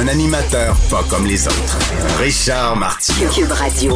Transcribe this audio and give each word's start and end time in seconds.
Un 0.00 0.08
animateur 0.08 0.76
pas 0.90 1.04
comme 1.08 1.24
les 1.24 1.46
autres. 1.46 1.78
Richard 2.18 2.76
Martineau. 2.76 3.30
Cube 3.30 3.52
Radio. 3.52 3.94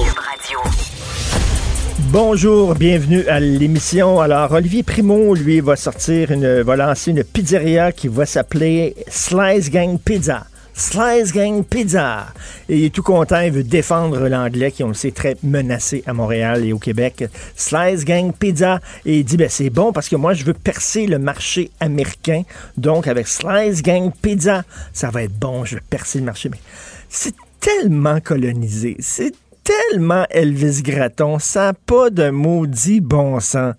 Bonjour, 2.11 2.75
bienvenue 2.77 3.27
à 3.27 3.41
l'émission. 3.41 4.21
Alors, 4.21 4.53
Olivier 4.53 4.85
Primo, 4.85 5.35
lui, 5.35 5.61
va 5.61 5.75
sortir 5.75 6.31
une, 6.31 6.63
va 6.63 6.77
lancer 6.77 7.11
une 7.11 7.25
pizzeria 7.25 7.91
qui 7.91 8.07
va 8.07 8.27
s'appeler 8.27 8.95
Slice 9.09 9.71
Gang 9.71 9.99
Pizza. 9.99 10.47
Slice 10.79 11.33
Gang 11.33 11.65
Pizza. 11.65 12.29
Et 12.69 12.79
il 12.79 12.85
est 12.85 12.95
tout 12.95 13.03
content, 13.03 13.41
il 13.41 13.51
veut 13.51 13.65
défendre 13.65 14.29
l'anglais 14.29 14.71
qui, 14.71 14.85
on 14.85 14.89
le 14.89 14.95
sait, 14.95 15.11
très 15.11 15.37
menacé 15.43 16.05
à 16.07 16.13
Montréal 16.13 16.65
et 16.65 16.73
au 16.73 16.79
Québec. 16.79 17.25
Slice 17.57 18.05
Gang 18.05 18.33
Pizza. 18.33 18.79
Et 19.05 19.19
il 19.19 19.25
dit, 19.25 19.37
ben, 19.37 19.49
c'est 19.51 19.71
bon 19.71 19.93
parce 19.93 20.09
que 20.09 20.15
moi, 20.15 20.35
je 20.35 20.45
veux 20.45 20.55
percer 20.55 21.09
le 21.09 21.19
marché 21.19 21.73
américain. 21.81 22.43
Donc, 22.77 23.09
avec 23.09 23.27
Slice 23.27 23.83
Gang 23.83 24.13
Pizza, 24.23 24.63
ça 24.93 25.11
va 25.11 25.25
être 25.25 25.37
bon, 25.37 25.65
je 25.65 25.75
veux 25.75 25.83
percer 25.91 26.21
le 26.21 26.27
marché. 26.27 26.49
Mais 26.49 26.61
c'est 27.09 27.35
tellement 27.59 28.21
colonisé. 28.21 28.97
C'est 29.01 29.35
tellement 29.65 30.27
Elvis 30.31 30.83
Gratton, 30.83 31.41
ça 31.41 31.67
n'a 31.67 31.73
pas 31.75 32.09
de 32.11 32.31
maudit 32.31 33.01
bon 33.01 33.41
sens. 33.41 33.75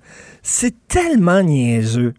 C'est 0.51 0.87
tellement 0.87 1.43
niaiseux. 1.43 2.15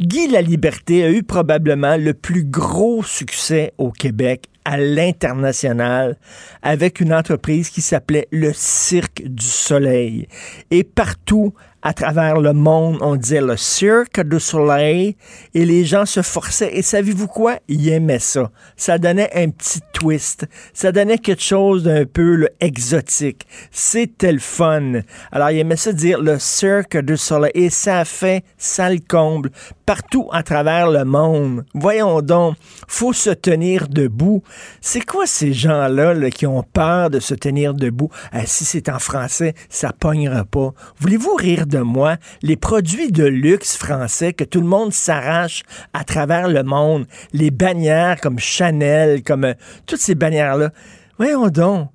Guy 0.00 0.28
Laliberté 0.28 1.04
a 1.04 1.10
eu 1.10 1.22
probablement 1.22 1.98
le 1.98 2.14
plus 2.14 2.42
gros 2.42 3.02
succès 3.02 3.74
au 3.76 3.90
Québec 3.90 4.46
à 4.64 4.78
l'international 4.78 6.16
avec 6.62 7.00
une 7.00 7.12
entreprise 7.12 7.68
qui 7.68 7.82
s'appelait 7.82 8.28
le 8.32 8.54
Cirque 8.54 9.22
du 9.26 9.44
Soleil. 9.44 10.26
Et 10.70 10.84
partout 10.84 11.52
à 11.86 11.92
travers 11.92 12.40
le 12.40 12.52
monde, 12.52 12.98
on 13.00 13.14
disait 13.14 13.40
le 13.40 13.56
Cirque 13.56 14.20
du 14.20 14.40
Soleil 14.40 15.16
et 15.54 15.64
les 15.64 15.84
gens 15.84 16.04
se 16.04 16.20
forçaient. 16.20 16.76
Et 16.76 16.82
savez-vous 16.82 17.28
quoi? 17.28 17.60
Ils 17.68 17.90
aimaient 17.90 18.18
ça. 18.18 18.50
Ça 18.76 18.98
donnait 18.98 19.30
un 19.36 19.50
petit 19.50 19.78
twist. 19.92 20.48
Ça 20.74 20.90
donnait 20.90 21.18
quelque 21.18 21.44
chose 21.44 21.84
d'un 21.84 22.04
peu 22.04 22.48
exotique. 22.58 23.46
C'était 23.70 24.32
le 24.32 24.40
fun. 24.40 24.94
Alors, 25.30 25.52
ils 25.52 25.60
aimaient 25.60 25.76
ça 25.76 25.92
dire 25.92 26.20
le 26.20 26.40
Cirque 26.40 26.96
du 26.96 27.16
Soleil. 27.16 27.52
Et 27.54 27.70
ça 27.70 28.04
fait, 28.04 28.42
ça 28.58 28.90
le 28.90 28.98
comble, 28.98 29.50
partout 29.86 30.28
à 30.32 30.42
travers 30.42 30.90
le 30.90 31.04
monde. 31.04 31.64
Voyons 31.72 32.20
donc, 32.20 32.56
faut 32.88 33.12
se 33.12 33.30
tenir 33.30 33.86
debout. 33.86 34.42
C'est 34.80 35.06
quoi 35.06 35.24
ces 35.26 35.52
gens-là 35.52 36.14
là, 36.14 36.30
qui 36.30 36.48
ont 36.48 36.64
peur 36.64 37.10
de 37.10 37.20
se 37.20 37.34
tenir 37.34 37.74
debout? 37.74 38.10
Ah, 38.32 38.44
si 38.44 38.64
c'est 38.64 38.88
en 38.88 38.98
français, 38.98 39.54
ça 39.68 39.92
pognera 39.92 40.44
pas. 40.44 40.72
Voulez-vous 40.98 41.36
rire 41.36 41.68
de 41.68 41.75
moi? 41.82 42.16
Les 42.42 42.56
produits 42.56 43.12
de 43.12 43.24
luxe 43.24 43.76
français 43.76 44.32
que 44.32 44.44
tout 44.44 44.60
le 44.60 44.66
monde 44.66 44.92
s'arrache 44.92 45.62
à 45.92 46.04
travers 46.04 46.48
le 46.48 46.62
monde, 46.62 47.06
les 47.32 47.50
bannières 47.50 48.20
comme 48.20 48.38
Chanel, 48.38 49.22
comme 49.22 49.44
euh, 49.44 49.54
toutes 49.86 50.00
ces 50.00 50.14
bannières-là. 50.14 50.70
Voyons 51.18 51.48
donc. 51.48 51.88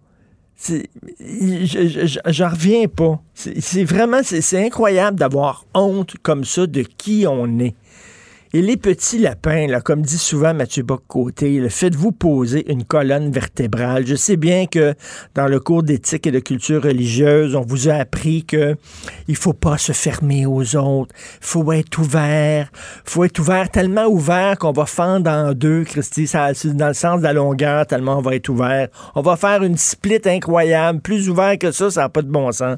J'en 2.28 2.50
reviens 2.50 2.88
pas. 2.88 3.19
C'est 3.34 3.84
vraiment, 3.84 4.22
c'est 4.24 4.64
incroyable 4.64 5.18
d'avoir 5.18 5.66
honte 5.74 6.13
comme 6.22 6.46
ça 6.46 6.68
de 6.68 6.81
qui 6.84 7.25
on 7.28 7.59
est. 7.59 7.75
Et 8.53 8.62
les 8.62 8.75
petits 8.75 9.17
lapins, 9.17 9.66
là, 9.67 9.79
comme 9.79 10.01
dit 10.01 10.17
souvent 10.17 10.53
Mathieu 10.53 10.84
Bock-Côté, 10.84 11.69
faites-vous 11.69 12.12
poser 12.12 12.69
une 12.69 12.84
colonne 12.84 13.31
vertébrale. 13.31 14.06
Je 14.06 14.16
sais 14.16 14.35
bien 14.35 14.66
que 14.66 14.94
dans 15.35 15.47
le 15.47 15.62
cours 15.62 15.84
d'éthique 15.84 16.28
et 16.28 16.31
de 16.31 16.39
culture 16.39 16.84
religieuse, 16.84 17.56
on 17.56 17.62
vous 17.62 17.88
a 17.88 17.94
appris 17.94 18.44
que 18.44 18.75
il 19.29 19.38
faut 19.38 19.53
pas 19.53 19.78
se 19.78 19.94
fermer 19.94 20.45
aux 20.45 20.75
autres. 20.75 21.16
faut 21.39 21.72
être 21.72 21.97
ouvert. 22.00 22.69
faut 23.06 23.23
être 23.23 23.39
ouvert, 23.39 23.69
tellement 23.69 24.07
ouvert 24.07 24.57
qu'on 24.57 24.73
va 24.73 24.85
fendre 24.85 25.31
en 25.31 25.53
deux, 25.53 25.85
Christy, 25.85 26.28
ça, 26.28 26.51
dans 26.66 26.89
le 26.89 26.94
sens 26.94 27.19
de 27.19 27.23
la 27.23 27.31
longueur, 27.31 27.88
tellement 27.88 28.18
on 28.18 28.22
va 28.22 28.35
être 28.35 28.50
ouvert. 28.50 28.89
On 29.16 29.22
va 29.22 29.38
faire 29.38 29.63
une 29.63 29.78
split 29.78 30.19
incroyable. 30.25 31.00
Plus 31.00 31.29
ouvert 31.29 31.57
que 31.57 31.72
ça, 31.72 31.89
ça 31.89 32.01
n'a 32.01 32.09
pas 32.09 32.22
de 32.22 32.29
bon 32.29 32.51
sens. 32.51 32.78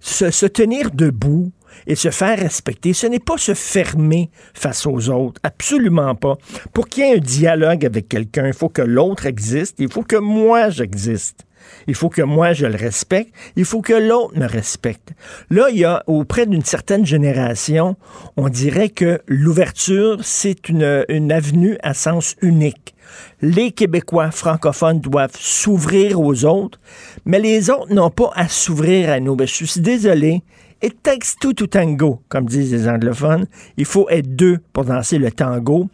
Se, 0.00 0.32
se 0.32 0.46
tenir 0.46 0.90
debout, 0.90 1.52
et 1.86 1.94
se 1.94 2.10
faire 2.10 2.38
respecter, 2.38 2.92
ce 2.92 3.06
n'est 3.06 3.18
pas 3.18 3.38
se 3.38 3.54
fermer 3.54 4.30
face 4.54 4.86
aux 4.86 5.08
autres, 5.10 5.40
absolument 5.42 6.14
pas. 6.14 6.36
Pour 6.72 6.88
qu'il 6.88 7.04
y 7.04 7.08
ait 7.08 7.16
un 7.16 7.20
dialogue 7.20 7.84
avec 7.84 8.08
quelqu'un, 8.08 8.46
il 8.46 8.52
faut 8.52 8.68
que 8.68 8.82
l'autre 8.82 9.26
existe, 9.26 9.76
il 9.78 9.92
faut 9.92 10.02
que 10.02 10.16
moi 10.16 10.70
j'existe. 10.70 11.46
Il 11.86 11.94
faut 11.94 12.08
que 12.08 12.22
moi 12.22 12.52
je 12.52 12.66
le 12.66 12.76
respecte, 12.76 13.32
il 13.56 13.64
faut 13.64 13.82
que 13.82 13.92
l'autre 13.92 14.36
me 14.38 14.46
respecte. 14.46 15.12
Là, 15.50 15.68
il 15.70 15.78
y 15.78 15.84
a 15.84 16.02
auprès 16.06 16.46
d'une 16.46 16.64
certaine 16.64 17.06
génération, 17.06 17.96
on 18.36 18.48
dirait 18.48 18.88
que 18.88 19.20
l'ouverture, 19.26 20.18
c'est 20.22 20.68
une, 20.68 21.04
une 21.08 21.32
avenue 21.32 21.76
à 21.82 21.94
sens 21.94 22.36
unique. 22.42 22.94
Les 23.40 23.72
Québécois 23.72 24.30
francophones 24.30 25.00
doivent 25.00 25.36
s'ouvrir 25.38 26.20
aux 26.20 26.44
autres, 26.44 26.80
mais 27.24 27.38
les 27.38 27.70
autres 27.70 27.92
n'ont 27.92 28.10
pas 28.10 28.30
à 28.34 28.48
s'ouvrir 28.48 29.10
à 29.10 29.20
nous. 29.20 29.36
Ben, 29.36 29.46
je 29.46 29.64
suis 29.64 29.80
désolé, 29.80 30.42
It 30.82 31.00
takes 31.00 31.36
two 31.40 31.52
to 31.52 31.68
tango, 31.68 32.22
comme 32.28 32.46
disent 32.46 32.72
les 32.72 32.88
anglophones. 32.88 33.46
Il 33.76 33.84
faut 33.84 34.08
être 34.10 34.34
deux 34.34 34.58
pour 34.72 34.84
danser 34.84 35.18
le 35.18 35.30
tango. 35.30 35.88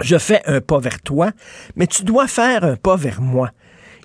Je 0.00 0.18
fais 0.18 0.42
un 0.46 0.60
pas 0.60 0.80
vers 0.80 1.00
toi, 1.00 1.30
mais 1.76 1.86
tu 1.86 2.02
dois 2.02 2.26
faire 2.26 2.64
un 2.64 2.74
pas 2.74 2.96
vers 2.96 3.20
moi. 3.20 3.50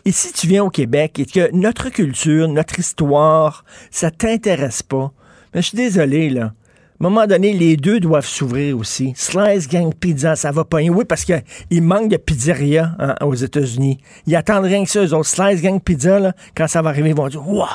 Et 0.05 0.11
si 0.11 0.31
tu 0.31 0.45
viens 0.45 0.63
au 0.63 0.69
Québec 0.69 1.17
et 1.17 1.25
que 1.25 1.51
notre 1.51 1.89
culture, 1.89 2.47
notre 2.47 2.77
histoire, 2.77 3.65
ça 3.89 4.11
t'intéresse 4.11 4.83
pas, 4.83 5.11
mais 5.53 5.61
je 5.63 5.69
suis 5.69 5.77
désolé, 5.77 6.29
là. 6.29 6.53
À 7.01 7.05
un 7.05 7.09
moment 7.09 7.25
donné, 7.25 7.51
les 7.51 7.75
deux 7.75 7.99
doivent 7.99 8.25
s'ouvrir 8.25 8.77
aussi. 8.77 9.13
Slice 9.15 9.67
Gang 9.67 9.93
Pizza, 9.93 10.35
ça 10.35 10.51
va 10.51 10.63
pas. 10.63 10.77
Oui, 10.77 11.03
parce 11.05 11.25
qu'il 11.25 11.81
manque 11.81 12.09
de 12.09 12.17
pizzeria 12.17 12.95
hein, 12.99 13.15
aux 13.21 13.33
États-Unis. 13.33 13.97
Ils 14.25 14.35
attendent 14.35 14.65
rien 14.65 14.83
que 14.85 14.89
ça, 14.89 15.03
eux 15.03 15.13
autres. 15.13 15.27
Slice 15.27 15.61
Gang 15.61 15.81
Pizza, 15.81 16.19
là, 16.19 16.33
quand 16.55 16.67
ça 16.67 16.81
va 16.81 16.91
arriver, 16.91 17.09
ils 17.09 17.15
vont 17.15 17.27
dire 17.27 17.45
Waouh! 17.45 17.67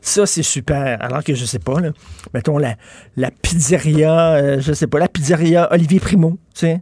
Ça, 0.00 0.26
c'est 0.26 0.42
super. 0.42 0.96
Alors 1.02 1.22
que 1.22 1.34
je 1.34 1.44
sais 1.44 1.58
pas, 1.58 1.80
là, 1.80 1.90
mettons 2.32 2.58
la, 2.58 2.76
la 3.16 3.30
pizzeria, 3.30 4.34
euh, 4.34 4.60
je 4.60 4.72
sais 4.72 4.86
pas, 4.86 4.98
la 4.98 5.08
pizzeria 5.08 5.68
Olivier 5.72 6.00
Primo, 6.00 6.38
tu 6.54 6.66
sais. 6.66 6.80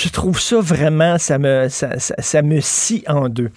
Je 0.00 0.10
trouve 0.10 0.38
ça 0.40 0.60
vraiment, 0.60 1.18
ça 1.18 1.40
me, 1.40 1.68
ça, 1.68 1.98
ça- 1.98 2.42
me 2.42 2.60
scie 2.60 3.02
en 3.08 3.28
deux. 3.28 3.50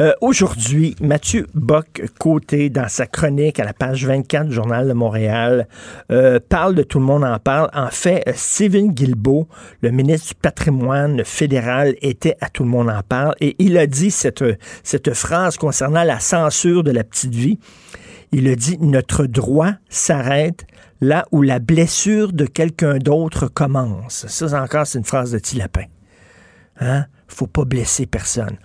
Euh, 0.00 0.12
Aujourd'hui, 0.20 0.96
Mathieu 1.00 1.46
Bock-Côté, 1.54 2.68
dans 2.68 2.88
sa 2.88 3.06
chronique 3.06 3.60
à 3.60 3.64
la 3.64 3.72
page 3.74 4.04
24 4.04 4.48
du 4.48 4.52
Journal 4.52 4.88
de 4.88 4.92
Montréal, 4.92 5.68
euh, 6.10 6.40
parle 6.48 6.74
de 6.74 6.82
Tout 6.82 6.98
le 6.98 7.04
monde 7.04 7.22
en 7.22 7.38
parle. 7.38 7.70
En 7.72 7.90
fait, 7.90 8.24
euh, 8.26 8.32
Steven 8.34 8.90
Guilbeault, 8.92 9.46
le 9.82 9.92
ministre 9.92 10.30
du 10.30 10.34
patrimoine 10.34 11.22
fédéral, 11.24 11.94
était 12.02 12.36
à 12.40 12.48
Tout 12.48 12.64
le 12.64 12.70
monde 12.70 12.90
en 12.90 13.02
parle 13.08 13.36
et 13.40 13.54
il 13.60 13.78
a 13.78 13.86
dit 13.86 14.10
cette, 14.10 14.42
cette 14.82 15.14
phrase 15.14 15.56
concernant 15.58 16.02
la 16.02 16.18
censure 16.18 16.82
de 16.82 16.90
la 16.90 17.04
petite 17.04 17.36
vie. 17.36 17.60
Il 18.36 18.48
a 18.48 18.56
dit 18.56 18.78
Notre 18.80 19.26
droit 19.26 19.74
s'arrête 19.88 20.66
là 21.00 21.24
où 21.30 21.40
la 21.40 21.60
blessure 21.60 22.32
de 22.32 22.46
quelqu'un 22.46 22.98
d'autre 22.98 23.46
commence. 23.46 24.26
Ça, 24.26 24.60
encore, 24.60 24.88
c'est 24.88 24.98
une 24.98 25.04
phrase 25.04 25.30
de 25.30 25.38
Tilapin. 25.38 25.84
Hein? 26.80 27.04
Faut 27.28 27.46
pas 27.46 27.64
blesser 27.64 28.06
personne. 28.06 28.56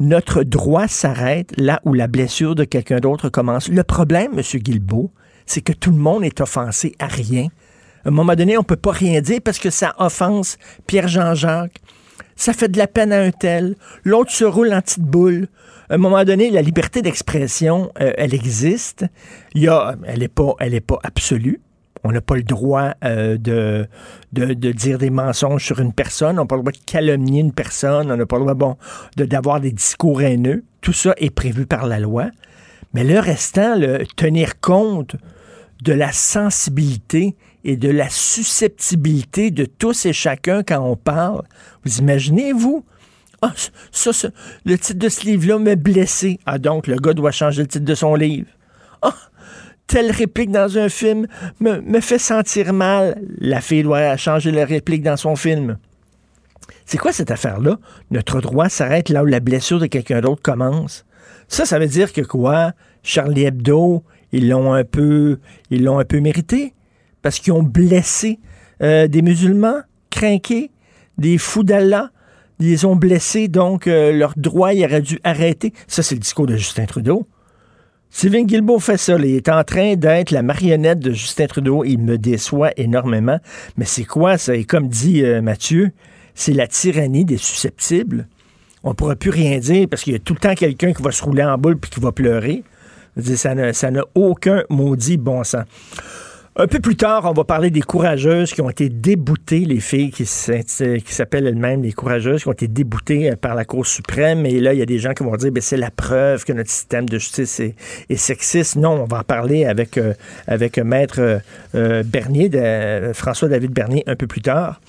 Notre 0.00 0.44
droit 0.44 0.88
s'arrête 0.88 1.52
là 1.58 1.78
où 1.84 1.92
la 1.92 2.06
blessure 2.06 2.54
de 2.54 2.64
quelqu'un 2.64 3.00
d'autre 3.00 3.28
commence. 3.28 3.68
Le 3.68 3.84
problème, 3.84 4.32
M. 4.34 4.60
Guilbeault, 4.62 5.12
c'est 5.44 5.60
que 5.60 5.74
tout 5.74 5.90
le 5.90 5.98
monde 5.98 6.24
est 6.24 6.40
offensé 6.40 6.94
à 6.98 7.06
rien. 7.06 7.48
À 8.06 8.08
un 8.08 8.12
moment 8.12 8.34
donné, 8.34 8.56
on 8.56 8.62
peut 8.62 8.76
pas 8.76 8.92
rien 8.92 9.20
dire 9.20 9.40
parce 9.44 9.58
que 9.58 9.68
ça 9.68 9.94
offense 9.98 10.56
Pierre-Jean-Jacques, 10.86 11.82
ça 12.34 12.54
fait 12.54 12.68
de 12.68 12.78
la 12.78 12.86
peine 12.86 13.12
à 13.12 13.20
un 13.20 13.30
tel, 13.30 13.76
l'autre 14.04 14.30
se 14.30 14.46
roule 14.46 14.72
en 14.72 14.80
petite 14.80 15.04
boule. 15.04 15.48
À 15.90 15.94
un 15.94 15.98
moment 15.98 16.22
donné, 16.24 16.50
la 16.50 16.60
liberté 16.60 17.00
d'expression, 17.00 17.90
euh, 18.00 18.12
elle 18.18 18.34
existe. 18.34 19.06
Il 19.54 19.62
y 19.62 19.68
a, 19.68 19.96
elle 20.06 20.20
n'est 20.20 20.28
pas, 20.28 20.54
pas 20.86 20.98
absolue. 21.02 21.60
On 22.04 22.12
n'a 22.12 22.20
pas 22.20 22.36
le 22.36 22.42
droit 22.42 22.92
euh, 23.04 23.38
de, 23.38 23.86
de, 24.32 24.72
dire 24.72 24.98
des 24.98 25.08
mensonges 25.08 25.64
sur 25.64 25.80
une 25.80 25.94
personne. 25.94 26.38
On 26.38 26.42
n'a 26.42 26.46
pas 26.46 26.56
le 26.56 26.62
droit 26.62 26.72
de 26.72 26.78
calomnier 26.84 27.40
une 27.40 27.52
personne. 27.52 28.12
On 28.12 28.16
n'a 28.16 28.26
pas 28.26 28.36
le 28.36 28.42
droit 28.42 28.54
bon, 28.54 28.76
de, 29.16 29.24
d'avoir 29.24 29.60
des 29.60 29.72
discours 29.72 30.20
haineux. 30.20 30.62
Tout 30.82 30.92
ça 30.92 31.14
est 31.16 31.30
prévu 31.30 31.64
par 31.64 31.86
la 31.86 31.98
loi. 31.98 32.26
Mais 32.92 33.04
le 33.04 33.18
restant, 33.18 33.80
tenir 34.16 34.60
compte 34.60 35.16
de 35.82 35.92
la 35.92 36.12
sensibilité 36.12 37.34
et 37.64 37.76
de 37.76 37.90
la 37.90 38.08
susceptibilité 38.10 39.50
de 39.50 39.64
tous 39.64 40.06
et 40.06 40.12
chacun 40.12 40.62
quand 40.62 40.80
on 40.80 40.96
parle. 40.96 41.42
Vous 41.84 41.98
imaginez, 41.98 42.52
vous? 42.52 42.84
Ah, 43.40 43.52
ça, 43.92 44.10
le 44.64 44.78
titre 44.78 44.98
de 44.98 45.08
ce 45.08 45.24
livre-là 45.24 45.58
m'a 45.58 45.76
blessé. 45.76 46.40
Ah, 46.46 46.58
donc, 46.58 46.86
le 46.86 46.96
gars 46.96 47.14
doit 47.14 47.30
changer 47.30 47.62
le 47.62 47.68
titre 47.68 47.84
de 47.84 47.94
son 47.94 48.14
livre. 48.14 48.48
Ah, 49.02 49.14
telle 49.86 50.10
réplique 50.10 50.50
dans 50.50 50.76
un 50.76 50.88
film 50.88 51.26
me, 51.60 51.80
me 51.80 52.00
fait 52.00 52.18
sentir 52.18 52.72
mal. 52.72 53.20
La 53.38 53.60
fille 53.60 53.84
doit 53.84 54.16
changer 54.16 54.50
la 54.50 54.64
réplique 54.64 55.02
dans 55.02 55.16
son 55.16 55.36
film. 55.36 55.78
C'est 56.84 56.98
quoi 56.98 57.12
cette 57.12 57.30
affaire-là? 57.30 57.78
Notre 58.10 58.40
droit 58.40 58.68
s'arrête 58.68 59.08
là 59.08 59.22
où 59.22 59.26
la 59.26 59.40
blessure 59.40 59.78
de 59.78 59.86
quelqu'un 59.86 60.20
d'autre 60.20 60.42
commence. 60.42 61.04
Ça, 61.46 61.64
ça 61.64 61.78
veut 61.78 61.86
dire 61.86 62.12
que 62.12 62.20
quoi? 62.20 62.72
Charlie 63.02 63.44
Hebdo, 63.44 64.02
ils 64.32 64.48
l'ont 64.48 64.72
un 64.72 64.84
peu, 64.84 65.38
ils 65.70 65.84
l'ont 65.84 65.98
un 65.98 66.04
peu 66.04 66.20
mérité 66.20 66.74
parce 67.22 67.38
qu'ils 67.38 67.52
ont 67.52 67.62
blessé 67.62 68.38
euh, 68.82 69.08
des 69.08 69.22
musulmans 69.22 69.80
craqués, 70.10 70.70
des 71.16 71.38
fous 71.38 71.62
d'Allah. 71.62 72.10
Ils 72.60 72.86
ont 72.86 72.96
blessés, 72.96 73.48
donc 73.48 73.86
euh, 73.86 74.12
leur 74.12 74.34
droit, 74.36 74.72
il 74.72 74.84
aurait 74.84 75.00
dû 75.00 75.20
arrêter. 75.22 75.72
Ça, 75.86 76.02
c'est 76.02 76.16
le 76.16 76.20
discours 76.20 76.46
de 76.46 76.56
Justin 76.56 76.86
Trudeau. 76.86 77.26
Sylvain 78.10 78.42
Guilbeault 78.42 78.80
fait 78.80 78.96
ça. 78.96 79.16
Il 79.16 79.26
est 79.26 79.48
en 79.48 79.62
train 79.64 79.94
d'être 79.94 80.30
la 80.30 80.42
marionnette 80.42 80.98
de 80.98 81.12
Justin 81.12 81.46
Trudeau. 81.46 81.84
Il 81.84 81.98
me 81.98 82.18
déçoit 82.18 82.70
énormément. 82.76 83.38
Mais 83.76 83.84
c'est 83.84 84.04
quoi 84.04 84.38
ça? 84.38 84.56
Et 84.56 84.64
comme 84.64 84.88
dit 84.88 85.22
euh, 85.22 85.40
Mathieu, 85.40 85.92
c'est 86.34 86.52
la 86.52 86.66
tyrannie 86.66 87.24
des 87.24 87.36
susceptibles. 87.36 88.26
On 88.82 88.90
ne 88.90 88.94
pourra 88.94 89.14
plus 89.14 89.30
rien 89.30 89.58
dire 89.58 89.86
parce 89.88 90.02
qu'il 90.02 90.14
y 90.14 90.16
a 90.16 90.20
tout 90.20 90.34
le 90.34 90.40
temps 90.40 90.54
quelqu'un 90.54 90.92
qui 90.92 91.02
va 91.02 91.10
se 91.10 91.22
rouler 91.22 91.44
en 91.44 91.58
boule 91.58 91.78
puis 91.78 91.90
qui 91.90 92.00
va 92.00 92.12
pleurer. 92.12 92.64
Ça 93.34 93.54
n'a 93.54 94.04
aucun 94.14 94.62
maudit 94.70 95.16
bon 95.16 95.44
sens. 95.44 95.64
Un 96.60 96.66
peu 96.66 96.80
plus 96.80 96.96
tard, 96.96 97.24
on 97.24 97.32
va 97.34 97.44
parler 97.44 97.70
des 97.70 97.82
courageuses 97.82 98.52
qui 98.52 98.60
ont 98.62 98.68
été 98.68 98.88
déboutées, 98.88 99.60
les 99.60 99.78
filles 99.78 100.10
qui 100.10 100.26
s'appellent 100.26 101.46
elles-mêmes 101.46 101.84
les 101.84 101.92
courageuses, 101.92 102.42
qui 102.42 102.48
ont 102.48 102.52
été 102.52 102.66
déboutées 102.66 103.30
euh, 103.30 103.36
par 103.36 103.54
la 103.54 103.64
Cour 103.64 103.86
suprême. 103.86 104.44
Et 104.44 104.58
là, 104.58 104.74
il 104.74 104.80
y 104.80 104.82
a 104.82 104.86
des 104.86 104.98
gens 104.98 105.14
qui 105.14 105.22
vont 105.22 105.36
dire, 105.36 105.52
ben, 105.52 105.60
c'est 105.60 105.76
la 105.76 105.92
preuve 105.92 106.44
que 106.44 106.52
notre 106.52 106.68
système 106.68 107.08
de 107.08 107.16
justice 107.16 107.60
est, 107.60 108.16
sexiste. 108.16 108.74
Non, 108.74 109.02
on 109.02 109.04
va 109.04 109.20
en 109.20 109.22
parler 109.22 109.66
avec, 109.66 109.98
euh, 109.98 110.14
avec 110.48 110.78
Maître 110.78 111.40
euh, 111.76 112.02
Bernier, 112.02 112.50
François-David 113.14 113.70
Bernier, 113.70 114.02
un 114.08 114.16
peu 114.16 114.26
plus 114.26 114.42
tard. 114.42 114.80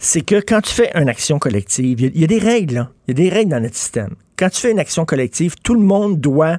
C'est 0.00 0.22
que 0.22 0.40
quand 0.40 0.60
tu 0.60 0.74
fais 0.74 0.90
une 0.96 1.08
action 1.08 1.38
collective, 1.38 2.00
il 2.00 2.20
y, 2.20 2.24
a 2.24 2.26
des 2.26 2.40
règles. 2.40 2.88
Il 3.06 3.16
y 3.16 3.20
a 3.22 3.30
des 3.30 3.32
règles 3.32 3.52
dans 3.52 3.60
notre 3.60 3.76
système. 3.76 4.16
Quand 4.36 4.50
tu 4.50 4.60
fais 4.60 4.70
une 4.70 4.78
action 4.78 5.04
collective, 5.04 5.54
tout 5.62 5.74
le 5.74 5.80
monde 5.80 6.20
doit 6.20 6.58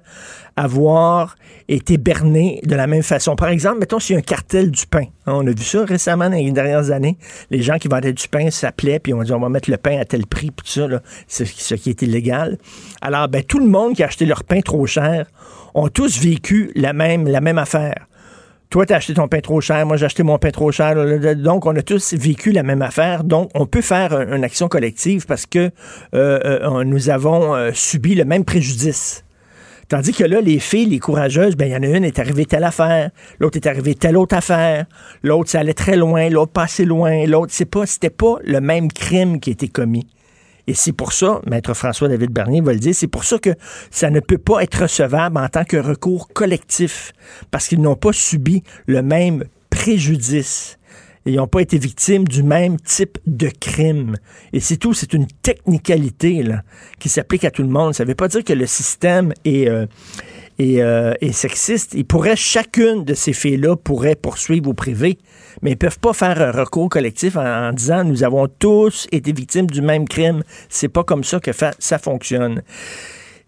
avoir 0.56 1.36
été 1.68 1.98
berné 1.98 2.60
de 2.64 2.76
la 2.76 2.88
même 2.88 3.04
façon. 3.04 3.36
Par 3.36 3.50
exemple, 3.50 3.80
mettons 3.80 4.00
s'il 4.00 4.14
y 4.14 4.16
a 4.16 4.20
un 4.20 4.24
cartel 4.24 4.72
du 4.72 4.88
pain. 4.88 5.06
Hein, 5.26 5.34
on 5.36 5.46
a 5.46 5.52
vu 5.52 5.64
ça 5.64 5.86
récemment 5.86 6.30
dans 6.30 6.38
les 6.38 6.52
dernières 6.52 6.90
années. 6.90 7.18
Les 7.52 7.62
gens 7.62 7.78
qui 7.78 7.88
vendaient 7.88 8.14
du 8.14 8.28
pain 8.28 8.50
s'appelaient, 8.50 9.00
puis 9.00 9.14
on 9.14 9.22
dit 9.22 9.32
on 9.32 9.40
va 9.40 9.50
mettre 9.50 9.70
le 9.70 9.78
pain 9.78 10.00
à 10.00 10.06
tel 10.06 10.26
prix, 10.26 10.50
puis 10.50 10.66
tout 10.66 10.88
ça, 11.28 11.44
ce 11.46 11.76
qui 11.76 11.90
est 11.90 12.02
illégal. 12.02 12.58
Alors, 13.02 13.28
ben, 13.28 13.44
tout 13.44 13.60
le 13.60 13.68
monde 13.68 13.96
qui 13.96 14.04
a 14.04 14.08
acheté 14.08 14.26
leur 14.26 14.44
pain 14.44 14.62
trop 14.62 14.88
cher 14.88 15.28
ont 15.76 15.90
tous 15.90 16.20
vécu 16.20 16.72
la 16.76 16.94
même, 16.94 17.28
la 17.28 17.42
même 17.42 17.60
affaire. 17.60 18.08
Toi, 18.70 18.86
tu 18.86 18.94
as 18.94 18.98
acheté 18.98 19.14
ton 19.14 19.30
pain 19.30 19.40
trop 19.40 19.62
cher, 19.62 19.86
moi, 19.86 19.96
j'ai 19.96 20.06
acheté 20.06 20.24
mon 20.24 20.38
pain 20.38 20.52
trop 20.52 20.72
cher. 20.74 20.96
Donc, 21.38 21.66
on 21.66 21.76
a 21.76 21.82
tous 21.82 22.14
vécu 22.14 22.52
la 22.52 22.64
même 22.64 22.82
affaire. 22.82 23.24
Donc, 23.24 23.50
on 23.56 23.66
peut 23.66 23.82
faire 23.82 24.20
une 24.20 24.44
action 24.44 24.68
collective 24.68 25.26
parce 25.26 25.46
que 25.46 25.72
euh, 26.14 26.60
euh, 26.62 26.84
nous 26.84 27.10
avons 27.10 27.56
euh, 27.56 27.72
subi 27.74 28.14
le 28.14 28.26
même 28.26 28.44
préjudice. 28.44 29.24
Tandis 29.88 30.12
que 30.12 30.26
là, 30.26 30.42
les 30.42 30.60
filles, 30.60 30.88
les 30.88 31.00
courageuses, 31.00 31.56
ben, 31.56 31.68
il 31.68 31.72
y 31.72 31.78
en 31.78 31.84
a 31.84 31.98
une 31.98 32.04
est 32.04 32.20
arrivée 32.20 32.46
telle 32.46 32.66
affaire, 32.66 33.10
l'autre 33.40 33.56
est 33.56 33.68
arrivée 33.68 33.96
telle 33.96 34.18
autre 34.18 34.36
affaire, 34.36 34.86
l'autre, 35.24 35.50
ça 35.50 35.62
allait 35.62 35.74
très 35.74 35.96
loin, 35.96 36.30
l'autre 36.30 36.52
pas 36.52 36.64
assez 36.64 36.84
loin, 36.84 37.26
l'autre, 37.26 37.54
c'est 37.56 37.64
pas, 37.64 37.86
c'était 37.86 38.10
pas 38.10 38.36
le 38.44 38.60
même 38.60 38.92
crime 38.92 39.40
qui 39.40 39.52
a 39.52 39.54
été 39.54 39.70
commis. 39.70 40.06
Et 40.68 40.74
c'est 40.74 40.92
pour 40.92 41.14
ça, 41.14 41.42
Maître 41.48 41.74
François-David 41.74 42.32
Bernier 42.32 42.62
va 42.62 42.74
le 42.74 42.80
dire, 42.80 42.94
c'est 42.94 43.08
pour 43.08 43.24
ça 43.24 43.40
que 43.40 43.52
ça 43.90 44.10
ne 44.10 44.20
peut 44.20 44.38
pas 44.38 44.62
être 44.62 44.82
recevable 44.82 45.38
en 45.38 45.48
tant 45.48 45.64
que 45.64 45.78
recours 45.78 46.28
collectif, 46.28 47.14
parce 47.52 47.68
qu'ils 47.68 47.82
n'ont 47.82 47.96
pas 47.96 48.12
subi 48.12 48.64
le 48.86 49.02
même 49.02 49.46
préjudice 49.70 50.78
ils 51.28 51.36
n'ont 51.36 51.48
pas 51.48 51.60
été 51.60 51.78
victimes 51.78 52.26
du 52.26 52.42
même 52.42 52.80
type 52.80 53.18
de 53.28 53.50
crime. 53.50 54.16
Et 54.54 54.60
c'est 54.60 54.78
tout, 54.78 54.94
c'est 54.94 55.14
une 55.14 55.28
technicalité 55.28 56.42
là, 56.42 56.64
qui 57.00 57.10
s'applique 57.10 57.44
à 57.44 57.52
tout 57.52 57.64
le 57.64 57.70
monde. 57.70 57.94
Ça 57.94 58.04
ne 58.04 58.08
veut 58.08 58.16
pas 58.16 58.30
dire 58.30 58.44
que 58.44 58.54
le 58.54 58.66
système 58.66 59.34
est, 59.44 59.68
euh, 59.68 59.86
euh, 60.62 61.14
est, 61.20 61.34
sexiste. 61.34 61.94
Ils 61.96 62.06
pourraient, 62.06 62.38
chacune 62.38 63.04
de 63.04 63.14
ces 63.14 63.34
filles-là 63.34 63.76
pourrait 63.76 64.16
poursuivre 64.16 64.70
au 64.70 64.74
privé, 64.74 65.18
mais 65.62 65.72
ils 65.72 65.78
peuvent 65.78 66.00
pas 66.00 66.14
faire 66.14 66.42
un 66.42 66.52
recours 66.52 66.90
collectif 66.90 67.36
en, 67.36 67.72
disant 67.74 68.04
nous 68.04 68.24
avons 68.24 68.48
tous 68.48 69.08
été 69.12 69.32
victimes 69.32 69.68
du 69.68 69.82
même 69.82 70.08
crime. 70.08 70.44
C'est 70.70 70.90
pas 70.90 71.04
comme 71.04 71.24
ça 71.24 71.40
que 71.40 71.52
ça 71.80 71.98
fonctionne. 71.98 72.62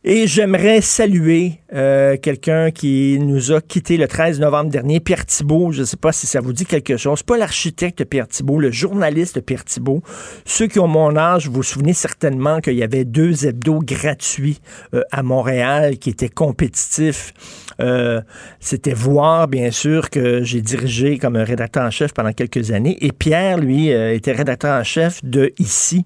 Et 0.06 0.28
j'aimerais 0.28 0.80
saluer 0.80 1.60
euh, 1.74 2.16
quelqu'un 2.16 2.72
qui 2.72 3.20
nous 3.20 3.52
a 3.52 3.60
quitté 3.60 3.98
le 3.98 4.08
13 4.08 4.40
novembre 4.40 4.70
dernier, 4.70 5.02
Pierre 5.02 5.26
Thibault. 5.26 5.74
Je 5.74 5.82
ne 5.82 5.86
sais 5.86 5.98
pas 5.98 6.14
si 6.14 6.26
ça 6.26 6.40
vous 6.40 6.54
dit 6.54 6.66
quelque 6.66 6.96
chose. 6.96 7.22
Pas 7.22 7.38
l'architecte 7.38 8.06
Pierre 8.06 8.30
Thibault, 8.30 8.60
le 8.60 8.72
journaliste 8.72 9.42
Pierre 9.42 9.66
Thibault. 9.66 10.02
Ceux 10.46 10.68
qui 10.68 10.80
ont 10.80 10.88
mon 10.88 11.18
âge, 11.18 11.48
vous 11.48 11.56
vous 11.56 11.64
souvenez 11.64 11.92
certainement 11.92 12.62
qu'il 12.62 12.76
y 12.76 12.84
avait 12.84 13.04
deux 13.04 13.46
hebdos 13.46 13.82
gratuits 13.84 14.62
euh, 14.94 15.02
à 15.12 15.22
Montréal 15.22 15.98
qui 15.98 16.12
étaient 16.12 16.30
compétitifs. 16.30 17.34
Euh, 17.80 18.22
C'était 18.60 18.94
voir, 18.94 19.48
bien 19.48 19.72
sûr, 19.72 20.10
que 20.10 20.44
j'ai 20.44 20.62
dirigé 20.62 21.18
comme 21.18 21.38
rédacteur 21.38 21.84
en 21.84 21.92
chef 21.92 22.14
pendant 22.14 22.34
quelques 22.34 22.72
années. 22.72 22.98
Et 23.02 23.12
Pierre, 23.12 23.58
lui, 23.58 23.92
euh, 23.94 24.14
était 24.14 24.32
rédacteur 24.32 24.80
en 24.80 24.84
chef 24.84 25.24
de 25.24 25.54
Ici 25.60 26.06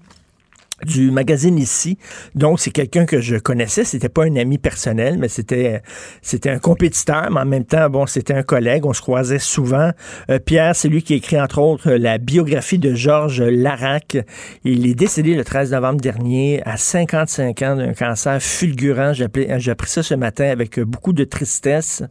du 0.82 1.10
magazine 1.10 1.56
ici. 1.58 1.98
Donc, 2.34 2.60
c'est 2.60 2.70
quelqu'un 2.70 3.06
que 3.06 3.20
je 3.20 3.36
connaissais. 3.36 3.84
C'était 3.84 4.08
pas 4.08 4.24
un 4.24 4.36
ami 4.36 4.58
personnel, 4.58 5.18
mais 5.18 5.28
c'était 5.28 5.82
c'était 6.20 6.50
un 6.50 6.58
compétiteur, 6.58 7.30
mais 7.30 7.40
en 7.40 7.46
même 7.46 7.64
temps, 7.64 7.88
bon, 7.88 8.06
c'était 8.06 8.34
un 8.34 8.42
collègue. 8.42 8.84
On 8.84 8.92
se 8.92 9.00
croisait 9.00 9.38
souvent. 9.38 9.90
Euh, 10.30 10.38
Pierre, 10.38 10.74
c'est 10.74 10.88
lui 10.88 11.02
qui 11.02 11.14
écrit, 11.14 11.40
entre 11.40 11.60
autres, 11.60 11.92
la 11.92 12.18
biographie 12.18 12.78
de 12.78 12.94
Georges 12.94 13.42
Larac. 13.42 14.16
Il 14.64 14.86
est 14.86 14.94
décédé 14.94 15.34
le 15.34 15.44
13 15.44 15.72
novembre 15.72 16.00
dernier 16.00 16.60
à 16.64 16.76
55 16.76 17.62
ans 17.62 17.76
d'un 17.76 17.92
cancer 17.92 18.42
fulgurant. 18.42 19.12
J'ai 19.12 19.70
appris 19.70 19.90
ça 19.90 20.02
ce 20.02 20.14
matin 20.14 20.46
avec 20.46 20.80
beaucoup 20.80 21.12
de 21.12 21.24
tristesse. 21.24 22.02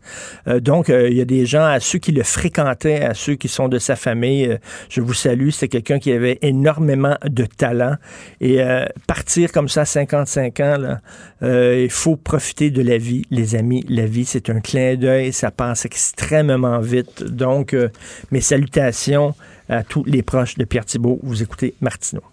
Euh, 0.47 0.59
donc, 0.59 0.89
euh, 0.89 1.09
il 1.09 1.17
y 1.17 1.21
a 1.21 1.25
des 1.25 1.45
gens, 1.45 1.65
à 1.65 1.79
ceux 1.79 1.99
qui 1.99 2.13
le 2.13 2.23
fréquentaient, 2.23 3.01
à 3.01 3.13
ceux 3.13 3.35
qui 3.35 3.49
sont 3.49 3.67
de 3.67 3.77
sa 3.77 3.95
famille, 3.95 4.57
je 4.89 5.01
vous 5.01 5.13
salue. 5.13 5.49
C'est 5.49 5.67
quelqu'un 5.67 5.99
qui 5.99 6.11
avait 6.11 6.39
énormément 6.41 7.17
de 7.25 7.45
talent. 7.45 7.95
Et 8.39 8.52
euh, 8.61 8.85
partir 9.07 9.51
comme 9.51 9.69
ça 9.69 9.81
à 9.81 9.85
55 9.85 10.59
ans, 10.59 10.77
là, 10.77 11.01
euh, 11.41 11.81
il 11.83 11.89
faut 11.89 12.15
profiter 12.15 12.71
de 12.71 12.81
la 12.81 12.97
vie, 12.97 13.23
les 13.31 13.55
amis. 13.55 13.85
La 13.87 14.05
vie, 14.05 14.25
c'est 14.25 14.49
un 14.49 14.59
clin 14.59 14.95
d'œil, 14.95 15.33
ça 15.33 15.51
passe 15.51 15.85
extrêmement 15.85 16.79
vite. 16.79 17.23
Donc, 17.23 17.73
euh, 17.73 17.89
mes 18.31 18.41
salutations 18.41 19.35
à 19.69 19.83
tous 19.83 20.03
les 20.03 20.23
proches 20.23 20.55
de 20.57 20.65
Pierre 20.65 20.85
Thibault. 20.85 21.19
Vous 21.23 21.41
écoutez 21.41 21.73
Martineau. 21.81 22.23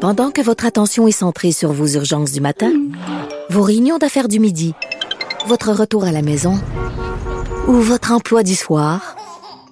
Pendant 0.00 0.30
que 0.32 0.40
votre 0.40 0.66
attention 0.66 1.06
est 1.06 1.12
centrée 1.12 1.52
sur 1.52 1.72
vos 1.72 1.86
urgences 1.86 2.32
du 2.32 2.40
matin, 2.40 2.72
vos 3.50 3.62
réunions 3.62 3.98
d'affaires 3.98 4.28
du 4.28 4.40
midi, 4.40 4.74
votre 5.46 5.70
retour 5.70 6.04
à 6.04 6.12
la 6.12 6.22
maison 6.22 6.58
ou 7.68 7.74
votre 7.74 8.10
emploi 8.10 8.42
du 8.42 8.54
soir, 8.54 9.16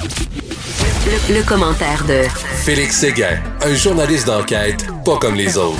Le, 0.00 1.34
le 1.34 1.42
commentaire 1.42 2.04
de 2.06 2.22
Félix 2.64 2.98
Séguin, 2.98 3.38
un 3.62 3.74
journaliste 3.74 4.26
d'enquête 4.26 4.86
pas 5.04 5.16
comme 5.18 5.34
les 5.34 5.56
autres. 5.56 5.78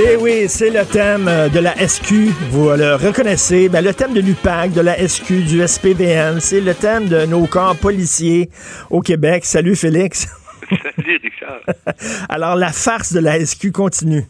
Eh 0.00 0.16
oui, 0.16 0.46
c'est 0.48 0.70
le 0.70 0.84
thème 0.84 1.28
euh, 1.28 1.48
de 1.48 1.60
la 1.60 1.74
SQ. 1.86 2.12
Vous 2.50 2.70
le 2.70 2.94
reconnaissez. 2.96 3.68
Ben, 3.68 3.84
le 3.84 3.94
thème 3.94 4.14
de 4.14 4.20
l'UPAC, 4.20 4.72
de 4.72 4.80
la 4.80 4.96
SQ, 5.06 5.44
du 5.44 5.66
SPVN, 5.66 6.40
c'est 6.40 6.60
le 6.60 6.74
thème 6.74 7.06
de 7.08 7.24
nos 7.26 7.46
corps 7.46 7.76
policiers 7.76 8.50
au 8.90 9.00
Québec. 9.00 9.44
Salut 9.44 9.76
Félix. 9.76 10.26
Salut 10.96 11.20
Richard. 11.22 11.60
Alors, 12.28 12.56
la 12.56 12.72
farce 12.72 13.12
de 13.12 13.20
la 13.20 13.44
SQ 13.44 13.70
continue. 13.72 14.24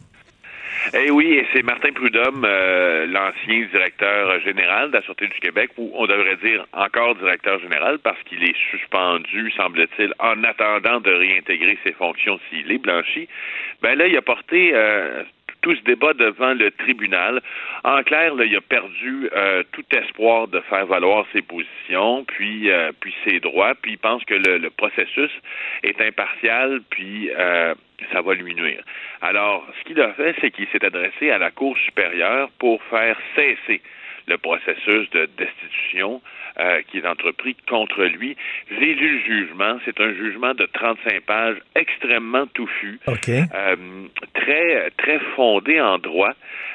Eh 0.94 1.10
oui, 1.10 1.34
et 1.34 1.46
c'est 1.52 1.62
Martin 1.62 1.92
Prudhomme, 1.92 2.44
euh, 2.44 3.06
l'ancien 3.06 3.66
directeur 3.70 4.40
général 4.40 4.90
de 4.90 4.96
la 4.96 5.02
Sûreté 5.02 5.26
du 5.26 5.38
Québec, 5.40 5.70
ou 5.76 5.90
on 5.94 6.06
devrait 6.06 6.36
dire 6.36 6.66
encore 6.72 7.14
directeur 7.16 7.58
général, 7.60 7.98
parce 7.98 8.20
qu'il 8.24 8.42
est 8.42 8.56
suspendu, 8.70 9.50
semble-t-il, 9.52 10.12
en 10.18 10.42
attendant 10.44 11.00
de 11.00 11.10
réintégrer 11.10 11.78
ses 11.84 11.92
fonctions 11.92 12.38
s'il 12.48 12.70
est 12.70 12.78
blanchi. 12.78 13.28
Ben 13.82 13.98
là, 13.98 14.06
il 14.06 14.16
a 14.16 14.22
porté 14.22 14.70
euh, 14.72 15.24
tout 15.62 15.74
ce 15.74 15.82
débat 15.82 16.14
devant 16.14 16.54
le 16.54 16.70
tribunal. 16.70 17.42
En 17.84 18.02
clair, 18.02 18.32
il 18.38 18.56
a 18.56 18.60
perdu 18.60 19.28
euh, 19.34 19.62
tout 19.72 19.84
espoir 19.92 20.48
de 20.48 20.60
faire 20.60 20.86
valoir 20.86 21.26
ses 21.32 21.42
positions, 21.42 22.24
puis 22.24 22.70
puis 23.00 23.14
ses 23.24 23.40
droits, 23.40 23.74
puis 23.74 23.92
il 23.92 23.98
pense 23.98 24.24
que 24.24 24.34
le, 24.34 24.70
processus 24.70 25.30
est 25.82 26.00
impartial, 26.00 26.80
puis 26.90 27.30
ça 28.12 28.22
va 28.22 28.34
lui 28.34 28.54
nuire. 28.54 28.82
Alors, 29.20 29.66
ce 29.78 29.84
qu'il 29.84 30.00
a 30.00 30.12
fait, 30.12 30.34
c'est 30.40 30.50
qu'il 30.50 30.66
s'est 30.68 30.84
adressé 30.84 31.30
à 31.30 31.38
la 31.38 31.50
Cour 31.50 31.76
supérieure 31.78 32.50
pour 32.58 32.82
faire 32.84 33.16
cesser 33.34 33.80
le 34.28 34.38
processus 34.38 35.08
de 35.10 35.28
destitution 35.38 36.20
euh, 36.60 36.82
qui 36.90 36.98
est 36.98 37.06
entrepris 37.06 37.56
contre 37.68 38.04
lui. 38.04 38.36
J'ai 38.70 38.94
lu 38.94 39.18
le 39.18 39.20
jugement. 39.20 39.78
C'est 39.84 40.00
un 40.00 40.12
jugement 40.12 40.54
de 40.54 40.66
35 40.66 41.22
pages 41.22 41.56
extrêmement 41.74 42.46
touffu, 42.48 43.00
euh, 43.08 43.76
très 44.34 44.90
très 44.98 45.18
fondé 45.34 45.80
en 45.80 45.98
droit. 45.98 46.32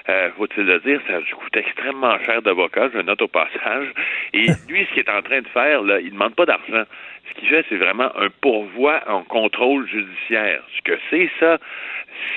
Euh, 0.10 0.30
faut-il 0.38 0.66
le 0.66 0.80
dire, 0.80 1.00
ça 1.08 1.20
coûte 1.36 1.56
extrêmement 1.56 2.18
cher 2.26 2.42
d'avocat, 2.42 2.90
je 2.94 3.00
note 3.00 3.22
au 3.22 3.28
passage. 3.28 3.88
Et 4.34 4.48
lui, 4.68 4.86
ce 4.86 4.94
qu'il 4.94 5.04
est 5.04 5.10
en 5.10 5.22
train 5.22 5.42
de 5.42 5.48
faire, 5.50 5.82
là, 5.82 6.00
il 6.00 6.08
ne 6.08 6.12
demande 6.12 6.36
pas 6.36 6.46
d'argent. 6.46 6.84
Ce 7.30 7.40
qu'il 7.40 7.48
fait, 7.50 7.66
c'est 7.70 7.78
vraiment 7.78 8.12
un 8.18 8.30
pourvoi 8.42 9.02
en 9.08 9.24
contrôle 9.24 9.88
judiciaire. 9.88 10.62
Ce 10.76 10.82
que 10.82 11.00
c'est, 11.10 11.30
ça, 11.40 11.58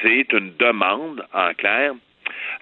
c'est 0.03 0.33
une 0.33 0.53
demande, 0.59 1.25
en 1.33 1.53
clair, 1.55 1.95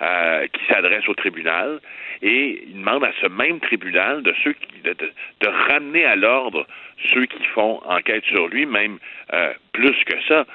euh, 0.03 0.47
qui 0.49 0.65
s'adresse 0.67 1.09
au 1.09 1.15
tribunal 1.15 1.81
et 2.21 2.65
il 2.67 2.81
demande 2.81 3.05
à 3.05 3.13
ce 3.21 3.27
même 3.29 3.61
tribunal 3.61 4.23
de 4.23 4.35
ceux 4.43 4.53
qui, 4.53 4.81
de, 4.83 5.49
ramener 5.49 6.05
à 6.05 6.17
l'ordre 6.17 6.67
ceux 7.13 7.27
qui 7.27 7.45
font 7.55 7.81
enquête 7.85 8.25
sur 8.25 8.49
lui, 8.49 8.67
même 8.67 8.99
euh, 9.33 9.53
plus 9.73 9.97
que 10.05 10.21
ça, 10.29 10.47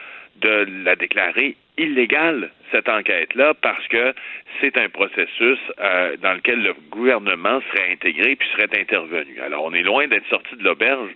de 0.42 0.68
la 0.84 0.96
déclarer 0.96 1.56
illégale 1.78 2.52
cette 2.72 2.90
enquête-là 2.90 3.54
parce 3.62 3.88
que 3.88 4.14
c'est 4.62 4.78
un 4.78 4.90
processus 4.90 5.60
euh, 5.80 6.18
dans 6.22 6.34
lequel 6.34 6.62
le 6.64 6.74
gouvernement 6.92 7.60
serait 7.72 7.92
intégré 7.92 8.36
puis 8.36 8.48
serait 8.56 8.70
intervenu. 8.80 9.40
Alors 9.46 9.64
on 9.66 9.74
est 9.74 9.84
loin 9.84 10.08
d'être 10.08 10.28
sorti 10.30 10.56
de 10.56 10.64
l'auberge 10.64 11.10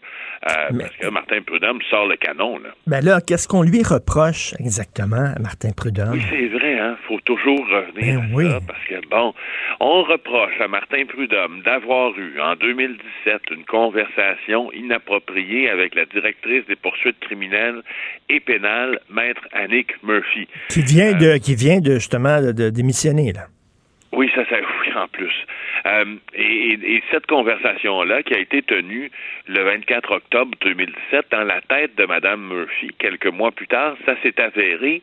euh, 0.50 0.54
Mais- 0.72 0.84
parce 0.86 0.96
que 0.98 1.08
Martin 1.08 1.42
Prudhomme 1.42 1.82
sort 1.90 2.08
le 2.08 2.16
canon 2.18 2.58
là. 2.60 2.70
Ben 2.88 3.04
là, 3.04 3.20
qu'est-ce 3.26 3.48
qu'on 3.48 3.64
lui 3.64 3.82
reproche 3.84 4.54
exactement 4.60 5.32
à 5.36 5.40
Martin 5.40 5.70
Prudhomme? 5.76 6.14
Oui, 6.14 6.22
c'est 6.30 6.48
vrai, 6.48 6.80
hein. 6.80 6.98
Faut 7.08 7.20
toujours 7.22 7.60
revenir 7.68 8.20
Ben 8.22 8.32
à 8.32 8.36
oui. 8.36 8.50
ça 8.50 8.60
parce 8.68 8.84
que 8.86 9.08
bon, 9.10 9.34
on 9.80 10.04
reproche 10.04 10.60
à 10.60 10.68
Martin 10.68 11.06
Prudhomme 11.06 11.62
d'avoir 11.64 12.18
eu 12.18 12.40
en 12.40 12.56
2017 12.56 13.42
une 13.52 13.66
conversation 13.66 14.72
inappropriée 14.74 15.70
avec 15.70 15.96
la 15.96 16.06
directrice 16.06 16.66
des 16.68 16.76
poursuites 16.76 17.20
criminelles 17.22 17.82
et 18.30 18.40
pénales, 18.40 19.00
maître 19.10 19.42
Annick 19.54 19.92
Murphy. 20.04 20.48
Qui 20.70 20.82
vient 20.82 21.14
Euh, 21.14 21.34
de, 21.34 21.38
qui 21.44 21.56
vient 21.56 21.80
de 21.80 21.96
justement 21.96 22.42
de, 22.42 22.70
démissionner, 22.70 23.34
là. 23.34 23.48
Oui, 24.14 24.30
ça, 24.34 24.44
ça, 24.50 24.56
oui, 24.56 24.94
en 24.96 25.08
plus. 25.08 25.34
Euh, 25.86 26.06
et, 26.34 26.44
et- 26.74 26.96
et 26.96 27.04
cette 27.12 27.26
conversation-là, 27.28 28.24
qui 28.24 28.34
a 28.34 28.40
été 28.40 28.62
tenue 28.62 29.12
le 29.48 29.62
24 29.64 30.12
octobre 30.16 30.52
2017 30.62 31.26
dans 31.32 31.44
la 31.44 31.60
tête 31.62 31.96
de 31.96 32.06
Madame 32.06 32.42
Murphy, 32.48 32.90
quelques 33.00 33.28
mois 33.28 33.52
plus 33.52 33.68
tard, 33.68 33.96
ça 34.06 34.16
s'est 34.22 34.40
avéré, 34.40 35.02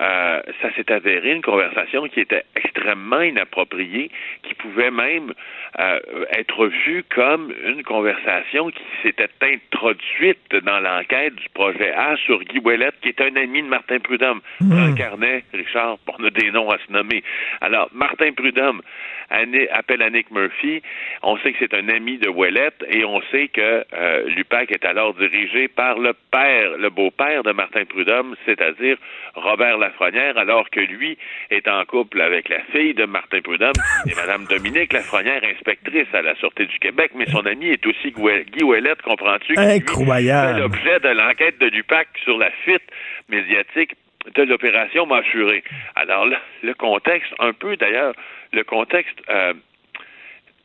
euh, 0.00 0.42
ça 0.60 0.70
s'est 0.74 0.92
avéré 0.92 1.32
une 1.32 1.42
conversation 1.42 2.06
qui 2.08 2.20
était 2.20 2.44
extrêmement 2.56 3.22
inappropriée, 3.22 4.10
qui 4.42 4.54
pouvait 4.54 4.90
même 4.90 5.32
euh, 5.80 5.98
être 6.32 6.66
vue 6.66 7.04
comme 7.14 7.52
une 7.64 7.82
conversation 7.82 8.70
qui 8.70 8.82
s'était 9.02 9.28
introduite 9.42 10.38
dans 10.62 10.80
l'enquête 10.80 11.34
du 11.36 11.48
projet 11.54 11.92
A 11.92 12.16
sur 12.16 12.42
Guy 12.44 12.58
Ouellet, 12.60 12.90
qui 13.02 13.08
est 13.08 13.20
un 13.20 13.34
ami 13.36 13.62
de 13.62 13.68
Martin 13.68 13.98
Prudhomme. 13.98 14.40
Franck 14.58 14.98
Carnet, 14.98 15.44
Richard, 15.54 15.98
on 16.18 16.24
a 16.24 16.30
des 16.30 16.50
noms 16.50 16.70
à 16.70 16.78
se 16.78 16.92
nommer. 16.92 17.22
Alors, 17.60 17.88
Martin 17.92 18.32
Prudhomme 18.32 18.82
appelle 19.30 20.02
Murphy. 20.30 20.82
On 21.22 21.36
sait 21.38 21.52
que 21.52 21.58
c'est 21.60 21.74
un 21.74 21.88
ami 21.88 22.18
de 22.18 22.28
Ouellette 22.28 22.84
et 22.90 23.04
on 23.04 23.20
sait 23.30 23.48
que 23.48 23.84
euh, 23.92 24.28
l'UPAC 24.28 24.70
est 24.72 24.84
alors 24.84 25.14
dirigé 25.14 25.68
par 25.68 25.98
le 25.98 26.12
père, 26.30 26.76
le 26.78 26.90
beau-père 26.90 27.42
de 27.42 27.52
Martin 27.52 27.84
Prudhomme, 27.84 28.34
c'est-à-dire 28.44 28.96
Robert 29.34 29.78
Lafrenière, 29.78 30.36
alors 30.36 30.68
que 30.70 30.80
lui 30.80 31.18
est 31.50 31.68
en 31.68 31.84
couple 31.84 32.20
avec 32.20 32.48
la 32.48 32.60
fille 32.72 32.94
de 32.94 33.04
Martin 33.04 33.40
Prudhomme, 33.40 33.72
est 34.08 34.16
Madame 34.16 34.44
Dominique 34.46 34.92
Lafrenière, 34.92 35.42
inspectrice 35.44 36.08
à 36.12 36.22
la 36.22 36.34
Sûreté 36.36 36.66
du 36.66 36.78
Québec, 36.78 37.12
mais 37.14 37.26
son 37.26 37.44
ami 37.46 37.68
est 37.68 37.86
aussi 37.86 38.12
Guy 38.12 38.62
Ouellette, 38.62 39.02
comprends-tu? 39.02 39.54
Incroyable. 39.56 40.60
l'objet 40.60 41.00
de 41.00 41.08
l'enquête 41.08 41.58
de 41.58 41.66
l'UPAC 41.66 42.08
sur 42.24 42.38
la 42.38 42.50
fuite 42.50 42.82
médiatique 43.28 43.94
de 44.34 44.42
l'opération 44.42 45.06
Mâchuré. 45.06 45.62
Alors 45.94 46.26
là, 46.26 46.38
le 46.62 46.74
contexte, 46.74 47.32
un 47.38 47.52
peu 47.52 47.76
d'ailleurs, 47.76 48.14
le 48.52 48.64
contexte 48.64 49.18
euh, 49.28 49.54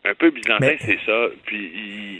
un 0.06 0.14
peu 0.16 0.32
byzantin, 0.32 0.58
Mais- 0.60 0.78
c'est 0.82 1.00
ça. 1.06 1.28
Puis 1.46 1.72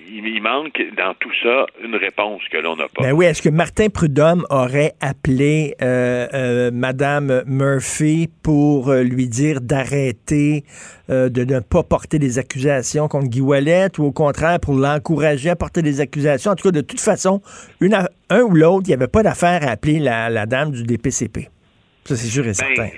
il, 0.10 0.42
manque 0.42 0.82
dans 0.98 1.14
tout 1.20 1.32
ça 1.42 1.66
une 1.84 1.96
réponse 1.96 2.42
que 2.52 2.58
l'on 2.58 2.76
n'a 2.76 2.88
pas. 2.94 3.04
Ben 3.04 3.14
oui, 3.14 3.26
est-ce 3.26 3.42
que 3.42 3.50
Martin 3.50 3.88
Prudhomme 3.88 4.46
aurait 4.50 4.94
appelé 5.00 5.76
euh, 5.82 6.28
euh, 6.34 6.72
Madame 6.74 7.44
Murphy 7.46 8.30
pour 8.42 8.90
euh, 8.90 9.04
lui 9.04 9.30
dire 9.30 9.62
d'arrêter 9.62 10.66
euh, 11.10 11.30
de 11.30 11.46
ne 11.46 11.60
pas 11.62 11.84
porter 11.84 12.20
des 12.20 12.40
accusations 12.40 13.08
contre 13.08 13.30
Guy 13.30 13.40
Ouellet 13.40 13.88
ou 14.00 14.06
au 14.06 14.12
contraire 14.12 14.60
pour 14.60 14.74
l'encourager 14.74 15.50
à 15.50 15.56
porter 15.56 15.82
des 15.82 16.02
accusations? 16.02 16.52
En 16.52 16.56
tout 16.56 16.64
cas, 16.64 16.72
de 16.72 16.82
toute 16.82 17.00
façon, 17.00 17.42
une, 17.80 17.98
un 18.30 18.42
ou 18.42 18.54
l'autre, 18.54 18.84
il 18.88 18.90
n'y 18.90 18.96
avait 18.96 19.08
pas 19.08 19.24
d'affaire 19.24 19.66
à 19.66 19.72
appeler 19.72 20.00
la, 20.00 20.30
la 20.30 20.46
dame 20.46 20.72
du 20.72 20.84
DPCP. 20.84 21.50
Ça, 22.06 22.18
c'est 22.18 22.28
sûr 22.28 22.46
et 22.46 22.54
certain. 22.54 22.84
Ben, 22.84 22.92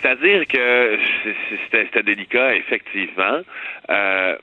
C'est-à-dire 0.00 0.46
que 0.46 0.98
c'était 1.70 2.02
délicat, 2.02 2.54
effectivement. 2.56 3.40
Euh, 3.90 4.36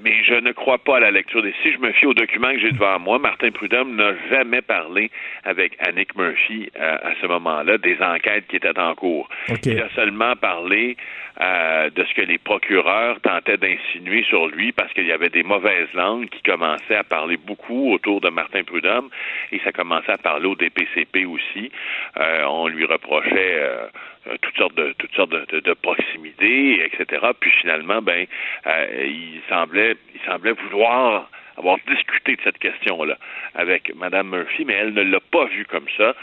mais 0.00 0.22
je 0.24 0.34
ne 0.34 0.52
crois 0.52 0.78
pas 0.78 0.98
à 0.98 1.00
la 1.00 1.10
lecture 1.10 1.42
des. 1.42 1.52
Si 1.62 1.72
je 1.72 1.78
me 1.78 1.92
fie 1.92 2.06
aux 2.06 2.14
documents 2.14 2.52
que 2.52 2.60
j'ai 2.60 2.72
devant 2.72 2.98
moi, 2.98 3.18
Martin 3.18 3.50
Prudhomme 3.50 3.96
n'a 3.96 4.12
jamais 4.30 4.62
parlé 4.62 5.10
avec 5.44 5.76
Annick 5.80 6.16
Murphy 6.16 6.70
euh, 6.78 6.96
à 7.02 7.12
ce 7.20 7.26
moment-là 7.26 7.78
des 7.78 7.96
enquêtes 8.00 8.46
qui 8.48 8.56
étaient 8.56 8.78
en 8.78 8.94
cours. 8.94 9.28
Il 9.64 9.80
a 9.80 9.88
seulement 9.94 10.36
parlé 10.36 10.96
euh, 11.40 11.90
de 11.90 12.04
ce 12.04 12.14
que 12.14 12.22
les 12.22 12.38
procureurs 12.38 13.20
tentaient 13.20 13.56
d'insinuer 13.56 14.24
sur 14.24 14.46
lui 14.46 14.72
parce 14.72 14.92
qu'il 14.92 15.06
y 15.06 15.12
avait 15.12 15.28
des 15.28 15.42
mauvaises 15.42 15.92
langues 15.94 16.28
qui 16.28 16.42
commençaient 16.42 16.96
à 16.96 17.04
parler 17.04 17.36
beaucoup 17.36 17.92
autour 17.92 18.20
de 18.20 18.30
Martin 18.30 18.64
Prudhomme 18.64 19.10
et 19.52 19.60
ça 19.60 19.72
commençait 19.72 20.12
à 20.12 20.18
parler 20.18 20.46
au 20.46 20.54
DPCP 20.54 21.26
aussi. 21.26 21.70
Euh, 22.18 22.44
on 22.44 22.68
lui 22.68 22.84
reprochait 22.84 23.58
euh, 23.60 23.86
euh, 24.28 24.36
toutes 24.42 24.56
sortes 24.56 24.74
de 24.74 24.94
toutes 24.98 25.14
sortes 25.14 25.30
de, 25.30 25.60
de, 25.60 25.74
proximité, 25.74 26.84
etc. 26.84 27.26
Puis 27.38 27.50
finalement, 27.60 28.02
ben, 28.02 28.26
euh, 28.66 29.06
il 29.06 29.40
semblait 29.48 29.96
il 30.14 30.20
semblait 30.26 30.52
vouloir 30.52 31.30
avoir 31.56 31.78
discuté 31.86 32.36
de 32.36 32.40
cette 32.42 32.58
question-là 32.58 33.16
avec 33.54 33.94
Mme 33.94 34.30
Murphy, 34.30 34.64
mais 34.64 34.74
elle 34.74 34.94
ne 34.94 35.02
l'a 35.02 35.20
pas 35.20 35.44
vu 35.46 35.64
comme 35.64 35.86
ça. 35.96 36.14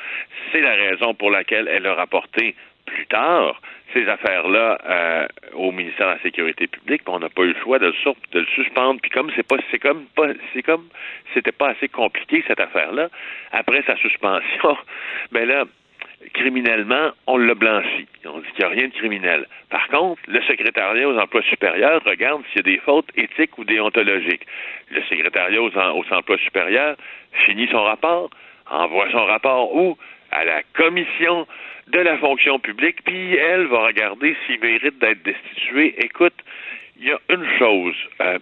C'est 0.52 0.62
la 0.62 0.74
raison 0.76 1.14
pour 1.14 1.32
laquelle 1.32 1.68
elle 1.68 1.88
a 1.88 1.96
rapporté 1.96 2.56
plus 2.86 3.06
tard 3.08 3.62
ces 3.94 4.08
affaires-là 4.08 4.78
euh, 4.86 5.28
au 5.54 5.72
ministère 5.72 6.08
de 6.08 6.14
la 6.14 6.22
Sécurité 6.22 6.68
publique, 6.68 7.02
on 7.08 7.20
n'a 7.20 7.30
pas 7.30 7.44
eu 7.44 7.54
le 7.54 7.60
choix 7.62 7.80
de 7.80 7.94
le, 8.34 8.46
suspendre. 8.56 9.00
Puis 9.02 9.12
comme 9.12 9.32
c'est 9.36 9.48
pas, 9.48 9.58
c'est 9.72 9.80
comme 9.80 10.06
pas, 10.16 10.28
c'est 10.54 10.64
comme 10.64 10.88
c'était 11.34 11.52
pas 11.52 11.70
assez 11.70 11.88
compliqué 11.88 12.44
cette 12.48 12.60
affaire-là. 12.60 13.10
Après 13.52 13.84
sa 13.84 13.96
suspension, 13.98 14.78
ben 15.32 15.48
là, 15.48 15.66
criminellement, 16.34 17.12
on 17.28 17.38
l'a 17.38 17.54
blanchi. 17.54 18.08
On 18.26 18.40
dit 18.40 18.48
qu'il 18.56 18.66
n'y 18.66 18.72
a 18.72 18.76
rien 18.76 18.88
de 18.88 18.94
criminel. 18.94 19.48
Par 19.70 19.88
contre, 19.90 20.22
le 20.28 20.42
secrétariat 20.44 21.08
aux 21.08 21.18
emplois 21.18 21.44
supérieurs 21.44 22.02
regarde 22.06 22.42
s'il 22.48 22.58
y 22.58 22.60
a 22.60 22.76
des 22.76 22.80
fautes 22.80 23.10
éthiques 23.16 23.58
ou 23.58 23.64
déontologiques. 23.64 24.46
Le 24.92 25.02
secrétariat 25.04 25.62
aux, 25.62 25.72
aux 25.72 26.14
emplois 26.14 26.38
supérieurs 26.38 26.96
finit 27.46 27.68
son 27.68 27.84
rapport, 27.84 28.30
envoie 28.70 29.10
son 29.12 29.26
rapport 29.26 29.76
où? 29.76 29.98
À 30.32 30.46
la 30.46 30.64
commission 30.74 31.46
de 31.88 32.00
la 32.00 32.18
fonction 32.18 32.60
publique, 32.60 33.04
puis 33.04 33.36
elle 33.36 33.68
va 33.68 33.88
regarder 33.88 34.36
s'il 34.46 34.60
mérite 34.60 34.98
d'être 35.00 35.24
destitué. 35.24 35.96
Écoute, 36.04 36.34
il 37.00 37.08
y 37.08 37.12
a 37.12 37.20
une 37.30 37.46
chose, 37.58 37.96
euh, 38.22 38.40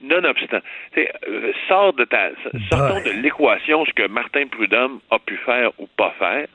nonobstant, 0.00 0.60
euh, 0.98 1.52
sors 1.68 1.92
de 1.92 2.04
ta, 2.04 2.30
sortons 2.70 3.02
de 3.02 3.22
l'équation 3.22 3.84
ce 3.86 3.92
que 3.92 4.08
Martin 4.08 4.46
Prudhomme 4.46 5.00
a 5.10 5.18
pu 5.18 5.36
faire 5.38 5.70
ou 5.78 5.86
pas 5.96 6.14
faire. 6.18 6.46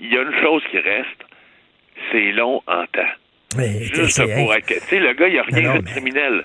Il 0.00 0.12
y 0.12 0.18
a 0.18 0.22
une 0.22 0.40
chose 0.40 0.62
qui 0.70 0.78
reste, 0.78 1.24
c'est 2.10 2.32
long 2.32 2.62
en 2.66 2.84
temps. 2.86 3.12
Juste 3.58 4.22
pour 4.34 4.54
être. 4.54 4.66
Tu 4.66 4.80
sais, 4.80 4.98
le 4.98 5.12
gars, 5.12 5.28
il 5.28 5.38
a 5.38 5.42
rien 5.42 5.72
fait 5.74 5.78
de 5.80 5.84
criminel. 5.84 6.44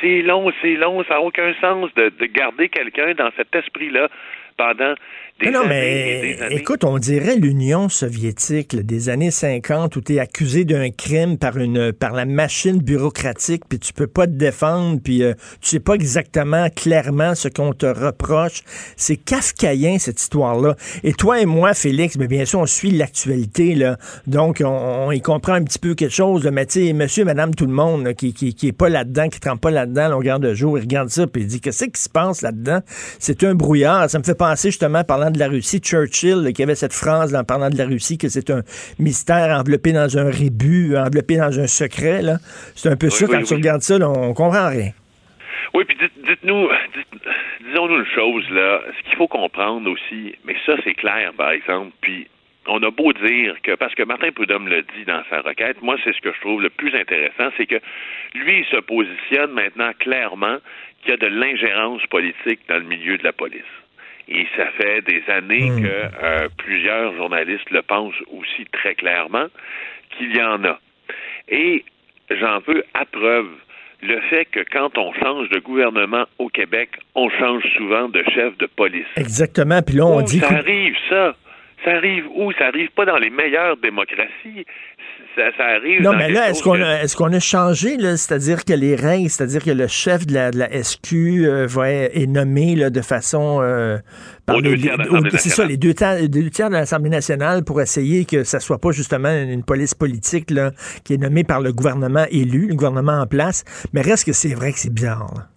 C'est 0.00 0.22
long, 0.22 0.52
c'est 0.62 0.74
long, 0.74 1.02
ça 1.04 1.14
n'a 1.14 1.20
aucun 1.20 1.52
sens 1.60 1.92
de, 1.94 2.10
de 2.10 2.26
garder 2.26 2.68
quelqu'un 2.68 3.14
dans 3.14 3.30
cet 3.36 3.54
esprit-là 3.54 4.08
pendant 4.56 4.94
non, 5.42 5.66
mais 5.68 6.38
écoute, 6.50 6.84
on 6.84 6.96
dirait 6.98 7.36
l'Union 7.36 7.88
soviétique 7.88 8.76
des 8.76 9.08
années 9.08 9.32
50 9.32 9.96
où 9.96 10.00
tu 10.00 10.14
es 10.14 10.18
accusé 10.20 10.64
d'un 10.64 10.90
crime 10.90 11.38
par 11.38 11.58
une 11.58 11.92
par 11.92 12.12
la 12.12 12.24
machine 12.24 12.78
bureaucratique, 12.78 13.64
puis 13.68 13.80
tu 13.80 13.92
peux 13.92 14.06
pas 14.06 14.26
te 14.26 14.32
défendre, 14.32 15.00
puis 15.02 15.24
euh, 15.24 15.34
tu 15.60 15.70
sais 15.70 15.80
pas 15.80 15.94
exactement 15.94 16.68
clairement 16.70 17.34
ce 17.34 17.48
qu'on 17.48 17.72
te 17.72 17.84
reproche. 17.84 18.62
C'est 18.96 19.16
kafkaïen 19.16 19.98
cette 19.98 20.20
histoire-là. 20.20 20.76
Et 21.02 21.12
toi 21.12 21.40
et 21.40 21.46
moi, 21.46 21.74
Félix, 21.74 22.16
mais 22.16 22.28
bien 22.28 22.44
sûr, 22.44 22.60
on 22.60 22.66
suit 22.66 22.92
l'actualité 22.92 23.74
là, 23.74 23.98
donc 24.28 24.62
on, 24.64 25.10
y 25.10 25.20
comprend 25.20 25.54
un 25.54 25.64
petit 25.64 25.80
peu 25.80 25.94
quelque 25.94 26.14
chose. 26.14 26.48
Mais 26.52 26.64
tu 26.64 26.86
sais, 26.86 26.92
Monsieur, 26.92 27.24
Madame, 27.24 27.54
tout 27.54 27.66
le 27.66 27.72
monde 27.72 28.14
qui, 28.14 28.32
qui 28.32 28.54
qui 28.54 28.68
est 28.68 28.72
pas 28.72 28.88
là-dedans, 28.88 29.28
qui 29.28 29.40
trempe 29.40 29.60
pas 29.60 29.72
là-dedans, 29.72 30.12
on 30.12 30.18
regarde 30.18 30.44
le 30.44 30.54
jour, 30.54 30.78
il 30.78 30.82
regarde 30.82 31.08
ça, 31.08 31.26
puis 31.26 31.42
il 31.42 31.48
dit 31.48 31.60
qu'est-ce 31.60 31.86
qui 31.86 32.00
se 32.00 32.08
passe 32.08 32.40
là-dedans? 32.40 32.80
C'est 33.18 33.42
un 33.42 33.56
brouillard. 33.56 34.08
Ça 34.08 34.18
me 34.20 34.24
fait 34.24 34.38
justement 34.54 35.04
par 35.04 35.30
de 35.30 35.38
la 35.38 35.48
Russie, 35.48 35.80
Churchill, 35.80 36.52
qui 36.54 36.62
avait 36.62 36.74
cette 36.74 36.92
phrase 36.92 37.34
en 37.34 37.44
parlant 37.44 37.70
de 37.70 37.78
la 37.78 37.86
Russie, 37.86 38.18
que 38.18 38.28
c'est 38.28 38.50
un 38.50 38.62
mystère 38.98 39.56
enveloppé 39.58 39.92
dans 39.92 40.18
un 40.18 40.30
rébut, 40.30 40.96
enveloppé 40.96 41.36
dans 41.36 41.58
un 41.58 41.66
secret. 41.66 42.20
C'est 42.74 42.90
un 42.90 42.96
peu 42.96 43.10
ça, 43.10 43.26
quand 43.26 43.42
tu 43.42 43.54
regardes 43.54 43.82
ça, 43.82 43.96
on 44.00 44.34
comprend 44.34 44.68
rien. 44.68 44.90
Oui, 45.72 45.84
puis 45.84 45.96
dites-nous, 45.96 46.68
disons-nous 47.66 47.98
une 47.98 48.06
chose, 48.14 48.44
là, 48.50 48.80
ce 48.96 49.08
qu'il 49.08 49.16
faut 49.16 49.28
comprendre 49.28 49.90
aussi, 49.90 50.34
mais 50.44 50.54
ça, 50.66 50.74
c'est 50.84 50.94
clair, 50.94 51.32
par 51.36 51.50
exemple, 51.50 51.92
puis 52.00 52.28
on 52.66 52.82
a 52.82 52.90
beau 52.90 53.12
dire 53.12 53.56
que, 53.62 53.74
parce 53.74 53.94
que 53.94 54.02
Martin 54.04 54.30
Prudhomme 54.32 54.68
le 54.68 54.82
dit 54.82 55.04
dans 55.06 55.22
sa 55.28 55.40
requête, 55.40 55.82
moi, 55.82 55.96
c'est 56.04 56.14
ce 56.14 56.20
que 56.20 56.32
je 56.32 56.40
trouve 56.40 56.62
le 56.62 56.70
plus 56.70 56.94
intéressant, 56.94 57.50
c'est 57.56 57.66
que 57.66 57.80
lui, 58.34 58.60
il 58.60 58.64
se 58.66 58.80
positionne 58.80 59.52
maintenant 59.52 59.90
clairement 59.98 60.58
qu'il 61.02 61.10
y 61.10 61.14
a 61.14 61.16
de 61.16 61.26
l'ingérence 61.26 62.02
politique 62.06 62.60
dans 62.68 62.76
le 62.76 62.84
milieu 62.84 63.18
de 63.18 63.24
la 63.24 63.32
police. 63.32 63.62
Et 64.28 64.46
ça 64.56 64.66
fait 64.78 65.02
des 65.02 65.22
années 65.28 65.70
hmm. 65.70 65.82
que 65.82 65.86
euh, 65.86 66.48
plusieurs 66.56 67.14
journalistes 67.16 67.70
le 67.70 67.82
pensent 67.82 68.14
aussi 68.32 68.64
très 68.72 68.94
clairement 68.94 69.46
qu'il 70.16 70.34
y 70.34 70.42
en 70.42 70.64
a. 70.64 70.78
Et 71.48 71.84
j'en 72.30 72.60
veux 72.66 72.84
à 72.94 73.04
preuve 73.04 73.48
le 74.02 74.20
fait 74.22 74.44
que 74.46 74.60
quand 74.70 74.98
on 74.98 75.12
change 75.14 75.48
de 75.48 75.58
gouvernement 75.58 76.24
au 76.38 76.48
Québec, 76.48 76.90
on 77.14 77.30
change 77.30 77.64
souvent 77.76 78.08
de 78.08 78.22
chef 78.34 78.56
de 78.58 78.66
police. 78.66 79.06
Exactement. 79.16 79.80
Puis 79.82 79.96
là, 79.96 80.06
on 80.06 80.20
dit. 80.20 80.40
Ça 80.40 80.52
arrive, 80.52 80.94
ça? 81.08 81.34
Ça 81.84 81.92
arrive 81.92 82.26
où? 82.34 82.52
Ça 82.52 82.66
arrive 82.66 82.90
pas 82.90 83.04
dans 83.04 83.18
les 83.18 83.30
meilleures 83.30 83.76
démocraties 83.76 84.66
ça, 85.34 85.64
arrive. 85.64 86.02
Non, 86.02 86.12
mais 86.16 86.30
là, 86.30 86.50
est-ce 86.50 86.62
qu'on 86.62 86.80
a, 86.80 87.02
est-ce 87.02 87.16
qu'on 87.16 87.32
a 87.32 87.40
changé, 87.40 87.96
là, 87.96 88.16
c'est-à-dire 88.16 88.64
que 88.64 88.72
les 88.72 88.94
règles, 88.94 89.30
c'est-à-dire 89.30 89.62
que 89.62 89.70
le 89.70 89.86
chef 89.86 90.26
de 90.26 90.34
la, 90.34 90.50
de 90.50 90.58
la 90.58 90.82
SQ 90.82 91.14
euh, 91.14 91.66
va 91.66 91.90
est 91.90 92.26
nommé 92.26 92.74
là, 92.74 92.90
de 92.90 93.00
façon 93.00 93.60
euh, 93.62 93.98
par 94.46 94.60
les, 94.60 94.78
c'est 95.32 95.48
ça, 95.50 95.64
les 95.64 95.76
deux, 95.76 95.94
tiers, 95.94 96.28
deux 96.28 96.50
tiers 96.50 96.68
de 96.68 96.74
l'Assemblée 96.74 97.10
nationale 97.10 97.64
pour 97.64 97.80
essayer 97.80 98.24
que 98.24 98.44
ça 98.44 98.60
soit 98.60 98.78
pas 98.78 98.92
justement 98.92 99.30
une 99.30 99.64
police 99.64 99.94
politique 99.94 100.50
là, 100.50 100.72
qui 101.04 101.14
est 101.14 101.18
nommée 101.18 101.44
par 101.44 101.60
le 101.60 101.72
gouvernement 101.72 102.26
élu, 102.30 102.68
le 102.68 102.74
gouvernement 102.74 103.20
en 103.20 103.26
place. 103.26 103.64
Mais 103.92 104.02
reste 104.02 104.26
que 104.26 104.32
c'est 104.32 104.54
vrai 104.54 104.72
que 104.72 104.78
c'est 104.78 104.92
bizarre. 104.92 105.32
Là 105.36 105.53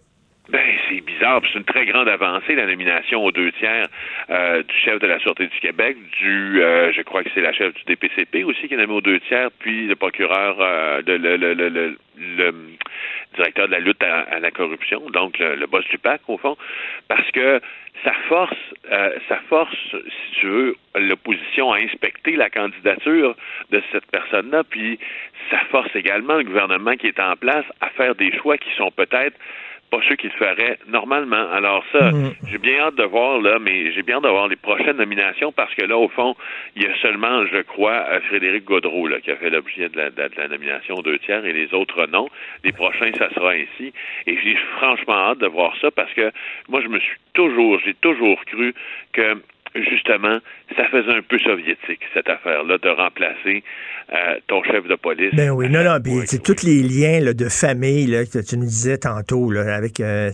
c'est 1.43 1.57
une 1.57 1.65
très 1.65 1.85
grande 1.85 2.07
avancée, 2.07 2.55
la 2.55 2.65
nomination 2.65 3.23
aux 3.23 3.31
deux 3.31 3.51
tiers 3.53 3.87
euh, 4.29 4.63
du 4.63 4.75
chef 4.75 4.99
de 4.99 5.07
la 5.07 5.19
Sûreté 5.19 5.47
du 5.47 5.59
Québec, 5.59 5.97
du, 6.19 6.61
euh, 6.61 6.91
je 6.93 7.01
crois 7.01 7.23
que 7.23 7.29
c'est 7.33 7.41
la 7.41 7.53
chef 7.53 7.73
du 7.73 7.83
DPCP 7.85 8.43
aussi 8.43 8.67
qui 8.67 8.73
est 8.73 8.77
nommée 8.77 8.93
aux 8.93 9.01
deux 9.01 9.19
tiers, 9.21 9.49
puis 9.59 9.87
le 9.87 9.95
procureur, 9.95 10.57
euh, 10.59 11.01
le, 11.05 11.97
directeur 13.35 13.67
de 13.67 13.73
la 13.73 13.79
lutte 13.79 14.01
à, 14.03 14.39
la 14.39 14.51
corruption, 14.51 15.01
donc 15.11 15.37
le, 15.39 15.65
boss 15.67 15.85
du 15.89 15.97
PAC, 15.97 16.21
au 16.27 16.37
fond, 16.37 16.57
parce 17.07 17.29
que 17.31 17.61
ça 18.03 18.13
force, 18.27 18.57
ça 19.27 19.39
force, 19.49 19.75
si 19.91 20.39
tu 20.39 20.45
veux, 20.47 20.75
l'opposition 20.95 21.71
à 21.71 21.77
inspecter 21.77 22.35
la 22.35 22.49
candidature 22.49 23.35
de 23.71 23.83
cette 23.91 24.05
personne-là, 24.07 24.63
puis 24.63 24.97
ça 25.51 25.59
force 25.69 25.95
également 25.95 26.35
le 26.35 26.43
gouvernement 26.43 26.95
qui 26.95 27.07
est 27.07 27.19
en 27.19 27.35
place 27.35 27.65
à 27.81 27.89
faire 27.89 28.15
des 28.15 28.31
choix 28.37 28.57
qui 28.57 28.69
sont 28.75 28.91
peut-être 28.91 29.37
pas 29.89 29.99
ceux 30.07 30.15
qui 30.15 30.27
le 30.27 30.33
feraient 30.33 30.79
normalement. 30.87 31.49
Alors 31.51 31.83
ça, 31.91 32.11
mm. 32.11 32.35
j'ai 32.47 32.57
bien 32.57 32.79
hâte 32.79 32.95
de 32.95 33.03
voir 33.03 33.39
là, 33.41 33.57
mais 33.59 33.91
j'ai 33.91 34.03
bien 34.03 34.17
hâte 34.17 34.23
de 34.23 34.29
voir 34.29 34.47
les 34.47 34.55
prochaines 34.55 34.97
nominations 34.97 35.51
parce 35.51 35.73
que 35.75 35.83
là, 35.83 35.97
au 35.97 36.09
fond, 36.09 36.35
il 36.75 36.83
y 36.83 36.85
a 36.85 36.95
seulement, 37.01 37.45
je 37.47 37.61
crois, 37.61 38.05
euh, 38.09 38.19
Frédéric 38.27 38.65
Godreau 38.65 39.07
là, 39.07 39.21
qui 39.21 39.31
a 39.31 39.37
fait 39.37 39.49
l'objet 39.49 39.89
de 39.89 39.97
la, 39.97 40.09
de 40.09 40.29
la 40.37 40.47
nomination 40.47 40.95
deux 40.95 41.19
tiers 41.19 41.45
et 41.45 41.53
les 41.53 41.73
autres 41.73 42.05
non. 42.07 42.29
Les 42.63 42.71
prochains, 42.71 43.11
ça 43.17 43.29
sera 43.33 43.51
ainsi. 43.51 43.93
Et 44.25 44.37
j'ai 44.43 44.57
franchement 44.77 45.29
hâte 45.29 45.39
de 45.39 45.47
voir 45.47 45.73
ça 45.81 45.91
parce 45.91 46.11
que 46.13 46.31
moi, 46.67 46.81
je 46.81 46.87
me 46.87 46.99
suis 46.99 47.17
toujours, 47.33 47.79
j'ai 47.85 47.93
toujours 47.95 48.43
cru 48.45 48.73
que 49.13 49.37
justement, 49.83 50.39
ça 50.75 50.85
faisait 50.89 51.13
un 51.13 51.21
peu 51.21 51.37
soviétique, 51.39 52.01
cette 52.13 52.29
affaire-là, 52.29 52.77
de 52.77 52.89
remplacer 52.89 53.63
euh, 54.13 54.39
ton 54.47 54.63
chef 54.63 54.87
de 54.87 54.95
police. 54.95 55.33
Ben 55.35 55.49
oui, 55.49 55.69
non, 55.69 55.83
non, 55.83 55.99
puis 56.01 56.13
c'est 56.25 56.41
tous 56.41 56.63
les 56.63 56.81
liens 56.81 57.19
là, 57.19 57.33
de 57.33 57.49
famille 57.49 58.07
là, 58.07 58.25
que 58.25 58.39
tu 58.39 58.57
nous 58.57 58.65
disais 58.65 58.97
tantôt, 58.97 59.51
là, 59.51 59.75
avec 59.75 59.99
euh, 59.99 60.31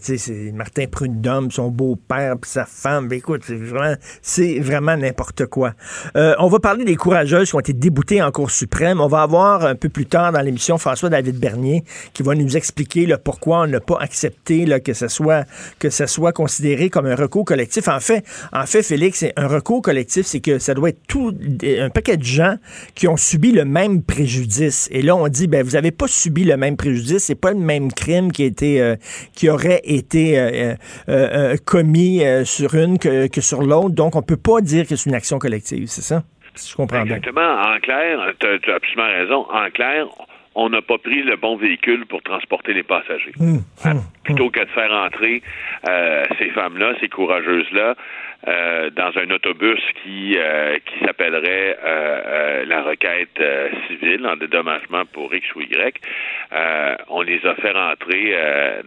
Martin 0.53 0.86
Prudhomme, 0.86 1.49
son 1.49 1.69
beau-père, 1.69 2.36
puis 2.39 2.51
sa 2.51 2.65
femme. 2.65 3.08
Ben, 3.08 3.17
écoute, 3.17 3.41
c'est 3.43 3.56
vraiment, 3.56 3.95
c'est 4.21 4.60
vraiment 4.60 4.95
n'importe 4.95 5.47
quoi. 5.47 5.73
Euh, 6.15 6.36
on 6.39 6.47
va 6.47 6.60
parler 6.60 6.86
des 6.86 6.95
courageuses 6.95 7.49
qui 7.49 7.56
ont 7.56 7.60
été 7.60 7.73
déboutées 7.73 8.21
en 8.21 8.32
Cour 8.32 8.51
suprême. 8.51 9.01
On 9.01 9.08
va 9.08 9.23
avoir 9.23 9.65
un 9.65 9.75
peu 9.75 9.89
plus 9.89 10.06
tard 10.06 10.32
dans 10.32 10.41
l'émission 10.41 10.77
François-David 10.77 11.39
Bernier 11.39 11.84
qui 12.13 12.21
va 12.21 12.36
nous 12.36 12.56
expliquer 12.56 13.06
là, 13.06 13.17
pourquoi 13.17 13.62
on 13.62 13.67
n'a 13.67 13.79
pas 13.79 13.97
accepté 13.99 14.65
là, 14.65 14.79
que, 14.79 14.93
ce 14.93 15.08
soit, 15.08 15.45
que 15.79 15.89
ça 15.89 16.06
soit 16.08 16.32
considéré 16.32 16.89
comme 16.89 17.06
un 17.06 17.15
recours 17.15 17.45
collectif. 17.45 17.88
En 17.88 17.99
fait, 17.99 18.23
en 18.51 18.65
fait 18.65 18.84
Félix, 18.84 19.25
un 19.35 19.47
recours 19.47 19.81
collectif, 19.81 20.25
c'est 20.25 20.41
que 20.41 20.59
ça 20.59 20.73
doit 20.73 20.89
être 20.89 21.05
tout 21.07 21.33
un 21.63 21.89
paquet 21.89 22.17
de 22.17 22.23
gens 22.23 22.55
qui 22.95 23.07
ont 23.07 23.17
subi 23.17 23.51
le 23.51 23.65
même 23.65 24.03
préjudice. 24.03 24.89
Et 24.91 25.01
là, 25.01 25.15
on 25.15 25.27
dit, 25.27 25.47
ben, 25.47 25.63
vous 25.63 25.71
n'avez 25.71 25.91
pas 25.91 26.07
subi 26.07 26.43
le 26.43 26.57
même 26.57 26.77
préjudice, 26.77 27.25
c'est 27.25 27.39
pas 27.39 27.51
le 27.51 27.59
même 27.59 27.91
crime 27.91 28.31
qui, 28.31 28.43
a 28.43 28.45
été, 28.45 28.81
euh, 28.81 28.95
qui 29.35 29.49
aurait 29.49 29.81
été 29.83 30.39
euh, 30.39 30.75
euh, 31.09 31.55
commis 31.65 32.21
sur 32.45 32.75
une 32.75 32.99
que, 32.99 33.41
sur 33.41 33.61
l'autre. 33.61 33.95
Donc, 33.95 34.15
on 34.15 34.21
peut 34.21 34.37
pas 34.37 34.61
dire 34.61 34.87
que 34.87 34.95
c'est 34.95 35.09
une 35.09 35.15
action 35.15 35.39
collective, 35.39 35.87
c'est 35.87 36.01
ça? 36.01 36.23
Si 36.55 36.71
je 36.71 36.75
comprends 36.75 37.01
Exactement. 37.01 37.41
En 37.41 37.79
clair, 37.79 38.19
tu 38.39 38.47
as, 38.47 38.75
absolument 38.75 39.09
raison. 39.09 39.45
En 39.51 39.69
clair, 39.71 40.05
on 40.55 40.69
n'a 40.69 40.83
pas 40.83 40.99
pris 40.99 41.23
le 41.23 41.35
bon 41.35 41.57
véhicule 41.57 42.05
pour 42.05 42.21
transporter 42.21 42.73
les 42.73 42.83
passagers. 42.83 43.33
Hum, 43.39 43.63
hein? 43.83 43.91
hum, 43.91 44.01
Plutôt 44.23 44.45
hum. 44.45 44.51
que 44.51 44.59
de 44.59 44.69
faire 44.69 44.91
entrer 44.91 45.41
ces 46.37 46.49
femmes-là, 46.51 46.93
ces 46.99 47.09
courageuses-là, 47.09 47.95
euh, 48.45 48.89
dans 48.89 49.12
un 49.17 49.29
autobus 49.32 49.79
qui 50.03 50.38
euh, 50.38 50.77
qui 50.86 51.06
s'appellerait 51.06 51.77
euh, 51.82 52.65
la 52.65 52.84
requête 52.84 53.41
civile 53.88 54.27
en 54.27 54.36
dédommagement 54.36 55.06
pour 55.06 55.34
X 55.34 55.47
ou 55.56 55.62
Y. 55.62 56.01
on 57.08 57.21
les 57.21 57.45
a 57.45 57.56
fait 57.56 57.71
rentrer 57.71 58.36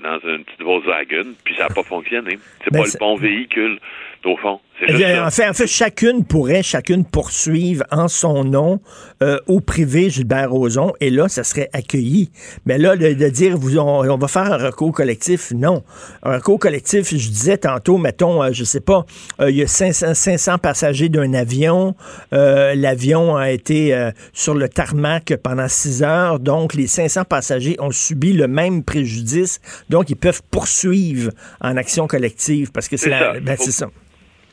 dans 0.03 0.19
une 0.29 0.45
petite 0.45 0.63
Volkswagen, 0.63 1.33
puis 1.45 1.55
ça 1.55 1.69
n'a 1.69 1.75
pas 1.75 1.83
fonctionné. 1.95 2.39
C'est 2.65 2.73
ben, 2.73 2.81
pas 2.81 2.87
le 2.87 2.99
bon 2.99 3.17
véhicule 3.17 3.79
au 4.25 4.37
fond. 4.37 4.61
Eh 4.83 5.19
en, 5.19 5.31
fait, 5.31 5.49
en 5.49 5.55
fait, 5.55 5.67
chacune 5.67 6.25
pourrait 6.25 6.63
chacune 6.63 7.05
poursuivre 7.05 7.85
en 7.91 8.09
son 8.09 8.45
nom 8.45 8.81
euh, 9.23 9.39
au 9.47 9.61
privé 9.61 10.11
Gilbert 10.11 10.51
Rozon, 10.51 10.93
et 11.01 11.09
là, 11.09 11.29
ça 11.29 11.45
serait 11.45 11.71
accueilli. 11.73 12.31
Mais 12.67 12.77
là, 12.77 12.95
de, 12.95 13.29
dire, 13.29 13.57
vous, 13.57 13.79
on, 13.79 14.19
va 14.19 14.29
faire 14.29 14.53
un 14.53 14.59
recours 14.59 14.93
collectif, 14.93 15.51
non. 15.55 15.83
Un 16.23 16.37
recours 16.37 16.59
collectif, 16.59 17.09
je 17.11 17.29
disais 17.29 17.57
tantôt, 17.57 17.97
mettons, 17.97 18.43
euh, 18.43 18.51
je 18.53 18.65
sais 18.65 18.81
pas, 18.81 19.07
euh, 19.41 19.51
il 19.51 19.57
y 19.57 19.63
a 19.63 19.67
500, 19.67 20.13
500 20.13 20.59
passagers 20.59 21.09
d'un 21.09 21.33
avion, 21.33 21.95
l'avion 22.33 23.37
a 23.37 23.51
été 23.51 24.11
sur 24.33 24.55
le 24.55 24.69
tarmac 24.69 25.35
pendant 25.43 25.69
6 25.69 26.03
heures, 26.03 26.39
donc 26.39 26.75
les 26.75 26.87
500 26.87 27.25
passagers 27.25 27.77
ont 27.79 27.91
subi 27.91 28.33
le 28.33 28.47
même 28.47 28.83
préjudice, 28.83 29.61
donc 29.89 30.11
ils 30.11 30.17
peuvent 30.17 30.43
poursuivre 30.51 31.33
en 31.61 31.77
action 31.77 32.07
collective, 32.07 32.73
parce 32.73 32.89
que 32.89 32.97
c'est 32.97 33.11
ben, 33.11 33.57
c'est 33.59 33.73
ça 33.73 33.89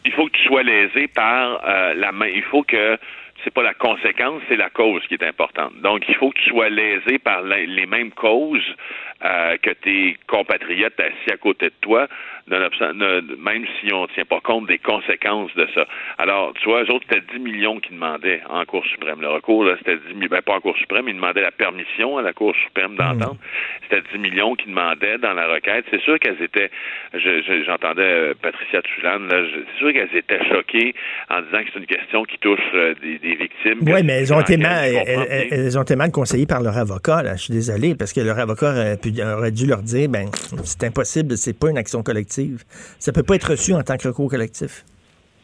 il 0.05 0.11
faut 0.13 0.25
que 0.25 0.37
tu 0.37 0.43
sois 0.43 0.63
lésé 0.63 1.07
par 1.07 1.61
euh, 1.65 1.93
la 1.93 2.11
main. 2.11 2.27
Il 2.27 2.43
faut 2.43 2.63
que 2.63 2.97
c'est 3.43 3.53
pas 3.53 3.63
la 3.63 3.73
conséquence, 3.73 4.41
c'est 4.47 4.55
la 4.55 4.69
cause 4.69 5.01
qui 5.07 5.15
est 5.15 5.23
importante. 5.23 5.73
Donc, 5.81 6.03
il 6.07 6.15
faut 6.15 6.29
que 6.29 6.39
tu 6.39 6.49
sois 6.49 6.69
lésé 6.69 7.19
par 7.19 7.41
les 7.41 7.85
mêmes 7.85 8.11
causes 8.11 8.75
euh, 9.25 9.57
que 9.61 9.71
tes 9.71 10.17
compatriotes 10.27 10.99
assis 10.99 11.31
à 11.31 11.37
côté 11.37 11.65
de 11.65 11.75
toi, 11.81 12.07
même 12.47 13.65
si 13.79 13.93
on 13.93 14.03
ne 14.03 14.07
tient 14.07 14.25
pas 14.25 14.41
compte 14.41 14.67
des 14.67 14.77
conséquences 14.77 15.53
de 15.55 15.67
ça. 15.73 15.85
Alors, 16.17 16.53
tu 16.61 16.67
vois, 16.67 16.83
eux 16.83 16.91
autres, 16.91 17.05
c'était 17.09 17.23
10 17.33 17.39
millions 17.39 17.79
qui 17.79 17.91
demandaient 17.91 18.41
en 18.49 18.65
Cour 18.65 18.85
suprême. 18.85 19.21
Le 19.21 19.29
recours, 19.29 19.63
là, 19.63 19.75
c'était 19.77 19.97
10 20.07 20.15
millions, 20.15 20.27
ben, 20.29 20.41
pas 20.41 20.55
en 20.55 20.59
Cour 20.59 20.75
suprême, 20.77 21.07
ils 21.07 21.15
demandaient 21.15 21.41
la 21.41 21.51
permission 21.51 22.17
à 22.17 22.21
la 22.21 22.33
Cour 22.33 22.53
suprême 22.55 22.95
d'entendre. 22.95 23.35
Hmm. 23.35 23.83
C'était 23.83 24.03
10 24.13 24.19
millions 24.19 24.55
qui 24.55 24.67
demandaient 24.67 25.17
dans 25.19 25.33
la 25.33 25.47
requête. 25.47 25.85
C'est 25.89 26.01
sûr 26.01 26.19
qu'elles 26.19 26.41
étaient, 26.41 26.69
j'entendais 27.13 28.01
euh, 28.01 28.33
Patricia 28.41 28.81
Tulane, 28.81 29.27
là, 29.27 29.43
c'est 29.53 29.77
sûr 29.79 29.93
qu'elles 29.93 30.15
étaient 30.15 30.43
choquées 30.49 30.93
en 31.29 31.41
disant 31.41 31.63
que 31.63 31.69
c'est 31.73 31.79
une 31.79 31.85
question 31.85 32.23
qui 32.25 32.37
touche 32.39 32.59
euh, 32.73 32.93
des, 33.01 33.35
victimes. 33.35 33.79
Oui, 33.81 34.03
mais 34.03 34.13
elles 34.21 34.33
ont, 34.33 34.41
été 34.41 34.57
mal, 34.57 34.89
elles, 35.49 35.77
ont 35.77 35.83
été 35.83 35.95
mal 35.95 36.11
conseillées 36.11 36.45
par 36.45 36.61
leur 36.61 36.77
avocat, 36.77 37.23
là. 37.23 37.35
Je 37.35 37.43
suis 37.43 37.53
désolé, 37.53 37.95
parce 37.95 38.11
que 38.11 38.21
leur 38.21 38.37
avocat 38.37 38.95
aurait, 39.37 39.51
dû 39.51 39.65
leur 39.65 39.81
dire, 39.81 40.09
ben, 40.09 40.27
c'est 40.63 40.83
impossible, 40.83 41.37
c'est 41.37 41.57
pas 41.57 41.69
une 41.69 41.77
action 41.77 42.03
collective. 42.03 42.32
Ça 42.99 43.11
peut 43.11 43.23
pas 43.23 43.35
être 43.35 43.51
reçu 43.51 43.73
en 43.73 43.83
tant 43.83 43.97
que 43.97 44.07
recours 44.07 44.29
collectif. 44.29 44.83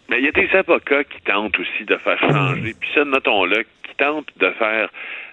Mais 0.10 0.19
il 0.19 0.25
y 0.25 0.28
a 0.28 0.32
des 0.32 0.49
avocats 0.56 1.04
qui 1.04 1.21
tentent 1.21 1.58
aussi 1.60 1.86
de 1.86 1.95
faire 1.97 2.19
changer. 2.19 2.73
Puis 2.80 2.89
ça, 2.95 3.06
notons-le, 3.06 3.63
qui 3.84 3.95
tentent 3.97 4.32
de 4.38 4.49
faire 4.52 4.89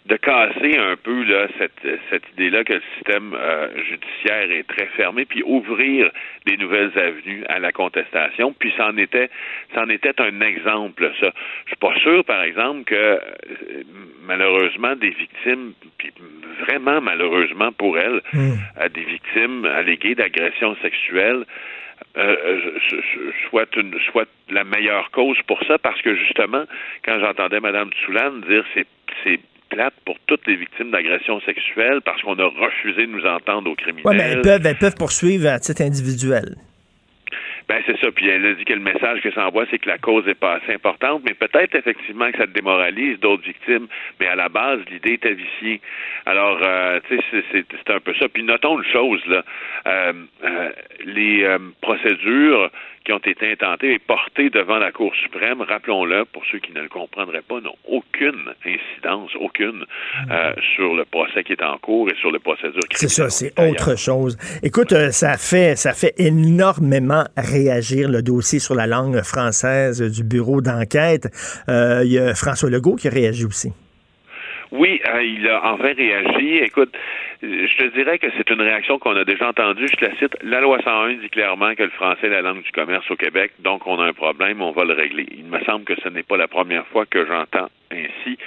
de 0.09 0.17
casser 0.17 0.79
un 0.79 0.97
peu 0.97 1.25
là, 1.25 1.49
cette, 1.59 2.01
cette 2.11 2.23
idée-là 2.35 2.63
que 2.63 2.75
le 2.75 2.83
système 2.95 3.35
euh, 3.35 3.69
judiciaire 3.83 4.51
est 4.53 4.67
très 4.69 4.87
fermé, 4.97 5.25
puis 5.25 5.43
ouvrir 5.45 6.11
des 6.47 6.57
nouvelles 6.57 6.93
avenues 6.97 7.45
à 7.49 7.59
la 7.59 7.73
contestation. 7.73 8.55
Puis 8.57 8.73
ça 8.77 8.89
en 8.89 8.97
était, 8.97 9.31
ça 9.75 9.83
en 9.83 9.89
était 9.89 10.21
un 10.21 10.41
exemple. 10.41 11.11
Ça, 11.21 11.33
je 11.65 11.71
suis 11.71 11.77
pas 11.77 11.95
sûr, 11.99 12.25
par 12.25 12.43
exemple, 12.43 12.85
que 12.85 12.95
euh, 12.95 13.19
malheureusement 14.23 14.95
des 14.95 15.11
victimes, 15.11 15.73
puis 15.99 16.13
vraiment 16.61 17.01
malheureusement 17.01 17.73
pour 17.73 17.99
elles, 17.99 18.23
hmm. 18.33 18.53
euh, 18.81 18.89
des 18.89 19.05
victimes 19.05 19.65
alléguées 19.65 20.15
d'agressions 20.15 20.77
sexuelles. 20.83 21.45
Euh, 22.19 22.61
soit 23.49 23.75
une 23.77 23.99
soit 24.11 24.29
la 24.51 24.65
meilleure 24.65 25.11
cause 25.13 25.39
pour 25.47 25.63
ça 25.65 25.79
parce 25.79 26.01
que 26.03 26.15
justement 26.15 26.65
quand 27.05 27.19
j'entendais 27.21 27.59
Mme 27.59 27.91
Tsoulane 27.91 28.43
dire 28.43 28.65
c'est 28.75 28.87
c'est 29.25 29.41
plate 29.77 29.95
pour 30.07 30.17
toutes 30.27 30.47
les 30.47 30.57
victimes 30.57 30.91
d'agressions 30.91 31.41
sexuelles 31.41 32.01
parce 32.03 32.23
qu'on 32.23 32.39
a 32.39 32.47
refusé 32.47 33.07
de 33.07 33.13
nous 33.13 33.27
entendre 33.27 33.71
aux 33.71 33.75
criminels. 33.75 34.07
Oui, 34.07 34.17
mais 34.17 34.31
elles 34.33 34.43
peuvent, 34.43 34.65
elles 34.65 34.79
peuvent 34.79 34.97
poursuivre 34.97 35.49
à 35.49 35.59
titre 35.59 35.83
individuel. 35.83 36.57
Ben 37.69 37.83
c'est 37.85 37.99
ça. 38.01 38.13
Puis 38.13 38.29
elle 38.29 38.47
a 38.47 38.55
dit 38.55 38.65
que 38.65 38.73
le 38.73 38.81
message 38.81 39.21
que 39.23 39.33
ça 39.33 39.49
envoie, 39.49 39.67
c'est 39.71 39.79
que 39.79 39.89
la 39.89 39.99
cause 39.99 40.27
est 40.29 40.39
pas 40.39 40.55
assez 40.55 40.73
importante, 40.73 41.23
mais 41.27 41.35
peut-être 41.35 41.75
effectivement 41.75 42.31
que 42.31 42.39
ça 42.39 42.47
démoralise 42.47 43.19
d'autres 43.19 43.43
victimes. 43.43 43.89
Mais 44.21 44.29
à 44.29 44.37
la 44.37 44.49
base, 44.49 44.79
l'idée 44.89 45.15
était 45.15 45.35
viciée. 45.35 45.81
Alors, 46.27 46.61
euh, 46.63 47.01
tu 47.09 47.19
sais, 47.19 47.45
c'est 47.53 47.91
un 47.91 47.99
peu 47.99 48.15
ça. 48.21 48.29
Puis 48.29 48.45
notons 48.45 48.79
une 48.79 48.93
chose 48.93 49.21
là, 49.27 49.43
euh, 49.89 50.13
euh, 50.45 50.71
les 51.05 51.45
procédures 51.81 52.71
qui 53.07 53.13
ont 53.13 53.19
été 53.19 53.53
intentés 53.53 53.95
et 53.95 53.99
portés 54.01 54.51
devant 54.51 54.79
la 54.79 54.91
Cour 54.91 55.15
suprême, 55.15 55.63
rappelons-le, 55.63 56.25
pour 56.25 56.43
ceux 56.51 56.59
qui 56.59 56.73
ne 56.73 56.83
le 56.83 56.89
comprendraient 56.89 57.43
pas, 57.49 57.61
n'ont 57.61 57.77
aucune 57.87 58.53
incidence, 58.65 59.31
aucune, 59.41 59.85
euh, 60.29 60.53
sur 60.75 60.95
le 60.97 61.05
procès 61.05 61.45
qui 61.45 61.53
est 61.53 61.63
en 61.63 61.79
cours 61.79 62.11
et 62.11 62.17
sur 62.17 62.33
les 62.33 62.41
procédures 62.41 62.83
C'est 62.91 63.09
ça, 63.09 63.31
c'est 63.31 63.53
autre 63.61 63.97
chose. 63.97 64.37
Écoute, 64.65 64.93
euh, 64.93 65.13
ça 65.13 65.37
fait, 65.39 65.77
ça 65.77 65.93
fait 65.93 66.15
énormément 66.19 67.25
réagir 67.37 68.09
le 68.09 68.23
dossier 68.23 68.59
sur 68.59 68.75
la 68.75 68.89
langue 68.89 69.23
française 69.23 70.03
du 70.03 70.25
bureau 70.25 70.61
d'enquête. 70.61 71.29
Euh, 71.69 72.03
il 72.05 72.13
y 72.13 72.19
a 72.19 72.35
François 72.35 72.71
Legault 72.71 72.97
qui 72.97 73.07
a 73.07 73.13
réagi 73.13 73.45
aussi. 73.45 73.73
Oui, 74.73 75.01
il 75.23 75.49
a 75.49 75.61
enfin 75.65 75.95
réagi. 75.97 76.57
Écoute, 76.57 76.93
je 77.43 77.77
te 77.77 77.95
dirais 77.95 78.19
que 78.19 78.29
c'est 78.37 78.49
une 78.51 78.61
réaction 78.61 78.99
qu'on 78.99 79.17
a 79.17 79.25
déjà 79.25 79.49
entendue. 79.49 79.87
Je 79.89 79.97
te 79.97 80.05
la 80.05 80.17
cite. 80.17 80.37
La 80.43 80.61
loi 80.61 80.79
101 80.83 81.15
dit 81.15 81.29
clairement 81.29 81.75
que 81.75 81.83
le 81.83 81.91
français 81.91 82.27
est 82.27 82.31
la 82.31 82.43
langue 82.43 82.63
du 82.63 82.73
commerce 82.73 83.11
au 83.11 83.17
Québec, 83.17 83.53
donc 83.61 83.87
on 83.87 84.01
a 84.01 84.07
un 84.07 84.13
problème, 84.13 84.63
on 84.63 84.73
va 84.73 84.85
le 84.85 84.95
régler. 84.95 85.27
Il 85.37 85.47
me 85.47 85.61
semble 85.65 85.85
que 85.85 85.95
ce 86.03 86.09
n'est 86.09 86.23
pas 86.23 86.37
la 86.37 86.49
première 86.49 86.87
fois 86.89 87.07
que 87.07 87.27
j'entends 87.27 87.69
ainsi 87.91 88.39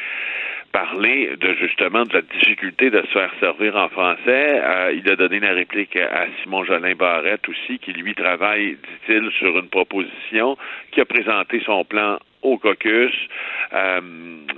parler 0.71 1.36
de 1.38 1.56
justement 1.56 2.04
de 2.04 2.13
la 2.13 2.21
difficulté 2.21 2.89
de 2.89 3.02
se 3.02 3.08
faire 3.08 3.32
servir 3.39 3.75
en 3.75 3.89
français. 3.89 4.62
Euh, 4.62 4.93
il 4.95 5.10
a 5.12 5.15
donné 5.15 5.39
la 5.39 5.54
réplique 5.54 5.95
à 5.95 6.28
Simon 6.41 6.63
Jolin 6.63 6.95
Barrette 6.95 7.47
aussi, 7.49 7.80
qui 7.80 7.91
lui 7.93 8.13
travaille, 8.13 8.75
dit-il, 8.75 9.32
sur 9.32 9.58
une 9.58 9.69
proposition, 9.69 10.58
qui 10.91 11.02
a 11.02 11.06
présenté 11.06 11.62
son 11.65 11.84
plan 11.86 12.19
au 12.41 12.58
caucus 12.58 13.13
euh, 13.73 14.02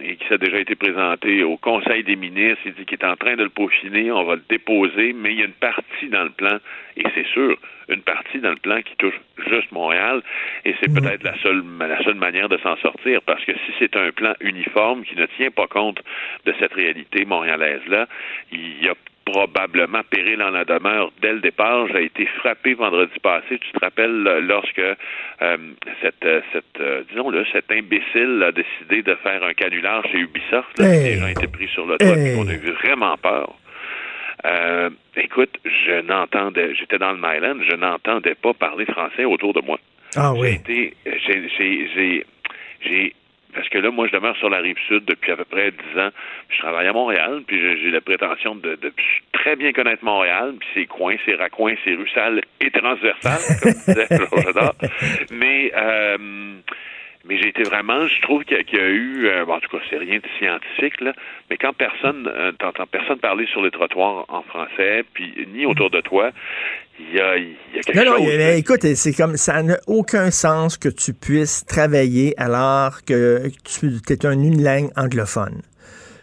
et 0.01 0.15
qui 0.15 0.33
a 0.33 0.37
déjà 0.37 0.59
été 0.59 0.75
présenté 0.75 1.43
au 1.43 1.57
Conseil 1.57 2.03
des 2.03 2.15
ministres. 2.15 2.61
Il 2.65 2.73
dit 2.73 2.85
qu'il 2.85 2.99
est 2.99 3.05
en 3.05 3.15
train 3.15 3.35
de 3.35 3.43
le 3.43 3.49
peaufiner, 3.49 4.11
on 4.11 4.23
va 4.23 4.35
le 4.35 4.43
déposer, 4.49 5.13
mais 5.13 5.33
il 5.33 5.39
y 5.39 5.41
a 5.41 5.45
une 5.45 5.53
partie 5.53 6.09
dans 6.09 6.23
le 6.23 6.29
plan, 6.29 6.57
et 6.97 7.03
c'est 7.15 7.27
sûr, 7.27 7.57
une 7.89 8.01
partie 8.01 8.39
dans 8.39 8.51
le 8.51 8.57
plan 8.57 8.81
qui 8.81 8.95
touche 8.97 9.19
juste 9.49 9.71
Montréal, 9.71 10.21
et 10.65 10.75
c'est 10.79 10.89
mhm. 10.89 11.01
peut-être 11.01 11.23
la 11.23 11.37
seule, 11.39 11.63
la 11.79 12.03
seule 12.03 12.15
manière 12.15 12.49
de 12.49 12.57
s'en 12.57 12.77
sortir, 12.77 13.21
parce 13.23 13.43
que 13.45 13.53
si 13.53 13.73
c'est 13.79 13.95
un 13.95 14.11
plan 14.11 14.33
uniforme 14.39 15.03
qui 15.03 15.15
ne 15.15 15.25
tient 15.37 15.51
pas 15.51 15.67
compte 15.67 16.01
de 16.45 16.53
cette 16.59 16.73
réalité 16.73 17.25
montréalaise-là, 17.25 18.07
il 18.51 18.83
y 18.83 18.89
a 18.89 18.93
probablement 19.31 20.01
péril 20.09 20.41
en 20.41 20.49
la 20.49 20.65
demeure 20.65 21.11
dès 21.21 21.33
le 21.33 21.39
départ. 21.39 21.87
J'ai 21.87 22.05
été 22.05 22.25
frappé 22.39 22.73
vendredi 22.73 23.17
passé. 23.21 23.59
Tu 23.59 23.71
te 23.71 23.79
rappelles 23.79 24.23
lorsque 24.47 24.79
euh, 24.79 25.57
cette, 26.01 26.25
euh, 26.25 26.41
cette 26.51 26.79
euh, 26.79 27.03
disons-le, 27.09 27.45
cet 27.51 27.71
imbécile 27.71 28.43
a 28.45 28.51
décidé 28.51 29.01
de 29.03 29.15
faire 29.15 29.43
un 29.43 29.53
canular 29.53 30.03
chez 30.11 30.19
Ubisoft. 30.19 30.77
Les 30.79 31.17
gens 31.17 31.27
étaient 31.27 31.47
pris 31.47 31.67
sur 31.69 31.85
le 31.85 31.97
toit. 31.97 32.09
On 32.09 32.47
a 32.47 32.53
eu 32.53 32.71
vraiment 32.83 33.17
peur. 33.17 33.55
écoute, 35.15 35.57
je 35.65 36.01
n'entendais, 36.01 36.75
j'étais 36.75 36.97
dans 36.97 37.11
le 37.11 37.17
Myland, 37.17 37.63
je 37.69 37.75
n'entendais 37.75 38.35
pas 38.35 38.53
parler 38.53 38.85
français 38.85 39.25
autour 39.25 39.53
de 39.53 39.61
moi. 39.61 39.79
Ah 40.15 40.33
oui. 40.33 40.59
J'ai, 40.67 40.93
j'ai, 41.57 42.25
j'ai 42.83 43.15
parce 43.53 43.69
que 43.69 43.77
là, 43.77 43.91
moi, 43.91 44.07
je 44.07 44.13
demeure 44.13 44.35
sur 44.37 44.49
la 44.49 44.59
rive 44.59 44.77
sud 44.87 45.05
depuis 45.05 45.31
à 45.31 45.37
peu 45.37 45.45
près 45.45 45.71
dix 45.71 45.99
ans. 45.99 46.09
Je 46.49 46.57
travaille 46.59 46.87
à 46.87 46.93
Montréal, 46.93 47.41
puis 47.45 47.59
j'ai 47.81 47.91
la 47.91 48.01
prétention 48.01 48.55
de, 48.55 48.77
très 49.33 49.55
bien 49.55 49.71
connaître 49.71 50.03
Montréal, 50.03 50.55
puis 50.59 50.69
ses 50.73 50.85
coins, 50.85 51.15
ses 51.25 51.35
raccoins, 51.35 51.75
ses 51.83 51.95
rues 51.95 52.09
sales 52.13 52.41
et 52.59 52.71
transversales, 52.71 53.41
comme 53.61 53.73
disait 53.73 54.07
Georges 54.09 54.71
Mais 55.31 55.71
euh, 55.75 56.17
mais 57.25 57.39
j'ai 57.39 57.49
été 57.49 57.63
vraiment, 57.63 58.07
je 58.07 58.21
trouve 58.21 58.43
qu'il 58.43 58.57
y, 58.57 58.79
a 58.79 58.87
eu, 58.87 59.27
euh, 59.27 59.45
en 59.45 59.59
tout 59.59 59.69
cas, 59.69 59.83
c'est 59.89 59.97
rien 59.97 60.17
de 60.17 60.27
scientifique, 60.39 60.99
là, 61.01 61.13
mais 61.49 61.57
quand 61.57 61.73
personne, 61.73 62.27
euh, 62.27 62.51
t'entends 62.53 62.87
personne 62.87 63.19
parler 63.19 63.45
sur 63.47 63.61
les 63.61 63.71
trottoirs 63.71 64.25
en 64.29 64.41
français, 64.43 65.03
puis 65.13 65.47
ni 65.53 65.65
autour 65.65 65.89
de 65.89 66.01
toi, 66.01 66.31
il 66.99 67.15
y 67.15 67.19
a, 67.19 67.37
y 67.37 67.55
a 67.77 67.81
quelque 67.81 67.97
non, 67.97 68.17
chose. 68.17 68.37
Non, 68.37 68.57
écoute, 68.57 68.81
c'est 68.95 69.13
comme, 69.13 69.37
ça 69.37 69.61
n'a 69.61 69.77
aucun 69.87 70.31
sens 70.31 70.77
que 70.77 70.89
tu 70.89 71.13
puisses 71.13 71.65
travailler 71.65 72.33
alors 72.37 73.03
que 73.05 73.49
tu 73.65 73.87
es 74.09 74.25
un 74.25 74.33
unilingue 74.33 74.89
anglophone. 74.95 75.61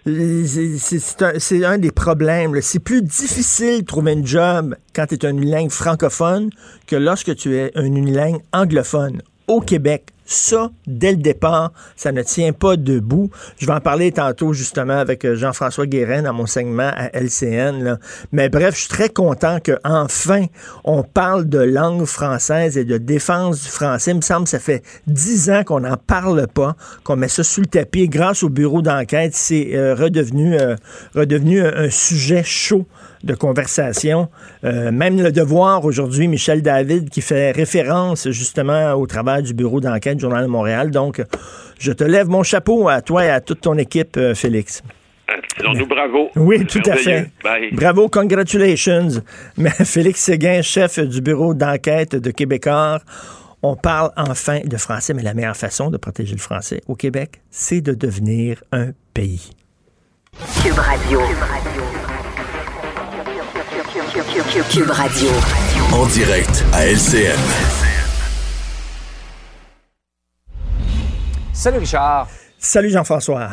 C'est 0.04 1.64
un, 1.64 1.78
des 1.78 1.90
problèmes. 1.90 2.58
C'est 2.62 2.82
plus 2.82 3.02
difficile 3.02 3.80
de 3.80 3.86
trouver 3.86 4.12
un 4.12 4.24
job 4.24 4.74
quand 4.94 5.06
tu 5.06 5.14
es 5.16 5.26
un 5.26 5.36
unilingue 5.36 5.70
francophone 5.70 6.50
que 6.86 6.96
lorsque 6.96 7.34
tu 7.36 7.54
es 7.56 7.70
un 7.76 7.84
unilingue 7.84 8.40
anglophone 8.52 9.22
au 9.48 9.60
Québec. 9.60 10.04
Ça, 10.30 10.70
dès 10.86 11.12
le 11.12 11.16
départ, 11.16 11.72
ça 11.96 12.12
ne 12.12 12.22
tient 12.22 12.52
pas 12.52 12.76
debout. 12.76 13.30
Je 13.56 13.64
vais 13.64 13.72
en 13.72 13.80
parler 13.80 14.12
tantôt 14.12 14.52
justement 14.52 14.98
avec 14.98 15.24
euh, 15.24 15.34
Jean-François 15.34 15.86
Guérin 15.86 16.20
dans 16.20 16.34
mon 16.34 16.44
segment 16.44 16.90
à 16.94 17.08
LCN. 17.18 17.98
Mais 18.30 18.50
bref, 18.50 18.74
je 18.74 18.80
suis 18.80 18.88
très 18.90 19.08
content 19.08 19.56
qu'enfin 19.58 20.44
on 20.84 21.02
parle 21.02 21.48
de 21.48 21.60
langue 21.60 22.04
française 22.04 22.76
et 22.76 22.84
de 22.84 22.98
défense 22.98 23.62
du 23.62 23.70
français. 23.70 24.10
Il 24.10 24.18
me 24.18 24.20
semble 24.20 24.44
que 24.44 24.50
ça 24.50 24.58
fait 24.58 24.82
dix 25.06 25.48
ans 25.48 25.64
qu'on 25.64 25.80
n'en 25.80 25.96
parle 25.96 26.46
pas, 26.46 26.76
qu'on 27.04 27.16
met 27.16 27.28
ça 27.28 27.42
sous 27.42 27.62
le 27.62 27.66
tapis. 27.66 28.06
Grâce 28.10 28.42
au 28.42 28.50
bureau 28.50 28.82
d'enquête, 28.82 29.34
c'est 29.34 29.74
euh, 29.76 29.94
redevenu, 29.94 30.60
euh, 30.60 30.76
redevenu 31.14 31.62
un 31.66 31.88
sujet 31.88 32.42
chaud 32.44 32.86
de 33.24 33.34
conversation. 33.34 34.28
Euh, 34.64 34.90
même 34.90 35.20
le 35.20 35.32
devoir 35.32 35.84
aujourd'hui, 35.84 36.28
Michel 36.28 36.62
David, 36.62 37.10
qui 37.10 37.20
fait 37.20 37.50
référence 37.50 38.30
justement 38.30 38.92
au 38.94 39.06
travail 39.06 39.42
du 39.42 39.54
bureau 39.54 39.80
d'enquête 39.80 40.16
du 40.16 40.22
Journal 40.22 40.44
de 40.44 40.50
Montréal. 40.50 40.90
Donc, 40.90 41.22
je 41.78 41.92
te 41.92 42.04
lève 42.04 42.28
mon 42.28 42.42
chapeau 42.42 42.88
à 42.88 43.00
toi 43.00 43.24
et 43.24 43.30
à 43.30 43.40
toute 43.40 43.60
ton 43.60 43.76
équipe, 43.78 44.16
euh, 44.16 44.34
Félix. 44.34 44.82
Disons-nous 45.58 45.86
bravo. 45.86 46.30
Oui, 46.36 46.64
tout 46.64 46.82
à 46.86 46.96
fait. 46.96 47.30
Bravo, 47.72 48.08
congratulations. 48.08 49.08
Mais 49.56 49.70
Félix 49.84 50.22
Séguin, 50.22 50.62
chef 50.62 50.98
du 50.98 51.20
bureau 51.20 51.52
d'enquête 51.54 52.16
de 52.16 52.30
Québécois, 52.30 53.00
on 53.62 53.76
parle 53.76 54.12
enfin 54.16 54.60
de 54.64 54.76
français, 54.76 55.14
mais 55.14 55.22
la 55.22 55.34
meilleure 55.34 55.56
façon 55.56 55.90
de 55.90 55.96
protéger 55.96 56.34
le 56.34 56.40
français 56.40 56.80
au 56.86 56.94
Québec, 56.94 57.40
c'est 57.50 57.80
de 57.80 57.92
devenir 57.92 58.62
un 58.72 58.92
pays. 59.14 59.50
Cube 60.62 60.78
Radio. 60.78 61.20
Cube 61.20 61.38
Radio. 61.38 62.17
En 65.92 66.06
direct 66.06 66.64
à 66.72 66.86
LCN. 66.86 67.38
Salut 71.52 71.78
Richard. 71.78 72.26
Salut 72.58 72.90
Jean-François. 72.90 73.48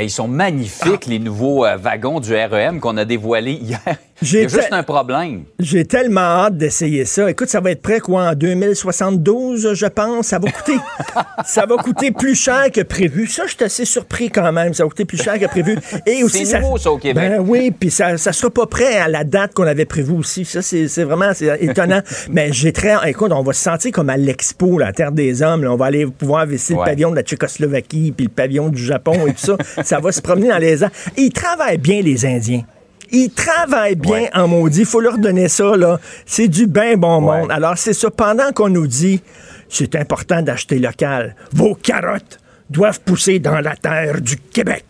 ils 0.00 0.10
sont 0.10 0.28
magnifiques, 0.28 1.06
les 1.06 1.18
nouveaux 1.18 1.64
euh, 1.64 1.76
wagons 1.76 2.20
du 2.20 2.36
REM 2.36 2.78
qu'on 2.78 2.96
a 2.98 3.04
dévoilés 3.04 3.54
hier. 3.54 3.80
Il 4.20 4.32
y 4.32 4.38
a 4.38 4.48
juste 4.48 4.72
un 4.72 4.82
problème. 4.82 5.44
J'ai 5.60 5.84
tellement 5.84 6.20
hâte 6.20 6.56
d'essayer 6.56 7.04
ça. 7.04 7.30
Écoute, 7.30 7.48
ça 7.48 7.60
va 7.60 7.70
être 7.70 7.82
prêt 7.82 8.00
quoi 8.00 8.30
en 8.30 8.34
2072, 8.34 9.74
je 9.74 9.86
pense. 9.86 10.26
Ça 10.26 10.38
va 10.38 10.50
coûter, 10.50 10.78
ça 11.46 11.66
va 11.66 11.76
coûter 11.76 12.10
plus 12.10 12.34
cher 12.34 12.70
que 12.72 12.80
prévu. 12.80 13.26
Ça, 13.28 13.44
je 13.46 13.54
suis 13.54 13.64
assez 13.64 13.84
surpris 13.84 14.30
quand 14.30 14.50
même. 14.52 14.74
Ça 14.74 14.82
va 14.82 14.88
coûter 14.88 15.04
plus 15.04 15.22
cher 15.22 15.38
que 15.38 15.46
prévu. 15.46 15.78
Et 16.04 16.24
aussi, 16.24 16.46
c'est 16.46 16.60
nouveau 16.60 16.78
ça 16.78 16.90
au 16.90 16.98
Québec. 16.98 17.30
Ben 17.30 17.44
oui, 17.46 17.70
puis 17.70 17.90
ça, 17.90 18.16
ça 18.16 18.32
sera 18.32 18.50
pas 18.50 18.66
prêt 18.66 18.96
à 18.96 19.08
la 19.08 19.22
date 19.22 19.54
qu'on 19.54 19.66
avait 19.66 19.84
prévue 19.84 20.14
aussi. 20.14 20.44
Ça, 20.44 20.62
c'est 20.62 21.04
vraiment 21.04 21.30
étonnant. 21.60 22.00
Mais 22.30 22.52
j'ai 22.52 22.72
très, 22.72 22.96
écoute, 23.08 23.30
on 23.32 23.42
va 23.42 23.52
se 23.52 23.62
sentir 23.62 23.92
comme 23.92 24.10
à 24.10 24.16
l'expo, 24.16 24.78
la 24.78 24.92
Terre 24.92 25.12
des 25.12 25.42
Hommes. 25.42 25.64
On 25.68 25.76
va 25.76 25.86
aller 25.86 26.06
pouvoir 26.06 26.44
visiter 26.46 26.74
le 26.74 26.84
pavillon 26.84 27.10
de 27.10 27.16
la 27.16 27.22
Tchécoslovaquie, 27.22 28.12
puis 28.16 28.26
le 28.26 28.32
pavillon 28.32 28.68
du 28.68 28.82
Japon 28.82 29.26
et 29.26 29.32
tout 29.32 29.56
ça. 29.56 29.56
ça 29.84 30.00
va 30.00 30.10
se 30.10 30.20
promener 30.20 30.48
dans 30.48 30.58
les 30.58 30.82
airs. 30.82 30.90
Et 31.16 31.22
ils 31.22 31.32
travaillent 31.32 31.78
bien 31.78 32.02
les 32.02 32.26
Indiens. 32.26 32.62
Ils 33.10 33.30
travaillent 33.30 33.96
bien 33.96 34.28
en 34.34 34.48
maudit. 34.48 34.80
Il 34.80 34.86
faut 34.86 35.00
leur 35.00 35.18
donner 35.18 35.48
ça, 35.48 35.76
là. 35.76 35.98
C'est 36.26 36.48
du 36.48 36.66
bien 36.66 36.96
bon 36.96 37.20
monde. 37.20 37.50
Alors, 37.50 37.78
c'est 37.78 37.92
ça. 37.92 38.10
Pendant 38.10 38.52
qu'on 38.52 38.68
nous 38.68 38.86
dit, 38.86 39.20
c'est 39.68 39.94
important 39.96 40.42
d'acheter 40.42 40.78
local, 40.78 41.34
vos 41.52 41.74
carottes 41.74 42.40
doivent 42.70 43.00
pousser 43.00 43.38
dans 43.38 43.60
la 43.60 43.76
terre 43.76 44.20
du 44.20 44.36
Québec 44.36 44.84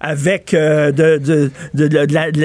avec 0.00 0.54
euh, 0.54 0.92
de, 0.92 1.50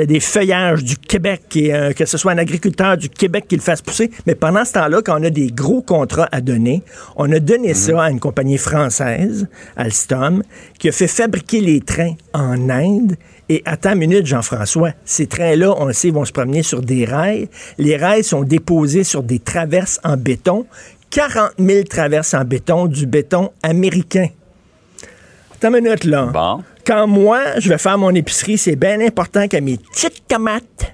des 0.06 0.20
feuillages 0.20 0.84
du 0.84 0.98
Québec 0.98 1.44
et 1.56 1.74
euh, 1.74 1.94
que 1.94 2.06
ce 2.06 2.18
soit 2.18 2.32
un 2.32 2.38
agriculteur 2.38 2.98
du 2.98 3.10
Québec 3.10 3.46
qui 3.48 3.56
le 3.56 3.62
fasse 3.62 3.82
pousser. 3.82 4.12
Mais 4.26 4.36
pendant 4.36 4.66
ce 4.66 4.74
temps-là, 4.74 5.02
quand 5.04 5.20
on 5.20 5.24
a 5.24 5.30
des 5.30 5.48
gros 5.48 5.82
contrats 5.82 6.28
à 6.32 6.42
donner, 6.42 6.84
on 7.16 7.32
a 7.32 7.40
donné 7.40 7.70
mhm. 7.70 7.74
ça 7.76 8.04
à 8.04 8.10
une 8.10 8.20
compagnie 8.20 8.58
française, 8.58 9.48
Alstom, 9.76 10.44
qui 10.80 10.90
a 10.90 10.92
fait 10.92 11.08
fabriquer 11.08 11.62
les 11.62 11.82
trains 11.82 12.16
en 12.34 12.70
Inde. 12.70 13.16
Et 13.50 13.62
attends 13.66 13.94
une 13.94 14.00
minute, 14.00 14.26
Jean-François, 14.26 14.92
ces 15.06 15.28
trains-là, 15.28 15.74
on 15.78 15.86
le 15.86 15.94
sait, 15.94 16.10
vont 16.10 16.26
se 16.26 16.32
promener 16.32 16.64
sur 16.64 16.82
des 16.82 17.06
rails. 17.06 17.50
Les 17.78 17.98
rails 17.98 18.24
sont 18.24 18.44
déposés 18.44 19.04
sur 19.04 19.24
des 19.24 19.40
traverses 19.40 20.00
en 20.04 20.18
béton. 20.18 20.66
40 21.10 21.52
000 21.60 21.84
traverses 21.84 22.34
en 22.34 22.44
béton, 22.44 22.88
du 22.88 23.06
béton 23.06 23.52
américain. 23.62 24.28
Attends 25.56 25.76
une 25.76 25.84
minute, 25.84 26.06
là. 26.06 26.26
Bon. 26.34 26.64
Quand 26.86 27.08
moi, 27.08 27.60
je 27.60 27.70
vais 27.70 27.78
faire 27.78 27.98
mon 27.98 28.14
épicerie, 28.16 28.58
c'est 28.58 28.76
bien 28.76 29.00
important 29.00 29.48
que 29.48 29.58
mes 29.58 29.78
petites 29.78 30.28
tomates 30.28 30.94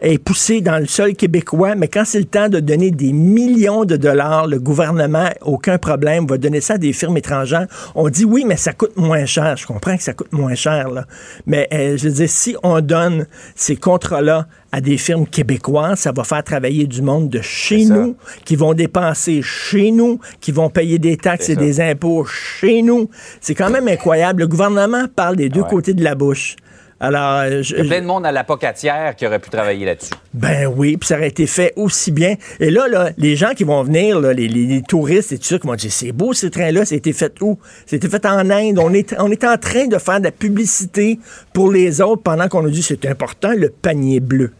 aient 0.00 0.18
poussé 0.18 0.60
dans 0.60 0.78
le 0.78 0.86
sol 0.86 1.14
québécois, 1.14 1.74
mais 1.74 1.88
quand 1.88 2.04
c'est 2.04 2.18
le 2.18 2.24
temps 2.26 2.48
de 2.48 2.60
donner 2.60 2.90
des 2.90 3.12
millions 3.12 3.84
de 3.84 3.96
dollars, 3.96 4.46
le 4.46 4.58
gouvernement, 4.58 5.28
aucun 5.42 5.78
problème, 5.78 6.26
va 6.26 6.38
donner 6.38 6.60
ça 6.60 6.74
à 6.74 6.78
des 6.78 6.92
firmes 6.92 7.16
étrangères. 7.16 7.66
On 7.94 8.08
dit 8.08 8.24
oui, 8.24 8.44
mais 8.46 8.56
ça 8.56 8.72
coûte 8.72 8.96
moins 8.96 9.24
cher. 9.24 9.56
Je 9.56 9.66
comprends 9.66 9.96
que 9.96 10.02
ça 10.02 10.12
coûte 10.12 10.32
moins 10.32 10.54
cher, 10.54 10.90
là. 10.90 11.06
Mais 11.46 11.68
euh, 11.72 11.96
je 11.96 12.08
veux 12.08 12.14
dire, 12.14 12.28
si 12.28 12.56
on 12.62 12.80
donne 12.80 13.26
ces 13.54 13.76
contrats-là 13.76 14.46
à 14.72 14.80
des 14.82 14.98
firmes 14.98 15.26
québécoises. 15.26 16.00
Ça 16.00 16.12
va 16.12 16.22
faire 16.22 16.44
travailler 16.44 16.86
du 16.86 17.00
monde 17.00 17.30
de 17.30 17.40
chez 17.40 17.86
nous, 17.86 18.16
qui 18.44 18.56
vont 18.56 18.74
dépenser 18.74 19.40
chez 19.42 19.90
nous, 19.90 20.20
qui 20.40 20.52
vont 20.52 20.68
payer 20.68 20.98
des 20.98 21.16
taxes 21.16 21.48
et 21.48 21.56
des 21.56 21.80
impôts 21.80 22.26
chez 22.26 22.82
nous. 22.82 23.08
C'est 23.40 23.54
quand 23.54 23.70
même 23.70 23.88
incroyable. 23.88 24.40
Le 24.40 24.48
gouvernement 24.48 25.06
parle 25.14 25.36
des 25.36 25.48
deux 25.48 25.64
côtés 25.64 25.94
de 25.94 26.04
la 26.04 26.14
bouche. 26.14 26.56
Alors, 26.98 27.62
je, 27.62 27.76
Il 27.76 27.84
y 27.84 27.86
a 27.86 27.90
plein 27.90 28.00
de 28.00 28.06
monde 28.06 28.24
à 28.24 28.32
la 28.32 28.42
pocatière 28.42 29.14
qui 29.16 29.26
aurait 29.26 29.38
pu 29.38 29.50
travailler 29.50 29.84
là-dessus. 29.84 30.14
Ben 30.32 30.66
oui, 30.66 30.96
puis 30.96 31.06
ça 31.06 31.16
aurait 31.16 31.28
été 31.28 31.46
fait 31.46 31.74
aussi 31.76 32.10
bien. 32.10 32.36
Et 32.58 32.70
là, 32.70 32.88
là 32.88 33.10
les 33.18 33.36
gens 33.36 33.50
qui 33.50 33.64
vont 33.64 33.82
venir, 33.82 34.18
les, 34.20 34.82
touristes 34.88 35.32
et 35.32 35.38
tout 35.38 35.44
ça, 35.44 35.58
qui 35.58 35.66
vont 35.66 35.74
dire 35.74 35.92
c'est 35.92 36.12
beau 36.12 36.32
ces 36.32 36.50
trains-là, 36.50 36.86
ça 36.86 36.94
a 36.94 36.98
été 36.98 37.12
fait 37.12 37.34
où? 37.42 37.58
C'était 37.84 38.08
fait 38.08 38.24
en 38.24 38.50
Inde. 38.50 38.78
On 38.78 38.94
est, 38.94 39.14
on 39.18 39.30
est 39.30 39.44
en 39.44 39.58
train 39.58 39.86
de 39.86 39.98
faire 39.98 40.20
de 40.20 40.24
la 40.24 40.30
publicité 40.30 41.18
pour 41.52 41.70
les 41.70 42.00
autres 42.00 42.22
pendant 42.22 42.48
qu'on 42.48 42.62
nous 42.62 42.70
dit 42.70 42.82
c'est 42.82 43.04
important, 43.06 43.52
le 43.54 43.68
panier 43.68 44.20
bleu. 44.20 44.52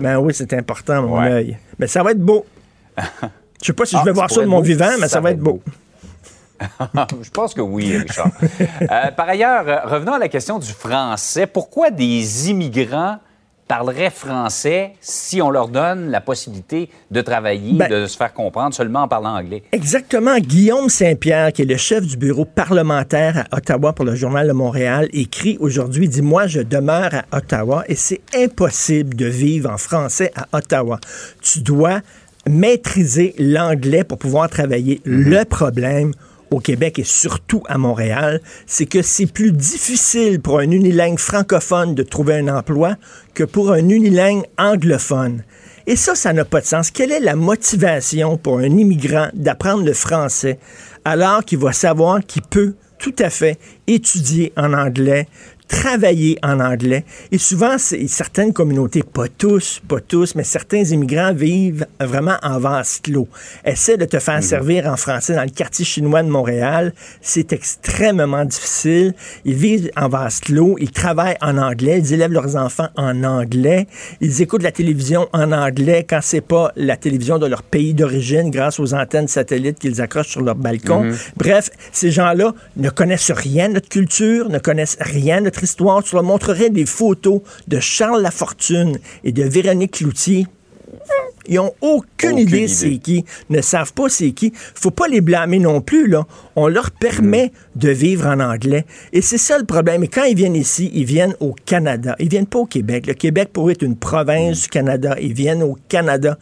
Ben 0.00 0.18
oui, 0.18 0.32
c'est 0.32 0.52
important, 0.52 1.02
mon 1.02 1.20
œil. 1.20 1.58
Mais 1.80 1.88
ça 1.88 2.04
va 2.04 2.12
être 2.12 2.20
beau. 2.20 2.46
Je 3.60 3.66
sais 3.66 3.72
pas 3.74 3.84
si 3.84 3.96
je 3.96 4.02
vais 4.04 4.10
ah, 4.10 4.14
voir 4.14 4.30
ça 4.30 4.40
de 4.40 4.46
mon 4.46 4.60
vivant, 4.60 4.90
mais 4.98 5.08
ça, 5.08 5.20
va 5.20 5.32
être 5.32 5.38
beau. 5.38 5.60
je 7.22 7.30
pense 7.30 7.54
que 7.54 7.60
oui, 7.60 7.96
Richard. 7.96 8.30
Euh, 8.82 9.10
par 9.16 9.28
ailleurs, 9.28 9.88
revenons 9.88 10.14
à 10.14 10.18
la 10.18 10.28
question 10.28 10.58
du 10.58 10.72
français. 10.72 11.46
Pourquoi 11.46 11.90
des 11.90 12.50
immigrants 12.50 13.18
parleraient 13.70 14.10
français 14.10 14.94
si 15.00 15.40
on 15.40 15.48
leur 15.48 15.68
donne 15.68 16.10
la 16.10 16.20
possibilité 16.20 16.90
de 17.12 17.20
travailler, 17.20 17.74
ben 17.74 17.88
de 17.88 18.06
se 18.06 18.16
faire 18.16 18.32
comprendre 18.32 18.74
seulement 18.74 19.02
en 19.02 19.08
parlant 19.08 19.36
anglais? 19.36 19.62
Exactement. 19.70 20.38
Guillaume 20.38 20.88
Saint-Pierre, 20.88 21.52
qui 21.52 21.62
est 21.62 21.66
le 21.66 21.76
chef 21.76 22.04
du 22.04 22.16
bureau 22.16 22.44
parlementaire 22.44 23.44
à 23.52 23.58
Ottawa 23.58 23.92
pour 23.92 24.04
le 24.04 24.16
Journal 24.16 24.48
de 24.48 24.52
Montréal, 24.52 25.08
écrit 25.12 25.56
aujourd'hui, 25.60 26.08
dit, 26.08 26.20
moi, 26.20 26.48
je 26.48 26.60
demeure 26.60 27.10
à 27.14 27.36
Ottawa 27.38 27.84
et 27.86 27.94
c'est 27.94 28.22
impossible 28.34 29.14
de 29.14 29.26
vivre 29.26 29.70
en 29.70 29.78
français 29.78 30.32
à 30.34 30.58
Ottawa. 30.58 30.98
Tu 31.40 31.60
dois 31.60 32.00
maîtriser 32.48 33.36
l'anglais 33.38 34.02
pour 34.02 34.18
pouvoir 34.18 34.50
travailler. 34.50 34.96
Mm-hmm. 35.06 35.28
Le 35.28 35.44
problème, 35.44 36.12
au 36.50 36.60
Québec 36.60 36.98
et 36.98 37.04
surtout 37.04 37.62
à 37.68 37.78
Montréal, 37.78 38.40
c'est 38.66 38.86
que 38.86 39.02
c'est 39.02 39.26
plus 39.26 39.52
difficile 39.52 40.40
pour 40.40 40.58
un 40.58 40.70
unilingue 40.70 41.18
francophone 41.18 41.94
de 41.94 42.02
trouver 42.02 42.34
un 42.34 42.48
emploi 42.48 42.96
que 43.34 43.44
pour 43.44 43.72
un 43.72 43.88
unilingue 43.88 44.44
anglophone. 44.58 45.44
Et 45.86 45.96
ça, 45.96 46.14
ça 46.14 46.32
n'a 46.32 46.44
pas 46.44 46.60
de 46.60 46.66
sens. 46.66 46.90
Quelle 46.90 47.12
est 47.12 47.20
la 47.20 47.36
motivation 47.36 48.36
pour 48.36 48.58
un 48.58 48.64
immigrant 48.64 49.28
d'apprendre 49.34 49.84
le 49.84 49.92
français 49.94 50.58
alors 51.04 51.44
qu'il 51.44 51.58
va 51.58 51.72
savoir 51.72 52.20
qu'il 52.26 52.42
peut 52.42 52.74
tout 52.98 53.14
à 53.18 53.30
fait 53.30 53.58
étudier 53.86 54.52
en 54.56 54.74
anglais, 54.74 55.26
travailler 55.70 56.36
en 56.42 56.58
anglais. 56.58 57.04
Et 57.30 57.38
souvent, 57.38 57.76
certaines 57.78 58.52
communautés, 58.52 59.02
pas 59.04 59.28
tous, 59.28 59.80
pas 59.86 60.00
tous, 60.00 60.34
mais 60.34 60.42
certains 60.42 60.82
immigrants 60.82 61.32
vivent 61.32 61.86
vraiment 62.00 62.36
en 62.42 62.58
vase 62.58 62.98
clos. 63.00 63.28
Essaie 63.64 63.96
de 63.96 64.04
te 64.04 64.18
faire 64.18 64.36
mhm. 64.36 64.42
servir 64.42 64.86
en 64.86 64.96
français 64.96 65.34
dans 65.34 65.44
le 65.44 65.50
quartier 65.50 65.84
chinois 65.84 66.24
de 66.24 66.28
Montréal. 66.28 66.92
C'est 67.22 67.52
extrêmement 67.52 68.44
difficile. 68.44 69.14
Ils 69.44 69.54
vivent 69.54 69.90
en 69.96 70.08
vase 70.08 70.40
clos. 70.40 70.76
Ils 70.80 70.90
travaillent 70.90 71.38
en 71.40 71.56
anglais. 71.56 72.00
Ils 72.00 72.14
élèvent 72.14 72.32
leurs 72.32 72.56
enfants 72.56 72.88
en 72.96 73.22
anglais. 73.22 73.86
Ils 74.20 74.42
écoutent 74.42 74.64
la 74.64 74.72
télévision 74.72 75.28
en 75.32 75.52
anglais 75.52 76.04
quand 76.08 76.20
c'est 76.20 76.40
pas 76.40 76.72
la 76.74 76.96
télévision 76.96 77.38
de 77.38 77.46
leur 77.46 77.62
pays 77.62 77.94
d'origine 77.94 78.50
grâce 78.50 78.80
aux 78.80 78.92
antennes 78.92 79.28
satellites 79.28 79.78
qu'ils 79.78 80.00
accrochent 80.00 80.30
sur 80.30 80.42
leur 80.42 80.56
balcon. 80.56 81.04
Mhm. 81.04 81.16
Bref, 81.36 81.70
ces 81.92 82.10
gens-là 82.10 82.54
ne 82.76 82.90
connaissent 82.90 83.30
rien 83.30 83.68
de 83.68 83.74
notre 83.74 83.88
culture, 83.88 84.48
ne 84.48 84.58
connaissent 84.58 84.98
rien 85.00 85.38
de 85.38 85.44
notre 85.44 85.59
histoire, 85.62 86.02
tu 86.02 86.14
leur 86.14 86.24
montrerais 86.24 86.70
des 86.70 86.86
photos 86.86 87.40
de 87.68 87.80
Charles 87.80 88.22
Lafortune 88.22 88.98
et 89.24 89.32
de 89.32 89.42
Véronique 89.42 89.92
Cloutier. 89.92 90.46
Ils 91.46 91.56
n'ont 91.56 91.72
aucune, 91.80 92.38
idée, 92.38 92.68
c'est 92.68 92.98
qui, 92.98 93.24
ne 93.48 93.60
savent 93.60 93.92
pas 93.92 94.08
c'est 94.08 94.30
qui. 94.30 94.52
Faut 94.54 94.90
pas 94.90 95.08
les 95.08 95.20
blâmer 95.20 95.58
non 95.58 95.80
plus, 95.80 96.06
là. 96.06 96.26
On 96.54 96.68
leur 96.68 96.90
permet 96.90 97.46
mm. 97.46 97.78
de 97.80 97.90
vivre 97.90 98.26
en 98.26 98.38
anglais. 98.40 98.84
Et 99.12 99.20
c'est 99.20 99.38
ça 99.38 99.58
le 99.58 99.64
problème. 99.64 100.04
Et 100.04 100.08
quand 100.08 100.24
ils 100.24 100.36
viennent 100.36 100.54
ici, 100.54 100.90
ils 100.94 101.04
viennent 101.04 101.34
au 101.40 101.54
Canada. 101.66 102.14
Ils 102.20 102.28
viennent 102.28 102.46
pas 102.46 102.60
au 102.60 102.66
Québec. 102.66 103.06
Le 103.06 103.14
Québec 103.14 103.50
pourrait 103.52 103.72
être 103.72 103.82
une 103.82 103.96
province 103.96 104.62
du 104.62 104.68
Canada. 104.68 105.16
Ils 105.20 105.32
viennent 105.32 105.62
au 105.62 105.76
Canada. 105.88 106.38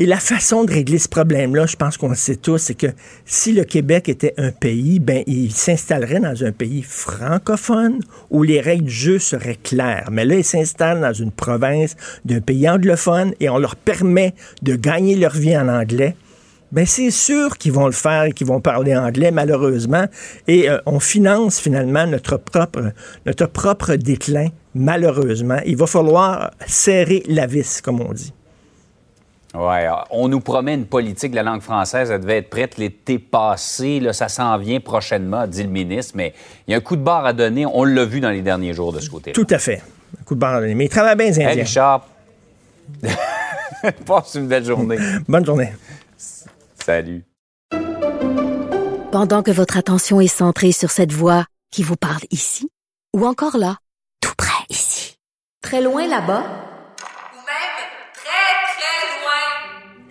Et 0.00 0.06
la 0.06 0.20
façon 0.20 0.62
de 0.62 0.72
régler 0.72 0.98
ce 0.98 1.08
problème-là, 1.08 1.66
je 1.66 1.74
pense 1.74 1.96
qu'on 1.96 2.10
le 2.10 2.14
sait 2.14 2.36
tous, 2.36 2.58
c'est 2.58 2.76
que 2.76 2.86
si 3.26 3.52
le 3.52 3.64
Québec 3.64 4.08
était 4.08 4.32
un 4.38 4.52
pays, 4.52 5.00
ben, 5.00 5.24
il 5.26 5.50
s'installerait 5.50 6.20
dans 6.20 6.44
un 6.44 6.52
pays 6.52 6.84
francophone 6.84 7.98
où 8.30 8.44
les 8.44 8.60
règles 8.60 8.84
du 8.84 8.94
jeu 8.94 9.18
seraient 9.18 9.58
claires. 9.60 10.08
Mais 10.12 10.24
là, 10.24 10.36
il 10.36 10.44
s'installe 10.44 11.00
dans 11.00 11.12
une 11.12 11.32
province 11.32 11.96
d'un 12.24 12.40
pays 12.40 12.70
anglophone 12.70 13.34
et 13.40 13.48
on 13.48 13.58
leur 13.58 13.74
permet 13.74 14.36
de 14.62 14.76
gagner 14.76 15.16
leur 15.16 15.32
vie 15.32 15.58
en 15.58 15.66
anglais. 15.66 16.14
Ben 16.70 16.86
c'est 16.86 17.10
sûr 17.10 17.58
qu'ils 17.58 17.72
vont 17.72 17.86
le 17.86 17.92
faire 17.92 18.24
et 18.24 18.32
qu'ils 18.32 18.46
vont 18.46 18.60
parler 18.60 18.94
anglais, 18.94 19.32
malheureusement. 19.32 20.04
Et 20.46 20.70
euh, 20.70 20.78
on 20.86 21.00
finance 21.00 21.58
finalement 21.58 22.06
notre 22.06 22.36
propre, 22.36 22.92
notre 23.26 23.46
propre 23.46 23.96
déclin, 23.96 24.50
malheureusement. 24.76 25.58
Il 25.66 25.76
va 25.76 25.88
falloir 25.88 26.52
serrer 26.68 27.24
la 27.26 27.46
vis, 27.46 27.80
comme 27.80 28.00
on 28.00 28.12
dit. 28.12 28.32
Oui, 29.60 29.76
on 30.10 30.28
nous 30.28 30.38
promet 30.38 30.74
une 30.74 30.86
politique 30.86 31.32
de 31.32 31.36
la 31.36 31.42
langue 31.42 31.62
française, 31.62 32.12
elle 32.12 32.20
devait 32.20 32.38
être 32.38 32.48
prête 32.48 32.76
l'été 32.76 33.18
passé, 33.18 33.98
là, 33.98 34.12
ça 34.12 34.28
s'en 34.28 34.56
vient 34.56 34.78
prochainement, 34.78 35.48
dit 35.48 35.64
le 35.64 35.68
ministre, 35.68 36.12
mais 36.14 36.32
il 36.66 36.70
y 36.70 36.74
a 36.74 36.76
un 36.76 36.80
coup 36.80 36.94
de 36.94 37.02
barre 37.02 37.26
à 37.26 37.32
donner, 37.32 37.66
on 37.66 37.82
l'a 37.82 38.04
vu 38.04 38.20
dans 38.20 38.30
les 38.30 38.42
derniers 38.42 38.72
jours 38.72 38.92
de 38.92 39.00
ce 39.00 39.10
côté-là. 39.10 39.34
Tout 39.34 39.48
à 39.50 39.58
fait, 39.58 39.82
un 40.20 40.22
coup 40.22 40.36
de 40.36 40.40
barre 40.40 40.54
à 40.54 40.60
donner, 40.60 40.76
mais 40.76 40.84
il 40.84 40.88
travaille 40.88 41.16
bien, 41.16 41.26
les 41.26 41.40
Indiens. 41.40 41.48
Hey, 41.48 41.60
Richard, 41.62 42.06
passe 44.06 44.36
une 44.36 44.46
belle 44.46 44.64
journée. 44.64 44.98
Bonne 45.28 45.44
journée. 45.44 45.72
Salut. 46.84 47.24
Pendant 49.10 49.42
que 49.42 49.50
votre 49.50 49.76
attention 49.76 50.20
est 50.20 50.28
centrée 50.28 50.70
sur 50.70 50.92
cette 50.92 51.12
voix 51.12 51.46
qui 51.72 51.82
vous 51.82 51.96
parle 51.96 52.22
ici, 52.30 52.70
ou 53.16 53.26
encore 53.26 53.56
là, 53.56 53.78
tout 54.20 54.34
près 54.38 54.64
ici, 54.70 55.16
très 55.62 55.82
loin 55.82 56.06
là-bas, 56.06 56.44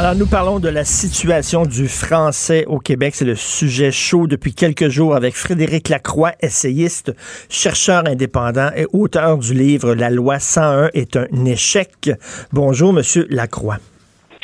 Alors, 0.00 0.14
nous 0.14 0.26
parlons 0.26 0.60
de 0.60 0.68
la 0.70 0.86
situation 0.86 1.66
du 1.66 1.86
français 1.86 2.64
au 2.66 2.78
Québec. 2.78 3.14
C'est 3.14 3.26
le 3.26 3.34
sujet 3.34 3.92
chaud 3.92 4.26
depuis 4.26 4.54
quelques 4.54 4.88
jours 4.88 5.14
avec 5.14 5.36
Frédéric 5.36 5.90
Lacroix, 5.90 6.32
essayiste, 6.40 7.12
chercheur 7.50 8.08
indépendant 8.08 8.70
et 8.74 8.86
auteur 8.94 9.36
du 9.36 9.52
livre 9.52 9.94
La 9.94 10.08
loi 10.08 10.38
101 10.38 10.88
est 10.94 11.18
un 11.18 11.26
échec. 11.44 12.10
Bonjour, 12.50 12.94
Monsieur 12.94 13.26
Lacroix. 13.28 13.76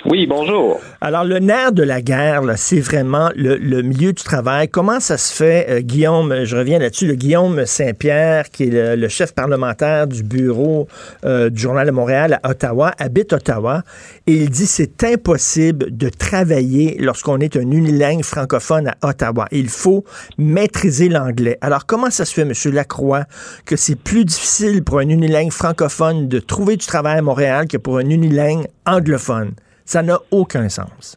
Oui, 0.05 0.27
bonjour. 0.27 0.79
Alors, 1.01 1.25
le 1.25 1.39
nerf 1.39 1.73
de 1.73 1.83
la 1.83 2.03
guerre, 2.03 2.43
c'est 2.57 2.81
vraiment 2.81 3.31
le, 3.35 3.81
milieu 3.81 4.13
du 4.13 4.23
travail. 4.23 4.69
Comment 4.69 5.01
ça 5.01 5.17
se 5.17 5.35
fait, 5.35 5.67
euh, 5.71 5.81
Guillaume, 5.81 6.45
je 6.45 6.55
reviens 6.55 6.79
là-dessus, 6.79 7.07
le 7.07 7.15
Guillaume 7.15 7.65
Saint-Pierre, 7.65 8.51
qui 8.51 8.65
est 8.65 8.97
le, 8.97 9.09
chef 9.09 9.33
parlementaire 9.33 10.07
du 10.07 10.23
bureau 10.23 10.87
euh, 11.25 11.49
du 11.49 11.61
Journal 11.63 11.87
de 11.87 11.93
Montréal 11.93 12.39
à 12.43 12.51
Ottawa, 12.51 12.93
habite 12.99 13.33
Ottawa, 13.33 13.83
et 14.27 14.35
il 14.35 14.51
dit 14.51 14.67
c'est 14.67 15.03
impossible 15.03 15.97
de 15.97 16.11
travailler 16.11 16.99
lorsqu'on 17.01 17.39
est 17.39 17.57
un 17.57 17.71
unilingue 17.71 18.23
francophone 18.23 18.89
à 18.89 19.09
Ottawa. 19.09 19.47
Il 19.51 19.71
faut 19.71 20.05
maîtriser 20.37 21.09
l'anglais. 21.09 21.57
Alors, 21.63 21.87
comment 21.87 22.11
ça 22.11 22.27
se 22.27 22.35
fait, 22.35 22.43
M. 22.43 22.53
Lacroix, 22.75 23.25
que 23.65 23.77
c'est 23.77 23.97
plus 23.97 24.27
difficile 24.27 24.85
pour 24.85 24.99
un 24.99 25.09
unilingue 25.09 25.53
francophone 25.53 26.29
de 26.29 26.39
trouver 26.39 26.77
du 26.77 26.87
travail 26.87 27.19
à 27.19 27.23
Montréal 27.23 27.67
que 27.67 27.79
pour 27.79 27.97
un 27.97 28.09
unilingue 28.11 28.67
anglophone? 28.85 29.53
Ça 29.87 30.03
n'a 30.03 30.19
aucun 30.33 30.69
sens. 30.69 31.17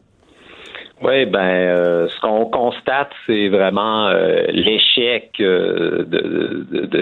Oui, 1.02 1.24
ben, 1.24 1.40
euh, 1.40 2.08
ce 2.08 2.20
qu'on 2.20 2.44
constate, 2.44 3.10
c'est 3.26 3.48
vraiment 3.48 4.08
euh, 4.08 4.42
l'échec 4.48 5.32
euh, 5.40 6.04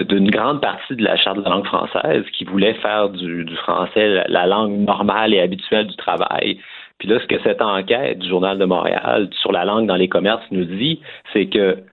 d'une 0.07 0.31
grande 0.31 0.61
partie 0.61 0.95
de 0.95 1.03
la 1.03 1.17
charte 1.17 1.37
de 1.37 1.43
la 1.43 1.49
langue 1.49 1.65
française 1.65 2.23
qui 2.31 2.45
voulait 2.45 2.75
faire 2.75 3.09
du, 3.09 3.45
français 3.57 4.23
la, 4.27 4.47
langue 4.47 4.79
normale 4.79 5.33
et 5.33 5.41
habituelle 5.41 5.87
du 5.87 5.97
travail. 5.97 6.59
Puis 6.97 7.09
là, 7.09 7.19
ce 7.19 7.27
que 7.27 7.41
cette 7.43 7.61
enquête 7.61 8.19
du 8.19 8.29
Journal 8.29 8.57
de 8.57 8.65
Montréal 8.65 9.29
sur 9.41 9.51
la 9.51 9.65
langue 9.65 9.85
dans 9.85 9.97
les 9.97 10.07
commerces 10.07 10.45
nous 10.49 10.65
dit, 10.65 11.01
c'est 11.33 11.47
que 11.47 11.83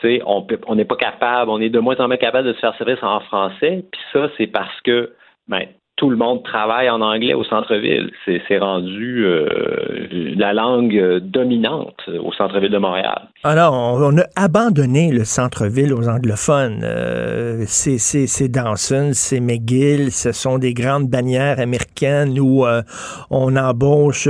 tu 0.00 0.08
sais, 0.08 0.22
on 0.26 0.46
on 0.66 0.74
n'est 0.74 0.84
pas 0.84 0.96
capable, 0.96 1.50
on 1.50 1.60
est 1.60 1.70
de 1.70 1.78
moins 1.78 1.96
en 1.96 2.08
moins 2.08 2.18
capable 2.18 2.48
de 2.48 2.52
se 2.52 2.58
faire 2.58 2.76
service 2.76 3.02
en 3.02 3.20
français. 3.20 3.84
Puis 3.90 4.00
ça, 4.12 4.28
c'est 4.36 4.48
parce 4.48 4.80
que 4.82 5.14
ben, 5.48 5.66
tout 5.96 6.10
le 6.10 6.16
monde 6.16 6.42
travaille 6.42 6.90
en 6.90 7.00
anglais 7.00 7.34
au 7.34 7.44
centre-ville. 7.44 8.10
C'est 8.26 8.58
rendu 8.58 9.24
euh, 9.24 10.08
la 10.36 10.52
langue 10.52 11.20
dominante 11.20 11.94
au 12.20 12.32
centre-ville 12.32 12.72
de 12.72 12.78
Montréal. 12.78 13.28
Alors, 13.44 13.74
on, 13.74 14.18
a 14.18 14.24
abandonné 14.34 15.12
le 15.12 15.24
centre-ville 15.24 15.92
aux 15.94 16.08
anglophones. 16.08 16.80
Euh, 16.82 17.64
c'est 17.66 18.48
Dawson, 18.48 19.10
c'est 19.12 19.38
McGill, 19.38 20.10
ce 20.10 20.32
sont 20.32 20.58
des 20.58 20.74
grandes 20.74 21.08
bannières 21.08 21.60
américaines 21.60 22.40
où 22.40 22.66
euh, 22.66 22.82
on 23.30 23.54
embauche 23.56 24.28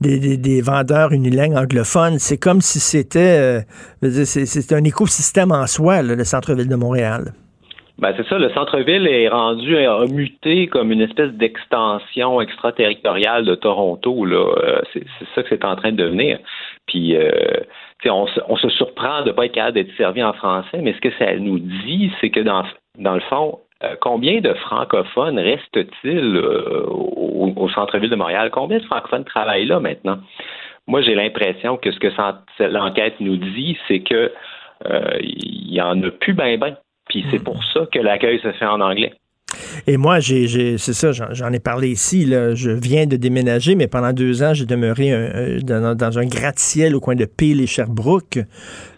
des, 0.00 0.36
des, 0.36 0.60
vendeurs 0.60 1.12
unilingues 1.12 1.56
anglophones. 1.56 2.18
C'est 2.18 2.38
comme 2.38 2.60
si 2.60 2.80
c'était 2.80 3.64
un 4.02 4.84
écosystème 4.84 5.52
en 5.52 5.68
soi, 5.68 6.02
le 6.02 6.24
centre-ville 6.24 6.68
de 6.68 6.76
Montréal. 6.76 7.32
Ben 7.98 8.12
c'est 8.14 8.26
ça, 8.28 8.38
le 8.38 8.50
centre-ville 8.50 9.06
est 9.06 9.28
rendu 9.28 9.74
a 9.78 10.04
muté 10.06 10.66
comme 10.66 10.92
une 10.92 11.00
espèce 11.00 11.30
d'extension 11.32 12.42
extraterritoriale 12.42 13.46
de 13.46 13.54
Toronto. 13.54 14.26
Là, 14.26 14.54
euh, 14.58 14.80
c'est, 14.92 15.04
ça 15.34 15.42
que 15.42 15.48
c'est 15.48 15.64
en 15.64 15.76
train 15.76 15.92
de 15.92 15.96
devenir. 15.96 16.38
Puis, 16.86 17.16
euh, 17.16 17.30
on, 18.04 18.26
se, 18.26 18.40
on 18.48 18.56
se 18.56 18.68
surprend 18.68 19.22
de 19.22 19.28
ne 19.28 19.32
pas 19.32 19.46
être 19.46 19.52
capable 19.52 19.76
d'être 19.76 19.96
servi 19.96 20.22
en 20.22 20.34
français, 20.34 20.78
mais 20.82 20.92
ce 20.92 21.00
que 21.00 21.10
ça 21.18 21.34
nous 21.36 21.58
dit, 21.58 22.12
c'est 22.20 22.28
que 22.28 22.40
dans, 22.40 22.64
dans 22.98 23.14
le 23.14 23.20
fond, 23.20 23.60
euh, 23.82 23.96
combien 23.98 24.42
de 24.42 24.52
francophones 24.52 25.38
restent-ils 25.38 26.36
au, 26.36 27.52
au 27.56 27.68
centre-ville 27.70 28.10
de 28.10 28.16
Montréal? 28.16 28.50
Combien 28.52 28.78
de 28.78 28.84
francophones 28.84 29.24
travaillent 29.24 29.66
là 29.66 29.80
maintenant? 29.80 30.18
Moi, 30.86 31.00
j'ai 31.00 31.14
l'impression 31.14 31.78
que 31.78 31.90
ce 31.90 31.98
que 31.98 32.08
l'enquête 32.62 33.14
nous 33.20 33.36
dit, 33.36 33.78
c'est 33.88 34.00
que 34.00 34.32
il 35.20 35.72
y 35.72 35.80
en 35.80 36.02
a 36.02 36.10
plus 36.10 36.34
ben 36.34 36.60
ben 36.60 36.76
puis 37.08 37.24
c'est 37.30 37.42
pour 37.42 37.62
ça 37.72 37.86
que 37.92 37.98
l'accueil 37.98 38.40
se 38.40 38.52
fait 38.52 38.66
en 38.66 38.80
anglais. 38.80 39.12
Et 39.86 39.96
moi, 39.96 40.20
j'ai, 40.20 40.76
c'est 40.78 40.92
ça, 40.92 41.12
j'en, 41.12 41.52
ai 41.52 41.60
parlé 41.60 41.88
ici. 41.88 42.24
Là. 42.24 42.54
Je 42.54 42.70
viens 42.70 43.06
de 43.06 43.16
déménager, 43.16 43.74
mais 43.74 43.86
pendant 43.86 44.12
deux 44.12 44.42
ans, 44.42 44.52
j'ai 44.52 44.66
demeuré 44.66 45.60
dans, 45.62 46.18
un 46.18 46.26
gratte-ciel 46.26 46.96
au 46.96 47.00
coin 47.00 47.14
de 47.14 47.24
Peel 47.24 47.60
et 47.60 47.66
Sherbrooke. 47.66 48.40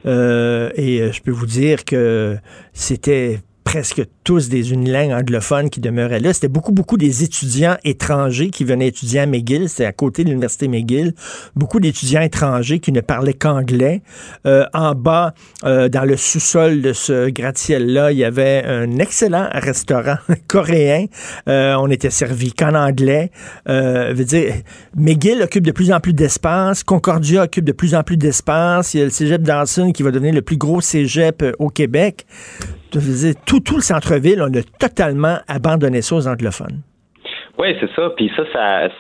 Euh, 0.07 0.71
et 0.75 1.03
euh, 1.03 1.12
je 1.12 1.21
peux 1.21 1.31
vous 1.31 1.47
dire 1.47 1.85
que 1.85 2.37
c'était 2.73 3.40
presque 3.69 4.03
tous 4.25 4.49
des 4.49 4.73
unilingues 4.73 5.13
anglophones 5.13 5.69
qui 5.69 5.81
demeuraient 5.81 6.21
là. 6.21 6.33
C'était 6.33 6.49
beaucoup, 6.49 6.73
beaucoup 6.73 6.97
des 6.97 7.23
étudiants 7.23 7.77
étrangers 7.85 8.49
qui 8.49 8.65
venaient 8.65 8.87
étudier 8.89 9.21
à 9.21 9.27
McGill. 9.27 9.69
C'était 9.69 9.85
à 9.85 9.93
côté 9.93 10.25
de 10.25 10.31
l'université 10.31 10.69
McGill. 10.69 11.13
Beaucoup 11.55 11.79
d'étudiants 11.79 12.23
étrangers 12.23 12.79
qui 12.79 12.93
ne 12.93 13.03
parlaient 13.03 13.35
qu'anglais. 13.35 14.01
Euh, 14.47 14.65
en 14.73 14.95
bas, 14.95 15.35
euh, 15.65 15.91
dans 15.91 16.07
le 16.07 16.17
sous-sol 16.17 16.81
de 16.81 16.95
ce 16.95 17.29
gratte-ciel-là, 17.29 18.11
il 18.13 18.17
y 18.17 18.25
avait 18.25 18.65
un 18.65 18.97
excellent 18.97 19.51
restaurant 19.53 20.17
coréen. 20.49 21.05
Euh, 21.47 21.77
on 21.79 21.91
était 21.91 22.09
servi 22.09 22.55
qu'en 22.55 22.75
anglais. 22.75 23.31
veut 23.67 24.25
dire, 24.25 24.55
McGill 24.97 25.43
occupe 25.43 25.67
de 25.67 25.73
plus 25.73 25.93
en 25.93 26.01
plus 26.01 26.15
d'espace. 26.15 26.85
Concordia 26.85 27.43
occupe 27.43 27.67
de 27.67 27.73
plus 27.73 27.95
en 27.95 28.03
plus 28.03 28.17
d'espace. 28.17 28.95
Il 28.95 29.01
y 29.01 29.03
a 29.03 29.05
le 29.05 29.11
cégep 29.11 29.43
Dawson 29.43 29.93
qui 29.93 30.03
va 30.03 30.11
devenir 30.11 30.33
le 30.33 30.41
plus 30.41 30.57
gros 30.57 30.81
cégep 30.81 31.45
au 31.59 31.69
Québec 31.69 32.25
tout, 32.90 33.61
tout 33.61 33.77
le 33.77 33.83
centre-ville, 33.83 34.42
on 34.42 34.53
a 34.55 34.62
totalement 34.79 35.38
abandonné 35.48 36.03
ça 36.03 36.16
aux 36.16 36.29
anglophones. 36.29 36.83
Oui, 37.59 37.74
c'est 37.81 37.90
ça. 37.96 38.11
Puis 38.11 38.31
ça, 38.37 38.44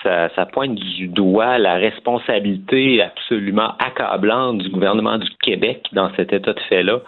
ça, 0.02 0.28
ça, 0.34 0.46
pointe 0.46 0.74
du 0.74 1.06
doigt 1.06 1.58
la 1.58 1.74
responsabilité 1.74 3.00
absolument 3.00 3.74
accablante 3.78 4.58
du 4.58 4.68
gouvernement 4.70 5.18
du 5.18 5.28
Québec 5.40 5.84
dans 5.92 6.12
cet 6.16 6.32
état 6.32 6.52
de 6.52 6.60
fait-là. 6.68 7.00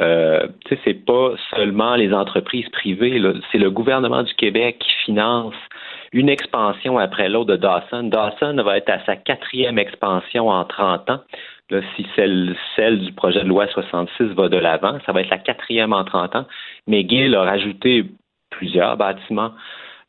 Euh, 0.00 0.48
c'est 0.84 1.06
pas 1.06 1.30
seulement 1.54 1.94
les 1.94 2.12
entreprises 2.12 2.68
privées, 2.70 3.22
c'est 3.50 3.58
le 3.58 3.70
gouvernement 3.70 4.24
du 4.24 4.34
Québec 4.34 4.78
qui 4.80 4.90
finance 5.06 5.54
une 6.12 6.28
expansion 6.28 6.98
après 6.98 7.28
l'autre 7.28 7.50
de 7.50 7.56
Dawson. 7.56 8.04
Dawson 8.04 8.62
va 8.62 8.76
être 8.76 8.90
à 8.90 9.04
sa 9.06 9.16
quatrième 9.16 9.78
expansion 9.78 10.48
en 10.48 10.64
30 10.64 11.10
ans 11.10 11.20
si 11.96 12.06
celle, 12.14 12.56
celle 12.76 13.00
du 13.00 13.12
projet 13.12 13.42
de 13.42 13.48
loi 13.48 13.66
66 13.68 14.34
va 14.34 14.48
de 14.48 14.56
l'avant, 14.56 14.98
ça 15.04 15.12
va 15.12 15.20
être 15.20 15.30
la 15.30 15.38
quatrième 15.38 15.92
en 15.92 16.04
30 16.04 16.36
ans. 16.36 16.46
McGill 16.86 17.34
a 17.34 17.42
rajouté 17.42 18.04
plusieurs 18.50 18.96
bâtiments. 18.96 19.52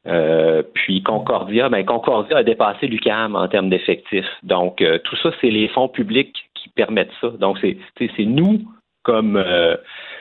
Euh, 0.08 0.64
puis 0.74 1.04
Concordia, 1.04 1.68
ben 1.68 1.84
Concordia 1.84 2.38
a 2.38 2.44
dépassé 2.44 2.88
l'UCAM 2.88 3.36
en 3.36 3.48
termes 3.48 3.70
d'effectifs. 3.70 4.30
Donc, 4.44 4.82
euh, 4.82 5.00
tout 5.00 5.18
ça, 5.18 5.32
c'est 5.42 5.50
les 5.50 5.68
fonds 5.68 5.90
publics 5.90 6.50
qui 6.54 6.70
permettent 6.70 7.12
ça. 7.20 7.30
Donc, 7.30 7.60
c'est 7.60 8.26
nous, 8.26 8.62
comme, 9.04 9.36
euh, 9.36 9.76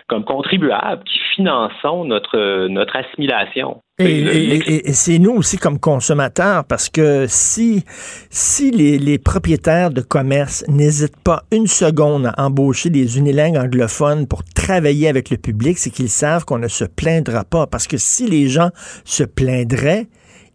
comme 0.08 0.24
contribuables, 0.24 1.02
qui 1.04 1.18
finançons 1.34 2.04
notre, 2.04 2.68
notre 2.68 2.96
assimilation. 2.96 3.82
Et, 3.98 4.92
c'est 4.92 5.18
nous 5.18 5.32
aussi 5.32 5.56
comme 5.56 5.78
consommateurs, 5.78 6.64
parce 6.64 6.88
que 6.88 7.26
si, 7.28 7.84
si 8.30 8.70
les, 8.70 9.18
propriétaires 9.18 9.90
de 9.90 10.02
commerce 10.02 10.64
n'hésitent 10.68 11.22
pas 11.22 11.44
une 11.50 11.66
seconde 11.66 12.26
à 12.26 12.44
embaucher 12.44 12.90
des 12.90 13.18
unilingues 13.18 13.56
anglophones 13.56 14.26
pour 14.26 14.44
travailler 14.44 15.08
avec 15.08 15.30
le 15.30 15.38
public, 15.38 15.78
c'est 15.78 15.90
qu'ils 15.90 16.10
savent 16.10 16.44
qu'on 16.44 16.58
ne 16.58 16.68
se 16.68 16.84
plaindra 16.84 17.44
pas. 17.44 17.66
Parce 17.66 17.86
que 17.86 17.96
si 17.96 18.26
les 18.26 18.48
gens 18.48 18.70
se 19.04 19.24
plaindraient, 19.24 20.06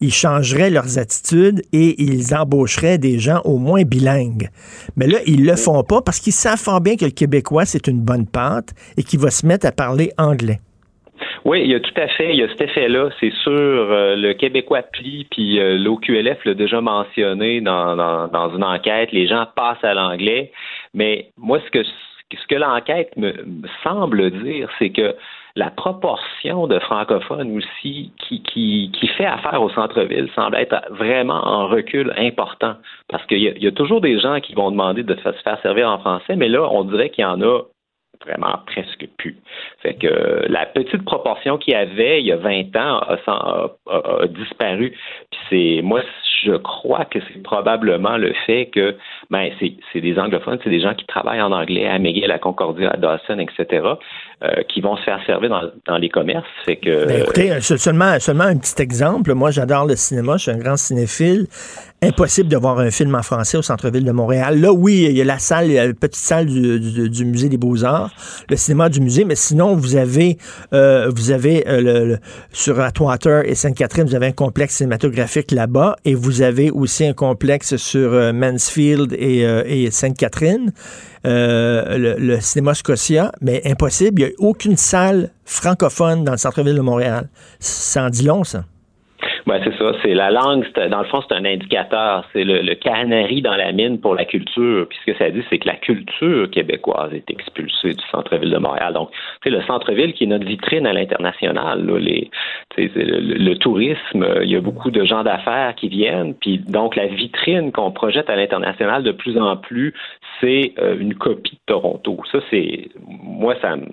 ils 0.02 0.14
changeraient 0.14 0.70
leurs 0.70 0.98
attitudes 0.98 1.62
et 1.72 2.02
ils 2.02 2.36
embaucheraient 2.36 2.98
des 2.98 3.20
gens 3.20 3.42
au 3.46 3.58
moins 3.58 3.84
bilingues. 3.84 4.50
Mais 4.98 5.08
là, 5.08 5.20
ils 5.26 5.46
le 5.46 5.56
font 5.56 5.84
pas 5.84 6.02
parce 6.02 6.20
qu'ils 6.20 6.34
savent 6.34 6.60
fort 6.60 6.82
bien 6.82 6.96
que 6.96 7.06
le 7.06 7.12
québécois, 7.12 7.66
c'est 7.66 7.88
une 7.88 8.02
bonne 8.02 8.28
pâte 8.28 8.74
et 8.98 9.04
qu'il 9.04 9.20
va 9.20 9.30
se 9.30 9.46
mettre 9.46 9.66
à 9.66 9.72
parler 9.72 10.12
anglais. 10.18 10.60
Oui, 11.46 11.62
il 11.64 11.72
y 11.72 11.76
a 11.76 11.80
tout 11.80 11.94
à 11.96 12.08
fait, 12.08 12.34
il 12.34 12.40
y 12.40 12.44
a 12.44 12.48
cet 12.50 12.62
effet-là, 12.62 13.10
c'est 13.20 13.34
sûr. 13.44 13.52
Euh, 13.52 14.16
le 14.16 14.34
Québécois 14.34 14.84
pli, 14.84 15.28
puis 15.32 15.60
euh, 15.60 15.78
l'OQLF 15.78 16.46
l'a 16.46 16.54
déjà 16.54 16.82
mentionné 16.82 17.62
dans, 17.62 17.96
dans, 17.96 18.56
une 18.56 18.64
enquête, 18.64 19.12
les 19.12 19.28
gens 19.28 19.48
passent 19.56 19.84
à 19.84 19.94
l'anglais. 19.94 20.52
Mais 20.94 21.32
moi, 21.38 21.60
ce 21.66 21.72
que 21.72 21.84
ce 21.84 22.48
que 22.48 22.56
l'enquête 22.56 23.16
me, 23.18 23.34
semble 23.84 24.32
dire, 24.44 24.70
c'est 24.80 24.92
que 24.92 25.16
la 25.56 25.70
proportion 25.70 26.68
de 26.68 26.80
francophones 26.80 27.58
aussi 27.58 28.12
qui, 28.18 28.92
fait 29.18 29.26
affaire 29.26 29.62
au 29.62 29.70
centre-ville 29.70 30.30
semble 30.36 30.56
être 30.56 30.76
vraiment 30.92 31.46
en 31.46 31.68
recul 31.68 32.14
important. 32.18 32.76
Parce 33.10 33.26
qu'il 33.26 33.40
y, 33.40 33.68
a 33.68 33.72
toujours 33.72 34.02
des 34.02 34.20
gens 34.20 34.40
qui 34.40 34.54
vont 34.54 34.72
demander 34.72 35.04
de 35.04 35.16
se 35.16 35.32
faire 35.44 35.60
servir 35.62 35.90
en 35.90 36.00
français, 36.00 36.36
mais 36.36 36.48
là, 36.48 36.68
on 36.72 36.84
dirait 36.86 37.10
qu'il 37.10 37.24
y 37.24 37.26
en 37.26 37.42
a 37.42 37.62
vraiment 38.26 38.60
presque 38.68 39.08
plus. 39.18 39.38
Fait 39.82 39.96
que 39.96 40.46
la 40.48 40.66
petite 40.66 41.04
proportion 41.04 41.58
qu'il 41.58 41.74
y 41.74 41.76
avait 41.76 42.22
il 42.22 42.28
y 42.28 42.32
a 42.32 42.38
20 42.38 42.76
ans 42.76 43.02
a, 43.28 44.28
disparu. 44.28 44.92
Puis 45.32 45.40
c'est 45.50 45.82
moi 45.82 46.02
je 46.44 46.54
crois 46.54 47.06
que 47.06 47.20
c'est 47.28 47.44
probablement 47.44 48.18
le 48.18 48.34
fait 48.46 48.68
que 48.68 48.96
ben 49.30 49.50
c'est 49.60 50.02
des 50.02 50.18
anglophones, 50.18 50.60
c'est 50.64 50.70
des 50.70 50.82
gens 50.82 50.94
qui 50.94 51.06
travaillent 51.06 51.42
en 51.42 51.52
anglais 51.52 51.88
à 51.88 52.00
McGill, 52.00 52.32
à 52.32 52.40
Concordia, 52.40 52.92
à 52.92 52.98
Dawson, 52.98 53.40
etc., 53.40 53.86
euh, 54.44 54.64
qui 54.68 54.82
vont 54.82 54.96
se 54.98 55.04
faire 55.04 55.20
servir 55.26 55.50
dans, 55.50 55.62
dans 55.86 55.98
les 55.98 56.10
commerces. 56.10 56.48
Fait 56.66 56.78
que 56.78 57.08
ben, 57.08 57.22
écoutez, 57.22 57.62
seulement 57.62 58.20
seulement 58.20 58.46
un 58.46 58.58
petit 58.58 58.82
exemple. 58.82 59.34
Moi, 59.34 59.52
j'adore 59.52 59.86
le 59.86 59.96
cinéma, 59.96 60.38
je 60.38 60.44
suis 60.44 60.52
un 60.52 60.58
grand 60.58 60.78
cinéphile 60.78 61.48
impossible 62.04 62.50
de 62.50 62.58
voir 62.58 62.80
un 62.80 62.90
film 62.90 63.14
en 63.14 63.22
français 63.22 63.58
au 63.58 63.62
centre-ville 63.62 64.04
de 64.04 64.12
Montréal. 64.12 64.60
Là, 64.60 64.74
oui, 64.74 65.06
il 65.08 65.16
y 65.16 65.22
a 65.22 65.24
la 65.24 65.38
salle, 65.38 65.72
la 65.72 65.94
petite 65.94 66.16
salle 66.16 66.48
du, 66.48 67.26
musée 67.26 67.48
des 67.48 67.58
Beaux-Arts, 67.58 68.12
le 68.50 68.58
cinéma 68.58 68.90
du 68.90 69.02
musée, 69.02 69.24
mais 69.24 69.36
sinon, 69.36 69.76
vous 69.76 69.96
avez, 69.96 70.40
euh, 70.74 71.12
vous 71.16 71.30
avez 71.30 71.68
euh, 71.68 71.82
le, 71.82 72.20
sur 72.52 72.80
Atwater 72.80 73.48
et 73.48 73.54
Sainte-Catherine, 73.54 74.06
vous 74.06 74.16
avez 74.16 74.28
un 74.28 74.32
complexe 74.32 74.78
cinématographique 74.78 75.52
là-bas, 75.52 75.96
et 76.04 76.16
vous 76.16 76.42
avez 76.42 76.72
aussi 76.72 77.06
un 77.06 77.14
complexe 77.14 77.76
sur 77.76 78.14
euh, 78.14 78.34
Mansfield 78.34 79.14
et, 79.14 79.42
et 79.42 79.92
Sainte-Catherine, 79.92 80.74
le, 81.24 82.16
le, 82.18 82.42
cinéma 82.42 82.74
Scotia, 82.74 83.32
mais 83.42 83.62
impossible, 83.66 84.22
il 84.22 84.26
n'y 84.26 84.32
a 84.32 84.34
aucune 84.40 84.76
salle 84.76 85.30
francophone 85.46 86.24
dans 86.24 86.32
le 86.32 86.40
centre-ville 86.40 86.76
de 86.76 86.82
Montréal. 86.82 87.30
Ça 87.60 88.06
en 88.06 88.10
dit 88.10 88.24
long, 88.24 88.44
ça. 88.44 88.64
Ben, 89.48 89.60
c'est 89.64 89.76
ça. 89.78 89.94
C'est 90.02 90.14
la 90.14 90.32
langue, 90.32 90.66
dans 90.90 91.00
le 91.00 91.06
fond, 91.06 91.22
c'est 91.28 91.36
un 91.36 91.46
indicateur. 91.46 92.26
C'est 92.34 92.44
le, 92.44 92.62
le, 92.62 92.76
canari 92.76 93.42
dans 93.42 93.56
la 93.56 93.72
mine 93.72 94.00
pour 94.00 94.16
la 94.16 94.26
culture. 94.26 94.88
Puis 94.88 94.98
ce 95.06 95.12
que 95.12 95.18
ça 95.18 95.30
dit, 95.30 95.44
c'est 95.50 95.60
que 95.60 95.68
la 95.68 95.76
culture 95.76 96.50
québécoise 96.50 97.14
est 97.14 97.30
expulsée 97.30 97.94
du 97.94 98.04
centre-ville 98.12 98.52
de 98.52 98.58
Montréal. 98.58 98.94
Donc, 98.94 99.10
c'est 99.44 99.50
le 99.50 99.62
centre-ville 99.64 100.14
qui 100.14 100.26
est 100.26 100.28
notre 100.28 100.46
vitrine 100.46 100.86
à 100.86 100.94
l'international. 100.94 101.86
Les, 101.98 102.30
le, 102.78 103.54
tourisme, 103.56 104.28
il 104.44 104.50
y 104.50 104.56
a 104.56 104.62
beaucoup 104.62 104.92
de 104.92 105.04
gens 105.04 105.24
d'affaires 105.24 105.76
qui 105.76 105.90
viennent. 105.90 106.34
Puis 106.36 106.60
donc, 106.60 106.96
la 106.96 107.08
vitrine 107.08 107.72
qu'on 107.72 107.92
projette 107.92 108.30
à 108.30 108.36
l'international 108.36 109.04
de 109.04 109.12
plus 109.12 109.38
en 109.38 109.58
plus, 109.58 109.94
c'est 110.40 110.74
euh, 110.80 110.98
une 111.00 111.14
copie 111.14 111.56
de 111.56 111.74
Toronto. 111.74 112.20
Ça, 112.32 112.40
c'est 112.50 112.90
moi, 113.08 113.56
ça 113.62 113.76
me 113.76 113.86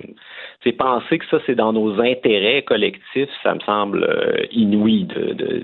c'est 0.65 0.73
penser 0.73 1.19
que 1.19 1.25
ça, 1.31 1.39
c'est 1.47 1.55
dans 1.55 1.73
nos 1.73 2.01
intérêts 2.01 2.65
collectifs, 2.67 3.29
ça 3.45 3.55
me 3.55 3.61
semble 3.61 4.03
euh, 4.03 4.45
inouï 4.51 5.07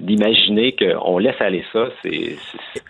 d'imaginer 0.01 0.77
qu'on 0.77 1.19
laisse 1.19 1.41
aller 1.41 1.65
ça. 1.73 1.89
C'est, 2.03 2.37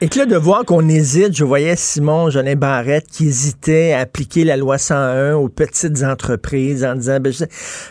Et 0.03 0.09
que 0.09 0.19
là, 0.19 0.27
de 0.27 0.37
voir 0.37 0.67
qu'on 0.67 0.87
hésite, 0.87 1.35
je 1.35 1.45
voyais 1.45 1.77
Simon 1.77 2.29
Jolin 2.29 2.57
Barrette 2.57 3.07
qui 3.07 3.25
hésitait 3.25 3.93
à 3.95 4.01
appliquer 4.01 4.45
la 4.45 4.59
loi 4.59 4.77
101 4.77 5.37
aux 5.37 5.49
petites 5.49 6.03
entreprises 6.05 6.85
en 6.85 6.95
disant, 6.95 7.21
ben, 7.21 7.33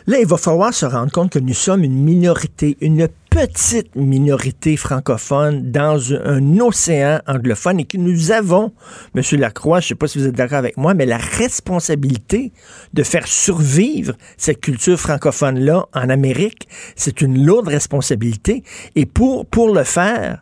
là, 0.05 0.18
il 0.20 0.28
va 0.28 0.38
falloir 0.38 0.74
se 0.74 0.86
rendre 0.86 1.11
compte 1.11 1.32
que 1.32 1.39
nous 1.39 1.55
sommes 1.55 1.84
une 1.84 2.03
minorité, 2.03 2.78
une 2.82 3.07
petite 3.34 3.96
minorité 3.96 4.78
francophone 4.78 5.72
dans 5.72 6.14
un 6.14 6.60
océan 6.60 7.20
anglophone 7.28 7.80
et 7.80 7.86
que 7.86 7.98
nous 7.98 8.32
avons, 8.32 8.74
M. 9.16 9.24
Lacroix, 9.40 9.80
je 9.80 9.86
ne 9.86 9.88
sais 9.90 9.96
pas 9.96 10.08
si 10.08 10.20
vous 10.20 10.28
êtes 10.28 10.36
d'accord 10.36 10.60
avec 10.60 10.78
moi, 10.78 10.94
mais 10.94 11.08
la 11.08 11.18
responsabilité 11.18 12.54
de 12.94 13.02
faire 13.02 13.26
survivre 13.26 14.14
cette 14.38 14.62
culture 14.62 15.00
francophone-là 15.00 15.88
en 15.96 16.10
Amérique, 16.10 16.68
c'est 16.96 17.22
une 17.22 17.44
lourde 17.44 17.70
responsabilité. 17.70 18.64
Et 18.96 19.08
pour, 19.08 19.48
pour 19.48 19.74
le 19.74 19.84
faire, 19.84 20.40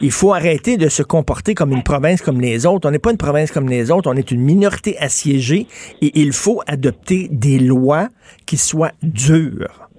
il 0.00 0.10
faut 0.10 0.34
arrêter 0.34 0.76
de 0.76 0.88
se 0.88 1.04
comporter 1.04 1.54
comme 1.54 1.70
une 1.70 1.84
province 1.84 2.22
comme 2.22 2.40
les 2.40 2.66
autres. 2.66 2.88
On 2.88 2.90
n'est 2.90 2.98
pas 2.98 3.12
une 3.12 3.18
province 3.18 3.52
comme 3.52 3.68
les 3.68 3.92
autres, 3.92 4.10
on 4.10 4.16
est 4.16 4.32
une 4.32 4.42
minorité 4.42 4.98
assiégée 4.98 5.68
et 6.00 6.20
il 6.20 6.32
faut 6.32 6.60
adopter 6.66 7.28
des 7.30 7.60
lois 7.60 8.08
qui 8.46 8.56
soient 8.56 8.92
dures. 9.00 9.91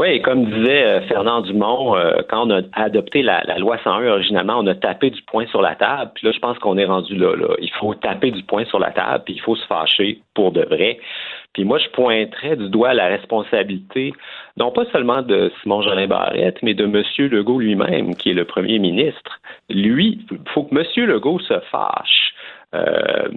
Oui, 0.00 0.22
comme 0.22 0.46
disait 0.46 0.82
euh, 0.86 1.00
Fernand 1.08 1.42
Dumont, 1.42 1.94
euh, 1.94 2.22
quand 2.30 2.46
on 2.46 2.50
a 2.50 2.62
adopté 2.72 3.20
la, 3.20 3.42
loi 3.58 3.76
101 3.84 4.08
originalement, 4.08 4.54
on 4.56 4.66
a 4.66 4.74
tapé 4.74 5.10
du 5.10 5.20
poing 5.20 5.46
sur 5.48 5.60
la 5.60 5.74
table. 5.74 6.12
Puis 6.14 6.26
là, 6.26 6.32
je 6.32 6.38
pense 6.38 6.58
qu'on 6.58 6.78
est 6.78 6.86
rendu 6.86 7.14
là, 7.16 7.36
là. 7.36 7.54
Il 7.60 7.70
faut 7.72 7.94
taper 7.94 8.30
du 8.30 8.42
poing 8.44 8.64
sur 8.64 8.78
la 8.78 8.92
table, 8.92 9.24
puis 9.26 9.34
il 9.34 9.42
faut 9.42 9.56
se 9.56 9.66
fâcher 9.66 10.22
pour 10.32 10.52
de 10.52 10.62
vrai. 10.62 10.98
Puis 11.52 11.64
moi, 11.64 11.76
je 11.76 11.86
pointerais 11.90 12.56
du 12.56 12.70
doigt 12.70 12.94
la 12.94 13.08
responsabilité, 13.08 14.14
non 14.56 14.70
pas 14.70 14.86
seulement 14.90 15.20
de 15.20 15.52
Simon 15.60 15.82
Jolin 15.82 16.06
Barrette, 16.06 16.62
mais 16.62 16.72
de 16.72 16.84
M. 16.84 17.02
Legault 17.28 17.58
lui-même, 17.58 18.14
qui 18.14 18.30
est 18.30 18.34
le 18.34 18.46
premier 18.46 18.78
ministre. 18.78 19.38
Lui, 19.68 20.24
il 20.30 20.38
faut 20.54 20.62
que 20.62 20.74
M. 20.74 21.06
Legault 21.08 21.40
se 21.40 21.60
fâche. 21.70 22.32
Euh, 22.74 23.28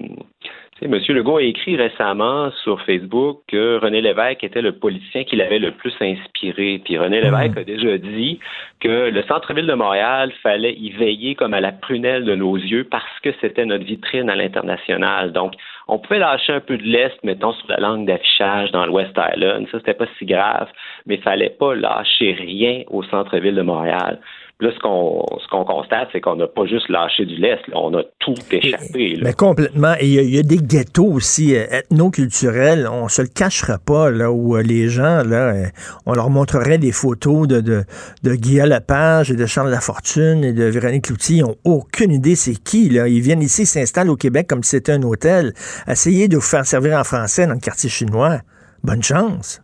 M. 0.85 0.99
Legault 1.09 1.37
a 1.37 1.43
écrit 1.43 1.77
récemment 1.77 2.51
sur 2.63 2.81
Facebook 2.81 3.41
que 3.47 3.77
René 3.77 4.01
Lévesque 4.01 4.43
était 4.43 4.61
le 4.61 4.73
politicien 4.73 5.23
qui 5.23 5.35
l'avait 5.35 5.59
le 5.59 5.71
plus 5.71 5.93
inspiré. 6.01 6.81
Puis 6.83 6.97
René 6.97 7.21
hmm. 7.21 7.23
Lévesque 7.23 7.57
a 7.57 7.63
déjà 7.63 7.97
dit 7.97 8.39
que 8.79 9.09
le 9.09 9.23
centre-ville 9.23 9.67
de 9.67 9.73
Montréal 9.73 10.31
fallait 10.41 10.73
y 10.73 10.91
veiller 10.91 11.35
comme 11.35 11.53
à 11.53 11.61
la 11.61 11.71
prunelle 11.71 12.25
de 12.25 12.35
nos 12.35 12.55
yeux 12.55 12.83
parce 12.83 13.19
que 13.21 13.29
c'était 13.39 13.65
notre 13.65 13.85
vitrine 13.85 14.29
à 14.29 14.35
l'international. 14.35 15.31
Donc, 15.31 15.53
on 15.87 15.99
pouvait 15.99 16.19
lâcher 16.19 16.53
un 16.53 16.59
peu 16.59 16.77
de 16.77 16.83
l'Est, 16.83 17.17
mettons, 17.23 17.53
sur 17.53 17.67
la 17.69 17.77
langue 17.77 18.05
d'affichage 18.05 18.71
dans 18.71 18.85
le 18.85 18.91
West 18.91 19.17
Island. 19.17 19.67
Ça, 19.71 19.79
c'était 19.79 19.93
pas 19.93 20.07
si 20.17 20.25
grave, 20.25 20.69
mais 21.05 21.15
il 21.15 21.21
fallait 21.21 21.49
pas 21.49 21.75
lâcher 21.75 22.33
rien 22.33 22.83
au 22.89 23.03
centre-ville 23.03 23.55
de 23.55 23.61
Montréal. 23.61 24.19
Là, 24.63 24.69
ce 24.73 24.79
qu'on 24.79 25.25
ce 25.41 25.47
qu'on 25.49 25.65
constate, 25.65 26.07
c'est 26.13 26.21
qu'on 26.21 26.37
n'a 26.37 26.47
pas 26.47 26.65
juste 26.65 26.87
lâché 26.87 27.25
du 27.25 27.35
lest, 27.35 27.61
on 27.73 27.93
a 27.95 28.03
tout 28.19 28.33
échappé. 28.49 29.19
Mais 29.21 29.33
complètement. 29.33 29.93
Et 29.99 30.07
il 30.07 30.33
y, 30.33 30.39
a 30.39 30.41
des 30.41 30.55
ghettos 30.55 31.03
aussi 31.03 31.53
euh, 31.53 31.65
ethno-culturels, 31.69 32.87
on 32.89 33.09
se 33.09 33.23
le 33.23 33.27
cachera 33.27 33.77
pas, 33.77 34.09
là, 34.09 34.31
où 34.31 34.55
euh, 34.55 34.61
les 34.61 34.87
gens, 34.87 35.21
là, 35.25 35.53
euh, 35.53 35.65
on 36.05 36.13
leur 36.13 36.29
montrerait 36.29 36.77
des 36.77 36.93
photos 36.93 37.45
de, 37.45 37.59
de, 37.59 37.83
de 38.23 38.35
Guillaume 38.35 38.69
Lepage 38.69 39.31
et 39.31 39.35
de 39.35 39.45
Charles 39.45 39.69
Lafortune 39.69 40.45
et 40.45 40.53
de 40.53 40.63
Véronique 40.63 41.07
Cloutier. 41.07 41.39
Ils 41.39 41.43
n'ont 41.43 41.57
aucune 41.65 42.13
idée 42.13 42.35
c'est 42.35 42.55
qui, 42.55 42.87
là. 42.87 43.09
Ils 43.09 43.19
viennent 43.19 43.41
ici, 43.41 43.65
s'installent 43.65 44.11
au 44.11 44.15
Québec 44.15 44.47
comme 44.47 44.63
si 44.63 44.69
c'était 44.69 44.93
un 44.93 45.03
hôtel. 45.03 45.51
Essayez 45.89 46.29
de 46.29 46.37
vous 46.37 46.41
faire 46.41 46.65
servir 46.65 46.97
en 46.97 47.03
français 47.03 47.45
dans 47.47 47.53
le 47.53 47.59
quartier 47.59 47.89
chinois. 47.89 48.37
Bonne 48.81 49.03
chance. 49.03 49.62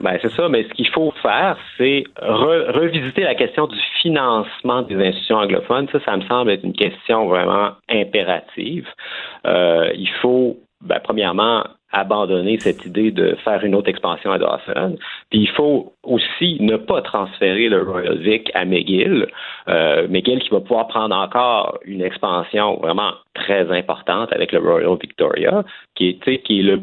Ben, 0.00 0.16
c'est 0.22 0.30
ça, 0.30 0.48
mais 0.48 0.64
ce 0.64 0.68
qu'il 0.74 0.88
faut 0.88 1.12
faire, 1.22 1.56
c'est 1.76 2.04
revisiter 2.20 3.22
la 3.22 3.34
question 3.34 3.66
du 3.66 3.78
financement 4.00 4.82
des 4.82 4.94
institutions 4.94 5.36
anglophones. 5.36 5.88
Ça, 5.90 5.98
ça 6.04 6.16
me 6.16 6.22
semble 6.22 6.50
être 6.50 6.64
une 6.64 6.72
question 6.72 7.26
vraiment 7.26 7.72
impérative. 7.88 8.86
Euh, 9.46 9.90
il 9.94 10.10
faut, 10.20 10.56
ben, 10.80 11.00
premièrement, 11.02 11.64
abandonner 11.92 12.58
cette 12.58 12.84
idée 12.84 13.10
de 13.10 13.34
faire 13.44 13.64
une 13.64 13.74
autre 13.74 13.88
expansion 13.88 14.30
à 14.30 14.38
Dawson. 14.38 14.96
Puis 15.30 15.40
il 15.40 15.48
faut 15.48 15.94
aussi 16.02 16.58
ne 16.60 16.76
pas 16.76 17.00
transférer 17.00 17.68
le 17.68 17.82
Royal 17.82 18.18
Vic 18.18 18.50
à 18.54 18.64
McGill. 18.64 19.26
Euh, 19.68 20.06
McGill 20.08 20.40
qui 20.40 20.50
va 20.50 20.60
pouvoir 20.60 20.86
prendre 20.88 21.16
encore 21.16 21.78
une 21.84 22.02
expansion 22.02 22.76
vraiment 22.76 23.12
très 23.34 23.70
importante 23.70 24.32
avec 24.32 24.52
le 24.52 24.58
Royal 24.58 24.96
Victoria, 25.00 25.64
qui 25.94 26.10
est, 26.10 26.42
qui 26.42 26.60
est 26.60 26.62
le 26.62 26.82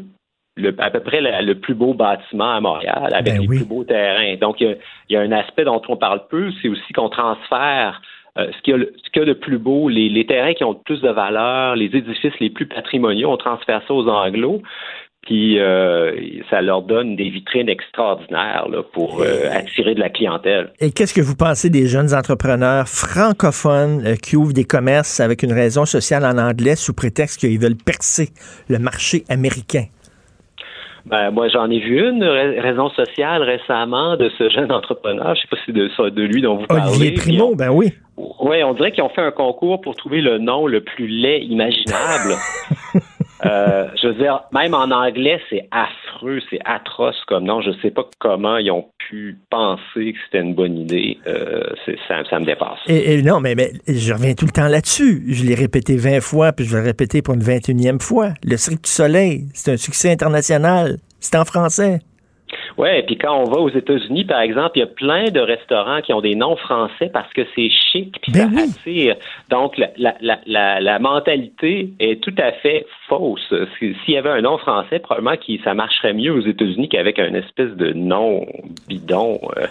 à 0.78 0.90
peu 0.90 1.00
près 1.00 1.20
le, 1.20 1.54
plus 1.54 1.74
beau 1.74 1.94
bâtiment 1.94 2.54
à 2.54 2.60
Montréal, 2.60 3.12
avec 3.12 3.34
ben 3.34 3.40
les 3.40 3.46
plus 3.46 3.64
beaux 3.64 3.84
terrains. 3.84 4.36
Donc, 4.36 4.60
il 4.60 4.76
y, 5.10 5.16
a, 5.16 5.20
un 5.20 5.32
aspect 5.32 5.64
dont 5.64 5.82
on 5.88 5.96
parle 5.96 6.26
peu, 6.28 6.50
c'est 6.62 6.68
aussi 6.68 6.92
qu'on 6.94 7.08
transfère 7.08 8.00
euh, 8.38 8.48
ce 8.52 8.62
qu'il 8.62 8.76
y, 8.76 9.20
a 9.20 9.24
de 9.24 9.32
plus 9.32 9.58
beau, 9.58 9.88
les, 9.88 10.26
terrains 10.26 10.52
qui 10.52 10.64
ont 10.64 10.72
le 10.72 10.78
plus 10.84 11.00
de 11.00 11.08
valeur, 11.08 11.74
les 11.76 11.86
édifices 11.86 12.38
les 12.40 12.50
plus 12.50 12.66
patrimoniaux, 12.66 13.30
on 13.30 13.36
transfère 13.36 13.82
ça 13.86 13.94
aux 13.94 14.08
Anglos. 14.08 14.62
Puis 15.22 15.58
euh, 15.58 16.12
ça 16.50 16.62
leur 16.62 16.82
donne 16.82 17.16
des 17.16 17.30
vitrines 17.30 17.68
extraordinaires 17.68 18.68
pour 18.92 19.22
euh, 19.22 19.50
attirer 19.50 19.96
de 19.96 20.00
la 20.00 20.08
clientèle. 20.08 20.70
Et 20.78 20.92
qu'est-ce 20.92 21.14
que 21.14 21.20
vous 21.20 21.34
pensez 21.34 21.68
des 21.68 21.88
jeunes 21.88 22.14
entrepreneurs 22.14 22.86
francophones 22.86 24.16
qui 24.22 24.36
ouvrent 24.36 24.52
des 24.52 24.64
commerces 24.64 25.18
avec 25.18 25.42
une 25.42 25.52
raison 25.52 25.84
sociale 25.84 26.24
en 26.24 26.38
anglais 26.38 26.76
sous 26.76 26.94
prétexte 26.94 27.40
qu'ils 27.40 27.58
veulent 27.58 27.74
percer 27.74 28.28
le 28.68 28.78
marché 28.78 29.24
américain? 29.28 29.86
Ben, 31.06 31.30
moi, 31.30 31.46
j'en 31.48 31.70
ai 31.70 31.78
vu 31.78 32.08
une 32.08 32.24
raison 32.24 32.90
sociale 32.90 33.42
récemment 33.42 34.16
de 34.16 34.28
ce 34.36 34.48
jeune 34.50 34.72
entrepreneur. 34.72 35.36
Je 35.36 35.42
sais 35.42 35.48
pas 35.48 35.56
si 35.58 35.62
c'est 35.66 36.10
de, 36.10 36.22
lui 36.22 36.42
dont 36.42 36.56
vous 36.56 36.66
parlez. 36.66 36.90
Olivier 36.90 37.12
Primo, 37.12 37.54
ben 37.54 37.70
oui. 37.70 37.92
Oui, 38.16 38.62
on 38.64 38.74
dirait 38.74 38.90
qu'ils 38.90 39.04
ont 39.04 39.08
fait 39.10 39.22
un 39.22 39.30
concours 39.30 39.80
pour 39.80 39.94
trouver 39.94 40.20
le 40.20 40.38
nom 40.38 40.66
le 40.66 40.80
plus 40.80 41.06
laid 41.06 41.44
imaginable. 41.44 42.34
Euh, 43.44 43.88
je 44.00 44.08
veux 44.08 44.14
dire, 44.14 44.40
même 44.52 44.74
en 44.74 44.90
anglais, 44.90 45.40
c'est 45.50 45.68
affreux, 45.70 46.40
c'est 46.48 46.60
atroce 46.64 47.16
comme 47.26 47.44
nom. 47.44 47.60
Je 47.60 47.70
ne 47.70 47.76
sais 47.82 47.90
pas 47.90 48.04
comment 48.18 48.56
ils 48.56 48.70
ont 48.70 48.86
pu 48.98 49.38
penser 49.50 50.12
que 50.12 50.18
c'était 50.24 50.40
une 50.40 50.54
bonne 50.54 50.78
idée. 50.78 51.18
Euh, 51.26 51.64
ça, 52.08 52.24
ça, 52.28 52.38
me 52.38 52.46
dépasse. 52.46 52.78
Et, 52.88 53.22
non, 53.22 53.40
mais, 53.40 53.54
mais, 53.54 53.72
je 53.86 54.12
reviens 54.12 54.34
tout 54.34 54.46
le 54.46 54.52
temps 54.52 54.68
là-dessus. 54.68 55.24
Je 55.28 55.44
l'ai 55.44 55.54
répété 55.54 55.96
20 55.96 56.20
fois, 56.20 56.52
puis 56.52 56.64
je 56.64 56.74
vais 56.74 56.82
le 56.82 56.86
répéter 56.86 57.22
pour 57.22 57.34
une 57.34 57.42
21e 57.42 58.00
fois. 58.00 58.30
Le 58.42 58.56
Cirque 58.56 58.84
du 58.84 58.90
Soleil, 58.90 59.44
c'est 59.54 59.72
un 59.72 59.76
succès 59.76 60.10
international. 60.10 60.96
C'est 61.20 61.36
en 61.36 61.44
français. 61.44 62.00
Oui, 62.78 62.88
et 62.94 63.02
puis 63.02 63.16
quand 63.16 63.34
on 63.34 63.44
va 63.44 63.58
aux 63.58 63.70
États-Unis, 63.70 64.24
par 64.24 64.40
exemple, 64.40 64.72
il 64.76 64.80
y 64.80 64.82
a 64.82 64.86
plein 64.86 65.30
de 65.30 65.40
restaurants 65.40 66.02
qui 66.02 66.12
ont 66.12 66.20
des 66.20 66.34
noms 66.34 66.56
français 66.56 67.10
parce 67.12 67.32
que 67.32 67.42
c'est 67.54 67.70
chic, 67.70 68.18
puis 68.20 68.32
Ben 68.32 68.50
ça 68.50 68.62
oui. 68.62 68.70
attire. 68.70 69.16
Donc, 69.50 69.78
la, 69.78 69.90
la, 69.96 70.14
la, 70.20 70.38
la, 70.46 70.80
la 70.80 70.98
mentalité 70.98 71.90
est 71.98 72.22
tout 72.22 72.34
à 72.38 72.52
fait 72.52 72.86
fausse. 73.08 73.52
Si- 73.78 73.94
S'il 74.04 74.14
y 74.14 74.16
avait 74.18 74.30
un 74.30 74.42
nom 74.42 74.58
français, 74.58 74.98
probablement 74.98 75.36
que 75.36 75.62
ça 75.64 75.74
marcherait 75.74 76.14
mieux 76.14 76.32
aux 76.32 76.40
États-Unis 76.46 76.88
qu'avec 76.88 77.18
un 77.18 77.34
espèce 77.34 77.70
de 77.76 77.92
nom 77.92 78.46
bidon 78.88 79.40
euh, 79.56 79.66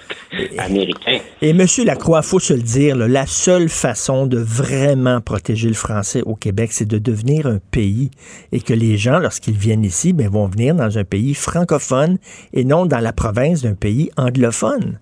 américain. 0.58 1.18
Et 1.42 1.54
Monsieur 1.54 1.86
Lacroix, 1.86 2.22
faut 2.22 2.40
se 2.40 2.54
le 2.54 2.62
dire, 2.62 2.96
là, 2.96 3.08
la 3.08 3.26
seule 3.26 3.70
façon 3.70 4.26
de 4.28 4.38
vraiment 4.38 5.22
protéger 5.22 5.68
le 5.68 5.74
français 5.74 6.22
au 6.26 6.36
Québec, 6.36 6.72
c'est 6.72 6.88
de 6.88 6.98
devenir 6.98 7.48
un 7.48 7.60
pays 7.72 8.12
et 8.52 8.60
que 8.62 8.74
les 8.74 8.98
gens, 8.98 9.20
lorsqu'ils 9.20 9.58
viennent 9.58 9.84
ici, 9.84 10.14
ben, 10.14 10.30
vont 10.30 10.48
venir 10.48 10.76
dans 10.76 10.98
un 10.98 11.04
pays 11.04 11.34
francophone 11.34 12.18
et 12.54 12.64
non 12.64 12.86
dans 12.86 13.00
la 13.00 13.14
province 13.14 13.62
d'un 13.64 13.76
pays 13.76 14.10
anglophone. 14.18 15.00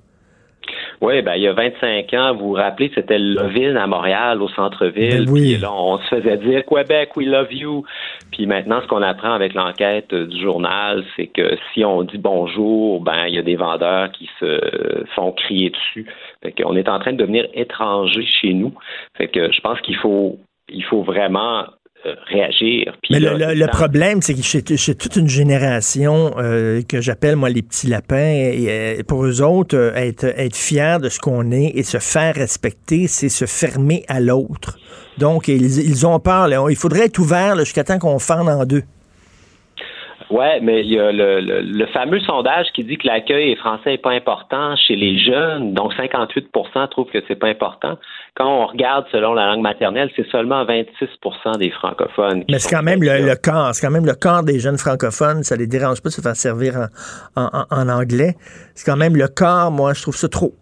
Oui, 1.04 1.22
ben, 1.22 1.36
il 1.36 1.42
y 1.42 1.50
a 1.50 1.54
25 1.54 2.14
ans, 2.14 2.34
vous 2.34 2.48
vous 2.48 2.54
rappelez, 2.54 2.90
c'était 2.96 3.20
Lovin 3.20 3.76
à 3.76 3.88
Montréal, 3.88 4.42
au 4.42 4.48
centre-ville. 4.48 5.26
Ben 5.26 5.34
oui. 5.34 5.54
Puis 5.56 5.62
là, 5.62 5.74
on 5.74 5.98
se 5.98 6.08
faisait 6.08 6.38
dire 6.38 6.64
Québec, 6.66 7.18
we 7.18 7.28
love 7.28 7.52
you. 7.52 7.84
Puis 8.32 8.48
maintenant, 8.48 8.82
ce 8.82 8.88
qu'on 8.88 9.02
apprend 9.02 9.34
avec 9.34 9.54
l'enquête 9.54 10.14
euh, 10.14 10.28
du 10.28 10.42
journal, 10.42 11.04
c'est 11.18 11.28
que 11.28 11.58
si 11.74 11.84
on 11.84 12.04
dit 12.04 12.18
bonjour, 12.18 13.02
ben, 13.02 13.28
il 13.28 13.36
y 13.36 13.38
a 13.38 13.42
des 13.42 13.58
vendeurs 13.58 14.14
qui 14.14 14.30
se 14.40 15.04
font 15.14 15.34
crier 15.34 15.72
dessus. 15.72 16.10
Fait 16.42 16.54
qu'on 16.54 16.74
est 16.78 16.88
en 16.88 17.00
train 17.00 17.12
de 17.12 17.18
devenir 17.18 17.48
étranger 17.54 18.26
chez 18.26 18.54
nous. 18.54 18.74
Fait 19.18 19.28
que 19.28 19.52
je 19.52 19.60
pense 19.60 19.82
qu'il 19.82 19.98
faut, 19.98 20.40
il 20.70 20.86
faut 20.86 21.04
vraiment 21.04 21.66
réagir. 22.28 22.94
Puis 23.04 23.12
Mais 23.14 23.20
le, 23.20 23.38
là, 23.38 23.54
le- 23.54 23.60
le 23.60 23.66
dans- 23.66 23.72
problème, 23.72 24.22
c'est 24.22 24.34
que 24.34 24.42
chez, 24.42 24.64
chez 24.78 24.96
toute 24.96 25.16
une 25.16 25.28
génération 25.30 26.34
euh, 26.38 26.82
que 26.82 27.02
j'appelle, 27.02 27.36
moi, 27.36 27.50
les 27.50 27.62
petits 27.62 27.88
lapins, 27.88 28.18
et, 28.18 28.66
euh, 28.70 29.04
pour 29.08 29.26
eux 29.26 29.42
autres, 29.42 29.76
euh, 29.78 29.94
être, 29.96 30.26
être 30.26 30.56
fiers 30.56 30.98
de 31.02 31.10
ce 31.10 31.20
qu'on 31.20 31.52
est 31.52 31.72
et 31.76 31.84
se 31.84 31.98
faire 32.00 32.36
respecter, 32.36 33.08
c'est 33.08 33.30
se 33.30 33.46
fermer 33.46 34.04
à 34.08 34.20
l'autre. 34.20 34.78
Donc, 35.18 35.48
ils, 35.48 35.80
ils 35.88 36.06
ont 36.08 36.20
peur. 36.20 36.48
là. 36.48 36.66
Il 36.70 36.76
faudrait 36.76 37.06
être 37.06 37.20
ouvert 37.20 37.58
jusqu'à 37.60 37.84
temps 37.84 38.00
qu'on 38.00 38.20
fende 38.20 38.50
en 38.50 38.66
deux. 38.66 38.84
Ouais, 40.34 40.60
mais 40.62 40.82
il 40.82 40.92
y 40.92 41.00
a 41.00 41.12
le, 41.12 41.42
le, 41.42 41.62
le 41.62 41.86
fameux 41.88 42.20
sondage 42.22 42.66
qui 42.74 42.84
dit 42.84 42.98
que 42.98 43.06
l'accueil 43.06 43.56
français 43.56 43.92
n'est 43.92 43.98
pas 44.00 44.14
important 44.14 44.76
chez 44.76 44.96
les 44.96 45.20
jeunes. 45.20 45.74
Donc, 45.76 45.94
58% 45.94 46.90
trouvent 46.90 47.10
que 47.12 47.20
c'est 47.28 47.36
pas 47.36 47.50
important. 47.50 48.00
Quand 48.36 48.48
on 48.48 48.66
regarde 48.66 49.06
selon 49.12 49.36
la 49.36 49.46
langue 49.46 49.62
maternelle, 49.62 50.10
c'est 50.16 50.28
seulement 50.32 50.66
26% 50.66 51.58
des 51.60 51.70
francophones. 51.70 52.44
Mais 52.50 52.58
c'est 52.58 52.76
quand 52.76 52.82
même 52.82 53.04
le, 53.04 53.36
corps. 53.36 53.76
C'est 53.76 53.86
quand 53.86 53.94
même 53.94 54.08
le 54.08 54.16
corps 54.16 54.42
des 54.44 54.58
jeunes 54.60 54.80
francophones. 54.80 55.44
Ça 55.44 55.56
les 55.56 55.68
dérange 55.68 56.02
pas 56.02 56.10
de 56.10 56.14
se 56.16 56.22
faire 56.22 56.36
servir 56.36 56.88
en- 57.36 57.66
en 57.70 57.90
anglais. 57.90 58.34
C'est 58.74 58.90
quand 58.90 58.98
même 58.98 59.16
le 59.16 59.28
corps. 59.28 59.70
Moi, 59.70 59.94
je 59.94 60.02
trouve 60.02 60.16
ça 60.16 60.30
trop. 60.30 60.54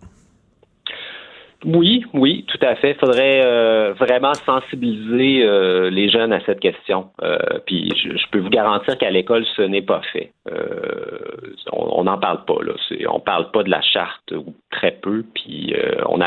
Oui, 1.64 2.03
oui, 2.14 2.45
tout 2.47 2.57
à 2.62 2.76
fait. 2.76 2.91
Il 2.91 2.97
faudrait 2.97 3.41
euh, 3.45 3.93
vraiment 3.93 4.34
sensibiliser 4.34 5.43
euh, 5.43 5.89
les 5.91 6.09
jeunes 6.09 6.34
à 6.34 6.39
cette 6.45 6.59
question. 6.59 7.09
Euh, 7.22 7.38
puis 7.68 7.91
je, 7.95 8.18
je 8.18 8.26
peux 8.32 8.39
vous 8.39 8.49
garantir 8.49 8.97
qu'à 8.97 9.12
l'école, 9.12 9.45
ce 9.55 9.62
n'est 9.62 9.84
pas 9.84 10.01
fait. 10.12 10.32
Euh, 10.51 11.53
on 11.72 12.03
n'en 12.05 12.18
parle 12.18 12.45
pas. 12.45 12.57
Là. 12.64 12.74
On 13.09 13.20
parle 13.20 13.51
pas 13.51 13.64
de 13.64 13.70
la 13.70 13.82
charte 13.82 14.32
ou 14.32 14.55
très 14.72 14.91
peu. 14.91 15.24
Puis 15.36 15.76
euh, 15.76 16.01
on 16.09 16.20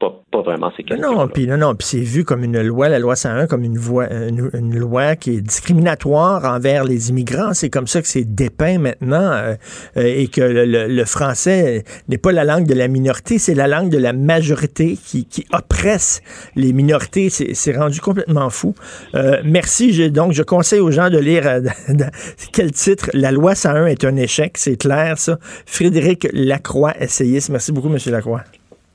pas, 0.00 0.22
pas 0.30 0.42
vraiment 0.42 0.70
ces 0.76 0.84
Non, 0.84 0.88
questions. 0.88 1.12
non, 1.16 1.26
puis 1.28 1.46
non, 1.48 1.56
non, 1.56 1.74
puis 1.74 1.86
c'est 1.88 1.98
vu 1.98 2.24
comme 2.24 2.44
une 2.44 2.60
loi, 2.62 2.88
la 2.88 3.00
loi 3.00 3.16
101, 3.16 3.48
comme 3.48 3.64
une, 3.64 3.76
voie- 3.78 4.08
une, 4.12 4.48
une 4.54 4.78
loi 4.78 5.16
qui 5.16 5.36
est 5.36 5.40
discriminatoire 5.40 6.44
envers 6.44 6.84
les 6.84 7.10
immigrants. 7.10 7.52
C'est 7.54 7.68
comme 7.68 7.88
ça 7.88 8.00
que 8.00 8.06
c'est 8.06 8.22
dépeint 8.24 8.78
maintenant 8.78 9.32
euh, 9.32 9.54
euh, 9.96 10.02
et 10.04 10.28
que 10.28 10.40
le, 10.40 10.64
le- 10.64 10.86
le 10.86 11.04
français 11.04 11.82
n'est 12.08 12.18
pas 12.18 12.30
la 12.30 12.44
langue 12.44 12.66
de 12.68 12.74
la 12.74 12.86
minorité, 12.86 13.38
c'est 13.38 13.54
la 13.54 13.66
langue 13.66 13.90
de 13.90 13.98
la 13.98 14.12
majorité 14.12 14.96
qui, 14.96 15.24
qui 15.24 15.44
oppresse 15.52 16.22
les 16.54 16.72
minorités. 16.72 17.28
C'est 17.28 17.54
c'est 17.54 17.76
rendu 17.76 18.00
complètement 18.00 18.50
fou. 18.50 18.74
Euh, 19.16 19.40
merci. 19.44 19.92
Je- 19.92 20.04
donc, 20.04 20.30
je 20.32 20.44
conseille 20.44 20.80
aux 20.80 20.92
gens 20.92 21.10
de 21.10 21.18
lire 21.18 21.42
euh, 21.48 21.60
quel 22.52 22.70
titre 22.70 23.10
La 23.14 23.32
loi 23.32 23.56
101 23.56 23.86
est 23.86 24.04
un 24.04 24.14
échec. 24.16 24.56
C'est 24.58 24.76
clair, 24.76 25.18
ça. 25.18 25.38
Frédéric 25.66 26.28
Lacroix, 26.32 26.94
essayiste. 27.00 27.48
Merci 27.48 27.72
beaucoup, 27.72 27.88
M. 27.92 27.98
Lacroix. 28.06 28.44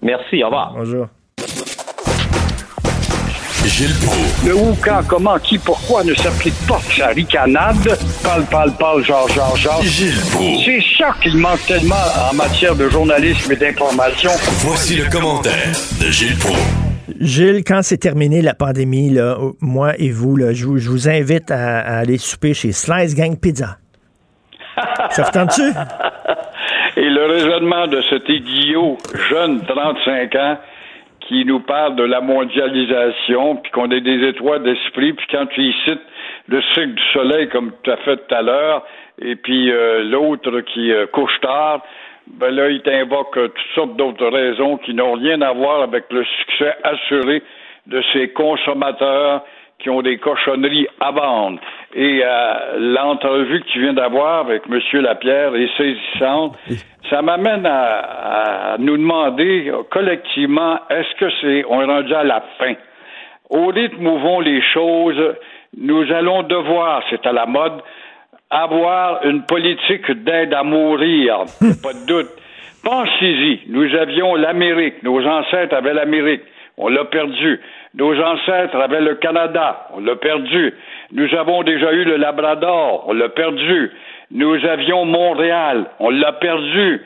Merci, 0.03 0.43
au 0.43 0.47
revoir. 0.47 0.73
Bonjour. 0.75 1.07
Gilles 3.65 3.95
Proulx. 4.05 4.45
Le 4.45 4.55
où, 4.55 4.75
quand, 4.83 5.01
comment, 5.07 5.39
qui, 5.39 5.57
pourquoi 5.57 6.03
ne 6.03 6.13
s'applique 6.13 6.53
pas 6.67 6.79
sa 6.95 7.07
ricanade? 7.07 7.97
Parle, 8.21 8.43
parle, 8.51 8.71
parle, 8.73 9.03
genre, 9.05 9.27
genre, 9.29 9.55
genre. 9.55 9.81
Gilles 9.81 10.19
Proulx. 10.31 10.65
C'est 10.65 10.83
ça 10.97 11.15
qu'il 11.23 11.37
manque 11.37 11.65
tellement 11.65 11.95
en 12.29 12.35
matière 12.35 12.75
de 12.75 12.89
journalisme 12.89 13.51
et 13.53 13.55
d'information. 13.55 14.31
Voici 14.59 14.95
le 14.95 15.09
commentaire 15.09 15.71
de 16.01 16.11
Gilles 16.11 16.37
Proulx. 16.37 16.59
Gilles, 17.21 17.63
quand 17.65 17.81
c'est 17.83 17.97
terminé 17.97 18.41
la 18.41 18.53
pandémie, 18.53 19.09
là, 19.09 19.37
moi 19.61 19.93
et 19.97 20.11
vous, 20.11 20.35
là, 20.35 20.53
je, 20.53 20.65
vous, 20.65 20.77
je 20.77 20.89
vous 20.89 21.07
invite 21.07 21.49
à, 21.49 21.79
à 21.79 21.97
aller 21.99 22.17
souper 22.17 22.53
chez 22.53 22.73
Slice 22.73 23.15
Gang 23.15 23.37
Pizza. 23.37 23.77
Ça 25.11 25.23
vous 25.23 25.31
tente-tu? 25.31 25.61
Et 26.95 27.09
le 27.09 27.25
raisonnement 27.25 27.87
de 27.87 28.01
cet 28.01 28.29
aiguillot 28.29 28.97
jeune, 29.29 29.65
35 29.65 30.35
ans, 30.35 30.57
qui 31.21 31.43
nous 31.45 31.61
parle 31.61 31.95
de 31.95 32.03
la 32.03 32.21
mondialisation, 32.21 33.55
puis 33.55 33.71
qu'on 33.71 33.89
est 33.89 34.01
des 34.01 34.27
étoiles 34.27 34.63
d'esprit, 34.63 35.13
puis 35.13 35.25
quand 35.31 35.47
tu 35.47 35.61
y 35.61 35.73
cites 35.85 36.01
le 36.47 36.61
cycle 36.73 36.93
du 36.93 37.03
soleil, 37.13 37.49
comme 37.49 37.71
tu 37.83 37.91
as 37.91 37.97
fait 37.97 38.17
tout 38.17 38.35
à 38.35 38.41
l'heure, 38.41 38.85
et 39.19 39.35
puis 39.35 39.71
euh, 39.71 40.03
l'autre 40.03 40.59
qui 40.61 40.91
euh, 40.91 41.07
couche 41.07 41.39
tard, 41.41 41.81
ben 42.27 42.53
là, 42.53 42.69
il 42.69 42.81
t'invoque 42.81 43.37
euh, 43.37 43.47
toutes 43.47 43.75
sortes 43.75 43.95
d'autres 43.95 44.27
raisons 44.27 44.77
qui 44.77 44.93
n'ont 44.93 45.13
rien 45.13 45.41
à 45.41 45.51
voir 45.51 45.81
avec 45.81 46.05
le 46.11 46.23
succès 46.23 46.75
assuré 46.83 47.41
de 47.87 48.01
ces 48.13 48.29
consommateurs 48.29 49.43
qui 49.84 49.89
ont 49.89 50.01
des 50.01 50.17
cochonneries 50.17 50.88
à 50.99 51.11
vendre. 51.11 51.59
Et 51.93 52.21
euh, 52.23 52.53
l'entrevue 52.79 53.61
que 53.61 53.67
tu 53.67 53.81
viens 53.81 53.93
d'avoir 53.93 54.39
avec 54.39 54.63
M. 54.67 54.79
Lapierre 55.01 55.55
est 55.55 55.69
saisissante. 55.77 56.57
Ça 57.09 57.21
m'amène 57.21 57.65
à, 57.65 58.73
à 58.73 58.77
nous 58.79 58.97
demander 58.97 59.71
collectivement, 59.91 60.79
est-ce 60.89 61.15
que 61.19 61.29
c'est, 61.41 61.65
on 61.67 61.81
est 61.81 61.86
rendu 61.86 62.13
à 62.15 62.23
la 62.23 62.41
fin? 62.57 62.73
Au 63.49 63.67
rythme 63.67 64.07
où 64.07 64.17
vont 64.17 64.39
les 64.39 64.61
choses, 64.73 65.36
nous 65.77 66.11
allons 66.11 66.43
devoir, 66.43 67.03
c'est 67.09 67.25
à 67.27 67.34
la 67.34 67.45
mode, 67.45 67.81
avoir 68.49 69.25
une 69.25 69.43
politique 69.43 70.09
d'aide 70.23 70.53
à 70.53 70.63
mourir, 70.63 71.39
pas 71.84 71.93
de 71.93 72.07
doute. 72.07 72.29
Pensez-y, 72.84 73.61
nous 73.69 73.95
avions 73.95 74.36
l'Amérique, 74.36 75.03
nos 75.03 75.25
ancêtres 75.25 75.75
avaient 75.75 75.93
l'Amérique, 75.93 76.43
on 76.78 76.88
l'a 76.89 77.05
perdu. 77.05 77.59
Nos 77.95 78.19
ancêtres 78.19 78.76
avaient 78.76 79.01
le 79.01 79.15
Canada, 79.15 79.88
on 79.93 79.99
l'a 79.99 80.15
perdu. 80.15 80.74
Nous 81.11 81.34
avons 81.36 81.63
déjà 81.63 81.91
eu 81.93 82.03
le 82.03 82.17
Labrador, 82.17 83.05
on 83.07 83.13
l'a 83.13 83.30
perdu. 83.30 83.91
Nous 84.32 84.65
avions 84.65 85.05
Montréal, 85.05 85.86
on 85.99 86.09
l'a 86.09 86.34
perdu. 86.34 87.01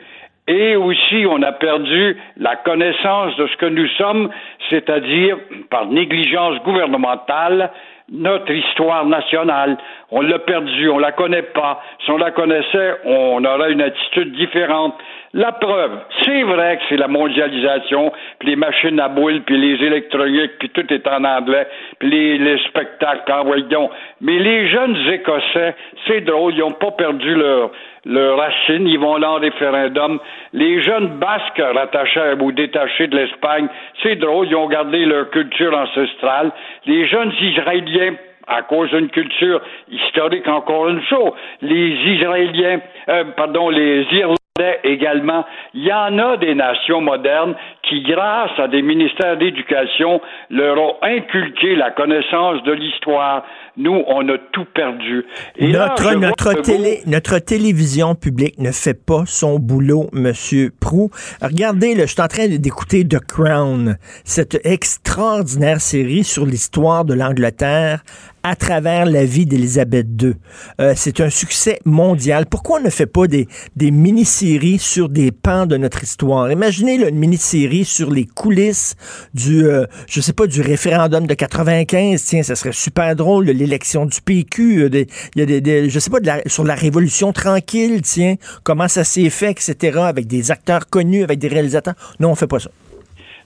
Et 0.46 0.76
aussi, 0.76 1.26
on 1.28 1.42
a 1.42 1.52
perdu 1.52 2.16
la 2.38 2.56
connaissance 2.56 3.36
de 3.36 3.46
ce 3.48 3.56
que 3.58 3.66
nous 3.66 3.86
sommes, 3.98 4.30
c'est-à-dire, 4.70 5.36
par 5.68 5.84
négligence 5.86 6.58
gouvernementale, 6.62 7.70
notre 8.10 8.52
histoire 8.52 9.04
nationale. 9.06 9.76
On 10.10 10.22
l'a 10.22 10.38
perdu, 10.38 10.88
on 10.88 10.98
la 10.98 11.12
connaît 11.12 11.42
pas. 11.42 11.82
Si 12.04 12.10
on 12.10 12.16
la 12.16 12.30
connaissait, 12.30 12.94
on 13.04 13.44
aurait 13.44 13.72
une 13.72 13.82
attitude 13.82 14.32
différente. 14.32 14.94
La 15.34 15.52
preuve, 15.52 15.90
c'est 16.24 16.42
vrai 16.42 16.78
que 16.78 16.82
c'est 16.88 16.96
la 16.96 17.08
mondialisation, 17.08 18.12
puis 18.38 18.48
les 18.48 18.56
machines 18.56 18.98
à 18.98 19.08
boules, 19.08 19.42
puis 19.42 19.58
les 19.58 19.84
électroniques, 19.84 20.52
puis 20.58 20.70
tout 20.70 20.90
est 20.90 21.06
en 21.06 21.22
anglais, 21.22 21.66
puis 21.98 22.08
les, 22.08 22.38
les 22.38 22.58
spectacles, 22.64 23.30
en 23.30 23.44
voyons. 23.44 23.90
Mais 24.22 24.38
les 24.38 24.68
jeunes 24.68 24.96
Écossais, 25.12 25.74
c'est 26.06 26.22
drôle, 26.22 26.54
ils 26.54 26.60
n'ont 26.60 26.70
pas 26.70 26.92
perdu 26.92 27.34
leur, 27.34 27.70
leur 28.08 28.38
racine, 28.38 28.88
ils 28.88 28.98
vont 28.98 29.18
là 29.18 29.32
en 29.32 29.38
référendum. 29.38 30.18
Les 30.54 30.82
jeunes 30.82 31.18
Basques 31.18 31.62
rattachés 31.62 32.34
ou 32.40 32.50
détachés 32.52 33.06
de 33.06 33.16
l'Espagne, 33.16 33.68
c'est 34.02 34.16
drôle, 34.16 34.48
ils 34.48 34.56
ont 34.56 34.66
gardé 34.66 35.04
leur 35.04 35.30
culture 35.30 35.76
ancestrale. 35.76 36.50
Les 36.86 37.06
jeunes 37.06 37.32
Israéliens, 37.38 38.14
à 38.46 38.62
cause 38.62 38.90
d'une 38.90 39.10
culture 39.10 39.60
historique 39.90 40.48
encore 40.48 40.88
une 40.88 41.02
fois, 41.02 41.34
les 41.60 41.90
Israéliens, 42.14 42.80
euh, 43.10 43.24
pardon, 43.36 43.68
les 43.68 44.06
Irlandais 44.10 44.38
également. 44.84 45.44
Il 45.74 45.84
y 45.84 45.92
en 45.92 46.18
a 46.18 46.38
des 46.38 46.54
nations 46.54 47.02
modernes 47.02 47.54
qui, 47.82 48.00
grâce 48.00 48.58
à 48.58 48.68
des 48.68 48.82
ministères 48.82 49.36
d'éducation, 49.36 50.20
leur 50.50 50.78
ont 50.78 50.96
inculqué 51.02 51.76
la 51.76 51.90
connaissance 51.90 52.62
de 52.62 52.72
l'histoire. 52.72 53.44
Nous, 53.78 54.02
on 54.08 54.28
a 54.28 54.38
tout 54.52 54.64
perdu. 54.74 55.24
Et 55.56 55.70
Notre, 55.70 56.12
notre, 56.14 56.52
télé, 56.54 57.00
notre 57.06 57.38
télévision 57.38 58.16
publique 58.16 58.58
ne 58.58 58.72
fait 58.72 58.94
pas 58.94 59.22
son 59.24 59.60
boulot, 59.60 60.08
Monsieur 60.12 60.72
Prou. 60.80 61.10
Regardez, 61.40 61.94
là, 61.94 62.04
je 62.06 62.12
suis 62.12 62.20
en 62.20 62.26
train 62.26 62.48
d'écouter 62.48 63.06
The 63.06 63.20
Crown, 63.20 63.96
cette 64.24 64.58
extraordinaire 64.66 65.80
série 65.80 66.24
sur 66.24 66.44
l'histoire 66.44 67.04
de 67.04 67.14
l'Angleterre 67.14 68.02
à 68.42 68.56
travers 68.56 69.04
la 69.06 69.24
vie 69.24 69.46
d'Élisabeth 69.46 70.06
II. 70.20 70.34
Euh, 70.80 70.94
c'est 70.96 71.20
un 71.20 71.28
succès 71.28 71.80
mondial. 71.84 72.46
Pourquoi 72.46 72.78
on 72.78 72.82
ne 72.82 72.90
fait 72.90 73.06
pas 73.06 73.26
des, 73.26 73.48
des 73.76 73.90
mini-séries 73.90 74.78
sur 74.78 75.08
des 75.08 75.32
pans 75.32 75.66
de 75.66 75.76
notre 75.76 76.02
histoire? 76.02 76.50
Imaginez 76.50 76.98
là, 76.98 77.08
une 77.08 77.18
mini-série 77.18 77.84
sur 77.84 78.10
les 78.10 78.24
coulisses 78.24 78.94
du, 79.34 79.66
euh, 79.66 79.84
je 80.08 80.20
sais 80.20 80.32
pas, 80.32 80.46
du 80.46 80.60
référendum 80.60 81.26
de 81.26 81.34
95. 81.34 82.22
Tiens, 82.24 82.42
ça 82.42 82.54
serait 82.54 82.72
super 82.72 83.14
drôle, 83.16 83.46
l'élection 83.68 84.06
du 84.06 84.20
PQ. 84.20 84.82
euh, 84.84 84.88
des- 84.88 85.06
Il 85.36 85.40
y 85.40 85.42
a 85.42 85.46
des, 85.46 85.60
des- 85.60 85.88
je 85.90 85.98
sais 85.98 86.10
pas, 86.10 86.20
de 86.20 86.26
la- 86.26 86.42
sur 86.46 86.64
la 86.64 86.74
Révolution 86.74 87.32
tranquille, 87.32 88.00
tiens, 88.02 88.34
comment 88.64 88.88
ça 88.88 89.04
s'est 89.04 89.30
fait, 89.30 89.50
etc., 89.50 89.98
avec 90.02 90.26
des 90.26 90.50
acteurs 90.50 90.88
connus, 90.90 91.22
avec 91.22 91.38
des 91.38 91.48
réalisateurs. 91.48 91.94
Non, 92.20 92.30
on 92.30 92.34
fait 92.34 92.46
pas 92.48 92.58
ça. 92.58 92.70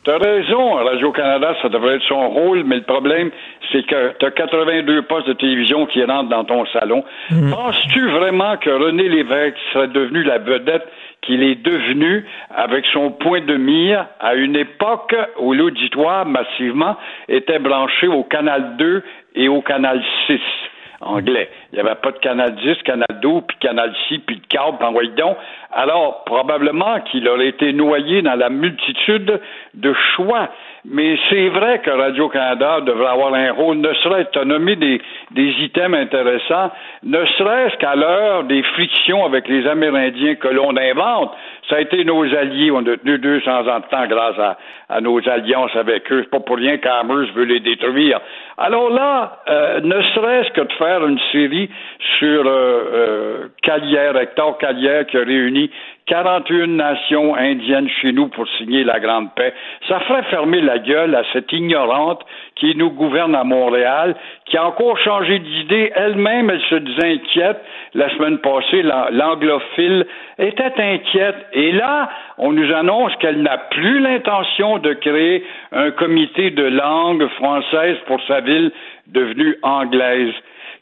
T'as 0.04 0.18
raison, 0.18 0.72
Radio-Canada, 0.74 1.54
ça 1.62 1.68
devrait 1.68 1.94
être 1.94 2.02
son 2.08 2.28
rôle, 2.30 2.64
mais 2.64 2.76
le 2.76 2.82
problème, 2.82 3.30
c'est 3.70 3.86
que 3.86 4.12
t'as 4.18 4.32
82 4.32 5.02
postes 5.02 5.28
de 5.28 5.32
télévision 5.34 5.86
qui 5.86 6.02
rentrent 6.04 6.28
dans 6.28 6.44
ton 6.44 6.66
salon. 6.72 7.04
Penses-tu 7.50 8.10
vraiment 8.10 8.56
que 8.56 8.70
René 8.70 9.08
Lévesque 9.08 9.54
serait 9.72 9.86
devenu 9.88 10.24
la 10.24 10.38
vedette 10.38 10.82
qu'il 11.22 11.42
est 11.42 11.54
devenu 11.54 12.26
avec 12.50 12.84
son 12.92 13.10
point 13.12 13.40
de 13.40 13.56
mire 13.56 14.06
à 14.20 14.34
une 14.34 14.56
époque 14.56 15.14
où 15.38 15.52
l'auditoire 15.54 16.26
massivement 16.26 16.96
était 17.28 17.58
branché 17.58 18.08
au 18.08 18.24
Canal 18.24 18.76
2 18.76 19.02
et 19.36 19.48
au 19.48 19.62
Canal 19.62 20.02
6 20.26 20.40
anglais. 21.00 21.48
Il 21.72 21.76
n'y 21.76 21.80
avait 21.80 22.00
pas 22.00 22.12
de 22.12 22.18
Canal 22.18 22.54
10, 22.56 22.82
Canal 22.84 23.20
12, 23.20 23.42
puis 23.48 23.56
Canal 23.60 23.92
6, 24.08 24.18
puis 24.20 24.36
de 24.36 24.46
câble, 24.46 24.78
puis 24.78 24.86
envoyez 24.86 25.10
donc. 25.10 25.36
Alors, 25.72 26.24
probablement 26.24 27.00
qu'il 27.00 27.28
aurait 27.28 27.48
été 27.48 27.72
noyé 27.72 28.22
dans 28.22 28.34
la 28.34 28.50
multitude 28.50 29.40
de 29.74 29.94
choix. 30.14 30.48
Mais 30.84 31.16
c'est 31.30 31.48
vrai 31.48 31.78
que 31.78 31.90
Radio-Canada 31.90 32.80
devrait 32.80 33.12
avoir 33.12 33.32
un 33.34 33.52
rôle, 33.52 33.76
ne 33.76 33.94
serait-ce 33.94 34.36
que 34.36 34.44
nommer 34.44 34.74
des, 34.74 35.00
des 35.30 35.50
items 35.60 35.96
intéressants, 35.96 36.72
ne 37.04 37.24
serait-ce 37.38 37.76
qu'à 37.76 37.94
l'heure 37.94 38.42
des 38.44 38.64
frictions 38.64 39.24
avec 39.24 39.46
les 39.46 39.64
Amérindiens 39.68 40.34
que 40.34 40.48
l'on 40.48 40.76
invente. 40.76 41.32
Ça 41.68 41.76
a 41.76 41.80
été 41.80 42.04
nos 42.04 42.24
alliés. 42.34 42.72
On 42.72 42.80
a 42.80 42.96
tenu 42.96 43.18
200 43.18 43.68
ans 43.68 43.78
de 43.78 43.84
temps 43.90 44.06
grâce 44.08 44.38
à, 44.40 44.58
à 44.88 45.00
nos 45.00 45.20
alliances 45.28 45.74
avec 45.76 46.10
eux. 46.10 46.22
C'est 46.24 46.30
pas 46.30 46.40
pour 46.40 46.56
rien 46.56 46.76
qu'Amherst 46.78 47.32
veut 47.32 47.44
les 47.44 47.60
détruire. 47.60 48.20
Alors 48.58 48.90
là, 48.90 49.38
euh, 49.48 49.80
ne 49.80 50.02
serait-ce 50.14 50.50
que 50.50 50.60
de 50.62 50.72
faire 50.74 51.06
une 51.06 51.18
série 51.30 51.70
sur 52.18 52.44
euh, 52.44 52.50
euh, 52.50 53.48
Calière, 53.62 54.16
Hector 54.16 54.58
Calière, 54.58 55.06
qui 55.06 55.16
a 55.16 55.20
réuni 55.20 55.70
41 56.06 56.66
nations 56.66 57.34
indiennes 57.36 57.88
chez 58.00 58.12
nous 58.12 58.28
pour 58.28 58.46
signer 58.58 58.84
la 58.84 58.98
Grande 59.00 59.34
Paix. 59.34 59.52
Ça 59.88 60.00
ferait 60.00 60.24
fermer 60.24 60.60
la 60.60 60.78
gueule 60.78 61.14
à 61.14 61.22
cette 61.32 61.52
ignorante 61.52 62.20
qui 62.56 62.74
nous 62.76 62.90
gouverne 62.90 63.34
à 63.34 63.44
Montréal, 63.44 64.14
qui 64.46 64.56
a 64.56 64.66
encore 64.66 64.98
changé 64.98 65.38
d'idée. 65.38 65.92
Elle-même, 65.94 66.50
elle 66.50 66.60
se 66.62 66.74
disait 66.76 67.12
inquiète. 67.14 67.60
La 67.94 68.08
semaine 68.10 68.38
passée, 68.38 68.82
la- 68.82 69.08
l'anglophile 69.10 70.06
était 70.38 70.72
inquiète. 70.78 71.46
Et 71.52 71.72
là, 71.72 72.08
on 72.38 72.52
nous 72.52 72.72
annonce 72.72 73.14
qu'elle 73.16 73.42
n'a 73.42 73.58
plus 73.58 74.00
l'intention 74.00 74.78
de 74.78 74.92
créer 74.94 75.44
un 75.72 75.90
comité 75.92 76.50
de 76.50 76.64
langue 76.64 77.26
française 77.36 77.96
pour 78.06 78.20
sa 78.26 78.40
ville 78.40 78.72
devenue 79.06 79.56
anglaise. 79.62 80.32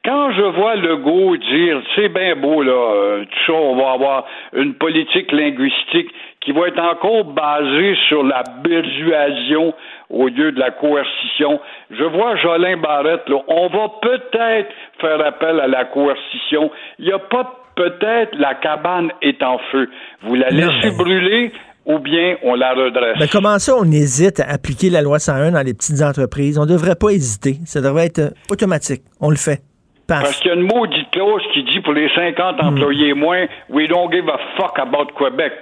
Quand 0.02 0.32
je 0.32 0.42
vois 0.42 0.76
Legault 0.76 1.36
dire 1.36 1.82
c'est 1.94 2.08
bien 2.08 2.34
beau 2.34 2.62
là, 2.62 2.72
euh, 2.72 3.24
tout 3.24 3.38
ça, 3.46 3.52
on 3.52 3.76
va 3.76 3.92
avoir 3.92 4.24
une 4.54 4.72
politique 4.74 5.30
linguistique 5.30 6.08
qui 6.40 6.52
va 6.52 6.68
être 6.68 6.80
encore 6.80 7.24
basée 7.24 7.94
sur 8.08 8.22
la 8.22 8.42
persuasion 8.64 9.74
au 10.08 10.28
lieu 10.28 10.52
de 10.52 10.58
la 10.58 10.70
coercition. 10.70 11.60
Je 11.90 12.04
vois 12.04 12.36
Jolin 12.36 12.78
Barrette, 12.78 13.28
là, 13.28 13.42
on 13.46 13.68
va 13.68 13.90
peut-être 14.00 14.70
faire 15.02 15.20
appel 15.24 15.60
à 15.60 15.66
la 15.66 15.84
coercition. 15.84 16.70
Il 16.98 17.04
n'y 17.04 17.12
a 17.12 17.18
pas 17.18 17.60
peut-être 17.76 18.34
la 18.38 18.54
cabane 18.54 19.10
est 19.20 19.42
en 19.42 19.58
feu. 19.70 19.90
Vous 20.22 20.34
la 20.34 20.48
laissez 20.48 20.96
brûler 20.96 21.52
ou 21.84 21.98
bien 21.98 22.36
on 22.42 22.54
la 22.54 22.72
redresse. 22.72 23.18
Ben, 23.18 23.28
comment 23.30 23.58
ça, 23.58 23.74
on 23.76 23.90
hésite 23.90 24.40
à 24.40 24.48
appliquer 24.50 24.88
la 24.88 25.02
loi 25.02 25.18
101 25.18 25.52
dans 25.52 25.62
les 25.62 25.74
petites 25.74 26.00
entreprises? 26.00 26.58
On 26.58 26.64
ne 26.64 26.70
devrait 26.70 26.96
pas 26.96 27.10
hésiter. 27.10 27.58
Ça 27.66 27.80
devrait 27.80 28.06
être 28.06 28.18
euh, 28.18 28.30
automatique. 28.50 29.02
On 29.20 29.30
le 29.30 29.36
fait. 29.36 29.60
Parce 30.22 30.38
qu'il 30.40 30.48
y 30.48 30.54
a 30.54 30.56
une 30.56 30.66
maudite 30.66 31.10
clause 31.10 31.42
qui 31.52 31.62
dit 31.64 31.80
pour 31.80 31.92
les 31.92 32.08
50 32.14 32.60
employés 32.62 33.14
moins, 33.14 33.46
we 33.68 33.86
don't 33.88 34.10
give 34.12 34.28
a 34.28 34.38
fuck 34.56 34.78
about 34.78 35.06
Quebec. 35.16 35.52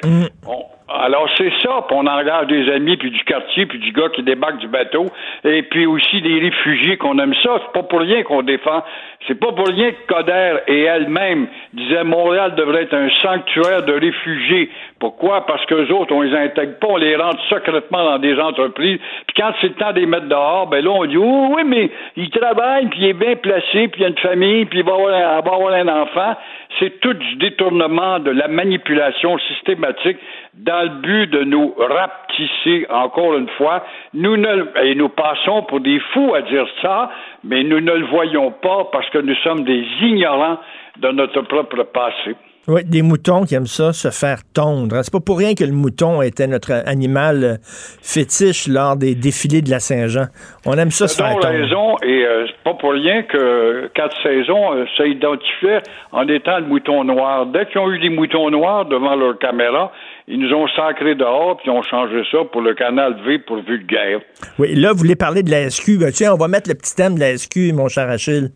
On- 0.47 0.65
alors 0.89 1.29
c'est 1.37 1.53
ça, 1.63 1.85
puis 1.87 1.97
on 1.97 2.07
engage 2.07 2.47
des 2.47 2.71
amis, 2.73 2.97
puis 2.97 3.11
du 3.11 3.23
quartier, 3.25 3.67
puis 3.67 3.79
du 3.79 3.93
gars 3.93 4.09
qui 4.09 4.23
débarque 4.23 4.59
du 4.59 4.69
bateau, 4.69 5.07
et 5.45 5.63
puis 5.63 5.87
aussi 5.87 6.23
des 6.23 6.39
réfugiés 6.41 6.97
qu'on 6.97 7.19
aime 7.19 7.35
ça. 7.43 7.61
C'est 7.65 7.73
pas 7.73 7.83
pour 7.83 8.01
rien 8.01 8.23
qu'on 8.23 8.43
défend. 8.43 8.83
C'est 9.27 9.39
pas 9.39 9.53
pour 9.53 9.67
rien 9.67 9.91
que 9.91 10.07
Coder 10.15 10.57
et 10.69 10.83
elle-même 10.85 11.49
disaient 11.73 12.05
Montréal 12.05 12.55
devrait 12.55 12.85
être 12.85 12.95
un 12.95 13.11
sanctuaire 13.21 13.83
de 13.85 13.93
réfugiés. 13.93 14.71
Pourquoi? 15.01 15.45
Parce 15.45 15.65
que 15.67 15.75
les 15.75 15.91
autres, 15.91 16.15
on 16.15 16.23
les 16.23 16.35
intègre 16.35 16.79
pas, 16.79 16.87
on 16.89 16.97
les 16.97 17.17
rentre 17.17 17.43
secrètement 17.49 18.05
dans 18.05 18.19
des 18.19 18.39
entreprises. 18.39 18.99
Puis 19.27 19.35
quand 19.37 19.53
c'est 19.61 19.69
le 19.69 19.75
temps 19.75 19.93
de 19.93 20.01
les 20.01 20.07
mettre 20.07 20.29
dehors, 20.29 20.69
ben 20.69 20.83
là, 20.85 20.91
on 20.91 21.05
dit, 21.05 21.17
oh, 21.19 21.49
oui, 21.55 21.63
mais 21.67 21.91
il 22.17 22.31
travaille, 22.31 22.87
puis 22.87 23.01
il 23.01 23.07
est 23.09 23.13
bien 23.13 23.35
placé, 23.37 23.89
puis 23.89 24.01
il 24.01 24.05
a 24.05 24.09
une 24.09 24.19
famille, 24.19 24.65
puis 24.67 24.79
il 24.79 24.85
va 24.85 24.93
avoir, 24.95 25.15
un- 25.15 25.41
va 25.43 25.55
avoir 25.55 25.73
un 25.75 25.89
enfant. 25.89 26.37
C'est 26.79 27.01
tout 27.01 27.15
du 27.15 27.37
détournement, 27.37 28.21
de 28.21 28.31
la 28.31 28.47
manipulation 28.49 29.39
systématique 29.39 30.19
dans 30.55 30.83
le 30.83 31.01
but 31.01 31.27
de 31.31 31.45
nous 31.45 31.75
rapetisser, 31.79 32.87
encore 32.91 33.37
une 33.37 33.49
fois. 33.57 33.85
Nous 34.15 34.37
ne, 34.37 34.67
et 34.85 34.95
nous 34.95 35.09
passons 35.09 35.63
pour 35.63 35.81
des 35.81 35.99
fous 36.13 36.35
à 36.35 36.43
dire 36.43 36.67
ça, 36.83 37.11
mais 37.43 37.65
nous 37.65 37.81
ne 37.81 37.93
le 37.93 38.07
voyons 38.07 38.51
pas 38.51 38.89
parce 38.93 39.09
que 39.11 39.19
nous 39.19 39.37
sommes 39.37 39.65
des 39.65 39.85
ignorants 40.03 40.59
de 40.99 41.09
notre 41.09 41.43
propre 41.43 41.83
passé. 41.85 42.37
Oui, 42.69 42.85
des 42.85 43.01
moutons 43.01 43.45
qui 43.45 43.55
aiment 43.55 43.67
ça, 43.67 43.95
se 43.95 44.11
faire 44.11 44.41
tondre. 44.53 45.01
C'est 45.03 45.11
pas 45.11 45.21
pour 45.21 45.39
rien 45.39 45.55
que 45.55 45.65
le 45.65 45.73
mouton 45.73 46.21
était 46.21 46.47
notre 46.47 46.83
animal 46.85 47.43
euh, 47.43 47.57
fétiche 47.63 48.69
lors 48.69 48.95
des 48.95 49.15
défilés 49.15 49.63
de 49.63 49.71
la 49.71 49.81
Saint-Jean. 49.81 50.27
On 50.67 50.75
aime 50.75 50.91
ça 50.91 51.09
se 51.09 51.17
faire 51.17 51.33
tondre. 51.33 51.47
raison, 51.47 51.97
et 52.03 52.27
euh, 52.27 52.47
pas 52.69 52.75
pour 52.75 52.93
rien 52.93 53.23
que 53.23 53.91
quatre 53.95 54.21
saisons 54.23 54.75
euh, 54.75 54.85
s'identifiaient 54.97 55.81
en 56.13 56.29
étant 56.29 56.59
le 56.59 56.67
mouton 56.67 57.03
noir. 57.05 57.47
Dès 57.47 57.65
qu'ils 57.67 57.81
ont 57.81 57.91
eu 57.91 57.99
des 57.99 58.11
moutons 58.11 58.51
noirs 58.51 58.85
devant 58.85 59.17
leur 59.17 59.39
caméra, 59.39 59.91
ils 60.27 60.39
nous 60.39 60.55
ont 60.55 60.69
sacré 60.69 61.15
dehors, 61.15 61.57
puis 61.57 61.71
ils 61.71 61.73
ont 61.75 61.83
changé 61.83 62.23
ça 62.31 62.39
pour 62.53 62.61
le 62.61 62.75
canal 62.75 63.17
V 63.25 63.39
pour 63.39 63.63
vulgaire. 63.63 64.21
Oui, 64.59 64.75
là, 64.75 64.93
vous 64.93 64.99
voulez 64.99 65.17
parler 65.17 65.43
de 65.43 65.51
la 65.51 65.71
SQ. 65.71 65.99
Ben, 65.99 66.13
tiens, 66.13 66.35
on 66.35 66.37
va 66.37 66.49
mettre 66.49 66.69
le 66.69 66.75
petit 66.75 66.95
thème 66.95 67.15
de 67.15 67.21
la 67.21 67.39
SQ, 67.39 67.73
mon 67.73 67.89
cher 67.89 68.11
Achille. 68.11 68.51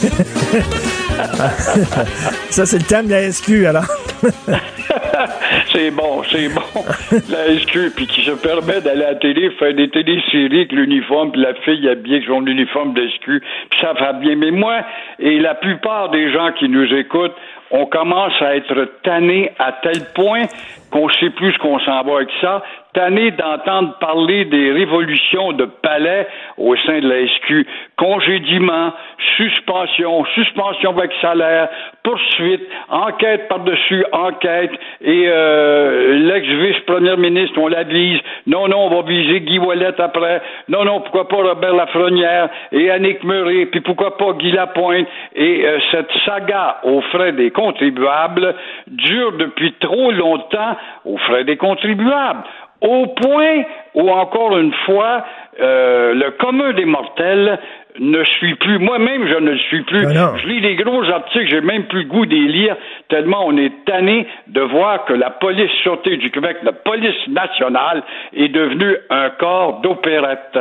Ça, 2.50 2.66
c'est 2.66 2.78
le 2.78 2.84
thème 2.84 3.06
de 3.06 3.12
la 3.12 3.30
SQ, 3.30 3.66
alors. 3.66 3.86
c'est 5.80 5.90
bon, 5.92 6.22
c'est 6.24 6.48
bon. 6.48 6.84
La 7.30 7.58
SQ, 7.58 7.94
puis 7.96 8.06
qui 8.06 8.22
se 8.22 8.32
permet 8.32 8.80
d'aller 8.82 9.04
à 9.04 9.12
la 9.12 9.14
télé, 9.14 9.50
faire 9.52 9.72
des 9.72 9.88
téléséries 9.88 10.58
avec 10.58 10.72
l'uniforme, 10.72 11.32
puis 11.32 11.40
la 11.40 11.54
fille 11.54 11.88
habillée 11.88 12.22
son 12.26 12.44
uniforme 12.46 12.92
de 12.92 13.08
SQ, 13.08 13.40
puis 13.70 13.80
ça 13.80 13.94
va 13.94 14.12
bien. 14.12 14.36
Mais 14.36 14.50
moi, 14.50 14.82
et 15.18 15.38
la 15.38 15.54
plupart 15.54 16.10
des 16.10 16.30
gens 16.32 16.52
qui 16.52 16.68
nous 16.68 16.92
écoutent, 16.94 17.34
on 17.70 17.86
commence 17.86 18.32
à 18.40 18.56
être 18.56 18.90
tanné 19.02 19.52
à 19.58 19.72
tel 19.72 20.04
point 20.14 20.42
qu'on 20.90 21.08
sait 21.08 21.30
plus 21.30 21.52
ce 21.52 21.58
qu'on 21.58 21.78
s'en 21.78 22.02
va 22.02 22.16
avec 22.16 22.30
ça, 22.40 22.62
tanné 22.92 23.30
d'entendre 23.32 23.96
parler 23.98 24.44
des 24.46 24.72
révolutions 24.72 25.52
de 25.52 25.64
palais 25.64 26.26
au 26.58 26.76
sein 26.76 27.00
de 27.00 27.08
la 27.08 27.26
SQ, 27.26 27.66
congédiement, 27.96 28.92
suspension, 29.36 30.24
suspension 30.34 30.90
avec 30.90 31.12
salaire, 31.20 31.68
poursuite, 32.02 32.62
enquête 32.88 33.48
par-dessus 33.48 34.04
enquête, 34.12 34.72
et 35.00 35.24
euh, 35.26 36.18
l'ex-vice-premier 36.18 37.16
ministre, 37.16 37.58
on 37.58 37.68
la 37.68 37.84
vise, 37.84 38.20
non, 38.46 38.68
non, 38.68 38.86
on 38.86 38.88
va 38.88 39.02
viser 39.02 39.40
Guy 39.40 39.58
Wallet 39.58 40.00
après, 40.00 40.42
non, 40.68 40.84
non, 40.84 41.00
pourquoi 41.00 41.28
pas 41.28 41.36
Robert 41.36 41.74
Lafrenière, 41.74 42.48
et 42.72 42.90
Annick 42.90 43.22
Murray, 43.24 43.66
puis 43.66 43.80
pourquoi 43.80 44.16
pas 44.16 44.32
Guy 44.32 44.52
Lapointe, 44.52 45.06
et 45.34 45.64
euh, 45.66 45.78
cette 45.90 46.10
saga 46.24 46.78
aux 46.84 47.00
frais 47.02 47.32
des 47.32 47.50
contribuables 47.50 48.54
dure 48.86 49.32
depuis 49.32 49.72
trop 49.74 50.10
longtemps 50.10 50.76
aux 51.04 51.18
frais 51.18 51.44
des 51.44 51.56
contribuables 51.56 52.42
au 52.80 53.06
point 53.08 53.62
où, 53.94 54.10
encore 54.10 54.56
une 54.58 54.72
fois, 54.86 55.24
euh, 55.60 56.14
le 56.14 56.30
commun 56.32 56.72
des 56.72 56.84
mortels 56.84 57.58
ne 57.98 58.24
suit 58.24 58.54
plus. 58.54 58.78
Moi-même, 58.78 59.26
je 59.26 59.34
ne 59.34 59.50
le 59.50 59.58
suis 59.58 59.82
plus. 59.82 60.06
Ah 60.06 60.12
non. 60.12 60.36
je 60.36 60.46
lis 60.46 60.60
des 60.60 60.76
gros 60.76 61.04
articles, 61.10 61.48
j'ai 61.48 61.60
même 61.60 61.84
plus 61.84 62.02
le 62.02 62.08
goût 62.08 62.26
d'y 62.26 62.46
lire, 62.48 62.76
tellement 63.08 63.44
on 63.46 63.56
est 63.56 63.84
tanné 63.84 64.26
de 64.46 64.60
voir 64.60 65.04
que 65.04 65.12
la 65.12 65.30
police 65.30 65.70
sûreté 65.82 66.16
du 66.16 66.30
Québec, 66.30 66.58
la 66.62 66.72
police 66.72 67.28
nationale, 67.28 68.02
est 68.34 68.48
devenue 68.48 68.96
un 69.10 69.30
corps 69.30 69.80
d'opérette. 69.80 70.58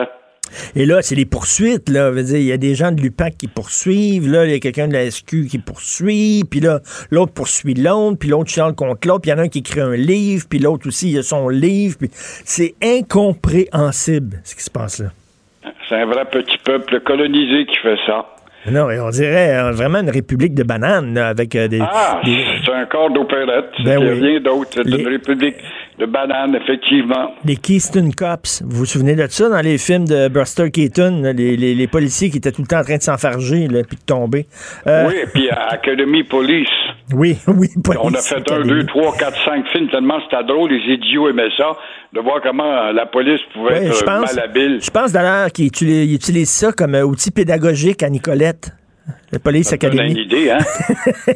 Et 0.76 0.86
là, 0.86 1.02
c'est 1.02 1.16
les 1.16 1.26
poursuites, 1.26 1.90
là. 1.90 2.12
Il 2.16 2.44
y 2.44 2.52
a 2.52 2.58
des 2.58 2.76
gens 2.76 2.92
de 2.92 3.02
l'UPAC 3.02 3.38
qui 3.38 3.48
poursuivent, 3.48 4.30
là, 4.32 4.46
il 4.46 4.52
y 4.52 4.56
a 4.56 4.60
quelqu'un 4.60 4.88
de 4.88 4.94
la 4.94 5.10
SQ 5.10 5.48
qui 5.50 5.58
poursuit, 5.60 6.44
puis 6.50 6.60
là, 6.60 6.80
l'autre 7.12 7.34
poursuit 7.34 7.74
l'autre, 7.74 8.18
puis 8.20 8.30
l'autre 8.30 8.50
charle 8.50 8.76
contre 8.76 9.08
l'autre, 9.08 9.22
puis 9.22 9.32
il 9.32 9.34
y 9.34 9.36
en 9.36 9.40
a 9.40 9.44
un 9.44 9.50
qui 9.50 9.60
écrit 9.60 9.82
un 9.82 9.96
livre, 9.96 10.46
puis 10.50 10.60
l'autre 10.60 10.88
aussi, 10.88 11.12
il 11.12 11.20
a 11.20 11.24
son 11.24 11.50
livre, 11.50 11.98
puis 12.00 12.10
c'est 12.12 12.76
incompréhensible, 12.84 14.42
ce 14.44 14.56
qui 14.56 14.64
se 14.64 14.70
passe 14.70 15.00
là. 15.00 15.10
C'est 15.88 15.96
un 15.96 16.06
vrai 16.06 16.26
petit 16.26 16.58
peuple 16.64 17.00
colonisé 17.02 17.66
qui 17.66 17.78
fait 17.78 17.98
ça. 18.06 18.26
Non, 18.70 18.88
on 18.90 19.10
dirait 19.10 19.56
euh, 19.58 19.72
vraiment 19.72 20.00
une 20.00 20.10
république 20.10 20.54
de 20.54 20.64
bananes, 20.64 21.14
là, 21.14 21.30
avec 21.30 21.56
euh, 21.56 21.68
des, 21.68 21.80
Ah, 21.82 22.20
des- 22.26 22.44
c'est 22.66 22.72
un 22.74 22.86
corps 22.86 23.10
d'opérette. 23.12 23.70
Ben 23.86 24.00
Il 24.00 24.06
n'y 24.06 24.10
a 24.10 24.14
oui. 24.14 24.20
rien 24.20 24.40
d'autre. 24.42 24.70
C'est 24.74 24.84
Les- 24.86 25.02
une 25.02 25.08
république 25.08 25.56
de 25.98 26.06
bananes, 26.06 26.56
effectivement. 26.56 27.32
les 27.46 27.56
Keystone 27.56 28.14
Cops. 28.14 28.62
Vous 28.66 28.80
vous 28.80 28.86
souvenez 28.86 29.16
de 29.16 29.26
ça? 29.28 29.50
Dans 29.50 29.62
les 29.62 29.78
films 29.78 30.06
de 30.08 30.28
Buster 30.28 30.72
Keaton, 30.72 31.22
là, 31.24 31.34
les, 31.34 31.56
les- 31.58 31.74
les 31.76 31.88
policiers 31.88 32.30
qui 32.30 32.38
étaient 32.38 32.52
tout 32.52 32.62
le 32.62 32.68
temps 32.68 32.80
en 32.80 32.84
train 32.84 32.98
de 32.98 33.02
s'enfarger, 33.02 33.68
là, 33.68 33.82
puis 33.88 33.98
de 33.98 34.04
tomber. 34.06 34.46
Euh, 34.88 35.08
Oui, 35.08 35.16
et 35.24 35.28
puis 35.28 35.50
à 35.50 35.70
Academy 35.74 36.24
Police. 36.24 36.68
oui, 37.14 37.38
oui, 37.48 37.68
On 37.88 37.92
a 37.92 37.94
Police 38.12 38.28
fait 38.30 38.52
un, 38.52 38.62
deux, 38.62 38.86
trois, 38.86 39.16
quatre, 39.18 39.38
cinq 39.46 39.66
films 39.72 39.90
tellement 39.90 40.20
c'était 40.30 40.44
drôle, 40.44 40.70
les 40.72 40.94
idiots 40.94 41.30
aimaient 41.30 41.50
ça, 41.58 41.72
de 42.14 42.20
voir 42.22 42.42
comment 42.42 42.92
la 42.92 43.06
police 43.06 43.42
pouvait 43.54 43.86
être 43.86 43.94
je 44.00 44.04
pense, 44.04 44.36
malhabile. 44.36 44.80
je 44.82 44.90
pense 44.90 45.12
d'ailleurs 45.12 45.52
qu'il 45.52 45.68
utilise, 45.68 46.10
il 46.10 46.16
utilise 46.16 46.50
ça 46.50 46.72
comme 46.72 46.96
outil 46.96 47.32
pédagogique 47.32 48.04
à 48.04 48.10
Nicolette. 48.50 48.72
Le 49.32 49.40
Police 49.40 49.74
donne 49.80 50.00
une 50.02 50.18
idée, 50.18 50.52
hein? 50.52 50.58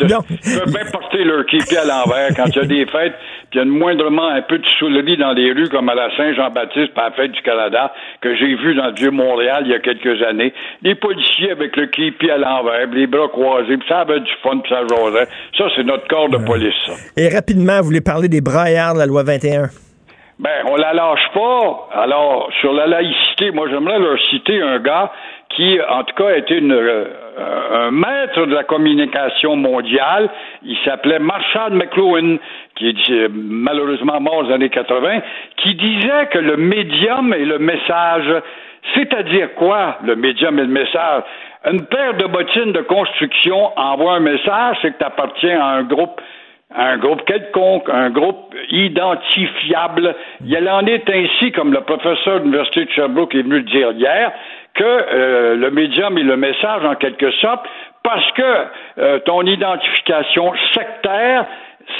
De- 0.00 0.12
non. 0.12 0.20
Ils 0.28 0.58
peuvent 0.58 0.72
bien 0.72 0.90
porter 0.90 1.24
leur 1.24 1.44
képi 1.46 1.76
à 1.76 1.84
l'envers 1.84 2.28
quand 2.36 2.44
il 2.48 2.56
y 2.56 2.58
a 2.58 2.64
des 2.64 2.86
fêtes, 2.86 3.14
puis 3.50 3.54
il 3.54 3.58
y 3.58 3.60
a 3.60 3.64
moindrement 3.64 4.28
un 4.28 4.42
peu 4.42 4.58
de 4.58 4.66
soulerie 4.78 5.16
dans 5.16 5.32
les 5.32 5.52
rues, 5.52 5.68
comme 5.70 5.88
à 5.88 5.94
la 5.94 6.14
Saint-Jean-Baptiste, 6.16 6.92
par 6.92 7.04
la 7.10 7.12
fête 7.12 7.32
du 7.32 7.40
Canada, 7.42 7.92
que 8.20 8.34
j'ai 8.36 8.54
vu 8.56 8.74
dans 8.74 8.86
le 8.88 8.94
Vieux-Montréal 8.94 9.62
il 9.66 9.72
y 9.72 9.74
a 9.74 9.78
quelques 9.78 10.22
années. 10.22 10.52
Les 10.82 10.94
policiers 10.94 11.50
avec 11.52 11.76
le 11.76 11.86
képi 11.86 12.30
à 12.30 12.36
l'envers, 12.36 12.88
puis 12.90 13.00
les 13.00 13.06
bras 13.06 13.28
croisés, 13.28 13.76
puis 13.78 13.88
ça 13.88 14.00
avait 14.00 14.20
du 14.20 14.32
fun, 14.42 14.58
puis 14.62 14.70
ça 14.70 14.82
jasait. 14.86 15.28
Ça, 15.56 15.64
c'est 15.76 15.84
notre 15.84 16.06
corps 16.08 16.28
de 16.28 16.38
police, 16.38 16.74
ça. 16.86 16.92
Et 17.16 17.28
rapidement, 17.28 17.78
vous 17.78 17.84
voulez 17.86 18.00
parler 18.02 18.28
des 18.28 18.40
braillards 18.42 18.94
de 18.94 18.98
la 18.98 19.06
loi 19.06 19.22
21. 19.22 19.68
Ben, 20.38 20.50
on 20.66 20.74
la 20.76 20.92
lâche 20.92 21.28
pas. 21.34 21.88
Alors, 21.94 22.48
sur 22.60 22.72
la 22.72 22.86
laïcité, 22.86 23.52
moi, 23.52 23.68
j'aimerais 23.70 24.00
leur 24.00 24.18
citer 24.28 24.60
un 24.60 24.80
gars 24.80 25.12
qui, 25.56 25.78
en 25.88 26.04
tout 26.04 26.14
cas, 26.14 26.36
était 26.36 26.60
euh, 26.62 27.04
un 27.72 27.90
maître 27.90 28.46
de 28.46 28.54
la 28.54 28.64
communication 28.64 29.56
mondiale. 29.56 30.28
Il 30.62 30.76
s'appelait 30.84 31.18
Marshall 31.18 31.72
McLuhan, 31.72 32.38
qui 32.76 32.88
est 32.88 33.10
euh, 33.10 33.28
malheureusement 33.32 34.20
mort 34.20 34.46
aux 34.46 34.50
années 34.50 34.70
80, 34.70 35.20
qui 35.58 35.74
disait 35.74 36.26
que 36.30 36.38
le 36.38 36.56
médium 36.56 37.34
et 37.34 37.44
le 37.44 37.58
message, 37.58 38.32
c'est-à-dire 38.94 39.54
quoi, 39.54 39.98
le 40.04 40.16
médium 40.16 40.58
et 40.58 40.62
le 40.62 40.68
message? 40.68 41.22
Une 41.70 41.84
paire 41.86 42.14
de 42.14 42.26
bottines 42.26 42.72
de 42.72 42.82
construction 42.82 43.78
envoie 43.78 44.14
un 44.14 44.20
message, 44.20 44.78
c'est 44.82 44.92
que 44.92 44.98
tu 44.98 45.04
appartiens 45.04 45.60
à 45.60 45.66
un 45.76 45.82
groupe 45.84 46.20
un 46.74 46.96
groupe 46.96 47.24
quelconque, 47.26 47.88
un 47.88 48.10
groupe 48.10 48.54
identifiable. 48.70 50.14
Il 50.44 50.68
en 50.68 50.86
est 50.86 51.08
ainsi, 51.10 51.52
comme 51.52 51.72
le 51.72 51.82
professeur 51.82 52.38
de 52.38 52.44
l'Université 52.44 52.84
de 52.86 52.90
Sherbrooke 52.90 53.34
est 53.34 53.42
venu 53.42 53.56
le 53.56 53.62
dire 53.62 53.92
hier, 53.92 54.32
que 54.74 54.84
euh, 54.84 55.56
le 55.56 55.70
médium 55.70 56.16
et 56.18 56.22
le 56.22 56.36
message, 56.36 56.84
en 56.84 56.94
quelque 56.94 57.30
sorte, 57.32 57.66
parce 58.02 58.30
que 58.32 58.66
euh, 58.98 59.18
ton 59.20 59.42
identification 59.42 60.52
sectaire, 60.72 61.46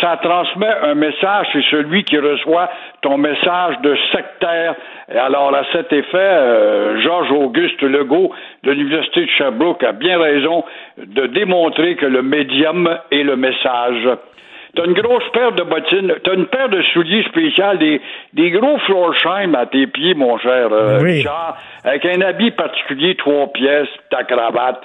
ça 0.00 0.16
transmet 0.22 0.72
un 0.82 0.94
message, 0.94 1.48
c'est 1.52 1.64
celui 1.70 2.04
qui 2.04 2.18
reçoit 2.18 2.70
ton 3.02 3.18
message 3.18 3.78
de 3.82 3.96
sectaire. 4.12 4.74
Et 5.12 5.18
alors, 5.18 5.54
à 5.54 5.64
cet 5.72 5.92
effet, 5.92 6.16
euh, 6.16 7.00
Georges-Auguste 7.00 7.82
Legault 7.82 8.32
de 8.62 8.72
l'Université 8.72 9.22
de 9.22 9.30
Sherbrooke 9.30 9.82
a 9.82 9.92
bien 9.92 10.18
raison 10.18 10.64
de 10.98 11.26
démontrer 11.26 11.96
que 11.96 12.06
le 12.06 12.22
médium 12.22 12.88
est 13.10 13.22
le 13.22 13.36
message. 13.36 14.08
T'as 14.74 14.86
une 14.86 14.94
grosse 14.94 15.28
paire 15.34 15.52
de 15.52 15.62
bottines, 15.64 16.14
t'as 16.24 16.32
une 16.34 16.46
paire 16.46 16.70
de 16.70 16.80
souliers 16.94 17.22
spéciales, 17.24 17.76
des, 17.78 18.00
des 18.32 18.50
gros 18.52 18.78
Florsheim 18.78 19.54
à 19.54 19.66
tes 19.66 19.86
pieds, 19.86 20.14
mon 20.14 20.38
cher 20.38 20.68
euh, 20.72 20.98
Oui. 21.02 21.16
Richard, 21.16 21.58
avec 21.84 22.06
un 22.06 22.20
habit 22.22 22.52
particulier, 22.52 23.14
trois 23.16 23.48
pièces, 23.52 23.88
ta 24.10 24.24
cravate. 24.24 24.80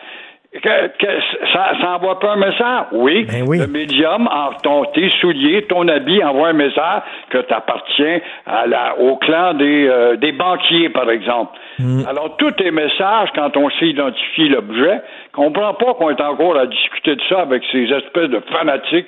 Que, 0.64 0.88
que- 0.98 1.22
ça, 1.54 1.72
ça 1.80 1.96
envoie 1.96 2.20
pas 2.20 2.32
un 2.34 2.38
message? 2.38 2.86
Oui. 2.94 3.26
Ben 3.30 3.44
oui. 3.48 3.60
Le 3.60 3.68
médium, 3.68 4.28
en 4.28 4.54
ton, 4.64 4.86
tes 4.86 5.10
souliers, 5.22 5.64
ton 5.64 5.88
habit 5.88 6.24
envoie 6.24 6.48
un 6.50 6.54
message 6.54 7.02
que 7.30 7.38
tu 7.40 7.54
appartiens 7.54 8.20
à 8.46 8.66
la, 8.66 8.98
au 8.98 9.18
clan 9.18 9.54
des, 9.54 9.88
euh, 9.88 10.16
des 10.16 10.32
banquiers, 10.32 10.90
par 10.90 11.10
exemple. 11.12 11.52
Mm. 11.80 12.04
Alors, 12.10 12.38
tous 12.38 12.52
tes 12.52 12.72
messages, 12.72 13.30
quand 13.36 13.56
on 13.58 13.70
sait 13.72 13.88
identifier 13.90 14.48
l'objet, 14.50 15.02
comprend 15.34 15.74
pas 15.76 15.94
qu'on 15.96 16.10
est 16.10 16.22
encore 16.22 16.58
à 16.58 16.66
discuter 16.66 17.16
de 17.18 17.22
ça 17.30 17.42
avec 17.42 17.62
ces 17.72 17.84
espèces 17.84 18.30
de 18.30 18.42
fanatiques 18.52 19.08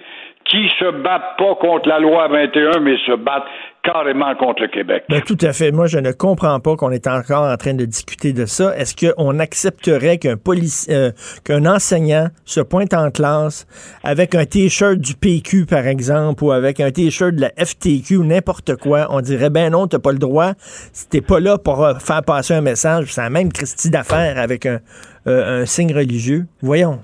qui 0.50 0.68
se 0.80 0.92
battent 1.04 1.38
pas 1.38 1.56
contre 1.62 1.88
la 1.88 2.00
loi 2.00 2.28
21, 2.28 2.80
mais 2.80 2.98
se 3.06 3.16
battent 3.16 3.44
carrément 3.84 4.36
contre 4.36 4.64
le 4.64 4.68
Québec. 4.68 5.04
Ben, 5.10 5.22
tout 5.22 5.38
à 5.42 5.54
fait. 5.54 5.72
Moi, 5.72 5.88
je 5.88 6.00
ne 6.00 6.12
comprends 6.12 6.60
pas 6.60 6.76
qu'on 6.76 6.92
est 6.92 7.08
encore 7.08 7.44
en 7.44 7.56
train 7.56 7.74
de 7.74 7.86
discuter 7.86 8.34
de 8.34 8.46
ça. 8.46 8.76
Est-ce 8.76 8.96
qu'on 8.96 9.40
accepterait 9.40 10.18
qu'un 10.18 10.36
euh, 10.90 11.12
qu'un 11.46 11.66
enseignant 11.66 12.28
se 12.46 12.62
pointe 12.62 12.94
en 12.94 13.12
classe 13.12 13.68
avec 14.04 14.36
un 14.36 14.46
t-shirt 14.46 14.98
du 14.98 15.14
PQ, 15.14 15.66
par 15.66 15.86
exemple, 15.86 16.44
ou 16.44 16.52
avec 16.52 16.80
un 16.80 16.92
t-shirt 16.92 17.36
de 17.36 17.42
la 17.42 17.52
FTQ 17.58 18.18
ou 18.18 18.24
n'importe 18.24 18.76
quoi? 18.76 19.08
On 19.12 19.22
dirait, 19.22 19.50
ben 19.50 19.72
non, 19.72 19.88
t'as 19.88 20.00
pas 20.00 20.12
le 20.12 20.20
droit. 20.20 20.54
Si 20.60 21.08
t'es 21.08 21.22
pas 21.22 21.40
là 21.40 21.58
pour 21.58 21.86
euh, 21.86 21.94
faire 21.96 22.24
passer 22.24 22.56
un 22.56 22.62
message, 22.62 23.14
c'est 23.14 23.22
la 23.22 23.30
même 23.30 23.52
Christie 23.54 23.92
d'affaires 23.92 24.38
avec 24.38 24.66
un, 24.66 24.80
euh, 25.28 25.62
un 25.62 25.66
signe 25.66 25.94
religieux. 25.94 26.48
Voyons. 26.62 27.00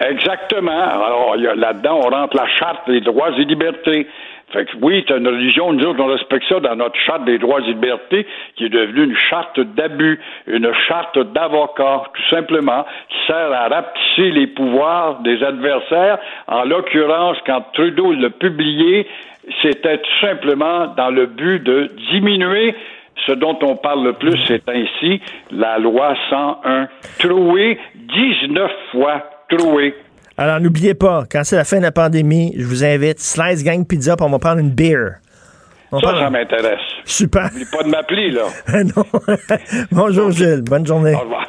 Exactement. 0.00 0.70
Alors, 0.70 1.36
là-dedans, 1.36 2.00
on 2.04 2.08
rentre 2.10 2.36
la 2.36 2.46
charte 2.46 2.88
des 2.88 3.00
droits 3.00 3.30
et 3.36 3.44
libertés. 3.44 4.06
Fait 4.52 4.64
que 4.64 4.70
oui, 4.80 5.04
tu 5.04 5.14
une 5.14 5.26
religion, 5.26 5.72
nous 5.72 5.84
autres, 5.84 6.00
on 6.00 6.06
respecte 6.06 6.48
ça 6.48 6.58
dans 6.60 6.76
notre 6.76 6.98
charte 7.00 7.24
des 7.24 7.38
droits 7.38 7.60
et 7.60 7.64
libertés, 7.64 8.26
qui 8.56 8.64
est 8.64 8.70
devenue 8.70 9.04
une 9.04 9.16
charte 9.16 9.60
d'abus, 9.60 10.18
une 10.46 10.72
charte 10.86 11.18
d'avocat, 11.18 12.04
tout 12.14 12.34
simplement, 12.34 12.86
qui 13.10 13.16
sert 13.26 13.52
à 13.52 13.68
rapetisser 13.68 14.30
les 14.30 14.46
pouvoirs 14.46 15.20
des 15.20 15.42
adversaires. 15.42 16.18
En 16.46 16.64
l'occurrence, 16.64 17.36
quand 17.44 17.62
Trudeau 17.74 18.12
l'a 18.12 18.30
publié, 18.30 19.06
c'était 19.60 19.98
tout 19.98 20.26
simplement 20.26 20.86
dans 20.96 21.10
le 21.10 21.26
but 21.26 21.62
de 21.62 21.90
diminuer 22.10 22.74
ce 23.26 23.32
dont 23.32 23.58
on 23.62 23.76
parle 23.76 24.04
le 24.04 24.12
plus, 24.14 24.38
c'est 24.46 24.66
ainsi 24.68 25.20
la 25.50 25.78
loi 25.78 26.14
101. 26.30 26.88
Troué 27.18 27.78
19 27.94 28.72
fois. 28.92 29.37
Troué. 29.50 29.94
Alors, 30.36 30.60
n'oubliez 30.60 30.94
pas, 30.94 31.24
quand 31.30 31.42
c'est 31.44 31.56
la 31.56 31.64
fin 31.64 31.78
de 31.78 31.82
la 31.82 31.92
pandémie, 31.92 32.54
je 32.56 32.64
vous 32.64 32.84
invite, 32.84 33.18
Slice 33.18 33.64
Gang 33.64 33.84
Pizza, 33.86 34.16
puis 34.16 34.24
on 34.26 34.30
va 34.30 34.38
prendre 34.38 34.58
une 34.58 34.70
beer. 34.70 35.16
On 35.90 36.00
Ça, 36.00 36.08
prend- 36.12 36.20
ça 36.20 36.30
m'intéresse. 36.30 36.80
Super. 37.04 37.44
N'oublie 37.52 37.64
pas 37.64 37.82
de 37.82 37.88
m'appeler, 37.88 38.30
là. 38.30 38.44
non. 38.84 39.04
Bonjour 39.90 40.30
Gilles, 40.30 40.62
bonne 40.62 40.86
journée. 40.86 41.14
Au 41.14 41.20
revoir. 41.20 41.46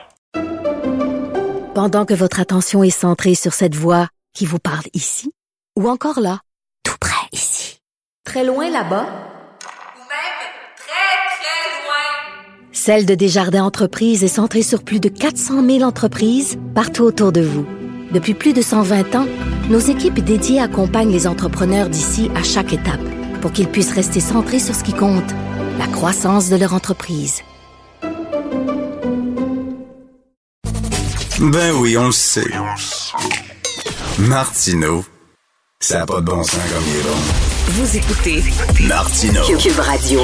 Pendant 1.75 2.05
que 2.05 2.13
votre 2.13 2.39
attention 2.39 2.83
est 2.83 2.89
centrée 2.89 3.35
sur 3.35 3.53
cette 3.53 3.75
voix 3.75 4.07
qui 4.33 4.45
vous 4.45 4.59
parle 4.59 4.85
ici, 4.93 5.31
ou 5.77 5.87
encore 5.89 6.19
là, 6.19 6.39
tout 6.83 6.95
près 6.99 7.27
ici, 7.31 7.79
très 8.25 8.43
loin 8.43 8.69
là-bas, 8.71 9.03
Ou 9.05 10.01
même 10.07 10.39
très, 10.77 11.19
très 11.37 11.85
loin. 11.85 12.71
Celle 12.71 13.05
de 13.05 13.13
Desjardins 13.15 13.63
Entreprises 13.63 14.23
est 14.23 14.27
centrée 14.29 14.61
sur 14.63 14.83
plus 14.83 14.99
de 14.99 15.09
400 15.09 15.63
000 15.65 15.81
entreprises 15.83 16.57
partout 16.73 17.03
autour 17.03 17.31
de 17.31 17.41
vous. 17.41 17.65
Depuis 18.11 18.33
plus 18.33 18.53
de 18.53 18.61
120 18.61 19.15
ans, 19.15 19.27
nos 19.69 19.79
équipes 19.79 20.19
dédiées 20.19 20.59
accompagnent 20.59 21.11
les 21.11 21.27
entrepreneurs 21.27 21.89
d'ici 21.89 22.31
à 22.35 22.41
chaque 22.41 22.73
étape 22.73 22.99
pour 23.39 23.51
qu'ils 23.51 23.67
puissent 23.67 23.93
rester 23.93 24.19
centrés 24.19 24.59
sur 24.59 24.73
ce 24.73 24.83
qui 24.83 24.93
compte, 24.93 25.31
la 25.77 25.85
croissance 25.87 26.49
de 26.49 26.55
leur 26.55 26.73
entreprise. 26.73 27.41
Ben 31.39 31.71
oui, 31.75 31.97
on 31.97 32.07
le 32.07 32.11
sait. 32.11 32.51
Martineau, 34.17 35.05
ça 35.79 35.99
n'a 35.99 36.05
pas 36.05 36.19
de 36.19 36.25
bon 36.25 36.43
sens 36.43 36.55
comme 36.55 36.83
il 36.87 36.99
est 36.99 37.03
bon. 37.03 37.17
Vous 37.69 37.95
écoutez 37.95 38.43
Martineau. 38.87 39.43
Cube 39.57 39.79
Radio. 39.79 40.21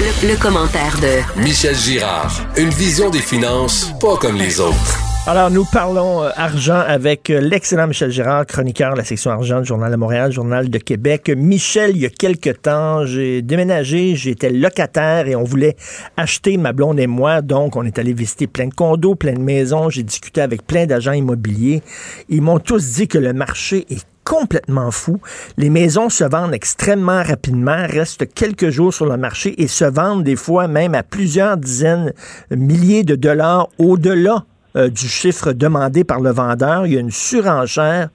Le, 0.00 0.28
le 0.28 0.36
commentaire 0.36 0.96
de 1.00 1.42
Michel 1.42 1.74
Girard. 1.74 2.32
Une 2.56 2.70
vision 2.70 3.10
des 3.10 3.20
finances 3.20 3.92
pas 4.00 4.16
comme 4.16 4.36
les 4.36 4.60
autres. 4.60 5.07
Alors, 5.28 5.50
nous 5.50 5.66
parlons 5.66 6.22
euh, 6.22 6.30
argent 6.36 6.82
avec 6.88 7.28
euh, 7.28 7.38
l'excellent 7.38 7.86
Michel 7.86 8.10
Girard, 8.10 8.46
chroniqueur 8.46 8.94
de 8.94 8.96
la 8.96 9.04
section 9.04 9.30
argent 9.30 9.60
du 9.60 9.66
Journal 9.66 9.92
de 9.92 9.96
Montréal, 9.96 10.32
Journal 10.32 10.70
de 10.70 10.78
Québec. 10.78 11.30
Michel, 11.36 11.90
il 11.90 11.98
y 11.98 12.06
a 12.06 12.08
quelque 12.08 12.48
temps, 12.48 13.04
j'ai 13.04 13.42
déménagé, 13.42 14.16
j'étais 14.16 14.48
locataire 14.48 15.28
et 15.28 15.36
on 15.36 15.44
voulait 15.44 15.76
acheter, 16.16 16.56
ma 16.56 16.72
blonde 16.72 16.98
et 16.98 17.06
moi. 17.06 17.42
Donc, 17.42 17.76
on 17.76 17.84
est 17.84 17.98
allé 17.98 18.14
visiter 18.14 18.46
plein 18.46 18.68
de 18.68 18.72
condos, 18.72 19.16
plein 19.16 19.34
de 19.34 19.40
maisons. 19.40 19.90
J'ai 19.90 20.02
discuté 20.02 20.40
avec 20.40 20.66
plein 20.66 20.86
d'agents 20.86 21.12
immobiliers. 21.12 21.82
Ils 22.30 22.40
m'ont 22.40 22.58
tous 22.58 22.94
dit 22.94 23.06
que 23.06 23.18
le 23.18 23.34
marché 23.34 23.84
est 23.90 24.06
complètement 24.24 24.90
fou. 24.90 25.20
Les 25.58 25.68
maisons 25.68 26.08
se 26.08 26.24
vendent 26.24 26.54
extrêmement 26.54 27.22
rapidement, 27.22 27.86
restent 27.86 28.32
quelques 28.32 28.70
jours 28.70 28.94
sur 28.94 29.04
le 29.04 29.18
marché 29.18 29.62
et 29.62 29.68
se 29.68 29.84
vendent 29.84 30.24
des 30.24 30.36
fois 30.36 30.68
même 30.68 30.94
à 30.94 31.02
plusieurs 31.02 31.58
dizaines, 31.58 32.14
milliers 32.50 33.04
de 33.04 33.14
dollars 33.14 33.68
au-delà 33.76 34.46
euh, 34.76 34.88
du 34.88 35.08
chiffre 35.08 35.52
demandé 35.52 36.04
par 36.04 36.20
le 36.20 36.30
vendeur. 36.30 36.86
Il 36.86 36.94
y 36.94 36.96
a 36.96 37.00
une 37.00 37.10
surenchère. 37.10 38.08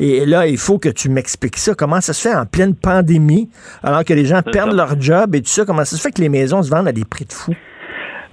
Et 0.00 0.26
là, 0.26 0.46
il 0.46 0.58
faut 0.58 0.78
que 0.78 0.88
tu 0.88 1.08
m'expliques 1.08 1.56
ça. 1.56 1.74
Comment 1.74 2.00
ça 2.00 2.12
se 2.12 2.28
fait 2.28 2.34
en 2.34 2.46
pleine 2.46 2.74
pandémie, 2.74 3.48
alors 3.82 4.04
que 4.04 4.14
les 4.14 4.24
gens 4.24 4.42
perdent 4.42 4.70
ça. 4.70 4.76
leur 4.76 5.00
job 5.00 5.34
et 5.34 5.40
tout 5.40 5.48
ça? 5.48 5.64
Comment 5.64 5.84
ça 5.84 5.96
se 5.96 6.00
fait 6.00 6.12
que 6.12 6.20
les 6.20 6.28
maisons 6.28 6.62
se 6.62 6.70
vendent 6.70 6.88
à 6.88 6.92
des 6.92 7.04
prix 7.04 7.24
de 7.24 7.32
fou? 7.32 7.52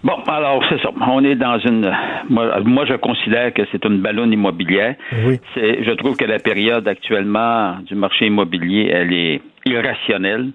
Bon, 0.04 0.14
alors 0.28 0.64
c'est 0.70 0.80
ça. 0.84 0.90
On 1.08 1.24
est 1.24 1.36
dans 1.36 1.58
une. 1.58 1.92
Moi, 2.30 2.60
moi, 2.64 2.86
je 2.86 2.94
considère 2.94 3.52
que 3.52 3.64
c'est 3.72 3.84
une 3.86 4.02
ballonne 4.02 4.32
immobilière. 4.32 4.94
Oui. 5.26 5.40
Je 5.56 5.92
trouve 5.96 6.16
que 6.16 6.26
la 6.26 6.38
période 6.38 6.88
actuellement 6.88 7.78
du 7.88 7.96
marché 7.96 8.28
immobilier, 8.28 8.92
elle 8.94 9.12
est 9.12 9.42
irrationnelle. 9.66 10.52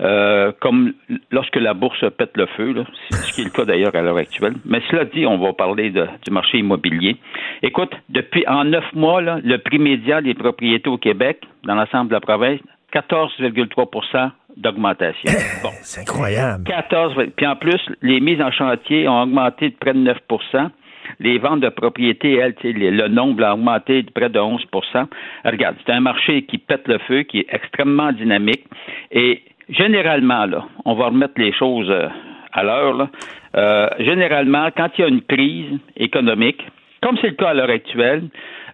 Euh, 0.00 0.52
comme 0.60 0.92
lorsque 1.30 1.56
la 1.56 1.74
bourse 1.74 2.02
pète 2.16 2.34
le 2.36 2.46
feu, 2.56 2.72
là, 2.72 2.84
ce 3.10 3.32
qui 3.34 3.42
est 3.42 3.44
le 3.44 3.50
cas 3.50 3.64
d'ailleurs 3.66 3.94
à 3.94 4.00
l'heure 4.00 4.16
actuelle. 4.16 4.54
Mais 4.64 4.80
cela 4.90 5.04
dit, 5.04 5.26
on 5.26 5.36
va 5.38 5.52
parler 5.52 5.90
de- 5.90 6.06
du 6.24 6.30
marché 6.30 6.58
immobilier. 6.58 7.16
Écoute, 7.62 7.92
depuis 8.08 8.44
en 8.48 8.64
neuf 8.64 8.84
mois, 8.94 9.20
là, 9.20 9.38
le 9.44 9.58
prix 9.58 9.78
médian 9.78 10.22
des 10.22 10.32
propriétés 10.34 10.88
au 10.88 10.96
Québec, 10.96 11.42
dans 11.64 11.74
l'ensemble 11.74 12.08
de 12.08 12.14
la 12.14 12.20
province, 12.20 12.60
14,3% 12.92 14.30
d'augmentation. 14.56 15.32
Bon. 15.62 15.68
C'est 15.82 16.00
incroyable. 16.00 16.64
14. 16.64 17.14
Puis 17.36 17.46
en 17.46 17.56
plus, 17.56 17.80
les 18.02 18.20
mises 18.20 18.40
en 18.40 18.50
chantier 18.50 19.06
ont 19.06 19.22
augmenté 19.22 19.68
de 19.70 19.74
près 19.76 19.92
de 19.92 19.98
9 19.98 20.18
les 21.18 21.38
ventes 21.38 21.60
de 21.60 21.68
propriétés, 21.68 22.34
elles, 22.34 22.54
le 22.62 23.08
nombre 23.08 23.44
a 23.44 23.54
augmenté 23.54 24.02
de 24.02 24.10
près 24.10 24.28
de 24.28 24.38
11% 24.38 25.06
Regarde, 25.44 25.76
c'est 25.84 25.92
un 25.92 26.00
marché 26.00 26.42
qui 26.42 26.58
pète 26.58 26.86
le 26.88 26.98
feu, 26.98 27.22
qui 27.22 27.40
est 27.40 27.46
extrêmement 27.50 28.12
dynamique. 28.12 28.64
Et 29.10 29.42
généralement, 29.68 30.46
là, 30.46 30.64
on 30.84 30.94
va 30.94 31.06
remettre 31.06 31.34
les 31.36 31.52
choses 31.52 31.90
euh, 31.90 32.08
à 32.52 32.62
l'heure. 32.62 32.94
là. 32.94 33.08
Euh, 33.56 33.88
généralement, 33.98 34.68
quand 34.76 34.88
il 34.98 35.00
y 35.00 35.04
a 35.04 35.08
une 35.08 35.22
crise 35.22 35.78
économique, 35.96 36.62
comme 37.02 37.16
c'est 37.20 37.28
le 37.28 37.34
cas 37.34 37.50
à 37.50 37.54
l'heure 37.54 37.70
actuelle, 37.70 38.24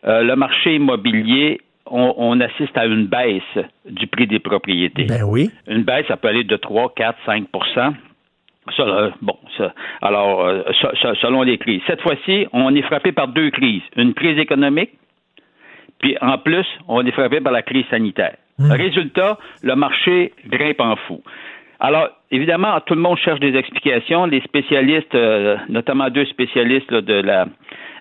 euh, 0.07 0.22
le 0.22 0.37
marché 0.37 0.74
immobilier, 0.74 1.61
on, 1.87 2.14
on 2.16 2.41
assiste 2.41 2.76
à 2.76 2.87
une 2.87 3.07
baisse 3.07 3.64
du 3.89 4.07
prix 4.07 4.26
des 4.26 4.41
propriétés. 4.41 5.05
Ben 5.05 5.22
oui. 5.24 5.51
Une 5.68 5.82
baisse, 5.82 6.07
ça 6.09 6.16
peut 6.16 6.28
aller 6.28 6.45
de 6.45 6.57
3, 6.57 6.93
4, 6.95 7.18
5 7.24 7.45
ça, 7.74 7.87
euh, 7.89 7.91
bon, 9.22 9.36
ça, 9.56 9.72
alors, 10.02 10.44
euh, 10.46 10.62
ça- 10.80 10.92
ça- 11.00 11.14
selon 11.20 11.42
les 11.42 11.58
crises. 11.58 11.82
Cette 11.86 12.00
fois-ci, 12.02 12.46
on 12.52 12.74
est 12.74 12.82
frappé 12.82 13.12
par 13.12 13.28
deux 13.28 13.50
crises. 13.50 13.82
Une 13.96 14.14
crise 14.14 14.38
économique, 14.38 14.90
puis 15.98 16.16
en 16.20 16.38
plus, 16.38 16.66
on 16.88 17.04
est 17.06 17.12
frappé 17.12 17.40
par 17.40 17.52
la 17.52 17.62
crise 17.62 17.86
sanitaire. 17.90 18.36
Résultat, 18.58 19.38
le 19.62 19.74
marché 19.76 20.32
grimpe 20.46 20.80
en 20.80 20.96
fou. 20.96 21.22
Alors, 21.78 22.08
évidemment, 22.30 22.80
tout 22.80 22.94
le 22.94 23.00
monde 23.02 23.18
cherche 23.18 23.40
des 23.40 23.54
explications. 23.54 24.24
Les 24.24 24.40
spécialistes, 24.40 25.14
euh, 25.14 25.56
notamment 25.68 26.08
deux 26.08 26.24
spécialistes 26.24 26.90
là, 26.90 27.02
de 27.02 27.14
la 27.14 27.46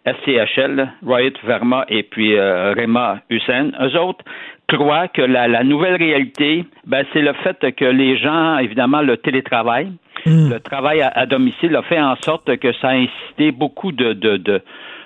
FCHL, 0.05 0.75
là, 0.75 0.87
Riot 1.05 1.33
Verma 1.43 1.85
et 1.89 2.03
puis 2.03 2.35
euh, 2.37 2.73
Rema 2.73 3.19
Hussein, 3.29 3.71
eux 3.81 3.97
autres 3.99 4.23
croient 4.67 5.07
que 5.09 5.21
la, 5.21 5.47
la 5.47 5.63
nouvelle 5.63 5.95
réalité, 5.95 6.63
ben, 6.87 7.05
c'est 7.11 7.21
le 7.21 7.33
fait 7.33 7.75
que 7.75 7.85
les 7.85 8.17
gens, 8.17 8.57
évidemment, 8.59 9.01
le 9.01 9.17
télétravail, 9.17 9.91
le 10.25 10.57
travail 10.59 11.01
à, 11.01 11.09
à 11.09 11.25
domicile 11.25 11.75
a 11.75 11.83
fait 11.83 11.99
en 11.99 12.15
sorte 12.17 12.57
que 12.57 12.73
ça 12.73 12.89
a 12.89 12.93
incité 12.93 13.51
beaucoup 13.51 13.91
de, 13.91 14.13
de, 14.13 14.37
de, 14.37 14.61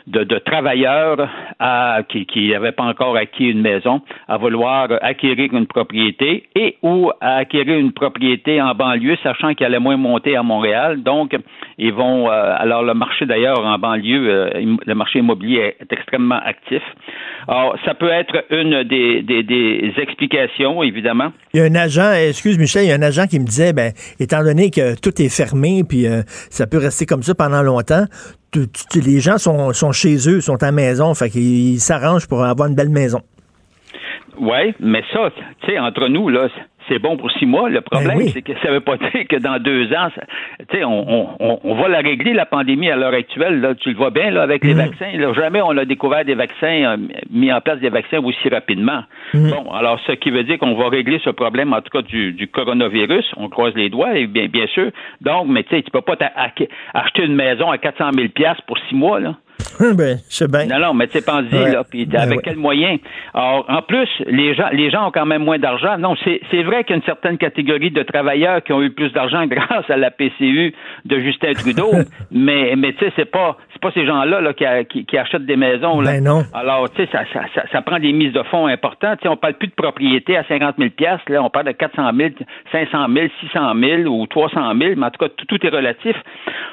de, 0.10 0.24
de 0.24 0.38
travailleurs 0.39 1.30
à, 1.60 1.99
qui 2.10 2.49
n'avaient 2.49 2.72
pas 2.72 2.84
encore 2.84 3.16
acquis 3.16 3.45
une 3.45 3.62
maison 3.62 4.01
à 4.28 4.38
vouloir 4.38 4.88
acquérir 5.01 5.53
une 5.53 5.68
propriété 5.68 6.43
et 6.55 6.78
ou 6.82 7.12
à 7.22 7.36
acquérir 7.38 7.78
une 7.78 7.93
propriété 7.93 8.62
en 8.62 8.74
banlieue, 8.76 9.18
sachant 9.24 9.53
qu'elle 9.53 9.68
allait 9.68 9.80
moins 9.80 9.97
monter 9.97 10.36
à 10.36 10.43
Montréal. 10.43 11.03
Donc, 11.03 11.36
ils 11.78 11.93
vont. 11.93 12.30
euh, 12.30 12.55
alors, 12.57 12.84
le 12.84 12.93
marché 12.93 13.26
d'ailleurs 13.26 13.64
en 13.64 13.78
banlieue, 13.78 14.30
euh, 14.30 14.76
le 14.86 14.95
marché 14.95 15.20
immobilier 15.20 15.60
est, 15.60 15.78
est 15.82 15.93
extrêmement 15.93 16.39
actif. 16.43 16.84
Alors, 17.47 17.76
ça 17.86 17.93
peut 17.93 18.10
être 18.10 18.43
une 18.49 18.84
des, 18.84 19.22
des, 19.22 19.43
des 19.43 19.93
explications, 19.97 20.84
évidemment. 20.84 21.32
Il 21.53 21.60
y 21.60 21.64
a 21.64 21.66
un 21.66 21.76
agent, 21.76 22.12
excuse 22.14 22.57
Michel, 22.57 22.84
il 22.84 22.89
y 22.89 22.91
a 22.91 22.95
un 22.95 23.01
agent 23.01 23.28
qui 23.28 23.39
me 23.39 23.45
disait, 23.45 23.74
ben, 23.74 23.91
étant 24.20 24.43
donné 24.43 24.70
que 24.72 24.99
tout 24.99 25.22
est 25.22 25.30
fermé, 25.30 25.84
puis 25.88 26.07
euh, 26.07 26.22
ça 26.49 26.68
peut 26.68 26.78
rester 26.78 27.05
comme 27.05 27.24
ça 27.24 27.34
pendant 27.36 27.62
longtemps, 27.62 28.05
les 28.95 29.20
gens 29.20 29.38
sont, 29.38 29.74
sont 29.74 29.91
chez 29.91 30.16
eux, 30.30 30.41
sont 30.41 30.62
à 30.64 30.68
la 30.68 30.72
maison, 30.72 31.14
fait 31.14 31.30
qu'ils 31.30 31.80
s'arrangent 31.80 32.28
pour 32.28 32.43
avoir 32.43 32.70
une 32.70 32.76
belle 32.76 32.89
maison. 32.89 33.22
Oui, 34.39 34.74
mais 34.80 35.04
ça, 35.12 35.30
tu 35.62 35.68
sais, 35.68 35.78
entre 35.80 36.08
nous, 36.08 36.30
là, 36.30 36.47
c'est 36.90 37.00
bon 37.00 37.16
pour 37.18 37.32
six 37.32 37.46
mois. 37.46 37.70
Le 37.70 37.82
problème, 37.82 38.18
Ben 38.18 38.24
oui. 38.26 38.32
c'est 38.34 38.42
que 38.42 38.52
ça 38.62 38.72
veut 38.72 38.82
pas 38.82 38.98
dire 39.14 39.28
que 39.30 39.38
dans 39.38 39.58
deux 39.60 39.86
ans, 39.94 40.10
ça- 40.16 40.88
on, 40.88 41.60
on, 41.64 41.76
va 41.76 41.88
la 41.88 42.00
régler, 42.00 42.34
la 42.34 42.46
pandémie, 42.46 42.90
à 42.90 42.96
l'heure 42.96 43.14
actuelle. 43.14 43.62
Là, 43.62 43.76
tu 43.76 43.90
le 43.92 43.96
vois 43.96 44.10
bien, 44.10 44.32
là, 44.32 44.42
avec 44.42 44.64
les 44.64 44.74
vaccins. 44.74 45.12
Là, 45.18 45.32
jamais 45.34 45.62
on 45.62 45.78
a 45.78 45.86
découvert 45.86 46.26
des 46.26 46.34
vaccins, 46.36 46.84
euh, 46.94 46.98
mis 47.30 47.52
en 47.54 47.62
place 47.62 47.80
des 47.80 47.90
vaccins 47.90 48.20
aussi 48.24 48.50
rapidement. 48.50 49.04
Bon, 49.34 49.72
alors, 49.72 50.00
ce 50.06 50.14
qui 50.14 50.32
veut 50.32 50.44
dire 50.44 50.58
qu'on 50.60 50.76
va 50.76 50.90
régler 50.90 51.20
ce 51.24 51.30
problème, 51.30 51.74
en 51.74 51.82
tout 51.82 51.90
cas, 51.92 52.02
du, 52.02 52.34
du 52.34 52.48
coronavirus. 52.48 53.34
On 53.38 53.48
croise 53.50 53.74
les 53.76 53.90
doigts, 53.90 54.18
et 54.18 54.28
bien, 54.28 54.48
bien 54.48 54.68
sûr. 54.68 54.92
Donc, 55.22 55.48
mais 55.48 55.64
tu 55.64 55.76
sais, 55.76 55.82
tu 55.84 55.92
peux 55.92 56.02
pas 56.02 56.16
acheter 56.94 57.24
une 57.24 57.36
maison 57.36 57.70
à 57.70 57.78
400 57.78 58.12
000 58.14 58.28
pour 58.68 58.78
six 58.90 58.96
mois, 58.96 59.20
là. 59.20 59.36
Ben, 59.95 60.18
je 60.30 60.36
sais 60.36 60.47
bien. 60.47 60.66
Non, 60.66 60.80
non, 60.80 60.93
mais 60.93 61.07
tu 61.07 61.20
sais, 61.20 61.26
pense-y, 61.26 61.55
Ouais. 61.55 61.72
là, 61.72 61.84
puis 61.89 62.05
Ben 62.05 62.22
avec 62.22 62.38
ouais. 62.38 62.43
quels 62.43 62.57
moyens? 62.57 62.99
Alors, 63.34 63.66
en 63.70 63.82
plus, 63.82 64.07
les 64.28 64.53
gens, 64.55 64.70
les 64.72 64.89
gens 64.89 65.07
ont 65.07 65.12
quand 65.12 65.26
même 65.26 65.43
moins 65.43 65.60
d'argent. 65.60 65.97
Non, 65.97 66.16
c'est 66.24 66.64
vrai 66.64 66.84
qu'il 66.84 66.91
y 66.91 66.93
a 66.93 66.97
une 66.97 67.03
certaine 67.03 67.38
catégorie 67.38 67.91
de 67.91 68.03
travailleurs 68.03 68.64
qui 68.64 68.74
ont 68.74 68.82
eu 68.82 68.91
plus 68.91 69.12
d'argent 69.12 69.45
grâce 69.47 69.89
à 69.89 69.97
la 69.97 70.12
PCU 70.12 70.74
de 71.05 71.20
Justin 71.20 71.53
Trudeau, 71.53 71.91
mais, 72.32 72.76
mais 72.78 72.93
tu 72.93 73.05
sais, 73.05 73.14
c'est 73.16 73.30
pas, 73.32 73.57
pas 73.82 73.91
ces 73.91 74.05
gens-là 74.05 74.41
là, 74.41 74.53
qui, 74.53 74.66
qui, 74.89 75.05
qui 75.05 75.18
achètent 75.18 75.45
des 75.45 75.55
maisons. 75.55 76.01
Là. 76.01 76.12
Ben 76.12 76.24
non. 76.24 76.43
Alors, 76.53 76.89
tu 76.89 77.03
sais, 77.03 77.10
ça, 77.12 77.24
ça, 77.34 77.41
ça, 77.55 77.64
ça 77.72 77.82
prend 77.82 77.99
des 77.99 78.12
mises 78.12 78.34
de 78.34 78.43
fonds 78.43 78.68
importantes. 78.68 79.20
Tu 79.20 79.24
sais, 79.24 79.30
on 79.30 79.38
parle 79.38 79.53
plus 79.53 79.68
de 79.70 79.74
propriété 79.74 80.38
à 80.38 80.43
50 80.43 80.76
000 80.78 80.89
là, 81.30 81.43
on 81.43 81.49
parle 81.49 81.68
de 81.68 81.72
400 81.72 82.12
000, 82.16 82.30
500 82.72 83.07
000, 83.14 83.28
600 83.41 83.74
000 83.80 84.01
ou 84.03 84.28
300 84.28 84.74
000, 84.78 84.93
mais 84.97 85.05
en 85.05 85.10
tout 85.12 85.26
cas, 85.26 85.30
tout, 85.36 85.45
tout 85.45 85.66
est 85.66 85.70
relatif. 85.70 86.16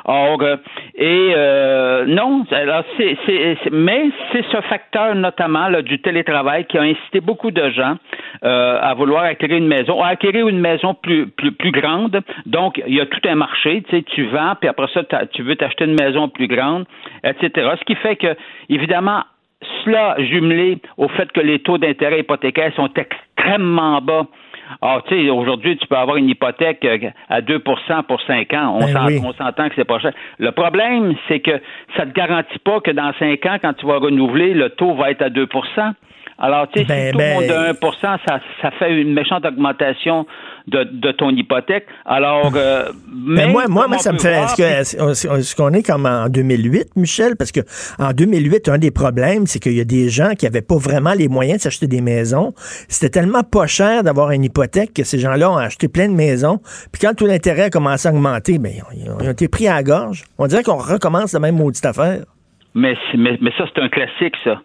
Or, 0.04 0.38
euh, 0.42 0.56
et 0.96 1.32
euh, 1.36 2.04
non, 2.06 2.44
alors 2.50 2.75
c'est- 2.96 3.70
mais 3.70 4.10
c'est 4.32 4.44
ce 4.46 4.60
facteur 4.62 5.14
notamment 5.14 5.70
du 5.82 6.00
télétravail 6.00 6.64
qui 6.66 6.78
a 6.78 6.82
incité 6.82 7.20
beaucoup 7.20 7.50
de 7.50 7.70
gens 7.70 7.96
euh, 8.44 8.78
à 8.80 8.94
vouloir 8.94 9.24
acquérir 9.24 9.56
une 9.58 9.68
maison, 9.68 10.02
à 10.02 10.08
acquérir 10.08 10.48
une 10.48 10.60
maison 10.60 10.94
plus, 10.94 11.26
plus, 11.28 11.52
plus 11.52 11.70
grande. 11.70 12.20
Donc, 12.44 12.82
il 12.86 12.94
y 12.94 13.00
a 13.00 13.06
tout 13.06 13.20
un 13.28 13.34
marché, 13.34 13.82
tu 14.06 14.24
vends, 14.26 14.54
puis 14.60 14.68
après 14.68 14.88
ça, 14.92 15.02
tu 15.32 15.42
veux 15.42 15.56
t'acheter 15.56 15.84
une 15.84 15.98
maison 16.00 16.28
plus 16.28 16.46
grande, 16.48 16.84
etc. 17.24 17.70
Ce 17.78 17.84
qui 17.84 17.94
fait 17.96 18.16
que, 18.16 18.36
évidemment, 18.68 19.22
cela 19.84 20.16
jumelé 20.18 20.78
au 20.98 21.08
fait 21.08 21.30
que 21.32 21.40
les 21.40 21.60
taux 21.60 21.78
d'intérêt 21.78 22.20
hypothécaires 22.20 22.72
sont 22.74 22.90
extrêmement 22.94 24.00
bas. 24.00 24.26
Alors, 24.82 25.02
tu 25.04 25.14
sais, 25.14 25.30
aujourd'hui, 25.30 25.76
tu 25.76 25.86
peux 25.86 25.96
avoir 25.96 26.16
une 26.16 26.28
hypothèque 26.28 26.84
euh, 26.84 27.10
à 27.28 27.40
2% 27.40 28.02
pour 28.04 28.20
5 28.22 28.52
ans. 28.54 28.78
On 28.80 28.92
Ben 28.92 29.06
oui. 29.06 29.20
on 29.24 29.32
s'entend 29.32 29.68
que 29.68 29.74
c'est 29.76 29.84
pas 29.84 29.98
cher. 29.98 30.12
Le 30.38 30.52
problème, 30.52 31.14
c'est 31.28 31.40
que 31.40 31.60
ça 31.96 32.04
ne 32.04 32.10
te 32.10 32.16
garantit 32.16 32.58
pas 32.58 32.80
que 32.80 32.90
dans 32.90 33.12
5 33.18 33.46
ans, 33.46 33.56
quand 33.60 33.74
tu 33.74 33.86
vas 33.86 33.98
renouveler, 33.98 34.54
le 34.54 34.70
taux 34.70 34.94
va 34.94 35.10
être 35.10 35.22
à 35.22 35.30
2 35.30 35.46
alors, 36.38 36.68
tu 36.68 36.80
sais, 36.80 36.84
Ben, 36.84 37.06
si 37.06 37.12
tout 37.12 37.18
ben- 37.18 37.40
le 37.40 37.40
monde 37.40 37.48
de 37.48 37.72
1% 37.80 38.18
ça, 38.26 38.40
ça 38.60 38.70
fait 38.72 38.92
une 39.00 39.14
méchante 39.14 39.46
augmentation 39.46 40.26
de, 40.66 40.84
de 40.84 41.12
ton 41.12 41.30
hypothèque. 41.30 41.86
Alors, 42.04 42.52
euh, 42.54 42.90
Mais 43.10 43.46
mais 43.46 43.52
moi, 43.52 43.64
moi, 43.68 43.88
moi, 43.88 43.98
ça 43.98 44.12
me 44.12 44.18
fait. 44.18 44.34
Est-ce 44.58 45.56
qu'on 45.56 45.72
est 45.72 45.82
comme 45.86 46.04
en 46.04 46.28
2008, 46.28 46.96
Michel? 46.96 47.36
Parce 47.36 47.52
que 47.52 47.60
en 47.98 48.12
2008, 48.12 48.68
un 48.68 48.78
des 48.78 48.90
problèmes, 48.90 49.46
c'est 49.46 49.60
qu'il 49.60 49.76
y 49.76 49.80
a 49.80 49.84
des 49.84 50.08
gens 50.10 50.34
qui 50.38 50.44
n'avaient 50.44 50.62
pas 50.62 50.76
vraiment 50.76 51.14
les 51.14 51.28
moyens 51.28 51.58
de 51.58 51.62
s'acheter 51.62 51.86
des 51.86 52.02
maisons. 52.02 52.52
C'était 52.88 53.20
tellement 53.20 53.42
pas 53.42 53.66
cher 53.66 54.02
d'avoir 54.02 54.30
une 54.32 54.44
hypothèque 54.44 54.92
que 54.92 55.04
ces 55.04 55.18
gens-là 55.18 55.50
ont 55.50 55.56
acheté 55.56 55.88
plein 55.88 56.08
de 56.08 56.14
maisons. 56.14 56.60
Puis 56.92 57.00
quand 57.00 57.14
tout 57.14 57.26
l'intérêt 57.26 57.64
a 57.64 57.70
commencé 57.70 58.08
à 58.08 58.12
augmenter, 58.12 58.58
ben, 58.58 58.72
ils, 58.94 59.10
ont, 59.10 59.16
ils 59.20 59.28
ont 59.28 59.30
été 59.32 59.48
pris 59.48 59.68
à 59.68 59.76
la 59.76 59.82
gorge. 59.82 60.24
On 60.36 60.46
dirait 60.46 60.62
qu'on 60.62 60.76
recommence 60.76 61.32
la 61.32 61.40
même 61.40 61.56
maudite 61.56 61.86
affaire. 61.86 62.24
Mais, 62.74 62.94
mais, 63.16 63.38
mais 63.40 63.52
ça, 63.56 63.64
c'est 63.74 63.80
un 63.80 63.88
classique, 63.88 64.34
ça. 64.44 64.60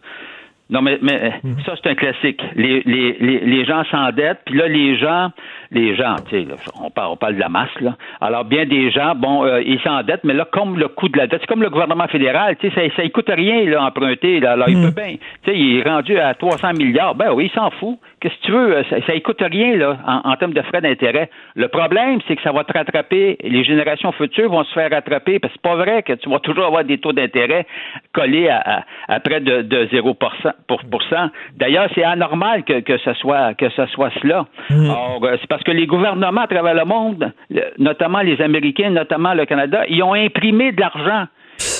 Non, 0.71 0.81
mais, 0.81 0.97
mais 1.01 1.33
Mhm. 1.43 1.57
ça, 1.65 1.73
c'est 1.75 1.89
un 1.89 1.95
classique. 1.95 2.41
Les, 2.55 2.81
les, 2.85 3.17
les, 3.19 3.39
les 3.41 3.65
gens 3.65 3.83
s'endettent, 3.91 4.39
puis 4.45 4.55
là, 4.57 4.67
les 4.69 4.95
gens, 4.97 5.29
les 5.69 5.95
gens, 5.95 6.15
tu 6.29 6.39
sais, 6.39 6.45
là, 6.47 6.55
on 6.81 6.89
parle, 6.89 7.11
on 7.11 7.17
parle 7.17 7.35
de 7.35 7.39
la 7.41 7.49
masse, 7.49 7.69
là. 7.81 7.95
Alors, 8.21 8.45
bien 8.45 8.65
des 8.65 8.89
gens, 8.89 9.13
bon, 9.15 9.43
euh, 9.45 9.61
ils 9.61 9.79
s'endettent, 9.81 10.23
mais 10.23 10.33
là, 10.33 10.45
comme 10.49 10.79
le 10.79 10.87
coût 10.87 11.09
de 11.09 11.17
la 11.17 11.27
dette, 11.27 11.41
c'est 11.41 11.47
comme 11.47 11.61
le 11.61 11.69
gouvernement 11.69 12.07
fédéral, 12.07 12.55
tu 12.57 12.69
sais, 12.71 12.75
ça, 12.89 12.95
ça 12.95 13.03
ne 13.03 13.09
coûte 13.09 13.29
rien, 13.29 13.65
là, 13.65 13.83
emprunter, 13.83 14.39
là. 14.39 14.53
Alors, 14.53 14.69
il 14.69 14.81
peut 14.81 14.91
bien, 15.01 15.15
tu 15.43 15.51
sais, 15.51 15.57
il 15.57 15.79
est 15.79 15.83
rendu 15.89 16.17
à 16.17 16.33
300 16.35 16.71
milliards. 16.77 17.15
Ben 17.15 17.31
oui, 17.33 17.49
il 17.51 17.55
s'en 17.59 17.69
fout. 17.71 17.99
Qu'est-ce 18.21 18.35
que 18.35 18.45
tu 18.45 18.51
veux? 18.51 18.77
euh, 18.77 18.83
Ça, 18.89 18.97
ça 19.05 19.19
coûte 19.19 19.41
rien 19.41 19.75
là, 19.77 19.97
en, 20.07 20.29
en 20.31 20.35
termes 20.35 20.53
de 20.53 20.61
frais 20.61 20.79
d'intérêt. 20.79 21.29
Le 21.55 21.67
problème, 21.67 22.19
c'est 22.27 22.35
que 22.35 22.41
ça 22.43 22.51
va 22.51 22.63
te 22.63 22.71
rattraper. 22.71 23.37
Les 23.43 23.63
générations 23.63 24.11
futures 24.11 24.49
vont 24.49 24.63
se 24.63 24.71
faire 24.73 24.91
rattraper 24.91 25.39
parce 25.39 25.51
que 25.53 25.59
c'est 25.61 25.69
pas 25.69 25.75
vrai 25.75 26.03
que 26.03 26.13
tu 26.13 26.29
vas 26.29 26.39
toujours 26.39 26.65
avoir 26.65 26.83
des 26.83 26.99
taux 26.99 27.13
d'intérêt 27.13 27.65
collés 28.13 28.47
à, 28.47 28.59
à- 28.59 28.83
à 29.07 29.19
près 29.19 29.41
de, 29.41 29.63
de 29.63 29.87
0 29.91 30.13
pour 30.13 31.03
cent. 31.09 31.29
D'ailleurs, 31.57 31.87
c'est 31.95 32.03
anormal 32.03 32.63
que, 32.63 32.79
que 32.81 32.97
ce 32.99 33.13
soit 33.15 33.53
que 33.55 33.69
ce 33.69 33.85
soit 33.87 34.11
cela. 34.21 34.45
Or, 34.89 35.19
euh, 35.23 35.37
c'est 35.41 35.47
parce 35.47 35.63
que 35.63 35.71
les 35.71 35.87
gouvernements 35.87 36.41
à 36.41 36.47
travers 36.47 36.75
le 36.75 36.85
monde, 36.85 37.31
notamment 37.79 38.19
les 38.21 38.39
Américains, 38.41 38.91
notamment 38.91 39.33
le 39.33 39.45
Canada, 39.45 39.83
ils 39.89 40.03
ont 40.03 40.13
imprimé 40.13 40.71
de 40.71 40.79
l'argent. 40.79 41.25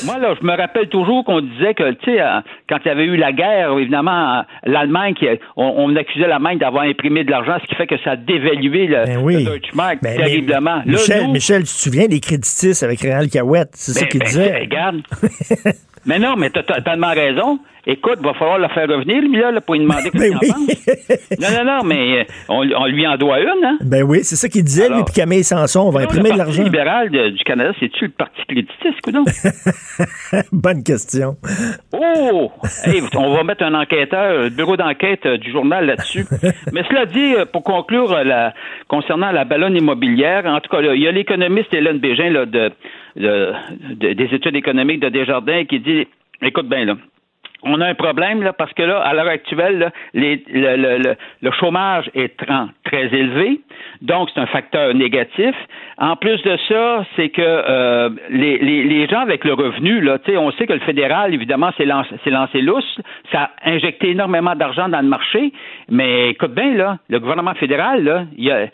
Moi, 0.06 0.18
là, 0.20 0.34
je 0.40 0.46
me 0.46 0.56
rappelle 0.56 0.90
toujours 0.90 1.24
qu'on 1.26 1.42
disait 1.42 1.74
que, 1.74 1.92
tu 1.94 2.12
sais, 2.14 2.22
euh, 2.22 2.40
quand 2.70 2.78
il 2.84 2.88
y 2.88 2.92
avait 2.92 3.06
eu 3.06 3.18
la 3.18 3.32
guerre, 3.32 3.78
évidemment, 3.78 4.40
euh, 4.40 4.42
l'Allemagne, 4.66 5.14
on, 5.56 5.74
on 5.78 5.96
accusait 5.96 6.28
l'Allemagne 6.28 6.58
d'avoir 6.58 6.84
imprimé 6.84 7.24
de 7.24 7.32
l'argent, 7.32 7.58
ce 7.62 7.68
qui 7.68 7.76
fait 7.76 7.88
que 7.88 7.98
ça 8.04 8.12
a 8.12 8.16
dévalué 8.16 8.88
le, 8.88 9.06
le 9.06 9.44
Deutsche 9.46 9.74
Mark 9.74 9.98
Ben, 10.02 10.18
terriblement. 10.18 10.76
Là, 10.78 10.84
Michel, 10.86 11.24
nous- 11.26 11.32
Michel, 11.34 11.60
tu 11.62 11.66
te 11.68 11.70
souviens 11.80 12.08
des 12.08 12.20
créditistes 12.20 12.84
avec 12.84 13.00
Réal 13.02 13.30
Cahouette? 13.30 13.70
C'est 13.74 13.94
ça 13.94 14.02
ben, 14.02 14.08
qu'il 14.10 14.20
ben, 14.22 14.26
disait. 14.28 14.60
Regarde. 14.60 15.02
mais 16.06 16.20
non, 16.20 16.36
mais 16.38 16.50
t'as 16.50 16.64
tellement 16.82 17.12
raison. 17.14 17.60
Écoute, 17.88 18.20
va 18.22 18.36
falloir 18.36 18.60
le 18.60 18.68
faire 18.68 18.88
revenir, 18.88 19.24
lui, 19.24 19.38
là, 19.40 19.60
pour 19.60 19.74
lui 19.74 19.82
demander 19.82 20.12
Ben 20.14 20.38
qu'est-ce 20.40 20.40
qu'il 20.40 20.52
en 20.52 20.54
pense. 20.54 21.40
Non, 21.40 21.64
non, 21.66 21.72
non, 21.78 21.84
mais 21.84 22.20
euh, 22.20 22.24
on, 22.48 22.58
on 22.78 22.86
lui 22.86 23.08
en 23.08 23.18
doit 23.18 23.40
une, 23.40 23.66
hein? 23.66 23.78
Ben 23.82 24.04
oui, 24.04 24.20
c'est 24.22 24.36
ça 24.36 24.48
qu'il 24.50 24.64
disait, 24.64 24.88
lui, 24.88 25.04
puis 25.04 25.16
Camille 25.16 25.44
Sanson, 25.44 25.80
on 25.80 25.90
va 25.90 26.02
Non, 26.02 26.06
imprimer 26.06 26.30
le 26.30 26.34
de 26.36 26.38
Parti 26.38 26.52
l'argent. 26.58 26.64
libéral 26.64 27.10
de- 27.10 27.30
du 27.32 27.44
Canada, 27.44 27.72
c'est-tu 27.80 28.06
le 28.06 28.12
parti 28.12 28.40
créditiste, 28.48 29.08
ou 29.08 29.12
non? 29.12 29.24
Bonne 30.52 30.84
question. 30.84 31.38
Oh! 31.92 32.52
Hey, 32.86 33.02
on 33.16 33.34
va 33.36 33.44
mettre 33.44 33.64
un 33.64 33.74
enquêteur, 33.74 34.44
le 34.44 34.50
bureau 34.50 34.78
d'enquête 34.78 35.26
euh, 35.26 35.38
du 35.38 35.52
journal 35.52 35.88
là-dessus. 35.88 36.26
Mais 36.74 36.84
cela 36.88 37.08
dit, 37.08 37.34
euh, 37.36 37.46
pour 37.46 37.64
conclure 37.64 38.14
la- 38.24 38.54
concernant 38.88 39.32
la 39.32 39.44
ballonne 39.44 39.76
immobilière, 39.76 40.46
en 40.46 40.60
tout 40.60 40.70
cas, 40.70 40.82
il 40.82 41.02
y 41.02 41.08
a 41.08 41.12
l'économiste 41.12 41.74
Hélène 41.74 41.98
Bégin 41.98 42.30
là, 42.30 42.46
de, 42.46 42.72
de- 43.16 43.54
de- 43.96 44.14
des 44.14 44.36
études 44.36 44.56
économiques 44.56 45.00
de 45.00 45.10
Desjardins 45.10 45.66
qui 45.66 45.80
dit 45.80 46.08
écoute 46.42 46.68
bien 46.68 46.86
là. 46.86 46.96
On 47.64 47.80
a 47.80 47.88
un 47.88 47.94
problème 47.94 48.42
là 48.42 48.54
parce 48.54 48.74
que 48.74 48.82
là, 48.82 49.00
à 49.02 49.14
l'heure 49.14 49.28
actuelle, 49.28 49.92
le, 50.16 51.52
chômage 51.60 52.10
est 52.16 52.36
très 52.84 53.06
élevé, 53.14 53.62
donc 54.02 54.30
c'est 54.34 54.40
un 54.40 54.48
facteur 54.48 54.96
négatif. 54.96 55.54
En 56.00 56.16
plus 56.16 56.42
de 56.42 56.58
ça, 56.68 57.06
c'est 57.16 57.30
que 57.30 57.42
euh, 57.42 58.10
les, 58.32 59.08
gens 59.08 59.20
avec 59.20 59.46
le 59.46 59.54
revenu, 59.54 60.02
là, 60.02 60.18
on 60.38 60.52
sait 60.54 60.66
que 60.66 60.74
le 60.74 60.80
fédéral, 60.80 61.36
évidemment, 61.36 61.72
s'est 61.78 61.86
lancé, 61.86 62.16
lancé 62.26 62.62
lousse, 62.62 63.00
ça 63.32 63.52
a 63.64 63.70
injecté 63.70 64.10
énormément 64.10 64.56
d'argent 64.56 64.90
dans 64.90 65.02
le 65.02 65.08
marché, 65.08 65.54
mais 65.88 66.30
écoute 66.30 66.56
bien 66.56 66.74
là, 66.74 66.98
le 67.10 67.20
gouvernement 67.20 67.54
fédéral, 67.54 68.04
là, 68.04 68.24
il 68.38 68.46
y 68.46 68.52
a 68.52 68.68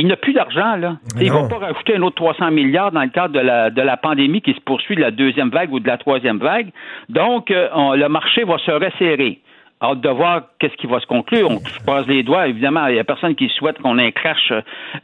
il 0.00 0.06
n'a 0.06 0.16
plus 0.16 0.32
d'argent, 0.32 0.76
là. 0.76 0.96
Il 1.20 1.26
ne 1.28 1.32
va 1.32 1.48
pas 1.48 1.58
rajouter 1.66 1.96
un 1.96 2.02
autre 2.02 2.16
300 2.16 2.50
milliards 2.50 2.92
dans 2.92 3.02
le 3.02 3.08
cadre 3.08 3.34
de 3.34 3.40
la, 3.40 3.70
de 3.70 3.82
la 3.82 3.96
pandémie 3.96 4.40
qui 4.40 4.52
se 4.54 4.60
poursuit 4.60 4.96
de 4.96 5.00
la 5.00 5.10
deuxième 5.10 5.50
vague 5.50 5.72
ou 5.72 5.80
de 5.80 5.86
la 5.86 5.98
troisième 5.98 6.38
vague. 6.38 6.70
Donc, 7.08 7.50
euh, 7.50 7.68
on- 7.74 7.92
le 7.94 8.08
marché 8.08 8.44
va 8.44 8.58
se 8.58 8.70
resserrer. 8.70 9.40
Hâte 9.82 10.00
de 10.00 10.08
voir 10.08 10.42
qu'est-ce 10.58 10.76
qui 10.76 10.86
va 10.86 11.00
se 11.00 11.06
conclure. 11.06 11.50
On 11.50 11.58
se 11.58 11.84
passe 11.84 12.06
les 12.06 12.22
doigts. 12.22 12.48
Évidemment, 12.48 12.86
il 12.86 12.94
n'y 12.94 13.00
a 13.00 13.04
personne 13.04 13.34
qui 13.34 13.50
souhaite 13.58 13.76
qu'on 13.78 13.98
ait 13.98 14.06
un 14.06 14.10
crash 14.12 14.52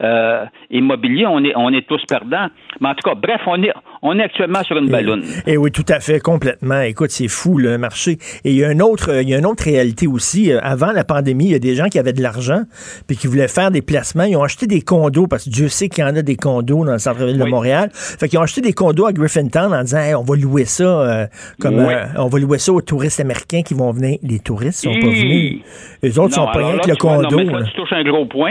euh, 0.01 0.45
immobilier. 0.71 1.27
On 1.27 1.43
est, 1.43 1.53
on 1.55 1.69
est 1.71 1.87
tous 1.87 2.01
perdants. 2.07 2.47
Mais 2.79 2.89
en 2.89 2.95
tout 2.95 3.07
cas, 3.07 3.15
bref, 3.15 3.41
on 3.45 3.61
est, 3.61 3.71
on 4.01 4.17
est 4.17 4.23
actuellement 4.23 4.63
sur 4.63 4.77
une 4.77 4.89
balloune. 4.89 5.23
Et 5.45 5.57
oui, 5.57 5.71
tout 5.71 5.85
à 5.87 5.99
fait, 5.99 6.19
complètement. 6.19 6.81
Écoute, 6.81 7.11
c'est 7.11 7.27
fou 7.27 7.57
le 7.57 7.77
marché. 7.77 8.17
Et 8.43 8.51
il 8.51 8.55
y 8.55 8.63
a 8.63 8.71
une 8.71 8.81
autre, 8.81 9.21
il 9.21 9.29
y 9.29 9.35
a 9.35 9.37
une 9.37 9.45
autre 9.45 9.63
réalité 9.65 10.07
aussi. 10.07 10.51
Euh, 10.51 10.59
Avant 10.63 10.91
la 10.91 11.03
pandémie, 11.03 11.45
il 11.45 11.51
y 11.51 11.55
a 11.55 11.59
des 11.59 11.75
gens 11.75 11.87
qui 11.87 11.99
avaient 11.99 12.13
de 12.13 12.23
l'argent 12.23 12.63
puis 13.07 13.17
qui 13.17 13.27
voulaient 13.27 13.49
faire 13.49 13.69
des 13.69 13.81
placements. 13.81 14.23
Ils 14.23 14.37
ont 14.37 14.43
acheté 14.43 14.65
des 14.65 14.81
condos 14.81 15.27
parce 15.27 15.43
que 15.45 15.49
Dieu 15.49 15.67
sait 15.67 15.89
qu'il 15.89 16.03
y 16.03 16.07
en 16.07 16.15
a 16.15 16.21
des 16.21 16.37
condos 16.37 16.85
dans 16.85 16.93
le 16.93 16.97
centre-ville 16.97 17.37
de 17.37 17.45
Montréal. 17.45 17.89
Fait 17.93 18.27
qu'ils 18.29 18.39
ont 18.39 18.43
acheté 18.43 18.61
des 18.61 18.73
condos 18.73 19.05
à 19.05 19.13
Griffintown 19.13 19.73
en 19.73 19.83
disant, 19.83 19.99
Hey, 19.99 20.15
on 20.15 20.23
va 20.23 20.35
louer 20.35 20.65
ça 20.65 20.83
euh, 20.83 21.27
comme 21.59 21.77
euh, 21.79 22.05
on 22.17 22.27
va 22.27 22.39
louer 22.39 22.57
ça 22.57 22.71
aux 22.71 22.81
touristes 22.81 23.19
américains 23.19 23.61
qui 23.61 23.73
vont 23.75 23.91
venir. 23.91 24.17
Les 24.23 24.39
touristes 24.39 24.70
sont 24.71 24.93
pas 24.93 24.99
venus. 25.07 25.61
Les 26.03 26.19
autres 26.19 26.37
Non, 26.37 26.45
sont 26.45 26.51
pas 26.51 26.53
que 26.53 26.57
le 26.89 26.95
tu 26.95 27.05
vois, 27.05 27.17
non, 27.17 27.29
condo. 27.29 27.57
là, 27.59 27.63
tu 27.65 27.73
touches 27.73 27.93
un 27.93 28.03
gros 28.03 28.25
point. 28.25 28.49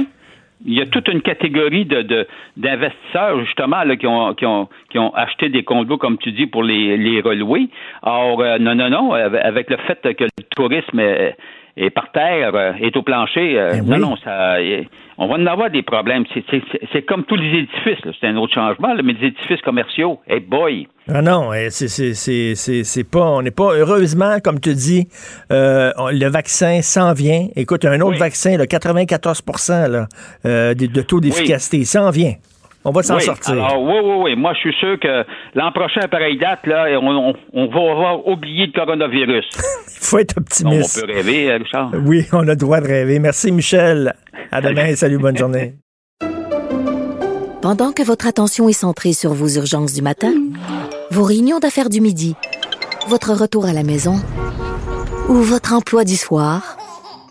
Il 0.67 0.75
y 0.79 0.83
a 0.83 0.87
toute 0.87 1.09
une 1.09 1.23
catégorie 1.23 1.87
de, 1.87 2.03
de- 2.03 2.27
d'investisseurs, 2.59 3.41
justement, 3.47 3.83
là, 3.83 3.97
qui, 3.97 4.07
ont, 4.07 4.35
qui, 4.35 4.45
ont, 4.45 4.69
qui 4.91 4.99
ont 4.99 5.11
acheté 5.15 5.49
des 5.49 5.63
condos, 5.63 5.97
comme 5.97 6.19
tu 6.19 6.33
dis, 6.33 6.47
pour 6.47 6.63
les, 6.63 6.99
les 6.99 7.23
relouer. 7.23 7.69
Or, 8.03 8.41
euh, 8.43 8.59
non, 8.59 8.75
non, 8.75 8.91
non, 8.91 9.13
avec 9.13 9.41
avec 9.43 9.71
le 9.71 9.79
fait 9.79 10.15
que 10.15 10.25
le 10.25 10.31
tourisme 10.55 11.01
est, 11.01 11.35
est 11.81 11.91
par 11.91 12.13
terre, 12.13 12.55
euh, 12.55 12.73
est 12.81 12.97
au 12.97 13.03
plancher, 13.03 13.59
euh, 13.59 13.73
Ben 13.73 13.85
non, 13.85 13.95
oui. 13.95 14.01
non, 14.01 14.17
ça, 14.25 14.55
euh, 14.57 14.83
on 15.19 15.27
va 15.27 15.35
en 15.35 15.47
avoir 15.47 15.71
des 15.71 15.83
problèmes. 15.83 16.25
C'est, 16.33 17.03
comme 17.03 17.25
tous 17.25 17.37
les 17.37 17.59
édifices, 17.59 17.99
c'est 18.19 18.27
un 18.27 18.37
autre 18.37 18.55
changement, 18.55 18.95
là, 18.95 19.03
mais 19.05 19.13
les 19.13 19.29
édifices 19.29 19.61
commerciaux, 19.61 20.19
hey 20.27 20.41
boy! 20.41 20.89
Ah 21.13 21.21
non, 21.21 21.53
eh, 21.53 21.69
c'est 21.71 23.11
pas 23.11 23.21
on 23.21 23.43
n'est 23.43 23.51
pas 23.51 23.75
heureusement 23.75 24.39
comme 24.43 24.61
tu 24.61 24.75
dis 24.75 25.09
euh, 25.53 25.91
le 26.13 26.29
vaccin 26.29 26.81
s'en 26.83 27.13
vient. 27.13 27.49
Écoute, 27.57 27.85
un 27.85 28.01
autre 28.01 28.19
vaccin 28.19 28.57
le 28.57 28.65
94 28.65 29.43
là, 29.89 30.07
euh, 30.47 30.73
de, 30.75 30.87
de 30.87 31.03
taux 31.03 31.21
d'efficacité 31.21 31.85
s'en 31.85 32.11
vient. 32.11 32.35
On 32.85 32.93
va 32.93 33.03
s'en 33.03 33.17
oui, 33.17 33.23
sortir. 33.23 33.53
Alors, 33.53 33.83
oui, 33.83 33.95
oui, 34.03 34.15
oui. 34.25 34.37
Moi, 34.37 34.53
je 34.55 34.61
suis 34.61 34.75
sûr 34.81 34.99
que 34.99 35.25
l'an 35.55 35.71
prochain, 35.73 36.01
à 36.03 36.09
pareille 36.09 36.39
date, 36.39 36.67
là, 36.67 36.87
on, 37.01 37.09
on- 37.31 37.35
on 37.53 37.67
va 37.67 37.91
avoir 37.93 38.27
oublié 38.27 38.67
le 38.67 38.73
coronavirus. 38.73 39.45
Il 39.55 40.07
faut 40.07 40.19
être 40.19 40.35
on 40.39 40.41
optimiste. 40.41 41.01
peut 41.07 41.13
rêver, 41.13 41.51
euh, 41.51 41.59
Richard. 41.59 41.91
Oui, 42.07 42.25
on 42.33 42.41
a 42.49 42.53
le 42.53 42.57
droit 42.57 42.81
de 42.81 42.87
rêver. 42.87 43.19
Merci 43.19 43.53
Michel. 43.53 44.15
À 44.51 44.61
demain, 44.63 44.97
salut, 44.97 45.19
bonne 45.19 45.37
journée. 45.37 45.75
Pendant 47.63 47.93
que 47.93 48.03
votre 48.03 48.27
attention 48.27 48.69
est 48.71 48.73
centrée 48.73 49.13
sur 49.13 49.35
vos 49.35 49.49
urgences 49.49 49.93
du 49.93 50.01
matin, 50.01 50.33
vos 51.11 51.25
réunions 51.25 51.59
d'affaires 51.59 51.91
du 51.91 52.01
midi, 52.01 52.35
votre 53.09 53.33
retour 53.35 53.67
à 53.67 53.75
la 53.75 53.83
maison 53.83 54.15
ou 55.29 55.35
votre 55.35 55.75
emploi 55.75 56.05
du 56.05 56.17
soir, 56.17 56.77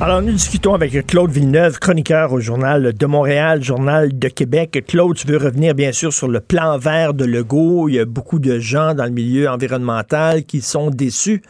Alors, 0.00 0.20
nous 0.22 0.32
discutons 0.32 0.74
avec 0.74 1.06
Claude 1.06 1.30
Villeneuve, 1.30 1.78
chroniqueur 1.78 2.32
au 2.32 2.40
Journal 2.40 2.92
de 2.92 3.06
Montréal, 3.06 3.62
Journal 3.62 4.18
de 4.18 4.28
Québec. 4.28 4.84
Claude, 4.88 5.16
tu 5.16 5.26
veux 5.28 5.36
revenir 5.36 5.74
bien 5.74 5.92
sûr 5.92 6.12
sur 6.12 6.26
le 6.26 6.40
plan 6.40 6.76
vert 6.78 7.14
de 7.14 7.24
Legault. 7.24 7.88
Il 7.88 7.94
y 7.94 8.00
a 8.00 8.04
beaucoup 8.04 8.40
de 8.40 8.58
gens 8.58 8.94
dans 8.94 9.04
le 9.04 9.12
milieu 9.12 9.48
environnemental 9.48 10.42
qui 10.44 10.62
sont 10.62 10.90
déçus. 10.90 11.42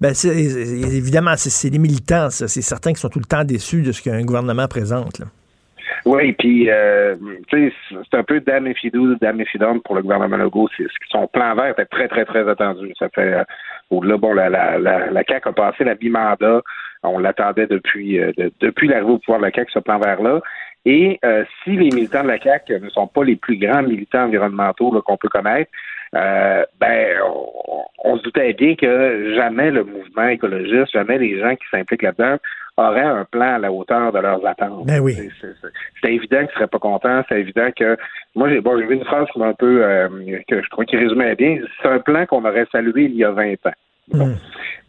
Ben, 0.00 0.12
évidemment, 0.12 1.32
c'est, 1.36 1.70
des 1.70 1.78
militants. 1.78 2.28
C'est 2.28 2.48
certains 2.60 2.92
qui 2.92 3.00
sont 3.00 3.08
tout 3.08 3.18
le 3.18 3.24
temps 3.24 3.44
déçus 3.44 3.80
de 3.80 3.92
ce 3.92 4.02
qu'un 4.02 4.22
gouvernement 4.22 4.68
présente. 4.68 5.18
là. 5.18 5.26
Oui, 6.04 6.32
puis 6.34 6.70
euh, 6.70 7.16
c'est 7.50 8.16
un 8.16 8.22
peu 8.22 8.36
you 8.36 8.90
do, 8.92 9.16
damn 9.20 9.40
if 9.40 9.52
you 9.54 9.58
don't 9.58 9.80
pour 9.80 9.96
le 9.96 10.02
gouvernement 10.02 10.36
Legault. 10.36 10.68
Son 11.10 11.26
plan 11.26 11.56
vert 11.56 11.70
était 11.70 11.86
très, 11.86 12.06
très, 12.06 12.24
très 12.24 12.48
attendu. 12.48 12.92
Ça 12.98 13.08
fait 13.08 13.32
euh, 13.32 13.44
au-delà, 13.90 14.16
bon, 14.16 14.32
la, 14.32 14.48
la, 14.48 15.24
CAQ 15.24 15.48
a 15.48 15.52
passé 15.52 15.84
la 15.84 15.96
bi-mandat. 15.96 16.62
On 17.06 17.18
l'attendait 17.18 17.66
depuis 17.66 18.18
euh, 18.20 18.32
de- 18.36 18.52
depuis 18.60 18.88
l'arrivée 18.88 19.12
au 19.12 19.18
pouvoir 19.18 19.40
de 19.40 19.44
la 19.46 19.52
CAQ, 19.52 19.70
ce 19.72 19.78
plan 19.80 19.98
vert-là. 19.98 20.40
Et 20.84 21.18
euh, 21.24 21.44
si 21.64 21.70
les 21.70 21.90
militants 21.90 22.22
de 22.22 22.28
la 22.28 22.38
CAQ 22.38 22.78
ne 22.80 22.90
sont 22.90 23.06
pas 23.08 23.24
les 23.24 23.36
plus 23.36 23.56
grands 23.58 23.82
militants 23.82 24.24
environnementaux 24.24 24.90
qu'on 25.02 25.16
peut 25.16 25.28
connaître, 25.28 25.70
euh, 26.14 26.62
ben 26.80 27.16
on, 27.26 27.82
on 28.04 28.16
se 28.18 28.22
doutait 28.22 28.52
bien 28.52 28.76
que 28.76 29.34
jamais 29.34 29.72
le 29.72 29.82
mouvement 29.82 30.28
écologiste, 30.28 30.92
jamais 30.92 31.18
les 31.18 31.40
gens 31.40 31.56
qui 31.56 31.64
s'impliquent 31.72 32.02
là-dedans 32.02 32.36
auraient 32.76 33.00
un 33.00 33.24
plan 33.24 33.54
à 33.56 33.58
la 33.58 33.72
hauteur 33.72 34.12
de 34.12 34.20
leurs 34.20 34.46
attentes. 34.46 34.86
Ben 34.86 35.00
oui. 35.00 35.14
C'était 35.96 36.14
évident 36.14 36.40
qu'ils 36.46 36.54
seraient 36.54 36.66
pas 36.68 36.78
contents. 36.78 37.22
C'est 37.28 37.40
évident 37.40 37.68
que 37.76 37.96
moi 38.36 38.48
j'ai 38.48 38.60
bon 38.60 38.78
j'ai 38.78 38.86
vu 38.86 38.94
une 38.94 39.04
phrase 39.04 39.26
qui 39.32 39.38
m'a 39.40 39.46
un 39.46 39.54
peu 39.54 39.82
euh, 39.82 40.08
que 40.46 40.62
je 40.62 40.68
trouve 40.70 40.84
qui 40.84 40.96
résumait 40.96 41.34
bien. 41.34 41.58
C'est 41.82 41.88
un 41.88 41.98
plan 41.98 42.26
qu'on 42.26 42.44
aurait 42.44 42.66
salué 42.70 43.04
il 43.06 43.16
y 43.16 43.24
a 43.24 43.30
20 43.32 43.54
ans. 43.66 43.72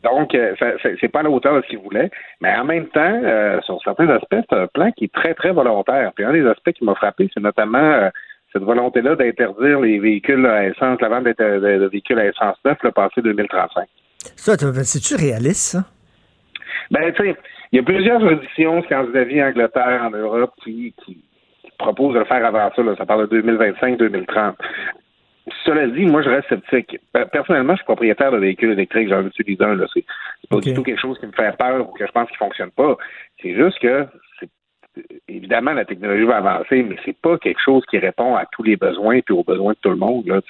Donc, 0.03 0.35
euh, 0.35 0.53
c'est 1.01 1.07
pas 1.07 1.19
à 1.21 1.23
la 1.23 1.29
hauteur 1.29 1.55
de 1.55 1.61
ce 1.63 1.67
qu'ils 1.67 1.79
voulaient, 1.79 2.09
mais 2.39 2.55
en 2.55 2.63
même 2.63 2.87
temps, 2.87 3.21
euh, 3.23 3.59
sur 3.61 3.81
certains 3.83 4.07
aspects, 4.09 4.35
c'est 4.49 4.55
un 4.55 4.67
plan 4.67 4.91
qui 4.91 5.05
est 5.05 5.13
très, 5.13 5.33
très 5.33 5.51
volontaire. 5.51 6.11
Puis 6.15 6.23
un 6.23 6.33
des 6.33 6.45
aspects 6.45 6.71
qui 6.71 6.85
m'a 6.85 6.95
frappé, 6.95 7.29
c'est 7.33 7.41
notamment 7.41 7.77
euh, 7.79 8.09
cette 8.53 8.61
volonté-là 8.63 9.15
d'interdire 9.15 9.79
les 9.81 9.99
véhicules 9.99 10.45
à 10.45 10.65
essence, 10.65 11.01
la 11.01 11.09
vente 11.09 11.23
de, 11.25 11.87
véhicules 11.87 12.19
à 12.19 12.25
essence 12.27 12.57
neuf, 12.63 12.77
le 12.83 12.91
passé 12.91 13.21
2035. 13.21 13.87
Ça, 14.35 14.55
t'as- 14.55 14.83
c'est-tu 14.83 15.15
réaliste, 15.15 15.71
ça? 15.71 15.83
Ben, 16.91 17.11
tu 17.13 17.23
sais, 17.23 17.35
il 17.71 17.77
y 17.77 17.79
a 17.79 17.83
plusieurs 17.83 18.19
juridictions, 18.21 18.81
Scandinavie, 18.83 19.43
Angleterre, 19.43 20.03
en 20.05 20.11
Europe, 20.11 20.53
qui, 20.63 20.93
qui, 21.03 21.15
qui 21.15 21.71
proposent 21.77 22.13
de 22.13 22.19
le 22.19 22.25
faire 22.25 22.45
avant 22.45 22.71
ça. 22.73 22.81
Là. 22.81 22.95
Ça 22.97 23.05
parle 23.05 23.27
de 23.27 23.41
2025-2030. 23.41 24.53
Cela 25.65 25.87
dit, 25.87 26.05
moi, 26.05 26.21
je 26.21 26.29
reste 26.29 26.47
sceptique. 26.49 26.97
Pe- 27.13 27.25
Personnellement, 27.31 27.73
je 27.73 27.77
suis 27.77 27.85
propriétaire 27.85 28.31
de 28.31 28.37
véhicules 28.37 28.71
électriques. 28.71 29.09
J'en 29.09 29.25
utilise 29.25 29.61
un. 29.61 29.75
Là. 29.75 29.85
C'est 29.93 30.03
pas 30.49 30.57
du 30.57 30.73
tout 30.75 30.83
quelque 30.83 30.99
chose 31.01 31.17
qui 31.19 31.25
me 31.27 31.31
fait 31.31 31.55
peur 31.57 31.87
ou 31.89 31.93
que 31.93 32.05
je 32.05 32.11
pense 32.11 32.27
qu'il 32.27 32.37
fonctionne 32.37 32.71
pas. 32.71 32.97
C'est 33.41 33.53
juste 33.55 33.79
que, 33.79 34.05
c'est- 34.39 34.49
évidemment, 35.27 35.73
la 35.73 35.85
technologie 35.85 36.23
va 36.25 36.37
avancer, 36.37 36.83
mais 36.83 36.97
c'est 37.05 37.15
pas 37.17 37.37
quelque 37.37 37.61
chose 37.63 37.83
qui 37.89 37.97
répond 37.97 38.35
à 38.35 38.45
tous 38.51 38.63
les 38.63 38.75
besoins 38.75 39.19
puis 39.21 39.33
aux 39.33 39.43
besoins 39.43 39.73
de 39.73 39.77
tout 39.81 39.89
le 39.89 39.95
monde. 39.95 40.25
Là, 40.27 40.41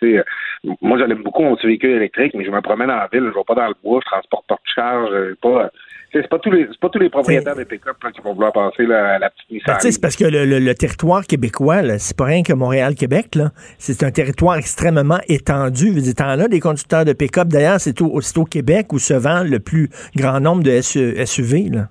moi, 0.82 0.98
j'aime 0.98 1.22
beaucoup 1.24 1.44
mon 1.44 1.56
petit 1.56 1.68
véhicule 1.68 1.92
électrique, 1.92 2.34
mais 2.34 2.44
je 2.46 2.52
me 2.52 2.62
promène 2.62 2.90
en 2.90 3.06
ville, 3.12 3.30
je 3.32 3.38
vais 3.38 3.44
pas 3.46 3.56
dans 3.56 3.68
le 3.68 3.76
bois, 3.84 4.00
je 4.04 4.10
transporte 4.10 4.48
pas 4.48 4.56
de 4.56 4.70
charge, 4.74 5.10
euh, 5.12 5.36
pas. 5.42 5.70
C'est 6.14 6.28
pas 6.30 6.40
tous 6.40 6.52
les 6.52 6.68
pas 6.80 6.90
tous 6.90 7.00
les 7.00 7.10
propriétaires 7.10 7.56
de 7.56 7.64
pick-up 7.64 7.98
là, 8.04 8.12
qui 8.12 8.22
vont 8.22 8.34
vouloir 8.34 8.54
passer 8.54 8.86
là, 8.86 9.16
à 9.16 9.20
la 9.20 9.30
petite 9.30 9.52
Nissan. 9.52 9.78
Ben, 9.84 9.92
c'est 9.92 10.02
parce 10.02 10.16
que 10.16 10.24
le, 10.26 10.46
le- 10.46 10.60
le 10.60 10.74
territoire 10.74 11.26
québécois, 11.26 11.82
là, 11.82 12.00
c'est 12.00 12.16
pas 12.16 12.26
rien 12.26 12.44
que 12.44 12.54
Montréal-Québec, 12.54 13.36
là. 13.36 13.52
C'est 13.78 14.04
un 14.04 14.12
territoire 14.12 14.56
extrêmement 14.58 15.20
étendu. 15.28 15.92
Veux 15.92 16.02
dire, 16.02 16.16
t'en 16.16 16.28
as 16.40 16.48
des 16.48 16.60
conducteurs 16.62 17.04
de 17.06 17.14
pick-up. 17.14 17.50
D'ailleurs, 17.50 17.80
c'est 17.82 18.02
au, 18.02 18.08
au 18.20 18.46
Québec 18.46 18.94
où 18.94 19.00
se 19.00 19.14
vend 19.14 19.44
le 19.44 19.60
plus 19.60 19.90
grand 20.16 20.40
nombre 20.40 20.64
de 20.64 20.80
SU 20.82 21.16
SUV, 21.26 21.70
là. 21.72 21.90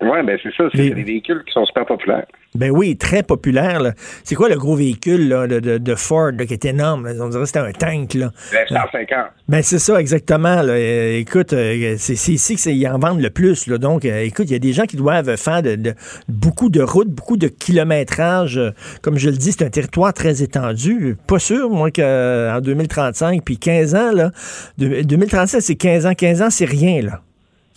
Oui, 0.00 0.18
ben 0.24 0.36
c'est 0.42 0.52
ça. 0.56 0.64
C'est 0.74 0.90
des 0.90 1.02
véhicules 1.04 1.42
qui 1.46 1.52
sont 1.52 1.64
super 1.66 1.86
populaires. 1.86 2.26
Ben 2.54 2.70
oui, 2.70 2.96
très 2.98 3.22
populaire. 3.22 3.80
là. 3.80 3.92
C'est 4.24 4.34
quoi 4.34 4.48
le 4.50 4.56
gros 4.56 4.76
véhicule 4.76 5.28
là, 5.28 5.46
de, 5.46 5.58
de- 5.58 5.78
de 5.78 5.94
Ford 5.94 6.32
là, 6.38 6.44
qui 6.44 6.52
est 6.52 6.64
énorme? 6.66 7.06
là? 7.06 7.12
On 7.24 7.28
dirait 7.28 7.42
que 7.42 7.46
c'était 7.46 7.58
un 7.60 7.72
tank. 7.72 8.12
Là. 8.14 8.30
La 8.70 8.82
150. 8.92 9.18
Ben 9.48 9.62
c'est 9.62 9.78
ça, 9.78 9.98
exactement. 10.00 10.60
là. 10.62 10.72
Euh, 10.74 11.18
écoute, 11.18 11.52
euh, 11.54 11.94
c'est 11.98 12.14
c'est 12.14 12.32
ici 12.32 12.56
qu'ils 12.56 12.86
en 12.88 12.98
vendent 12.98 13.20
le 13.22 13.30
plus. 13.30 13.66
Là. 13.68 13.78
Donc, 13.78 14.04
euh, 14.04 14.20
écoute, 14.22 14.46
il 14.48 14.52
y 14.52 14.56
a 14.56 14.58
des 14.58 14.72
gens 14.74 14.84
qui 14.84 14.96
doivent 14.96 15.36
faire 15.36 15.62
de, 15.62 15.76
de- 15.76 15.94
beaucoup 16.28 16.68
de 16.68 16.82
routes, 16.82 17.08
beaucoup 17.08 17.36
de 17.38 17.48
kilométrage. 17.48 18.58
Euh, 18.58 18.70
Comme 19.00 19.18
je 19.18 19.30
le 19.30 19.36
dis, 19.36 19.52
c'est 19.52 19.64
un 19.64 19.70
territoire 19.70 20.12
très 20.12 20.42
étendu. 20.42 21.16
Pas 21.26 21.38
sûr, 21.38 21.70
moi, 21.70 21.90
qu'en 21.90 22.60
2035, 22.60 23.42
puis 23.44 23.56
15 23.58 23.94
ans, 23.94 24.12
là, 24.12 24.30
de- 24.78 25.02
2035, 25.02 25.60
c'est 25.60 25.74
15 25.76 26.04
ans. 26.06 26.14
15 26.14 26.42
ans, 26.42 26.50
c'est 26.50 26.64
rien, 26.66 27.00
là. 27.02 27.20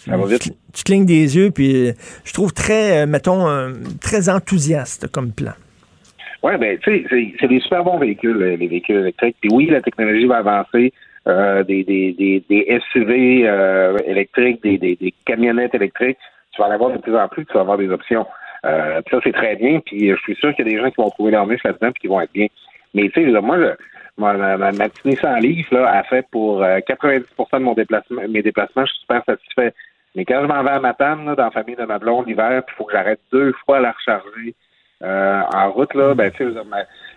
Ça 0.06 0.18
va 0.18 0.26
vite. 0.28 0.54
Tu, 0.74 0.84
clignes 0.84 1.06
des 1.06 1.36
yeux, 1.38 1.52
puis 1.52 1.90
euh, 1.90 1.92
je 2.24 2.34
trouve 2.34 2.54
très, 2.54 3.04
euh, 3.04 3.06
mettons, 3.08 3.48
euh, 3.48 3.74
très 4.02 4.30
enthousiaste 4.30 5.08
comme 5.12 5.32
plan. 5.32 5.54
Oui, 6.44 6.54
ben, 6.60 6.78
tu 6.80 6.92
sais, 7.08 7.34
c'est- 7.40 7.48
des 7.48 7.60
super 7.60 7.84
bons 7.84 7.98
véhicules, 7.98 8.38
les 8.38 8.68
véhicules 8.68 8.98
électriques. 8.98 9.36
Puis 9.42 9.50
oui, 9.52 9.66
la 9.68 9.82
technologie 9.82 10.26
va 10.26 10.38
avancer. 10.38 10.94
Euh, 11.28 11.64
des, 11.64 11.84
des, 11.84 12.14
des, 12.14 12.44
des 12.48 12.80
SUV 12.92 13.48
euh, 13.48 13.98
électriques, 14.06 14.62
des, 14.62 14.78
des, 14.78 14.96
des 14.96 15.12
camionnettes 15.26 15.74
électriques. 15.74 16.20
Tu 16.52 16.62
vas 16.62 16.68
en 16.68 16.72
avoir 16.72 16.92
de 16.92 17.00
plus 17.00 17.16
en 17.18 17.28
plus, 17.28 17.46
tu 17.48 17.54
vas 17.54 17.62
avoir 17.62 17.80
des 17.80 17.90
options. 17.90 18.28
Euh, 18.64 19.02
puis 19.02 19.16
ça, 19.16 19.22
c'est 19.24 19.32
très 19.34 19.56
bien. 19.56 19.80
Puis 19.84 20.10
je 20.12 20.16
suis 20.18 20.36
sûr 20.36 20.54
qu'il 20.54 20.68
y 20.68 20.70
a 20.70 20.72
des 20.72 20.80
gens 20.80 20.90
qui 20.92 21.02
vont 21.02 21.10
trouver 21.10 21.32
leur 21.32 21.48
niche 21.48 21.64
là-dedans 21.64 21.92
puis 21.94 22.02
qui 22.02 22.08
vont 22.08 22.22
être 22.22 22.32
bien. 22.32 22.46
Mais 22.94 23.10
tu 23.10 23.26
sais, 23.26 23.42
moi, 23.42 23.58
je- 23.58 24.22
ma, 24.22 24.34
ma, 24.34 24.56
ma, 24.58 24.72
ma 24.72 24.88
petite 24.88 25.04
Nissan 25.06 25.42
Leaf, 25.42 25.72
là, 25.72 25.90
a 25.98 26.04
fait 26.04 26.28
pour 26.30 26.62
euh, 26.64 26.78
90% 26.88 27.24
de 27.58 27.64
mon 27.64 27.74
déplacement, 27.74 28.22
mes 28.30 28.44
déplacements, 28.44 28.86
je 28.86 28.92
suis 28.92 29.02
super 29.02 29.24
satisfait. 29.26 29.74
Mais 30.16 30.26
quand 30.26 30.42
je 30.42 30.48
m'en 30.48 30.64
vais 30.64 30.72
à 30.72 30.80
Matane, 30.80 31.26
là, 31.26 31.36
dans 31.36 31.44
la 31.46 31.52
famille 31.52 31.76
de 31.76 31.84
ma 31.84 32.00
blonde 32.00 32.28
l'hiver, 32.28 32.64
puis 32.66 32.74
il 32.74 32.78
faut 32.78 32.86
que 32.86 32.94
j'arrête 32.94 33.20
deux 33.32 33.54
fois 33.66 33.78
à 33.78 33.82
la 33.82 33.92
recharger 33.92 34.56
euh, 35.04 35.42
en 35.54 35.72
route, 35.72 35.94
là, 35.94 36.14
ben, 36.16 36.32
tu 36.32 36.46
sais, 36.46 36.54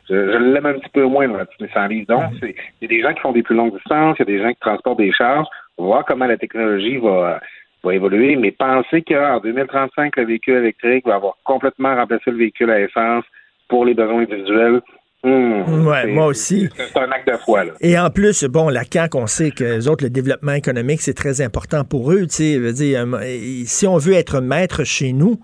je, 0.08 0.14
l'aime 0.14 0.66
un 0.66 0.74
petit 0.74 0.90
peu 0.90 1.04
moins, 1.04 1.28
Leaf. 1.28 2.06
Donc, 2.06 2.24
c'est- 2.40 2.54
il 2.80 2.82
y 2.82 2.84
a 2.86 2.88
des 2.88 3.02
gens 3.02 3.14
qui 3.14 3.20
font 3.20 3.32
des 3.32 3.42
plus 3.42 3.54
longues 3.54 3.74
distances, 3.74 4.16
il 4.18 4.22
y 4.22 4.22
a 4.22 4.36
des 4.36 4.42
gens 4.42 4.50
qui 4.50 4.60
transportent 4.60 4.98
des 4.98 5.12
charges. 5.12 5.46
On 5.76 5.84
va 5.84 5.88
voir 5.88 6.04
comment 6.04 6.26
la 6.26 6.36
technologie 6.36 6.96
va, 6.96 7.40
va 7.84 7.94
évoluer, 7.94 8.34
mais 8.36 8.50
pensez 8.50 9.02
qu'en 9.02 9.38
2035, 9.38 10.16
le 10.16 10.24
véhicule 10.24 10.56
électrique 10.56 11.06
va 11.06 11.16
avoir 11.16 11.34
complètement 11.44 11.94
remplacé 11.94 12.30
le 12.30 12.38
véhicule 12.38 12.70
à 12.70 12.80
essence 12.80 13.24
pour 13.68 13.84
les 13.84 13.94
besoins 13.94 14.22
individuels. 14.22 14.80
Hmm, 15.24 15.84
Ouais, 15.86 16.06
moi 16.06 16.26
aussi. 16.26 16.68
C'est 16.76 16.96
un 17.00 17.10
acte 17.10 17.26
de 17.28 17.36
foi, 17.38 17.64
là. 17.64 17.72
Et 17.80 17.98
en 17.98 18.08
plus, 18.08 18.44
bon, 18.44 18.68
la 18.68 18.84
CAQ, 18.88 19.16
on 19.18 19.26
sait 19.26 19.50
que 19.50 19.64
les 19.64 19.88
autres, 19.88 20.04
le 20.04 20.10
développement 20.10 20.52
économique, 20.52 21.00
c'est 21.02 21.12
très 21.14 21.40
important 21.40 21.82
pour 21.84 22.12
eux. 22.12 22.22
Tu 22.28 22.36
sais, 22.36 22.52
Je 22.54 22.58
veux 22.60 22.72
dire, 22.72 23.04
euh, 23.04 23.62
si 23.66 23.86
on 23.88 23.96
veut 23.98 24.12
être 24.12 24.40
maître 24.40 24.84
chez 24.84 25.12
nous, 25.12 25.40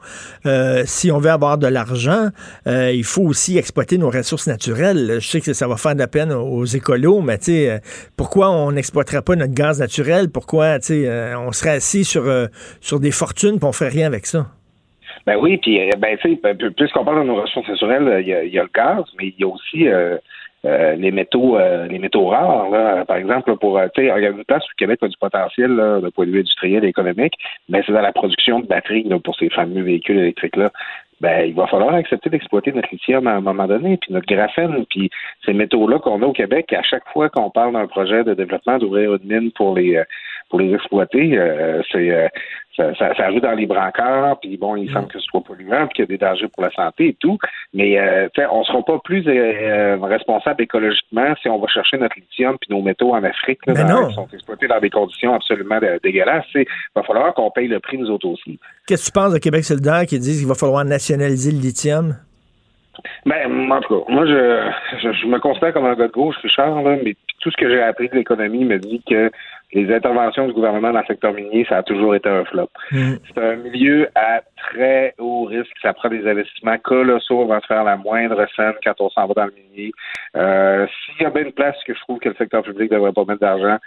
euh, 0.46 0.84
si 0.86 1.10
on 1.10 1.18
veut 1.18 1.30
avoir 1.30 1.58
de 1.58 1.66
l'argent, 1.66 2.28
euh, 2.68 2.92
il 2.92 3.02
faut 3.04 3.22
aussi 3.22 3.58
exploiter 3.58 3.98
nos 3.98 4.10
ressources 4.10 4.46
naturelles. 4.46 5.18
Je 5.20 5.28
sais 5.28 5.40
que 5.40 5.52
ça 5.52 5.66
va 5.66 5.76
faire 5.76 5.94
de 5.94 6.00
la 6.00 6.06
peine 6.08 6.32
aux 6.32 6.64
écolos, 6.64 7.20
mais 7.20 7.38
tu 7.38 7.46
sais, 7.46 7.70
euh, 7.70 7.78
pourquoi 8.16 8.50
on 8.52 8.70
n'exploiterait 8.70 9.22
pas 9.22 9.34
notre 9.34 9.54
gaz 9.54 9.80
naturel? 9.80 10.30
Pourquoi, 10.30 10.78
tu 10.78 10.86
sais, 10.86 11.08
euh, 11.08 11.36
on 11.38 11.50
serait 11.50 11.70
assis 11.70 12.04
sur, 12.04 12.26
euh, 12.28 12.46
sur 12.80 13.00
des 13.00 13.10
fortunes 13.10 13.56
et 13.60 13.64
on 13.64 13.72
ferait 13.72 13.90
rien 13.90 14.06
avec 14.06 14.26
ça? 14.26 14.46
Ben 15.26 15.36
oui, 15.36 15.56
puis 15.56 15.80
euh, 15.80 15.90
ben 15.98 16.18
ben, 16.42 16.72
puisqu'on 16.76 17.04
parle 17.04 17.22
de 17.22 17.28
nos 17.28 17.36
ressources 17.36 17.68
naturelles, 17.68 18.08
euh, 18.08 18.20
il 18.20 18.28
y, 18.28 18.34
a, 18.34 18.44
il 18.44 18.52
y 18.52 18.58
a 18.58 18.62
le 18.62 18.68
gaz, 18.74 19.04
mais 19.18 19.28
il 19.28 19.40
y 19.40 19.44
a 19.44 19.48
aussi 19.48 19.88
euh, 19.88 20.18
euh, 20.66 20.94
les 20.96 21.10
métaux 21.10 21.58
euh, 21.58 21.86
les 21.86 21.98
métaux 21.98 22.26
rares. 22.26 22.70
Là. 22.70 23.04
Par 23.06 23.16
exemple, 23.16 23.56
pour 23.56 23.78
euh, 23.78 23.86
tu 23.94 24.02
sais, 24.02 24.10
a 24.10 24.18
une 24.18 24.44
place 24.44 24.64
où 24.64 24.70
le 24.70 24.78
Québec 24.78 24.98
a 25.02 25.08
du 25.08 25.16
potentiel 25.16 25.70
là, 25.72 26.00
de 26.00 26.08
point 26.10 26.26
de 26.26 26.30
vue 26.30 26.40
industriel 26.40 26.84
et 26.84 26.88
économique, 26.88 27.34
mais 27.68 27.82
c'est 27.86 27.92
dans 27.92 28.02
la 28.02 28.12
production 28.12 28.60
de 28.60 28.66
batteries 28.66 29.04
là, 29.04 29.18
pour 29.18 29.34
ces 29.36 29.48
fameux 29.50 29.82
véhicules 29.82 30.18
électriques-là. 30.18 30.70
Ben, 31.20 31.46
il 31.46 31.54
va 31.54 31.66
falloir 31.68 31.94
accepter 31.94 32.28
d'exploiter 32.28 32.72
notre 32.72 32.88
lithium 32.92 33.26
à 33.26 33.32
un 33.32 33.40
moment 33.40 33.66
donné, 33.66 33.96
puis 33.96 34.12
notre 34.12 34.26
graphène, 34.26 34.84
puis 34.90 35.10
ces 35.46 35.54
métaux-là 35.54 35.98
qu'on 35.98 36.22
a 36.22 36.26
au 36.26 36.32
Québec, 36.32 36.72
à 36.72 36.82
chaque 36.82 37.08
fois 37.12 37.28
qu'on 37.30 37.50
parle 37.50 37.72
d'un 37.72 37.86
projet 37.86 38.24
de 38.24 38.34
développement 38.34 38.78
d'ouvrir 38.78 39.14
une 39.14 39.24
mine 39.24 39.52
pour 39.52 39.74
les 39.74 40.02
pour 40.54 40.60
les 40.60 40.72
exploiter, 40.72 41.36
euh, 41.36 41.82
c'est 41.90 42.10
euh, 42.12 42.28
ça, 42.76 42.94
ça, 42.94 43.12
ça 43.16 43.24
arrive 43.24 43.40
dans 43.40 43.54
les 43.56 43.66
brancards, 43.66 44.38
puis 44.38 44.56
bon, 44.56 44.76
il 44.76 44.88
semble 44.92 45.08
que 45.08 45.18
ce 45.18 45.24
soit 45.26 45.40
polluant, 45.42 45.88
puis 45.88 45.94
qu'il 45.96 46.02
y 46.04 46.06
a 46.06 46.06
des 46.06 46.18
dangers 46.18 46.46
pour 46.46 46.62
la 46.62 46.70
santé 46.70 47.08
et 47.08 47.14
tout. 47.18 47.38
Mais 47.72 47.98
euh, 47.98 48.28
on 48.52 48.60
ne 48.60 48.64
sera 48.64 48.80
pas 48.84 49.00
plus 49.02 49.24
euh, 49.26 49.96
responsable 50.00 50.62
écologiquement 50.62 51.34
si 51.42 51.48
on 51.48 51.58
va 51.58 51.66
chercher 51.66 51.96
notre 51.98 52.14
lithium 52.20 52.56
puis 52.60 52.70
nos 52.72 52.82
métaux 52.82 53.12
en 53.14 53.24
Afrique 53.24 53.66
là, 53.66 53.74
dans- 53.74 54.06
qui 54.06 54.14
sont 54.14 54.28
exploités 54.32 54.68
dans 54.68 54.78
des 54.78 54.90
conditions 54.90 55.34
absolument 55.34 55.80
dé- 55.80 55.98
dégueulasses. 56.04 56.46
Il 56.54 56.64
va 56.94 57.02
falloir 57.02 57.34
qu'on 57.34 57.50
paye 57.50 57.66
le 57.66 57.80
prix 57.80 57.98
nous 57.98 58.10
autres 58.10 58.28
aussi. 58.28 58.60
Qu'est-ce 58.86 59.10
que 59.10 59.12
tu 59.12 59.20
penses 59.20 59.32
de 59.34 59.38
Québec 59.40 59.64
solidaire 59.64 60.06
qui 60.06 60.20
disent 60.20 60.38
qu'il 60.38 60.48
va 60.48 60.54
falloir 60.54 60.84
nationaliser 60.84 61.50
le 61.50 61.58
lithium? 61.58 62.14
Ben, 63.26 63.70
en 63.72 63.80
tout 63.80 63.88
cas, 64.04 64.12
moi, 64.12 64.24
je, 64.24 64.70
je, 65.02 65.12
je 65.12 65.26
me 65.26 65.40
considère 65.40 65.72
comme 65.72 65.84
un 65.84 65.96
gars 65.96 66.06
de 66.06 66.12
gauche, 66.12 66.36
Richard, 66.44 66.80
là, 66.82 66.96
mais 67.04 67.16
tout 67.40 67.50
ce 67.50 67.56
que 67.56 67.68
j'ai 67.68 67.82
appris 67.82 68.08
de 68.08 68.14
l'économie 68.14 68.64
me 68.64 68.78
dit 68.78 69.02
que 69.08 69.30
les 69.72 69.92
interventions 69.92 70.46
du 70.46 70.52
gouvernement 70.52 70.92
dans 70.92 71.00
le 71.00 71.06
secteur 71.06 71.32
minier, 71.32 71.66
ça 71.68 71.78
a 71.78 71.82
toujours 71.82 72.14
été 72.14 72.28
un 72.28 72.44
flop. 72.44 72.68
C'est 73.34 73.42
un 73.42 73.56
milieu 73.56 74.08
à 74.14 74.40
très 74.56 75.14
haut 75.18 75.44
risque. 75.44 75.72
Ça 75.82 75.92
prend 75.92 76.08
des 76.08 76.26
investissements 76.28 76.78
colossaux 76.78 77.42
avant 77.42 77.58
de 77.58 77.64
faire 77.64 77.82
la 77.82 77.96
moindre 77.96 78.46
scène 78.54 78.74
quand 78.84 78.94
on 79.00 79.10
s'en 79.10 79.26
va 79.26 79.34
dans 79.34 79.46
le 79.46 79.52
minier. 79.52 79.92
Euh, 80.36 80.86
S'il 81.06 81.22
y 81.22 81.26
a 81.26 81.30
bien 81.30 81.42
une 81.46 81.52
place 81.52 81.76
que 81.86 81.94
je 81.94 82.00
trouve 82.00 82.20
que 82.20 82.28
le 82.28 82.36
secteur 82.36 82.62
public 82.62 82.90
ne 82.90 82.96
devrait 82.96 83.12
pas 83.12 83.24
mettre 83.24 83.40
d'argent, 83.40 83.78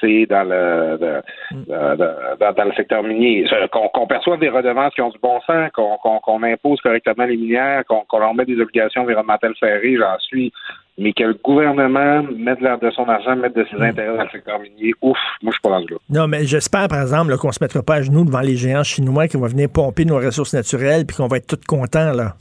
c'est 0.00 0.26
dans 0.26 0.44
le 0.44 0.98
de- 0.98 1.22
de- 1.52 1.96
de- 1.96 2.38
dans, 2.40 2.52
dans 2.52 2.64
le 2.64 2.72
secteur 2.72 3.02
minier. 3.02 3.46
Qu'on 3.72 4.06
perçoive 4.06 4.38
des 4.40 4.48
redevances 4.48 4.94
qui 4.94 5.02
ont 5.02 5.10
du 5.10 5.18
bon 5.18 5.40
sens, 5.40 5.70
qu'on 5.72 6.42
impose 6.42 6.80
correctement 6.80 7.24
les 7.24 7.36
minières, 7.36 7.84
qu'on 7.86 8.18
leur 8.18 8.34
mette 8.34 8.48
des 8.48 8.60
obligations 8.60 9.02
environnementales 9.02 9.54
serrées, 9.60 9.96
j'en 9.98 10.18
suis. 10.18 10.52
Mais 10.98 11.12
que 11.12 11.24
le 11.24 11.34
gouvernement 11.34 12.22
mette 12.22 12.60
de, 12.60 12.90
son 12.90 13.06
argent, 13.08 13.36
mette 13.36 13.54
de 13.54 13.66
ses 13.70 13.76
intérêts 13.76 14.16
dans 14.16 14.24
le 14.24 14.30
secteur 14.30 14.58
minier, 14.60 14.92
ouf, 15.02 15.18
moi 15.42 15.52
je 15.52 15.56
suis 15.56 15.60
pas 15.62 15.70
rendu 15.70 15.92
là. 15.92 15.98
Non, 16.08 16.26
mais 16.26 16.46
j'espère, 16.46 16.88
par 16.88 17.02
exemple, 17.02 17.36
qu'on 17.36 17.52
se 17.52 17.62
mettra 17.62 17.82
pas 17.82 17.96
à 17.96 18.02
genoux 18.02 18.24
devant 18.24 18.40
les 18.40 18.56
géants 18.56 18.82
chinois 18.82 19.28
qui 19.28 19.36
vont 19.36 19.46
venir 19.46 19.68
pomper 19.68 20.06
nos 20.06 20.16
ressources 20.16 20.54
naturelles 20.54 21.04
puis 21.04 21.16
qu'on 21.16 21.26
va 21.26 21.36
être 21.36 21.46
tous 21.46 21.66
contents, 21.66 22.12
là. 22.12 22.34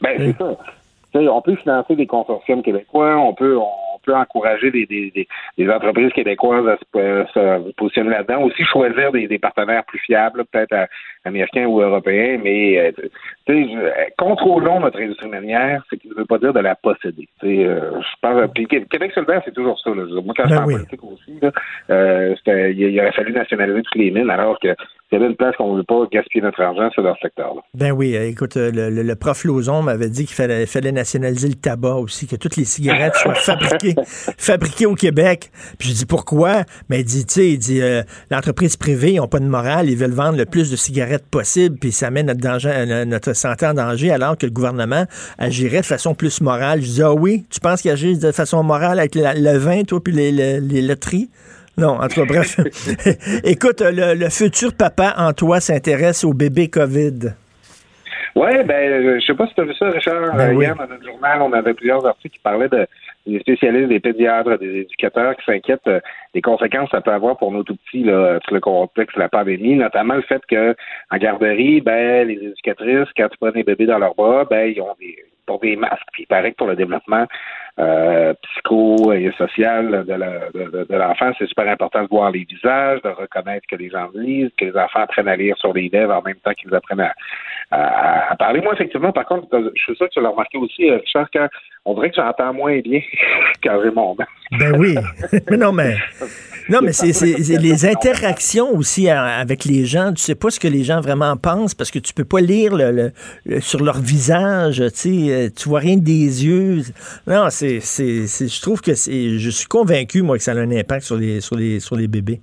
Ben, 0.00 0.16
c'est 0.18 0.36
ça. 0.36 0.56
Tu 1.12 1.18
sais, 1.18 1.28
on 1.28 1.42
peut 1.42 1.56
financer 1.56 1.96
des 1.96 2.06
consortiums 2.06 2.62
québécois, 2.62 3.16
on 3.16 3.34
peut 3.34 3.56
on 3.56 3.91
peut 4.04 4.14
encourager 4.14 4.70
des, 4.70 4.86
des, 4.86 5.10
des, 5.14 5.26
des 5.58 5.70
entreprises 5.70 6.12
québécoises 6.12 6.66
à 6.68 6.76
se, 6.76 7.32
se 7.32 7.72
positionner 7.72 8.10
là-dedans. 8.10 8.42
Aussi 8.42 8.64
choisir 8.64 9.12
des, 9.12 9.26
des 9.28 9.38
partenaires 9.38 9.84
plus 9.84 9.98
fiables, 10.00 10.44
peut-être 10.52 10.72
euh, 10.72 10.86
américains 11.24 11.66
ou 11.66 11.80
européens, 11.80 12.38
mais 12.42 12.78
euh, 12.78 12.92
je- 13.48 13.52
euh, 13.52 13.90
contrôlons 14.18 14.80
notre 14.80 15.00
industrie 15.00 15.28
minière, 15.28 15.82
ce 15.90 15.96
qui 15.96 16.08
ne 16.08 16.14
veut 16.14 16.24
pas 16.24 16.38
dire 16.38 16.52
de 16.52 16.60
la 16.60 16.74
posséder. 16.74 17.28
Euh, 17.44 17.90
je 18.00 18.06
pense, 18.20 18.50
puis 18.54 18.66
Québec 18.66 19.12
solidaire, 19.14 19.42
c'est 19.44 19.54
toujours 19.54 19.78
ça. 19.80 19.90
Là. 19.90 20.04
Moi, 20.24 20.34
quand 20.36 20.44
je 20.44 20.48
suis 20.48 20.58
en 20.58 20.66
oui. 20.66 20.74
politique 20.74 21.04
aussi, 21.04 21.38
là, 21.40 21.50
euh, 21.90 22.34
il, 22.46 22.80
il 22.80 23.00
aurait 23.00 23.12
fallu 23.12 23.32
nationaliser 23.32 23.82
toutes 23.82 23.94
les 24.00 24.10
mines, 24.10 24.30
alors 24.30 24.58
que 24.60 24.68
s'il 25.08 25.18
y 25.18 25.22
avait 25.22 25.30
une 25.30 25.36
place 25.36 25.54
qu'on 25.56 25.72
ne 25.72 25.78
veut 25.78 25.84
pas 25.84 26.06
gaspiller 26.10 26.42
notre 26.42 26.60
argent, 26.62 26.88
c'est 26.94 27.02
dans 27.02 27.14
ce 27.14 27.20
secteur-là. 27.20 27.60
Ben 27.74 27.92
oui, 27.92 28.16
euh, 28.16 28.26
écoute, 28.28 28.56
euh, 28.56 28.70
le, 28.72 28.88
le- 28.90 29.02
le 29.02 29.14
prof 29.14 29.44
Lauzon 29.44 29.82
m'avait 29.82 30.08
dit 30.08 30.24
qu'il 30.26 30.34
fallait, 30.34 30.64
fallait 30.66 30.90
nationaliser 30.92 31.48
le 31.48 31.54
tabac 31.54 31.96
aussi, 31.96 32.26
que 32.26 32.36
toutes 32.36 32.56
les 32.56 32.64
cigarettes 32.64 33.14
soient 33.16 33.34
fabriquées, 33.46 33.91
fabriquées 34.38 34.86
au 34.86 34.94
Québec. 34.94 35.50
Puis 35.78 35.90
je 35.90 35.94
dis 35.94 36.06
pourquoi? 36.06 36.62
Mais 36.88 37.00
il 37.00 37.04
dit, 37.04 37.24
tu 37.26 37.34
sais, 37.34 37.48
il 37.50 37.58
dit, 37.58 37.80
euh, 37.82 38.02
l'entreprise 38.30 38.76
privée, 38.76 39.12
ils 39.12 39.16
n'ont 39.16 39.28
pas 39.28 39.40
de 39.40 39.44
morale, 39.46 39.88
ils 39.88 39.96
veulent 39.96 40.10
vendre 40.12 40.38
le 40.38 40.46
plus 40.46 40.70
de 40.70 40.76
cigarettes 40.76 41.26
possible, 41.26 41.76
puis 41.78 41.92
ça 41.92 42.10
met 42.10 42.22
notre, 42.22 42.40
danger, 42.40 42.70
euh, 42.72 43.04
notre 43.04 43.32
santé 43.34 43.66
en 43.66 43.74
danger, 43.74 44.10
alors 44.10 44.36
que 44.36 44.46
le 44.46 44.52
gouvernement 44.52 45.04
agirait 45.38 45.80
de 45.80 45.86
façon 45.86 46.14
plus 46.14 46.40
morale. 46.40 46.80
Je 46.82 46.86
dis, 46.86 47.02
ah 47.02 47.12
oui, 47.12 47.44
tu 47.50 47.60
penses 47.60 47.82
qu'il 47.82 47.90
agit 47.90 48.18
de 48.18 48.32
façon 48.32 48.62
morale 48.62 48.98
avec 48.98 49.14
la- 49.14 49.34
le 49.34 49.56
vin, 49.58 49.82
toi, 49.84 50.00
puis 50.02 50.12
les, 50.12 50.32
les, 50.32 50.60
les 50.60 50.82
loteries? 50.82 51.28
Non, 51.78 52.00
en 52.00 52.08
tout 52.08 52.20
cas, 52.20 52.26
bref. 52.26 52.60
Écoute, 53.44 53.80
le, 53.80 54.14
le 54.14 54.28
futur 54.28 54.74
papa 54.74 55.14
en 55.16 55.32
toi 55.32 55.60
s'intéresse 55.60 56.22
au 56.24 56.34
bébé 56.34 56.68
COVID. 56.68 57.32
Oui, 58.34 58.50
ben, 58.66 59.18
je 59.20 59.26
sais 59.26 59.34
pas 59.34 59.46
si 59.46 59.54
tu 59.54 59.60
as 59.60 59.64
vu 59.64 59.74
ça, 59.78 59.90
Richard. 59.90 60.34
Ben 60.36 60.56
oui. 60.56 60.64
Hier, 60.64 60.74
dans 60.74 60.86
notre 60.86 61.04
journal, 61.04 61.42
on 61.42 61.52
avait 61.52 61.74
plusieurs 61.74 62.04
articles 62.06 62.34
qui 62.34 62.40
parlaient 62.42 62.68
de, 62.68 62.86
des 63.26 63.38
spécialistes, 63.40 63.88
des 63.88 64.00
pédiatres, 64.00 64.58
des 64.58 64.80
éducateurs 64.80 65.36
qui 65.36 65.44
s'inquiètent 65.44 65.86
euh, 65.86 66.00
des 66.34 66.42
conséquences 66.42 66.90
que 66.90 66.96
ça 66.96 67.00
peut 67.00 67.12
avoir 67.12 67.36
pour 67.38 67.52
nos 67.52 67.62
tout 67.62 67.76
petits, 67.76 68.04
là, 68.04 68.38
sur 68.44 68.54
le 68.54 68.60
contexte 68.60 69.16
de 69.16 69.20
la 69.22 69.28
pandémie, 69.28 69.74
notamment 69.76 70.14
le 70.14 70.22
fait 70.22 70.42
que 70.48 70.74
en 71.10 71.16
garderie, 71.18 71.80
ben, 71.80 72.26
les 72.28 72.34
éducatrices, 72.34 73.08
quand 73.16 73.28
tu 73.28 73.38
prends 73.38 73.50
des 73.50 73.62
bébés 73.62 73.86
dans 73.86 73.98
leurs 73.98 74.14
bras, 74.14 74.44
ben, 74.44 74.72
ils 74.74 74.80
ont 74.80 74.94
des 75.00 75.16
pour 75.46 75.58
des 75.58 75.74
masques. 75.76 76.06
Puis 76.12 76.22
il 76.22 76.26
paraît 76.26 76.52
que 76.52 76.56
pour 76.56 76.68
le 76.68 76.76
développement 76.76 77.26
euh, 77.78 78.32
psycho 78.42 79.12
et 79.12 79.32
social 79.36 80.04
de, 80.06 80.12
la- 80.14 80.50
de 80.52 80.96
l'enfant, 80.96 81.32
c'est 81.36 81.46
super 81.46 81.68
important 81.68 82.02
de 82.02 82.08
voir 82.08 82.30
les 82.30 82.44
visages, 82.44 83.02
de 83.02 83.08
reconnaître 83.08 83.66
que 83.66 83.76
les 83.76 83.90
gens 83.90 84.08
lisent, 84.14 84.50
que 84.56 84.66
les 84.66 84.76
enfants 84.76 85.00
apprennent 85.00 85.28
à 85.28 85.36
lire 85.36 85.56
sur 85.58 85.72
les 85.72 85.88
lèvres 85.88 86.14
en 86.14 86.22
même 86.22 86.36
temps 86.36 86.52
qu'ils 86.52 86.74
apprennent 86.74 87.00
à, 87.00 87.12
à- 87.72 88.32
à 88.32 88.36
parler. 88.36 88.60
Moi, 88.60 88.72
effectivement, 88.74 89.12
par 89.12 89.26
contre, 89.26 89.46
je 89.74 89.80
suis 89.82 89.96
sûr 89.96 90.06
que 90.08 90.12
tu 90.12 90.20
l'as 90.20 90.28
remarqué 90.30 90.58
aussi, 90.58 90.90
euh, 90.90 90.98
Richard, 90.98 91.26
quand 91.32 91.48
on 91.84 91.94
dirait 91.94 92.10
que 92.10 92.16
j'entends 92.16 92.52
moins 92.54 92.78
bien 92.80 93.00
quand 93.62 93.80
j'ai 93.82 93.90
mon. 93.90 94.14
Ben 94.58 94.78
oui. 94.78 94.94
mais 95.50 95.56
non, 95.56 95.72
mais. 95.72 95.96
Non, 96.68 96.78
mais 96.80 96.92
c'est 96.92 97.58
les 97.58 97.86
interactions 97.86 98.70
aussi 98.76 99.08
à- 99.08 99.24
avec 99.24 99.64
les 99.64 99.84
gens. 99.84 100.12
Tu 100.12 100.22
sais 100.22 100.34
pas 100.36 100.50
ce 100.50 100.60
que 100.60 100.68
les 100.68 100.84
gens 100.84 101.00
vraiment 101.00 101.36
pensent 101.36 101.74
parce 101.74 101.90
que 101.90 101.98
tu 101.98 102.14
peux 102.14 102.24
pas 102.24 102.40
lire 102.40 102.76
le, 102.76 102.92
le- 102.92 103.12
le- 103.46 103.60
sur 103.60 103.82
leur 103.82 103.98
visage. 103.98 104.76
Tu 104.76 104.90
sais, 104.94 105.32
euh, 105.32 105.48
tu 105.54 105.68
vois 105.68 105.80
rien 105.80 105.96
des 105.96 106.44
yeux. 106.46 106.82
Non, 107.26 107.48
c'est- 107.50 107.80
je 107.80 108.60
trouve 108.62 108.80
que 108.80 108.94
c'est, 108.94 109.38
je 109.38 109.50
suis 109.50 109.66
convaincu 109.66 110.22
moi 110.22 110.36
que 110.36 110.44
ça 110.44 110.52
a 110.52 110.56
un 110.56 110.70
impact 110.70 111.02
sur 111.04 111.16
les, 111.16 111.40
sur 111.40 111.56
les, 111.56 111.80
sur 111.80 111.96
les 111.96 112.06
bébés. 112.06 112.40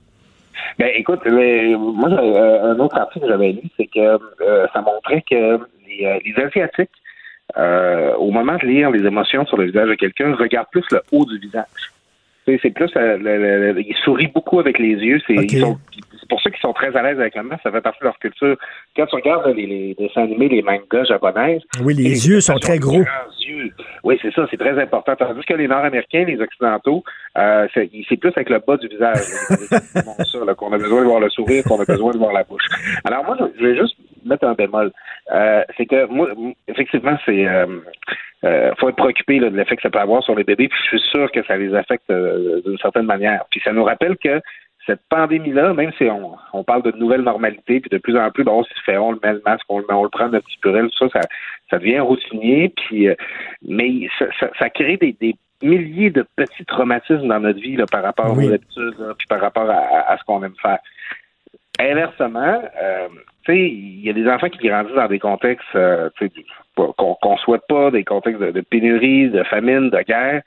Ben, 0.77 0.89
écoute, 0.95 1.21
les- 1.25 1.75
moi, 1.75 2.09
euh, 2.09 2.73
un 2.73 2.79
autre 2.79 2.97
article 2.97 3.25
que 3.25 3.31
j'avais 3.31 3.51
lu, 3.51 3.61
c'est 3.77 3.87
que 3.87 3.99
euh, 3.99 4.67
ça 4.73 4.81
montrait 4.81 5.23
que 5.29 5.59
les, 5.87 6.05
euh, 6.05 6.19
les 6.25 6.43
Asiatiques, 6.43 6.89
euh, 7.57 8.13
au 8.15 8.31
moment 8.31 8.57
de 8.61 8.65
lire 8.67 8.91
les 8.91 9.05
émotions 9.05 9.45
sur 9.45 9.57
le 9.57 9.65
visage 9.65 9.89
de 9.89 9.95
quelqu'un, 9.95 10.33
regardent 10.35 10.69
plus 10.71 10.85
le 10.91 11.01
haut 11.11 11.25
du 11.25 11.37
visage. 11.39 11.65
C'est 12.45 12.71
plus, 12.73 12.89
le- 12.95 13.17
le- 13.17 13.73
le- 13.73 13.81
ils 13.81 13.95
sourient 14.03 14.31
beaucoup 14.33 14.59
avec 14.59 14.79
les 14.79 14.93
yeux. 14.95 15.19
C'est 15.27 15.35
ils 15.93 16.03
pour 16.29 16.41
ça 16.41 16.49
qu'ils 16.49 16.59
sont 16.61 16.73
très 16.73 16.95
à 16.95 17.01
l'aise 17.03 17.19
avec 17.19 17.35
le 17.35 17.43
masque. 17.43 17.63
Ça 17.63 17.71
fait 17.71 17.81
partie 17.81 17.99
de 17.99 18.05
leur 18.05 18.19
culture. 18.19 18.55
Quand 18.95 19.05
tu 19.07 19.15
regardes 19.15 19.47
là, 19.47 19.53
les, 19.53 19.65
les 19.65 19.95
dessins 19.95 20.23
animés, 20.23 20.47
les 20.47 20.61
mangas 20.61 21.03
japonaises, 21.05 21.61
Oui, 21.83 21.93
les 21.95 22.27
yeux 22.29 22.39
sont 22.39 22.55
très 22.55 22.79
gros. 22.79 22.99
yeux. 23.47 23.71
Oui, 24.03 24.17
c'est 24.21 24.33
ça, 24.33 24.45
c'est 24.49 24.57
très 24.57 24.79
important. 24.79 25.15
Tandis 25.15 25.43
que 25.45 25.53
les 25.55 25.67
Nord-Américains, 25.67 26.23
les 26.25 26.39
Occidentaux, 26.39 27.03
euh, 27.37 27.67
c'est 27.73 28.17
plus 28.17 28.31
avec 28.35 28.49
le 28.49 28.59
bas 28.59 28.77
du 28.77 28.87
visage 28.87 29.17
qu'on 30.57 30.71
a 30.73 30.77
besoin 30.77 31.01
de 31.01 31.07
voir 31.07 31.19
le 31.19 31.29
sourire, 31.29 31.63
qu'on 31.63 31.81
a 31.81 31.85
besoin 31.85 32.11
de 32.13 32.17
voir 32.17 32.33
la 32.33 32.43
bouche. 32.43 32.63
Alors 33.03 33.25
moi, 33.25 33.37
je 33.59 33.65
vais 33.65 33.75
juste 33.77 33.95
mettre 34.25 34.45
un 34.45 34.53
bémol. 34.53 34.91
Euh, 35.31 35.63
c'est 35.77 35.85
que 35.85 36.05
moi, 36.07 36.29
effectivement, 36.67 37.17
c'est 37.25 37.47
euh, 37.47 37.65
euh, 38.43 38.71
faut 38.79 38.89
être 38.89 38.95
préoccupé 38.95 39.39
là, 39.39 39.49
de 39.49 39.57
l'effet 39.57 39.75
que 39.75 39.81
ça 39.81 39.89
peut 39.89 39.99
avoir 39.99 40.23
sur 40.23 40.35
les 40.35 40.43
bébés, 40.43 40.67
puis 40.67 40.79
je 40.83 40.97
suis 40.97 41.09
sûr 41.09 41.31
que 41.31 41.43
ça 41.43 41.57
les 41.57 41.73
affecte 41.73 42.11
d'une 42.11 42.77
certaine 42.77 43.05
manière. 43.05 43.43
Puis 43.49 43.61
ça 43.63 43.71
nous 43.73 43.83
rappelle 43.83 44.17
que 44.17 44.41
cette 44.85 45.01
pandémie-là, 45.09 45.73
même 45.73 45.91
si 45.97 46.05
on, 46.05 46.35
on 46.53 46.63
parle 46.63 46.83
de 46.83 46.91
nouvelle 46.97 47.21
normalité, 47.21 47.79
puis 47.79 47.89
de 47.89 47.97
plus 47.97 48.17
en 48.17 48.31
plus, 48.31 48.43
bon, 48.43 48.63
si 48.63 48.73
fait, 48.85 48.97
on 48.97 49.11
le 49.11 49.19
met 49.23 49.33
le 49.33 49.41
masque, 49.45 49.65
on 49.69 49.79
le 49.79 49.85
met, 49.87 49.93
on 49.93 50.03
le 50.03 50.09
prend, 50.09 50.29
notre 50.29 50.45
petit 50.47 50.57
purel, 50.59 50.89
tout 50.89 51.09
ça, 51.09 51.21
ça, 51.21 51.27
ça 51.69 51.77
devient 51.79 51.99
routinier, 51.99 52.69
puis 52.75 53.07
euh, 53.09 53.15
mais 53.67 54.07
ça, 54.17 54.25
ça, 54.39 54.49
ça 54.57 54.69
crée 54.69 54.97
des, 54.97 55.15
des 55.19 55.35
milliers 55.61 56.09
de 56.09 56.25
petits 56.35 56.65
traumatismes 56.65 57.27
dans 57.27 57.39
notre 57.39 57.59
vie 57.59 57.75
là, 57.75 57.85
par 57.91 58.03
rapport 58.03 58.35
Oui. 58.35 58.47
aux 58.47 58.53
habitudes, 58.53 58.95
là, 58.99 59.13
puis 59.17 59.27
par 59.27 59.41
rapport 59.41 59.69
à, 59.69 60.11
à 60.11 60.17
ce 60.17 60.23
qu'on 60.23 60.43
aime 60.43 60.55
faire. 60.61 60.79
Inversement, 61.79 62.61
euh, 62.81 63.07
tu 63.45 63.53
sais, 63.53 63.57
il 63.69 64.05
y 64.05 64.09
a 64.09 64.13
des 64.13 64.27
enfants 64.27 64.49
qui 64.49 64.67
grandissent 64.67 64.95
dans 64.95 65.07
des 65.07 65.19
contextes 65.19 65.65
euh, 65.75 66.09
qu'on 66.75 67.13
qu'on 67.15 67.37
souhaite 67.37 67.67
pas, 67.69 67.91
des 67.91 68.03
contextes 68.03 68.41
de, 68.41 68.51
de 68.51 68.61
pénurie, 68.61 69.29
de 69.29 69.43
famine, 69.43 69.89
de 69.89 70.01
guerre. 70.01 70.41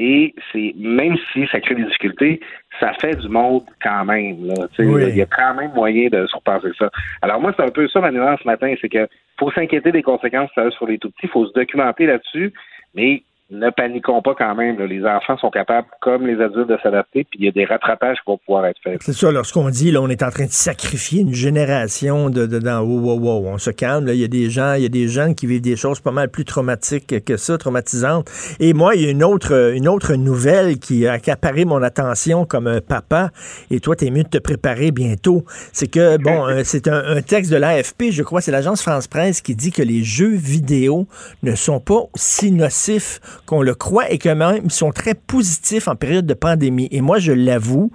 Et 0.00 0.32
c'est 0.52 0.74
même 0.76 1.16
si 1.32 1.46
ça 1.50 1.60
crée 1.60 1.74
des 1.74 1.84
difficultés, 1.84 2.40
ça 2.78 2.92
fait 3.00 3.16
du 3.16 3.28
monde 3.28 3.64
quand 3.82 4.04
même. 4.04 4.46
là. 4.46 4.54
Oui. 4.78 5.04
Il 5.08 5.16
y 5.16 5.22
a 5.22 5.26
quand 5.26 5.54
même 5.54 5.72
moyen 5.74 6.08
de 6.08 6.24
surpasser 6.28 6.68
ça. 6.78 6.88
Alors 7.20 7.40
moi, 7.40 7.52
c'est 7.56 7.64
un 7.64 7.70
peu 7.70 7.88
ça 7.88 8.00
ma 8.00 8.12
nuance 8.12 8.38
ce 8.40 8.46
matin, 8.46 8.72
c'est 8.80 8.88
que 8.88 9.08
faut 9.38 9.50
s'inquiéter 9.50 9.90
des 9.90 10.02
conséquences 10.02 10.50
que 10.50 10.62
ça 10.62 10.68
a 10.68 10.70
sur 10.70 10.86
les 10.86 10.98
tout 10.98 11.10
petits, 11.10 11.26
faut 11.26 11.46
se 11.46 11.52
documenter 11.52 12.06
là-dessus, 12.06 12.52
mais 12.94 13.22
ne 13.50 13.70
paniquons 13.70 14.20
pas 14.20 14.34
quand 14.36 14.54
même. 14.54 14.78
là. 14.78 14.86
Les 14.86 15.04
enfants 15.04 15.38
sont 15.38 15.50
capables, 15.50 15.86
comme 16.00 16.26
les 16.26 16.42
adultes, 16.42 16.68
de 16.68 16.78
s'adapter, 16.82 17.24
puis 17.24 17.38
il 17.40 17.46
y 17.46 17.48
a 17.48 17.52
des 17.52 17.64
rattrapages 17.64 18.18
qui 18.18 18.30
vont 18.30 18.38
pouvoir 18.38 18.66
être 18.66 18.78
faits. 18.82 18.98
C'est 19.00 19.14
ça, 19.14 19.30
lorsqu'on 19.30 19.70
dit, 19.70 19.90
là, 19.90 20.02
on 20.02 20.08
est 20.08 20.22
en 20.22 20.30
train 20.30 20.44
de 20.44 20.50
sacrifier 20.50 21.22
une 21.22 21.32
génération 21.32 22.28
de, 22.28 22.46
de 22.46 22.58
dans, 22.58 22.80
wow, 22.80 23.00
wow, 23.00 23.18
wow, 23.18 23.46
on 23.48 23.58
se 23.58 23.70
calme, 23.70 24.06
là, 24.06 24.12
il 24.12 24.20
y 24.20 24.24
a 24.24 24.28
des 24.28 24.50
gens, 24.50 24.74
il 24.74 24.82
y 24.82 24.86
a 24.86 24.90
des 24.90 25.08
jeunes 25.08 25.34
qui 25.34 25.46
vivent 25.46 25.62
des 25.62 25.76
choses 25.76 26.00
pas 26.00 26.10
mal 26.10 26.28
plus 26.28 26.44
traumatiques 26.44 27.24
que 27.24 27.36
ça, 27.36 27.56
traumatisantes. 27.56 28.30
Et 28.60 28.74
moi, 28.74 28.94
il 28.96 29.02
y 29.02 29.06
a 29.06 29.10
une 29.10 29.24
autre, 29.24 29.72
une 29.74 29.88
autre 29.88 30.14
nouvelle 30.14 30.78
qui 30.78 31.06
a 31.06 31.12
accaparé 31.12 31.64
mon 31.64 31.82
attention 31.82 32.44
comme 32.44 32.66
un 32.66 32.80
papa, 32.82 33.30
et 33.70 33.80
toi, 33.80 33.96
t'es 33.96 34.10
mieux 34.10 34.24
de 34.24 34.28
te 34.28 34.38
préparer 34.38 34.90
bientôt. 34.90 35.44
C'est 35.72 35.90
que, 35.90 36.18
bon, 36.18 36.46
euh, 36.48 36.60
c'est 36.64 36.86
un, 36.86 37.02
un 37.02 37.22
texte 37.22 37.50
de 37.50 37.56
l'AFP, 37.56 38.10
je 38.10 38.22
crois, 38.22 38.42
c'est 38.42 38.52
l'agence 38.52 38.82
France-Presse 38.82 39.40
qui 39.40 39.54
dit 39.54 39.72
que 39.72 39.82
les 39.82 40.02
jeux 40.02 40.34
vidéo 40.34 41.06
ne 41.42 41.54
sont 41.54 41.80
pas 41.80 42.02
si 42.14 42.52
nocifs 42.52 43.20
qu'on 43.46 43.62
le 43.62 43.74
croit 43.74 44.10
et 44.10 44.18
que 44.18 44.28
même 44.28 44.60
ils 44.64 44.70
sont 44.70 44.90
très 44.90 45.14
positifs 45.14 45.88
en 45.88 45.96
période 45.96 46.26
de 46.26 46.34
pandémie. 46.34 46.88
Et 46.90 47.00
moi, 47.00 47.18
je 47.18 47.32
l'avoue, 47.32 47.90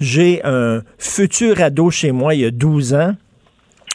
j'ai 0.00 0.40
un 0.44 0.82
futur 0.98 1.60
ado 1.60 1.90
chez 1.90 2.12
moi 2.12 2.34
il 2.34 2.40
y 2.40 2.44
a 2.44 2.50
12 2.50 2.94
ans. 2.94 3.14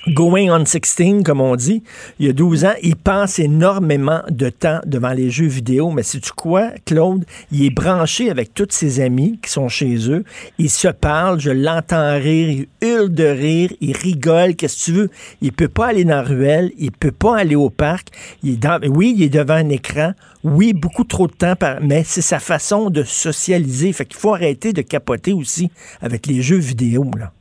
Going 0.09 0.49
on 0.49 0.65
16, 0.65 1.23
comme 1.23 1.39
on 1.39 1.55
dit, 1.55 1.81
il 2.19 2.25
y 2.25 2.29
a 2.29 2.33
12 2.33 2.65
ans, 2.65 2.73
il 2.81 2.97
passe 2.97 3.39
énormément 3.39 4.21
de 4.29 4.49
temps 4.49 4.81
devant 4.85 5.13
les 5.13 5.29
jeux 5.29 5.47
vidéo. 5.47 5.91
Mais 5.91 6.03
sais-tu 6.03 6.31
quoi, 6.33 6.71
Claude? 6.85 7.23
Il 7.53 7.65
est 7.65 7.69
branché 7.69 8.29
avec 8.29 8.53
tous 8.53 8.67
ses 8.69 8.99
amis 8.99 9.39
qui 9.41 9.49
sont 9.49 9.69
chez 9.69 10.11
eux. 10.11 10.25
Il 10.57 10.69
se 10.69 10.89
parle, 10.89 11.39
je 11.39 11.51
l'entends 11.51 12.15
rire, 12.15 12.49
il 12.49 12.67
hurle 12.85 13.13
de 13.13 13.23
rire, 13.23 13.69
il 13.79 13.95
rigole, 13.95 14.55
qu'est-ce 14.55 14.77
que 14.77 14.85
tu 14.85 14.91
veux? 14.91 15.09
Il 15.41 15.53
peut 15.53 15.69
pas 15.69 15.87
aller 15.87 16.03
dans 16.03 16.17
la 16.17 16.23
ruelle, 16.23 16.71
il 16.77 16.91
peut 16.91 17.13
pas 17.13 17.37
aller 17.37 17.55
au 17.55 17.69
parc. 17.69 18.09
Il 18.43 18.55
est 18.55 18.87
oui, 18.89 19.13
il 19.15 19.23
est 19.23 19.29
devant 19.29 19.53
un 19.53 19.69
écran. 19.69 20.11
Oui, 20.43 20.73
beaucoup 20.73 21.05
trop 21.05 21.27
de 21.27 21.33
temps, 21.33 21.55
par, 21.55 21.77
mais 21.81 22.03
c'est 22.03 22.21
sa 22.21 22.39
façon 22.39 22.89
de 22.89 23.03
socialiser. 23.03 23.93
Fait 23.93 24.03
qu'il 24.03 24.19
faut 24.19 24.33
arrêter 24.33 24.73
de 24.73 24.81
capoter 24.81 25.31
aussi 25.31 25.71
avec 26.01 26.27
les 26.27 26.41
jeux 26.41 26.57
vidéo, 26.57 27.09
là. 27.17 27.31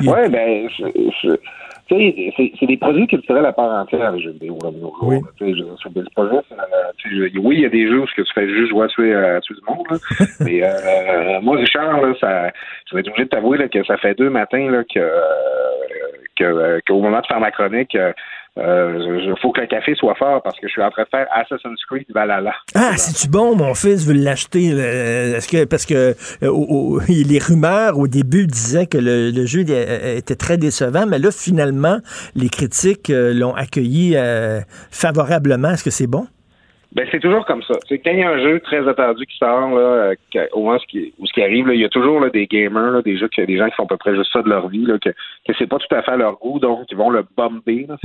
Oui, 0.00 0.28
ben, 0.30 0.68
tu 0.68 0.84
sais, 1.20 1.40
c'est 1.90 2.52
c'est 2.58 2.66
des 2.66 2.76
produits 2.76 3.06
culturels 3.06 3.44
à 3.44 3.52
part 3.52 3.82
entière, 3.82 4.12
les 4.12 4.22
jeux 4.22 4.30
vidéo, 4.30 4.56
là. 4.62 4.70
Oui. 5.02 5.18
euh, 7.22 7.28
oui, 7.42 7.56
il 7.56 7.60
y 7.62 7.66
a 7.66 7.68
des 7.68 7.88
jeux 7.88 8.00
où 8.00 8.06
tu 8.06 8.24
fais 8.34 8.48
juste 8.48 8.70
jouer 8.70 8.84
à 8.84 8.88
tuer, 8.88 9.14
à 9.14 9.40
tuer 9.40 9.56
du 9.56 9.62
monde, 9.66 9.86
là. 9.90 9.96
mais 10.40 10.62
euh, 10.62 11.40
moi, 11.40 11.56
Richard, 11.56 12.00
là, 12.00 12.14
ça, 12.20 12.50
je 12.86 12.94
vais 12.94 13.00
être 13.00 13.08
obligé 13.08 13.24
de 13.24 13.30
t'avouer 13.30 13.58
là, 13.58 13.68
que 13.68 13.84
ça 13.84 13.96
fait 13.96 14.14
deux 14.14 14.30
matins 14.30 14.70
là, 14.70 14.84
que, 14.84 15.00
euh, 15.00 15.10
que, 16.36 16.44
euh, 16.44 16.80
qu'au 16.86 17.00
moment 17.00 17.20
de 17.20 17.26
faire 17.26 17.40
ma 17.40 17.50
chronique, 17.50 17.94
euh, 17.94 18.12
il 18.56 19.34
faut 19.40 19.52
que 19.52 19.60
le 19.60 19.66
café 19.66 19.94
soit 19.94 20.14
fort 20.16 20.42
parce 20.42 20.58
que 20.58 20.66
je 20.66 20.72
suis 20.72 20.82
en 20.82 20.90
train 20.90 21.04
de 21.04 21.08
faire 21.08 21.26
Assassin's 21.32 21.80
Creed 21.88 22.06
Valhalla. 22.14 22.52
Ah, 22.74 22.96
c'est-tu 22.96 23.28
bon, 23.28 23.54
mon 23.56 23.74
fils 23.74 24.04
veut 24.06 24.14
l'acheter? 24.14 24.70
euh, 24.72 25.36
Est-ce 25.36 25.48
que, 25.48 25.64
parce 25.64 25.86
que 25.86 26.14
euh, 26.42 26.48
au- 26.48 26.96
au- 26.96 27.00
les 27.08 27.38
rumeurs 27.38 27.98
au 27.98 28.08
début 28.08 28.46
disaient 28.46 28.86
que 28.86 28.98
le, 28.98 29.30
le 29.30 29.46
jeu 29.46 29.64
euh, 29.68 30.16
était 30.16 30.34
très 30.36 30.56
décevant, 30.58 31.06
mais 31.06 31.18
là, 31.18 31.30
finalement, 31.30 31.98
les 32.34 32.48
critiques 32.48 33.10
euh, 33.10 33.32
l'ont 33.32 33.54
accueilli 33.54 34.14
euh, 34.16 34.60
favorablement. 34.90 35.70
Est-ce 35.70 35.84
que 35.84 35.90
c'est 35.90 36.06
bon? 36.08 36.26
Ben, 36.92 37.06
c'est 37.12 37.20
toujours 37.20 37.46
comme 37.46 37.62
ça. 37.62 37.74
C'est 37.88 37.98
quand 38.00 38.10
il 38.10 38.18
y 38.18 38.22
a 38.24 38.30
un 38.30 38.38
jeu 38.42 38.58
très 38.60 38.86
attendu 38.88 39.24
qui 39.24 39.36
sort, 39.36 39.70
là, 39.70 39.80
euh, 40.34 40.46
au 40.52 40.72
où 40.72 40.78
ce 40.78 40.86
qui, 40.86 41.14
où 41.20 41.26
ce 41.26 41.32
qui 41.32 41.42
arrive, 41.42 41.68
là, 41.68 41.74
il 41.74 41.80
y 41.80 41.84
a 41.84 41.88
toujours 41.88 42.18
là, 42.18 42.30
des 42.30 42.46
gamers, 42.48 42.90
là, 42.90 43.00
des 43.02 43.16
jeux 43.16 43.28
que 43.28 43.42
des 43.42 43.56
gens 43.58 43.68
qui 43.68 43.76
font 43.76 43.84
à 43.84 43.88
peu 43.88 43.96
près 43.96 44.16
juste 44.16 44.32
ça 44.32 44.42
de 44.42 44.48
leur 44.48 44.66
vie, 44.68 44.84
là, 44.84 44.98
que, 44.98 45.10
que 45.10 45.52
c'est 45.56 45.68
pas 45.68 45.78
tout 45.78 45.94
à 45.94 46.02
fait 46.02 46.10
à 46.10 46.16
leur 46.16 46.36
goût, 46.38 46.58
donc 46.58 46.86
ils 46.90 46.96
vont 46.96 47.10
le 47.10 47.24
bomber. 47.36 47.86
Là, 47.88 47.96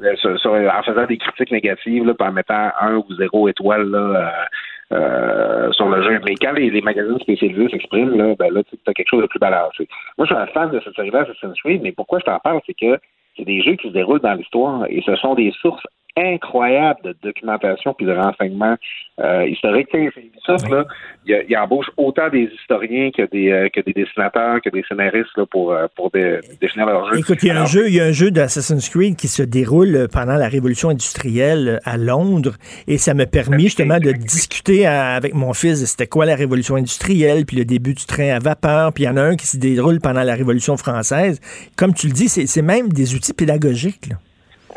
le- 0.00 0.16
sur- 0.16 0.38
sur- 0.40 0.52
en 0.54 0.82
faisant 0.84 1.04
des 1.06 1.18
critiques 1.18 1.50
négatives, 1.50 2.06
là, 2.06 2.14
puis 2.14 2.26
en 2.28 2.32
mettant 2.32 2.70
un 2.80 2.96
ou 2.96 3.04
zéro 3.18 3.46
étoile 3.48 3.90
là, 3.90 3.98
euh, 4.92 4.96
euh, 4.96 5.72
sur 5.72 5.88
le 5.90 6.02
jeu. 6.02 6.18
Mais 6.24 6.34
quand 6.40 6.52
les, 6.52 6.70
les 6.70 6.80
magazines 6.80 7.18
spécialisés 7.20 7.68
s'expriment, 7.68 8.16
là, 8.16 8.34
ben 8.38 8.52
là, 8.54 8.62
tu 8.62 8.76
as 8.86 8.94
quelque 8.94 9.08
chose 9.10 9.22
de 9.22 9.26
plus 9.26 9.38
balancé. 9.38 9.86
Moi, 10.16 10.26
je 10.26 10.32
suis 10.34 10.42
un 10.42 10.46
fan 10.46 10.70
de 10.70 10.80
cette 10.82 10.94
série-là, 10.94 11.20
Assassin's 11.28 11.60
Creed, 11.60 11.82
mais 11.82 11.92
pourquoi 11.92 12.20
je 12.20 12.24
t'en 12.24 12.38
parle, 12.38 12.60
c'est 12.66 12.74
que 12.74 12.98
c'est 13.36 13.44
des 13.44 13.60
jeux 13.62 13.74
qui 13.76 13.88
se 13.88 13.92
déroulent 13.92 14.20
dans 14.20 14.32
l'histoire 14.34 14.86
et 14.88 15.02
ce 15.04 15.14
sont 15.16 15.34
des 15.34 15.52
sources 15.60 15.84
incroyable 16.18 17.00
de 17.04 17.16
documentation 17.22 17.94
puis 17.94 18.06
de 18.06 18.12
renseignements 18.12 18.76
euh, 19.20 19.46
historiques. 19.46 19.88
Ubisoft, 19.94 20.68
là, 20.70 20.84
il, 21.26 21.44
il 21.48 21.56
embauche 21.56 21.86
autant 21.96 22.28
des 22.30 22.48
historiens 22.60 23.10
que 23.16 23.28
des, 23.30 23.50
euh, 23.50 23.68
que 23.68 23.80
des 23.80 23.92
dessinateurs, 23.92 24.60
que 24.62 24.70
des 24.70 24.84
scénaristes 24.88 25.36
là, 25.36 25.44
pour, 25.50 25.72
euh, 25.72 25.86
pour 25.96 26.10
dé- 26.10 26.38
définir 26.60 26.86
leur 26.86 27.12
jeu. 27.12 27.18
Écoute, 27.18 27.38
il 27.42 27.48
y 27.48 27.50
a 27.50 27.60
un 27.62 27.66
jeu, 27.66 27.88
il 27.88 27.94
y 27.94 28.00
a 28.00 28.04
un 28.04 28.12
jeu 28.12 28.30
d'Assassin's 28.30 28.88
Creed 28.88 29.16
qui 29.16 29.28
se 29.28 29.42
déroule 29.42 30.08
pendant 30.12 30.36
la 30.36 30.48
révolution 30.48 30.88
industrielle 30.90 31.80
à 31.84 31.96
Londres 31.96 32.54
et 32.86 32.98
ça 32.98 33.14
m'a 33.14 33.26
permis 33.26 33.64
justement 33.64 33.98
de 33.98 34.12
discuter 34.12 34.86
à- 34.86 35.14
avec 35.14 35.34
mon 35.34 35.52
fils 35.52 35.80
de 35.80 35.86
c'était 35.86 36.06
quoi 36.06 36.26
la 36.26 36.36
révolution 36.36 36.76
industrielle, 36.76 37.44
puis 37.46 37.56
le 37.56 37.64
début 37.64 37.94
du 37.94 38.04
train 38.06 38.28
à 38.30 38.38
vapeur, 38.38 38.92
puis 38.92 39.04
il 39.04 39.06
y 39.06 39.10
en 39.10 39.16
a 39.16 39.22
un 39.22 39.36
qui 39.36 39.46
se 39.46 39.56
déroule 39.56 40.00
pendant 40.00 40.22
la 40.22 40.34
révolution 40.34 40.76
française. 40.76 41.40
Comme 41.76 41.94
tu 41.94 42.06
le 42.06 42.12
dis, 42.12 42.28
c'est 42.28 42.46
c'est 42.46 42.62
même 42.62 42.88
des 42.90 43.14
outils 43.14 43.34
pédagogiques. 43.34 44.06
là. 44.10 44.16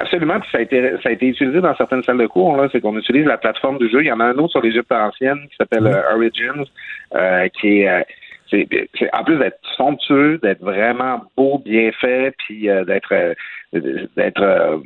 Absolument, 0.01 0.39
puis 0.39 0.49
ça 0.51 0.57
a 0.57 0.61
été 0.61 0.81
ça 1.03 1.09
a 1.09 1.11
été 1.11 1.27
utilisé 1.27 1.61
dans 1.61 1.75
certaines 1.75 2.01
salles 2.03 2.17
de 2.17 2.25
cours. 2.27 2.55
Là, 2.57 2.67
c'est 2.71 2.81
qu'on 2.81 2.97
utilise 2.97 3.25
la 3.25 3.37
plateforme 3.37 3.77
du 3.77 3.89
jeu. 3.89 4.01
Il 4.01 4.07
y 4.07 4.11
en 4.11 4.19
a 4.19 4.25
un 4.25 4.37
autre 4.37 4.51
sur 4.51 4.61
l'Égypte 4.61 4.91
ancienne 4.91 5.39
qui 5.49 5.55
s'appelle 5.57 5.85
euh, 5.85 6.15
Origins, 6.15 6.63
euh, 7.15 7.47
qui 7.59 7.81
est 7.81 7.89
euh, 7.89 8.01
c'est, 8.49 8.67
c'est- 8.97 9.09
en 9.15 9.23
plus 9.23 9.37
d'être 9.37 9.59
somptueux, 9.77 10.39
d'être 10.41 10.61
vraiment 10.61 11.21
beau, 11.37 11.59
bien 11.63 11.91
fait, 11.93 12.33
puis 12.39 12.69
euh, 12.69 12.83
d'être 12.83 13.13
euh, 13.13 13.33
d'être 14.17 14.41
euh, 14.41 14.77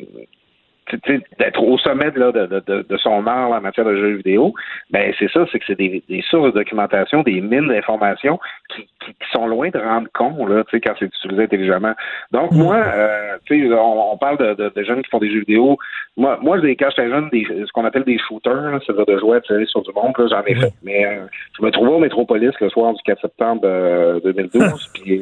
d'être 1.39 1.63
au 1.63 1.77
sommet 1.79 2.11
de, 2.11 2.19
là, 2.19 2.31
de, 2.31 2.45
de, 2.45 2.85
de- 2.87 2.97
son 2.97 3.25
art 3.27 3.49
là, 3.49 3.57
en 3.57 3.61
matière 3.61 3.85
de 3.85 3.95
jeux 3.95 4.15
vidéo, 4.17 4.53
ben 4.91 5.11
c'est 5.19 5.29
ça, 5.31 5.45
c'est 5.51 5.59
que 5.59 5.65
c'est 5.67 5.77
des, 5.77 6.03
des 6.07 6.21
sources 6.29 6.53
de 6.53 6.59
documentation, 6.59 7.23
des 7.23 7.41
mines 7.41 7.67
d'informations 7.67 8.39
qui, 8.73 8.83
qui, 9.03 9.11
qui 9.13 9.31
sont 9.31 9.47
loin 9.47 9.69
de 9.69 9.79
rendre 9.79 10.07
compte 10.13 10.47
là, 10.49 10.63
tu 10.65 10.77
sais, 10.77 10.81
quand 10.81 10.93
c'est 10.99 11.05
utilisé 11.05 11.43
intelligemment. 11.43 11.93
Donc 12.31 12.51
moi, 12.51 12.75
euh, 12.77 13.37
tu 13.45 13.67
sais, 13.67 13.73
on, 13.73 14.13
on 14.13 14.17
parle 14.17 14.37
de, 14.37 14.53
de, 14.53 14.71
de 14.75 14.83
jeunes 14.83 15.01
qui 15.01 15.09
font 15.09 15.19
des 15.19 15.31
jeux 15.31 15.39
vidéo. 15.39 15.77
Moi, 16.17 16.37
moi, 16.41 16.57
quand 16.61 16.89
j'étais 16.89 17.09
jeune, 17.09 17.29
des, 17.29 17.45
ce 17.65 17.71
qu'on 17.73 17.85
appelle 17.85 18.03
des 18.03 18.17
shooters, 18.19 18.79
c'est-à-dire 18.85 19.05
de 19.05 19.17
jouer 19.19 19.37
à 19.37 19.41
tirer 19.41 19.65
sur 19.65 19.81
du 19.81 19.91
monde, 19.93 20.13
là, 20.17 20.27
j'en 20.29 20.43
ai 20.45 20.55
fait. 20.55 20.73
Mais 20.83 21.05
euh, 21.05 21.25
je 21.59 21.65
me 21.65 21.71
trouvais 21.71 21.91
au 21.91 21.99
Métropolis 21.99 22.51
le 22.61 22.69
soir 22.69 22.93
du 22.93 23.01
4 23.03 23.21
septembre 23.21 23.61
euh, 23.65 24.19
2012, 24.23 24.91
puis 24.93 25.21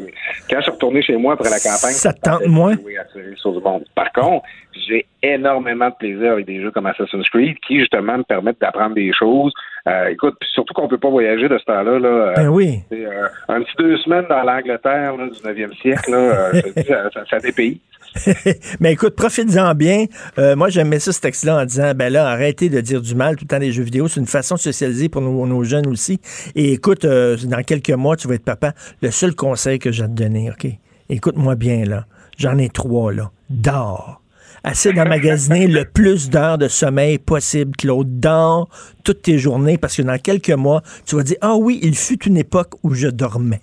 quand 0.50 0.58
je 0.58 0.62
suis 0.64 0.72
retourné 0.72 1.02
chez 1.02 1.16
moi 1.18 1.34
après 1.34 1.50
la 1.50 1.58
campagne, 1.60 1.94
Ça 1.94 2.14
te 2.14 2.22
tente 2.22 2.46
moins? 2.48 2.74
jouer 2.76 2.98
à 2.98 3.06
tirer 3.06 3.34
sur 3.38 3.54
du 3.54 3.60
monde. 3.64 3.86
Par 3.96 4.12
contre, 4.12 4.46
j'ai 4.88 5.06
énormément 5.22 5.53
de 5.62 5.98
plaisir 5.98 6.32
avec 6.34 6.46
des 6.46 6.62
jeux 6.62 6.72
comme 6.72 6.86
Assassin's 6.86 7.28
Creed 7.30 7.58
qui, 7.68 7.80
justement, 7.80 8.18
me 8.18 8.24
permettent 8.24 8.60
d'apprendre 8.62 8.96
des 8.96 9.12
choses. 9.14 9.54
Euh, 9.88 10.08
écoute, 10.08 10.36
surtout 10.54 10.74
qu'on 10.74 10.88
peut 10.88 10.98
pas 10.98 11.10
voyager 11.10 11.50
de 11.50 11.58
ce 11.58 11.66
temps-là. 11.66 12.00
Là, 12.00 12.08
euh, 12.08 12.34
Ben 12.36 12.48
oui. 12.50 12.80
c'est, 12.90 13.06
euh, 13.06 13.28
un 13.50 13.62
petit 13.62 13.76
deux 13.78 13.98
semaines 13.98 14.26
dans 14.30 14.42
l'Angleterre 14.44 15.18
là, 15.18 15.28
du 15.28 15.40
9e 15.40 15.76
siècle, 15.82 16.12
là, 16.12 16.18
euh, 16.18 16.52
ça, 16.88 17.10
ça, 17.14 17.26
ça 17.30 17.40
dépaye. 17.40 17.82
Mais 18.80 18.94
écoute, 18.94 19.16
profites-en 19.16 19.74
bien. 19.76 20.06
Euh, 20.38 20.56
moi, 20.56 20.70
j'aimais 20.70 21.00
ça, 21.00 21.12
ce 21.12 21.20
texte-là, 21.20 21.62
en 21.62 21.66
disant, 21.66 21.94
ben 21.96 22.12
là, 22.12 22.28
arrêtez 22.28 22.70
de 22.70 22.80
dire 22.82 23.02
du 23.02 23.16
mal 23.16 23.36
tout 23.36 23.46
le 23.46 23.48
temps 23.50 23.60
des 23.60 23.72
jeux 23.72 23.84
vidéo. 23.84 24.08
C'est 24.08 24.20
une 24.20 24.28
façon 24.28 24.56
de 24.56 24.60
socialiser 24.60 25.10
pour 25.10 25.22
nos, 25.22 25.46
nos 25.46 25.64
jeunes 25.64 25.88
aussi. 25.88 26.20
Et 26.56 26.74
écoute, 26.74 27.06
euh, 27.06 27.36
dans 27.46 27.64
quelques 27.64 27.90
mois, 27.92 28.16
tu 28.16 28.28
vas 28.28 28.36
être 28.36 28.46
papa. 28.46 28.74
Le 29.02 29.12
seul 29.12 29.36
conseil 29.36 29.80
que 29.80 29.92
j'ai 29.92 30.04
à 30.04 30.08
te 30.08 30.14
donner, 30.14 30.52
OK? 30.52 30.68
Écoute-moi 31.10 31.56
bien, 31.56 31.86
là. 31.86 32.06
J'en 32.38 32.58
ai 32.58 32.70
trois, 32.70 33.12
là. 33.12 33.32
Dors. 33.50 34.23
Assez 34.66 34.94
d'emmagasiner 34.94 35.68
le 35.68 35.84
plus 35.84 36.30
d'heures 36.30 36.58
de 36.58 36.70
sommeil 36.70 37.18
possible, 37.20 37.76
Claude. 37.78 38.20
Dors 38.20 38.70
toutes 39.04 39.24
tes 39.24 39.38
journées 39.38 39.78
parce 39.78 39.98
que 39.98 40.02
dans 40.02 40.18
quelques 40.18 40.52
mois, 40.52 40.82
tu 41.06 41.18
vas 41.18 41.24
dire, 41.24 41.38
ah 41.42 41.56
oui, 41.58 41.80
il 41.82 41.96
fut 41.96 42.24
une 42.26 42.38
époque 42.38 42.76
où 42.82 42.94
je 42.94 43.08
dormais. 43.08 43.60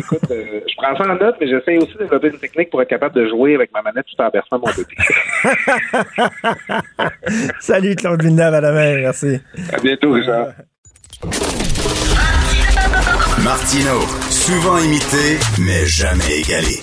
Écoute, 0.00 0.20
euh, 0.30 0.60
je 0.68 0.74
prends 0.76 0.96
ça 0.96 1.08
en 1.08 1.14
note, 1.14 1.36
mais 1.40 1.46
j'essaie 1.46 1.78
aussi 1.78 1.92
de 1.94 1.98
développer 1.98 2.28
une 2.28 2.38
technique 2.38 2.70
pour 2.70 2.82
être 2.82 2.88
capable 2.88 3.14
de 3.14 3.28
jouer 3.28 3.54
avec 3.54 3.72
ma 3.72 3.82
manette 3.82 4.06
tout 4.06 4.20
en 4.20 4.28
berçant 4.28 4.58
mon 4.58 4.66
bébé. 4.66 4.96
Salut, 7.60 7.94
Claude 7.94 8.22
Villeneuve, 8.22 8.54
à 8.54 8.60
demain. 8.60 9.02
Merci. 9.02 9.40
À 9.72 9.80
bientôt, 9.80 10.12
Richard. 10.12 10.48
Martino, 13.44 14.00
souvent 14.30 14.78
imité, 14.78 15.38
mais 15.60 15.86
jamais 15.86 16.40
égalé. 16.40 16.82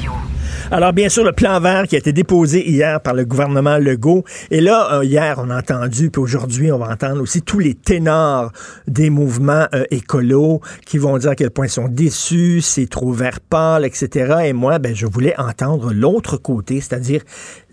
Alors, 0.73 0.93
bien 0.93 1.09
sûr, 1.09 1.25
le 1.25 1.33
plan 1.33 1.59
vert 1.59 1.85
qui 1.85 1.95
a 1.95 1.97
été 1.97 2.13
déposé 2.13 2.65
hier 2.65 3.01
par 3.01 3.13
le 3.13 3.25
gouvernement 3.25 3.77
Legault. 3.77 4.23
Et 4.51 4.61
là, 4.61 4.99
euh, 4.99 5.03
hier, 5.03 5.35
on 5.37 5.49
a 5.49 5.59
entendu, 5.59 6.09
puis 6.09 6.21
aujourd'hui, 6.21 6.71
on 6.71 6.77
va 6.77 6.87
entendre 6.87 7.21
aussi 7.21 7.41
tous 7.41 7.59
les 7.59 7.73
ténors 7.73 8.53
des 8.87 9.09
mouvements 9.09 9.67
euh, 9.75 9.83
écolos 9.91 10.61
qui 10.85 10.97
vont 10.97 11.17
dire 11.17 11.31
à 11.31 11.35
quel 11.35 11.49
point 11.49 11.65
ils 11.65 11.69
sont 11.69 11.89
déçus, 11.89 12.61
c'est 12.61 12.89
trop 12.89 13.11
vert 13.11 13.41
pâle, 13.41 13.83
etc. 13.83 14.45
Et 14.45 14.53
moi, 14.53 14.79
ben, 14.79 14.95
je 14.95 15.07
voulais 15.07 15.37
entendre 15.37 15.91
l'autre 15.91 16.37
côté, 16.37 16.79
c'est-à-dire 16.79 17.21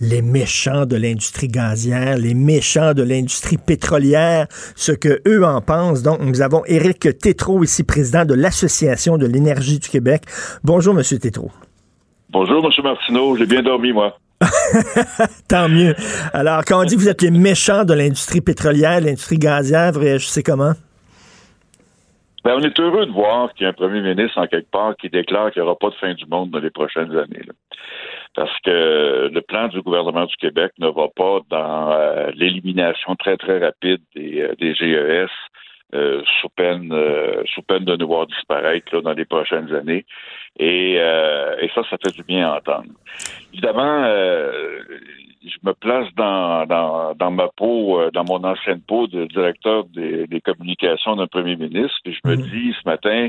les 0.01 0.21
méchants 0.21 0.85
de 0.85 0.97
l'industrie 0.97 1.47
gazière, 1.47 2.19
les 2.19 2.35
méchants 2.35 2.95
de 2.95 3.05
l'industrie 3.05 3.59
pétrolière, 3.59 4.49
ce 4.75 4.91
que 4.91 5.21
eux 5.29 5.45
en 5.45 5.61
pensent. 5.61 6.03
Donc, 6.03 6.19
nous 6.21 6.43
avons 6.43 6.65
Éric 6.67 7.17
Tétrault, 7.21 7.63
ici, 7.63 7.85
président 7.85 8.25
de 8.25 8.35
l'Association 8.35 9.19
de 9.19 9.27
l'énergie 9.27 9.79
du 9.79 9.89
Québec. 9.89 10.25
Bonjour, 10.65 10.95
Monsieur 10.95 11.21
Tétrault. 11.21 11.53
Bonjour, 12.31 12.65
M. 12.65 12.71
Martineau. 12.85 13.37
J'ai 13.37 13.47
bien 13.47 13.63
dormi, 13.63 13.93
moi. 13.93 14.19
Tant 15.49 15.69
mieux. 15.69 15.95
Alors, 16.35 16.63
quand 16.67 16.83
on 16.83 16.85
dit 16.85 16.95
que 16.95 17.01
vous 17.01 17.09
êtes 17.09 17.23
les 17.23 17.31
méchants 17.31 17.85
de 17.85 17.95
l'industrie 17.95 18.43
pétrolière, 18.43 19.01
l'industrie 19.01 19.39
gazière, 19.39 19.93
vous 19.93 20.01
réagissez 20.01 20.43
comment? 20.43 20.73
Ben, 22.45 22.55
on 22.57 22.61
est 22.61 22.79
heureux 22.79 23.07
de 23.07 23.11
voir 23.13 23.53
qu'il 23.55 23.65
y 23.65 23.67
a 23.67 23.71
un 23.71 23.73
premier 23.73 24.03
ministre, 24.03 24.39
en 24.39 24.47
quelque 24.47 24.71
part, 24.71 24.95
qui 24.97 25.09
déclare 25.09 25.51
qu'il 25.51 25.63
n'y 25.63 25.69
aura 25.69 25.79
pas 25.79 25.89
de 25.89 25.95
fin 25.95 26.13
du 26.13 26.27
monde 26.27 26.51
dans 26.51 26.61
les 26.61 26.71
prochaines 26.71 27.11
années. 27.17 27.43
là. 27.47 27.55
Parce 28.35 28.57
que 28.61 29.31
le 29.33 29.41
plan 29.41 29.69
du 29.69 29.81
gouvernement 29.81 30.27
du 30.27 30.37
Québec 30.37 30.73
ne 30.79 30.89
va 30.89 31.09
pas 31.09 31.41
dans 31.51 31.91
euh, 31.93 32.31
l'élimination 32.35 33.17
très, 33.17 33.37
très 33.37 33.59
rapide 33.59 34.01
des, 34.15 34.43
euh, 34.43 34.55
des 34.61 34.75
GES 34.75 35.31
euh, 35.95 36.23
sous, 36.41 36.51
peine, 36.51 36.93
euh, 36.93 37.43
sous 37.47 37.63
peine 37.63 37.87
de 37.87 37.97
nous 37.97 38.07
voir 38.07 38.27
disparaître 38.27 38.95
là, 38.95 39.01
dans 39.01 39.15
les 39.15 39.25
prochaines 39.25 39.75
années. 39.75 40.05
Et, 40.57 40.97
euh, 40.99 41.57
et 41.61 41.71
ça, 41.75 41.83
ça 41.89 41.97
fait 42.03 42.15
du 42.15 42.23
bien 42.25 42.49
à 42.49 42.57
entendre. 42.57 42.91
Évidemment, 43.53 44.05
euh, 44.05 44.81
je 45.43 45.57
me 45.63 45.73
place 45.73 46.09
dans, 46.17 46.67
dans, 46.67 47.15
dans 47.15 47.31
ma 47.31 47.49
peau, 47.49 48.01
euh, 48.01 48.11
dans 48.11 48.25
mon 48.25 48.43
ancienne 48.45 48.81
peau 48.81 49.07
de 49.07 49.27
directeur 49.27 49.85
des, 49.85 50.27
des 50.27 50.41
communications 50.41 51.17
d'un 51.17 51.27
premier 51.27 51.57
ministre, 51.57 51.99
et 52.05 52.13
je 52.13 52.21
me 52.25 52.37
dis 52.37 52.75
ce 52.83 52.89
matin, 52.89 53.29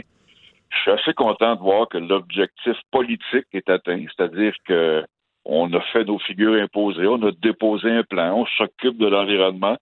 je 0.69 0.77
suis 0.79 0.91
assez 0.91 1.13
content 1.13 1.55
de 1.55 1.61
voir 1.61 1.87
que 1.87 1.97
l'objectif 1.97 2.75
politique 2.91 3.47
est 3.53 3.69
atteint, 3.69 4.03
c'est-à-dire 4.15 4.53
que 4.65 5.03
on 5.51 5.73
a 5.73 5.81
fait 5.91 6.05
nos 6.05 6.19
figures 6.19 6.61
imposées, 6.61 7.07
on 7.07 7.21
a 7.23 7.31
déposé 7.41 7.89
un 7.89 8.03
plan, 8.03 8.33
on 8.41 8.45
s'occupe 8.57 8.97
de 8.97 9.07
l'environnement. 9.07 9.75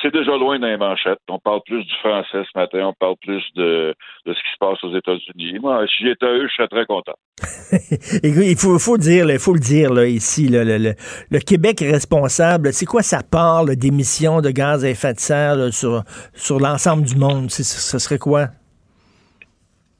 C'est 0.00 0.12
déjà 0.12 0.36
loin 0.36 0.58
dans 0.58 0.66
les 0.68 0.76
manchettes. 0.76 1.18
On 1.28 1.38
parle 1.38 1.60
plus 1.66 1.84
du 1.84 1.94
français 2.00 2.42
ce 2.52 2.58
matin, 2.58 2.86
on 2.86 2.92
parle 2.92 3.16
plus 3.20 3.42
de, 3.56 3.94
de 4.26 4.32
ce 4.32 4.38
qui 4.38 4.52
se 4.52 4.58
passe 4.60 4.82
aux 4.84 4.96
États-Unis. 4.96 5.58
Moi, 5.60 5.84
si 5.88 6.04
j'étais 6.04 6.26
à 6.26 6.30
eux, 6.30 6.46
je 6.48 6.54
serais 6.54 6.68
très 6.68 6.86
content. 6.86 7.14
Il 8.22 8.56
faut, 8.56 8.78
faut 8.78 8.96
dire, 8.96 9.30
il 9.30 9.38
faut 9.38 9.52
le 9.54 9.60
dire 9.60 9.92
là, 9.92 10.06
ici, 10.06 10.48
là, 10.48 10.64
le, 10.64 10.78
le- 10.78 10.94
le 11.30 11.38
Québec 11.40 11.82
est 11.82 11.90
responsable. 11.90 12.72
C'est 12.72 12.86
quoi 12.86 13.02
sa 13.02 13.22
part 13.22 13.64
d'émissions 13.66 14.40
de 14.40 14.50
gaz 14.50 14.84
à 14.84 14.88
effet 14.90 15.12
de 15.14 15.18
serre 15.20 15.56
là, 15.56 15.70
sur, 15.70 16.02
sur 16.34 16.58
l'ensemble 16.60 17.04
du 17.04 17.16
monde? 17.16 17.50
Ce 17.50 17.98
serait 17.98 18.18
quoi? 18.18 18.48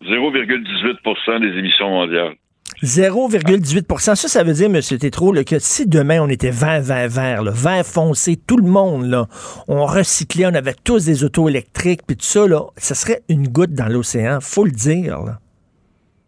0,18% 0.03 1.41
des 1.41 1.59
émissions 1.59 1.91
mondiales. 1.91 2.35
0,18% 2.83 4.15
Ça, 4.15 4.15
ça 4.15 4.45
veut 4.45 4.53
dire, 4.53 4.67
M. 4.67 4.81
Tétrault, 4.81 5.33
que 5.45 5.59
si 5.59 5.89
demain 5.89 6.23
on 6.23 6.29
était 6.29 6.51
vert, 6.51 6.81
vert, 6.83 7.09
vert, 7.09 7.43
là, 7.43 7.51
vert 7.53 7.85
foncé, 7.85 8.37
tout 8.37 8.57
le 8.57 8.69
monde, 8.69 9.05
là, 9.05 9.27
on 9.67 9.85
recyclait, 9.85 10.47
on 10.47 10.55
avait 10.55 10.75
tous 10.85 11.07
des 11.07 11.25
autos 11.25 11.49
électriques, 11.49 12.03
puis 12.07 12.17
tout 12.17 12.25
ça, 12.25 12.45
ça 12.77 12.95
serait 12.95 13.21
une 13.29 13.49
goutte 13.49 13.73
dans 13.73 13.89
l'océan. 13.89 14.39
faut 14.41 14.65
le 14.65 14.71
dire. 14.71 15.19
là. 15.25 15.39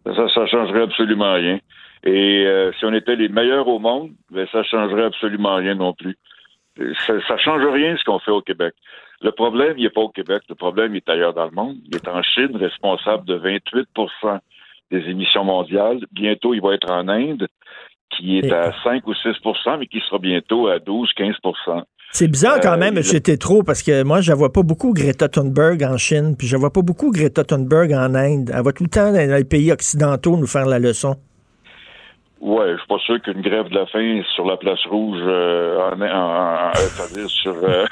Ça, 0.05 0.27
ça 0.33 0.45
changerait 0.47 0.83
absolument 0.83 1.33
rien. 1.33 1.59
Et 2.03 2.45
euh, 2.47 2.71
si 2.79 2.85
on 2.85 2.93
était 2.93 3.15
les 3.15 3.29
meilleurs 3.29 3.67
au 3.67 3.79
monde, 3.79 4.11
ben, 4.31 4.47
ça 4.51 4.63
changerait 4.63 5.05
absolument 5.05 5.55
rien 5.55 5.75
non 5.75 5.93
plus. 5.93 6.17
Ça, 7.05 7.13
ça 7.27 7.37
change 7.37 7.63
rien 7.65 7.95
ce 7.95 8.03
qu'on 8.03 8.19
fait 8.19 8.31
au 8.31 8.41
Québec. 8.41 8.73
Le 9.21 9.31
problème, 9.31 9.75
il 9.77 9.83
n'est 9.83 9.89
pas 9.91 10.01
au 10.01 10.09
Québec. 10.09 10.41
Le 10.49 10.55
problème, 10.55 10.95
il 10.95 10.97
est 10.97 11.09
ailleurs 11.09 11.33
dans 11.33 11.45
le 11.45 11.51
monde. 11.51 11.77
Il 11.85 11.95
est 11.95 12.07
en 12.07 12.23
Chine, 12.23 12.55
responsable 12.55 13.25
de 13.25 13.35
28 13.35 13.87
des 14.91 15.09
émissions 15.09 15.43
mondiales. 15.43 15.99
Bientôt, 16.11 16.53
il 16.53 16.61
va 16.61 16.73
être 16.73 16.91
en 16.91 17.07
Inde, 17.07 17.47
qui 18.09 18.37
est 18.39 18.51
à 18.51 18.71
5 18.83 19.07
ou 19.07 19.13
6% 19.13 19.77
mais 19.79 19.87
qui 19.87 19.99
sera 20.01 20.19
bientôt 20.19 20.67
à 20.67 20.77
12-15% 20.79 21.83
C'est 22.11 22.27
bizarre 22.27 22.59
quand 22.59 22.73
Euh, 22.73 22.77
même, 22.77 22.95
il- 22.97 23.15
M. 23.15 23.21
Tétrault, 23.21 23.63
parce 23.63 23.81
que 23.83 24.03
moi, 24.03 24.19
je 24.21 24.31
ne 24.31 24.37
vois 24.37 24.51
pas 24.51 24.63
beaucoup 24.63 24.93
Greta 24.93 25.29
Thunberg 25.29 25.81
en 25.83 25.97
Chine, 25.97 26.35
puis 26.37 26.45
je 26.47 26.55
ne 26.57 26.59
vois 26.59 26.71
pas 26.73 26.81
beaucoup 26.81 27.11
Greta 27.11 27.43
Thunberg 27.45 27.93
en 27.93 28.13
Inde. 28.15 28.51
Elle 28.53 28.63
va 28.63 28.73
tout 28.73 28.83
le 28.83 28.89
temps 28.89 29.11
dans 29.13 29.35
les 29.37 29.45
pays 29.45 29.71
occidentaux 29.71 30.35
nous 30.35 30.47
faire 30.47 30.65
la 30.65 30.77
leçon. 30.79 31.15
Ouais, 32.41 32.71
je 32.73 32.77
suis 32.79 32.87
pas 32.87 32.97
sûr 33.05 33.21
qu'une 33.21 33.41
grève 33.41 33.69
de 33.69 33.75
la 33.75 33.85
faim 33.85 34.21
sur 34.35 34.45
la 34.45 34.57
place 34.57 34.83
rouge, 34.87 35.19
euh, 35.21 35.77
en, 35.79 36.01
en- 36.01 36.69
en- 36.69 36.73
c'est-à-dire 36.73 37.29
sur 37.29 37.53
euh, 37.63 37.85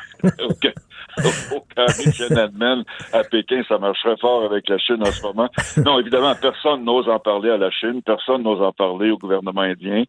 à 3.14 3.23
Pékin, 3.23 3.64
ça 3.68 3.77
marcherait 3.77 4.18
fort 4.18 4.45
avec 4.45 4.68
la 4.69 4.77
Chine 4.77 5.02
en 5.02 5.11
ce 5.11 5.22
moment. 5.23 5.49
Non, 5.77 5.99
évidemment, 5.99 6.34
personne 6.40 6.84
n'ose 6.84 7.10
en 7.10 7.19
parler 7.19 7.49
à 7.49 7.57
la 7.57 7.72
Chine, 7.72 8.02
personne 8.06 8.44
n'ose 8.44 8.61
en 8.61 8.72
parler 8.72 9.11
au 9.11 9.18
gouvernement 9.18 9.61
indien. 9.61 10.03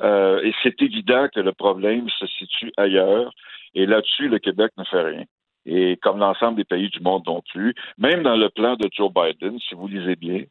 Euh, 0.00 0.40
et 0.42 0.52
c'est 0.62 0.80
évident 0.82 1.28
que 1.34 1.40
le 1.40 1.52
problème 1.52 2.08
se 2.18 2.26
situe 2.26 2.72
ailleurs. 2.76 3.32
Et 3.74 3.86
là-dessus, 3.86 4.28
le 4.28 4.38
Québec 4.38 4.72
ne 4.78 4.84
fait 4.84 5.02
rien 5.02 5.24
et 5.66 5.98
comme 6.00 6.18
l'ensemble 6.18 6.56
des 6.56 6.64
pays 6.64 6.88
du 6.88 7.00
monde 7.00 7.24
non 7.26 7.42
plus. 7.52 7.74
Même 7.98 8.22
dans 8.22 8.36
le 8.36 8.48
plan 8.48 8.76
de 8.76 8.88
Joe 8.92 9.12
Biden, 9.12 9.58
si 9.68 9.74
vous 9.74 9.88
lisez 9.88 10.16
bien, 10.16 10.44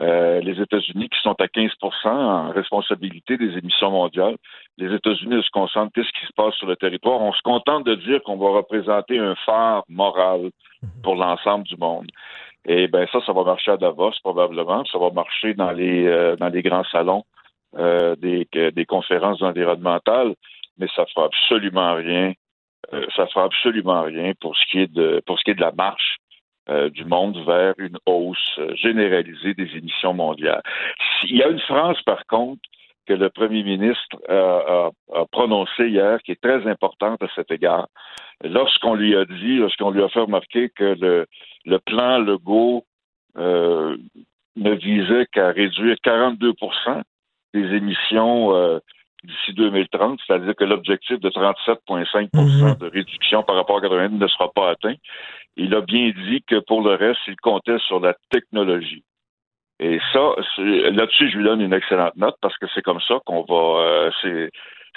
euh, 0.00 0.40
les 0.40 0.58
États-Unis 0.60 1.08
qui 1.10 1.20
sont 1.20 1.34
à 1.38 1.46
15% 1.46 2.08
en 2.08 2.50
responsabilité 2.50 3.36
des 3.36 3.58
émissions 3.58 3.90
mondiales. 3.90 4.36
Les 4.78 4.94
États-Unis 4.94 5.42
se 5.42 5.50
concentrent 5.50 5.92
qu'est-ce 5.94 6.12
qui 6.18 6.26
se 6.26 6.32
passe 6.34 6.54
sur 6.54 6.66
le 6.66 6.76
territoire. 6.76 7.20
On 7.20 7.32
se 7.32 7.42
contente 7.42 7.84
de 7.84 7.94
dire 7.96 8.22
qu'on 8.22 8.38
va 8.38 8.50
représenter 8.50 9.18
un 9.18 9.34
phare 9.44 9.84
moral 9.88 10.50
pour 11.02 11.16
l'ensemble 11.16 11.64
du 11.64 11.76
monde. 11.76 12.06
Et 12.64 12.88
ben 12.88 13.06
ça, 13.12 13.20
ça 13.26 13.32
va 13.32 13.44
marcher 13.44 13.72
à 13.72 13.76
Davos 13.76 14.12
probablement. 14.22 14.84
Ça 14.86 14.98
va 14.98 15.10
marcher 15.10 15.52
dans 15.54 15.72
les 15.72 16.06
euh, 16.06 16.36
dans 16.36 16.48
les 16.48 16.62
grands 16.62 16.84
salons 16.84 17.24
euh, 17.76 18.16
des, 18.16 18.48
des 18.52 18.86
conférences 18.86 19.42
environnementales, 19.42 20.34
mais 20.78 20.86
ça 20.94 21.04
fera 21.06 21.26
absolument 21.26 21.94
rien. 21.94 22.32
ça 23.16 23.26
fera 23.26 23.44
absolument 23.44 24.02
rien 24.02 24.32
pour 24.40 24.56
ce 24.56 24.64
qui 24.70 24.78
est 24.78 24.92
de 24.92 25.20
pour 25.26 25.38
ce 25.38 25.44
qui 25.44 25.50
est 25.50 25.54
de 25.54 25.60
la 25.60 25.72
marche 25.72 26.18
euh, 26.72 26.88
du 26.88 27.04
monde 27.04 27.36
vers 27.44 27.74
une 27.78 27.98
hausse 28.06 28.58
euh, 28.58 28.74
généralisée 28.76 29.52
des 29.54 29.68
émissions 29.76 30.14
mondiales. 30.14 30.62
Il 31.24 31.36
y 31.36 31.42
a 31.42 31.48
une 31.48 31.60
phrase, 31.60 32.00
par 32.06 32.24
contre, 32.26 32.62
que 33.06 33.12
le 33.12 33.28
premier 33.28 33.62
ministre 33.62 34.16
a, 34.28 34.90
prononcée 35.32 35.88
hier, 35.88 36.22
qui 36.22 36.32
est 36.32 36.40
très 36.40 36.66
importante 36.66 37.22
à 37.22 37.26
cet 37.34 37.50
égard. 37.50 37.88
Lorsqu'on 38.42 38.94
lui 38.94 39.14
a 39.16 39.24
dit, 39.24 39.56
lorsqu'on 39.56 39.90
lui 39.90 40.02
a 40.02 40.08
fait 40.08 40.20
remarquer 40.20 40.70
que 40.70 40.96
le, 41.64 41.78
plan 41.80 42.18
Legault 42.18 42.84
euh, 43.36 43.96
ne 44.56 44.72
visait 44.74 45.26
qu'à 45.32 45.50
réduire 45.50 45.96
42% 46.04 47.02
des 47.54 47.76
émissions 47.76 48.54
euh, 48.54 48.78
d'ici 49.24 49.52
2030, 49.52 50.20
c'est-à-dire 50.26 50.54
que 50.54 50.64
l'objectif 50.64 51.20
de 51.20 51.30
37,5 51.30 52.28
mhm. 52.34 52.74
de 52.78 52.86
réduction 52.86 53.42
par 53.42 53.56
rapport 53.56 53.78
à 53.78 53.80
90 53.80 54.18
ne 54.18 54.26
sera 54.28 54.50
pas 54.52 54.70
atteint. 54.70 54.94
Il 55.56 55.74
a 55.74 55.80
bien 55.80 56.10
dit 56.10 56.42
que 56.46 56.58
pour 56.60 56.82
le 56.82 56.94
reste, 56.94 57.20
il 57.28 57.36
comptait 57.36 57.78
sur 57.86 58.00
la 58.00 58.14
technologie. 58.30 59.04
Et 59.80 59.98
ça, 60.12 60.20
là-dessus, 60.58 61.30
je 61.30 61.38
lui 61.38 61.44
donne 61.44 61.60
une 61.60 61.72
excellente 61.72 62.16
note 62.16 62.36
parce 62.40 62.56
que 62.58 62.66
c'est 62.74 62.82
comme 62.82 63.00
ça 63.00 63.18
qu'on 63.26 63.42
va, 63.42 63.80
euh, 63.80 64.10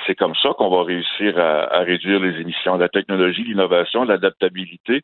c'est 0.06 0.16
comme 0.16 0.36
ça 0.36 0.50
qu'on 0.58 0.70
va 0.70 0.84
réussir 0.84 1.40
à, 1.40 1.64
à, 1.74 1.80
réduire 1.80 2.20
les 2.20 2.40
émissions. 2.40 2.78
La 2.78 2.90
technologie, 2.90 3.44
l'innovation, 3.44 4.04
l'adaptabilité, 4.04 5.02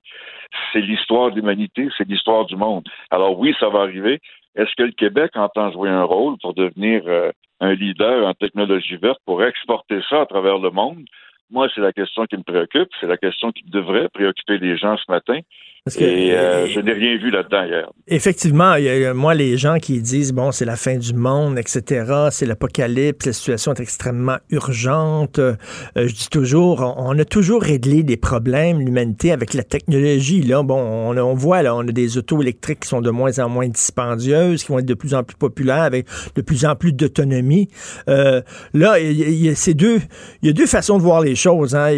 c'est 0.71 0.81
l'histoire 0.81 1.31
de 1.31 1.37
l'humanité, 1.37 1.89
c'est 1.97 2.07
l'histoire 2.07 2.45
du 2.45 2.55
monde. 2.55 2.87
Alors 3.09 3.39
oui, 3.39 3.55
ça 3.59 3.69
va 3.69 3.79
arriver. 3.79 4.19
Est-ce 4.55 4.75
que 4.77 4.83
le 4.83 4.91
Québec 4.91 5.31
entend 5.35 5.71
jouer 5.71 5.89
un 5.89 6.03
rôle 6.03 6.37
pour 6.41 6.53
devenir 6.53 7.03
euh, 7.07 7.31
un 7.59 7.73
leader 7.73 8.27
en 8.27 8.33
technologie 8.33 8.97
verte 8.97 9.19
pour 9.25 9.43
exporter 9.43 10.01
ça 10.09 10.21
à 10.21 10.25
travers 10.25 10.57
le 10.57 10.71
monde? 10.71 11.05
Moi, 11.51 11.67
c'est 11.75 11.81
la 11.81 11.91
question 11.91 12.25
qui 12.25 12.37
me 12.37 12.43
préoccupe, 12.43 12.89
c'est 12.99 13.07
la 13.07 13.17
question 13.17 13.51
qui 13.51 13.63
devrait 13.69 14.07
préoccuper 14.09 14.57
les 14.57 14.77
gens 14.77 14.95
ce 14.97 15.11
matin 15.11 15.39
et 15.97 16.31
euh, 16.35 16.67
je 16.67 16.79
n'ai 16.79 16.93
rien 16.93 17.17
vu 17.17 17.31
là-dedans 17.31 17.63
hier. 17.63 17.89
Effectivement, 18.07 18.75
il 18.75 18.83
y 18.83 19.05
a, 19.05 19.15
moi, 19.15 19.33
les 19.33 19.57
gens 19.57 19.77
qui 19.79 19.99
disent, 19.99 20.31
bon, 20.31 20.51
c'est 20.51 20.65
la 20.65 20.75
fin 20.75 20.95
du 20.95 21.15
monde, 21.15 21.57
etc., 21.57 22.29
c'est 22.29 22.45
l'apocalypse, 22.45 23.25
la 23.25 23.33
situation 23.33 23.73
est 23.73 23.79
extrêmement 23.79 24.37
urgente. 24.51 25.39
Euh, 25.39 25.55
je 25.95 26.13
dis 26.13 26.29
toujours, 26.29 26.81
on, 26.97 27.17
a 27.17 27.25
toujours 27.25 27.63
réglé 27.63 28.03
des 28.03 28.15
problèmes, 28.15 28.79
l'humanité, 28.79 29.31
avec 29.31 29.55
la 29.55 29.63
technologie. 29.63 30.43
Là, 30.43 30.61
bon, 30.61 30.79
on, 30.79 31.17
on, 31.17 31.33
voit, 31.33 31.63
là, 31.63 31.75
on 31.75 31.81
a 31.81 31.91
des 31.91 32.15
autos 32.15 32.43
électriques 32.43 32.81
qui 32.81 32.89
sont 32.89 33.01
de 33.01 33.09
moins 33.09 33.39
en 33.39 33.49
moins 33.49 33.67
dispendieuses, 33.67 34.63
qui 34.63 34.71
vont 34.71 34.77
être 34.77 34.85
de 34.85 34.93
plus 34.93 35.15
en 35.15 35.23
plus 35.23 35.35
populaires, 35.35 35.81
avec 35.81 36.05
de 36.35 36.43
plus 36.43 36.63
en 36.63 36.75
plus 36.75 36.93
d'autonomie. 36.93 37.69
Euh, 38.07 38.43
là, 38.75 38.99
il 38.99 39.17
y, 39.17 39.49
a, 39.49 39.55
ces 39.55 39.73
deux, 39.73 39.99
il 40.43 40.47
y 40.47 40.49
a 40.51 40.53
deux 40.53 40.67
façons 40.67 40.99
de 40.99 41.03
voir 41.03 41.21
les 41.21 41.33
choses. 41.33 41.40
Hein. 41.47 41.89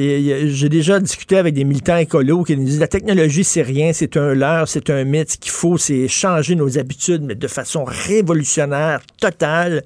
J'ai 0.48 0.70
déjà 0.70 1.00
discuté 1.00 1.38
avec 1.38 1.54
des 1.54 1.64
militants 1.64 1.98
écolos 1.98 2.44
qui 2.44 2.56
nous 2.56 2.66
disent, 2.66 2.80
la 2.80 2.88
technologie, 2.88 3.44
c'est 3.44 3.64
c'est 3.94 4.18
un 4.18 4.34
leurre, 4.34 4.68
c'est 4.68 4.90
un 4.90 5.04
mythe. 5.04 5.32
Ce 5.32 5.38
qu'il 5.38 5.52
faut, 5.52 5.78
c'est 5.78 6.08
changer 6.08 6.56
nos 6.56 6.78
habitudes, 6.78 7.24
mais 7.24 7.36
de 7.36 7.48
façon 7.48 7.84
révolutionnaire, 7.84 9.02
totale. 9.20 9.84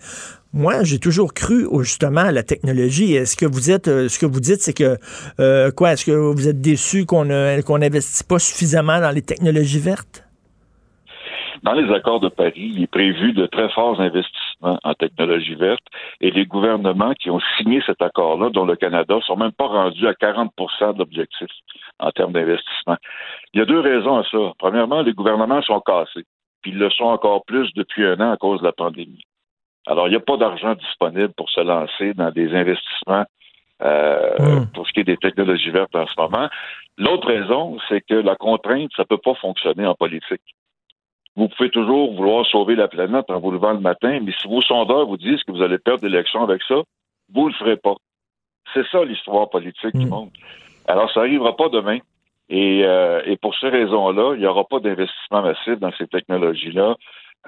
Moi, 0.54 0.84
j'ai 0.84 1.00
toujours 1.00 1.34
cru 1.34 1.68
justement 1.82 2.22
à 2.22 2.32
la 2.32 2.44
technologie. 2.44 3.14
Est-ce 3.16 3.36
que 3.36 3.46
vous 3.46 3.70
êtes, 3.70 3.88
euh, 3.88 4.10
ce 4.10 4.18
que 4.18 4.26
vous 4.26 4.40
dites, 4.40 4.62
c'est 4.62 4.74
que 4.74 4.98
euh, 5.40 5.72
quoi 5.72 5.94
Est-ce 5.94 6.06
que 6.06 6.12
vous 6.12 6.48
êtes 6.48 6.62
déçu 6.62 7.06
qu'on 7.06 7.28
qu'on 7.66 7.78
n'investit 7.78 8.24
pas 8.24 8.40
suffisamment 8.40 9.00
dans 9.00 9.12
les 9.12 9.22
technologies 9.22 9.80
vertes? 9.80 10.24
Dans 11.64 11.74
les 11.74 11.94
accords 11.94 12.20
de 12.20 12.30
Paris, 12.30 12.72
il 12.76 12.84
est 12.84 12.92
prévu 12.92 13.34
de 13.34 13.46
très 13.46 13.70
forts 13.70 14.00
investissements 14.00 14.47
en 14.62 14.94
technologie 14.96 15.56
verte 15.56 15.84
et 16.20 16.32
les 16.32 16.46
gouvernements 16.46 17.14
qui 17.14 17.30
ont 17.30 17.40
signé 17.58 17.82
cet 17.86 18.02
accord-là, 18.02 18.50
dont 18.50 18.66
le 18.66 18.76
Canada, 18.76 19.20
sont 19.26 19.38
même 19.38 19.52
pas 19.52 19.68
rendus 19.68 20.08
à 20.08 20.14
40 20.14 20.52
de 20.58 21.00
l'objectif 21.00 21.48
en 22.00 22.12
termes 22.12 22.34
d'investissement. 22.34 22.98
Il 23.54 23.60
y 23.60 23.62
a 23.62 23.66
deux 23.66 23.80
raisons 23.80 24.18
à 24.18 24.24
ça. 24.24 24.54
Premièrement, 24.58 25.02
les 25.02 25.14
gouvernements 25.14 25.62
sont 25.62 25.80
cassés, 25.82 26.26
puis 26.62 26.72
ils 26.72 26.78
le 26.78 26.90
sont 26.90 27.06
encore 27.06 27.46
plus 27.46 27.72
depuis 27.76 28.06
un 28.06 28.20
an 28.20 28.32
à 28.32 28.38
cause 28.38 28.60
de 28.62 28.66
la 28.66 28.72
pandémie. 28.72 29.24
Alors, 29.86 30.08
il 30.08 30.12
n'y 30.12 30.18
a 30.18 30.22
pas 30.22 30.38
d'argent 30.38 30.76
disponible 30.76 31.34
pour 31.38 31.50
se 31.50 31.62
lancer 31.62 32.14
dans 32.14 32.32
des 32.32 32.54
investissements 32.54 33.26
euh, 33.84 34.38
hmm. 34.40 34.68
pour 34.74 34.88
ce 34.88 34.92
qui 34.92 35.02
est 35.02 35.06
des 35.06 35.18
technologies 35.18 35.70
vertes 35.70 35.96
en 35.96 36.08
ce 36.08 36.14
moment. 36.18 36.50
L'autre 36.98 37.28
raison, 37.28 37.78
c'est 37.88 38.02
que 38.02 38.16
la 38.16 38.36
contrainte, 38.36 38.90
ça 38.96 39.04
ne 39.04 39.08
peut 39.08 39.20
pas 39.24 39.36
fonctionner 39.36 39.86
en 39.86 39.94
politique. 39.94 40.42
Vous 41.38 41.50
pouvez 41.50 41.70
toujours 41.70 42.16
vouloir 42.16 42.48
sauver 42.48 42.76
la 42.76 42.88
planète 42.88 43.30
en 43.30 43.40
vous 43.40 43.52
levant 43.52 43.74
le 43.74 43.80
matin, 43.80 44.20
mais 44.24 44.32
si 44.42 44.48
vos 44.48 44.64
sondeurs 44.64 45.06
vous 45.06 45.18
disent 45.18 45.44
que 45.44 45.52
vous 45.52 45.62
allez 45.62 45.78
perdre 45.78 46.04
l'élection 46.04 46.42
avec 46.42 46.64
ça, 46.64 46.82
vous 47.32 47.44
ne 47.44 47.50
le 47.50 47.54
ferez 47.54 47.78
pas. 47.78 47.96
C'est 48.74 48.86
ça 48.88 49.06
l'histoire 49.06 49.48
politique 49.50 49.96
du 49.96 50.08
hmm. 50.08 50.10
monde. 50.10 50.30
Alors, 50.88 51.12
ça 51.12 51.20
n'arrivera 51.20 51.56
pas 51.56 51.70
demain. 51.70 52.00
Et, 52.50 52.84
euh, 52.84 53.22
et 53.26 53.38
pour 53.38 53.56
ces 53.56 53.70
raisons-là, 53.70 54.34
il 54.34 54.40
n'y 54.40 54.48
aura 54.48 54.64
pas 54.64 54.80
d'investissement 54.80 55.44
massif 55.44 55.78
dans 55.80 55.92
ces 55.98 56.08
technologies-là, 56.08 56.96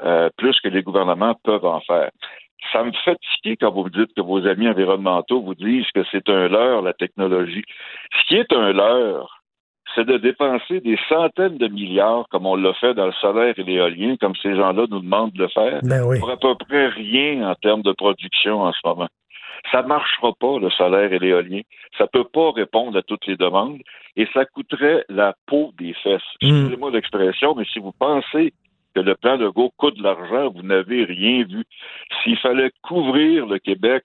euh, 0.04 0.30
plus 0.38 0.60
que 0.62 0.68
les 0.68 0.84
gouvernements 0.84 1.34
peuvent 1.44 1.66
en 1.66 1.80
faire. 1.80 2.12
Ça 2.72 2.84
me 2.84 2.92
fait 2.92 3.18
tiquer 3.36 3.58
quand 3.58 3.72
vous 3.72 3.86
me 3.86 3.90
dites 3.90 4.14
que 4.14 4.22
vos 4.22 4.46
amis 4.46 4.68
environnementaux 4.68 5.42
vous 5.42 5.56
disent 5.56 5.90
que 5.96 6.04
c'est 6.12 6.30
un 6.30 6.48
leurre, 6.48 6.84
la 6.84 6.94
technologie. 6.94 7.64
Ce 8.20 8.28
qui 8.28 8.36
est 8.36 8.54
un 8.54 8.72
leurre, 8.72 9.39
c'est 9.96 10.06
de 10.06 10.18
dépenser 10.18 10.82
des 10.82 10.98
centaines 11.08 11.58
de 11.58 11.68
milliards, 11.68 12.28
comme 12.30 12.46
on 12.46 12.56
l'a 12.56 12.74
fait 12.74 12.94
dans 12.94 13.08
le 13.08 13.14
solaire 13.14 13.54
et 13.58 13.64
l'éolien, 13.64 14.16
comme 14.18 14.36
ces 14.42 14.56
gens-là 14.56 14.86
nous 14.90 15.00
demandent 15.00 15.34
de 15.34 15.44
le 15.44 15.48
faire, 15.50 15.80
ben 15.84 16.04
pour 16.20 16.30
à 16.30 16.38
peu 16.38 16.56
près 16.56 16.88
rien 16.88 17.50
en 17.50 17.56
termes 17.56 17.82
de 17.82 17.92
production 17.92 18.62
en 18.62 18.74
ce 18.74 18.80
moment. 18.86 19.08
Ça 19.72 19.82
ne 19.82 19.88
marchera 19.88 20.32
pas, 20.40 20.58
le 20.60 20.70
solaire 20.70 21.12
et 21.12 21.20
l'éolien. 21.20 21.62
Ça 21.98 22.06
ne 22.06 22.10
peut 22.10 22.28
pas 22.32 22.52
répondre 22.52 22.98
à 22.98 23.02
toutes 23.02 23.26
les 23.28 23.36
demandes 23.36 23.82
et 24.16 24.28
ça 24.34 24.46
coûterait 24.46 25.06
la 25.10 25.34
peau 25.48 25.72
des 25.78 25.94
fesses. 25.94 26.22
Hmm. 26.42 26.48
Excusez-moi 26.48 26.92
l'expression, 26.92 27.56
mais 27.56 27.66
si 27.66 27.80
vous 27.80 27.92
pensez 27.92 28.54
que 28.96 29.02
le 29.02 29.16
plan 29.16 29.38
de 29.38 29.50
Go 29.50 29.72
coûte 29.78 29.98
de 29.98 30.04
l'argent, 30.04 30.52
vous 30.56 30.64
n'avez 30.64 31.04
rien 31.04 31.44
vu. 31.44 31.66
S'il 32.24 32.38
fallait 32.38 32.72
couvrir 32.82 33.46
le 33.46 33.60
Québec 33.60 34.04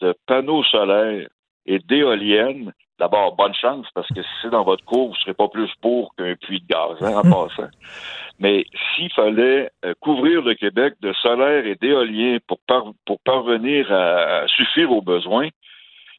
de 0.00 0.14
panneaux 0.26 0.64
solaires 0.64 1.28
et 1.66 1.78
d'éoliennes, 1.80 2.72
d'abord, 3.02 3.34
bonne 3.34 3.54
chance, 3.54 3.84
parce 3.96 4.06
que 4.14 4.22
si 4.22 4.28
c'est 4.40 4.50
dans 4.50 4.62
votre 4.62 4.84
cours, 4.84 5.08
vous 5.08 5.14
ne 5.14 5.18
serez 5.18 5.34
pas 5.34 5.48
plus 5.48 5.68
pour 5.80 6.14
qu'un 6.14 6.36
puits 6.36 6.60
de 6.60 6.66
gaz, 6.68 6.96
hein, 7.00 7.16
en 7.16 7.22
passant. 7.48 7.68
Mais 8.38 8.64
s'il 8.94 9.12
fallait 9.12 9.70
euh, 9.84 9.92
couvrir 10.00 10.40
le 10.42 10.54
Québec 10.54 10.94
de 11.00 11.12
solaire 11.14 11.66
et 11.66 11.74
d'éolien 11.74 12.38
pour, 12.46 12.60
pour 13.04 13.18
parvenir 13.24 13.92
à, 13.92 14.46
suffire 14.46 14.92
aux 14.92 15.02
besoins, 15.02 15.48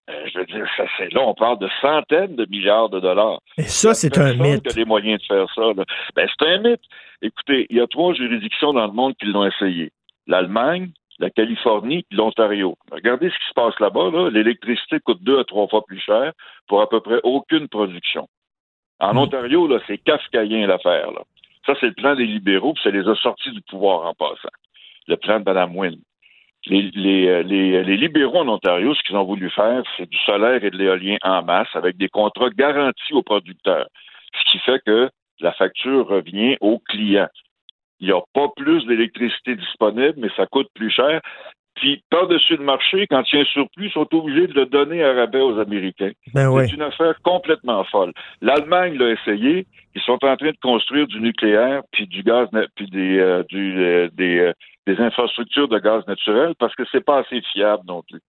euh, 0.09 0.25
je 0.33 0.39
veux 0.39 0.45
dire, 0.45 0.67
ça, 0.75 0.83
c'est 0.97 1.13
là, 1.13 1.21
on 1.21 1.33
parle 1.33 1.59
de 1.59 1.69
centaines 1.81 2.35
de 2.35 2.45
milliards 2.49 2.89
de 2.89 2.99
dollars. 2.99 3.39
Et 3.57 3.63
ça, 3.63 3.93
c'est 3.93 4.17
un 4.17 4.33
mythe. 4.33 4.63
Il 4.65 4.71
y 4.71 4.73
a 4.73 4.75
les 4.79 4.85
moyens 4.85 5.21
de 5.21 5.25
faire 5.25 5.47
ça. 5.55 5.61
Ben, 5.73 6.27
c'est 6.37 6.45
un 6.45 6.57
mythe. 6.57 6.81
Écoutez, 7.21 7.65
il 7.69 7.77
y 7.77 7.79
a 7.79 7.87
trois 7.87 8.13
juridictions 8.13 8.73
dans 8.73 8.87
le 8.87 8.91
monde 8.91 9.13
qui 9.17 9.27
l'ont 9.27 9.45
essayé. 9.45 9.93
L'Allemagne, 10.27 10.89
la 11.19 11.29
Californie 11.29 12.05
et 12.11 12.15
l'Ontario. 12.15 12.77
Regardez 12.91 13.29
ce 13.29 13.35
qui 13.35 13.47
se 13.49 13.53
passe 13.53 13.79
là-bas. 13.79 14.29
L'électricité 14.31 14.99
coûte 14.99 15.23
deux 15.23 15.39
à 15.39 15.43
trois 15.43 15.67
fois 15.67 15.83
plus 15.85 15.99
cher 15.99 16.33
pour 16.67 16.81
à 16.81 16.89
peu 16.89 16.99
près 16.99 17.19
aucune 17.23 17.67
production. 17.67 18.27
En 18.99 19.13
hmm. 19.13 19.17
Ontario, 19.17 19.67
là, 19.67 19.79
c'est 19.87 19.97
kafkaïen 19.97 20.67
l'affaire. 20.67 21.11
Là. 21.11 21.21
Ça, 21.65 21.73
c'est 21.79 21.87
le 21.87 21.93
plan 21.93 22.15
des 22.15 22.25
libéraux, 22.25 22.73
puis 22.73 22.83
ça 22.83 22.89
les 22.89 23.07
a 23.07 23.15
sortis 23.15 23.51
du 23.51 23.61
pouvoir 23.61 24.05
en 24.05 24.13
passant. 24.13 24.49
Le 25.07 25.17
plan 25.17 25.39
de 25.39 25.45
Mme 25.45 25.75
Wynne. 25.75 26.01
Les, 26.67 26.91
les, 26.93 27.43
les, 27.43 27.97
libéraux 27.97 28.39
en 28.39 28.47
Ontario, 28.47 28.93
ce 28.95 29.03
qu'ils 29.03 29.17
ont 29.17 29.25
voulu 29.25 29.49
faire, 29.49 29.83
c'est 29.97 30.09
du 30.09 30.17
solaire 30.19 30.63
et 30.63 30.71
de 30.71 30.77
l'éolien 30.77 31.17
en 31.21 31.43
masse 31.43 31.67
avec 31.73 31.97
des 31.97 32.07
contrats 32.07 32.49
garantis 32.51 33.13
aux 33.13 33.21
producteurs. 33.21 33.87
Ce 34.33 34.51
qui 34.51 34.59
fait 34.59 34.81
que 34.85 35.09
la 35.41 35.51
facture 35.51 36.07
revient 36.07 36.55
aux 36.61 36.79
clients. 36.79 37.27
Il 38.03 38.07
n'y 38.07 38.11
a 38.11 38.21
pas 38.33 38.49
plus 38.57 38.85
d'électricité 38.85 39.55
disponible, 39.55 40.15
mais 40.17 40.27
ça 40.35 40.45
coûte 40.45 40.67
plus 40.75 40.91
cher. 40.91 41.21
Puis, 41.75 42.03
par-dessus 42.09 42.57
le 42.57 42.63
marché, 42.65 43.07
quand 43.07 43.23
il 43.31 43.35
y 43.35 43.39
a 43.39 43.41
un 43.43 43.45
surplus, 43.45 43.87
ils 43.87 43.91
sont 43.93 44.13
obligés 44.13 44.47
de 44.47 44.53
le 44.53 44.65
donner 44.65 45.01
à 45.01 45.13
rabais 45.13 45.39
aux 45.39 45.57
Américains. 45.57 46.11
Ben 46.33 46.49
oui. 46.49 46.65
C'est 46.67 46.75
une 46.75 46.81
affaire 46.81 47.15
complètement 47.23 47.81
folle. 47.85 48.11
L'Allemagne 48.41 48.97
l'a 48.97 49.11
essayé. 49.11 49.65
Ils 49.95 50.01
sont 50.01 50.19
en 50.21 50.35
train 50.35 50.51
de 50.51 50.57
construire 50.61 51.07
du 51.07 51.21
nucléaire 51.21 51.81
puis 51.93 52.05
du 52.05 52.23
gaz, 52.23 52.49
puis 52.75 52.87
des, 52.87 53.19
euh, 53.19 53.43
du, 53.47 53.81
euh, 53.81 54.09
des, 54.13 54.37
euh, 54.37 54.53
des 54.85 54.99
infrastructures 54.99 55.69
de 55.69 55.79
gaz 55.79 56.05
naturel 56.05 56.55
parce 56.59 56.75
que 56.75 56.83
c'est 56.91 57.05
pas 57.05 57.19
assez 57.19 57.41
fiable 57.53 57.83
non 57.87 58.03
plus. 58.03 58.19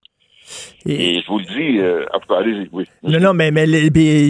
Et, 0.87 1.21
je 1.23 1.27
vous 1.31 1.39
le 1.39 1.45
dis, 1.47 1.79
euh, 1.81 2.05
allez-y, 2.37 2.69
oui. 2.73 2.85
Non, 3.03 3.19
non, 3.19 3.33
mais, 3.35 3.51
mais 3.51 3.67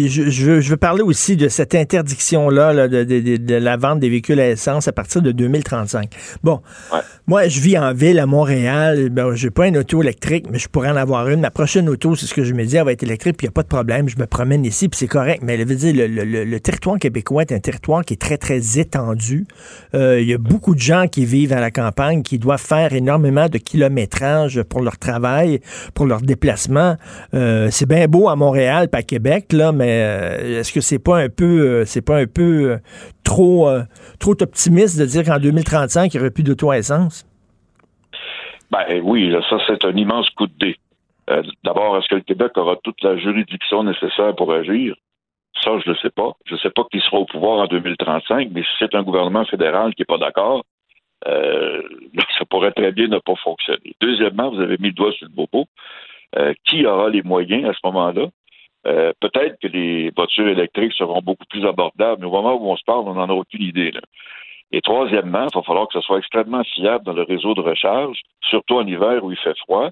je, 0.09 0.31
je 0.31 0.45
veux, 0.47 0.61
je 0.61 0.71
veux 0.71 0.77
parler 0.77 1.03
aussi 1.03 1.37
de 1.37 1.49
cette 1.49 1.75
interdiction-là 1.75 2.73
là, 2.73 2.87
de, 2.89 3.03
de- 3.03 3.21
de- 3.21 3.37
de 3.37 3.55
la 3.57 3.77
vente 3.77 3.99
des 3.99 4.09
véhicules 4.09 4.39
à 4.39 4.49
essence 4.51 4.87
à 4.87 4.93
partir 4.93 5.21
de 5.23 5.33
2035. 5.33 6.11
Bon, 6.45 6.61
moi, 7.27 7.49
je 7.49 7.61
vis 7.61 7.77
en 7.77 7.93
ville 7.93 8.21
à 8.21 8.27
Montréal. 8.27 9.09
Ben, 9.11 9.35
j'ai 9.35 9.51
pas 9.51 9.67
une 9.67 9.79
auto 9.79 10.01
électrique, 10.03 10.47
mais 10.51 10.59
je 10.61 10.69
pourrais 10.69 10.91
en 10.91 10.97
avoir 10.97 11.29
une. 11.29 11.41
Ma 11.41 11.51
prochaine 11.51 11.89
auto, 11.89 12.15
c'est 12.15 12.27
ce 12.27 12.35
que 12.35 12.45
je 12.45 12.55
me 12.55 12.65
dis, 12.65 12.77
elle 12.77 12.85
va 12.85 12.93
être 12.93 13.03
électrique, 13.03 13.37
puis 13.37 13.47
il 13.47 13.49
n'y 13.49 13.53
a 13.53 13.55
pas 13.55 13.63
de 13.65 13.69
problème. 13.69 14.09
Je 14.09 14.17
me 14.19 14.27
promène 14.27 14.65
ici, 14.65 14.89
puis 14.89 14.97
c'est 14.99 15.09
correct. 15.09 15.43
Mais 15.45 15.59
je 15.59 15.65
veux 15.65 15.75
dire, 15.75 15.95
le, 15.95 16.07
le- 16.07 16.25
le- 16.25 16.45
le 16.45 16.61
territoire 16.61 16.99
québécois 17.01 17.43
est 17.43 17.53
un 17.53 17.59
territoire 17.59 18.05
qui 18.05 18.15
est 18.15 18.21
très, 18.21 18.37
très 18.39 18.79
étendu. 18.79 19.47
Euh, 19.95 20.21
Il 20.21 20.29
y 20.29 20.35
a 20.35 20.39
beaucoup 20.39 20.75
de 20.77 20.81
gens 20.81 21.09
qui 21.09 21.25
vivent 21.25 21.53
à 21.53 21.61
la 21.61 21.73
campagne, 21.73 22.23
qui 22.23 22.39
doivent 22.39 22.63
faire 22.65 22.93
énormément 22.93 23.49
de 23.49 23.59
kilométrage 23.59 24.63
pour 24.63 24.81
leur 24.83 24.99
travail, 24.99 25.61
pour 25.95 26.04
leur 26.07 26.21
déplacement. 26.21 26.95
Euh, 27.35 27.69
c'est 27.71 27.89
bien 27.89 28.07
beau 28.07 28.29
à 28.29 28.37
Montréal, 28.37 28.89
pas 28.89 28.99
à 28.99 29.03
Québec, 29.03 29.53
là, 29.53 29.73
mais 29.73 30.03
euh, 30.03 30.61
est-ce 30.61 30.73
que 30.73 30.81
c'est 30.81 31.03
pas 31.03 31.19
un 31.19 31.29
peu, 31.29 31.61
euh, 31.61 31.85
c'est 31.85 32.05
pas 32.05 32.19
un 32.19 32.27
peu 32.27 32.79
trop, 33.25 33.69
trop 34.19 34.35
optimiste 34.41 34.99
de 34.99 35.07
dire 35.07 35.25
qu'en 35.25 35.39
2035 35.39 36.13
il 36.13 36.17
n'y 36.17 36.21
aurait 36.21 36.31
plus 36.31 36.43
d'auto 36.43 36.71
à 36.71 36.79
essence? 36.79 37.27
Ben 38.71 39.01
oui, 39.03 39.29
là, 39.31 39.41
ça, 39.49 39.59
c'est 39.67 39.85
un 39.85 39.97
immense 39.97 40.29
coup 40.31 40.47
de 40.47 40.55
dé. 40.59 40.77
D'abord, 41.65 41.97
est-ce 41.97 42.09
que 42.09 42.17
le 42.17 42.21
Québec 42.21 42.53
aura 42.57 42.77
toute 42.83 43.03
la 43.03 43.17
juridiction 43.17 43.83
nécessaire 43.83 44.35
pour 44.37 44.53
agir? 44.53 44.95
Ça, 45.63 45.71
je 45.85 45.91
ne 45.91 45.95
sais 45.97 46.11
pas. 46.11 46.33
Je 46.47 46.55
ne 46.55 46.59
sais 46.59 46.71
pas 46.71 46.83
qui 46.91 47.01
sera 47.01 47.19
au 47.19 47.25
pouvoir 47.25 47.61
en 47.61 47.67
2035, 47.67 48.49
mais 48.53 48.63
si 48.63 48.69
c'est 48.79 48.95
un 48.95 49.03
gouvernement 49.03 49.45
fédéral 49.47 49.95
qui 49.95 50.03
n'est 50.03 50.07
pas 50.07 50.19
d'accord, 50.19 50.65
euh, 51.27 51.83
ça 52.39 52.45
pourrait 52.45 52.73
très 52.73 52.93
bien 52.93 53.09
ne 53.09 53.19
pas 53.19 53.35
fonctionner. 53.37 53.95
Deuxièmement, 54.01 54.51
vous 54.51 54.61
avez 54.61 54.77
mis 54.79 54.89
le 54.89 54.95
doigt 54.95 55.13
sur 55.13 55.27
le 55.27 55.35
bobo. 55.35 55.67
Euh, 56.37 56.53
qui 56.65 56.85
aura 56.85 57.11
les 57.11 57.23
moyens 57.23 57.65
à 57.69 57.73
ce 57.73 57.79
moment-là? 57.85 58.27
Euh, 58.89 59.13
Peut-être 59.21 59.57
que 59.61 59.69
les 59.69 60.11
voitures 60.11 60.49
électriques 60.49 60.93
seront 60.95 61.21
beaucoup 61.23 61.47
plus 61.49 61.65
abordables, 61.65 62.21
mais 62.21 62.27
au 62.27 62.33
moment 62.33 62.55
où 62.55 62.71
on 62.71 62.77
se 62.77 62.83
parle, 62.85 63.05
on 63.07 63.15
n'en 63.15 63.29
a 63.29 63.33
aucune 63.33 63.63
idée. 63.63 63.93
Là. 63.93 64.01
Et 64.73 64.81
troisièmement, 64.81 65.47
il 65.47 65.55
va 65.55 65.63
falloir 65.63 65.87
que 65.87 65.93
ce 65.93 66.01
soit 66.01 66.19
extrêmement 66.19 66.65
fiable 66.65 67.05
dans 67.05 67.13
le 67.13 67.23
réseau 67.23 67.55
de 67.55 67.61
recharge, 67.61 68.21
surtout 68.43 68.75
en 68.75 68.87
hiver 68.87 69.23
où 69.23 69.31
il 69.31 69.39
fait 69.39 69.57
froid. 69.59 69.91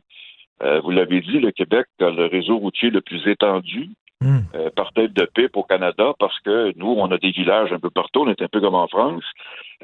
Euh, 0.65 0.81
vous 0.81 0.91
l'avez 0.91 1.21
dit, 1.21 1.39
le 1.39 1.53
Québec 1.53 1.87
a 2.01 2.11
le 2.11 2.27
réseau 2.27 2.59
routier 2.59 2.91
le 2.91 3.01
plus 3.01 3.25
étendu 3.29 3.91
euh, 4.55 4.71
par 4.75 4.93
tête 4.93 5.13
de 5.13 5.25
pipe 5.35 5.57
au 5.57 5.63
Canada 5.63 6.13
parce 6.19 6.39
que 6.41 6.73
nous, 6.77 6.89
on 6.89 7.11
a 7.11 7.19
des 7.19 7.31
villages 7.31 7.73
un 7.73 7.79
peu 7.79 7.91
partout, 7.91 8.21
on 8.21 8.31
est 8.31 8.43
un 8.43 8.49
peu 8.49 8.61
comme 8.61 8.75
en 8.75 8.89
France. 8.89 9.25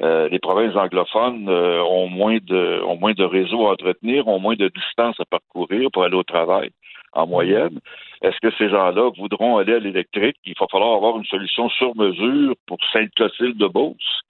Euh, 0.01 0.29
les 0.29 0.39
provinces 0.39 0.75
anglophones 0.75 1.49
euh, 1.49 1.81
ont 1.83 2.07
moins 2.07 2.37
de 2.41 2.81
ont 2.83 2.97
moins 2.97 3.13
de 3.13 3.23
réseaux 3.23 3.67
à 3.67 3.73
entretenir, 3.73 4.27
ont 4.27 4.39
moins 4.39 4.55
de 4.55 4.69
distance 4.69 5.19
à 5.19 5.25
parcourir 5.25 5.89
pour 5.91 6.03
aller 6.03 6.15
au 6.15 6.23
travail 6.23 6.71
en 7.13 7.27
moyenne. 7.27 7.79
Est-ce 8.21 8.39
que 8.41 8.53
ces 8.57 8.69
gens-là 8.69 9.09
voudront 9.17 9.57
aller 9.57 9.73
à 9.73 9.79
l'électrique? 9.79 10.37
Il 10.45 10.53
va 10.59 10.67
falloir 10.71 10.95
avoir 10.95 11.17
une 11.17 11.25
solution 11.25 11.69
sur 11.69 11.95
mesure 11.95 12.53
pour 12.67 12.77
Sainte-Clotilde-de-Beauce. 12.93 14.21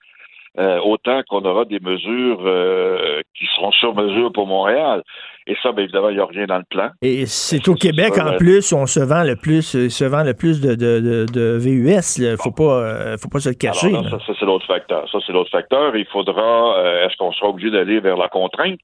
Euh, 0.60 0.80
autant 0.82 1.22
qu'on 1.30 1.44
aura 1.46 1.64
des 1.64 1.80
mesures 1.80 2.42
euh, 2.46 3.22
qui 3.34 3.46
seront 3.56 3.72
sur 3.72 3.96
mesure 3.96 4.32
pour 4.34 4.46
Montréal. 4.46 5.04
Et 5.48 5.56
ça, 5.64 5.72
bien 5.72 5.86
évidemment, 5.86 6.10
il 6.10 6.16
n'y 6.16 6.22
a 6.22 6.26
rien 6.26 6.48
dans 6.48 6.58
le 6.58 6.66
plan. 6.70 6.90
Et 7.02 7.26
c'est 7.28 7.66
au 7.70 7.76
Québec, 7.76 8.18
en 8.20 8.36
plus, 8.36 8.72
où 8.74 8.76
on 8.76 8.86
se 8.86 9.00
vend 9.00 9.24
le 9.24 9.36
plus, 9.38 9.76
euh, 9.76 9.90
se 9.90 10.04
vend 10.04 10.24
le 10.24 10.34
plus 10.34 10.60
de, 10.60 10.76
de, 10.76 11.00
de, 11.00 11.26
de 11.32 11.58
VUS. 11.58 12.18
Il 12.18 12.36
faut 12.38 12.52
pas, 12.52 12.84
euh, 12.84 13.18
faut 13.18 13.30
pas 13.30 13.40
se 13.40 13.50
le 13.50 13.56
cacher. 13.56 13.88
Alors 13.88 14.04
là. 14.04 14.10
ça, 14.12 14.20
ça, 14.20 14.34
c'est 14.38 14.46
l'autre 14.46 14.66
facteur. 14.66 15.10
Ça, 15.10 15.20
c'est 15.26 15.32
l'autre 15.32 15.50
facteur. 15.50 15.96
Il 15.96 16.06
faudra, 16.06 16.76
est-ce 17.06 17.16
qu'on 17.16 17.32
sera 17.32 17.50
obligé 17.50 17.72
d'aller 17.72 18.02
vers 18.02 18.18
la 18.18 18.28
contrainte, 18.28 18.82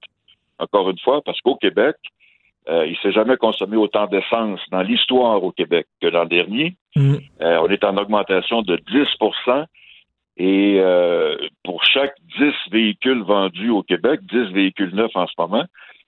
encore 0.60 0.90
une 0.90 1.00
fois, 1.00 1.22
parce 1.26 1.42
qu'au 1.42 1.56
Québec, 1.56 1.98
euh, 2.68 2.86
il 2.86 2.94
ne 2.94 2.98
s'est 2.98 3.12
jamais 3.12 3.38
consommé 3.38 3.78
autant 3.78 4.08
d'essence 4.08 4.60
dans 4.72 4.82
l'histoire 4.82 5.44
au 5.44 5.52
Québec 5.52 5.86
que 6.02 6.08
l'an 6.08 6.26
dernier. 6.26 6.76
Mm. 6.96 7.16
Euh, 7.42 7.60
on 7.62 7.68
est 7.68 7.84
en 7.84 7.96
augmentation 7.98 8.64
de 8.64 8.78
10 8.92 9.08
et 10.38 10.78
euh, 10.80 11.38
pour 11.64 11.84
chaque 11.86 12.16
10 12.38 12.54
véhicules 12.72 13.24
vendus 13.24 13.70
au 13.70 13.84
Québec, 13.84 14.20
10 14.24 14.52
véhicules 14.54 14.94
neufs 14.94 15.16
en 15.16 15.28
ce 15.28 15.34
moment, 15.38 15.66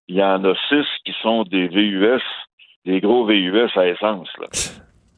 il 0.07 0.15
y 0.15 0.23
en 0.23 0.43
a 0.43 0.53
6 0.69 0.85
qui 1.05 1.13
sont 1.21 1.43
des 1.43 1.67
VUS, 1.67 2.21
des 2.85 2.99
gros 3.01 3.25
VUS 3.25 3.69
à 3.75 3.87
essence. 3.87 4.29
Là. 4.39 4.47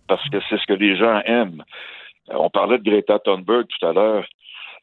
Parce 0.08 0.28
que 0.30 0.38
c'est 0.50 0.60
ce 0.60 0.66
que 0.68 0.74
les 0.74 0.96
gens 0.96 1.22
aiment. 1.26 1.64
Euh, 2.32 2.36
On 2.38 2.50
parlait 2.50 2.78
de 2.78 2.84
Greta 2.84 3.20
Thunberg 3.20 3.66
tout 3.68 3.86
à 3.86 3.94
l'heure. 3.94 4.26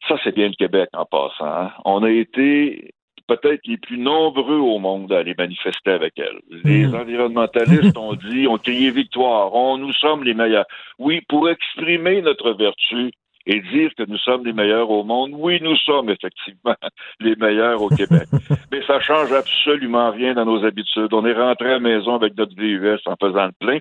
Ça, 0.07 0.15
c'est 0.23 0.35
bien 0.35 0.47
le 0.47 0.53
Québec 0.53 0.89
en 0.93 1.05
passant. 1.05 1.45
hein. 1.45 1.71
On 1.85 2.03
a 2.03 2.09
été 2.09 2.91
peut-être 3.27 3.65
les 3.67 3.77
plus 3.77 3.97
nombreux 3.97 4.57
au 4.59 4.79
monde 4.79 5.11
à 5.11 5.17
aller 5.19 5.35
manifester 5.37 5.91
avec 5.91 6.13
elle. 6.17 6.39
Les 6.63 6.87
environnementalistes 6.93 7.97
ont 7.97 8.13
dit, 8.13 8.47
ont 8.47 8.57
crié 8.57 8.89
victoire, 8.91 9.53
on, 9.53 9.77
nous 9.77 9.91
sommes 9.93 10.23
les 10.23 10.33
meilleurs. 10.33 10.65
Oui, 10.97 11.21
pour 11.27 11.49
exprimer 11.49 12.21
notre 12.21 12.51
vertu 12.53 13.11
et 13.47 13.61
dire 13.61 13.91
que 13.97 14.03
nous 14.03 14.17
sommes 14.17 14.45
les 14.45 14.51
meilleurs 14.51 14.91
au 14.91 15.03
monde, 15.03 15.31
oui, 15.33 15.59
nous 15.61 15.77
sommes 15.77 16.09
effectivement 16.09 16.75
les 17.21 17.35
meilleurs 17.37 17.81
au 17.81 17.87
Québec. 17.87 18.27
Mais 18.71 18.81
ça 18.85 18.99
change 18.99 19.31
absolument 19.31 20.11
rien 20.11 20.33
dans 20.33 20.45
nos 20.45 20.65
habitudes. 20.65 21.13
On 21.13 21.25
est 21.25 21.33
rentré 21.33 21.69
à 21.69 21.73
la 21.73 21.79
maison 21.79 22.15
avec 22.15 22.37
notre 22.37 22.55
VUS 22.55 22.99
en 23.05 23.15
faisant 23.15 23.45
le 23.45 23.53
plein, 23.57 23.79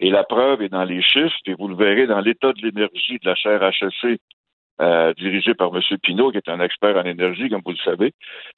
et 0.00 0.10
la 0.10 0.24
preuve 0.24 0.62
est 0.62 0.70
dans 0.70 0.84
les 0.84 1.02
chiffres, 1.02 1.36
et 1.46 1.54
vous 1.54 1.68
le 1.68 1.76
verrez 1.76 2.06
dans 2.06 2.20
l'état 2.20 2.52
de 2.52 2.62
l'énergie 2.62 3.18
de 3.22 3.28
la 3.28 3.34
chaire 3.34 3.62
HEC 3.62 4.18
euh, 4.80 5.12
dirigée 5.14 5.54
par 5.54 5.70
M. 5.76 5.82
Pinault, 6.02 6.30
qui 6.32 6.38
est 6.38 6.48
un 6.48 6.60
expert 6.60 6.96
en 6.96 7.04
énergie, 7.04 7.50
comme 7.50 7.60
vous 7.64 7.72
le 7.72 7.84
savez. 7.84 8.12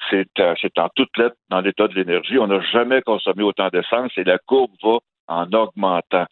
C'est 0.09 0.29
euh, 0.39 0.55
c'est 0.63 0.79
en 0.79 0.89
toute 0.95 1.15
lettre 1.19 1.35
dans 1.51 1.61
l'état 1.61 1.89
de 1.89 1.95
l'énergie. 1.95 2.39
On 2.39 2.47
n'a 2.47 2.61
jamais 2.61 3.03
consommé 3.03 3.43
autant 3.43 3.69
d'essence 3.69 4.13
et 4.17 4.23
la 4.23 4.39
courbe 4.39 4.71
va 4.83 4.99
en 5.29 5.47
augmentant. 5.53 6.27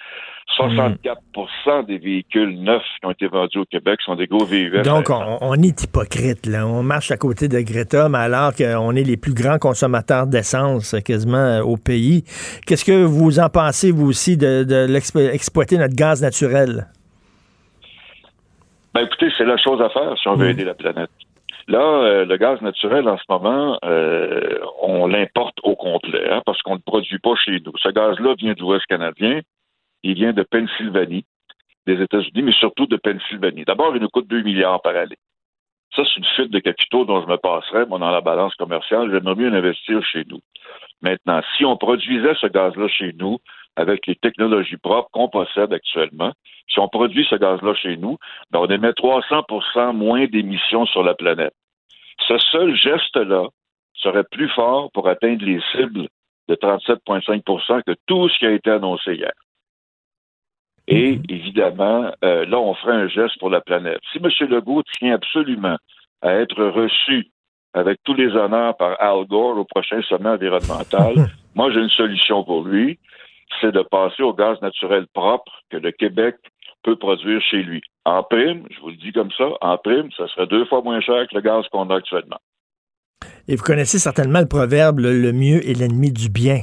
64% 0.58 1.86
des 1.86 1.98
véhicules 1.98 2.60
neufs 2.62 2.82
qui 3.00 3.06
ont 3.06 3.10
été 3.10 3.26
vendus 3.26 3.58
au 3.58 3.64
Québec 3.64 4.00
sont 4.04 4.16
des 4.16 4.26
gros 4.26 4.44
VUS. 4.44 4.82
Donc, 4.82 5.08
on, 5.08 5.38
on 5.40 5.54
est 5.54 5.82
hypocrite, 5.82 6.46
là. 6.46 6.66
On 6.66 6.82
marche 6.82 7.10
à 7.10 7.16
côté 7.16 7.48
de 7.48 7.60
Greta, 7.60 8.08
mais 8.08 8.18
alors 8.18 8.54
qu'on 8.54 8.94
est 8.94 9.02
les 9.02 9.16
plus 9.16 9.32
grands 9.34 9.58
consommateurs 9.58 10.26
d'essence 10.26 10.94
quasiment 11.04 11.36
euh, 11.36 11.62
au 11.62 11.76
pays. 11.76 12.24
Qu'est-ce 12.66 12.84
que 12.84 13.04
vous 13.04 13.40
en 13.40 13.48
pensez, 13.48 13.92
vous 13.92 14.06
aussi, 14.06 14.36
de, 14.36 14.64
de 14.64 14.86
l'exploiter 14.86 15.78
notre 15.78 15.96
gaz 15.96 16.22
naturel? 16.22 16.86
Ben 18.94 19.06
écoutez, 19.06 19.28
c'est 19.38 19.44
la 19.44 19.56
chose 19.56 19.80
à 19.80 19.88
faire 19.88 20.14
si 20.18 20.28
on 20.28 20.36
veut 20.36 20.50
aider 20.50 20.64
la 20.64 20.74
planète. 20.74 21.10
Là, 21.68 21.80
euh, 21.80 22.24
le 22.24 22.36
gaz 22.36 22.60
naturel, 22.60 23.08
en 23.08 23.16
ce 23.18 23.24
moment, 23.28 23.78
euh, 23.84 24.58
on 24.80 25.06
l'importe 25.06 25.58
au 25.62 25.76
complet, 25.76 26.28
hein, 26.30 26.42
parce 26.44 26.60
qu'on 26.62 26.74
ne 26.74 26.80
produit 26.80 27.18
pas 27.18 27.34
chez 27.36 27.60
nous. 27.64 27.72
Ce 27.78 27.88
gaz-là 27.88 28.34
vient 28.36 28.54
de 28.54 28.60
l'Ouest 28.60 28.86
canadien, 28.86 29.40
il 30.02 30.14
vient 30.14 30.32
de 30.32 30.42
Pennsylvanie, 30.42 31.24
des 31.86 32.00
États-Unis, 32.00 32.42
mais 32.42 32.52
surtout 32.52 32.86
de 32.86 32.96
Pennsylvanie. 32.96 33.64
D'abord, 33.64 33.94
il 33.94 34.02
nous 34.02 34.08
coûte 34.08 34.28
2 34.28 34.42
milliards 34.42 34.82
par 34.82 34.96
année. 34.96 35.18
Ça, 35.94 36.02
c'est 36.04 36.16
une 36.16 36.24
fuite 36.24 36.50
de 36.50 36.58
capitaux 36.58 37.04
dont 37.04 37.20
je 37.22 37.26
me 37.26 37.36
passerais, 37.36 37.86
moi, 37.86 37.98
dans 37.98 38.10
la 38.10 38.22
balance 38.22 38.54
commerciale. 38.54 39.10
J'aimerais 39.12 39.34
mieux 39.34 39.52
investir 39.52 40.02
chez 40.04 40.24
nous. 40.28 40.40
Maintenant, 41.02 41.42
si 41.56 41.64
on 41.64 41.76
produisait 41.76 42.34
ce 42.40 42.46
gaz-là 42.46 42.88
chez 42.88 43.12
nous, 43.12 43.38
avec 43.76 44.06
les 44.06 44.16
technologies 44.16 44.76
propres 44.76 45.08
qu'on 45.12 45.28
possède 45.28 45.72
actuellement, 45.72 46.32
si 46.68 46.78
on 46.78 46.88
produit 46.88 47.26
ce 47.28 47.36
gaz-là 47.36 47.74
chez 47.74 47.96
nous, 47.96 48.18
ben 48.50 48.60
on 48.60 48.66
émet 48.66 48.90
300% 48.90 49.94
moins 49.94 50.26
d'émissions 50.26 50.86
sur 50.86 51.02
la 51.02 51.14
planète. 51.14 51.54
Ce 52.26 52.38
seul 52.38 52.74
geste-là 52.76 53.46
serait 53.94 54.24
plus 54.30 54.48
fort 54.48 54.90
pour 54.92 55.08
atteindre 55.08 55.44
les 55.44 55.60
cibles 55.72 56.08
de 56.48 56.54
37,5% 56.54 57.82
que 57.84 57.94
tout 58.06 58.28
ce 58.28 58.38
qui 58.38 58.46
a 58.46 58.52
été 58.52 58.70
annoncé 58.70 59.14
hier. 59.14 59.32
Et 60.88 61.20
évidemment, 61.28 62.12
euh, 62.24 62.44
là, 62.44 62.58
on 62.58 62.74
ferait 62.74 62.96
un 62.96 63.08
geste 63.08 63.38
pour 63.38 63.50
la 63.50 63.60
planète. 63.60 64.00
Si 64.12 64.18
M. 64.18 64.28
Legault 64.48 64.82
tient 64.98 65.14
absolument 65.14 65.76
à 66.22 66.34
être 66.34 66.64
reçu 66.64 67.28
avec 67.74 68.00
tous 68.04 68.14
les 68.14 68.28
honneurs 68.34 68.76
par 68.76 69.00
Al 69.00 69.24
Gore 69.26 69.58
au 69.58 69.64
prochain 69.64 70.02
sommet 70.02 70.30
environnemental, 70.30 71.14
moi, 71.54 71.70
j'ai 71.72 71.80
une 71.80 71.88
solution 71.90 72.42
pour 72.42 72.64
lui, 72.64 72.98
c'est 73.60 73.72
de 73.72 73.82
passer 73.82 74.22
au 74.22 74.32
gaz 74.32 74.60
naturel 74.60 75.06
propre 75.12 75.52
que 75.70 75.76
le 75.76 75.92
Québec 75.92 76.36
peut 76.82 76.96
produire 76.96 77.40
chez 77.42 77.62
lui. 77.62 77.82
En 78.04 78.22
prime, 78.22 78.66
je 78.70 78.80
vous 78.80 78.88
le 78.88 78.96
dis 78.96 79.12
comme 79.12 79.30
ça, 79.36 79.48
en 79.60 79.78
prime, 79.78 80.10
ça 80.16 80.26
serait 80.28 80.46
deux 80.46 80.64
fois 80.66 80.82
moins 80.82 81.00
cher 81.00 81.26
que 81.28 81.36
le 81.36 81.40
gaz 81.40 81.64
qu'on 81.70 81.88
a 81.90 81.96
actuellement. 81.96 82.38
Et 83.48 83.56
vous 83.56 83.62
connaissez 83.62 83.98
certainement 83.98 84.40
le 84.40 84.46
proverbe, 84.46 85.00
le, 85.00 85.32
mieux 85.32 85.66
est 85.68 85.74
l'ennemi 85.74 86.12
du 86.12 86.28
bien. 86.28 86.62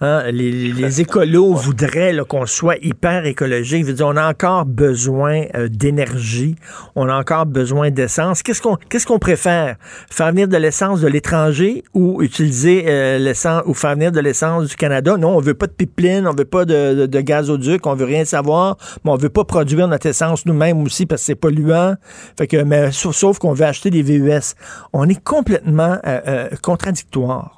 Hein, 0.00 0.30
les, 0.30 0.72
les 0.72 1.00
écolos 1.00 1.54
voudraient 1.54 2.12
là, 2.12 2.24
qu'on 2.24 2.46
soit 2.46 2.76
hyper 2.82 3.26
écologique. 3.26 3.84
Dire, 3.84 4.06
on 4.06 4.16
a 4.16 4.30
encore 4.30 4.64
besoin 4.64 5.46
euh, 5.56 5.68
d'énergie, 5.68 6.54
on 6.94 7.08
a 7.08 7.18
encore 7.18 7.46
besoin 7.46 7.90
d'essence. 7.90 8.44
Qu'est-ce 8.44 8.62
qu'on 8.62 8.76
qu'est-ce 8.88 9.06
qu'on 9.06 9.18
préfère? 9.18 9.76
Faire 10.08 10.30
venir 10.30 10.46
de 10.46 10.56
l'essence 10.56 11.00
de 11.00 11.08
l'étranger 11.08 11.82
ou 11.94 12.22
utiliser 12.22 12.84
euh, 12.86 13.18
l'essence 13.18 13.62
ou 13.66 13.74
faire 13.74 13.94
venir 13.94 14.12
de 14.12 14.20
l'essence 14.20 14.68
du 14.68 14.76
Canada? 14.76 15.16
Non, 15.16 15.36
on 15.36 15.40
veut 15.40 15.54
pas 15.54 15.66
de 15.66 15.72
pipeline, 15.72 16.28
on 16.28 16.34
veut 16.34 16.44
pas 16.44 16.64
de, 16.64 16.94
de, 16.94 17.06
de 17.06 17.20
gazoduc, 17.20 17.84
on 17.86 17.94
veut 17.94 18.04
rien 18.04 18.24
savoir, 18.24 18.76
mais 19.04 19.10
on 19.10 19.16
veut 19.16 19.28
pas 19.30 19.44
produire 19.44 19.88
notre 19.88 20.06
essence 20.06 20.46
nous-mêmes 20.46 20.80
aussi 20.82 21.06
parce 21.06 21.22
que 21.22 21.26
c'est 21.26 21.34
polluant. 21.34 21.96
Fait 22.36 22.46
que 22.46 22.62
mais 22.62 22.92
sauf, 22.92 23.16
sauf 23.16 23.38
qu'on 23.38 23.52
veut 23.52 23.66
acheter 23.66 23.90
des 23.90 24.02
VUS. 24.02 24.54
On 24.92 25.08
est 25.08 25.22
complètement 25.22 25.98
euh, 26.06 26.20
euh, 26.28 26.48
contradictoire. 26.62 27.57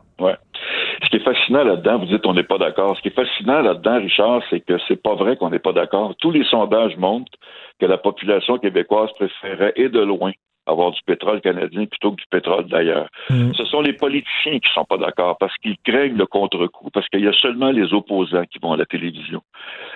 Ce 1.11 1.17
qui 1.17 1.23
est 1.23 1.25
fascinant 1.25 1.65
là-dedans, 1.65 1.99
vous 1.99 2.07
dites 2.07 2.25
on 2.25 2.35
n'est 2.35 2.45
pas 2.45 2.59
d'accord. 2.59 2.97
Ce 2.97 3.03
qui 3.03 3.09
est 3.09 3.11
fascinant 3.11 3.63
là-dedans, 3.63 3.99
Richard, 3.99 4.43
c'est 4.49 4.61
que 4.61 4.75
c'est 4.87 5.03
pas 5.03 5.17
vrai 5.17 5.37
qu'on 5.37 5.51
n'est 5.51 5.59
pas 5.59 5.73
d'accord. 5.73 6.15
Tous 6.21 6.31
les 6.31 6.45
sondages 6.45 6.97
montrent 6.99 7.33
que 7.81 7.87
la 7.87 7.99
population 7.99 8.59
québécoise 8.59 9.11
préférait 9.17 9.73
et 9.75 9.89
de 9.89 9.99
loin 9.99 10.31
avoir 10.67 10.93
du 10.93 11.01
pétrole 11.05 11.41
canadien 11.41 11.87
plutôt 11.87 12.13
que 12.13 12.17
du 12.17 12.27
pétrole 12.31 12.69
d'ailleurs. 12.69 13.09
Mm. 13.29 13.55
Ce 13.55 13.65
sont 13.65 13.81
les 13.81 13.93
politiciens 13.93 14.61
qui 14.61 14.73
sont 14.73 14.85
pas 14.85 14.99
d'accord 14.99 15.37
parce 15.39 15.57
qu'ils 15.57 15.79
craignent 15.85 16.17
le 16.17 16.27
contre-coup, 16.27 16.91
parce 16.91 17.09
qu'il 17.09 17.25
y 17.25 17.29
a 17.29 17.33
seulement 17.33 17.73
les 17.73 17.93
opposants 17.93 18.45
qui 18.45 18.61
vont 18.61 18.73
à 18.73 18.77
la 18.77 18.87
télévision. 18.87 19.43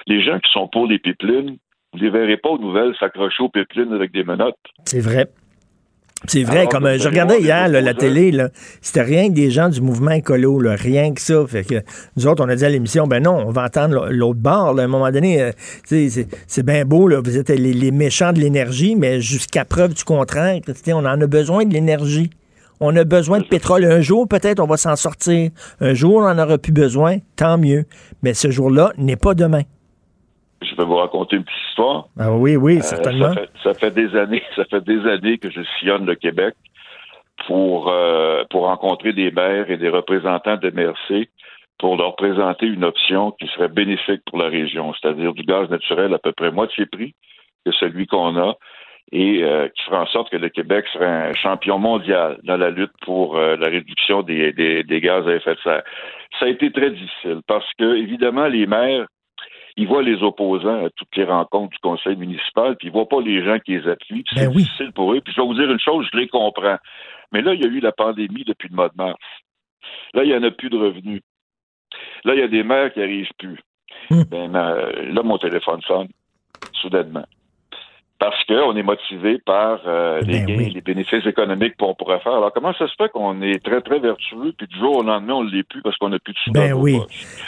Les 0.08 0.20
gens 0.20 0.40
qui 0.40 0.50
sont 0.50 0.66
pour 0.66 0.88
les 0.88 0.98
pipelines, 0.98 1.58
vous 1.92 2.00
ne 2.00 2.04
les 2.04 2.10
verrez 2.10 2.38
pas 2.38 2.48
aux 2.48 2.58
nouvelles 2.58 2.96
s'accrocher 2.98 3.44
aux 3.44 3.50
pipelines 3.50 3.92
avec 3.92 4.10
des 4.10 4.24
menottes. 4.24 4.56
C'est 4.84 5.00
vrai. 5.00 5.26
C'est 6.26 6.42
vrai, 6.42 6.60
Alors, 6.60 6.70
comme 6.70 6.86
euh, 6.86 6.98
je 6.98 7.09
regardais 7.09 7.40
hier 7.40 7.68
là, 7.68 7.80
la 7.80 7.94
télé, 7.94 8.30
là, 8.30 8.48
c'était 8.80 9.02
rien 9.02 9.28
que 9.28 9.34
des 9.34 9.51
gens 9.51 9.68
du 9.68 9.80
mouvement 9.80 10.12
écolo, 10.12 10.60
là, 10.60 10.74
rien 10.74 11.12
que 11.12 11.20
ça. 11.20 11.44
Fait 11.46 11.64
que 11.64 11.82
nous 12.16 12.26
autres, 12.26 12.44
on 12.44 12.48
a 12.48 12.56
dit 12.56 12.64
à 12.64 12.68
l'émission, 12.68 13.06
ben 13.06 13.22
non, 13.22 13.44
on 13.46 13.51
va 13.51 13.64
entendre 13.64 14.09
l'autre 14.10 14.40
bord. 14.40 14.74
là. 14.74 14.82
à 14.82 14.84
un 14.86 14.88
moment 14.88 15.10
donné, 15.10 15.42
euh, 15.42 15.52
c'est 15.84 16.09
c'est 16.46 16.62
bien 16.64 16.84
beau, 16.84 17.09
là, 17.09 17.20
vous 17.22 17.36
êtes 17.36 17.51
les, 17.51 17.72
les 17.72 17.90
méchants 17.90 18.32
de 18.32 18.40
l'énergie, 18.40 18.96
mais 18.96 19.20
jusqu'à 19.20 19.64
preuve 19.64 19.94
du 19.94 20.05
contraire, 20.05 20.60
on 20.88 21.05
en 21.05 21.20
a 21.20 21.26
besoin 21.26 21.64
de 21.64 21.72
l'énergie. 21.72 22.30
On 22.80 22.94
a 22.96 23.05
besoin 23.05 23.38
de 23.38 23.44
pétrole. 23.44 23.84
Un 23.84 24.01
jour, 24.01 24.26
peut-être, 24.26 24.60
on 24.60 24.66
va 24.66 24.76
s'en 24.76 24.96
sortir. 24.96 25.51
Un 25.80 25.94
jour, 25.94 26.16
on 26.16 26.34
n'en 26.34 26.42
aura 26.42 26.59
plus 26.59 26.72
besoin. 26.72 27.18
Tant 27.36 27.56
mieux. 27.56 27.84
Mais 28.22 28.34
ce 28.34 28.51
jour-là 28.51 28.92
n'est 28.98 29.16
pas 29.16 29.34
demain. 29.34 29.62
Je 30.64 30.74
vais 30.76 30.84
vous 30.84 30.96
raconter 30.96 31.36
une 31.36 31.44
petite 31.44 31.68
histoire. 31.70 32.06
Ah 32.18 32.32
oui, 32.32 32.56
oui, 32.56 32.78
Euh, 32.78 32.80
certainement. 32.82 33.32
ça, 33.32 33.34
fait, 33.34 33.50
ça 33.62 33.74
fait 33.74 33.90
des 33.90 34.16
années, 34.16 34.42
ça 34.56 34.64
fait 34.64 34.82
des 34.84 35.06
années 35.06 35.38
que 35.38 35.50
je 35.50 35.60
sillonne 35.78 36.06
le 36.06 36.14
Québec 36.14 36.54
pour 37.46 37.88
euh, 37.90 38.44
pour 38.50 38.62
rencontrer 38.66 39.12
des 39.12 39.30
maires 39.30 39.70
et 39.70 39.76
des 39.76 39.88
représentants 39.88 40.56
de 40.56 40.70
MRC 40.70 41.28
pour 41.78 41.96
leur 41.96 42.14
présenter 42.16 42.66
une 42.66 42.84
option 42.84 43.32
qui 43.32 43.46
serait 43.48 43.68
bénéfique 43.68 44.22
pour 44.26 44.38
la 44.38 44.48
région, 44.48 44.94
c'est-à-dire 44.94 45.32
du 45.34 45.42
gaz 45.42 45.68
naturel 45.70 46.14
à 46.14 46.18
peu 46.18 46.32
près 46.32 46.50
moitié 46.52 46.86
prix 46.86 47.14
que 47.66 47.72
celui 47.72 48.06
qu'on 48.06 48.36
a 48.36 48.54
et 49.12 49.42
euh, 49.42 49.68
qui 49.68 49.82
ferait 49.84 49.98
en 49.98 50.06
sorte 50.06 50.30
que 50.30 50.36
le 50.36 50.48
Québec 50.48 50.86
serait 50.92 51.06
un 51.30 51.34
champion 51.34 51.78
mondial 51.78 52.38
dans 52.44 52.56
la 52.56 52.70
lutte 52.70 52.92
pour 53.02 53.36
la 53.36 53.66
réduction 53.68 54.22
des, 54.22 54.52
des, 54.52 54.82
des 54.84 55.00
gaz 55.00 55.26
à 55.28 55.34
effet 55.34 55.54
de 55.56 55.60
serre. 55.60 55.82
Ça 56.38 56.46
a 56.46 56.48
été 56.48 56.70
très 56.72 56.90
difficile 56.90 57.40
parce 57.46 57.66
que, 57.78 57.96
évidemment, 57.96 58.46
les 58.46 58.66
maires 58.66 59.06
ils 59.76 59.88
voient 59.88 60.02
les 60.02 60.22
opposants 60.22 60.84
à 60.86 60.90
toutes 60.90 61.16
les 61.16 61.24
rencontres 61.24 61.70
du 61.72 61.78
conseil 61.78 62.16
municipal, 62.16 62.76
puis 62.76 62.88
ils 62.88 62.92
voient 62.92 63.09
pas 63.09 63.20
les 63.20 63.44
gens 63.44 63.59
qui 63.59 63.72
les 63.76 63.88
appuient. 63.88 64.22
puis 64.22 64.34
C'est 64.36 64.44
difficile 64.62 64.92
pour 64.92 65.12
eux. 65.12 65.20
Puis 65.20 65.32
je 65.34 65.40
vais 65.40 65.46
vous 65.46 65.55
dire 65.55 65.70
une 65.70 65.80
chose, 65.80 66.06
je 66.12 66.18
les 66.18 66.28
comprends. 66.28 66.76
Mais 67.32 67.42
là, 67.42 67.55
il 67.55 67.60
y 67.60 67.64
a 67.64 67.68
eu 67.68 67.80
la 67.80 67.92
pandémie 67.92 68.44
depuis 68.44 68.68
le 68.68 68.76
mois 68.76 68.88
de 68.88 68.94
mars. 68.96 69.18
Là, 70.14 70.22
il 70.24 70.28
n'y 70.30 70.36
en 70.36 70.42
a 70.44 70.51
plus 70.51 70.70
de 70.70 70.76
revenus. 70.78 71.22
Là, 72.24 72.34
il 72.34 72.40
y 72.40 72.42
a 72.44 72.48
des 72.48 72.62
maires 72.62 72.92
qui 72.92 73.01
n'arrivent 73.01 73.32
plus. 73.38 73.59
Ben, 74.30 74.51
ma- 74.51 74.74
là, 74.92 75.22
mon 75.22 75.38
téléphone 75.38 75.80
sonne, 75.82 76.09
soudainement. 76.72 77.24
Parce 78.18 78.42
qu'on 78.44 78.76
est 78.76 78.82
motivé 78.82 79.38
par 79.44 79.80
euh, 79.86 80.20
les 80.20 80.40
gains, 80.42 80.70
les 80.72 80.80
bénéfices 80.80 81.26
économiques 81.26 81.76
qu'on 81.76 81.94
pourrait 81.94 82.20
faire. 82.20 82.34
Alors, 82.34 82.52
comment 82.54 82.72
ça 82.72 82.86
se 82.86 82.94
fait 82.96 83.10
qu'on 83.10 83.42
est 83.42 83.62
très, 83.62 83.80
très 83.80 83.98
vertueux, 83.98 84.54
puis 84.56 84.66
du 84.66 84.78
jour 84.78 84.98
au 84.98 85.02
lendemain, 85.02 85.34
on 85.34 85.44
ne 85.44 85.50
l'est 85.50 85.64
plus 85.64 85.82
parce 85.82 85.96
qu'on 85.98 86.08
n'a 86.08 86.18
plus 86.20 86.32
de 86.32 86.38
sous 86.38 86.52
Ben 86.52 86.72
oui. 86.72 86.98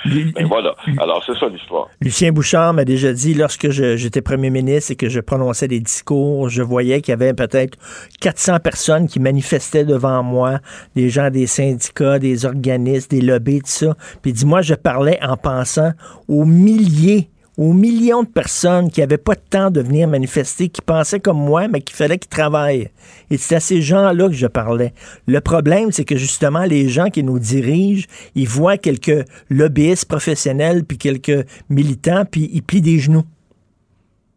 Ben 0.04 0.46
voilà. 0.46 0.74
Alors, 0.98 1.22
c'est 1.24 1.36
ça 1.38 1.48
l'histoire. 1.48 1.88
Lucien 2.00 2.32
Bouchard 2.32 2.74
m'a 2.74 2.84
déjà 2.84 3.12
dit, 3.12 3.34
lorsque 3.34 3.70
j'étais 3.70 4.22
premier 4.22 4.50
ministre 4.50 4.92
et 4.92 4.96
que 4.96 5.08
je 5.08 5.20
prononçais 5.20 5.68
des 5.68 5.80
discours, 5.80 6.48
je 6.48 6.62
voyais 6.62 7.00
qu'il 7.00 7.12
y 7.12 7.14
avait 7.14 7.32
peut-être 7.32 7.78
400 8.20 8.58
personnes 8.58 9.06
qui 9.06 9.20
manifestaient 9.20 9.84
devant 9.84 10.22
moi, 10.22 10.58
des 10.94 11.08
gens 11.08 11.30
des 11.30 11.46
syndicats, 11.46 12.18
des 12.18 12.44
organismes, 12.44 13.08
des 13.10 13.20
lobbies, 13.20 13.60
tout 13.60 13.66
ça. 13.66 13.94
Puis 14.22 14.32
dis-moi, 14.32 14.62
je 14.62 14.74
parlais 14.74 15.18
en 15.22 15.36
pensant 15.36 15.92
aux 16.28 16.44
milliers 16.44 17.30
aux 17.58 17.72
millions 17.72 18.22
de 18.22 18.28
personnes 18.28 18.90
qui 18.90 19.00
n'avaient 19.00 19.16
pas 19.18 19.34
de 19.34 19.40
temps 19.50 19.70
de 19.70 19.80
venir 19.80 20.08
manifester, 20.08 20.68
qui 20.68 20.82
pensaient 20.82 21.20
comme 21.20 21.38
moi, 21.38 21.68
mais 21.68 21.80
qu'il 21.80 21.96
fallait 21.96 22.18
qu'ils 22.18 22.30
travaillent. 22.30 22.90
Et 23.30 23.38
c'est 23.38 23.56
à 23.56 23.60
ces 23.60 23.80
gens-là 23.80 24.28
que 24.28 24.34
je 24.34 24.46
parlais. 24.46 24.92
Le 25.26 25.40
problème, 25.40 25.90
c'est 25.90 26.04
que 26.04 26.16
justement, 26.16 26.64
les 26.64 26.88
gens 26.88 27.08
qui 27.08 27.22
nous 27.22 27.38
dirigent, 27.38 28.06
ils 28.34 28.48
voient 28.48 28.76
quelques 28.76 29.24
lobbyistes 29.48 30.08
professionnels, 30.08 30.84
puis 30.86 30.98
quelques 30.98 31.46
militants, 31.70 32.24
puis 32.30 32.50
ils 32.52 32.62
plient 32.62 32.82
des 32.82 32.98
genoux. 32.98 33.24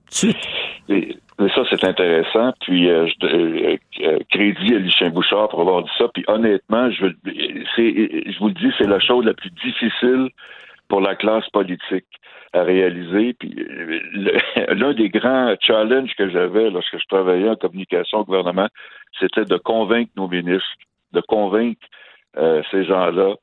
Ça, 0.10 1.64
c'est 1.70 1.84
intéressant. 1.86 2.54
Puis, 2.62 2.90
euh, 2.90 3.08
je, 3.08 3.26
euh, 3.26 3.78
euh, 4.02 4.20
crédit 4.30 4.76
à 4.76 4.80
Lucien 4.80 5.10
Bouchard 5.10 5.48
pour 5.50 5.62
avoir 5.62 5.84
dit 5.84 5.90
ça. 5.98 6.08
Puis, 6.14 6.26
honnêtement, 6.28 6.92
je, 6.92 7.08
je 7.26 8.40
vous 8.40 8.48
le 8.50 8.54
dis, 8.54 8.72
c'est 8.78 8.88
la 8.88 9.00
chose 9.00 9.26
la 9.26 9.34
plus 9.34 9.50
difficile 9.52 10.30
pour 10.90 11.00
la 11.00 11.16
classe 11.16 11.48
politique 11.50 12.06
à 12.54 12.64
réaliser. 12.64 13.34
Puis, 13.34 13.56
l'un 14.70 14.94
des 14.94 15.10
grands 15.10 15.56
challenges 15.60 16.14
que 16.16 16.30
j'avais 16.30 16.70
lorsque 16.70 16.98
je 16.98 17.08
travaillais 17.08 17.50
en 17.50 17.56
communication 17.56 18.20
au 18.20 18.26
gouvernement, 18.26 18.68
c'était 19.20 19.46
de 19.46 19.58
convaincre 19.58 20.12
nos 20.16 20.28
ministres, 20.28 20.68
de 21.14 21.22
convaincre 21.22 21.86
euh, 22.38 22.62
ces 22.72 22.86
gens-là 22.86 23.36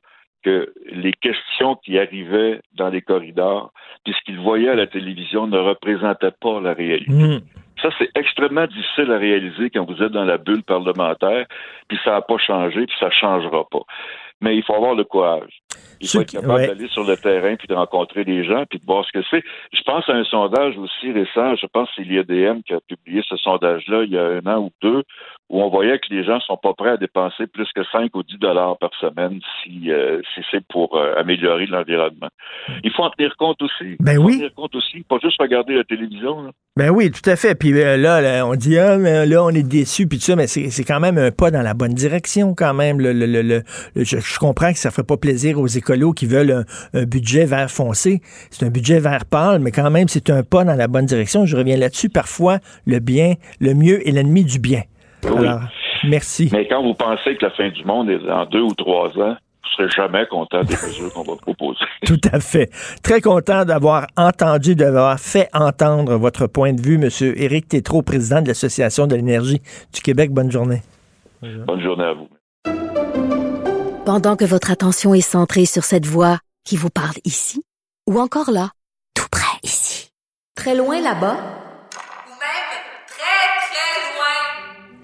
que 0.43 0.73
les 0.91 1.13
questions 1.13 1.75
qui 1.75 1.97
arrivaient 1.97 2.61
dans 2.73 2.89
les 2.89 3.01
corridors, 3.01 3.71
puis 4.05 4.13
ce 4.17 4.23
qu'ils 4.23 4.39
voyaient 4.39 4.69
à 4.69 4.75
la 4.75 4.87
télévision 4.87 5.47
ne 5.47 5.57
représentaient 5.57 6.31
pas 6.39 6.61
la 6.61 6.73
réalité. 6.73 7.11
Mm. 7.11 7.41
Ça, 7.81 7.89
c'est 7.97 8.09
extrêmement 8.15 8.65
difficile 8.65 9.11
à 9.11 9.17
réaliser 9.17 9.69
quand 9.69 9.85
vous 9.85 10.01
êtes 10.01 10.11
dans 10.11 10.23
la 10.25 10.37
bulle 10.37 10.63
parlementaire, 10.63 11.45
puis 11.87 11.99
ça 12.03 12.11
n'a 12.11 12.21
pas 12.21 12.37
changé, 12.37 12.85
puis 12.87 12.95
ça 12.99 13.07
ne 13.07 13.11
changera 13.11 13.65
pas. 13.69 13.81
Mais 14.41 14.55
il 14.55 14.63
faut 14.63 14.75
avoir 14.75 14.95
le 14.95 15.03
courage. 15.03 15.61
Il 15.99 16.07
faut 16.07 16.21
être 16.21 16.31
capable 16.31 16.53
ouais. 16.53 16.67
d'aller 16.67 16.87
sur 16.89 17.03
le 17.03 17.17
terrain, 17.17 17.55
puis 17.55 17.67
de 17.67 17.73
rencontrer 17.73 18.23
les 18.23 18.43
gens, 18.43 18.65
puis 18.69 18.79
de 18.79 18.85
voir 18.85 19.03
ce 19.05 19.11
que 19.11 19.25
c'est. 19.29 19.43
Je 19.73 19.81
pense 19.81 20.07
à 20.09 20.13
un 20.13 20.23
sondage 20.25 20.77
aussi 20.77 21.11
récent, 21.11 21.55
je 21.55 21.65
pense 21.65 21.89
que 21.89 21.95
c'est 21.97 22.03
l'IADM 22.03 22.61
qui 22.61 22.73
a 22.73 22.79
publié 22.81 23.23
ce 23.27 23.35
sondage-là 23.37 24.03
il 24.03 24.11
y 24.11 24.17
a 24.17 24.25
un 24.25 24.45
an 24.45 24.59
ou 24.59 24.71
deux, 24.81 25.03
où 25.49 25.61
on 25.61 25.69
voyait 25.69 25.97
que 25.99 26.13
les 26.13 26.23
gens 26.25 26.39
sont 26.41 26.57
pas 26.57 26.73
prêts 26.73 26.89
à 26.91 26.97
dépenser 26.97 27.47
plus 27.47 27.67
que 27.73 27.81
5 27.91 28.13
ou 28.15 28.23
10 28.23 28.37
dollars 28.37 28.77
par 28.79 28.91
semaine 28.99 29.39
si, 29.63 29.91
euh, 29.91 30.21
si 30.33 30.41
c'est 30.51 30.65
pour 30.67 30.97
euh, 30.97 31.13
améliorer 31.17 31.65
l'environnement. 31.67 32.27
Il 32.83 32.91
faut 32.91 33.03
en 33.03 33.09
tenir 33.11 33.33
compte 33.37 33.61
aussi. 33.61 33.95
Ben 33.99 34.13
Il 34.13 34.15
faut 34.17 34.23
oui. 34.23 34.33
en 34.35 34.37
tenir 34.39 34.53
compte 34.55 34.75
aussi, 34.75 35.03
pas 35.07 35.17
juste 35.21 35.39
regarder 35.39 35.75
la 35.75 35.83
télévision. 35.85 36.43
là. 36.43 36.51
Ben 36.75 36.89
oui, 36.91 37.09
tout 37.11 37.27
à 37.29 37.35
fait. 37.35 37.55
Puis 37.55 37.71
euh, 37.73 37.95
là, 37.97 38.19
là, 38.21 38.45
on 38.45 38.55
dit, 38.55 38.77
ah, 38.77 38.97
mais 38.97 39.25
là, 39.25 39.43
on 39.43 39.49
est 39.49 39.63
déçus, 39.63 40.05
puis 40.07 40.19
tout 40.19 40.25
ça, 40.25 40.35
mais 40.35 40.47
c'est 40.47 40.83
quand 40.83 40.99
même 40.99 41.17
un 41.17 41.31
pas 41.31 41.49
dans 41.49 41.61
la 41.63 41.73
bonne 41.73 41.93
direction, 41.93 42.53
quand 42.53 42.73
même. 42.73 42.99
Le, 42.99 43.13
le- 43.13 43.41
le- 43.41 43.63
je, 43.95 44.17
je 44.19 44.39
comprends 44.39 44.71
que 44.73 44.77
ça 44.79 44.91
fait 44.91 45.07
pas 45.07 45.17
plaisir 45.17 45.59
aux 45.59 45.67
écolos 45.67 46.11
qui 46.13 46.25
veulent 46.25 46.51
un, 46.51 46.99
un 46.99 47.03
budget 47.05 47.45
vert 47.45 47.71
foncé. 47.71 48.21
C'est 48.51 48.65
un 48.65 48.69
budget 48.69 48.99
vert 48.99 49.25
pâle, 49.25 49.59
mais 49.59 49.71
quand 49.71 49.89
même, 49.89 50.07
c'est 50.07 50.29
un 50.29 50.43
pas 50.43 50.63
dans 50.65 50.75
la 50.75 50.87
bonne 50.87 51.05
direction. 51.05 51.45
Je 51.45 51.55
reviens 51.55 51.77
là-dessus. 51.77 52.09
Parfois, 52.09 52.59
le 52.85 52.99
bien, 52.99 53.35
le 53.61 53.73
mieux 53.73 54.05
est 54.07 54.11
l'ennemi 54.11 54.43
du 54.43 54.59
bien. 54.59 54.81
Oui. 55.23 55.47
Alors, 55.47 55.61
merci. 56.07 56.49
Mais 56.51 56.67
quand 56.67 56.83
vous 56.83 56.93
pensez 56.93 57.35
que 57.35 57.45
la 57.45 57.51
fin 57.51 57.69
du 57.69 57.83
monde 57.85 58.09
est 58.09 58.19
dans 58.19 58.45
deux 58.45 58.61
ou 58.61 58.73
trois 58.75 59.09
ans, 59.17 59.35
vous 59.35 59.69
serez 59.75 59.89
jamais 59.89 60.25
content 60.27 60.63
des 60.63 60.75
mesures 60.75 61.11
qu'on 61.13 61.23
va 61.23 61.35
proposer. 61.35 61.79
Tout 62.05 62.21
à 62.31 62.39
fait. 62.39 62.69
Très 63.03 63.21
content 63.21 63.65
d'avoir 63.65 64.07
entendu, 64.15 64.75
d'avoir 64.75 65.19
fait 65.19 65.49
entendre 65.53 66.15
votre 66.15 66.47
point 66.47 66.73
de 66.73 66.81
vue, 66.81 66.97
Monsieur 66.97 67.39
Éric 67.39 67.67
Tétrault, 67.67 68.01
président 68.01 68.41
de 68.41 68.47
l'Association 68.47 69.07
de 69.07 69.15
l'énergie 69.15 69.61
du 69.93 70.01
Québec. 70.01 70.31
Bonne 70.31 70.51
journée. 70.51 70.81
Bonne 71.41 71.81
journée 71.81 72.05
à 72.05 72.13
vous. 72.13 72.27
Pendant 74.05 74.35
que 74.37 74.45
votre 74.45 74.71
attention 74.71 75.13
est 75.13 75.21
centrée 75.21 75.65
sur 75.65 75.83
cette 75.83 76.05
voix 76.05 76.39
qui 76.63 76.77
vous 76.77 76.89
parle 76.89 77.15
ici, 77.25 77.61
ou 78.07 78.19
encore 78.19 78.51
là, 78.51 78.69
tout 79.13 79.27
près 79.29 79.57
ici, 79.63 80.11
très 80.55 80.75
loin 80.75 81.01
là-bas, 81.01 81.35
Ou 81.35 82.31
même 82.31 82.69
très, 83.05 83.47
très 83.67 83.99
loin. 84.15 85.03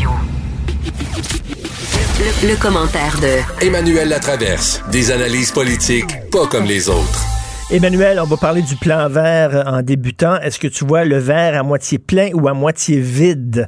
Le, 2.21 2.53
le 2.53 2.61
commentaire 2.61 3.17
de 3.17 3.41
Emmanuel 3.65 4.07
Latraverse. 4.09 4.85
Des 4.93 5.09
analyses 5.09 5.51
politiques 5.51 6.29
pas 6.29 6.45
comme 6.45 6.65
les 6.69 6.85
autres. 6.87 7.25
Emmanuel, 7.73 8.19
on 8.21 8.29
va 8.29 8.37
parler 8.37 8.61
du 8.61 8.75
plan 8.77 9.09
vert 9.09 9.65
en 9.65 9.81
débutant. 9.81 10.37
Est-ce 10.37 10.59
que 10.59 10.67
tu 10.67 10.85
vois 10.85 11.03
le 11.03 11.17
verre 11.17 11.57
à 11.57 11.63
moitié 11.63 11.97
plein 11.97 12.29
ou 12.35 12.47
à 12.47 12.53
moitié 12.53 12.99
vide? 12.99 13.65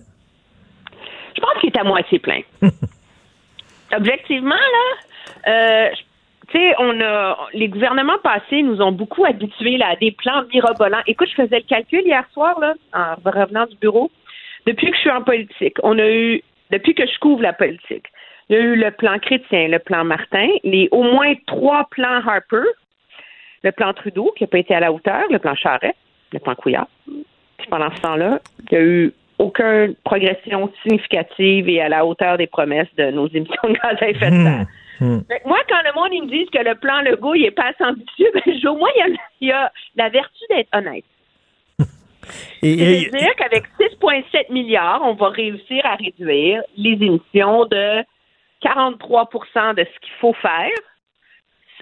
Je 1.35 1.41
pense 1.41 1.55
qu'il 1.61 1.71
est 1.71 1.79
à 1.79 1.83
moitié 1.83 2.19
plein. 2.19 2.41
Objectivement, 3.97 4.53
là, 4.53 4.87
euh, 5.49 5.89
tu 6.51 6.59
sais, 6.59 6.75
on 6.77 7.01
a 7.01 7.49
les 7.53 7.69
gouvernements 7.69 8.21
passés 8.21 8.61
nous 8.61 8.81
ont 8.81 8.91
beaucoup 8.91 9.25
habitués 9.25 9.77
là, 9.77 9.93
à 9.93 9.95
des 9.95 10.11
plans 10.11 10.43
mirobolants. 10.53 11.01
Écoute, 11.07 11.29
je 11.35 11.41
faisais 11.41 11.57
le 11.57 11.67
calcul 11.67 12.05
hier 12.05 12.23
soir, 12.33 12.59
là, 12.59 12.75
en 12.93 13.15
revenant 13.25 13.65
du 13.65 13.77
bureau. 13.77 14.11
Depuis 14.67 14.91
que 14.91 14.95
je 14.95 15.01
suis 15.01 15.09
en 15.09 15.23
politique, 15.23 15.77
on 15.81 15.97
a 15.97 16.07
eu, 16.07 16.43
depuis 16.69 16.93
que 16.93 17.07
je 17.07 17.17
couvre 17.17 17.41
la 17.41 17.53
politique, 17.53 18.05
il 18.49 18.55
y 18.55 18.59
a 18.59 18.61
eu 18.61 18.75
le 18.75 18.91
plan 18.91 19.19
chrétien, 19.19 19.67
le 19.67 19.79
plan 19.79 20.03
Martin, 20.03 20.47
les 20.63 20.89
au 20.91 21.03
moins 21.03 21.33
trois 21.47 21.87
plans 21.89 22.21
Harper, 22.27 22.67
le 23.63 23.71
plan 23.71 23.93
Trudeau 23.93 24.33
qui 24.37 24.43
n'a 24.43 24.47
pas 24.47 24.59
été 24.59 24.75
à 24.75 24.79
la 24.79 24.91
hauteur, 24.91 25.23
le 25.29 25.39
plan 25.39 25.55
Charest, 25.55 25.95
le 26.31 26.39
plan 26.39 26.55
Couillard. 26.55 26.87
Puis 27.05 27.67
pendant 27.69 27.93
ce 27.95 28.01
temps-là, 28.01 28.39
il 28.71 28.77
n'y 28.77 28.83
a 28.83 28.85
eu 28.85 29.13
aucune 29.39 29.95
progression 30.03 30.71
significative 30.81 31.69
et 31.69 31.81
à 31.81 31.89
la 31.89 32.05
hauteur 32.05 32.37
des 32.37 32.47
promesses 32.47 32.93
de 32.97 33.11
nos 33.11 33.27
émissions 33.27 33.69
de 33.69 33.73
gaz 33.73 33.97
à 34.01 34.09
effet 34.09 34.31
de 34.31 34.43
serre. 34.43 34.65
Fait 34.99 35.39
que 35.39 35.47
moi, 35.47 35.59
quand 35.67 35.81
le 35.83 35.93
monde 35.95 36.25
me 36.25 36.29
dit 36.29 36.45
que 36.51 36.59
le 36.59 36.75
plan 36.75 37.01
Legault 37.01 37.35
il 37.35 37.45
est 37.45 37.51
pas 37.51 37.69
assez 37.69 37.83
ambitieux, 37.83 38.29
ben, 38.33 38.69
au 38.69 38.77
moins 38.77 38.89
il 38.95 39.17
y 39.41 39.47
y 39.47 39.51
a 39.51 39.71
la 39.95 40.09
vertu 40.09 40.43
d'être 40.49 40.69
honnête. 40.73 41.03
C'est-à-dire 42.61 43.35
qu'avec 43.37 43.63
6,7 43.79 44.51
milliards, 44.51 45.01
on 45.03 45.13
va 45.13 45.29
réussir 45.29 45.85
à 45.85 45.95
réduire 45.95 46.61
les 46.77 46.91
émissions 46.91 47.65
de 47.65 48.03
43% 48.63 49.75
de 49.75 49.83
ce 49.83 49.99
qu'il 49.99 50.13
faut 50.19 50.33
faire 50.33 50.69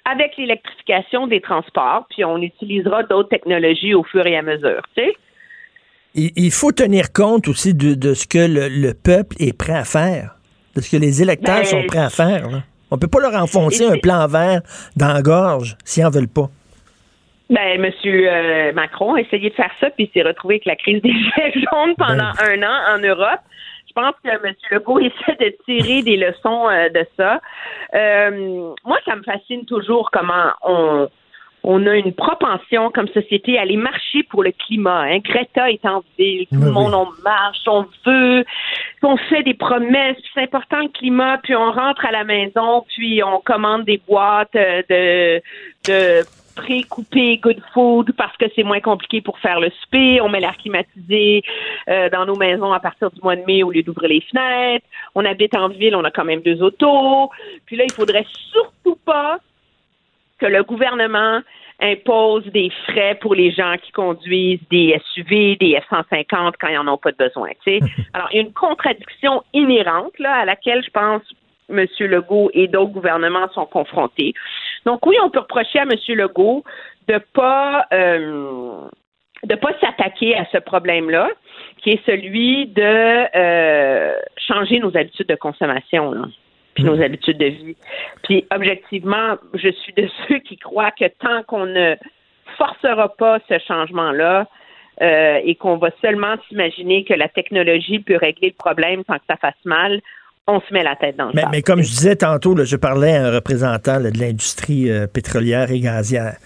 avec 0.06 0.36
l'électrification 0.38 1.28
des 1.28 1.42
transports, 1.42 2.06
puis 2.10 2.26
on 2.26 2.38
utilisera 2.38 3.04
d'autres 3.04 3.30
technologies 3.30 3.94
au 3.94 4.04
fur 4.04 4.26
et 4.26 4.36
à 4.38 4.42
mesure. 4.42 4.82
Tu 4.96 5.04
sais? 5.04 5.14
il, 6.16 6.32
il 6.36 6.52
faut 6.52 6.72
tenir 6.72 7.14
compte 7.14 7.48
aussi 7.48 7.74
de, 7.74 7.94
de 7.94 8.14
ce 8.14 8.28
que 8.28 8.40
le, 8.40 8.68
le 8.68 8.94
peuple 8.94 9.36
est 9.40 9.58
prêt 9.58 9.78
à 9.78 9.84
faire, 9.86 10.36
de 10.76 10.82
ce 10.82 10.90
que 10.90 10.98
les 10.98 11.22
électeurs 11.22 11.58
Ben, 11.60 11.66
sont 11.66 11.84
prêts 11.88 12.00
à 12.00 12.10
faire. 12.10 12.50
là. 12.50 12.64
On 12.90 12.98
peut 12.98 13.08
pas 13.08 13.20
leur 13.22 13.36
enfoncer 13.42 13.86
un 13.86 13.98
plan 13.98 14.28
vert 14.28 14.62
dans 14.98 15.14
la 15.14 15.22
gorge 15.22 15.78
s'ils 15.86 16.06
en 16.06 16.10
veulent 16.10 16.28
pas. 16.28 16.50
Ben, 17.50 17.80
Monsieur 17.80 18.30
euh, 18.30 18.74
Macron 18.74 19.16
a 19.16 19.22
essayé 19.22 19.50
de 19.50 19.56
faire 19.56 19.72
ça, 19.80 19.90
puis 19.92 20.10
il 20.10 20.12
s'est 20.14 20.28
retrouvé 20.28 20.56
avec 20.56 20.66
la 20.66 20.76
crise 20.76 21.02
des 21.02 21.12
gilets 21.12 21.54
jaunes 21.54 21.96
pendant 21.98 22.32
un 22.40 22.64
an 22.64 22.96
en 22.96 23.00
Europe. 23.00 23.40
Je 23.92 24.02
pense 24.02 24.16
que 24.24 24.30
M. 24.30 24.56
Legault 24.72 25.00
essaie 25.00 25.36
de 25.40 25.56
tirer 25.66 26.02
des 26.02 26.18
leçons 26.18 26.70
euh, 26.70 26.90
de 26.90 27.06
ça. 27.18 27.42
Euh, 27.94 28.74
moi, 28.86 28.98
ça 29.06 29.16
me 29.16 29.24
fascine 29.24 29.66
toujours 29.66 30.10
comment 30.12 30.52
on, 30.64 31.10
on 31.64 31.86
a 31.86 31.96
une 31.96 32.14
propension 32.14 32.90
comme 32.92 33.08
société 33.10 33.58
à 33.58 33.64
aller 33.64 33.78
marcher 33.78 34.24
pour 34.24 34.44
le 34.44 34.52
climat. 34.52 35.02
Hein. 35.02 35.20
Greta 35.20 35.70
est 35.70 35.86
en 35.86 36.04
ville, 36.18 36.48
tout 36.48 36.60
le 36.60 36.72
monde 36.72 36.94
on 36.94 37.08
marche, 37.24 37.60
on 37.68 37.86
veut, 38.06 38.46
on 39.04 39.18
fait 39.18 39.44
des 39.44 39.54
promesses, 39.54 40.18
c'est 40.34 40.44
important 40.44 40.80
le 40.80 40.90
climat, 40.90 41.38
puis 41.44 41.56
on 41.56 41.72
rentre 41.72 42.06
à 42.06 42.12
la 42.12 42.24
maison, 42.24 42.86
puis 42.96 43.22
on 43.24 43.40
commande 43.42 43.86
des 43.86 44.02
boîtes 44.08 44.56
euh, 44.56 44.82
de, 44.90 45.42
de 45.88 46.26
pré-coupé 46.56 47.38
good 47.38 47.62
food 47.74 48.12
parce 48.18 48.36
que 48.38 48.46
c'est 48.56 48.64
moins 48.64 48.80
compliqué 48.80 49.22
pour 49.22 49.40
faire 49.40 49.60
le 49.60 49.70
souper. 49.82 50.22
On 50.22 50.30
met 50.30 50.40
l'air 50.40 50.58
climatisé 50.58 51.44
euh, 51.90 52.10
dans 52.10 52.26
nos 52.26 52.36
maisons 52.36 52.72
à 52.74 52.80
partir 52.80 53.12
du 53.12 53.22
mois 53.22 53.36
de 53.36 53.44
mai 53.46 53.64
au 53.64 53.72
lieu 53.72 53.84
d'ouvrir 53.84 54.10
les 54.10 54.22
fenêtres. 54.22 54.86
On 55.16 55.26
habite 55.26 55.56
en 55.56 55.70
ville, 55.70 55.96
on 55.96 56.04
a 56.04 56.12
quand 56.12 56.26
même 56.26 56.42
deux 56.42 56.62
autos. 56.62 57.30
Puis 57.66 57.76
là, 57.76 57.84
il 57.86 57.94
faudrait 57.94 58.26
surtout 58.52 58.98
pas 59.06 59.40
que 60.40 60.46
le 60.46 60.64
gouvernement 60.64 61.42
impose 61.82 62.46
des 62.46 62.70
frais 62.88 63.18
pour 63.20 63.34
les 63.34 63.52
gens 63.52 63.76
qui 63.82 63.92
conduisent 63.92 64.62
des 64.70 65.00
SUV, 65.14 65.56
des 65.56 65.80
F-150 65.90 66.54
quand 66.60 66.68
ils 66.68 66.76
n'en 66.76 66.94
ont 66.94 66.98
pas 66.98 67.12
de 67.12 67.18
besoin. 67.18 67.50
Alors, 68.14 68.30
il 68.32 68.36
y 68.36 68.40
a 68.40 68.44
une 68.44 68.54
contradiction 68.54 69.44
inhérente 69.54 70.18
là, 70.20 70.34
à 70.42 70.46
laquelle 70.46 70.84
je 70.84 70.92
pense 70.92 71.24
M. 71.70 71.86
Legault 72.00 72.52
et 72.54 72.68
d'autres 72.68 72.92
gouvernements 72.92 73.50
sont 73.54 73.66
confrontés. 73.66 74.34
Donc 74.86 75.06
oui, 75.06 75.16
on 75.24 75.30
peut 75.30 75.40
reprocher 75.40 75.80
à 75.80 75.84
M. 75.84 75.92
Legault 76.10 76.64
de 77.08 77.20
pas 77.34 77.86
euh, 77.94 78.88
de 79.44 79.56
pas 79.56 79.72
s'attaquer 79.80 80.36
à 80.38 80.46
ce 80.52 80.58
problème-là, 80.60 81.30
qui 81.78 81.92
est 81.92 82.06
celui 82.06 82.68
de 82.68 83.36
euh, 83.36 84.16
changer 84.38 84.80
nos 84.80 84.96
habitudes 84.96 85.28
de 85.28 85.36
consommation. 85.36 86.12
Là 86.12 86.26
puis 86.74 86.84
nos 86.84 87.02
habitudes 87.02 87.38
de 87.38 87.48
vie. 87.48 87.76
Puis 88.24 88.46
objectivement, 88.52 89.36
je 89.54 89.70
suis 89.70 89.94
de 89.94 90.08
ceux 90.28 90.40
qui 90.40 90.58
croient 90.58 90.92
que 90.92 91.08
tant 91.08 91.44
qu'on 91.44 91.66
ne 91.66 91.96
forcera 92.58 93.10
pas 93.16 93.40
ce 93.50 93.60
changement-là 93.60 94.48
euh, 95.02 95.40
et 95.44 95.56
qu'on 95.56 95.78
va 95.78 95.90
seulement 96.02 96.36
s'imaginer 96.48 97.04
que 97.04 97.14
la 97.14 97.28
technologie 97.28 98.00
peut 98.00 98.18
régler 98.18 98.50
le 98.50 98.56
problème 98.56 99.04
sans 99.08 99.16
que 99.16 99.26
ça 99.28 99.38
fasse 99.38 99.54
mal, 99.66 100.02
on 100.48 100.60
se 100.60 100.74
met 100.74 100.84
la 100.84 100.96
tête 100.96 101.18
dans 101.18 101.28
le 101.28 101.32
Mais, 101.34 101.42
sable. 101.42 101.52
mais 101.52 101.62
comme 101.62 101.82
je 101.82 101.90
disais 101.90 102.16
tantôt, 102.16 102.56
là, 102.56 102.64
je 102.64 102.76
parlais 102.76 103.16
à 103.16 103.28
un 103.28 103.32
représentant 103.32 104.00
là, 104.00 104.12
de 104.12 104.20
l'industrie 104.20 104.90
euh, 104.90 105.08
pétrolière 105.08 105.72
et 105.72 105.80
gazière. 105.80 106.38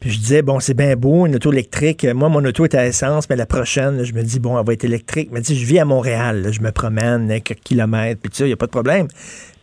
Puis 0.00 0.10
je 0.10 0.18
disais, 0.18 0.42
bon, 0.42 0.60
c'est 0.60 0.74
bien 0.74 0.94
beau, 0.94 1.26
une 1.26 1.36
auto 1.36 1.52
électrique. 1.52 2.04
Moi, 2.04 2.28
mon 2.28 2.44
auto 2.44 2.64
est 2.64 2.74
à 2.74 2.86
essence, 2.86 3.30
mais 3.30 3.36
la 3.36 3.46
prochaine, 3.46 3.96
là, 3.96 4.04
je 4.04 4.12
me 4.12 4.22
dis, 4.22 4.40
bon, 4.40 4.58
elle 4.58 4.66
va 4.66 4.74
être 4.74 4.84
électrique. 4.84 5.30
Mais 5.32 5.40
tu 5.40 5.54
sais, 5.54 5.54
je 5.54 5.64
vis 5.64 5.78
à 5.78 5.86
Montréal, 5.86 6.48
je 6.52 6.60
me 6.60 6.70
promène 6.70 7.28
quelques 7.40 7.60
kilomètres, 7.60 8.20
puis 8.20 8.30
tu 8.30 8.36
sais, 8.36 8.44
il 8.44 8.48
n'y 8.48 8.52
a 8.52 8.56
pas 8.56 8.66
de 8.66 8.72
problème. 8.72 9.08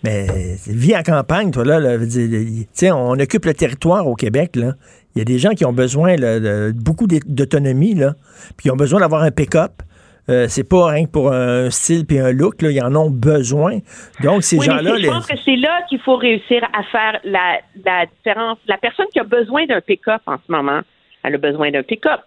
Mais 0.03 0.57
vis 0.65 0.97
en 0.97 1.03
campagne, 1.03 1.51
toi, 1.51 1.63
là, 1.63 1.97
tu 1.99 2.67
sais, 2.73 2.91
on 2.91 3.11
occupe 3.11 3.45
le 3.45 3.53
territoire 3.53 4.07
au 4.07 4.15
Québec, 4.15 4.55
là. 4.55 4.73
Il 5.15 5.19
y 5.19 5.21
a 5.21 5.25
des 5.25 5.37
gens 5.37 5.51
qui 5.51 5.63
ont 5.65 5.73
besoin 5.73 6.15
de 6.15 6.73
beaucoup 6.75 7.05
d'autonomie, 7.05 7.93
là, 7.93 8.15
puis 8.57 8.63
qui 8.63 8.71
ont 8.71 8.75
besoin 8.75 9.01
d'avoir 9.01 9.21
un 9.21 9.29
pick-up. 9.29 9.83
Euh, 10.29 10.45
c'est 10.47 10.67
pas 10.67 10.87
rien 10.87 11.05
que 11.05 11.11
pour 11.11 11.31
un 11.33 11.69
style 11.69 12.05
puis 12.05 12.17
un 12.19 12.31
look, 12.31 12.61
là, 12.61 12.71
ils 12.71 12.81
en 12.81 12.95
ont 12.95 13.09
besoin. 13.09 13.79
Donc, 14.23 14.43
ces 14.43 14.57
Oui, 14.57 14.65
gens-là... 14.65 14.91
je 14.95 15.01
les- 15.01 15.07
pense 15.09 15.27
que 15.27 15.37
c'est 15.43 15.57
là 15.57 15.81
qu'il 15.89 15.99
faut 15.99 16.15
réussir 16.15 16.63
à 16.73 16.83
faire 16.83 17.19
la, 17.25 17.59
la 17.83 18.05
différence. 18.05 18.57
La 18.67 18.77
personne 18.77 19.07
qui 19.11 19.19
a 19.19 19.23
besoin 19.25 19.65
d'un 19.65 19.81
pick-up 19.81 20.21
en 20.25 20.37
ce 20.37 20.49
moment, 20.51 20.79
elle 21.23 21.35
a 21.35 21.37
besoin 21.37 21.71
d'un 21.71 21.83
pick-up. 21.83 22.21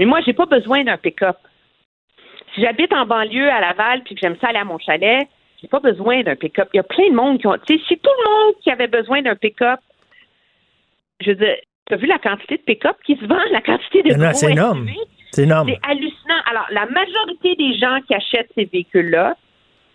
Mais 0.00 0.04
moi, 0.06 0.20
j'ai 0.26 0.32
pas 0.32 0.46
besoin 0.46 0.82
d'un 0.82 0.96
pick-up. 0.96 1.36
Si 2.54 2.60
j'habite 2.60 2.92
en 2.92 3.06
banlieue 3.06 3.48
à 3.50 3.60
Laval 3.60 4.02
puis 4.04 4.14
que 4.16 4.20
j'aime 4.20 4.36
ça 4.40 4.48
aller 4.48 4.58
à 4.58 4.64
mon 4.64 4.78
chalet, 4.78 5.28
j'ai 5.60 5.68
pas 5.68 5.78
besoin 5.80 6.22
d'un 6.22 6.34
pick-up. 6.34 6.68
Il 6.74 6.78
y 6.78 6.80
a 6.80 6.82
plein 6.82 7.08
de 7.08 7.14
monde 7.14 7.38
qui 7.38 7.46
ont. 7.46 7.56
Tu 7.66 7.78
sais, 7.78 7.84
si 7.86 7.96
tout 7.98 8.10
le 8.24 8.30
monde 8.30 8.54
qui 8.62 8.70
avait 8.70 8.88
besoin 8.88 9.22
d'un 9.22 9.36
pick-up, 9.36 9.78
je 11.20 11.30
veux 11.30 11.36
dire, 11.36 11.54
tu 11.86 11.94
as 11.94 11.96
vu 11.96 12.06
la 12.06 12.18
quantité 12.18 12.56
de 12.56 12.62
pick-up 12.62 12.96
qui 13.06 13.16
se 13.16 13.24
vend, 13.26 13.38
la 13.52 13.60
quantité 13.60 14.02
de 14.02 14.14
Non, 14.14 14.30
c'est 14.34 14.50
énorme. 14.50 14.86
C'est 15.32 15.44
énorme. 15.44 15.68
C'est 15.68 15.90
hallucinant. 15.90 16.40
Alors, 16.50 16.66
la 16.70 16.86
majorité 16.86 17.56
des 17.56 17.74
gens 17.78 18.00
qui 18.06 18.14
achètent 18.14 18.50
ces 18.54 18.66
véhicules-là 18.66 19.36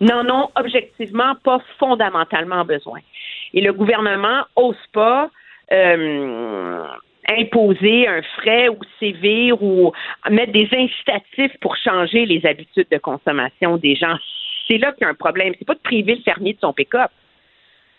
n'en 0.02 0.28
ont 0.30 0.50
objectivement 0.56 1.36
pas 1.44 1.60
fondamentalement 1.80 2.66
besoin. 2.66 3.00
Et 3.54 3.62
le 3.62 3.72
gouvernement 3.72 4.44
n'ose 4.58 4.76
pas 4.94 5.30
euh, 5.72 6.86
imposer 7.30 8.08
un 8.08 8.22
frais 8.38 8.70
ou 8.70 8.78
sévir 9.00 9.62
ou 9.62 9.92
mettre 10.30 10.52
des 10.52 10.70
incitatifs 10.72 11.58
pour 11.62 11.76
changer 11.78 12.26
les 12.26 12.46
habitudes 12.46 12.88
de 12.92 12.98
consommation 12.98 13.78
des 13.78 13.96
gens. 13.96 14.18
C'est 14.68 14.78
là 14.78 14.92
qu'il 14.92 15.04
y 15.04 15.06
a 15.06 15.10
un 15.10 15.16
problème. 15.16 15.54
C'est 15.58 15.66
pas 15.66 15.76
de 15.76 15.80
priver 15.80 16.16
le 16.16 16.22
fermier 16.22 16.54
de 16.54 16.60
son 16.60 16.74
pick-up. 16.74 17.12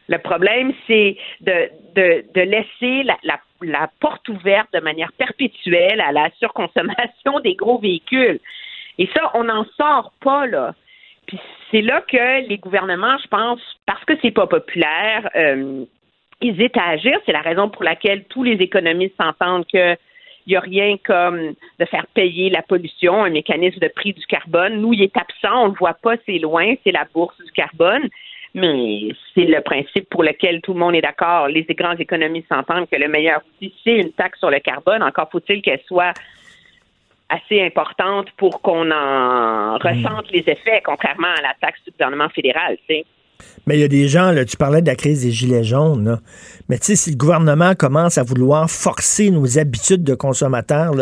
Le 0.09 0.19
problème, 0.19 0.73
c'est 0.87 1.17
de, 1.43 1.71
de, 1.95 2.25
de 2.35 2.41
laisser 2.41 3.03
la, 3.05 3.17
la, 3.23 3.39
la 3.63 3.91
porte 4.01 4.29
ouverte 4.29 4.69
de 4.73 4.81
manière 4.81 5.13
perpétuelle 5.13 6.01
à 6.01 6.13
la 6.13 6.31
surconsommation 6.39 7.41
des 7.45 7.55
gros 7.55 7.79
véhicules. 7.79 8.41
Et 8.99 9.09
ça, 9.15 9.31
on 9.35 9.45
n'en 9.45 9.65
sort 9.77 10.13
pas, 10.21 10.47
là. 10.47 10.75
Puis 11.27 11.39
c'est 11.71 11.83
là 11.83 12.01
que 12.01 12.49
les 12.49 12.59
gouvernements, 12.59 13.19
je 13.23 13.29
pense, 13.29 13.61
parce 13.87 14.05
que 14.05 14.15
c'est 14.23 14.31
pas 14.31 14.47
populaire, 14.47 15.29
euh, 15.37 15.85
hésitent 16.41 16.77
à 16.77 16.91
agir. 16.91 17.19
C'est 17.27 17.33
la 17.33 17.43
raison 17.43 17.69
pour 17.69 17.85
laquelle 17.85 18.25
tous 18.25 18.43
les 18.43 18.55
économistes 18.55 19.17
s'entendent 19.21 19.67
que 19.67 19.97
il 20.47 20.53
n'y 20.53 20.57
a 20.57 20.61
rien 20.61 20.97
comme 21.05 21.55
de 21.79 21.85
faire 21.85 22.07
payer 22.15 22.49
la 22.49 22.63
pollution, 22.63 23.23
un 23.23 23.29
mécanisme 23.29 23.81
de 23.81 23.89
prix 23.89 24.15
du 24.15 24.25
carbone. 24.25 24.81
Nous, 24.81 24.95
il 24.95 25.03
est 25.03 25.15
absent, 25.15 25.65
on 25.65 25.67
ne 25.67 25.73
le 25.73 25.79
voit 25.79 25.93
pas, 25.93 26.15
c'est 26.25 26.39
loin, 26.39 26.73
c'est 26.83 26.91
la 26.91 27.07
bourse 27.13 27.37
du 27.45 27.53
carbone. 27.53 28.09
Mais 28.55 29.09
c'est 29.35 29.45
le 29.45 29.61
principe 29.61 30.09
pour 30.09 30.23
lequel 30.23 30.61
tout 30.63 30.73
le 30.73 30.81
monde 30.81 30.95
est 30.95 31.03
d'accord. 31.03 31.49
Les 31.49 31.65
grands 31.65 31.97
économistes 31.97 32.49
s'entendent 32.49 32.89
que 32.91 32.97
le 32.97 33.09
meilleur 33.09 33.41
outil, 33.47 33.75
c'est 33.85 33.97
une 33.97 34.13
taxe 34.13 34.39
sur 34.39 34.51
le 34.51 34.59
carbone. 34.61 35.03
Encore 35.03 35.29
faut-il 35.31 35.63
qu'elle 35.63 35.81
soit 35.87 36.15
assez 37.29 37.61
importante 37.63 38.29
pour 38.37 38.63
qu'on 38.63 38.91
en 38.91 39.77
ressente 39.77 40.31
les 40.33 40.41
effets, 40.41 40.83
contrairement 40.85 41.29
à 41.39 41.43
la 41.43 41.55
taxe 41.61 41.79
du 41.85 41.91
gouvernement 41.91 42.29
fédéral. 42.31 42.79
Mais 43.67 43.77
il 43.77 43.81
y 43.81 43.85
a 43.85 43.89
des 43.89 44.09
gens, 44.09 44.33
là, 44.33 44.45
tu 44.45 44.57
parlais 44.57 44.83
de 44.83 44.87
la 44.87 44.97
crise 44.97 45.25
des 45.25 45.31
gilets 45.31 45.63
jaunes, 45.63 46.05
là. 46.05 46.21
mais 46.69 46.79
tu 46.79 46.87
sais, 46.87 46.97
si 46.97 47.11
le 47.11 47.17
gouvernement 47.17 47.75
commence 47.75 48.19
à 48.19 48.23
vouloir 48.23 48.69
forcer 48.71 49.31
nos 49.31 49.59
habitudes 49.59 50.03
de 50.03 50.15
consommateurs, 50.15 50.93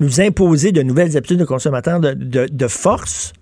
nous 0.00 0.20
imposer 0.20 0.72
de 0.72 0.82
nouvelles 0.82 1.16
habitudes 1.16 1.38
de 1.38 1.44
consommateurs 1.44 2.00
de, 2.00 2.14
de 2.14 2.68
force, 2.68 3.32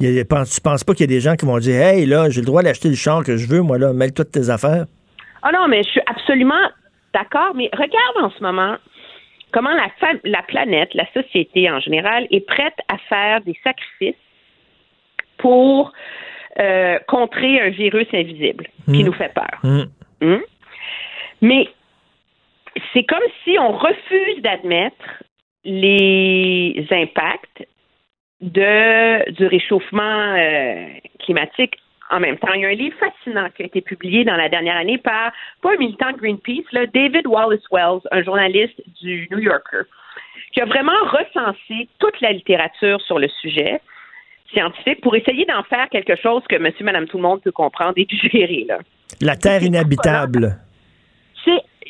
il 0.00 0.12
y 0.12 0.20
a- 0.20 0.24
penses- 0.24 0.54
tu 0.54 0.60
penses 0.60 0.84
pas 0.84 0.92
qu'il 0.94 1.02
y 1.08 1.12
a 1.12 1.14
des 1.14 1.20
gens 1.20 1.36
qui 1.36 1.46
vont 1.46 1.58
dire 1.58 1.80
Hey, 1.80 2.06
là, 2.06 2.28
j'ai 2.30 2.40
le 2.40 2.46
droit 2.46 2.62
d'acheter 2.62 2.88
le 2.88 2.94
char 2.94 3.22
que 3.24 3.36
je 3.36 3.46
veux, 3.46 3.60
moi, 3.60 3.78
là, 3.78 3.92
mêle 3.92 4.12
toutes 4.12 4.30
tes 4.32 4.50
affaires? 4.50 4.86
Ah 5.42 5.50
non, 5.52 5.68
mais 5.68 5.82
je 5.82 5.88
suis 5.90 6.00
absolument 6.06 6.68
d'accord. 7.14 7.54
Mais 7.54 7.68
regarde 7.72 8.16
en 8.22 8.30
ce 8.30 8.42
moment 8.42 8.76
comment 9.52 9.70
la, 10.24 10.42
planète, 10.42 10.94
la 10.94 11.06
société 11.12 11.70
en 11.70 11.78
général, 11.80 12.26
est 12.30 12.40
prête 12.46 12.76
à 12.88 12.96
faire 13.08 13.40
des 13.42 13.54
sacrifices 13.62 14.14
pour 15.38 15.92
euh, 16.58 16.98
contrer 17.08 17.60
un 17.60 17.70
virus 17.70 18.06
invisible 18.12 18.66
qui 18.86 19.02
Mm. 19.02 19.06
nous 19.06 19.12
fait 19.14 19.32
peur. 19.34 19.58
Hmm? 19.62 20.38
Mais 21.40 21.66
c'est 22.92 23.04
comme 23.04 23.22
si 23.42 23.58
on 23.58 23.72
refuse 23.72 24.42
d'admettre 24.42 25.22
les 25.64 26.86
impacts 26.90 27.66
de, 28.42 29.30
du 29.30 29.46
réchauffement 29.46 30.34
euh, 30.36 30.86
climatique 31.20 31.78
en 32.10 32.20
même 32.20 32.36
temps. 32.38 32.52
Il 32.54 32.62
y 32.62 32.64
a 32.66 32.68
un 32.68 32.74
livre 32.74 32.96
fascinant 32.98 33.48
qui 33.56 33.62
a 33.62 33.66
été 33.66 33.80
publié 33.80 34.24
dans 34.24 34.36
la 34.36 34.48
dernière 34.48 34.76
année 34.76 34.98
par, 34.98 35.32
pas 35.62 35.72
un 35.72 35.76
militant 35.76 36.12
de 36.12 36.18
Greenpeace, 36.18 36.70
là, 36.72 36.86
David 36.86 37.26
Wallace 37.26 37.64
Wells, 37.70 38.00
un 38.10 38.22
journaliste 38.22 38.80
du 39.00 39.28
New 39.30 39.38
Yorker, 39.38 39.84
qui 40.52 40.60
a 40.60 40.66
vraiment 40.66 40.92
recensé 41.04 41.88
toute 41.98 42.20
la 42.20 42.32
littérature 42.32 43.00
sur 43.00 43.18
le 43.18 43.28
sujet 43.40 43.80
scientifique 44.52 45.00
pour 45.00 45.16
essayer 45.16 45.46
d'en 45.46 45.62
faire 45.62 45.88
quelque 45.88 46.16
chose 46.16 46.42
que 46.48 46.56
monsieur, 46.56 46.84
madame, 46.84 47.06
tout 47.06 47.16
le 47.16 47.22
monde 47.22 47.40
peut 47.40 47.52
comprendre 47.52 47.94
et 47.96 48.04
digérer. 48.04 48.66
Là. 48.68 48.78
La 49.20 49.36
terre 49.36 49.62
inhabitable. 49.62 50.58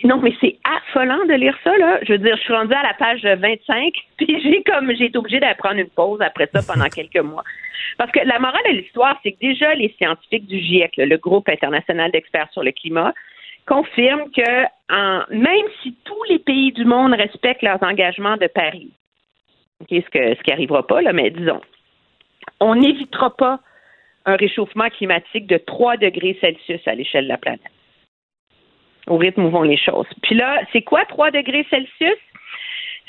Non, 0.04 0.18
mais 0.20 0.34
c'est 0.40 0.58
affolant 0.64 1.24
de 1.26 1.34
lire 1.34 1.56
ça 1.62 1.76
là. 1.78 2.00
Je 2.02 2.12
veux 2.12 2.18
dire, 2.18 2.36
je 2.36 2.42
suis 2.42 2.52
rendue 2.52 2.74
à 2.74 2.82
la 2.82 2.94
page 2.94 3.22
25, 3.22 3.94
puis 4.16 4.40
j'ai 4.42 4.62
comme 4.64 4.92
j'ai 4.94 5.06
été 5.06 5.18
obligée 5.18 5.40
de 5.40 5.56
prendre 5.56 5.78
une 5.78 5.90
pause 5.90 6.20
après 6.20 6.48
ça 6.52 6.60
pendant 6.62 6.88
quelques 6.94 7.24
mois. 7.24 7.44
Parce 7.98 8.10
que 8.10 8.20
la 8.24 8.38
morale 8.38 8.62
de 8.68 8.76
l'histoire, 8.78 9.18
c'est 9.22 9.32
que 9.32 9.38
déjà 9.40 9.74
les 9.74 9.94
scientifiques 9.98 10.46
du 10.46 10.58
GIEC, 10.58 10.96
le 10.96 11.16
groupe 11.16 11.48
international 11.48 12.10
d'experts 12.10 12.48
sur 12.52 12.62
le 12.62 12.72
climat, 12.72 13.12
confirment 13.66 14.30
que 14.30 14.64
en, 14.90 15.22
même 15.30 15.66
si 15.82 15.94
tous 16.04 16.24
les 16.28 16.38
pays 16.38 16.72
du 16.72 16.84
monde 16.84 17.12
respectent 17.12 17.62
leurs 17.62 17.82
engagements 17.82 18.36
de 18.36 18.48
Paris, 18.48 18.90
ok, 19.82 19.88
ce 19.90 20.10
que 20.10 20.34
ce 20.34 20.42
qui 20.42 20.50
arrivera 20.50 20.84
pas 20.84 21.00
là, 21.00 21.12
mais 21.12 21.30
disons, 21.30 21.60
on 22.58 22.74
n'évitera 22.74 23.36
pas 23.36 23.60
un 24.24 24.36
réchauffement 24.36 24.88
climatique 24.88 25.46
de 25.46 25.58
3 25.58 25.96
degrés 25.96 26.36
Celsius 26.40 26.80
à 26.86 26.94
l'échelle 26.94 27.24
de 27.24 27.28
la 27.28 27.38
planète 27.38 27.71
au 29.06 29.16
rythme 29.16 29.44
où 29.44 29.50
vont 29.50 29.62
les 29.62 29.76
choses. 29.76 30.06
Puis 30.22 30.34
là, 30.34 30.60
c'est 30.72 30.82
quoi 30.82 31.04
3 31.04 31.30
degrés 31.30 31.66
Celsius? 31.70 32.18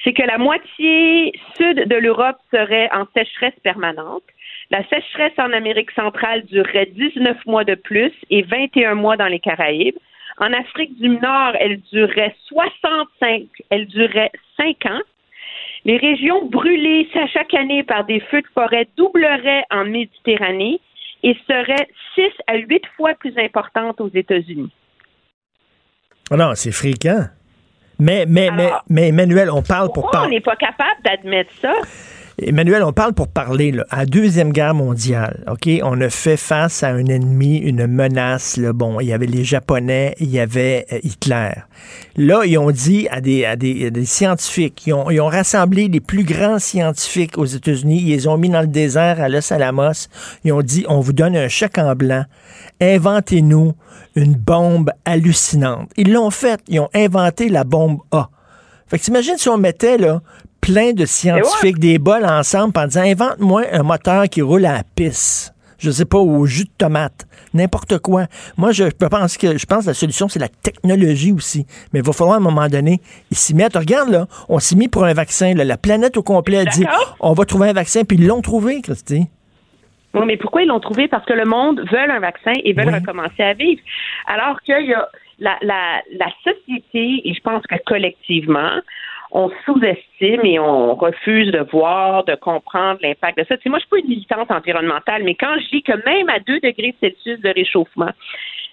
C'est 0.03 0.13
que 0.13 0.23
la 0.23 0.37
moitié 0.37 1.33
sud 1.55 1.87
de 1.87 1.95
l'Europe 1.95 2.37
serait 2.51 2.89
en 2.91 3.05
sécheresse 3.15 3.57
permanente. 3.63 4.23
La 4.69 4.83
sécheresse 4.89 5.37
en 5.37 5.53
Amérique 5.53 5.91
centrale 5.91 6.43
durerait 6.45 6.87
19 6.87 7.45
mois 7.45 7.63
de 7.63 7.75
plus 7.75 8.11
et 8.29 8.41
21 8.41 8.95
mois 8.95 9.17
dans 9.17 9.27
les 9.27 9.39
Caraïbes. 9.39 9.97
En 10.39 10.51
Afrique 10.51 10.99
du 10.99 11.09
Nord, 11.09 11.53
elle 11.59 11.79
durerait 11.91 12.35
65, 12.47 13.43
elle 13.69 13.85
durerait 13.87 14.31
5 14.57 14.85
ans. 14.87 15.01
Les 15.85 15.97
régions 15.97 16.45
brûlées 16.45 17.07
chaque 17.31 17.53
année 17.53 17.83
par 17.83 18.05
des 18.05 18.19
feux 18.19 18.41
de 18.41 18.47
forêt 18.53 18.87
doubleraient 18.97 19.65
en 19.69 19.85
Méditerranée 19.85 20.79
et 21.23 21.35
seraient 21.47 21.87
6 22.15 22.31
à 22.47 22.57
8 22.57 22.85
fois 22.97 23.13
plus 23.13 23.37
importantes 23.37 24.01
aux 24.01 24.09
États-Unis. 24.09 24.71
Oh 26.31 26.35
non, 26.35 26.51
c'est 26.55 26.71
fréquent. 26.71 27.25
Mais, 27.99 28.25
mais, 28.27 28.49
mais, 28.51 28.71
mais 28.89 29.09
Emmanuel, 29.09 29.51
on 29.51 29.61
parle 29.61 29.87
pour 29.87 30.03
Pourquoi 30.03 30.23
on 30.23 30.29
n'est 30.29 30.41
pas 30.41 30.55
capable 30.55 31.01
d'admettre 31.03 31.51
ça? 31.61 31.73
Emmanuel, 32.41 32.83
on 32.83 32.93
parle 32.93 33.13
pour 33.13 33.27
parler. 33.27 33.73
À 33.91 33.99
la 33.99 34.05
Deuxième 34.07 34.51
Guerre 34.51 34.73
mondiale, 34.73 35.43
OK, 35.51 35.69
on 35.83 36.01
a 36.01 36.09
fait 36.09 36.35
face 36.37 36.81
à 36.81 36.89
un 36.89 37.05
ennemi, 37.05 37.57
une 37.57 37.85
menace. 37.85 38.59
Bon, 38.59 38.99
il 38.99 39.07
y 39.07 39.13
avait 39.13 39.27
les 39.27 39.43
Japonais, 39.43 40.15
il 40.19 40.31
y 40.31 40.39
avait 40.39 40.87
euh, 40.91 40.99
Hitler. 41.03 41.51
Là, 42.15 42.41
ils 42.45 42.57
ont 42.57 42.71
dit 42.71 43.07
à 43.09 43.21
des 43.21 44.05
scientifiques, 44.05 44.87
ils 44.87 44.93
ont, 44.93 45.11
ils 45.11 45.21
ont 45.21 45.27
rassemblé 45.27 45.87
les 45.87 45.99
plus 45.99 46.23
grands 46.23 46.57
scientifiques 46.57 47.37
aux 47.37 47.45
États-Unis, 47.45 48.01
ils 48.01 48.09
les 48.09 48.27
ont 48.27 48.37
mis 48.37 48.49
dans 48.49 48.61
le 48.61 48.67
désert 48.67 49.21
à 49.21 49.29
Los 49.29 49.53
Alamos. 49.53 50.07
Ils 50.43 50.53
ont 50.53 50.63
dit, 50.63 50.85
on 50.89 51.01
vous 51.01 51.13
donne 51.13 51.37
un 51.37 51.47
chèque 51.47 51.77
en 51.77 51.93
blanc, 51.95 52.25
inventez-nous 52.81 53.73
une 54.15 54.33
bombe 54.33 54.91
hallucinante. 55.05 55.91
Ils 55.97 56.11
l'ont 56.11 56.31
fait, 56.31 56.59
ils 56.67 56.79
ont 56.79 56.89
inventé 56.95 57.49
la 57.49 57.63
bombe 57.63 57.99
A. 58.11 58.29
Fait 58.87 58.99
que 58.99 59.03
t'imagines 59.05 59.37
si 59.37 59.49
on 59.49 59.57
mettait 59.57 59.97
là, 59.97 60.21
plein 60.63 60.93
de 60.93 61.05
scientifiques, 61.05 61.77
des 61.77 61.99
bols 61.99 62.25
ensemble, 62.25 62.73
en 62.79 62.85
disant 62.87 63.01
invente-moi 63.01 63.63
un 63.73 63.83
moteur 63.83 64.29
qui 64.29 64.41
roule 64.41 64.65
à 64.65 64.73
la 64.73 64.83
pisse. 64.95 65.53
Je 65.77 65.91
sais 65.91 66.05
pas, 66.05 66.17
au 66.17 66.45
jus 66.45 66.63
de 66.63 66.69
tomate. 66.77 67.27
N'importe 67.53 67.97
quoi. 67.99 68.27
Moi, 68.57 68.71
je 68.71 68.85
pense 68.85 69.37
que 69.37 69.57
je 69.57 69.65
pense 69.65 69.83
que 69.83 69.89
la 69.89 69.93
solution, 69.93 70.29
c'est 70.29 70.39
la 70.39 70.47
technologie 70.47 71.33
aussi. 71.33 71.65
Mais 71.91 71.99
il 71.99 72.05
va 72.05 72.13
falloir 72.13 72.35
à 72.35 72.37
un 72.37 72.43
moment 72.43 72.67
donné, 72.69 73.01
ils 73.29 73.35
s'y 73.37 73.53
mettent. 73.53 73.75
Regarde, 73.75 74.09
là, 74.09 74.27
on 74.47 74.59
s'est 74.59 74.77
mis 74.77 74.87
pour 74.87 75.03
un 75.03 75.13
vaccin. 75.13 75.53
là. 75.53 75.65
La 75.65 75.75
planète 75.77 76.15
au 76.15 76.23
complet 76.23 76.59
a 76.59 76.65
dit 76.65 76.85
on 77.19 77.33
va 77.33 77.43
trouver 77.43 77.69
un 77.69 77.73
vaccin, 77.73 78.05
puis 78.05 78.17
ils 78.17 78.25
l'ont 78.25 78.41
trouvé, 78.41 78.81
Christy. 78.81 79.27
Oui, 80.13 80.21
mais 80.25 80.37
pourquoi 80.37 80.61
ils 80.61 80.67
l'ont 80.67 80.79
trouvé? 80.79 81.09
Parce 81.09 81.25
que 81.25 81.33
le 81.33 81.45
monde 81.45 81.81
veut 81.91 82.09
un 82.09 82.19
vaccin 82.19 82.53
et 82.63 82.71
veut 82.71 82.89
recommencer 82.89 83.43
à 83.43 83.53
vivre. 83.53 83.81
Alors 84.27 84.61
qu'il 84.61 84.85
y 84.85 84.93
a 84.93 85.09
la, 85.39 85.57
la, 85.61 86.01
la 86.17 86.27
société, 86.45 87.21
et 87.27 87.33
je 87.33 87.41
pense 87.41 87.63
que 87.67 87.75
collectivement, 87.85 88.71
on 89.33 89.49
sous-estime 89.65 90.45
et 90.45 90.59
on 90.59 90.93
refuse 90.93 91.51
de 91.51 91.65
voir, 91.71 92.23
de 92.23 92.35
comprendre 92.35 92.99
l'impact 93.01 93.39
de 93.39 93.43
ça. 93.45 93.55
Moi, 93.65 93.79
je 93.79 93.81
suis 93.81 93.89
pas 93.89 93.97
une 93.97 94.07
militante 94.07 94.51
environnementale, 94.51 95.23
mais 95.23 95.33
quand 95.33 95.55
je 95.59 95.69
dis 95.69 95.81
que 95.81 95.93
même 96.05 96.29
à 96.29 96.39
2 96.39 96.59
degrés 96.59 96.95
Celsius 97.01 97.39
de 97.41 97.49
réchauffement, 97.49 98.11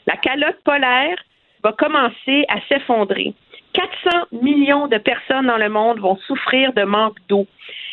la 0.06 0.16
calotte 0.16 0.60
polaire 0.62 1.16
va 1.62 1.72
commencer 1.72 2.44
à 2.48 2.60
s'effondrer. 2.68 3.32
400 3.72 4.26
millions 4.42 4.86
de 4.86 4.98
personnes 4.98 5.46
dans 5.46 5.56
le 5.56 5.70
monde 5.70 5.98
vont 5.98 6.16
souffrir 6.26 6.74
de 6.74 6.82
manque 6.82 7.16
d'eau. 7.28 7.46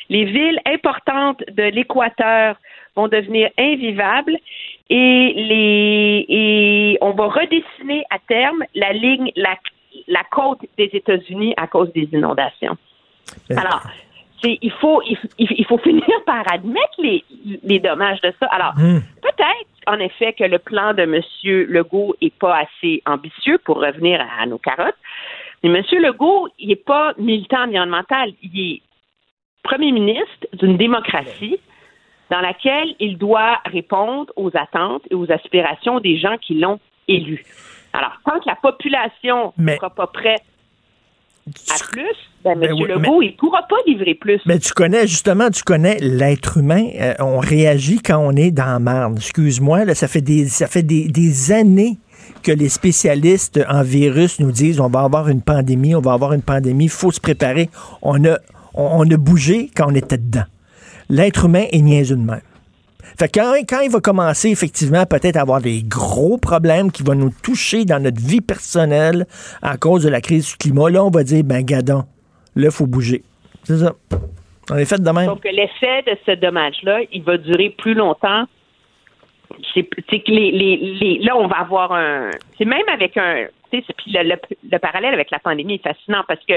Les 0.10 0.26
villes 0.26 0.60
importantes 0.66 1.44
de 1.50 1.64
l'équateur 1.64 2.58
vont 2.96 3.08
devenir 3.08 3.50
invivables 3.58 4.38
et 4.90 6.24
et 6.30 6.98
on 7.02 7.12
va 7.12 7.28
redessiner 7.28 8.04
à 8.10 8.18
terme 8.28 8.64
la 8.74 8.94
ligne 8.94 9.32
la, 9.36 9.56
la 10.08 10.24
côte 10.24 10.60
des 10.78 10.90
États-Unis 10.94 11.54
à 11.58 11.68
cause 11.68 11.92
des 11.94 12.10
inondations. 12.12 12.78
Alors, 13.52 13.82
il 14.44 14.72
faut 14.72 15.02
il, 15.04 15.18
il 15.40 15.66
faut 15.66 15.78
finir 15.90 16.04
par 16.26 16.44
admettre 16.52 16.96
les, 17.00 17.24
les 17.64 17.80
dommages 17.80 18.22
de 18.22 18.34
ça. 18.40 18.48
Alors, 18.48 18.74
peut-être 18.76 19.70
en 19.88 20.00
effet 20.00 20.34
que 20.34 20.44
le 20.44 20.60
plan 20.60 20.94
de 20.94 21.04
M. 21.04 21.22
Legault 21.70 22.16
est 22.22 22.34
pas 22.38 22.60
assez 22.60 23.02
ambitieux 23.06 23.58
pour 23.64 23.78
revenir 23.78 24.22
à, 24.22 24.44
à 24.44 24.46
nos 24.46 24.58
carottes. 24.58 24.96
Mais 25.64 25.70
M. 25.70 25.84
Legault, 26.02 26.50
il 26.60 26.70
n'est 26.70 26.76
pas 26.76 27.14
militant 27.18 27.64
environnemental, 27.64 28.32
il 28.44 28.74
est 28.74 28.82
premier 29.64 29.92
ministre 29.92 30.48
d'une 30.54 30.78
démocratie 30.78 31.60
dans 32.30 32.42
laquelle 32.42 32.96
il 33.00 33.18
doit 33.18 33.60
répondre 33.66 34.32
aux 34.36 34.52
attentes 34.56 35.04
et 35.10 35.16
aux 35.16 35.32
aspirations 35.32 36.00
des 36.00 36.18
gens 36.18 36.38
qui 36.38 36.56
l'ont 36.56 36.80
élu. 37.08 37.44
Alors, 37.94 38.14
tant 38.26 38.40
que 38.40 38.48
la 38.48 38.56
population 38.56 39.54
ne 39.58 39.76
sera 39.76 39.90
pas 39.90 40.08
prête 40.08 40.44
à 41.70 41.76
plus, 41.92 42.04
ben, 42.44 42.52
M. 42.52 42.60
Ben 42.60 42.74
oui, 42.74 42.88
Legault, 42.88 43.22
il 43.22 43.32
ne 43.32 43.38
pourra 43.38 43.64
pas 43.64 43.78
livrer 43.86 44.16
plus. 44.16 44.42
Mais 44.46 44.60
tu 44.60 44.74
connais, 44.74 45.08
justement, 45.08 45.50
tu 45.50 45.64
connais 45.64 45.98
l'être 46.00 46.58
humain. 46.58 46.90
Euh, 47.00 47.14
on 47.20 47.40
réagit 47.40 48.02
quand 48.02 48.18
on 48.18 48.36
est 48.36 48.52
dans 48.52 48.82
merde. 48.82 49.18
Excuse-moi, 49.18 49.86
là, 49.86 49.96
ça 49.96 50.08
fait 50.08 50.22
des, 50.22 50.48
ça 50.48 50.68
fait 50.68 50.84
des, 50.84 51.08
des 51.08 51.52
années 51.52 51.98
que 52.44 52.52
les 52.52 52.70
spécialistes 52.70 53.60
en 53.70 53.84
virus 53.84 54.40
nous 54.40 54.52
disent 54.52 54.80
on 54.80 54.90
va 54.90 55.02
avoir 55.02 55.30
une 55.30 55.42
pandémie, 55.42 55.96
on 55.96 56.02
va 56.02 56.14
avoir 56.14 56.34
une 56.34 56.42
pandémie, 56.42 56.86
il 56.86 56.90
faut 56.90 57.12
se 57.12 57.22
préparer. 57.22 57.70
On 58.02 58.24
a, 58.26 58.38
on, 58.74 59.06
on 59.08 59.10
a 59.12 59.18
bougé 59.18 59.72
quand 59.76 59.90
on 59.90 59.96
était 59.96 60.18
dedans. 60.18 60.46
L'être 61.10 61.46
humain 61.46 61.66
est 61.72 61.82
niaiseux 61.82 62.18
de 62.18 62.22
même. 62.22 62.42
Fait 63.18 63.30
quand, 63.34 63.82
il 63.82 63.90
va 63.90 64.00
commencer 64.00 64.52
effectivement 64.52 65.06
peut-être 65.06 65.38
à 65.38 65.42
avoir 65.42 65.60
des 65.60 65.82
gros 65.84 66.38
problèmes 66.38 66.92
qui 66.92 67.02
vont 67.02 67.16
nous 67.16 67.32
toucher 67.44 67.84
dans 67.84 68.02
notre 68.02 68.22
vie 68.22 68.42
personnelle 68.42 69.26
à 69.64 69.78
cause 69.78 70.04
de 70.04 70.10
la 70.10 70.22
crise 70.22 70.52
du 70.52 70.58
climat, 70.58 70.92
là, 70.92 71.04
on 71.04 71.10
va 71.10 71.24
dire, 71.24 71.44
ben, 71.44 71.64
gadon, 71.64 72.04
là, 72.56 72.68
il 72.68 72.72
faut 72.72 72.86
bouger. 72.86 73.24
C'est 73.64 73.78
ça. 73.78 73.94
On 74.70 74.78
est 74.78 74.86
fait 74.86 75.02
de 75.02 75.10
même. 75.10 75.26
Donc, 75.26 75.44
l'effet 75.46 76.04
de 76.04 76.16
ce 76.28 76.32
dommage-là, 76.36 77.00
il 77.12 77.24
va 77.24 77.38
durer 77.38 77.72
plus 77.72 77.96
longtemps. 77.96 78.46
C'est 79.74 79.84
que 79.84 81.26
là, 81.26 81.38
on 81.38 81.48
va 81.48 81.58
avoir 81.58 81.94
un. 81.94 82.30
C'est 82.58 82.66
même 82.66 82.88
avec 82.94 83.18
un. 83.18 83.48
Puis 83.72 83.84
le, 84.14 84.24
le, 84.24 84.36
le 84.72 84.78
parallèle 84.78 85.14
avec 85.14 85.32
la 85.32 85.40
pandémie 85.40 85.76
est 85.76 85.84
fascinant 85.84 86.24
parce 86.28 86.44
que 86.46 86.54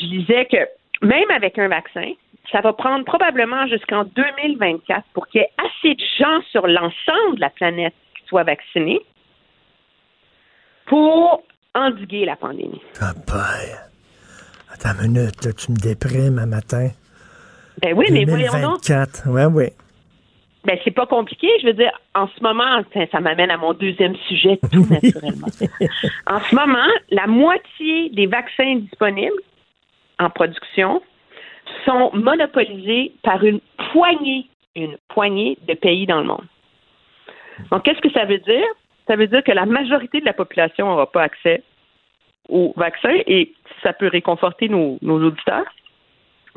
je 0.00 0.06
disais 0.06 0.46
que 0.46 1.06
même 1.06 1.30
avec 1.30 1.58
un 1.58 1.68
vaccin, 1.68 2.12
ça 2.50 2.60
va 2.60 2.72
prendre 2.72 3.04
probablement 3.04 3.66
jusqu'en 3.66 4.04
2024 4.04 5.04
pour 5.12 5.26
qu'il 5.28 5.40
y 5.40 5.44
ait 5.44 5.50
assez 5.58 5.94
de 5.94 6.04
gens 6.18 6.42
sur 6.50 6.66
l'ensemble 6.66 7.36
de 7.36 7.40
la 7.40 7.50
planète 7.50 7.94
qui 8.16 8.26
soient 8.26 8.44
vaccinés 8.44 9.00
pour 10.86 11.42
endiguer 11.74 12.24
la 12.24 12.36
pandémie. 12.36 12.82
Ah, 13.00 13.12
boy. 13.26 13.76
Attends 14.72 15.02
une 15.02 15.12
minute, 15.12 15.44
là, 15.44 15.52
tu 15.52 15.72
me 15.72 15.76
déprimes 15.76 16.38
un 16.38 16.46
matin. 16.46 16.90
Ben 17.82 17.94
oui, 17.96 18.06
mais 18.10 18.24
voyons 18.24 18.52
donc. 18.52 18.86
2024. 18.86 19.28
Ouais, 19.28 19.46
ouais. 19.46 19.72
Ben, 20.64 20.78
c'est 20.82 20.90
pas 20.90 21.06
compliqué. 21.06 21.48
Je 21.60 21.66
veux 21.66 21.72
dire, 21.74 21.92
en 22.14 22.26
ce 22.28 22.42
moment, 22.42 22.82
ça, 22.92 23.00
ça 23.12 23.20
m'amène 23.20 23.50
à 23.50 23.56
mon 23.56 23.74
deuxième 23.74 24.16
sujet, 24.28 24.58
tout 24.72 24.86
naturellement. 24.88 25.48
en 26.26 26.40
ce 26.40 26.54
moment, 26.54 26.88
la 27.10 27.26
moitié 27.26 28.10
des 28.10 28.26
vaccins 28.26 28.76
disponibles 28.76 29.40
en 30.18 30.30
production 30.30 31.02
sont 31.84 32.10
monopolisés 32.14 33.12
par 33.22 33.42
une 33.44 33.60
poignée, 33.92 34.46
une 34.74 34.96
poignée 35.08 35.58
de 35.66 35.74
pays 35.74 36.06
dans 36.06 36.20
le 36.20 36.26
monde. 36.26 36.44
Donc, 37.70 37.84
qu'est-ce 37.84 38.00
que 38.00 38.10
ça 38.10 38.24
veut 38.24 38.38
dire? 38.38 38.66
Ça 39.06 39.16
veut 39.16 39.26
dire 39.26 39.42
que 39.44 39.52
la 39.52 39.66
majorité 39.66 40.20
de 40.20 40.24
la 40.24 40.32
population 40.32 40.86
n'aura 40.86 41.10
pas 41.10 41.22
accès 41.22 41.62
au 42.48 42.72
vaccin 42.76 43.14
et 43.26 43.52
ça 43.82 43.92
peut 43.92 44.08
réconforter 44.08 44.68
nos, 44.68 44.98
auditeurs 45.02 45.64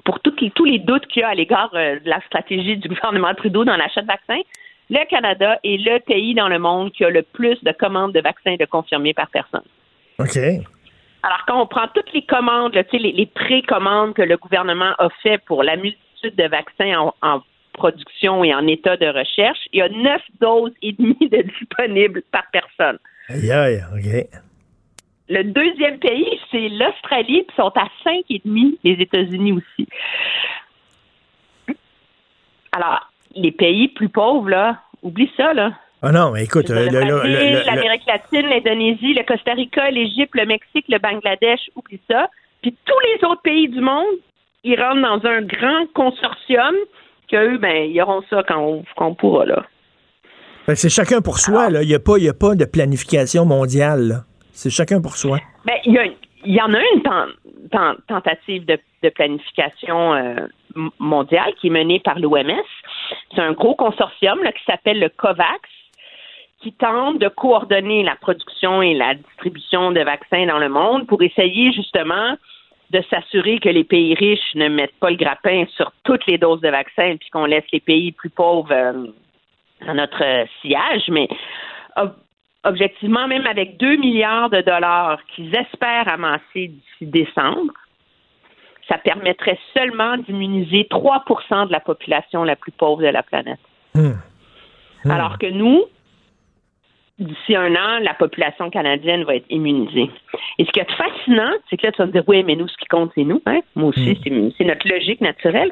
pour 0.05 0.19
tous 0.19 0.65
les 0.65 0.79
doutes 0.79 1.07
qu'il 1.07 1.21
y 1.21 1.23
a 1.23 1.29
à 1.29 1.35
l'égard 1.35 1.71
euh, 1.73 1.99
de 1.99 2.09
la 2.09 2.21
stratégie 2.21 2.77
du 2.77 2.87
gouvernement 2.87 3.33
Trudeau 3.33 3.65
dans 3.65 3.75
l'achat 3.75 4.01
de 4.01 4.07
vaccins, 4.07 4.41
le 4.89 5.05
Canada 5.09 5.59
est 5.63 5.77
le 5.77 5.99
pays 5.99 6.33
dans 6.33 6.47
le 6.47 6.59
monde 6.59 6.91
qui 6.91 7.03
a 7.03 7.09
le 7.09 7.23
plus 7.23 7.61
de 7.63 7.71
commandes 7.71 8.13
de 8.13 8.21
vaccins 8.21 8.55
de 8.55 8.65
confirmés 8.65 9.13
par 9.13 9.29
personne. 9.29 9.63
OK. 10.19 10.37
Alors, 11.27 11.43
quand 11.45 11.61
on 11.61 11.67
prend 11.67 11.89
toutes 11.93 12.13
les 12.13 12.25
commandes, 12.25 12.73
là, 12.73 12.83
les, 12.93 13.11
les 13.11 13.25
précommandes 13.25 14.13
que 14.13 14.21
le 14.21 14.37
gouvernement 14.37 14.93
a 14.97 15.09
fait 15.21 15.39
pour 15.39 15.61
la 15.61 15.75
multitude 15.75 16.37
de 16.37 16.47
vaccins 16.47 16.97
en, 16.97 17.13
en 17.21 17.41
production 17.73 18.45
et 18.45 18.55
en 18.55 18.65
état 18.65 18.95
de 18.95 19.07
recherche, 19.07 19.59
il 19.73 19.79
y 19.79 19.81
a 19.81 19.89
neuf 19.89 20.21
doses 20.39 20.71
et 20.81 20.93
demie 20.93 21.17
de 21.19 21.41
disponibles 21.59 22.21
par 22.31 22.43
personne. 22.53 22.97
Aïe, 23.27 23.51
aïe, 23.51 23.83
OK. 23.93 24.39
Le 25.27 25.43
deuxième 25.43 25.99
pays, 25.99 26.39
c'est 26.49 26.69
l'Australie, 26.69 27.43
puis 27.43 27.55
ils 27.57 27.61
sont 27.61 27.73
à 27.75 27.89
cinq 28.05 28.23
et 28.29 28.41
demi, 28.45 28.79
les 28.85 28.93
États-Unis 28.93 29.51
aussi. 29.51 29.85
Alors, 32.71 33.11
les 33.35 33.51
pays 33.51 33.89
plus 33.89 34.07
pauvres, 34.07 34.49
là, 34.49 34.81
oublie 35.01 35.29
ça, 35.35 35.53
là. 35.53 35.73
Ah 36.01 36.11
non, 36.11 36.31
mais 36.31 36.43
écoute, 36.43 36.69
Le 36.69 36.77
euh, 36.77 37.63
l'Amérique 37.65 38.05
latine, 38.07 38.47
l'Indonésie, 38.47 39.13
le 39.13 39.23
Costa 39.23 39.53
Rica, 39.53 39.89
l'Égypte, 39.89 40.35
le 40.35 40.45
Mexique, 40.45 40.85
le 40.89 40.99
Bangladesh, 40.99 41.59
oublie 41.75 41.99
ça. 42.09 42.29
Puis 42.61 42.75
tous 42.85 42.99
les 42.99 43.27
autres 43.27 43.41
pays 43.41 43.67
du 43.67 43.81
monde, 43.81 44.15
ils 44.63 44.79
rentrent 44.79 45.01
dans 45.01 45.27
un 45.29 45.41
grand 45.41 45.85
consortium 45.95 46.75
qu'eux, 47.31 47.57
ben, 47.57 47.89
ils 47.91 47.99
auront 48.01 48.21
ça 48.29 48.43
quand 48.47 48.59
on, 48.59 48.83
quand 48.95 49.07
on 49.07 49.15
pourra, 49.15 49.45
là. 49.45 49.63
C'est 50.75 50.89
chacun 50.89 51.21
pour 51.21 51.39
soi, 51.39 51.69
là. 51.69 51.81
Il 51.81 51.87
n'y 51.87 51.95
a, 51.95 51.99
pas- 51.99 52.17
y 52.17 52.27
a 52.29 52.33
pas 52.33 52.53
de 52.55 52.65
planification 52.65 53.45
mondiale, 53.45 54.01
là. 54.07 54.15
C'est 54.51 54.69
chacun 54.69 55.01
pour 55.01 55.15
soi. 55.15 55.39
Ben, 55.65 55.75
il 55.85 55.93
y, 56.45 56.53
y 56.53 56.61
en 56.61 56.73
a 56.73 56.79
une 56.93 57.01
ten- 57.03 57.33
ten- 57.71 57.95
tentative 58.07 58.65
de, 58.65 58.77
de 59.03 59.09
planification 59.09 60.13
euh, 60.13 60.35
mondiale 60.99 61.53
qui 61.59 61.67
est 61.67 61.71
menée 61.71 61.99
par 61.99 62.19
l'OMS. 62.19 62.51
C'est 63.33 63.41
un 63.41 63.53
gros 63.53 63.75
consortium 63.75 64.43
là, 64.43 64.51
qui 64.51 64.63
s'appelle 64.65 64.99
le 64.99 65.09
COVAX, 65.09 65.61
qui 66.61 66.73
tente 66.73 67.19
de 67.19 67.27
coordonner 67.27 68.03
la 68.03 68.15
production 68.15 68.81
et 68.81 68.93
la 68.93 69.13
distribution 69.13 69.91
de 69.91 70.01
vaccins 70.01 70.45
dans 70.47 70.57
le 70.57 70.69
monde 70.69 71.05
pour 71.07 71.21
essayer 71.21 71.71
justement 71.71 72.35
de 72.89 73.03
s'assurer 73.09 73.59
que 73.59 73.69
les 73.69 73.83
pays 73.83 74.15
riches 74.15 74.55
ne 74.55 74.67
mettent 74.69 74.97
pas 74.99 75.09
le 75.09 75.17
grappin 75.17 75.65
sur 75.75 75.91
toutes 76.03 76.25
les 76.25 76.37
doses 76.37 76.61
de 76.61 76.69
vaccins 76.69 77.15
puis 77.17 77.29
qu'on 77.29 77.45
laisse 77.45 77.65
les 77.73 77.81
pays 77.81 78.11
plus 78.11 78.29
pauvres 78.29 78.71
euh, 78.71 79.07
dans 79.85 79.93
notre 79.93 80.23
euh, 80.23 80.45
sillage. 80.61 81.03
Mais 81.09 81.27
ob- 81.97 82.15
objectivement, 82.63 83.27
même 83.27 83.45
avec 83.45 83.77
2 83.77 83.97
milliards 83.97 84.49
de 84.49 84.61
dollars 84.61 85.19
qu'ils 85.27 85.53
espèrent 85.55 86.07
amasser 86.07 86.69
d'ici 86.69 87.05
décembre, 87.05 87.73
ça 88.87 88.97
permettrait 88.97 89.59
seulement 89.75 90.17
d'immuniser 90.17 90.87
3% 90.89 91.67
de 91.67 91.71
la 91.73 91.81
population 91.81 92.45
la 92.45 92.55
plus 92.55 92.71
pauvre 92.71 93.01
de 93.01 93.07
la 93.07 93.21
planète. 93.21 93.59
Alors 95.11 95.37
que 95.37 95.47
nous, 95.47 95.83
d'ici 97.19 97.55
un 97.55 97.73
an, 97.75 97.99
la 98.01 98.13
population 98.13 98.69
canadienne 98.69 99.23
va 99.23 99.35
être 99.35 99.45
immunisée. 99.49 100.09
Et 100.59 100.65
ce 100.65 100.71
qui 100.71 100.79
est 100.79 100.91
fascinant, 100.91 101.51
c'est 101.69 101.77
que 101.77 101.87
là, 101.87 101.91
tu 101.91 101.97
vas 101.97 102.05
me 102.07 102.11
dire, 102.11 102.23
oui, 102.27 102.43
mais 102.43 102.55
nous, 102.55 102.67
ce 102.67 102.77
qui 102.77 102.85
compte, 102.85 103.11
c'est 103.15 103.23
nous. 103.23 103.41
Hein? 103.45 103.59
Moi 103.75 103.89
aussi, 103.89 104.19
c'est- 104.23 104.51
c'est 104.57 104.63
notre 104.65 104.87
logique 104.87 105.21
naturelle. 105.21 105.71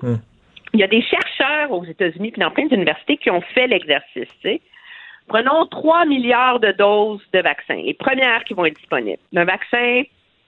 Il 0.74 0.80
y 0.80 0.84
a 0.84 0.88
des 0.88 1.02
chercheurs 1.04 1.72
aux 1.72 1.86
États-Unis 1.86 2.32
puis 2.32 2.42
dans 2.42 2.52
plein 2.52 2.66
d'universités 2.66 3.18
qui 3.18 3.30
ont 3.30 3.42
fait 3.42 3.68
l'exercice. 3.68 4.28
tu 4.42 4.50
sais. 4.50 4.62
Prenons 5.28 5.66
3 5.68 6.06
milliards 6.06 6.60
de 6.60 6.72
doses 6.72 7.22
de 7.34 7.40
vaccins, 7.40 7.76
les 7.82 7.94
premières 7.94 8.44
qui 8.44 8.54
vont 8.54 8.66
être 8.66 8.76
disponibles. 8.76 9.22
Un 9.36 9.46
vaccin 9.46 10.04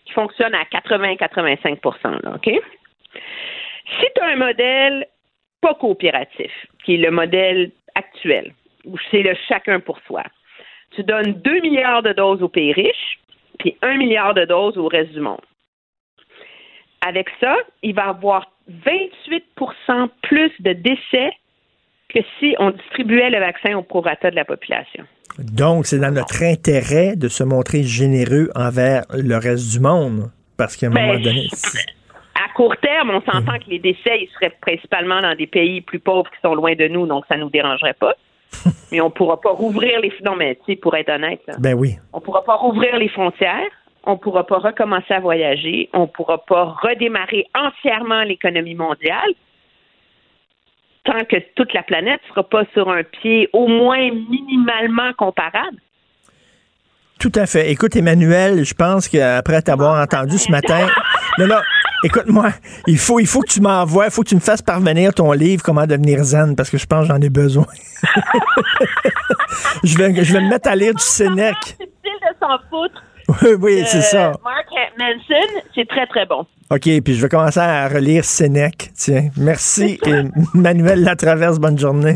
qui 0.05 0.13
fonctionne 0.13 0.53
à 0.53 0.63
80-85 0.65 2.23
là, 2.23 2.35
OK? 2.35 2.49
Si 3.99 4.05
tu 4.15 4.21
as 4.21 4.25
un 4.25 4.35
modèle 4.35 5.05
pas 5.61 5.73
coopératif, 5.75 6.51
qui 6.83 6.95
est 6.95 6.97
le 6.97 7.09
modèle 7.11 7.71
actuel, 7.95 8.53
où 8.85 8.97
c'est 9.09 9.23
le 9.23 9.33
chacun 9.47 9.79
pour 9.79 9.99
soi, 10.05 10.23
tu 10.95 11.03
donnes 11.03 11.33
2 11.43 11.61
milliards 11.61 12.03
de 12.03 12.13
doses 12.13 12.41
aux 12.41 12.49
pays 12.49 12.73
riches, 12.73 13.19
puis 13.59 13.75
1 13.81 13.97
milliard 13.97 14.33
de 14.33 14.45
doses 14.45 14.77
au 14.77 14.87
reste 14.87 15.11
du 15.11 15.19
monde. 15.19 15.41
Avec 17.05 17.27
ça, 17.39 17.55
il 17.83 17.93
va 17.93 18.05
y 18.05 18.09
avoir 18.09 18.51
28% 18.85 20.09
plus 20.23 20.51
de 20.59 20.73
décès 20.73 21.31
que 22.09 22.19
si 22.39 22.55
on 22.59 22.71
distribuait 22.71 23.29
le 23.29 23.39
vaccin 23.39 23.75
au 23.77 23.83
prorata 23.83 24.31
de 24.31 24.35
la 24.35 24.45
population. 24.45 25.03
Donc, 25.39 25.85
c'est 25.85 25.99
dans 25.99 26.11
notre 26.13 26.41
intérêt 26.43 27.15
de 27.15 27.27
se 27.27 27.43
montrer 27.43 27.83
généreux 27.83 28.49
envers 28.55 29.03
le 29.13 29.35
reste 29.35 29.71
du 29.71 29.79
monde. 29.79 30.31
Parce 30.57 30.75
qu'à 30.75 30.87
un 30.87 30.89
Ben, 30.89 31.05
moment 31.07 31.19
donné, 31.19 31.47
c'est- 31.51 31.85
À 32.33 32.51
court 32.55 32.75
terme, 32.77 33.11
on 33.11 33.21
s'entend 33.21 33.59
que 33.59 33.69
les 33.69 33.77
décès, 33.79 34.19
ils 34.21 34.29
seraient 34.33 34.55
principalement 34.61 35.21
dans 35.21 35.35
des 35.35 35.45
pays 35.47 35.81
plus 35.81 35.99
pauvres 35.99 36.29
qui 36.31 36.39
sont 36.41 36.55
loin 36.55 36.73
de 36.75 36.87
nous, 36.87 37.05
donc 37.05 37.25
ça 37.29 37.37
nous 37.37 37.49
dérangerait 37.49 37.93
pas. 37.93 38.15
mais 38.91 39.01
on 39.01 39.09
pourra 39.09 39.39
pas 39.41 39.51
rouvrir 39.51 39.99
les... 40.01 40.11
Non, 40.23 40.35
mais 40.35 40.57
tu 40.65 40.75
pour 40.75 40.95
être 40.95 41.09
honnête, 41.09 41.41
là, 41.47 41.55
ben 41.59 41.73
oui. 41.73 41.95
on 42.13 42.21
pourra 42.21 42.43
pas 42.43 42.55
rouvrir 42.55 42.97
les 42.97 43.09
frontières, 43.09 43.71
on 44.05 44.17
pourra 44.17 44.45
pas 44.45 44.57
recommencer 44.57 45.13
à 45.13 45.19
voyager, 45.19 45.89
on 45.93 46.07
pourra 46.07 46.37
pas 46.37 46.75
redémarrer 46.81 47.45
entièrement 47.53 48.23
l'économie 48.23 48.75
mondiale 48.75 49.33
tant 51.07 51.23
que 51.25 51.37
toute 51.55 51.73
la 51.73 51.83
planète 51.83 52.19
sera 52.29 52.43
pas 52.43 52.63
sur 52.73 52.89
un 52.89 53.03
pied 53.03 53.49
au 53.53 53.67
moins 53.67 54.11
minimalement 54.29 55.13
comparable. 55.17 55.77
Tout 57.19 57.31
à 57.33 57.47
fait. 57.47 57.71
Écoute, 57.71 57.95
Emmanuel, 57.95 58.63
je 58.63 58.73
pense 58.75 59.07
qu'après 59.07 59.61
t'avoir 59.61 60.01
entendu 60.01 60.37
ce 60.37 60.51
matin. 60.51 60.87
Non, 61.39 61.45
non, 61.45 61.59
écoute-moi, 62.03 62.51
il 62.87 62.97
faut, 62.97 63.19
il 63.19 63.27
faut 63.27 63.41
que 63.41 63.49
tu 63.49 63.61
m'envoies, 63.61 64.05
il 64.05 64.11
faut 64.11 64.23
que 64.23 64.29
tu 64.29 64.35
me 64.35 64.39
fasses 64.39 64.61
parvenir 64.61 65.13
ton 65.13 65.31
livre 65.31 65.63
Comment 65.63 65.85
devenir 65.85 66.23
zen, 66.23 66.55
parce 66.55 66.69
que 66.69 66.77
je 66.77 66.85
pense 66.85 67.07
que 67.07 67.13
j'en 67.13 67.21
ai 67.21 67.29
besoin. 67.29 67.65
je, 69.83 69.97
vais, 69.97 70.23
je 70.23 70.33
vais 70.33 70.41
me 70.41 70.49
mettre 70.49 70.69
à 70.69 70.75
lire 70.75 70.93
du 70.93 71.03
Sénèque. 71.03 71.55
C'est 71.77 71.85
difficile 71.85 72.19
de 72.21 72.35
s'en 72.39 72.57
foutre. 72.69 73.03
Oui, 73.41 73.55
oui, 73.59 73.83
c'est 73.85 74.01
ça. 74.01 74.31
Mark 74.43 74.67
Manson, 74.97 75.61
c'est 75.75 75.87
très, 75.87 76.07
très 76.07 76.25
bon. 76.25 76.45
OK, 76.69 76.81
puis 76.81 77.13
je 77.13 77.21
vais 77.21 77.29
commencer 77.29 77.59
à 77.59 77.87
relire 77.87 78.23
Sénèque. 78.23 78.91
Tiens, 78.95 79.29
merci. 79.37 79.99
Et 80.05 80.23
Manuel 80.53 81.03
Latraverse, 81.03 81.59
bonne 81.59 81.77
journée. 81.77 82.15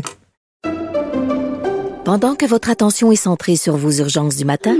Pendant 2.04 2.34
que 2.34 2.46
votre 2.46 2.70
attention 2.70 3.12
est 3.12 3.16
centrée 3.16 3.56
sur 3.56 3.76
vos 3.76 3.92
urgences 3.92 4.36
du 4.36 4.44
matin, 4.44 4.76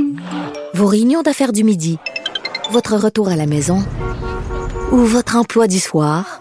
vos 0.74 0.86
réunions 0.86 1.22
d'affaires 1.22 1.52
du 1.52 1.64
midi, 1.64 1.98
votre 2.70 2.96
retour 2.96 3.28
à 3.28 3.36
la 3.36 3.46
maison 3.46 3.78
ou 4.92 4.98
votre 4.98 5.36
emploi 5.36 5.66
du 5.66 5.80
soir, 5.80 6.40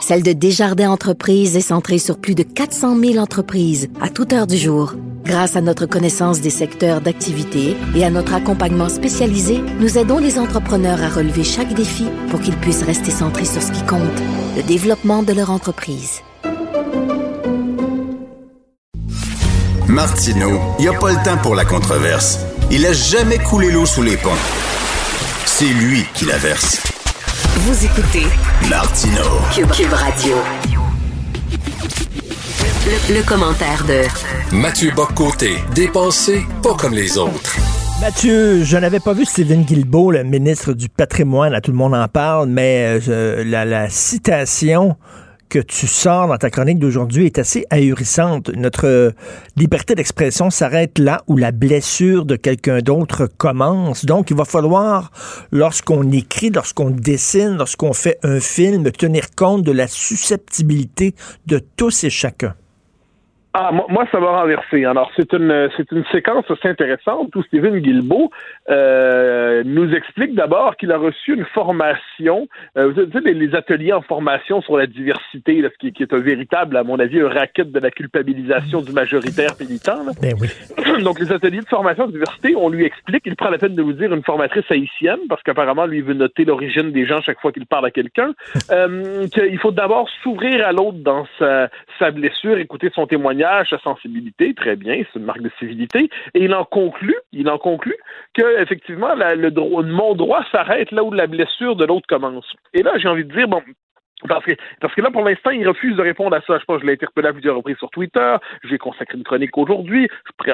celle 0.00 0.22
de 0.22 0.32
Desjardins 0.32 0.90
Entreprises 0.90 1.56
est 1.56 1.62
centrée 1.62 1.98
sur 1.98 2.18
plus 2.18 2.34
de 2.34 2.42
400 2.42 3.00
000 3.00 3.16
entreprises 3.16 3.88
à 4.00 4.10
toute 4.10 4.32
heure 4.32 4.46
du 4.46 4.58
jour. 4.58 4.94
Grâce 5.24 5.56
à 5.56 5.62
notre 5.62 5.86
connaissance 5.86 6.40
des 6.40 6.50
secteurs 6.50 7.00
d'activité 7.00 7.76
et 7.96 8.04
à 8.04 8.10
notre 8.10 8.34
accompagnement 8.34 8.88
spécialisé, 8.88 9.60
nous 9.80 9.98
aidons 9.98 10.18
les 10.18 10.38
entrepreneurs 10.38 11.02
à 11.02 11.08
relever 11.08 11.44
chaque 11.44 11.72
défi 11.74 12.06
pour 12.30 12.40
qu'ils 12.40 12.56
puissent 12.56 12.84
rester 12.84 13.10
centrés 13.10 13.46
sur 13.46 13.62
ce 13.62 13.72
qui 13.72 13.82
compte, 13.84 14.00
le 14.56 14.62
développement 14.62 15.22
de 15.22 15.32
leur 15.32 15.50
entreprise. 15.50 16.20
Martineau, 19.88 20.60
il 20.78 20.82
n'y 20.82 20.88
a 20.88 20.98
pas 20.98 21.10
le 21.10 21.24
temps 21.24 21.38
pour 21.42 21.54
la 21.54 21.64
controverse. 21.64 22.38
Il 22.70 22.84
a 22.84 22.92
jamais 22.92 23.38
coulé 23.38 23.70
l'eau 23.70 23.86
sous 23.86 24.02
les 24.02 24.18
ponts. 24.18 24.30
C'est 25.46 25.64
lui 25.64 26.04
qui 26.14 26.26
la 26.26 26.36
verse. 26.36 26.82
Vous 27.60 27.84
écoutez 27.84 28.22
Martineau. 28.70 29.40
Cube, 29.52 29.68
Cube 29.72 29.92
Radio. 29.92 30.36
Le, 32.86 33.16
le 33.16 33.22
commentaire 33.26 33.84
de 33.84 34.54
Mathieu 34.54 34.92
Boccoté, 34.94 35.56
dépensé 35.74 36.42
pas 36.62 36.74
comme 36.74 36.94
les 36.94 37.18
autres. 37.18 37.56
Mathieu, 38.00 38.62
je 38.62 38.76
n'avais 38.76 39.00
pas 39.00 39.12
vu 39.12 39.24
Stephen 39.24 39.64
Guilbeault, 39.64 40.12
le 40.12 40.22
ministre 40.22 40.72
du 40.72 40.88
patrimoine, 40.88 41.50
là, 41.50 41.60
tout 41.60 41.72
le 41.72 41.76
monde 41.76 41.94
en 41.96 42.06
parle, 42.06 42.48
mais 42.48 43.00
euh, 43.08 43.42
la, 43.44 43.64
la 43.64 43.90
citation 43.90 44.96
que 45.48 45.58
tu 45.58 45.86
sors 45.86 46.28
dans 46.28 46.36
ta 46.36 46.50
chronique 46.50 46.78
d'aujourd'hui 46.78 47.26
est 47.26 47.38
assez 47.38 47.64
ahurissante. 47.70 48.50
Notre 48.56 48.86
euh, 48.86 49.10
liberté 49.56 49.94
d'expression 49.94 50.50
s'arrête 50.50 50.98
là 50.98 51.22
où 51.26 51.36
la 51.36 51.52
blessure 51.52 52.24
de 52.24 52.36
quelqu'un 52.36 52.80
d'autre 52.80 53.26
commence. 53.38 54.04
Donc, 54.04 54.30
il 54.30 54.36
va 54.36 54.44
falloir, 54.44 55.10
lorsqu'on 55.52 56.10
écrit, 56.10 56.50
lorsqu'on 56.50 56.90
dessine, 56.90 57.56
lorsqu'on 57.56 57.92
fait 57.92 58.18
un 58.22 58.40
film, 58.40 58.90
tenir 58.92 59.34
compte 59.36 59.62
de 59.62 59.72
la 59.72 59.86
susceptibilité 59.86 61.14
de 61.46 61.60
tous 61.76 62.04
et 62.04 62.10
chacun. 62.10 62.54
Ah, 63.54 63.72
moi, 63.72 64.04
ça 64.12 64.20
va 64.20 64.40
renverser. 64.40 64.84
Alors, 64.84 65.10
c'est 65.16 65.32
une, 65.32 65.70
c'est 65.76 65.90
une 65.90 66.04
séquence 66.12 66.44
assez 66.50 66.68
intéressante 66.68 67.34
où 67.34 67.42
Steven 67.42 67.78
Guilbeault 67.78 68.30
euh, 68.70 69.62
nous 69.64 69.92
explique 69.94 70.34
d'abord 70.34 70.76
qu'il 70.76 70.92
a 70.92 70.98
reçu 70.98 71.34
une 71.34 71.44
formation, 71.46 72.48
euh, 72.76 72.92
vous 72.92 73.12
savez, 73.12 73.34
les, 73.34 73.54
ateliers 73.54 73.92
en 73.92 74.02
formation 74.02 74.60
sur 74.60 74.76
la 74.76 74.86
diversité, 74.86 75.62
là, 75.62 75.68
ce 75.72 75.78
qui, 75.78 75.92
qui, 75.92 76.02
est 76.02 76.12
un 76.12 76.18
véritable, 76.18 76.76
à 76.76 76.84
mon 76.84 76.98
avis, 76.98 77.20
un 77.20 77.28
racket 77.28 77.72
de 77.72 77.80
la 77.80 77.90
culpabilisation 77.90 78.82
du 78.82 78.92
majoritaire 78.92 79.56
pénitent. 79.56 79.90
Ben 80.20 80.34
oui. 80.40 80.48
Donc, 81.02 81.18
les 81.18 81.32
ateliers 81.32 81.60
de 81.60 81.68
formation 81.68 82.06
de 82.06 82.12
diversité, 82.12 82.54
on 82.56 82.68
lui 82.68 82.84
explique, 82.84 83.22
il 83.24 83.36
prend 83.36 83.48
la 83.48 83.58
peine 83.58 83.74
de 83.74 83.82
vous 83.82 83.94
dire 83.94 84.12
une 84.12 84.22
formatrice 84.22 84.70
haïtienne, 84.70 85.20
parce 85.28 85.42
qu'apparemment, 85.42 85.86
lui, 85.86 85.98
il 85.98 86.04
veut 86.04 86.14
noter 86.14 86.44
l'origine 86.44 86.92
des 86.92 87.06
gens 87.06 87.20
chaque 87.22 87.40
fois 87.40 87.52
qu'il 87.52 87.66
parle 87.66 87.86
à 87.86 87.90
quelqu'un, 87.90 88.34
euh, 88.70 89.26
qu'il 89.28 89.58
faut 89.58 89.72
d'abord 89.72 90.08
s'ouvrir 90.22 90.66
à 90.66 90.72
l'autre 90.72 90.98
dans 90.98 91.26
sa, 91.38 91.68
sa 91.98 92.10
blessure, 92.10 92.58
écouter 92.58 92.90
son 92.94 93.06
témoignage 93.06 93.68
sa 93.68 93.78
sensibilité, 93.78 94.54
très 94.54 94.76
bien, 94.76 95.02
c'est 95.12 95.18
une 95.18 95.24
marque 95.24 95.42
de 95.42 95.50
civilité, 95.58 96.10
et 96.34 96.44
il 96.44 96.54
en 96.54 96.64
conclut, 96.64 97.16
il 97.32 97.48
en 97.48 97.58
conclut 97.58 97.96
que 98.38 98.62
effectivement 98.62 99.14
le 99.14 99.50
droit, 99.50 99.82
mon 99.82 100.14
droit 100.14 100.44
s'arrête 100.52 100.92
là 100.92 101.02
où 101.02 101.12
la 101.12 101.26
blessure 101.26 101.76
de 101.76 101.84
l'autre 101.84 102.06
commence. 102.08 102.46
Et 102.72 102.82
là, 102.82 102.92
j'ai 102.96 103.08
envie 103.08 103.24
de 103.24 103.32
dire, 103.32 103.48
bon, 103.48 103.62
parce 104.26 104.44
que, 104.44 104.52
parce 104.80 104.94
que 104.94 105.00
là, 105.00 105.10
pour 105.10 105.22
l'instant, 105.22 105.50
il 105.50 105.66
refuse 105.68 105.96
de 105.96 106.02
répondre 106.02 106.34
à 106.34 106.40
ça. 106.40 106.58
Je 106.58 106.64
pense 106.64 106.76
que 106.76 106.82
je 106.82 106.86
l'ai 106.86 106.94
interpellé 106.94 107.28
à 107.28 107.32
plusieurs 107.32 107.56
reprises 107.56 107.76
sur 107.78 107.90
Twitter. 107.90 108.36
Je 108.64 108.68
vais 108.68 108.78
consacrer 108.78 109.16
une 109.16 109.22
chronique 109.22 109.56
aujourd'hui. 109.56 110.08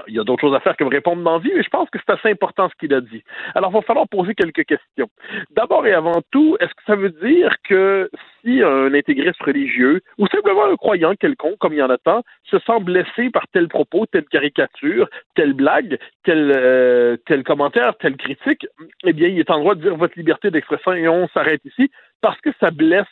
Il 0.08 0.14
y 0.14 0.18
a 0.18 0.24
d'autres 0.24 0.42
choses 0.42 0.54
à 0.54 0.60
faire 0.60 0.76
que 0.76 0.84
me 0.84 0.90
répondre 0.90 1.22
dans 1.22 1.38
vie, 1.38 1.52
mais 1.54 1.62
je 1.62 1.70
pense 1.70 1.88
que 1.88 1.98
c'est 1.98 2.12
assez 2.12 2.30
important 2.30 2.68
ce 2.68 2.74
qu'il 2.78 2.92
a 2.92 3.00
dit. 3.00 3.22
Alors, 3.54 3.70
il 3.70 3.74
va 3.74 3.82
falloir 3.82 4.06
poser 4.08 4.34
quelques 4.34 4.64
questions. 4.64 5.08
D'abord 5.50 5.86
et 5.86 5.94
avant 5.94 6.20
tout, 6.30 6.56
est-ce 6.60 6.74
que 6.74 6.82
ça 6.86 6.96
veut 6.96 7.10
dire 7.10 7.54
que 7.66 8.10
si 8.42 8.62
un 8.62 8.92
intégriste 8.92 9.42
religieux 9.42 10.02
ou 10.18 10.26
simplement 10.26 10.66
un 10.66 10.76
croyant 10.76 11.14
quelconque, 11.14 11.56
comme 11.58 11.72
il 11.72 11.78
y 11.78 11.82
en 11.82 11.88
a 11.88 11.96
tant, 11.96 12.22
se 12.44 12.58
sent 12.58 12.80
blessé 12.80 13.30
par 13.30 13.46
tel 13.48 13.68
propos, 13.68 14.04
telle 14.06 14.24
caricature, 14.24 15.08
telle 15.34 15.54
blague, 15.54 15.98
tel, 16.24 16.52
euh, 16.54 17.16
tel 17.26 17.42
commentaire, 17.44 17.96
telle 17.96 18.16
critique, 18.16 18.66
eh 19.04 19.12
bien, 19.14 19.28
il 19.28 19.40
est 19.40 19.50
en 19.50 19.60
droit 19.60 19.74
de 19.74 19.80
dire 19.80 19.96
votre 19.96 20.18
liberté 20.18 20.50
d'expression 20.50 20.92
et 20.92 21.08
on 21.08 21.28
s'arrête 21.28 21.64
ici 21.64 21.90
parce 22.20 22.40
que 22.40 22.50
ça 22.60 22.70
blesse 22.70 23.06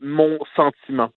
mon 0.00 0.38
sentiment. 0.56 1.10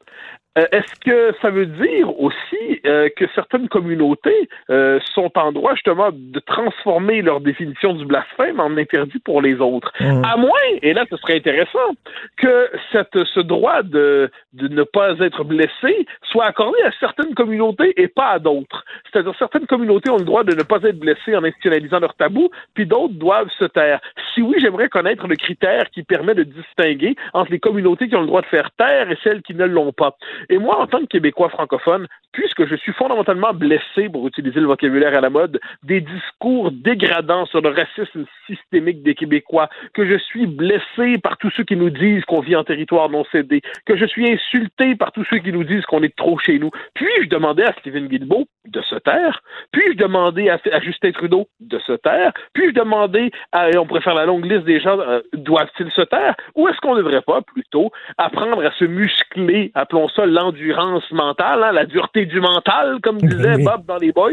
Euh, 0.57 0.65
est-ce 0.71 0.99
que 0.99 1.35
ça 1.41 1.49
veut 1.49 1.65
dire 1.65 2.19
aussi 2.19 2.81
euh, 2.85 3.09
que 3.15 3.25
certaines 3.35 3.69
communautés 3.69 4.49
euh, 4.69 4.99
sont 5.13 5.31
en 5.37 5.51
droit 5.51 5.73
justement 5.75 6.09
de 6.11 6.39
transformer 6.39 7.21
leur 7.21 7.41
définition 7.41 7.93
du 7.93 8.05
blasphème 8.05 8.59
en 8.59 8.75
interdit 8.77 9.19
pour 9.19 9.41
les 9.41 9.59
autres? 9.59 9.93
Mmh. 9.99 10.23
À 10.25 10.37
moins, 10.37 10.51
et 10.81 10.93
là 10.93 11.05
ce 11.09 11.17
serait 11.17 11.35
intéressant, 11.35 11.95
que 12.37 12.69
cette, 12.91 13.23
ce 13.33 13.39
droit 13.39 13.83
de, 13.83 14.31
de 14.53 14.67
ne 14.67 14.83
pas 14.83 15.17
être 15.19 15.43
blessé 15.43 16.07
soit 16.23 16.45
accordé 16.45 16.81
à 16.83 16.91
certaines 16.99 17.35
communautés 17.35 17.93
et 18.01 18.07
pas 18.07 18.29
à 18.29 18.39
d'autres. 18.39 18.83
C'est-à-dire 19.11 19.33
certaines 19.37 19.67
communautés 19.67 20.09
ont 20.09 20.17
le 20.17 20.25
droit 20.25 20.43
de 20.43 20.55
ne 20.55 20.63
pas 20.63 20.77
être 20.83 20.99
blessées 20.99 21.35
en 21.35 21.43
institutionnalisant 21.43 21.99
leur 21.99 22.15
tabou, 22.15 22.49
puis 22.73 22.85
d'autres 22.85 23.13
doivent 23.13 23.51
se 23.59 23.65
taire. 23.65 23.99
Si 24.33 24.41
oui, 24.41 24.57
j'aimerais 24.59 24.89
connaître 24.89 25.27
le 25.27 25.35
critère 25.35 25.89
qui 25.91 26.03
permet 26.03 26.35
de 26.35 26.43
distinguer 26.43 27.15
entre 27.33 27.51
les 27.51 27.59
communautés 27.59 28.07
qui 28.07 28.15
ont 28.15 28.21
le 28.21 28.27
droit 28.27 28.41
de 28.41 28.47
faire 28.47 28.71
taire 28.77 29.11
et 29.11 29.17
celles 29.23 29.41
qui 29.41 29.53
ne 29.53 29.65
l'ont 29.65 29.91
pas. 29.91 30.15
Et 30.49 30.57
moi, 30.57 30.79
en 30.79 30.87
tant 30.87 30.99
que 30.99 31.05
Québécois 31.05 31.49
francophone, 31.49 32.07
puisque 32.31 32.65
je 32.65 32.75
suis 32.75 32.93
fondamentalement 32.93 33.53
blessé, 33.53 34.09
pour 34.11 34.27
utiliser 34.27 34.59
le 34.59 34.67
vocabulaire 34.67 35.15
à 35.15 35.21
la 35.21 35.29
mode, 35.29 35.59
des 35.83 36.01
discours 36.01 36.71
dégradants 36.71 37.45
sur 37.47 37.61
le 37.61 37.69
racisme 37.69 38.25
systémique 38.45 39.03
des 39.03 39.15
Québécois, 39.15 39.69
que 39.93 40.05
je 40.05 40.17
suis 40.17 40.47
blessé 40.47 41.17
par 41.21 41.37
tous 41.37 41.51
ceux 41.51 41.63
qui 41.63 41.75
nous 41.75 41.89
disent 41.89 42.23
qu'on 42.25 42.41
vit 42.41 42.55
en 42.55 42.63
territoire 42.63 43.09
non 43.09 43.25
cédé, 43.31 43.61
que 43.85 43.97
je 43.97 44.05
suis 44.05 44.31
insulté 44.31 44.95
par 44.95 45.11
tous 45.11 45.25
ceux 45.29 45.39
qui 45.39 45.51
nous 45.51 45.63
disent 45.63 45.85
qu'on 45.85 46.03
est 46.03 46.15
trop 46.15 46.37
chez 46.37 46.59
nous, 46.59 46.71
puis-je 46.93 47.29
demander 47.29 47.63
à 47.63 47.73
Stephen 47.79 48.07
Guilbeault 48.07 48.47
de 48.67 48.81
se 48.81 48.95
taire? 48.95 49.41
Puis-je 49.71 49.97
demander 49.97 50.49
à, 50.49 50.59
Justin 50.79 51.11
Trudeau 51.11 51.47
de 51.59 51.79
se 51.79 51.93
taire? 51.93 52.31
Puis-je 52.53 52.73
demander 52.73 53.31
à, 53.51 53.69
on 53.77 53.85
pourrait 53.85 54.01
faire 54.01 54.15
la 54.15 54.25
longue 54.25 54.45
liste 54.45 54.65
des 54.65 54.79
gens, 54.79 54.99
euh, 54.99 55.21
doivent-ils 55.33 55.91
se 55.91 56.01
taire? 56.01 56.35
Ou 56.55 56.67
est-ce 56.67 56.77
qu'on 56.79 56.95
ne 56.95 57.01
devrait 57.01 57.21
pas, 57.21 57.41
plutôt, 57.41 57.91
apprendre 58.17 58.65
à 58.65 58.71
se 58.71 58.85
muscler, 58.85 59.71
appelons 59.75 60.09
ça 60.09 60.25
l'endurance 60.25 61.09
mentale, 61.11 61.63
hein, 61.63 61.71
la 61.71 61.85
dureté 61.85 62.25
du 62.25 62.39
mental, 62.39 62.99
comme 63.01 63.17
disait 63.17 63.63
Bob 63.63 63.85
dans 63.85 63.97
les 63.97 64.11
Boys. 64.11 64.31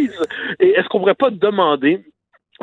Et 0.61 0.71
est-ce 0.71 0.89
qu'on 0.89 0.99
ne 0.99 1.03
pourrait 1.05 1.15
pas 1.15 1.31
demander 1.31 2.01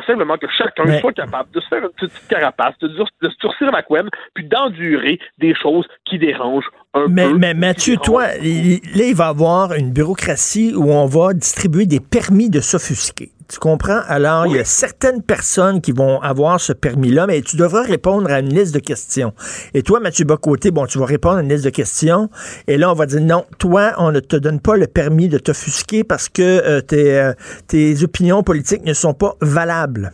simplement 0.05 0.37
que 0.37 0.47
chacun 0.47 0.99
soit 0.99 1.13
capable 1.13 1.51
de 1.51 1.59
se 1.59 1.67
faire 1.67 1.83
une 1.83 1.89
petite 1.89 2.27
carapace, 2.27 2.77
de, 2.79 2.87
de 2.87 3.29
se 3.29 3.37
durcir 3.39 3.71
la 3.71 3.83
couenne, 3.83 4.09
puis 4.33 4.45
d'endurer 4.45 5.19
des 5.37 5.53
choses 5.53 5.85
qui 6.05 6.17
dérangent 6.17 6.69
mais. 7.09 7.33
Mais 7.33 7.53
Mathieu, 7.53 7.97
toi, 7.97 8.27
là, 8.27 8.37
il 8.43 9.15
va 9.15 9.25
y 9.25 9.27
avoir 9.27 9.73
une 9.73 9.91
bureaucratie 9.91 10.73
où 10.75 10.91
on 10.91 11.05
va 11.05 11.33
distribuer 11.33 11.85
des 11.85 11.99
permis 11.99 12.49
de 12.49 12.59
s'offusquer. 12.59 13.31
Tu 13.51 13.59
comprends? 13.59 13.99
Alors, 14.07 14.47
il 14.47 14.55
y 14.55 14.59
a 14.59 14.63
certaines 14.63 15.21
personnes 15.21 15.81
qui 15.81 15.91
vont 15.91 16.21
avoir 16.21 16.57
ce 16.61 16.71
permis-là, 16.71 17.27
mais 17.27 17.41
tu 17.41 17.57
devras 17.57 17.81
répondre 17.81 18.31
à 18.31 18.39
une 18.39 18.53
liste 18.53 18.73
de 18.73 18.79
questions. 18.79 19.33
Et 19.73 19.83
toi, 19.83 19.99
Mathieu 19.99 20.23
Bocoté, 20.23 20.71
bon, 20.71 20.85
tu 20.85 20.99
vas 20.99 21.05
répondre 21.05 21.39
à 21.39 21.41
une 21.41 21.49
liste 21.49 21.65
de 21.65 21.69
questions. 21.69 22.29
Et 22.67 22.77
là, 22.77 22.89
on 22.89 22.93
va 22.93 23.05
dire 23.05 23.19
non, 23.19 23.43
toi, 23.57 23.91
on 23.97 24.13
ne 24.13 24.21
te 24.21 24.37
donne 24.37 24.61
pas 24.61 24.77
le 24.77 24.87
permis 24.87 25.27
de 25.27 25.37
t'offusquer 25.37 26.05
parce 26.05 26.29
que 26.29 26.41
euh, 26.41 26.79
tes, 26.79 27.19
euh, 27.19 27.33
tes 27.67 28.01
opinions 28.03 28.41
politiques 28.41 28.85
ne 28.85 28.93
sont 28.93 29.13
pas 29.13 29.35
valables. 29.41 30.13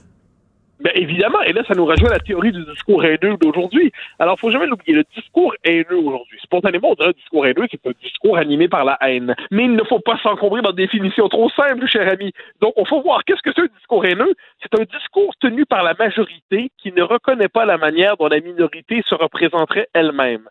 Bien, 0.79 0.91
évidemment, 0.93 1.41
et 1.41 1.53
là, 1.53 1.63
ça 1.67 1.73
nous 1.73 1.85
rejoint 1.85 2.09
la 2.09 2.19
théorie 2.19 2.51
du 2.51 2.63
discours 2.65 3.03
haineux 3.03 3.35
d'aujourd'hui. 3.41 3.91
Alors, 4.19 4.39
faut 4.39 4.51
jamais 4.51 4.67
l'oublier, 4.67 4.93
le 4.93 5.03
discours 5.15 5.55
haineux 5.63 5.97
aujourd'hui, 5.97 6.37
spontanément, 6.43 6.91
on 6.91 6.93
dirait 6.93 7.09
un 7.09 7.13
discours 7.13 7.47
haineux, 7.47 7.65
c'est 7.71 7.87
un 7.87 7.93
discours 7.99 8.37
animé 8.37 8.67
par 8.67 8.85
la 8.85 8.97
haine. 9.01 9.35
Mais 9.49 9.63
il 9.63 9.73
ne 9.73 9.83
faut 9.83 9.99
pas 9.99 10.19
s'encombrer 10.21 10.61
dans 10.61 10.71
des 10.71 10.83
définitions 10.83 11.29
trop 11.29 11.49
simples, 11.49 11.87
cher 11.87 12.07
ami. 12.11 12.31
Donc, 12.61 12.73
on 12.75 12.85
faut 12.85 13.01
voir 13.01 13.23
qu'est-ce 13.25 13.41
que 13.41 13.51
c'est 13.55 13.63
un 13.63 13.75
discours 13.75 14.05
haineux. 14.05 14.35
C'est 14.61 14.79
un 14.79 14.83
discours 14.83 15.33
tenu 15.39 15.65
par 15.65 15.81
la 15.81 15.95
majorité 15.95 16.71
qui 16.77 16.91
ne 16.91 17.01
reconnaît 17.01 17.49
pas 17.49 17.65
la 17.65 17.79
manière 17.79 18.15
dont 18.17 18.27
la 18.27 18.39
minorité 18.39 19.01
se 19.07 19.15
représenterait 19.15 19.87
elle-même 19.93 20.47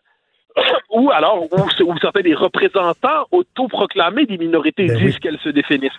ou 0.89 1.11
alors 1.11 1.43
où, 1.51 1.97
certains 1.99 2.21
des 2.21 2.33
représentants 2.33 3.25
autoproclamés 3.31 4.25
des 4.25 4.37
minorités 4.37 4.87
ben 4.87 4.97
disent 4.97 5.19
qu'elles 5.19 5.39
se 5.39 5.49
définissent. 5.49 5.91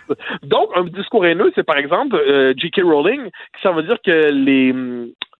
Donc, 0.43 0.69
un 0.75 0.83
discours 0.83 1.25
haineux, 1.25 1.51
c'est 1.55 1.63
par 1.63 1.77
exemple 1.77 2.15
euh, 2.15 2.53
J.K. 2.57 2.81
Rowling, 2.83 3.25
qui 3.25 3.61
ça 3.61 3.71
veut 3.71 3.83
dire 3.83 3.97
que 4.03 4.31
les, 4.31 4.73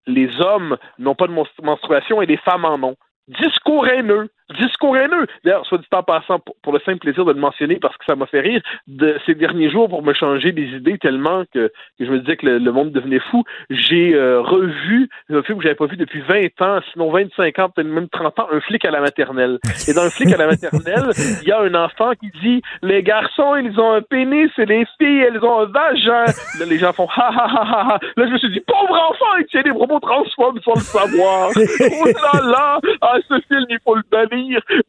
les 0.08 0.42
hommes 0.42 0.78
n'ont 0.98 1.16
pas 1.16 1.28
de 1.28 1.64
menstruation 1.64 2.22
et 2.22 2.26
les 2.26 2.38
femmes 2.38 2.66
en 2.66 2.82
ont. 2.84 2.96
Discours 3.28 3.88
haineux 3.88 4.30
discours 4.60 4.98
haineux. 4.98 5.28
D'ailleurs, 5.44 5.66
soit 5.66 5.78
dit 5.78 5.86
en 5.92 6.04
passant, 6.04 6.40
pour, 6.40 6.74
le 6.74 6.80
simple 6.80 7.00
plaisir 7.00 7.26
de 7.26 7.34
le 7.34 7.40
mentionner, 7.40 7.76
parce 7.76 7.98
que 7.98 8.06
ça 8.06 8.16
m'a 8.16 8.26
fait 8.26 8.42
rire, 8.42 8.62
de 8.88 9.18
ces 9.26 9.36
derniers 9.36 9.70
jours, 9.70 9.90
pour 9.90 10.04
me 10.04 10.14
changer 10.14 10.52
des 10.52 10.68
idées 10.68 10.98
tellement 10.98 11.44
que, 11.54 11.72
je 12.00 12.06
me 12.06 12.20
disais 12.20 12.38
que 12.38 12.46
le, 12.46 12.72
monde 12.72 12.92
devenait 12.92 13.20
fou, 13.32 13.44
j'ai 13.70 14.14
euh, 14.14 14.42
revu 14.42 15.10
un 15.30 15.42
film 15.44 15.58
que 15.58 15.64
j'avais 15.64 15.76
pas 15.76 15.88
vu 15.88 15.98
depuis 15.98 16.22
20 16.22 16.62
ans, 16.62 16.80
sinon 16.94 17.12
25 17.12 17.60
ans, 17.60 17.70
peut-être 17.70 17.88
même 17.88 18.10
30 18.10 18.40
ans, 18.40 18.48
un 18.52 18.62
flic 18.62 18.86
à 18.86 18.92
la 18.92 19.02
maternelle. 19.02 19.60
Et 19.88 19.94
dans 19.94 20.04
un 20.04 20.10
flic 20.10 20.32
à 20.34 20.38
la 20.38 20.48
maternelle, 20.48 21.10
il 21.42 21.48
y 21.48 21.52
a 21.52 21.62
un 21.62 21.74
enfant 21.74 22.12
qui 22.14 22.32
dit 22.42 22.62
les 22.82 23.04
garçons, 23.04 23.56
ils 23.56 23.80
ont 23.80 23.94
un 23.94 24.02
pénis 24.02 24.50
et 24.58 24.66
les 24.66 24.86
filles, 24.98 25.22
elles 25.28 25.44
ont 25.44 25.62
un 25.62 25.66
vagin. 25.66 26.26
Là, 26.60 26.66
les 26.68 26.78
gens 26.78 26.94
font 26.94 27.08
ha 27.08 27.30
ha 27.30 27.46
ha 27.46 27.64
ha. 27.64 27.88
ha. 27.90 28.00
Là, 28.18 28.26
je 28.28 28.32
me 28.32 28.38
suis 28.38 28.52
dit, 28.52 28.62
pauvre 28.62 29.10
enfant, 29.10 29.38
il 29.40 29.46
tient 29.46 29.62
des 29.62 29.72
propos 29.72 30.00
transphobes 30.00 30.60
sans 30.64 30.76
le 30.76 30.82
savoir. 30.82 31.50
oh 31.56 32.06
là 32.06 32.42
là, 32.52 32.80
ah, 33.02 33.16
ce 33.28 33.40
film, 33.48 33.66
il 33.70 33.80
faut 33.84 33.96
le 33.96 34.04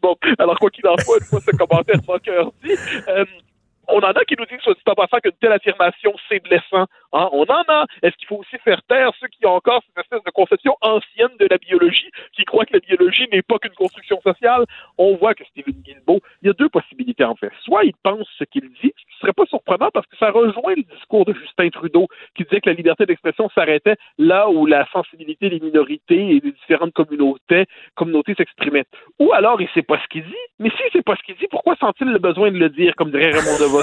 Bon, 0.03 0.17
alors 0.39 0.59
quoi 0.59 0.71
qu'il 0.71 0.87
en 0.87 0.97
soit, 0.99 1.19
une 1.19 1.25
fois 1.25 1.41
ce 1.41 1.51
commentaire 1.57 2.01
sans 2.05 2.19
cœur 2.19 2.53
dit, 2.63 2.73
euh, 3.09 3.25
on 3.93 3.99
en 3.99 4.13
a 4.13 4.25
qui 4.25 4.37
nous 4.39 4.47
disent, 4.47 4.61
soit 4.61 4.75
dit 4.75 4.83
en 4.87 4.95
passant, 4.95 5.19
qu'une 5.19 5.33
telle 5.41 5.53
affirmation, 5.53 6.15
c'est 6.29 6.43
blessant. 6.43 6.87
Hein? 7.13 7.29
On 7.33 7.45
en 7.45 7.65
a. 7.69 7.87
Est-ce 8.03 8.17
qu'il 8.17 8.29
faut 8.29 8.37
aussi 8.37 8.57
faire 8.65 8.83
taire 8.89 9.11
ceux 9.21 9.29
qui 9.29 9.45
ont 9.47 9.55
encore 9.55 9.83
cette 9.87 10.05
espèce 10.05 10.23
de 10.25 10.31
conception 10.31 10.77
ancienne 10.81 11.37
de 11.39 11.47
la 11.51 11.59
biologie, 11.59 12.11
qui 12.33 12.45
croient 12.45 12.65
que 12.65 12.75
la 12.75 12.81
biologie 12.81 13.27
n'est 13.33 13.43
pas 13.43 13.59
qu'une 13.59 13.75
construction 13.75 14.21
sociale? 14.23 14.65
On 14.99 15.17
voit 15.17 15.35
que 15.35 15.45
Stephen 15.45 15.75
Guilbeault, 15.83 16.21
il 16.43 16.49
y 16.49 16.51
a 16.51 16.55
deux 16.55 16.69
possibilités 16.69 17.25
en 17.25 17.35
fait. 17.35 17.51
Soit 17.63 17.85
il 17.85 17.95
pense 18.03 18.29
ce 18.39 18.45
qu'il 18.45 18.69
dit, 18.83 18.93
ce 18.97 19.05
qui 19.05 19.21
serait 19.21 19.33
pas 19.33 19.47
surprenant 19.47 19.91
parce 19.93 20.07
que 20.07 20.17
ça 20.17 20.31
rejoint 20.31 20.75
le 20.77 20.83
discours 20.83 21.25
de 21.25 21.35
Justin 21.35 21.69
Trudeau, 21.71 22.09
qui 22.37 22.45
disait 22.45 22.61
que 22.61 22.71
la 22.71 22.77
liberté 22.77 23.07
d'expression 23.07 23.49
s'arrêtait 23.55 23.97
là 24.19 24.49
où 24.49 24.67
la 24.67 24.87
sensibilité 24.93 25.51
des 25.51 25.61
minorités 25.61 26.37
et 26.37 26.41
des 26.41 26.53
différentes 26.53 26.93
communautés, 26.93 27.67
communautés 27.95 28.35
s'exprimaient. 28.35 28.85
Ou 29.19 29.33
alors 29.33 29.61
il 29.61 29.69
sait 29.71 29.83
pas 29.83 29.99
ce 30.03 30.09
qu'il 30.09 30.25
dit, 30.25 30.35
mais 30.59 30.71
s'il 30.71 30.91
sait 30.93 31.03
pas 31.03 31.17
ce 31.17 31.23
qu'il 31.23 31.37
dit, 31.37 31.47
pourquoi 31.51 31.77
sent-il 31.77 32.09
le 32.09 32.19
besoin 32.19 32.51
de 32.51 32.59
le 32.59 32.69
dire, 32.69 32.95
comme 32.97 33.11
dirait 33.11 33.31
Raymond 33.31 33.59
Devos? 33.59 33.80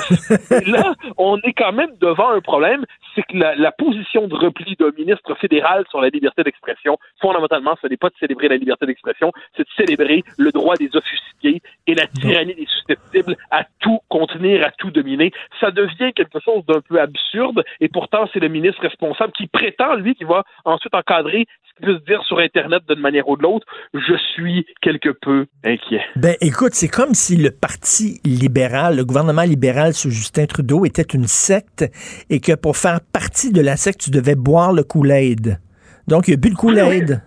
Et 0.51 0.69
là, 0.69 0.93
on 1.17 1.37
est 1.37 1.53
quand 1.53 1.73
même 1.73 1.91
devant 1.99 2.29
un 2.29 2.41
problème, 2.41 2.85
c'est 3.15 3.23
que 3.23 3.37
la, 3.37 3.55
la 3.55 3.71
position 3.71 4.27
de 4.27 4.35
repli 4.35 4.75
d'un 4.79 4.91
ministre 4.97 5.35
fédéral 5.35 5.85
sur 5.89 6.01
la 6.01 6.09
liberté 6.09 6.43
d'expression, 6.43 6.97
fondamentalement, 7.21 7.75
ce 7.81 7.87
n'est 7.87 7.97
pas 7.97 8.09
de 8.09 8.15
célébrer 8.19 8.47
la 8.47 8.57
liberté 8.57 8.85
d'expression, 8.85 9.31
c'est 9.55 9.63
de 9.63 9.73
célébrer 9.75 10.23
le 10.37 10.51
droit 10.51 10.75
des 10.75 10.89
officiers 10.95 11.61
et 11.87 11.95
la 11.95 12.07
tyrannie 12.07 12.55
des 12.55 12.67
susceptibles 12.67 13.35
à 13.51 13.65
tout 13.79 13.99
contenir, 14.09 14.65
à 14.65 14.71
tout 14.71 14.91
dominer. 14.91 15.31
Ça 15.59 15.71
devient 15.71 16.13
quelque 16.13 16.39
chose 16.43 16.65
d'un 16.67 16.81
peu 16.81 16.99
absurde, 16.99 17.63
et 17.79 17.89
pourtant, 17.89 18.29
c'est 18.33 18.39
le 18.39 18.49
ministre 18.49 18.81
responsable 18.81 19.33
qui 19.33 19.47
prétend, 19.47 19.95
lui, 19.95 20.15
qui 20.15 20.23
va 20.23 20.43
ensuite 20.65 20.93
encadrer 20.93 21.45
ce 21.69 21.75
qu'il 21.75 21.85
peut 21.85 21.99
se 21.99 22.05
dire 22.05 22.23
sur 22.23 22.39
Internet 22.39 22.83
d'une 22.89 22.99
manière 22.99 23.27
ou 23.27 23.37
de 23.37 23.43
l'autre. 23.43 23.65
Je 23.93 24.15
suis 24.33 24.65
quelque 24.81 25.09
peu 25.09 25.45
inquiet. 25.63 26.01
Ben, 26.15 26.35
écoute, 26.41 26.73
c'est 26.73 26.87
comme 26.87 27.13
si 27.13 27.37
le 27.37 27.51
Parti 27.51 28.19
libéral, 28.25 28.95
le 28.95 29.05
gouvernement 29.05 29.43
libéral 29.43 29.86
sous 29.93 30.09
Justin 30.09 30.45
Trudeau 30.45 30.85
était 30.85 31.01
une 31.01 31.27
secte 31.27 31.85
et 32.29 32.39
que 32.39 32.53
pour 32.53 32.77
faire 32.77 33.01
partie 33.01 33.51
de 33.51 33.61
la 33.61 33.77
secte, 33.77 34.01
tu 34.01 34.11
devais 34.11 34.35
boire 34.35 34.73
le 34.73 34.83
Kool-Aid. 34.83 35.59
Donc, 36.07 36.27
il 36.27 36.33
a 36.33 36.37
bu 36.37 36.49
le 36.49 36.55
Kool-Aid. 36.55 37.21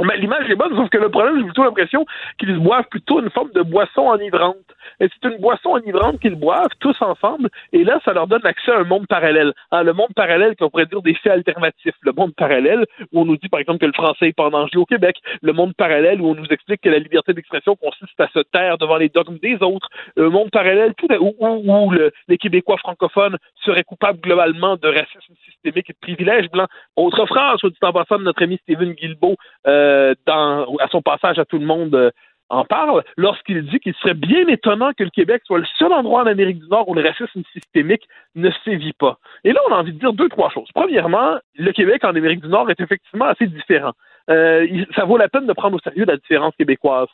Mais 0.00 0.16
l'image 0.16 0.48
est 0.48 0.54
bonne, 0.54 0.74
sauf 0.74 0.88
que 0.88 0.98
le 0.98 1.10
problème, 1.10 1.36
j'ai 1.38 1.44
plutôt 1.44 1.64
l'impression 1.64 2.04
qu'ils 2.38 2.58
boivent 2.58 2.88
plutôt 2.88 3.20
une 3.20 3.30
forme 3.30 3.50
de 3.52 3.62
boisson 3.62 4.02
enivrante. 4.02 4.56
Et 5.00 5.08
c'est 5.08 5.28
une 5.28 5.38
boisson 5.38 5.70
enivrante 5.70 6.18
qu'ils 6.20 6.34
boivent 6.34 6.74
tous 6.80 7.00
ensemble, 7.02 7.50
et 7.72 7.84
là, 7.84 8.00
ça 8.04 8.12
leur 8.12 8.26
donne 8.26 8.44
accès 8.44 8.72
à 8.72 8.78
un 8.78 8.84
monde 8.84 9.06
parallèle. 9.06 9.52
Hein, 9.70 9.82
le 9.82 9.92
monde 9.92 10.12
parallèle 10.16 10.56
qu'on 10.56 10.70
pourrait 10.70 10.86
dire 10.86 11.02
des 11.02 11.14
faits 11.14 11.32
alternatifs. 11.32 11.94
Le 12.02 12.12
monde 12.12 12.34
parallèle 12.34 12.84
où 13.12 13.20
on 13.20 13.24
nous 13.24 13.36
dit, 13.36 13.48
par 13.48 13.60
exemple, 13.60 13.80
que 13.80 13.86
le 13.86 13.92
français 13.92 14.28
est 14.28 14.32
pas 14.36 14.46
en 14.46 14.50
danger 14.50 14.78
au 14.78 14.86
Québec. 14.86 15.16
Le 15.42 15.52
monde 15.52 15.74
parallèle 15.76 16.20
où 16.20 16.28
on 16.30 16.34
nous 16.34 16.46
explique 16.50 16.80
que 16.80 16.88
la 16.88 16.98
liberté 16.98 17.32
d'expression 17.34 17.76
consiste 17.76 18.18
à 18.20 18.28
se 18.28 18.40
taire 18.52 18.78
devant 18.78 18.96
les 18.96 19.08
dogmes 19.08 19.38
des 19.38 19.56
autres. 19.62 19.88
Le 20.16 20.30
monde 20.30 20.50
parallèle 20.50 20.94
où 21.20 21.90
le- 21.90 22.12
les 22.28 22.38
Québécois 22.38 22.78
francophones 22.78 23.36
seraient 23.64 23.84
coupables 23.84 24.20
globalement 24.20 24.76
de 24.76 24.88
racisme 24.88 25.34
systémique 25.44 25.90
et 25.90 25.92
de 25.92 25.98
privilèges 26.00 26.50
blancs. 26.50 26.68
Autre 26.96 27.26
phrase, 27.26 27.58
soit 27.58 27.70
dit 27.70 27.76
en 27.82 27.92
passant, 27.92 28.18
de 28.18 28.24
notre 28.24 28.42
ami 28.42 28.58
Stephen 28.62 28.92
Guilbeault, 28.92 29.36
euh, 29.66 29.81
dans, 30.26 30.76
à 30.78 30.88
son 30.88 31.02
passage 31.02 31.38
à 31.38 31.44
tout 31.44 31.58
le 31.58 31.66
monde, 31.66 31.94
euh, 31.94 32.10
en 32.52 32.64
parle 32.64 33.02
lorsqu'il 33.16 33.64
dit 33.64 33.80
qu'il 33.80 33.94
serait 33.94 34.14
bien 34.14 34.46
étonnant 34.46 34.92
que 34.92 35.04
le 35.04 35.10
Québec 35.10 35.42
soit 35.46 35.58
le 35.58 35.66
seul 35.78 35.92
endroit 35.92 36.22
en 36.22 36.26
Amérique 36.26 36.60
du 36.60 36.68
Nord 36.68 36.88
où 36.88 36.94
le 36.94 37.02
racisme 37.02 37.42
systémique 37.52 38.06
ne 38.34 38.50
sévit 38.64 38.92
pas. 38.92 39.18
Et 39.44 39.52
là, 39.52 39.60
on 39.68 39.72
a 39.72 39.78
envie 39.78 39.94
de 39.94 39.98
dire 39.98 40.12
deux, 40.12 40.28
trois 40.28 40.50
choses. 40.50 40.68
Premièrement, 40.74 41.38
le 41.56 41.72
Québec 41.72 42.04
en 42.04 42.14
Amérique 42.14 42.42
du 42.42 42.48
Nord 42.48 42.70
est 42.70 42.80
effectivement 42.80 43.24
assez 43.24 43.46
différent. 43.46 43.92
Euh, 44.30 44.66
ça 44.94 45.04
vaut 45.04 45.16
la 45.16 45.28
peine 45.28 45.46
de 45.46 45.52
prendre 45.52 45.76
au 45.76 45.80
sérieux 45.80 46.04
la 46.04 46.16
différence 46.16 46.54
québécoise. 46.56 47.08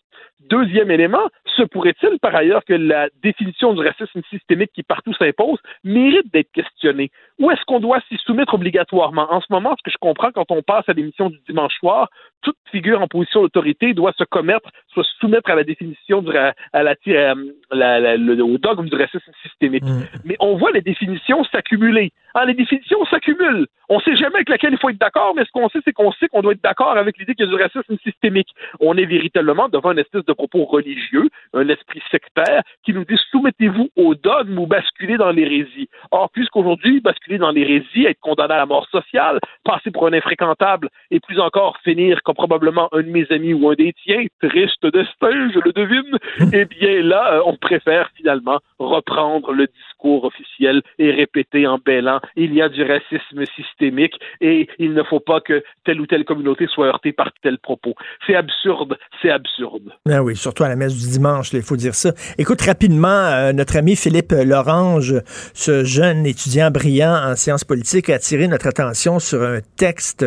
Deuxième 0.49 0.91
élément, 0.91 1.29
se 1.57 1.63
pourrait-il 1.63 2.19
par 2.21 2.35
ailleurs 2.35 2.65
que 2.65 2.75
la 2.75 3.09
définition 3.23 3.73
du 3.75 3.81
racisme 3.87 4.23
systémique 4.31 4.71
qui 4.75 4.83
partout 4.83 5.13
s'impose 5.15 5.59
mérite 5.85 6.33
d'être 6.33 6.53
questionnée? 6.53 7.11
Ou 7.39 7.51
est-ce 7.51 7.63
qu'on 7.67 7.81
doit 7.81 8.01
s'y 8.09 8.17
soumettre 8.19 8.55
obligatoirement? 8.55 9.27
En 9.33 9.41
ce 9.41 9.47
moment, 9.51 9.75
ce 9.79 9.83
que 9.83 9.91
je 9.91 9.99
comprends 9.99 10.31
quand 10.31 10.51
on 10.51 10.63
passe 10.63 10.89
à 10.89 10.93
l'émission 10.93 11.31
du 11.31 11.39
dimanche 11.49 11.75
soir, 11.79 12.09
toute 12.43 12.57
figure 12.71 13.03
en 13.03 13.09
position 13.09 13.43
d'autorité 13.43 13.95
doit 13.95 14.13
se 14.17 14.25
commettre, 14.25 14.71
soit 14.93 15.03
se 15.05 15.13
soumettre 15.21 15.51
à 15.51 15.55
la 15.57 15.65
définition 15.65 16.23
du 16.23 16.31
ra- 16.31 16.53
à 16.73 16.83
la, 16.83 16.95
à 17.07 17.35
la- 17.75 18.01
la- 18.01 18.17
le- 18.17 18.43
au 18.45 18.59
dogme 18.59 18.89
du 18.89 18.95
racisme 18.97 19.33
systémique. 19.43 19.83
Mais 20.25 20.37
on 20.39 20.57
voit 20.57 20.71
les 20.71 20.83
définitions 20.83 21.43
s'accumuler. 21.45 22.13
Ah, 22.35 22.45
les 22.45 22.55
définitions 22.55 23.05
s'accumulent. 23.07 23.67
On 23.89 23.97
ne 23.97 24.03
sait 24.03 24.17
jamais 24.17 24.37
avec 24.37 24.49
laquelle 24.51 24.73
il 24.73 24.79
faut 24.79 24.91
être 24.91 25.01
d'accord, 25.01 25.33
mais 25.35 25.45
ce 25.45 25.51
qu'on 25.51 25.69
sait, 25.71 25.79
c'est 25.85 25.93
qu'on 25.93 26.13
sait 26.13 26.29
qu'on 26.29 26.43
doit 26.43 26.53
être 26.53 26.63
d'accord 26.63 26.97
avec 26.97 27.17
l'idée 27.19 27.35
qu'il 27.35 27.47
y 27.47 27.49
a 27.49 27.51
du 27.51 27.63
racisme 27.63 27.97
systémique. 28.05 28.49
On 28.81 28.97
est 28.97 29.07
véritablement 29.07 29.69
devant 29.69 29.93
une 29.93 29.99
espèce 29.99 30.25
de 30.27 30.33
propos 30.35 30.65
religieux, 30.65 31.29
un 31.55 31.67
esprit 31.69 32.03
sectaire 32.11 32.63
qui 32.85 32.93
nous 32.93 33.05
dit 33.05 33.19
soumettez-vous 33.31 33.89
au 33.97 34.15
dogme 34.15 34.59
ou 34.59 34.67
basculez 34.67 35.17
dans 35.17 35.31
l'hérésie. 35.31 35.89
Or, 36.11 36.29
puisqu'aujourd'hui, 36.31 37.01
basculer 37.01 37.39
dans 37.39 37.51
l'hérésie, 37.51 38.05
être 38.05 38.21
condamné 38.21 38.55
à 38.55 38.59
la 38.59 38.67
mort 38.67 38.87
sociale, 38.91 39.39
passer 39.65 39.91
pour 39.91 40.07
un 40.07 40.13
infréquentable 40.13 40.91
et 41.11 41.21
plus 41.21 41.41
encore 41.41 41.79
finir 41.83 42.23
comme 42.25 42.35
probablement 42.35 42.89
un 42.93 43.03
de 43.03 43.09
mes 43.09 43.27
amis 43.31 43.55
ou 43.55 43.71
un 43.71 43.75
des 43.75 43.95
tiens, 44.05 44.25
triste 44.43 44.85
destin, 44.85 45.51
je 45.51 45.61
le 45.61 45.73
devine, 45.73 46.19
eh 46.53 46.67
bien 46.67 47.03
là, 47.03 47.35
euh, 47.35 47.43
on 47.47 47.57
préfère 47.57 48.11
finalement 48.15 48.59
reprendre 48.79 49.53
le 49.53 49.67
discours 49.67 50.25
officiel 50.25 50.83
et 50.99 51.11
répéter 51.11 51.67
en 51.67 51.79
bêlant 51.79 52.18
il 52.37 52.55
y 52.55 52.63
a 52.63 52.69
du 52.69 52.83
racisme 52.83 53.45
systémique 53.57 54.15
et 54.41 54.69
il 54.79 54.95
ne 54.95 55.03
faut 55.03 55.21
pas 55.21 55.41
que 55.41 55.63
telle 55.85 56.01
ou 56.01 56.07
telle 56.07 56.25
communauté 56.25 56.67
soit 56.67 56.87
heurtée 56.87 57.13
par 57.13 57.31
tel 57.43 57.59
propos. 57.59 57.95
C'est 58.27 58.35
absurde, 58.35 58.97
c'est 59.23 59.31
absurde. 59.31 59.93
Ah 60.09 60.23
oui, 60.23 60.37
surtout 60.37 60.65
à 60.65 60.69
la 60.69 60.77
messe 60.77 60.97
du 60.97 61.09
dimanche, 61.09 61.53
il 61.53 61.63
faut 61.63 61.77
dire 61.77 61.95
ça. 61.95 62.13
Écoute, 62.39 62.61
rapidement, 62.63 63.09
euh, 63.09 63.53
notre 63.53 63.77
ami 63.77 63.97
Philippe 63.97 64.33
Lorange, 64.33 65.15
ce 65.55 65.85
jeune 65.85 66.27
étudiant 66.27 66.71
brillant 66.71 67.15
en 67.15 67.37
sciences 67.37 67.65
politiques, 67.65 68.11
a 68.11 68.15
attiré 68.15 68.49
notre 68.49 68.67
attention 68.67 69.19
sur 69.19 69.43
un 69.43 69.61
texte 69.77 70.25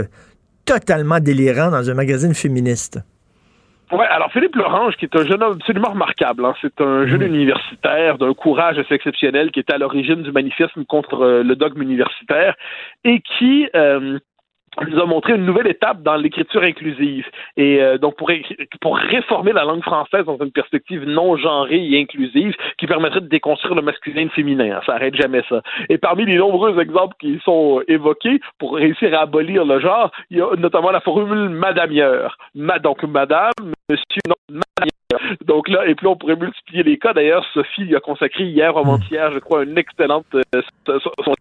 totalement 0.66 1.20
délirant 1.20 1.72
dans 1.72 1.90
un 1.90 1.94
magazine 1.94 2.34
féministe. 2.34 3.00
Ouais, 3.92 4.06
alors 4.08 4.32
Philippe 4.32 4.56
Lorange, 4.56 4.96
qui 4.96 5.04
est 5.04 5.16
un 5.18 5.26
jeune 5.26 5.44
homme 5.44 5.58
absolument 5.60 5.90
remarquable, 5.90 6.46
hein, 6.46 6.54
c'est 6.62 6.80
un 6.80 7.06
jeune 7.08 7.24
universitaire 7.24 8.18
d'un 8.18 8.34
courage 8.34 8.80
assez 8.80 8.94
exceptionnel 8.94 9.52
qui 9.52 9.60
est 9.60 9.70
à 9.70 9.78
l'origine 9.78 10.24
du 10.24 10.32
manifesme 10.32 10.86
contre 10.86 11.22
euh, 11.22 11.44
le 11.44 11.58
dogme 11.58 11.82
universitaire 11.82 12.56
et 13.04 13.22
qui 13.22 13.68
euh, 13.76 14.18
nous 14.88 15.00
a 15.00 15.06
montré 15.06 15.34
une 15.34 15.46
nouvelle 15.46 15.68
étape 15.68 16.02
dans 16.02 16.16
l'écriture 16.16 16.64
inclusive. 16.64 17.26
Et 17.58 17.82
euh, 17.82 17.98
donc, 17.98 18.16
pour, 18.16 18.32
pour 18.80 18.98
réformer 18.98 19.52
la 19.52 19.64
langue 19.64 19.84
française 19.84 20.26
dans 20.26 20.38
une 20.38 20.52
perspective 20.52 21.04
non 21.04 21.36
genrée 21.38 21.86
et 21.86 22.02
inclusive 22.02 22.56
qui 22.78 22.88
permettrait 22.88 23.22
de 23.22 23.28
déconstruire 23.28 23.76
le 23.76 23.82
masculin 23.82 24.22
et 24.22 24.26
le 24.26 24.30
féminin. 24.30 24.78
hein. 24.78 24.82
ça 24.86 24.94
arrête 24.94 25.16
jamais 25.16 25.44
ça. 25.50 25.62
Et 25.90 25.98
parmi 25.98 26.26
les 26.26 26.38
nombreux 26.38 26.80
exemples 26.80 27.16
qui 27.20 27.40
sont 27.44 27.82
évoqués 27.88 28.40
pour 28.60 28.76
réussir 28.76 29.14
à 29.14 29.24
abolir 29.24 29.66
le 29.66 29.80
genre, 29.80 30.12
il 30.30 30.38
y 30.38 30.42
a 30.42 30.56
notamment 30.58 30.92
la 30.92 31.02
formule 31.02 31.50
madamieur. 31.50 32.38
Ma, 32.56 32.80
donc, 32.80 33.04
madame, 33.04 33.52
monsieur, 33.90 34.22
non, 34.28 34.36
madamieur. 34.50 35.01
Donc 35.46 35.68
là, 35.70 35.88
et 35.88 35.96
puis 35.96 36.08
on 36.08 36.16
pourrait 36.16 36.36
multiplier 36.36 36.84
les 36.84 36.98
cas. 36.98 37.14
D'ailleurs, 37.14 37.46
Sophie 37.54 37.84
lui 37.84 37.96
a 37.96 38.00
consacré 38.00 38.46
hier, 38.46 38.78
avant-hier, 38.78 39.32
je 39.32 39.40
crois, 39.40 39.64
une 39.64 39.78
excellente, 39.78 40.26
euh, 40.36 40.62
son, 40.86 41.34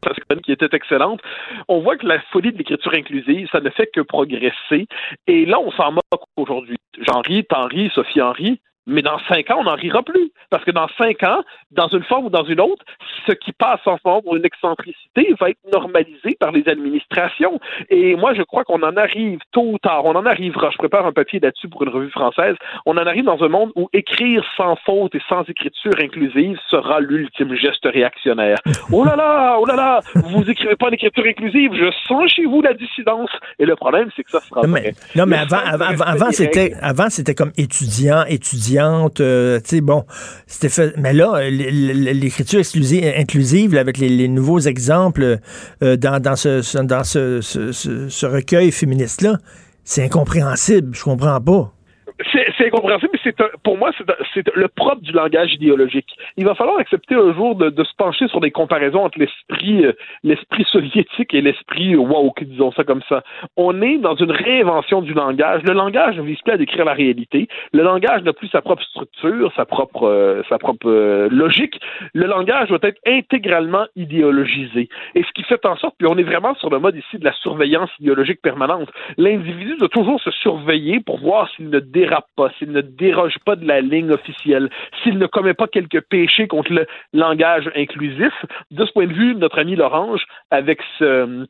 qui 0.42 0.52
était 0.52 0.68
excellente. 0.72 1.20
On 1.68 1.80
voit 1.80 1.97
que 1.97 2.06
la 2.06 2.20
folie 2.32 2.52
de 2.52 2.59
l'écriture 2.59 2.92
inclusive, 2.94 3.48
ça 3.51 3.60
ne 3.60 3.70
fait 3.70 3.88
que 3.92 4.01
progresser. 4.01 4.86
Et 5.26 5.47
là, 5.47 5.59
on 5.60 5.70
s'en 5.72 5.92
moque 5.92 6.24
aujourd'hui. 6.36 6.76
T'en 7.06 7.66
ris, 7.66 7.90
Sophie 7.94 8.20
en 8.20 8.32
rit. 8.32 8.60
Mais 8.86 9.02
dans 9.02 9.19
cinq 9.28 9.51
ans, 9.51 9.59
on 9.61 9.65
n'en 9.65 9.74
rira 9.74 10.02
plus. 10.02 10.31
Parce 10.51 10.65
que 10.65 10.70
dans 10.70 10.89
cinq 10.98 11.23
ans, 11.23 11.43
dans 11.70 11.89
une 11.89 12.02
forme 12.05 12.27
ou 12.27 12.31
dans 12.31 12.44
une 12.44 12.61
autre, 12.61 12.85
ce 13.27 13.32
qui 13.32 13.52
passe 13.52 13.81
en 13.86 13.98
moment 14.05 14.23
pour 14.23 14.36
une 14.36 14.44
excentricité 14.44 15.35
va 15.39 15.51
être 15.51 15.59
normalisé 15.73 16.36
par 16.39 16.52
les 16.52 16.69
administrations. 16.69 17.61
Et 17.89 18.16
moi, 18.16 18.35
je 18.35 18.43
crois 18.43 18.65
qu'on 18.65 18.82
en 18.82 18.97
arrive 18.97 19.39
tôt 19.52 19.73
ou 19.73 19.78
tard. 19.78 20.05
On 20.05 20.15
en 20.16 20.27
arrivera. 20.27 20.70
Je 20.70 20.78
prépare 20.78 21.07
un 21.07 21.12
papier 21.12 21.40
là-dessus 21.40 21.69
pour 21.69 21.82
une 21.82 21.90
revue 21.90 22.11
française. 22.11 22.57
On 22.86 22.97
en 22.97 23.07
arrive 23.07 23.24
dans 23.24 23.43
un 23.43 23.48
monde 23.48 23.70
où 23.77 23.89
écrire 23.93 24.44
sans 24.57 24.77
faute 24.85 25.15
et 25.15 25.23
sans 25.28 25.43
écriture 25.44 25.93
inclusive 26.01 26.59
sera 26.69 27.01
l'ultime 27.01 27.55
geste 27.55 27.85
réactionnaire. 27.85 28.59
Oh 28.93 29.05
là 29.05 29.15
là, 29.15 29.57
oh 29.61 29.66
là 29.66 29.77
là, 29.77 30.01
vous 30.15 30.51
écrivez 30.51 30.74
pas 30.74 30.89
en 30.89 30.90
écriture 30.90 31.24
inclusive. 31.24 31.73
Je 31.74 31.90
sens 32.09 32.28
chez 32.31 32.44
vous 32.44 32.61
la 32.61 32.74
dissidence. 32.74 33.31
Et 33.59 33.65
le 33.65 33.77
problème, 33.77 34.11
c'est 34.16 34.24
que 34.24 34.31
ça 34.31 34.40
sera 34.40 34.62
Non, 34.62 34.69
mais, 34.69 34.81
vrai. 34.81 34.94
non, 35.15 35.27
mais 35.27 35.36
avant, 35.36 35.59
avant, 35.59 36.05
avant, 36.05 36.31
c'était, 36.32 36.73
avant, 36.82 37.09
c'était 37.09 37.35
comme 37.35 37.52
étudiant, 37.57 38.24
euh, 39.20 39.59
bon, 39.80 40.05
c'était 40.47 40.68
fait, 40.68 40.94
mais 40.97 41.12
là, 41.12 41.38
l- 41.40 42.18
l'écriture 42.18 42.64
inclusive, 43.16 43.76
avec 43.76 43.98
les, 43.98 44.09
nouveaux 44.28 44.60
exemples 44.60 45.38
euh, 45.82 45.97
dans, 45.97 46.20
ce- 47.72 48.09
ce 48.09 48.26
recueil 48.26 48.70
féministe-là, 48.72 49.38
c'est 49.84 50.05
incompréhensible, 50.05 50.94
je 50.94 51.02
comprends 51.02 51.40
pas. 51.40 51.72
C'est 52.32 52.66
incompréhensible, 52.66 53.10
mais 53.12 53.20
c'est 53.22 53.36
pour 53.62 53.78
moi, 53.78 53.90
c'est 54.34 54.47
le 54.55 54.68
propre 54.68 55.02
du 55.02 55.12
langage 55.12 55.55
idéologique. 55.55 56.16
Il 56.36 56.44
va 56.44 56.55
falloir 56.55 56.78
accepter 56.78 57.14
un 57.14 57.32
jour 57.34 57.55
de, 57.56 57.70
de 57.70 57.84
se 57.84 57.94
pencher 57.97 58.28
sur 58.28 58.40
des 58.40 58.51
comparaisons 58.51 59.05
entre 59.05 59.18
l'esprit 59.18 59.84
euh, 59.84 59.92
l'esprit 60.22 60.64
soviétique 60.70 61.34
et 61.34 61.40
l'esprit 61.40 61.97
woke, 61.97 62.44
disons 62.44 62.72
ça 62.72 62.84
comme 62.84 63.02
ça. 63.09 63.22
On 63.56 63.82
est 63.82 63.98
dans 63.98 64.14
une 64.14 64.30
réinvention 64.30 65.02
du 65.02 65.12
langage. 65.14 65.62
Le 65.62 65.72
langage 65.72 66.16
ne 66.16 66.22
vise 66.22 66.40
plus 66.42 66.52
à 66.52 66.56
décrire 66.56 66.84
la 66.84 66.94
réalité. 66.94 67.48
Le 67.72 67.82
langage 67.82 68.22
n'a 68.22 68.32
plus 68.32 68.48
sa 68.48 68.62
propre 68.62 68.82
structure, 68.82 69.52
sa 69.56 69.64
propre, 69.64 70.06
euh, 70.06 70.42
sa 70.48 70.59
propre 70.59 70.88
euh, 70.88 71.28
logique. 71.30 71.80
Le 72.14 72.26
langage 72.26 72.68
doit 72.68 72.78
être 72.82 73.01
intégralement 73.06 73.86
idéologisé. 73.97 74.88
Et 75.14 75.22
ce 75.22 75.32
qui 75.34 75.42
fait 75.44 75.64
en 75.66 75.76
sorte, 75.76 75.94
puis 75.98 76.09
on 76.10 76.16
est 76.18 76.22
vraiment 76.22 76.55
sur 76.56 76.70
le 76.70 76.78
mode 76.78 76.97
ici 76.97 77.18
de 77.18 77.24
la 77.24 77.32
surveillance 77.34 77.90
idéologique 78.01 78.40
permanente. 78.42 78.88
L'individu 79.16 79.76
doit 79.76 79.88
toujours 79.88 80.20
se 80.20 80.30
surveiller 80.30 81.01
pour 81.01 81.18
voir 81.18 81.48
s'il 81.51 81.70
ne 81.70 81.80
s'il 82.59 82.73
ne 82.73 82.81
déroge 82.81 83.39
pas 83.45 83.57
de 83.57 83.66
la 83.66 83.81
ligne 83.81 84.11
officielle, 84.11 84.70
s'il 85.03 85.19
ne 85.19 85.27
commet 85.27 85.55
pas 85.55 85.66
quelques 85.66 86.01
péchés 86.03 86.49
contre 86.49 86.73
le 86.73 86.87
langage 87.12 87.70
inclusif. 87.74 88.32
De 88.70 88.85
ce 88.85 88.93
point 88.93 89.07
de 89.07 89.12
vue, 89.12 89.35
notre 89.35 89.59
ami 89.59 89.77
Lorange, 89.77 90.24
avec 90.51 90.81
ce 90.99 91.47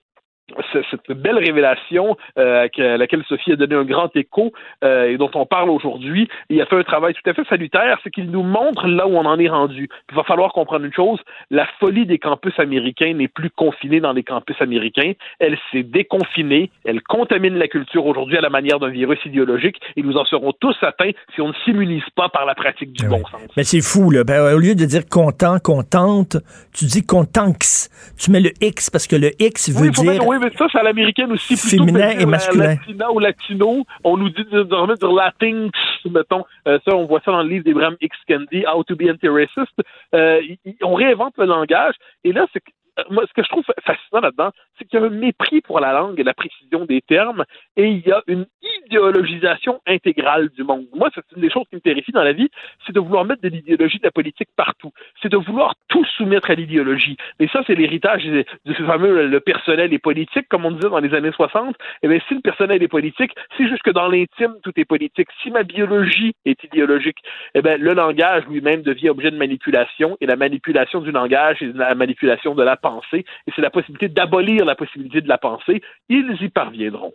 cette 0.91 1.17
belle 1.17 1.39
révélation 1.39 2.17
euh, 2.39 2.67
à 2.77 2.97
laquelle 2.97 3.25
Sophie 3.29 3.53
a 3.53 3.57
donné 3.57 3.75
un 3.75 3.85
grand 3.85 4.15
écho 4.17 4.53
euh, 4.85 5.11
et 5.11 5.17
dont 5.17 5.31
on 5.35 5.47
parle 5.47 5.71
aujourd'hui. 5.71 6.29
Il 6.49 6.61
a 6.61 6.67
fait 6.67 6.77
un 6.77 6.83
travail 6.83 7.15
tout 7.15 7.29
à 7.29 7.35
fait 7.35 7.47
salutaire, 7.49 7.99
c'est 8.03 8.11
qu'il 8.11 8.31
nous 8.31 8.43
montre 8.43 8.87
là 8.87 9.07
où 9.07 9.17
on 9.17 9.25
en 9.25 9.39
est 9.39 9.49
rendu. 9.49 9.89
il 10.11 10.17
va 10.17 10.25
falloir 10.25 10.53
comprendre 10.53 10.85
une 10.85 10.93
chose, 10.93 11.19
la 11.51 11.67
folie 11.79 12.07
des 12.07 12.19
campus 12.19 12.59
américains 12.59 13.15
n'est 13.15 13.29
plus 13.29 13.51
confinée 13.51 14.01
dans 14.01 14.13
les 14.13 14.23
campus 14.23 14.57
américains, 14.61 15.13
elle 15.39 15.59
s'est 15.73 15.83
déconfinée, 15.83 16.71
elle 16.85 17.03
contamine 17.03 17.57
la 17.57 17.69
culture 17.69 18.07
aujourd'hui 18.07 18.37
à 18.37 18.41
la 18.41 18.51
manière 18.51 18.79
d'un 18.79 18.89
virus 18.89 19.19
idéologique 19.25 19.81
et 19.97 20.03
nous 20.03 20.17
en 20.17 20.25
serons 20.25 20.53
tous 20.53 20.77
atteints 20.83 21.11
si 21.35 21.41
on 21.41 21.49
ne 21.49 21.55
s'immunise 21.65 22.09
pas 22.17 22.29
par 22.29 22.47
la 22.47 22.55
pratique 22.55 22.93
du 22.93 23.05
Ah 23.07 23.11
bon 23.11 23.19
sens. 23.19 23.41
Mais 23.57 23.65
c'est 23.65 23.81
fou, 23.81 24.11
là. 24.11 24.25
Ben, 24.25 24.55
au 24.55 24.59
lieu 24.59 24.75
de 24.75 24.85
dire 24.85 25.07
content, 25.09 25.59
contente, 25.59 26.37
tu 26.73 26.85
dis 26.87 27.05
contanx. 27.05 27.91
Tu 28.19 28.31
mets 28.31 28.41
le 28.41 28.51
X 28.61 28.91
parce 28.91 29.07
que 29.07 29.17
le 29.17 29.31
X 29.39 29.71
veut 29.71 29.89
oui, 29.89 29.91
dire. 29.91 30.27
oui, 30.27 30.37
ça, 30.57 30.67
c'est 30.71 30.79
à 30.79 30.83
l'américaine 30.83 31.33
aussi. 31.33 31.55
Plutôt 31.57 31.85
Féminin 31.85 32.15
que 32.15 32.17
et 32.17 32.21
la- 32.21 32.27
masculin. 32.27 32.67
Latina 32.67 33.13
ou 33.13 33.19
latino, 33.19 33.85
on 34.05 34.17
nous 34.17 34.31
dit 34.31 34.45
remettre 34.53 35.01
dire 35.07 35.13
latinx, 35.13 35.71
mettons. 36.11 36.45
Euh, 36.67 36.79
ça, 36.85 36.95
on 36.97 37.07
voit 37.07 37.21
ça 37.25 37.33
dans 37.33 37.43
le 37.43 37.49
livre 37.49 37.65
d'Abraham 37.65 37.97
X. 38.01 38.17
Kendi, 38.27 38.65
How 38.67 38.83
to 38.85 38.97
be 38.97 39.03
anti-racist. 39.11 39.75
Euh, 40.15 40.41
on 40.83 40.95
réinvente 40.95 41.35
le 41.39 41.47
langage. 41.47 41.95
Et 42.25 42.33
là, 42.33 42.47
c'est 42.53 42.63
euh, 42.99 43.03
moi, 43.11 43.25
ce 43.29 43.33
que 43.33 43.43
je 43.43 43.49
trouve 43.49 43.65
fascinant 43.85 44.21
là-dedans, 44.21 44.51
c'est 44.79 44.85
qu'il 44.87 44.99
y 45.01 45.03
a 45.03 45.07
un 45.07 45.11
mépris 45.11 45.61
pour 45.61 45.81
la 45.81 45.93
langue 45.93 46.19
et 46.19 46.25
la 46.25 46.35
précision 46.35 46.85
des 46.85 47.01
termes, 47.03 47.45
et 47.77 47.87
il 47.89 48.07
y 48.07 48.11
a 48.13 48.23
une 48.27 48.47
idéologisation 48.91 49.81
intégrale 49.87 50.49
du 50.51 50.65
monde. 50.65 50.87
Moi, 50.95 51.09
c'est 51.15 51.25
une 51.35 51.43
des 51.43 51.51
choses 51.51 51.65
qui 51.71 51.77
me 51.77 51.81
terrifie 51.81 52.13
dans 52.13 52.23
la 52.23 52.33
vie, 52.33 52.49
c'est 52.85 52.93
de 52.93 53.01
vouloir 53.01 53.25
mettre 53.25 53.43
de 53.43 53.49
l'idéologie 53.49 53.99
de 53.99 54.05
la 54.05 54.11
politique 54.11 54.49
partout. 54.57 54.93
C'est 55.23 55.31
de 55.31 55.37
vouloir 55.37 55.75
tout 55.89 56.05
soumettre 56.17 56.51
à 56.51 56.55
l'idéologie. 56.55 57.17
Et 57.39 57.49
ça, 57.49 57.63
c'est 57.67 57.75
l'héritage 57.75 58.23
ce 58.67 58.83
fameux 58.83 59.27
le 59.27 59.41
personnel 59.41 59.93
et 59.93 59.99
politique, 59.99 60.49
comme 60.49 60.65
on 60.65 60.73
disait 60.73 60.89
dans 60.89 60.99
les 60.99 61.15
années 61.15 61.33
60. 61.33 61.77
Eh 62.03 62.09
bien, 62.09 62.19
si 62.29 62.35
le 62.35 62.41
personnel 62.41 62.83
est 62.83 62.89
politique, 62.89 63.33
c'est 63.57 63.69
juste 63.69 63.83
que 63.83 63.91
dans 63.91 64.09
l'intime, 64.09 64.55
tout 64.63 64.73
est 64.77 64.85
politique. 64.85 65.29
Si 65.43 65.51
ma 65.51 65.63
biologie 65.63 66.35
est 66.45 66.63
idéologique, 66.65 67.19
eh 67.55 67.63
bien, 67.63 67.77
le 67.77 67.93
langage 67.95 68.45
lui-même 68.49 68.83
devient 68.83 69.11
objet 69.11 69.31
de 69.31 69.37
manipulation, 69.37 70.17
et 70.21 70.27
la 70.27 70.37
manipulation 70.37 71.01
du 71.01 71.13
langage 71.13 71.63
est 71.63 71.75
la 71.75 71.95
manipulation 71.95 72.55
de 72.55 72.63
la 72.63 72.77
pensée, 72.77 73.25
et 73.47 73.53
c'est 73.55 73.63
la 73.63 73.71
possibilité 73.71 74.09
d'abolir 74.09 74.65
la 74.65 74.75
possibilité 74.75 75.21
de 75.21 75.29
la 75.29 75.39
pensée. 75.39 75.83
Ils 76.09 76.37
y 76.41 76.49
parviendront. 76.49 77.13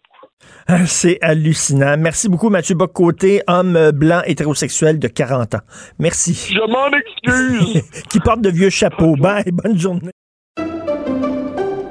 C'est 0.88 1.18
hallucinant. 1.22 1.96
Merci 1.98 2.30
beaucoup, 2.30 2.50
Mathieu 2.50 2.76
Bocoté, 2.76 3.42
homme 3.48 3.92
blanc 3.92 4.22
hétérosexuel 4.26 5.00
de 5.00 5.08
40 5.08 5.56
ans. 5.56 5.62
Merci. 6.00 6.34
Je 6.52 6.72
m'en 6.72 6.90
excuse. 6.98 7.84
Qui 8.10 8.20
porte 8.20 8.42
de 8.42 8.50
vieux 8.50 8.70
chapeaux. 8.70 9.16
Bye, 9.16 9.52
bonne 9.52 9.78
journée. 9.78 10.12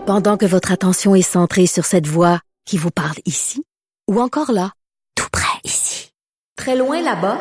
Pendant 0.07 0.37
que 0.37 0.47
votre 0.47 0.73
attention 0.73 1.15
est 1.15 1.23
centrée 1.23 1.67
sur 1.67 1.85
cette 1.85 2.07
voix 2.07 2.41
qui 2.67 2.77
vous 2.77 2.91
parle 2.91 3.17
ici, 3.25 3.65
ou 4.11 4.21
encore 4.21 4.53
là, 4.53 4.73
tout 5.17 5.29
près 5.33 5.59
ici, 5.65 6.11
très 6.57 6.77
loin 6.77 7.01
là-bas, 7.01 7.39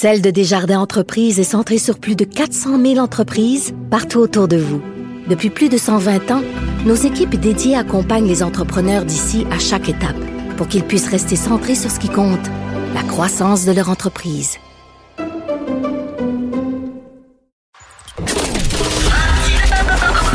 Celle 0.00 0.22
de 0.22 0.30
Desjardins 0.30 0.78
Entreprises 0.78 1.40
est 1.40 1.44
centrée 1.44 1.78
sur 1.78 1.98
plus 1.98 2.14
de 2.14 2.24
400 2.24 2.80
000 2.80 2.98
entreprises 2.98 3.74
partout 3.90 4.20
autour 4.20 4.46
de 4.46 4.56
vous. 4.56 4.80
Depuis 5.28 5.50
plus 5.50 5.68
de 5.68 5.76
120 5.76 6.30
ans, 6.30 6.42
nos 6.86 6.94
équipes 6.94 7.38
dédiées 7.38 7.76
accompagnent 7.76 8.26
les 8.26 8.42
entrepreneurs 8.42 9.04
d'ici 9.04 9.46
à 9.50 9.58
chaque 9.58 9.90
étape 9.90 10.16
pour 10.56 10.68
qu'ils 10.68 10.84
puissent 10.84 11.10
rester 11.10 11.36
centrés 11.36 11.74
sur 11.74 11.90
ce 11.90 12.00
qui 12.00 12.08
compte, 12.08 12.46
la 12.94 13.02
croissance 13.02 13.66
de 13.66 13.72
leur 13.72 13.90
entreprise. 13.90 14.56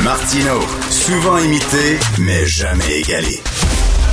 Martino, 0.03 0.59
souvent 0.91 1.39
imité, 1.39 1.97
mais 2.19 2.45
jamais 2.45 2.99
égalé. 2.99 3.39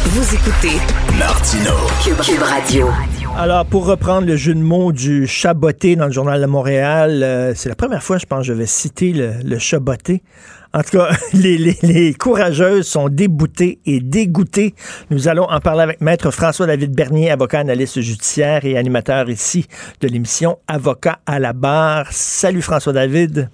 Vous 0.07 0.35
écoutez 0.35 0.79
Martino. 1.19 1.73
Cube, 2.03 2.17
Cube 2.23 2.43
Radio. 2.43 2.89
Alors, 3.37 3.67
pour 3.67 3.85
reprendre 3.87 4.27
le 4.27 4.37
jeu 4.37 4.55
de 4.55 4.61
mots 4.61 4.93
du 4.93 5.27
chaboté 5.27 5.95
dans 5.95 6.07
le 6.07 6.13
Journal 6.13 6.41
de 6.41 6.47
Montréal, 6.47 7.23
euh, 7.23 7.53
c'est 7.55 7.69
la 7.69 7.75
première 7.75 8.03
fois, 8.03 8.19
je 8.19 8.27
pense, 8.27 8.41
que 8.41 8.47
je 8.47 8.53
vais 8.53 8.67
citer 8.67 9.13
le, 9.13 9.35
le 9.45 9.59
chaboté. 9.59 10.23
En 10.73 10.83
tout 10.83 10.99
cas, 10.99 11.09
les, 11.35 11.59
les- 11.59 11.77
les 11.83 12.15
courageuses 12.15 12.87
sont 12.87 13.09
déboutées 13.09 13.81
et 13.87 14.01
dégoûtées. 14.01 14.75
Nous 15.11 15.27
allons 15.29 15.45
en 15.51 15.59
parler 15.61 15.83
avec 15.83 16.01
Maître 16.01 16.31
François-David 16.31 16.95
Bernier, 16.95 17.31
avocat 17.31 17.59
analyste 17.61 18.01
judiciaire 18.01 18.65
et 18.65 18.77
animateur 18.79 19.29
ici 19.29 19.67
de 20.01 20.07
l'émission 20.09 20.59
Avocat 20.69 21.19
à 21.27 21.39
la 21.41 21.53
barre. 21.53 22.07
Salut 22.11 22.63
François-David. 22.63 23.49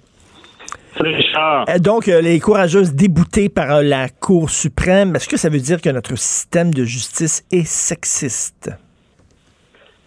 Salut 0.95 1.15
Richard. 1.15 1.65
Euh, 1.69 1.79
Donc, 1.79 2.07
euh, 2.07 2.21
les 2.21 2.39
courageuses 2.39 2.93
déboutées 2.93 3.49
par 3.49 3.71
euh, 3.77 3.81
la 3.83 4.09
Cour 4.09 4.49
suprême, 4.49 5.15
est-ce 5.15 5.27
que 5.27 5.37
ça 5.37 5.49
veut 5.49 5.59
dire 5.59 5.81
que 5.81 5.89
notre 5.89 6.15
système 6.17 6.73
de 6.73 6.83
justice 6.83 7.43
est 7.51 7.67
sexiste? 7.67 8.71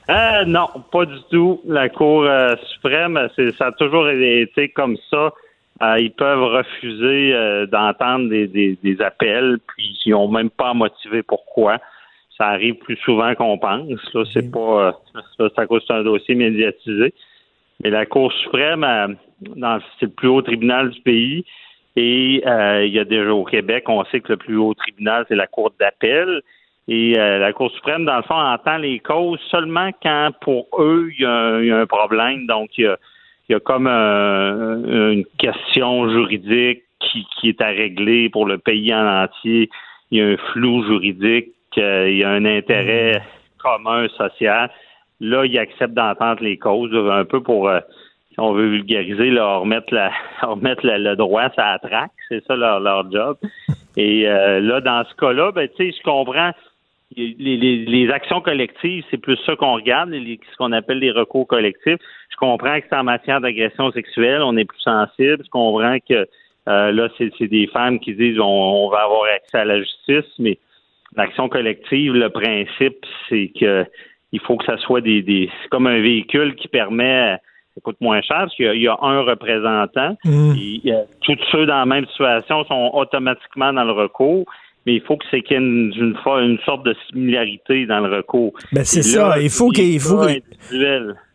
Euh, 0.09 0.45
non, 0.47 0.67
pas 0.91 1.07
du 1.07 1.15
tout. 1.31 1.61
La 1.67 1.89
Cour 1.89 2.25
euh, 2.25 2.55
suprême, 2.73 3.19
ça 3.59 3.67
a 3.67 3.73
toujours 3.73 4.09
été 4.09 4.69
comme 4.71 4.97
ça. 5.11 5.31
Euh, 5.83 5.99
ils 5.99 6.13
peuvent 6.13 6.43
refuser 6.43 7.33
euh, 7.35 7.67
d'entendre 7.67 8.29
des, 8.29 8.47
des- 8.47 8.77
des 8.83 9.01
appels, 9.01 9.59
puis 9.69 9.99
ils 10.05 10.11
n'ont 10.11 10.29
même 10.29 10.51
pas 10.51 10.71
à 10.71 10.75
motiver 10.75 11.23
pourquoi. 11.23 11.79
Ça 12.37 12.49
arrive 12.49 12.75
plus 12.77 12.97
souvent 12.97 13.35
qu'on 13.35 13.57
pense. 13.59 13.89
Là, 14.15 14.25
c'est 14.33 14.51
pas 14.51 14.89
euh, 14.89 14.93
ça, 15.39 15.49
c'est 15.55 15.59
à 15.59 15.67
cause 15.67 15.87
d'un 15.87 16.03
dossier 16.03 16.35
médiatisé. 16.35 17.15
Mais 17.83 17.91
la 17.91 18.05
Cour 18.05 18.31
suprême, 18.33 18.85
euh, 18.85 19.09
dans, 19.57 19.79
c'est 19.99 20.07
le 20.07 20.13
plus 20.13 20.29
haut 20.29 20.43
tribunal 20.43 20.91
du 20.91 21.01
pays. 21.01 21.45
Et 21.97 22.43
euh, 22.47 22.85
il 22.85 22.93
y 22.93 22.99
a 22.99 23.05
déjà 23.05 23.33
au 23.33 23.45
Québec, 23.45 23.85
on 23.89 24.05
sait 24.05 24.21
que 24.21 24.33
le 24.33 24.37
plus 24.37 24.57
haut 24.57 24.75
tribunal, 24.75 25.25
c'est 25.29 25.35
la 25.35 25.47
Cour 25.47 25.73
d'appel. 25.81 26.43
Et 26.89 27.19
euh, 27.19 27.39
la 27.39 27.53
Cour 27.53 27.71
suprême, 27.73 28.05
dans 28.05 28.17
le 28.17 28.23
fond, 28.23 28.35
entend 28.35 28.77
les 28.77 28.99
causes 29.01 29.41
seulement 29.51 29.91
quand, 30.03 30.31
pour 30.43 30.67
eux, 30.79 31.11
il 31.17 31.23
y 31.23 31.25
a, 31.27 31.31
un- 31.33 31.61
il 31.63 31.67
y 31.69 31.73
a 31.73 31.79
un 31.79 31.87
problème. 31.87 32.47
Donc, 32.47 32.77
il 32.79 32.85
y 32.85 32.87
a, 32.87 32.97
il 33.51 33.55
y 33.55 33.57
a 33.57 33.61
comme 33.61 33.89
un- 33.89 35.11
une 35.11 35.25
question 35.39 36.09
juridique 36.09 36.85
qui, 37.01 37.27
qui 37.37 37.49
est 37.49 37.61
à 37.61 37.67
régler 37.67 38.29
pour 38.29 38.47
le 38.47 38.59
pays 38.59 38.95
en 38.95 39.25
entier. 39.25 39.69
Il 40.13 40.19
y 40.19 40.23
a 40.23 40.27
un 40.29 40.37
flou 40.53 40.85
juridique, 40.87 41.49
euh, 41.77 42.09
il 42.09 42.19
y 42.19 42.25
a 42.25 42.31
un 42.31 42.45
intérêt 42.45 43.21
commun 43.59 44.07
social. 44.17 44.71
Là, 45.21 45.45
ils 45.47 45.59
acceptent 45.59 45.95
d'entendre 45.95 46.45
les 46.45 46.59
causes, 46.59 46.93
là, 46.93 47.15
un 47.15 47.25
peu 47.25 47.43
pour, 47.43 47.69
euh, 47.69 47.81
si 48.29 48.39
on 48.39 48.53
veut 48.53 48.69
vulgariser, 48.69 49.31
leur 49.31 49.63
remettre, 49.63 49.93
la, 49.93 50.13
remettre 50.43 50.87
la- 50.87 50.99
le 50.99 51.17
droit 51.17 51.43
à 51.57 51.73
la 51.73 51.79
traque. 51.81 52.13
C'est 52.29 52.45
ça 52.47 52.55
leur, 52.55 52.79
leur 52.79 53.11
job. 53.11 53.37
Et 53.97 54.29
euh, 54.29 54.61
là, 54.61 54.81
dans 54.81 55.05
ce 55.11 55.15
cas-là, 55.17 55.51
ben, 55.51 55.69
tu 55.77 55.91
sais, 55.91 55.97
je 55.99 56.03
comprends. 56.05 56.53
Les, 57.17 57.35
les- 57.39 57.85
les 57.87 58.11
actions 58.11 58.41
collectives, 58.41 59.05
c'est 59.11 59.19
plus 59.19 59.37
ça 59.45 59.57
qu'on 59.57 59.75
regarde, 59.75 60.11
les- 60.11 60.39
ce 60.51 60.57
qu'on 60.57 60.71
appelle 60.73 60.99
les 61.01 61.11
recours 61.11 61.47
collectifs. 61.47 61.99
Je 62.31 62.37
comprends 62.37 62.79
que 62.81 62.87
c'est 62.89 62.97
en 62.97 63.03
matière 63.05 63.41
d'agression 63.41 63.91
sexuelle, 63.91 64.43
on 64.43 64.57
est 64.57 64.65
plus 64.65 64.79
sensible. 64.81 65.43
Je 65.45 65.51
comprends 65.51 65.97
que 66.09 66.27
euh, 66.69 66.93
là, 66.93 67.09
c'est 67.19 67.49
des 67.49 67.67
femmes 67.69 67.99
qui 67.99 68.15
disent 68.15 68.39
on, 68.39 68.45
on 68.45 68.91
va 68.91 68.99
avoir 69.05 69.25
accès 69.35 69.59
à 69.59 69.65
la 69.65 69.79
justice, 69.81 70.33
mais 70.39 70.59
l'action 71.17 71.49
collective, 71.49 72.13
le 72.15 72.29
principe, 72.31 73.05
c'est 73.29 73.51
que 73.59 73.85
il 74.33 74.39
faut 74.41 74.57
que 74.57 74.65
ça 74.67 74.77
soit 74.79 75.01
des, 75.01 75.23
des 75.23 75.51
c'est 75.63 75.69
comme 75.71 75.89
un 75.89 76.01
véhicule 76.01 76.55
qui 76.55 76.69
permet 76.69 77.37
ça 77.75 77.81
coûte 77.83 78.01
moins 78.01 78.21
cher 78.23 78.39
parce 78.39 78.55
qu'il 78.55 78.73
y 78.75 78.83
y, 78.83 78.89
a 78.89 78.97
un 79.01 79.23
représentant. 79.23 80.17
Et, 80.57 80.93
euh, 80.93 81.03
tous 81.23 81.37
ceux 81.51 81.67
dans 81.67 81.79
la 81.79 81.87
même 81.87 82.07
situation 82.07 82.65
sont 82.65 82.91
automatiquement 82.95 83.73
dans 83.73 83.85
le 83.85 83.93
recours, 83.93 84.45
mais 84.87 84.95
il 84.95 85.03
faut 85.03 85.17
que 85.17 85.25
c'est 85.31 85.43
qu'il 85.43 85.53
y 85.53 85.61
ait 85.61 85.63
une, 85.63 85.93
une, 85.95 86.15
fo- 86.25 86.43
une 86.43 86.59
sorte 86.65 86.85
de 86.87 86.95
similarité 87.11 87.85
dans 87.87 88.01
le 88.01 88.17
recours. 88.17 88.53
Ben, 88.73 88.85
c'est 88.85 89.03
ça. 89.03 89.39
Il 89.41 89.51
faut 89.51 89.69
qu'il 89.69 90.01
faut, 90.01 90.27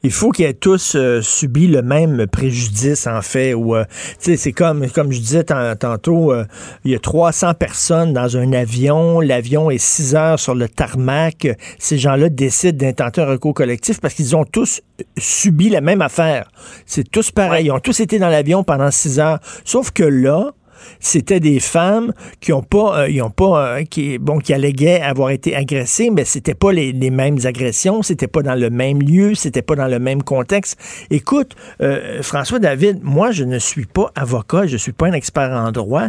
il 0.04 0.12
qu'ils 0.32 0.46
aient 0.46 0.54
tous 0.54 0.96
euh, 0.96 1.22
subi 1.22 1.68
le 1.68 1.82
même 1.82 2.26
préjudice, 2.28 3.08
en 3.08 3.22
fait. 3.22 3.54
Ou, 3.54 3.76
euh, 3.76 3.84
tu 4.20 4.32
sais, 4.32 4.38
c'est 4.38 4.52
comme, 4.52 4.88
comme 4.90 5.12
je 5.12 5.20
disais 5.20 5.44
tan- 5.44 5.76
tantôt, 5.76 6.32
euh, 6.32 6.44
il 6.84 6.92
y 6.92 6.96
a 6.96 7.00
300 7.00 7.54
personnes 7.54 8.14
dans 8.14 8.36
un 8.38 8.52
avion. 8.54 9.20
L'avion 9.20 9.70
est 9.72 9.78
6 9.78 10.16
heures 10.16 10.40
sur 10.40 10.56
le 10.56 10.68
tarmac. 10.68 11.48
Ces 11.80 11.98
gens-là 11.98 12.30
décident 12.30 12.78
d'intenter 12.78 13.22
un 13.22 13.26
recours 13.28 13.54
collectif 13.54 14.00
parce 14.02 14.14
qu'ils 14.16 14.36
ont 14.36 14.46
tous 14.46 14.82
subi 15.18 15.70
la 15.70 15.82
même 15.82 16.02
affaire. 16.02 16.50
C'est 16.86 17.10
tous 17.10 17.32
pareil. 17.32 17.66
Ils 17.68 17.72
ont 17.72 17.80
tous 17.80 18.00
été 18.00 18.18
dans 18.20 18.30
l'avion 18.30 18.64
pendant 18.64 18.92
6 18.92 19.20
heures. 19.20 19.40
Sauf 19.66 19.92
que 19.92 20.04
là, 20.04 20.52
c'était 20.99 21.40
des 21.40 21.60
femmes 21.60 22.14
qui 22.40 22.53
ont 22.53 22.64
pas, 22.64 23.07
euh, 23.07 23.30
pas, 23.36 23.78
euh, 23.78 23.84
qui, 23.84 24.18
bon, 24.18 24.40
qui 24.40 24.53
alléguaient 24.53 25.02
avoir 25.02 25.30
été 25.30 25.56
agressées, 25.56 26.10
mais 26.10 26.26
c'était 26.26 26.53
pas 26.53 26.72
les, 26.72 26.91
les 26.91 27.10
mêmes 27.10 27.38
agressions, 27.44 28.02
c'était 28.02 28.28
pas 28.28 28.41
dans 28.41 28.56
le 28.56 28.70
même 28.70 29.02
lieu, 29.02 29.36
c'était 29.36 29.62
pas 29.62 29.76
dans 29.76 29.88
le 29.88 29.99
même 29.99 30.24
contexte. 30.24 30.78
Écoute, 31.10 31.56
euh, 31.82 32.22
François 32.22 32.60
David, 32.60 32.99
moi, 33.03 33.32
je 33.32 33.44
ne 33.44 33.60
suis 33.60 33.86
pas 33.86 34.12
avocat, 34.16 34.68
je 34.68 34.78
suis 34.78 34.94
pas 34.94 35.07
un 35.07 35.14
expert 35.14 35.52
en 35.52 35.72
droit. 35.72 36.07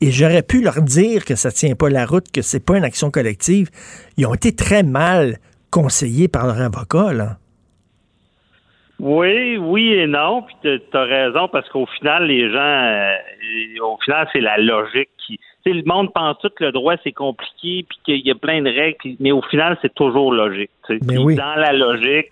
Et 0.00 0.10
j'aurais 0.10 0.42
pu 0.42 0.62
leur 0.62 0.82
dire 0.82 1.24
que 1.24 1.36
ça 1.36 1.52
tient 1.52 1.76
pas 1.76 1.88
la 1.88 2.06
route, 2.06 2.26
que 2.32 2.42
c'est 2.42 2.58
pas 2.58 2.76
une 2.76 2.82
action 2.82 3.12
collective. 3.12 3.70
Ils 4.16 4.26
ont 4.26 4.34
été 4.34 4.52
très 4.52 4.82
mal 4.82 5.38
conseillés 5.70 6.26
par 6.26 6.48
leur 6.48 6.60
avocat, 6.60 7.12
là. 7.12 7.38
Oui, 9.02 9.56
oui 9.56 9.94
et 9.94 10.06
non. 10.06 10.42
Puis 10.42 10.56
tu 10.62 10.96
as 10.96 11.02
raison 11.02 11.48
parce 11.48 11.68
qu'au 11.68 11.86
final, 11.86 12.26
les 12.26 12.48
gens, 12.52 12.58
euh, 12.58 13.84
au 13.84 13.98
final, 14.04 14.28
c'est 14.32 14.40
la 14.40 14.56
logique 14.58 15.10
qui. 15.26 15.38
Tu 15.38 15.70
sais, 15.70 15.76
le 15.76 15.82
monde 15.84 16.12
pense 16.12 16.38
tout 16.38 16.50
que 16.56 16.64
le 16.64 16.72
droit 16.72 16.94
c'est 17.02 17.12
compliqué 17.12 17.84
puis 17.88 17.98
qu'il 18.04 18.26
y 18.26 18.30
a 18.30 18.34
plein 18.36 18.62
de 18.62 18.70
règles, 18.70 19.16
mais 19.18 19.32
au 19.32 19.42
final, 19.42 19.76
c'est 19.82 19.94
toujours 19.94 20.32
logique. 20.32 20.70
Mais 20.88 21.18
oui. 21.18 21.34
Dans 21.34 21.56
la 21.56 21.72
logique, 21.72 22.30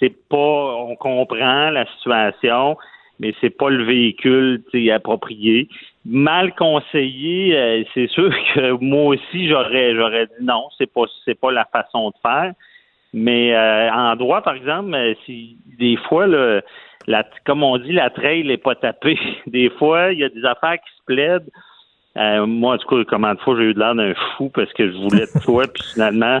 c'est 0.00 0.14
pas. 0.30 0.36
On 0.78 0.96
comprend 0.96 1.70
la 1.70 1.84
situation, 1.96 2.78
mais 3.20 3.34
c'est 3.42 3.50
pas 3.50 3.68
le 3.68 3.84
véhicule 3.84 4.62
approprié. 4.90 5.68
Mal 6.06 6.54
conseillé, 6.54 7.54
euh, 7.54 7.84
c'est 7.92 8.08
sûr 8.08 8.30
que 8.54 8.70
moi 8.82 9.14
aussi 9.14 9.46
j'aurais 9.46 9.94
j'aurais 9.94 10.24
dit 10.26 10.44
non, 10.44 10.68
c'est 10.78 10.90
pas 10.90 11.02
c'est 11.26 11.38
pas 11.38 11.52
la 11.52 11.66
façon 11.66 12.08
de 12.08 12.14
faire. 12.22 12.54
Mais 13.14 13.54
euh, 13.54 13.90
en 13.90 14.16
droit, 14.16 14.42
par 14.42 14.54
exemple, 14.54 14.94
euh, 14.94 15.14
si 15.24 15.56
des 15.78 15.96
fois, 16.08 16.26
là, 16.26 16.60
la, 17.06 17.24
comme 17.46 17.62
on 17.62 17.78
dit, 17.78 17.92
la 17.92 18.10
trail 18.10 18.44
n'est 18.46 18.58
pas 18.58 18.74
tapée. 18.74 19.18
Des 19.46 19.70
fois, 19.70 20.12
il 20.12 20.18
y 20.18 20.24
a 20.24 20.28
des 20.28 20.44
affaires 20.44 20.74
qui 20.74 20.90
se 20.98 21.04
plaident. 21.06 21.48
Euh, 22.16 22.46
moi, 22.46 22.74
en 22.74 22.78
tout 22.78 22.88
cas, 22.88 23.04
comment 23.08 23.32
de 23.32 23.38
fois 23.40 23.54
j'ai 23.56 23.64
eu 23.64 23.74
de 23.74 23.78
l'air 23.78 23.94
d'un 23.94 24.12
fou 24.36 24.50
parce 24.50 24.72
que 24.72 24.90
je 24.90 24.96
voulais 24.96 25.26
de 25.26 25.40
toi, 25.44 25.64
puis 25.72 25.82
finalement, 25.94 26.38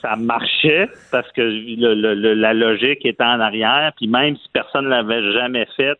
ça 0.00 0.16
marchait 0.16 0.88
parce 1.10 1.30
que 1.32 1.42
le- 1.42 1.94
le- 1.94 2.14
le- 2.14 2.34
la 2.34 2.54
logique 2.54 3.04
était 3.04 3.24
en 3.24 3.40
arrière, 3.40 3.92
puis 3.96 4.06
même 4.06 4.36
si 4.36 4.48
personne 4.52 4.84
ne 4.84 4.90
l'avait 4.90 5.32
jamais 5.32 5.66
fait, 5.76 5.94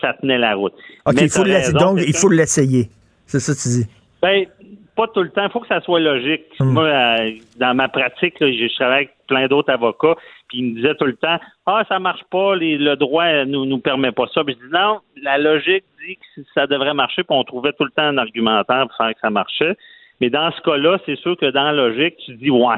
ça 0.00 0.14
tenait 0.14 0.38
la 0.38 0.54
route. 0.54 0.72
OK, 1.06 1.14
Mais 1.14 1.22
il 1.24 1.28
faut 1.30 1.42
t'as 1.42 1.48
l'essayer. 1.48 1.76
raison, 1.76 1.94
Donc, 1.94 2.04
il 2.06 2.16
faut 2.16 2.28
l'essayer. 2.30 2.88
C'est 3.26 3.38
ça 3.40 3.52
que 3.54 3.58
tu 3.60 3.68
dis. 3.68 3.86
ben, 4.22 4.46
pas 4.96 5.06
tout 5.08 5.22
le 5.22 5.30
temps. 5.30 5.44
Il 5.44 5.50
faut 5.50 5.60
que 5.60 5.66
ça 5.68 5.80
soit 5.80 6.00
logique. 6.00 6.44
Moi, 6.60 6.84
euh, 6.84 7.30
dans 7.58 7.74
ma 7.74 7.88
pratique, 7.88 8.38
là, 8.40 8.50
je 8.50 8.66
je 8.68 8.74
travaille 8.74 8.96
avec 8.96 9.10
plein 9.26 9.46
d'autres 9.48 9.72
avocats, 9.72 10.14
puis 10.48 10.58
ils 10.58 10.64
me 10.70 10.74
disaient 10.76 10.94
tout 10.94 11.06
le 11.06 11.16
temps 11.16 11.38
Ah, 11.66 11.82
ça 11.88 11.98
marche 11.98 12.22
pas, 12.30 12.54
les- 12.56 12.76
le 12.78 12.96
droit 12.96 13.44
nous 13.46 13.64
nous 13.64 13.78
permet 13.78 14.12
pas 14.12 14.26
ça. 14.34 14.44
Puis 14.44 14.56
je 14.60 14.66
dis 14.66 14.72
non, 14.72 15.00
la 15.22 15.38
logique 15.38 15.84
dit 16.06 16.16
que 16.16 16.42
ça 16.54 16.66
devrait 16.66 16.94
marcher, 16.94 17.22
puis 17.24 17.36
on 17.36 17.44
trouvait 17.44 17.72
tout 17.72 17.84
le 17.84 17.90
temps 17.90 18.02
un 18.04 18.18
argumentaire 18.18 18.86
pour 18.88 18.96
faire 18.96 19.14
que 19.14 19.20
ça 19.20 19.30
marchait. 19.30 19.74
Mais 20.20 20.30
dans 20.30 20.50
ce 20.52 20.60
cas-là, 20.60 20.98
c'est 21.06 21.16
sûr 21.16 21.36
que 21.36 21.46
dans 21.50 21.64
la 21.64 21.72
logique, 21.72 22.16
tu 22.24 22.34
dis 22.34 22.50
Ouais, 22.50 22.76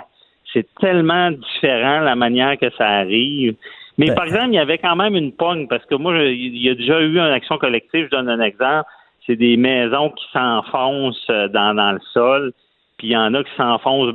c'est 0.53 0.67
tellement 0.81 1.31
différent 1.31 2.01
la 2.01 2.15
manière 2.17 2.57
que 2.59 2.71
ça 2.79 2.87
arrive. 2.89 3.55
Mais 3.99 4.07
par 4.15 4.25
exemple, 4.27 4.49
il 4.49 4.55
y 4.55 4.59
avait 4.59 4.79
quand 4.79 4.95
même 4.97 5.17
une 5.17 5.33
pogne, 5.33 5.67
parce 5.69 5.85
que 5.87 5.95
moi, 5.95 6.15
je- 6.17 6.25
il 6.31 6.57
y 6.59 6.69
a 6.71 6.75
déjà 6.75 7.01
eu 7.01 7.13
une 7.15 7.19
action 7.19 7.57
collective, 7.59 8.07
je 8.07 8.11
donne 8.17 8.29
un 8.29 8.41
exemple 8.41 8.87
c'est 9.27 9.37
des 9.37 9.57
maisons 9.57 10.11
qui 10.11 10.25
s'enfoncent 10.33 11.31
euh, 11.31 11.49
dans, 11.49 11.75
dans 11.75 11.93
le 11.93 12.01
sol, 12.13 12.53
puis 12.99 13.09
il 13.09 13.13
y 13.13 13.17
en 13.17 13.35
a 13.35 13.43
qui 13.43 13.55
s'enfoncent 13.57 14.15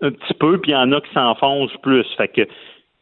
un 0.00 0.10
petit 0.10 0.34
peu, 0.34 0.58
puis 0.58 0.72
il 0.72 0.74
y 0.74 0.76
en 0.76 0.92
a 0.92 1.00
qui 1.00 1.12
s'enfoncent 1.12 1.76
plus. 1.82 2.06
Fait 2.16 2.28
que 2.28 2.42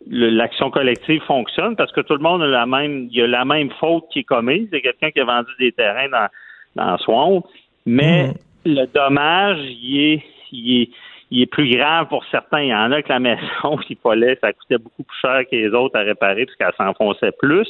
l'action 0.07 0.71
collective 0.71 1.23
fonctionne 1.23 1.77
parce 1.77 1.93
que 1.93 2.01
tout 2.01 2.15
le 2.15 2.23
monde 2.23 2.43
a 2.43 2.47
la 2.47 2.67
même, 2.67 3.09
il 3.11 3.17
y 3.17 3.23
a 3.23 3.27
la 3.27 3.45
même 3.45 3.71
faute 3.79 4.05
qui 4.13 4.21
est 4.21 4.25
commise. 4.25 4.69
C'est 4.73 4.81
quelqu'un 4.81 5.11
qui 5.11 5.21
a 5.21 5.25
vendu 5.25 5.51
des 5.59 5.73
terrains 5.73 6.09
dans, 6.09 6.29
dans 6.77 6.99
Swamp, 6.99 7.45
mais 7.87 8.33
le 8.65 8.87
dommage, 8.87 9.59
il 9.61 10.01
est, 10.01 10.23
il 10.53 10.83
est, 10.83 10.91
il 11.31 11.43
est 11.43 11.47
plus 11.47 11.69
grave 11.71 12.09
pour 12.09 12.25
certains. 12.31 12.63
Il 12.63 12.69
y 12.69 12.75
en 12.75 12.91
a 12.93 13.03
que 13.03 13.09
la 13.09 13.19
maison, 13.21 13.79
il 13.89 13.97
fallait, 13.97 14.39
ça 14.41 14.53
coûtait 14.53 14.79
beaucoup 14.79 15.05
plus 15.05 15.19
cher 15.21 15.43
que 15.51 15.57
les 15.57 15.69
autres 15.69 15.97
à 15.97 16.03
réparer 16.03 16.47
parce 16.47 16.57
qu'elle 16.57 16.87
s'enfonçait 16.87 17.33
plus. 17.39 17.69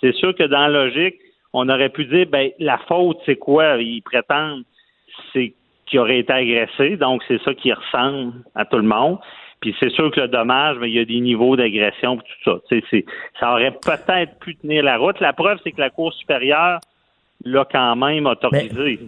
C'est 0.00 0.14
sûr 0.14 0.34
que 0.34 0.44
dans 0.44 0.68
la 0.68 0.84
logique, 0.84 1.16
on 1.52 1.68
aurait 1.68 1.90
pu 1.90 2.04
dire, 2.06 2.26
ben, 2.30 2.50
la 2.58 2.78
faute, 2.88 3.18
c'est 3.26 3.36
quoi? 3.36 3.76
Ils 3.78 4.02
prétendent, 4.02 4.64
c'est 5.32 5.52
qu'il 5.86 5.98
aurait 5.98 6.20
été 6.20 6.32
agressé, 6.32 6.96
donc 6.96 7.22
c'est 7.28 7.40
ça 7.42 7.52
qui 7.54 7.72
ressemble 7.72 8.32
à 8.54 8.64
tout 8.64 8.76
le 8.78 8.82
monde. 8.82 9.18
Puis 9.60 9.74
c'est 9.78 9.90
sûr 9.90 10.10
que 10.10 10.20
le 10.20 10.28
dommage, 10.28 10.78
ben, 10.78 10.86
il 10.86 10.94
y 10.94 10.98
a 10.98 11.04
des 11.04 11.20
niveaux 11.20 11.54
d'agression 11.56 12.14
et 12.14 12.18
tout 12.18 12.50
ça. 12.50 12.58
Tu 12.68 12.80
sais, 12.80 12.84
c'est- 12.90 13.04
ça 13.38 13.52
aurait 13.52 13.70
peut-être 13.72 14.38
pu 14.40 14.56
tenir 14.56 14.82
la 14.82 14.96
route. 14.96 15.20
La 15.20 15.32
preuve, 15.32 15.58
c'est 15.62 15.70
que 15.72 15.80
la 15.80 15.90
Cour 15.90 16.12
supérieure 16.14 16.80
l'a 17.44 17.64
quand 17.70 17.94
même 17.96 18.26
autorisé. 18.26 18.98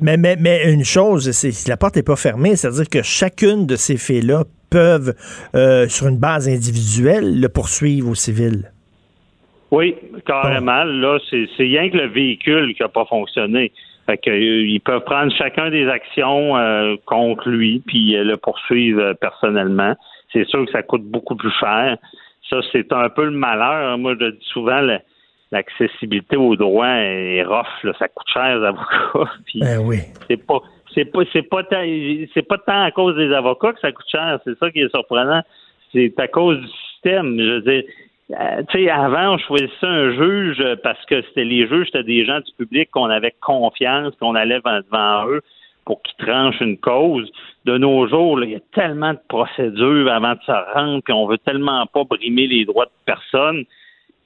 Mais, 0.00 0.16
mais, 0.16 0.36
mais 0.38 0.72
une 0.72 0.84
chose, 0.84 1.30
c'est 1.32 1.50
si 1.52 1.68
la 1.68 1.76
porte 1.76 1.96
n'est 1.96 2.02
pas 2.02 2.16
fermée, 2.16 2.54
c'est-à-dire 2.56 2.88
que 2.88 3.02
chacune 3.02 3.66
de 3.66 3.76
ces 3.76 3.96
faits-là 3.96 4.44
peuvent, 4.70 5.14
euh, 5.54 5.88
sur 5.88 6.06
une 6.08 6.18
base 6.18 6.48
individuelle, 6.48 7.40
le 7.40 7.48
poursuivre 7.48 8.10
au 8.10 8.14
civil. 8.14 8.72
Oui, 9.70 9.94
carrément. 10.26 10.84
Là, 10.84 11.18
c'est 11.30 11.46
rien 11.58 11.88
que 11.90 11.96
le 11.96 12.06
véhicule 12.08 12.74
qui 12.74 12.82
n'a 12.82 12.88
pas 12.88 13.04
fonctionné. 13.04 13.72
Fait 14.06 14.18
que, 14.18 14.30
euh, 14.30 14.66
ils 14.66 14.80
peuvent 14.80 15.04
prendre 15.04 15.32
chacun 15.36 15.70
des 15.70 15.86
actions 15.88 16.56
euh, 16.56 16.96
contre 17.06 17.48
lui, 17.48 17.80
puis 17.86 18.16
euh, 18.16 18.24
le 18.24 18.36
poursuivre 18.36 19.00
euh, 19.00 19.14
personnellement. 19.14 19.94
C'est 20.32 20.44
sûr 20.48 20.64
que 20.64 20.72
ça 20.72 20.82
coûte 20.82 21.04
beaucoup 21.04 21.36
plus 21.36 21.52
cher. 21.60 21.96
Ça, 22.48 22.56
c'est 22.72 22.92
un 22.92 23.08
peu 23.10 23.24
le 23.24 23.30
malheur. 23.30 23.96
Moi, 23.98 24.16
je 24.20 24.30
dis 24.30 24.46
souvent, 24.52 24.80
l'accessibilité 25.52 26.36
au 26.36 26.56
droit 26.56 26.86
est 26.88 27.44
rough. 27.44 27.66
là. 27.84 27.92
Ça 27.98 28.08
coûte 28.08 28.26
cher, 28.32 28.58
les 28.58 28.66
avocats. 28.66 29.32
Puis 29.46 29.60
Ben 29.60 29.78
oui. 29.78 29.98
c'est 30.28 30.44
pas 30.44 30.60
c'est 30.92 31.04
pas 31.04 31.20
c'est 31.32 31.42
pas 31.48 31.62
tant 31.62 31.84
c'est 32.34 32.42
pas 32.46 32.58
tant 32.58 32.82
à 32.82 32.90
cause 32.90 33.16
des 33.16 33.32
avocats 33.32 33.72
que 33.72 33.80
ça 33.80 33.92
coûte 33.92 34.06
cher, 34.10 34.40
c'est 34.44 34.58
ça 34.58 34.70
qui 34.72 34.80
est 34.80 34.88
surprenant. 34.88 35.42
C'est 35.92 36.18
à 36.18 36.26
cause 36.26 36.58
du 36.58 36.68
système. 36.92 37.38
Je 37.38 37.44
veux 37.44 37.60
dire, 37.62 37.82
euh, 38.38 38.62
tu 38.68 38.84
sais, 38.84 38.90
avant, 38.90 39.34
on 39.34 39.38
choisissait 39.38 39.86
un 39.86 40.12
juge 40.12 40.62
parce 40.82 41.04
que 41.06 41.22
c'était 41.22 41.44
les 41.44 41.66
juges, 41.66 41.86
c'était 41.86 42.04
des 42.04 42.24
gens 42.24 42.40
du 42.40 42.52
public 42.58 42.90
qu'on 42.90 43.10
avait 43.10 43.34
confiance, 43.40 44.14
qu'on 44.20 44.34
allait 44.34 44.60
devant, 44.60 45.26
eux 45.28 45.42
pour 45.84 46.02
qu'ils 46.02 46.26
tranchent 46.26 46.60
une 46.60 46.78
cause. 46.78 47.30
De 47.64 47.76
nos 47.76 48.06
jours, 48.08 48.42
il 48.42 48.50
y 48.50 48.54
a 48.54 48.60
tellement 48.72 49.12
de 49.12 49.20
procédures 49.28 50.10
avant 50.10 50.34
de 50.34 50.40
se 50.46 50.74
rendre, 50.74 51.02
puis 51.02 51.12
on 51.12 51.26
veut 51.26 51.38
tellement 51.38 51.86
pas 51.86 52.04
brimer 52.04 52.46
les 52.46 52.64
droits 52.64 52.86
de 52.86 52.90
personne 53.04 53.64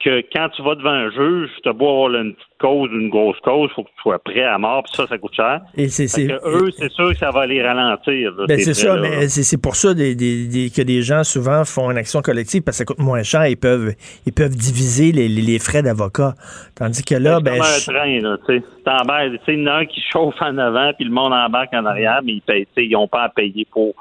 que 0.03 0.21
quand 0.33 0.49
tu 0.49 0.61
vas 0.61 0.75
devant 0.75 0.89
un 0.91 1.09
juge, 1.09 1.49
tu 1.63 1.69
as 1.69 1.73
beau 1.73 1.89
avoir 1.89 2.21
une 2.21 2.33
petite 2.33 2.47
cause, 2.59 2.89
une 2.91 3.09
grosse 3.09 3.39
cause, 3.39 3.69
faut 3.75 3.83
que 3.83 3.89
tu 3.89 4.01
sois 4.03 4.19
prêt 4.19 4.43
à 4.43 4.57
mort, 4.57 4.83
puis 4.83 4.93
ça, 4.95 5.07
ça 5.07 5.17
coûte 5.17 5.33
cher. 5.33 5.61
Et 5.75 5.87
c'est- 5.87 6.07
c'est- 6.07 6.27
eux, 6.45 6.69
c'est 6.77 6.91
sûr 6.91 7.09
que 7.09 7.17
ça 7.17 7.31
va 7.31 7.47
les 7.47 7.63
ralentir. 7.63 8.33
Ben, 8.47 8.57
ces 8.59 8.65
c'est 8.65 8.73
ça, 8.73 8.95
là. 8.95 9.01
mais 9.01 9.27
c'est 9.29 9.43
c'est 9.43 9.59
pour 9.61 9.75
ça 9.75 9.93
des- 9.93 10.13
des- 10.15 10.47
des- 10.47 10.69
que 10.69 10.81
des 10.81 11.01
gens 11.01 11.23
souvent 11.23 11.63
font 11.65 11.89
une 11.91 11.97
action 11.97 12.21
collective 12.21 12.61
parce 12.61 12.77
que 12.77 12.79
ça 12.79 12.85
coûte 12.85 12.99
moins 12.99 13.23
cher. 13.23 13.47
Ils 13.47 13.55
peuvent, 13.57 13.93
ils 14.25 14.33
peuvent 14.33 14.55
diviser 14.55 15.11
les, 15.11 15.27
les- 15.27 15.41
les 15.41 15.59
frais 15.59 15.81
d'avocat. 15.81 16.33
Tandis 16.75 17.03
que 17.03 17.15
là, 17.15 17.37
C'est 17.37 17.43
ben, 17.43 17.51
comme 17.53 17.61
un 17.95 17.99
train, 17.99 18.19
là, 18.21 18.37
tu 18.45 18.57
sais. 18.57 18.63
T'embarques, 18.85 19.31
tu 19.31 19.37
sais, 19.45 19.53
il 19.53 19.63
y 19.63 19.63
en 19.63 19.67
a 19.67 19.73
un 19.77 19.85
qui 19.85 20.01
chauffe 20.11 20.35
en 20.41 20.57
avant, 20.57 20.91
puis 20.93 21.05
le 21.05 21.11
monde 21.11 21.33
embarque 21.33 21.73
en 21.73 21.85
arrière, 21.85 22.19
mais 22.23 22.33
ils 22.33 22.41
payent, 22.41 22.67
ils 22.77 22.91
n'ont 22.91 23.07
pas 23.07 23.23
à 23.23 23.29
payer 23.29 23.65
pour. 23.71 23.93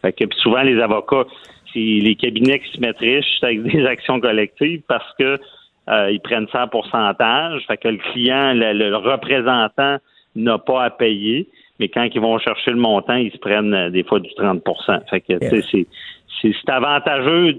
Fait 0.00 0.12
que, 0.12 0.24
puis 0.24 0.38
souvent, 0.42 0.62
les 0.62 0.80
avocats, 0.80 1.24
c'est 1.72 1.78
les 1.78 2.14
cabinets 2.14 2.58
qui 2.60 2.72
se 2.72 2.80
mettent 2.80 2.98
riches 2.98 3.42
avec 3.42 3.62
des 3.62 3.84
actions 3.86 4.20
collectives 4.20 4.82
parce 4.88 5.10
que 5.18 5.38
euh, 5.88 6.10
ils 6.10 6.20
prennent 6.20 6.46
ça 6.52 6.64
en 6.64 6.68
pourcentage. 6.68 7.62
Fait 7.66 7.76
que 7.76 7.88
le 7.88 7.98
client, 8.12 8.52
le, 8.54 8.72
le 8.72 8.96
représentant 8.96 9.96
n'a 10.36 10.58
pas 10.58 10.84
à 10.84 10.90
payer, 10.90 11.48
mais 11.80 11.88
quand 11.88 12.04
ils 12.14 12.20
vont 12.20 12.38
chercher 12.38 12.70
le 12.70 12.76
montant, 12.76 13.14
ils 13.16 13.32
se 13.32 13.38
prennent 13.38 13.74
euh, 13.74 13.90
des 13.90 14.04
fois 14.04 14.20
du 14.20 14.30
30% 14.30 15.08
Fait 15.10 15.20
que, 15.20 15.32
tu 15.38 15.48
sais, 15.48 15.62
c'est- 15.70 15.86
c'est 16.42 16.72
avantageux 16.72 17.54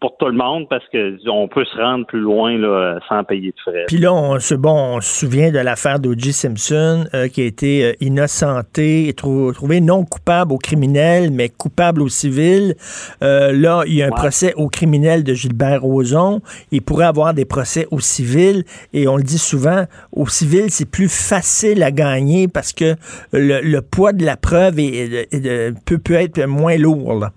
pour 0.00 0.16
tout 0.16 0.26
le 0.26 0.32
monde 0.32 0.68
parce 0.70 0.84
que 0.92 1.16
on 1.28 1.48
peut 1.48 1.64
se 1.64 1.76
rendre 1.76 2.06
plus 2.06 2.20
loin 2.20 2.56
là, 2.56 3.00
sans 3.08 3.24
payer 3.24 3.48
de 3.50 3.60
frais. 3.60 3.84
Puis 3.88 3.96
là, 3.98 4.14
on 4.14 4.38
se, 4.38 4.54
bon, 4.54 4.96
on 4.96 5.00
se 5.00 5.26
souvient 5.26 5.50
de 5.50 5.58
l'affaire 5.58 5.98
d'O.J. 5.98 6.32
Simpson 6.32 7.04
euh, 7.14 7.26
qui 7.26 7.42
a 7.42 7.46
été 7.46 7.84
euh, 7.84 7.92
innocenté, 8.00 9.08
et 9.08 9.12
trou- 9.12 9.52
trouvé 9.52 9.80
non 9.80 10.04
coupable 10.04 10.52
au 10.52 10.58
criminel, 10.58 11.32
mais 11.32 11.48
coupable 11.48 12.00
au 12.02 12.08
civil. 12.08 12.76
Euh, 13.22 13.50
là, 13.52 13.82
il 13.86 13.94
y 13.94 14.02
a 14.02 14.06
un 14.06 14.10
procès 14.10 14.54
au 14.54 14.68
criminel 14.68 15.24
de 15.24 15.34
Gilbert 15.34 15.82
Rozon. 15.82 16.42
Il 16.70 16.82
pourrait 16.82 17.06
avoir 17.06 17.34
des 17.34 17.44
procès 17.44 17.88
au 17.90 17.98
civil. 17.98 18.62
Et 18.92 19.08
on 19.08 19.16
le 19.16 19.24
dit 19.24 19.38
souvent, 19.38 19.84
au 20.12 20.28
civil, 20.28 20.66
c'est 20.70 20.88
plus 20.88 21.08
facile 21.12 21.82
à 21.82 21.90
gagner 21.90 22.46
parce 22.46 22.72
que 22.72 22.94
le, 23.32 23.60
le 23.62 23.82
poids 23.82 24.12
de 24.12 24.24
la 24.24 24.36
preuve 24.36 24.78
est- 24.78 25.26
est- 25.32 25.44
est- 25.44 25.84
peut, 25.84 25.98
peut 25.98 26.14
être 26.14 26.44
moins 26.46 26.76
lourd. 26.76 27.14
là. 27.18 27.32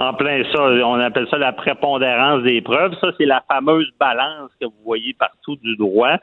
En 0.00 0.14
plein 0.14 0.42
ça, 0.52 0.62
on 0.62 0.94
appelle 0.98 1.26
ça 1.30 1.36
la 1.36 1.52
prépondérance 1.52 2.42
des 2.42 2.62
preuves. 2.62 2.94
Ça, 3.00 3.12
c'est 3.18 3.26
la 3.26 3.42
fameuse 3.52 3.90
balance 4.00 4.50
que 4.60 4.64
vous 4.66 4.82
voyez 4.84 5.12
partout 5.12 5.56
du 5.56 5.76
droit. 5.76 6.16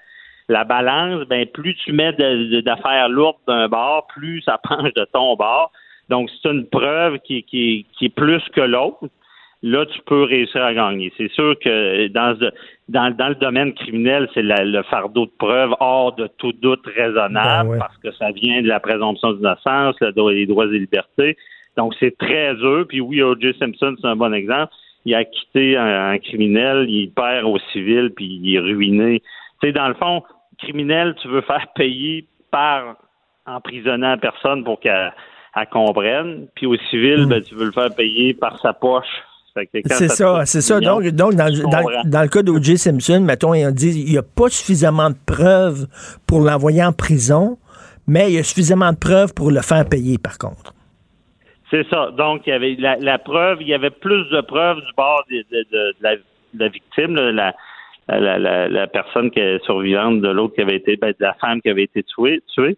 La 0.50 0.64
balance, 0.64 1.28
ben 1.28 1.46
plus 1.46 1.76
tu 1.86 1.92
mets 1.92 2.14
d'affaires 2.14 3.10
lourdes 3.10 3.38
d'un 3.48 3.68
bord, 3.68 4.08
plus 4.08 4.42
ça 4.42 4.58
penche 4.64 4.94
de 4.94 5.06
ton 5.14 5.36
bord. 5.36 5.72
Donc, 6.10 6.30
c'est 6.42 6.50
une 6.50 6.66
preuve 6.68 7.20
qui, 7.20 7.44
qui, 7.44 7.86
qui 7.98 8.06
est 8.06 8.16
plus 8.16 8.42
que 8.56 8.62
l'autre. 8.62 9.00
Là, 9.62 9.86
tu 9.86 10.00
peux 10.06 10.24
réussir 10.24 10.64
à 10.64 10.74
gagner. 10.74 11.12
C'est 11.18 11.32
sûr 11.32 11.56
que 11.60 12.08
dans, 12.08 12.36
ce- 12.40 12.52
dans, 12.90 13.12
dans 13.16 13.30
le 13.30 13.36
domaine 13.36 13.74
criminel, 13.74 14.30
c'est 14.34 14.44
le 14.44 14.84
fardeau 14.84 15.26
de 15.26 15.32
preuve 15.38 15.76
hors 15.80 16.16
de 16.16 16.28
tout 16.38 16.54
doute 16.54 16.86
raisonnable 16.96 17.70
Ben 17.70 17.74
ouais. 17.74 17.78
parce 17.80 17.98
que 17.98 18.12
ça 18.14 18.32
vient 18.32 18.62
de 18.62 18.68
la 18.68 18.80
présomption 18.80 19.34
d'innocence, 19.34 19.96
le 20.00 20.12
droit- 20.14 20.32
les 20.32 20.46
droits 20.46 20.66
et 20.66 20.80
libertés. 20.80 21.36
Donc, 21.78 21.94
c'est 22.00 22.18
très 22.18 22.56
dur. 22.56 22.86
Puis 22.88 23.00
oui, 23.00 23.22
O.J. 23.22 23.54
Simpson, 23.60 23.96
c'est 24.02 24.08
un 24.08 24.16
bon 24.16 24.34
exemple. 24.34 24.74
Il 25.06 25.16
a 25.16 25.24
quitté 25.24 25.78
un, 25.78 26.10
un 26.10 26.18
criminel, 26.18 26.86
il 26.90 27.12
perd 27.12 27.46
au 27.46 27.58
civil, 27.72 28.12
puis 28.16 28.40
il 28.44 28.56
est 28.56 28.60
ruiné. 28.60 29.22
Tu 29.62 29.68
sais, 29.68 29.74
dans 29.74 29.88
le 29.88 29.94
fond, 29.94 30.24
criminel, 30.58 31.16
tu 31.22 31.28
veux 31.28 31.42
faire 31.42 31.68
payer 31.76 32.28
par 32.52 32.98
emprisonnant 33.46 34.10
la 34.10 34.18
personne 34.18 34.64
pour 34.64 34.80
qu'elle 34.80 35.14
elle 35.56 35.68
comprenne. 35.70 36.48
Puis 36.56 36.66
au 36.66 36.76
civil, 36.90 37.26
ben, 37.28 37.42
tu 37.42 37.56
veux 37.56 37.66
le 37.66 37.72
faire 37.72 37.94
payer 37.96 38.34
par 38.34 38.60
sa 38.60 38.74
poche. 38.74 39.06
C'est 39.90 40.10
ça, 40.10 40.46
c'est 40.46 40.62
ça. 40.62 40.80
Donc, 40.80 41.04
donc 41.08 41.34
dans 41.34 41.48
le 41.48 42.28
cas 42.28 42.44
d'O.J. 42.44 42.78
Simpson, 42.78 43.22
mettons, 43.22 43.54
on 43.56 43.72
dit 43.72 44.04
il 44.06 44.12
n'y 44.12 44.18
a 44.18 44.24
pas 44.24 44.50
suffisamment 44.50 45.10
de 45.10 45.16
preuves 45.26 45.88
pour 46.28 46.42
l'envoyer 46.42 46.84
en 46.84 46.94
prison, 46.94 47.58
mais 48.06 48.30
il 48.30 48.36
y 48.36 48.38
a 48.38 48.44
suffisamment 48.44 48.92
de 48.92 48.98
preuves 48.98 49.34
pour 49.34 49.50
le 49.50 49.62
faire 49.62 49.88
payer, 49.90 50.20
par 50.20 50.38
contre. 50.38 50.76
C'est 51.70 51.88
ça. 51.90 52.12
Donc, 52.18 52.44
il 52.48 52.52
y 52.52 52.54
avait 52.54 52.76
la, 52.80 52.96
la 52.98 53.18
preuve, 53.18 53.62
il 53.62 53.68
y 53.68 53.74
avait 53.74 53.90
plus 53.90 54.24
de 54.30 54.42
preuves 54.42 54.78
du 54.78 54.92
bord 54.96 55.24
de, 55.30 55.38
de- 55.52 55.66
de- 55.72 55.92
de 55.92 55.96
la, 56.02 56.16
de 56.16 56.22
la 56.60 56.68
victime, 56.70 57.16
la, 57.16 57.54
la, 58.08 58.88
personne 58.88 59.30
qui 59.32 59.40
est 59.40 59.64
survivante 59.66 60.22
de 60.22 60.30
l'autre 60.30 60.56
qui 60.56 60.62
avait 60.62 60.78
été, 60.78 60.96
ben, 60.96 61.10
de 61.10 61.16
la 61.20 61.34
femme 61.36 61.62
qui 61.62 61.70
avait 61.70 61.84
été 61.84 62.04
tuée. 62.04 62.42
tuée. 62.54 62.78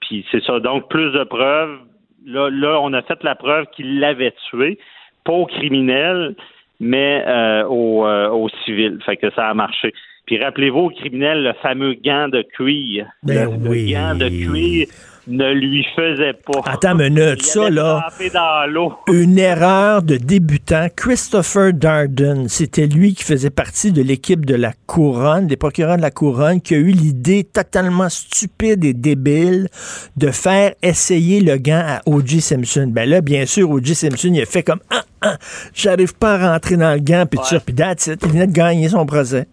Puis 0.00 0.24
c'est 0.30 0.42
ça. 0.42 0.58
Donc, 0.60 0.88
plus 0.88 1.12
de 1.12 1.24
preuves. 1.24 1.78
Là, 2.26 2.48
là, 2.50 2.78
on 2.82 2.92
a 2.92 3.02
fait 3.02 3.22
la 3.24 3.34
preuve 3.34 3.66
qu'il 3.74 3.98
l'avait 4.00 4.34
tué, 4.50 4.78
pas 5.24 5.32
au 5.32 5.46
criminel, 5.46 6.34
mais 6.78 7.22
euh, 7.26 7.64
au, 7.66 8.06
euh, 8.06 8.28
au 8.30 8.48
civil. 8.64 8.98
Fait 9.04 9.16
que 9.16 9.30
ça 9.32 9.48
a 9.48 9.54
marché. 9.54 9.92
Puis 10.26 10.42
rappelez-vous 10.42 10.80
au 10.80 10.90
criminel 10.90 11.42
le 11.42 11.52
fameux 11.54 11.94
gant 11.94 12.28
de 12.28 12.42
cuir. 12.42 13.06
Ben 13.22 13.50
le, 13.50 13.64
le 13.64 13.70
oui. 13.70 13.92
gant 13.92 14.14
de 14.14 14.28
cuir 14.28 14.86
ne 15.30 15.52
lui 15.52 15.86
faisait 15.96 16.32
pas. 16.32 16.60
Attends 16.66 16.98
une 16.98 17.14
minute, 17.14 17.42
ça, 17.42 17.70
là. 17.70 18.08
dans. 18.32 18.98
Une 19.08 19.38
erreur 19.38 20.02
de 20.02 20.16
débutant. 20.16 20.86
Christopher 20.94 21.72
Darden, 21.72 22.48
c'était 22.48 22.86
lui 22.86 23.14
qui 23.14 23.24
faisait 23.24 23.50
partie 23.50 23.92
de 23.92 24.02
l'équipe 24.02 24.44
de 24.44 24.54
la 24.54 24.72
Couronne, 24.86 25.46
des 25.46 25.56
procureurs 25.56 25.96
de 25.96 26.02
la 26.02 26.10
Couronne, 26.10 26.60
qui 26.60 26.74
a 26.74 26.78
eu 26.78 26.90
l'idée 26.90 27.44
totalement 27.44 28.08
stupide 28.08 28.84
et 28.84 28.92
débile 28.92 29.68
de 30.16 30.30
faire 30.30 30.72
essayer 30.82 31.40
le 31.40 31.56
gant 31.56 31.82
à 31.84 32.00
O.J. 32.06 32.40
Simpson. 32.40 32.90
Ben 32.92 33.08
là, 33.08 33.20
bien 33.20 33.46
sûr, 33.46 33.70
O.J. 33.70 33.94
Simpson, 33.94 34.30
il 34.32 34.42
a 34.42 34.46
fait 34.46 34.62
comme 34.62 34.80
ah, 34.90 35.02
ah, 35.22 35.36
j'arrive 35.74 36.16
pas 36.16 36.34
à 36.34 36.52
rentrer 36.52 36.76
dans 36.76 36.92
le 36.92 37.00
gant, 37.00 37.24
puis 37.30 37.40
ça, 37.42 37.60
puis. 37.60 37.74
Il 37.80 38.28
venait 38.28 38.46
de 38.46 38.52
gagner 38.52 38.88
son 38.88 39.06
procès. 39.06 39.46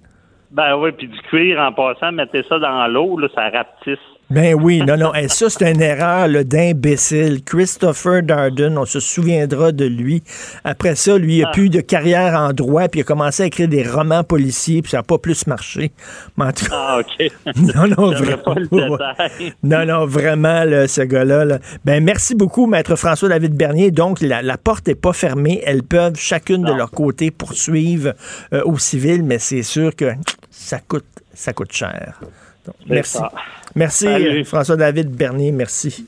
Ben 0.52 0.76
oui, 0.78 0.92
puis 0.92 1.08
du 1.08 1.20
cuir 1.30 1.60
en 1.60 1.74
passant, 1.74 2.12
mettez 2.12 2.44
ça 2.48 2.60
dans 2.60 2.88
l'eau, 2.88 3.18
là, 3.18 3.28
ça 3.34 3.50
rapetisse. 3.50 4.00
Ben 4.30 4.56
oui, 4.56 4.80
non, 4.86 4.98
non. 4.98 5.14
Et 5.16 5.30
ça, 5.30 5.50
c'est 5.50 5.72
une 5.72 5.82
erreur 5.82 6.28
d'imbécile. 6.44 7.42
Christopher 7.46 8.24
Darden, 8.24 8.78
on 8.78 8.86
se 8.86 9.00
souviendra 9.00 9.72
de 9.72 9.86
lui. 9.86 10.22
Après 10.66 10.96
ça, 10.96 11.18
lui, 11.18 11.38
il 11.38 11.44
a 11.46 11.48
Ah. 11.48 11.52
plus 11.54 11.70
de 11.70 11.80
carrière 11.80 12.34
en 12.38 12.52
droit, 12.52 12.90
puis 12.90 13.00
il 13.00 13.04
a 13.04 13.06
commencé 13.06 13.44
à 13.44 13.46
écrire 13.46 13.70
des 13.70 13.88
romans 13.88 14.26
policiers, 14.26 14.82
puis 14.82 14.92
ça 14.92 14.98
n'a 14.98 15.04
pas 15.04 15.18
plus 15.18 15.48
marché. 15.48 15.92
Mais 16.36 16.44
en 16.46 16.52
tout 16.52 16.66
cas, 16.66 16.72
Ah, 16.74 17.00
OK. 17.00 17.32
Non, 17.56 17.88
non, 17.88 18.12
vraiment. 18.12 18.38
pas 18.44 18.56
le 18.56 18.68
détail. 18.68 19.54
non, 19.64 19.86
non, 19.86 20.06
vraiment, 20.06 20.64
là, 20.66 20.90
ce 20.90 21.02
gars-là. 21.02 21.46
là. 21.46 21.60
Ben, 21.86 22.04
merci 22.04 22.36
beaucoup, 22.36 22.66
Maître 22.68 22.98
François-David 22.98 23.54
Bernier. 23.56 23.92
Donc, 23.92 24.20
la, 24.20 24.42
la 24.42 24.58
porte 24.58 24.88
n'est 24.88 24.96
pas 24.96 25.14
fermée. 25.14 25.62
Elles 25.66 25.84
peuvent, 25.84 26.16
chacune 26.18 26.64
de 26.64 26.74
leur 26.74 26.92
côté, 26.92 27.32
poursuivre 27.32 28.14
euh, 28.54 28.62
au 28.66 28.78
civil, 28.78 29.24
mais 29.24 29.40
c'est 29.40 29.64
sûr 29.64 29.96
que 29.96 30.12
ça 30.52 30.80
coûte, 30.86 31.06
ça 31.34 31.54
coûte 31.54 31.72
cher. 31.72 32.20
Donc, 32.68 32.76
merci. 32.90 33.18
ça. 33.18 33.32
Merci, 33.76 34.06
Salut. 34.06 34.42
euh, 34.42 34.44
François-David 34.44 35.10
Bernier. 35.12 35.52
Merci. 35.52 36.06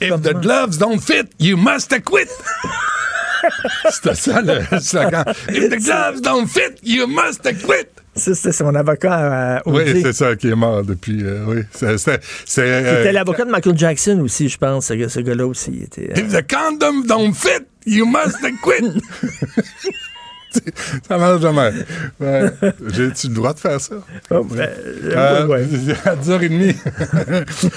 If 0.00 0.20
the 0.22 0.32
gloves 0.34 0.78
don't 0.78 1.00
fit, 1.00 1.26
you 1.38 1.56
must 1.56 1.90
quit. 2.04 2.28
C'était 3.90 4.14
ça 4.14 4.40
le 4.42 4.60
slogan. 4.80 5.24
If 5.48 5.70
the 5.70 5.82
gloves 5.82 6.20
don't 6.22 6.46
fit, 6.46 6.76
you 6.82 7.06
must 7.06 7.42
quit. 7.42 7.88
Ça, 8.14 8.34
c'était 8.34 8.52
son 8.52 8.74
avocat 8.74 9.56
à 9.58 9.62
Oui, 9.66 10.02
c'est 10.02 10.12
ça 10.12 10.34
qui 10.36 10.48
est 10.48 10.54
mort 10.54 10.82
depuis. 10.82 11.20
euh, 11.22 11.44
oui, 11.46 11.62
c'était- 11.72 12.18
euh, 12.58 12.96
C'était 12.96 13.12
l'avocat 13.12 13.44
de 13.44 13.50
Michael 13.50 13.78
Jackson 13.78 14.20
aussi, 14.20 14.48
je 14.48 14.58
pense. 14.58 14.86
Ce, 14.86 15.08
ce 15.08 15.20
gars-là 15.20 15.46
aussi. 15.46 15.70
il 15.74 15.82
Était, 15.84 16.10
euh, 16.10 16.20
If 16.20 16.32
the 16.32 16.44
condom 16.46 17.04
don't 17.06 17.32
fit, 17.32 17.64
you 17.86 18.04
must 18.06 18.38
quit. 18.62 19.00
ça 21.08 21.18
marche 21.18 21.40
jamais. 21.42 21.72
Ouais. 22.18 22.50
J'ai-tu 22.92 23.28
le 23.28 23.34
droit 23.34 23.54
de 23.54 23.58
faire 23.60 23.80
ça? 23.80 23.94
Oh, 24.30 24.44
ben, 24.44 24.68
Euh, 25.04 25.46
ouais, 25.46 25.62
À 26.04 26.16
10h30, 26.16 26.74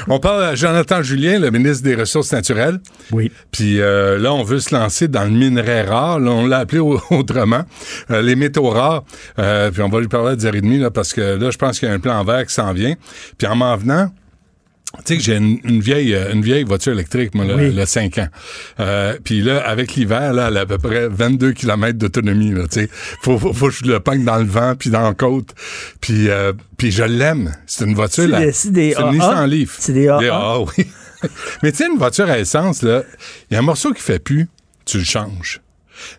on 0.08 0.20
parle 0.20 0.44
à 0.44 0.56
Jonathan 0.56 1.02
Julien, 1.02 1.40
le 1.40 1.52
ministre 1.52 1.84
des 1.84 1.95
Ressources 1.95 2.32
naturelles. 2.32 2.80
Oui. 3.12 3.32
Puis 3.52 3.80
euh, 3.82 4.18
là, 4.18 4.34
on 4.34 4.44
veut 4.44 4.60
se 4.60 4.74
lancer 4.76 5.08
dans 5.08 5.24
le 5.24 5.30
minerai 5.32 5.82
rare. 5.84 6.20
Là, 6.20 6.32
on 6.32 6.45
l'a 6.45 6.60
appelé 6.60 6.80
au- 6.80 7.00
autrement. 7.12 7.64
Euh, 8.12 8.22
les 8.22 8.36
métaux 8.36 8.70
rares. 8.70 9.04
Euh, 9.40 9.72
puis 9.72 9.82
on 9.82 9.90
va 9.90 10.00
lui 10.00 10.08
parler 10.08 10.32
à 10.32 10.36
10h30 10.36 10.82
là, 10.82 10.91
parce 10.91 11.14
que 11.14 11.22
là, 11.38 11.52
je 11.52 11.58
pense 11.58 11.80
qu'il 11.80 11.88
y 11.88 11.91
a 11.91 11.95
un 11.95 12.00
plan 12.00 12.24
vert 12.24 12.45
qui 12.45 12.54
s'en 12.54 12.74
vient. 12.74 12.95
Puis 13.38 13.48
en 13.48 13.56
m'en 13.56 13.76
venant, 13.78 14.12
tu 14.99 15.02
sais 15.06 15.18
que 15.18 15.24
j'ai 15.24 15.38
une, 15.38 15.60
une 15.64 15.82
vieille 15.82 16.14
euh, 16.14 16.32
une 16.34 16.41
vieille 16.44 16.64
voiture 16.64 16.94
électrique, 16.94 17.34
moi, 17.34 17.45
là, 17.45 17.56
Oui. 17.56 17.74
là, 17.74 17.86
5 17.86 18.18
ans. 18.20 18.28
Euh, 18.80 19.18
puis 19.24 19.41
là, 19.41 19.60
avec 19.68 19.95
l'hiver, 19.95 20.34
là, 20.34 20.49
elle 20.49 20.57
a 20.57 20.61
à 20.61 20.65
peu 20.65 20.78
près 20.78 21.07
22 21.10 21.53
km 21.53 21.98
d'autonomie, 21.98 22.52
là, 22.52 22.64
tu 22.72 22.82
sais. 22.82 22.90
Faut, 23.22 23.40
faut, 23.40 23.53
faut 23.53 23.68
que 23.70 23.74
je 23.74 23.86
le 23.86 23.99
pogne 23.99 24.24
dans 24.24 24.38
le 24.38 24.45
vent, 24.45 24.76
puis 24.78 24.90
dans 24.91 25.02
la 25.02 25.14
côte. 25.14 25.56
Puis, 25.99 26.30
euh, 26.30 26.53
puis 26.78 26.91
je 26.91 27.03
l'aime. 27.03 27.52
C'est 27.65 27.86
une 27.86 27.95
voiture, 27.95 28.26
C'est 28.26 28.30
là. 28.30 28.52
c'est 28.53 28.72
des 28.72 28.94
AA? 28.94 29.11
Nissan 29.11 29.49
Leaf. 29.49 29.76
C'est 29.80 29.94
des? 29.94 30.07
AA, 30.07 30.60
oui. 30.60 30.86
Mais 31.64 31.72
tu 31.72 31.78
sais, 31.80 31.88
une 31.88 31.98
voiture 31.98 32.30
à 32.30 32.38
essence, 32.38 32.82
là, 32.84 33.03
il 33.49 33.53
y 33.53 33.57
a 33.57 33.60
un 33.60 33.64
morceau 33.64 33.94
qui 33.94 34.02
fait 34.02 34.20
plus, 34.20 34.48
tu 34.86 34.98
le 34.99 35.03
changes. 35.06 35.61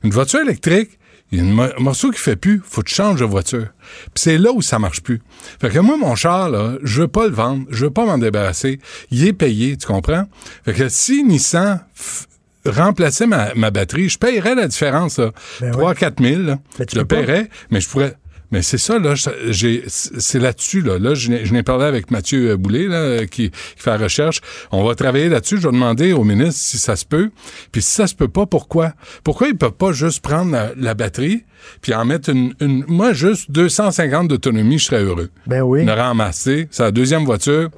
Une 0.03 0.11
voiture 0.11 0.41
électrique, 0.41 0.99
il 1.35 1.45
y 1.45 1.61
a 1.61 1.65
un 1.77 1.81
morceau 1.81 2.11
qui 2.11 2.19
fait 2.21 2.37
plus, 2.37 2.61
faut 2.65 2.83
que 2.83 2.89
tu 2.89 2.95
changes 2.95 3.21
de 3.21 3.25
voiture. 3.25 3.67
Puis 4.15 4.23
c'est 4.25 4.39
là 4.39 4.53
où 4.53 4.63
ça 4.63 4.79
marche 4.79 5.03
plus. 5.03 5.21
Fait 5.61 5.71
que 5.71 5.79
moi, 5.79 5.97
mon 5.97 6.15
char, 6.15 6.49
là, 6.51 6.75
je 6.83 7.03
veux 7.03 7.09
pas 7.09 7.27
le 7.27 7.33
vendre, 7.35 7.65
je 7.71 7.85
veux 7.87 7.91
pas 7.91 8.05
m'en 8.07 8.19
débarrasser. 8.19 8.79
Il 9.11 9.27
est 9.27 9.33
payé, 9.33 9.77
tu 9.77 9.87
comprends? 9.87 10.29
Fait 10.65 10.73
que 10.73 10.89
si 10.89 11.25
Nissan 11.25 11.81
f- 11.99 12.25
remplaçait 12.67 13.27
ma, 13.27 13.53
ma 13.55 13.71
batterie, 13.71 14.09
je 14.09 14.19
paierais 14.19 14.55
la 14.55 14.69
différence, 14.69 15.19
là. 15.19 15.31
3-4 15.61 16.23
000, 16.23 16.43
là. 16.43 16.59
Ben 16.79 16.87
tu 16.87 16.95
je 16.95 17.01
le 17.01 17.05
paierais, 17.07 17.51
mais 17.71 17.81
je 17.81 17.89
pourrais... 17.89 18.15
Mais 18.51 18.63
c'est 18.63 18.79
ça, 18.79 18.99
là, 18.99 19.15
c'est 19.17 20.39
là-dessus, 20.39 20.81
là. 20.83 20.99
Là, 20.99 21.15
je 21.15 21.31
n'ai 21.31 21.45
je 21.45 21.53
n'ai 21.53 21.63
parlé 21.63 21.87
avec 21.87 22.11
Mathieu 22.11 22.57
Boulay, 22.57 22.87
là, 22.87 23.27
qui, 23.27 23.51
qui 23.51 23.53
fait 23.77 23.91
la 23.91 23.97
recherche. 23.97 24.41
On 24.71 24.85
va 24.85 24.95
travailler 24.95 25.29
là-dessus. 25.29 25.57
Je 25.59 25.69
vais 25.69 25.73
demander 25.73 26.13
au 26.13 26.25
ministre 26.25 26.61
si 26.61 26.79
ça 26.79 26.97
se 26.97 27.05
peut. 27.05 27.31
Puis 27.73 27.83
si 27.83 27.91
ça 27.91 28.07
se 28.07 28.15
peut 28.15 28.29
pas, 28.29 28.47
pourquoi? 28.47 28.93
Pourquoi 29.25 29.49
ils 29.49 29.57
peuvent 29.57 29.73
pas 29.73 29.93
juste 29.93 30.23
prendre 30.23 30.53
la, 30.53 30.71
la 30.77 30.95
batterie 30.95 31.45
puis 31.81 31.95
en 31.95 32.05
mettre 32.05 32.31
une, 32.31 32.55
une... 32.61 32.85
Moi, 32.87 33.13
juste 33.13 33.51
250 33.51 34.29
d'autonomie, 34.29 34.79
je 34.79 34.85
serais 34.85 35.03
heureux. 35.03 35.31
Ben 35.47 35.63
oui. 35.63 35.83
Une 35.83 35.91
ramassée. 35.91 36.69
C'est 36.71 36.83
la 36.83 36.91
deuxième 36.91 37.25
voiture. 37.25 37.71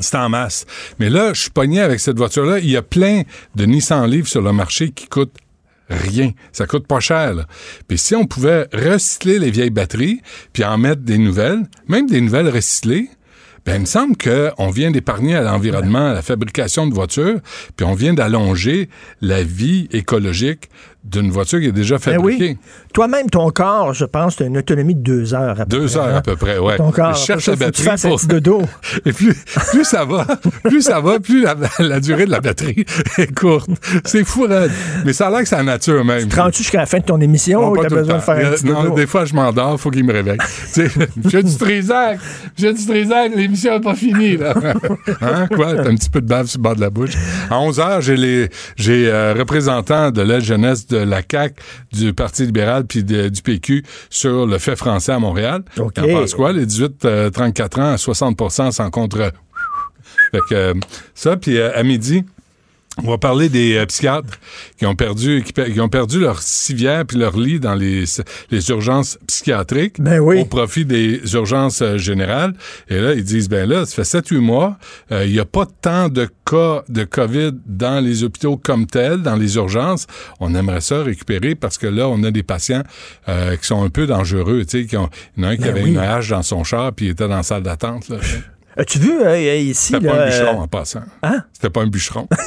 C'est 0.00 0.16
en 0.16 0.28
masse. 0.28 0.66
Mais 0.98 1.08
là, 1.08 1.32
je 1.32 1.42
suis 1.42 1.50
pogné 1.50 1.80
avec 1.80 2.00
cette 2.00 2.18
voiture-là. 2.18 2.58
Il 2.58 2.70
y 2.70 2.76
a 2.76 2.82
plein 2.82 3.22
de 3.54 3.64
Nissan 3.64 4.06
Leaf 4.06 4.28
sur 4.28 4.42
le 4.42 4.52
marché 4.52 4.90
qui 4.90 5.08
coûtent 5.08 5.34
rien. 5.88 6.32
Ça 6.52 6.66
coûte 6.66 6.86
pas 6.86 7.00
cher. 7.00 7.34
Là. 7.34 7.46
Puis 7.86 7.98
si 7.98 8.14
on 8.14 8.26
pouvait 8.26 8.68
recycler 8.72 9.38
les 9.38 9.50
vieilles 9.50 9.70
batteries, 9.70 10.20
puis 10.52 10.64
en 10.64 10.78
mettre 10.78 11.02
des 11.02 11.18
nouvelles, 11.18 11.66
même 11.88 12.06
des 12.06 12.20
nouvelles 12.20 12.48
recyclées, 12.48 13.10
ben, 13.66 13.74
il 13.74 13.80
me 13.80 13.86
semble 13.86 14.16
qu'on 14.16 14.70
vient 14.70 14.90
d'épargner 14.90 15.34
à 15.34 15.42
l'environnement, 15.42 16.08
à 16.08 16.14
la 16.14 16.22
fabrication 16.22 16.86
de 16.86 16.94
voitures, 16.94 17.40
puis 17.76 17.84
on 17.84 17.92
vient 17.92 18.14
d'allonger 18.14 18.88
la 19.20 19.42
vie 19.42 19.88
écologique 19.92 20.70
d'une 21.04 21.30
voiture 21.30 21.60
qui 21.60 21.66
est 21.66 21.72
déjà 21.72 21.94
Ben 21.96 22.14
fabriquée. 22.16 22.50
oui. 22.50 22.58
Toi-même, 22.92 23.30
ton 23.30 23.50
corps, 23.50 23.94
je 23.94 24.04
pense, 24.04 24.36
tu 24.36 24.42
as 24.42 24.46
une 24.46 24.58
autonomie 24.58 24.94
de 24.94 25.00
deux 25.00 25.32
heures. 25.32 25.60
À 25.60 25.64
peu 25.64 25.78
Deux 25.78 25.86
près, 25.86 25.96
heures 25.98 26.04
hein? 26.06 26.14
à 26.16 26.22
peu 26.22 26.36
près, 26.36 26.58
ouais. 26.58 26.76
Ton 26.76 26.90
corps. 26.90 27.14
Je 27.14 27.24
cherche 27.24 27.46
la 27.46 27.56
batterie. 27.56 27.88
pour- 28.02 28.16
petit 28.18 28.26
dodo. 28.26 28.62
Et 29.06 29.12
plus, 29.12 29.32
plus 29.70 29.84
ça 29.84 30.04
va, 30.04 30.26
plus 30.64 30.82
ça 30.82 31.00
va, 31.00 31.18
plus 31.20 31.42
la, 31.42 31.54
la 31.78 32.00
durée 32.00 32.26
de 32.26 32.30
la 32.30 32.40
batterie 32.40 32.84
est 33.18 33.34
courte. 33.38 33.70
C'est 34.04 34.24
fou. 34.24 34.46
Mais 35.06 35.12
ça 35.12 35.28
a 35.28 35.30
l'air 35.30 35.40
que 35.40 35.48
c'est 35.48 35.56
la 35.56 35.62
nature 35.62 36.04
même. 36.04 36.22
Tu 36.24 36.28
te 36.28 36.40
rends-tu 36.40 36.58
jusqu'à 36.62 36.78
la 36.80 36.86
fin 36.86 36.98
de 36.98 37.04
ton 37.04 37.20
émission 37.20 37.60
Non, 37.62 37.70
ou 37.70 37.76
t'as 37.82 37.88
besoin 37.88 38.16
de 38.16 38.20
faire 38.22 38.34
un 38.34 38.40
Il 38.40 38.46
a- 38.46 38.50
petit 38.50 38.66
Non, 38.66 38.82
dodo? 38.82 38.94
des 38.96 39.06
fois, 39.06 39.24
je 39.24 39.34
m'endors, 39.34 39.80
faut 39.80 39.90
qu'il 39.90 40.04
me 40.04 40.12
réveille. 40.12 40.38
J'ai 41.28 41.42
du 41.42 41.56
Trisac, 41.56 42.18
j'ai 42.56 42.72
du 42.72 42.84
Trisac, 42.86 43.32
l'émission 43.34 43.74
n'est 43.74 43.80
pas 43.80 43.94
finie, 43.94 44.36
là. 44.36 44.54
Hein, 45.20 45.46
quoi? 45.54 45.74
T'as 45.74 45.88
un 45.88 45.94
petit 45.96 46.10
peu 46.10 46.20
de 46.20 46.26
bave 46.26 46.46
sur 46.46 46.58
le 46.58 46.62
bord 46.62 46.76
de 46.76 46.80
la 46.80 46.90
bouche. 46.90 47.12
À 47.50 47.58
11 47.60 47.80
heures, 47.80 48.00
j'ai 48.00 48.16
les, 48.16 48.48
j'ai, 48.76 49.08
euh, 49.08 49.34
représentants 49.38 50.10
de 50.10 50.22
la 50.22 50.40
jeunesse 50.40 50.86
de 50.90 50.98
la 50.98 51.22
CAQ, 51.28 51.54
du 51.92 52.12
Parti 52.14 52.46
libéral 52.46 52.84
puis 52.86 53.04
de- 53.04 53.28
du 53.28 53.42
PQ 53.42 53.84
sur 54.10 54.46
le 54.46 54.58
fait 54.58 54.76
français 54.76 55.12
à 55.12 55.18
Montréal. 55.18 55.62
OK. 55.78 55.94
T'en 55.94 56.02
penses 56.08 56.34
quoi? 56.34 56.52
Les 56.52 56.66
18-34 56.66 57.78
ans 57.80 57.92
à 57.92 57.96
60% 57.96 58.70
sans 58.72 58.90
contre? 58.90 59.32
Fait 60.32 60.38
que, 60.50 60.54
euh, 60.54 60.74
ça, 61.14 61.36
puis 61.36 61.56
euh, 61.58 61.70
à 61.74 61.82
midi, 61.82 62.24
on 63.04 63.10
va 63.10 63.18
parler 63.18 63.48
des 63.48 63.76
euh, 63.76 63.86
psychiatres 63.86 64.38
qui 64.76 64.86
ont 64.86 64.94
perdu 64.94 65.44
qui, 65.44 65.80
ont 65.80 65.88
perdu 65.88 66.20
leur 66.20 66.42
civière 66.42 67.04
puis 67.06 67.16
leur 67.18 67.36
lit 67.36 67.60
dans 67.60 67.74
les, 67.74 68.04
les 68.50 68.70
urgences 68.70 69.18
psychiatriques 69.26 70.00
Ben 70.00 70.18
oui. 70.20 70.40
au 70.40 70.44
profit 70.44 70.84
des 70.84 71.20
urgences 71.34 71.82
euh, 71.82 71.98
générales. 71.98 72.54
Et 72.88 73.00
là, 73.00 73.14
ils 73.14 73.24
disent, 73.24 73.48
ben 73.48 73.68
là, 73.68 73.86
ça 73.86 74.02
fait 74.04 74.18
7-8 74.20 74.38
mois, 74.38 74.78
euh, 75.12 75.24
il 75.24 75.32
n'y 75.32 75.38
a 75.38 75.44
pas 75.44 75.66
tant 75.66 76.08
de 76.08 76.28
cas 76.44 76.82
de 76.88 77.04
COVID 77.04 77.52
dans 77.66 78.02
les 78.04 78.24
hôpitaux 78.24 78.56
comme 78.56 78.86
tels, 78.86 79.22
dans 79.22 79.36
les 79.36 79.56
urgences. 79.56 80.06
On 80.40 80.54
aimerait 80.54 80.80
ça 80.80 81.02
récupérer 81.02 81.54
parce 81.54 81.78
que 81.78 81.86
là, 81.86 82.08
on 82.08 82.22
a 82.24 82.30
des 82.30 82.42
patients 82.42 82.82
qui 83.26 83.66
sont 83.66 83.82
un 83.82 83.90
peu 83.90 84.06
dangereux. 84.06 84.64
Tu 84.64 84.80
sais, 84.82 84.86
qui 84.86 84.96
ont, 84.96 85.08
il 85.36 85.42
y 85.42 85.46
en 85.46 85.48
a 85.48 85.52
un 85.52 85.56
qui 85.56 85.62
Ben 85.62 85.70
avait 85.70 85.82
oui. 85.82 85.90
une 85.90 85.98
hache 85.98 86.30
dans 86.30 86.42
son 86.42 86.64
char 86.64 86.92
puis 86.92 87.06
il 87.06 87.10
était 87.10 87.28
dans 87.28 87.36
la 87.36 87.42
salle 87.42 87.62
d'attente. 87.62 88.08
là. 88.08 88.16
As-tu 88.78 88.98
vu 88.98 89.12
euh, 89.22 89.56
ici? 89.56 89.92
C'était 89.92 90.06
pas 90.06 90.22
un 90.22 90.26
bûcheron 90.26 90.60
euh, 90.60 90.62
en 90.64 90.68
passant. 90.68 91.02
Hein? 91.22 91.42
C'était 91.52 91.70
pas 91.70 91.82
un 91.82 91.86
bûcheron. 91.88 92.28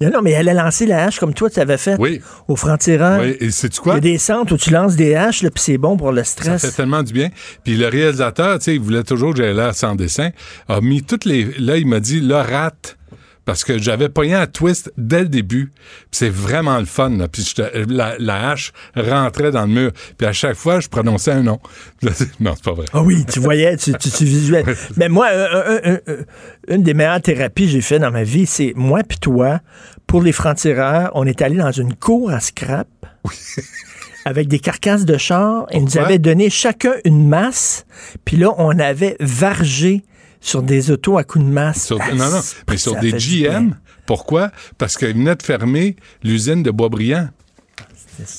Non, 0.00 0.20
mais 0.22 0.32
elle 0.32 0.48
a 0.48 0.54
lancé 0.54 0.84
la 0.86 1.04
hache 1.04 1.18
comme 1.20 1.32
toi, 1.32 1.48
tu 1.48 1.60
avais 1.60 1.78
fait 1.78 1.96
Oui. 1.98 2.20
au 2.48 2.56
franc-tireur. 2.56 3.20
Oui, 3.20 3.36
et 3.40 3.46
Il 3.46 3.70
quoi? 3.80 3.94
y 3.94 3.96
a 3.98 4.00
des 4.00 4.18
centres 4.18 4.52
où 4.52 4.56
tu 4.56 4.70
lances 4.70 4.96
des 4.96 5.14
haches, 5.14 5.42
là, 5.42 5.50
puis 5.50 5.62
c'est 5.62 5.78
bon 5.78 5.96
pour 5.96 6.10
le 6.12 6.24
Ça 6.24 6.30
stress. 6.32 6.62
fait 6.66 6.72
tellement 6.72 7.02
du 7.04 7.12
bien. 7.12 7.28
Puis 7.62 7.76
le 7.76 7.86
réalisateur, 7.86 8.58
tu 8.58 8.64
sais, 8.64 8.74
il 8.74 8.80
voulait 8.80 9.04
toujours 9.04 9.32
que 9.32 9.38
j'aille 9.42 9.54
là 9.54 9.72
sans 9.72 9.94
dessin, 9.94 10.30
a 10.68 10.80
mis 10.80 11.02
toutes 11.02 11.24
les... 11.24 11.44
Là, 11.58 11.76
il 11.76 11.86
m'a 11.86 12.00
dit, 12.00 12.20
là, 12.20 12.42
rate. 12.42 12.96
Parce 13.44 13.62
que 13.62 13.78
j'avais 13.78 14.08
pogné 14.08 14.34
un 14.34 14.46
twist 14.46 14.90
dès 14.96 15.20
le 15.20 15.28
début. 15.28 15.70
C'est 16.10 16.30
vraiment 16.30 16.78
le 16.78 16.86
fun. 16.86 17.10
Là. 17.10 17.28
Puis 17.28 17.42
j'étais- 17.42 17.84
la, 17.88 18.14
la 18.18 18.50
hache 18.50 18.72
rentrait 18.96 19.50
dans 19.50 19.62
le 19.66 19.72
mur. 19.72 19.90
Puis 20.16 20.26
à 20.26 20.32
chaque 20.32 20.56
fois, 20.56 20.80
je 20.80 20.88
prononçais 20.88 21.32
un 21.32 21.42
nom. 21.42 21.60
non, 22.40 22.54
c'est 22.54 22.64
pas 22.64 22.72
vrai. 22.72 22.86
Ah 22.94 23.02
oui, 23.02 23.24
tu 23.30 23.40
voyais, 23.40 23.76
tu, 23.76 23.92
tu, 23.94 24.10
tu 24.10 24.24
visuel. 24.24 24.64
Mais 24.96 25.08
moi, 25.10 25.28
un- 25.28 25.60
un- 25.74 25.92
un- 25.92 26.12
un- 26.12 26.74
une 26.74 26.82
des 26.82 26.94
meilleures 26.94 27.20
thérapies 27.20 27.64
que 27.66 27.72
j'ai 27.72 27.80
fait 27.82 27.98
dans 27.98 28.10
ma 28.10 28.22
vie, 28.24 28.46
c'est 28.46 28.72
moi 28.76 29.00
puis 29.06 29.18
toi, 29.18 29.60
pour 30.06 30.22
les 30.22 30.32
francs-tireurs, 30.32 31.10
on 31.14 31.26
est 31.26 31.42
allé 31.42 31.56
dans 31.56 31.72
une 31.72 31.94
cour 31.94 32.30
à 32.30 32.40
scrap 32.40 32.88
avec 34.24 34.48
des 34.48 34.58
carcasses 34.58 35.04
de 35.04 35.18
char 35.18 35.66
et 35.70 35.80
nous 35.80 35.98
avait 35.98 36.18
donné 36.18 36.48
chacun 36.48 36.92
une 37.04 37.28
masse. 37.28 37.84
Puis 38.24 38.38
là, 38.38 38.48
on 38.56 38.78
avait 38.78 39.16
vargé 39.20 40.02
sur 40.44 40.62
des 40.62 40.90
autos 40.90 41.16
à 41.18 41.24
coups 41.24 41.44
de 41.44 41.50
masse. 41.50 41.86
Sur- 41.86 41.98
Ah, 42.00 42.14
non, 42.14 42.30
non, 42.30 42.40
mais 42.68 42.76
sur 42.76 42.96
des. 42.96 43.12
GM. 43.12 43.74
Pourquoi? 44.06 44.50
Parce 44.78 44.96
qu'ils 44.96 45.14
venaient 45.14 45.34
de 45.34 45.42
fermer 45.42 45.96
l'usine 46.22 46.62
de 46.62 46.70
Boisbriand. 46.70 47.30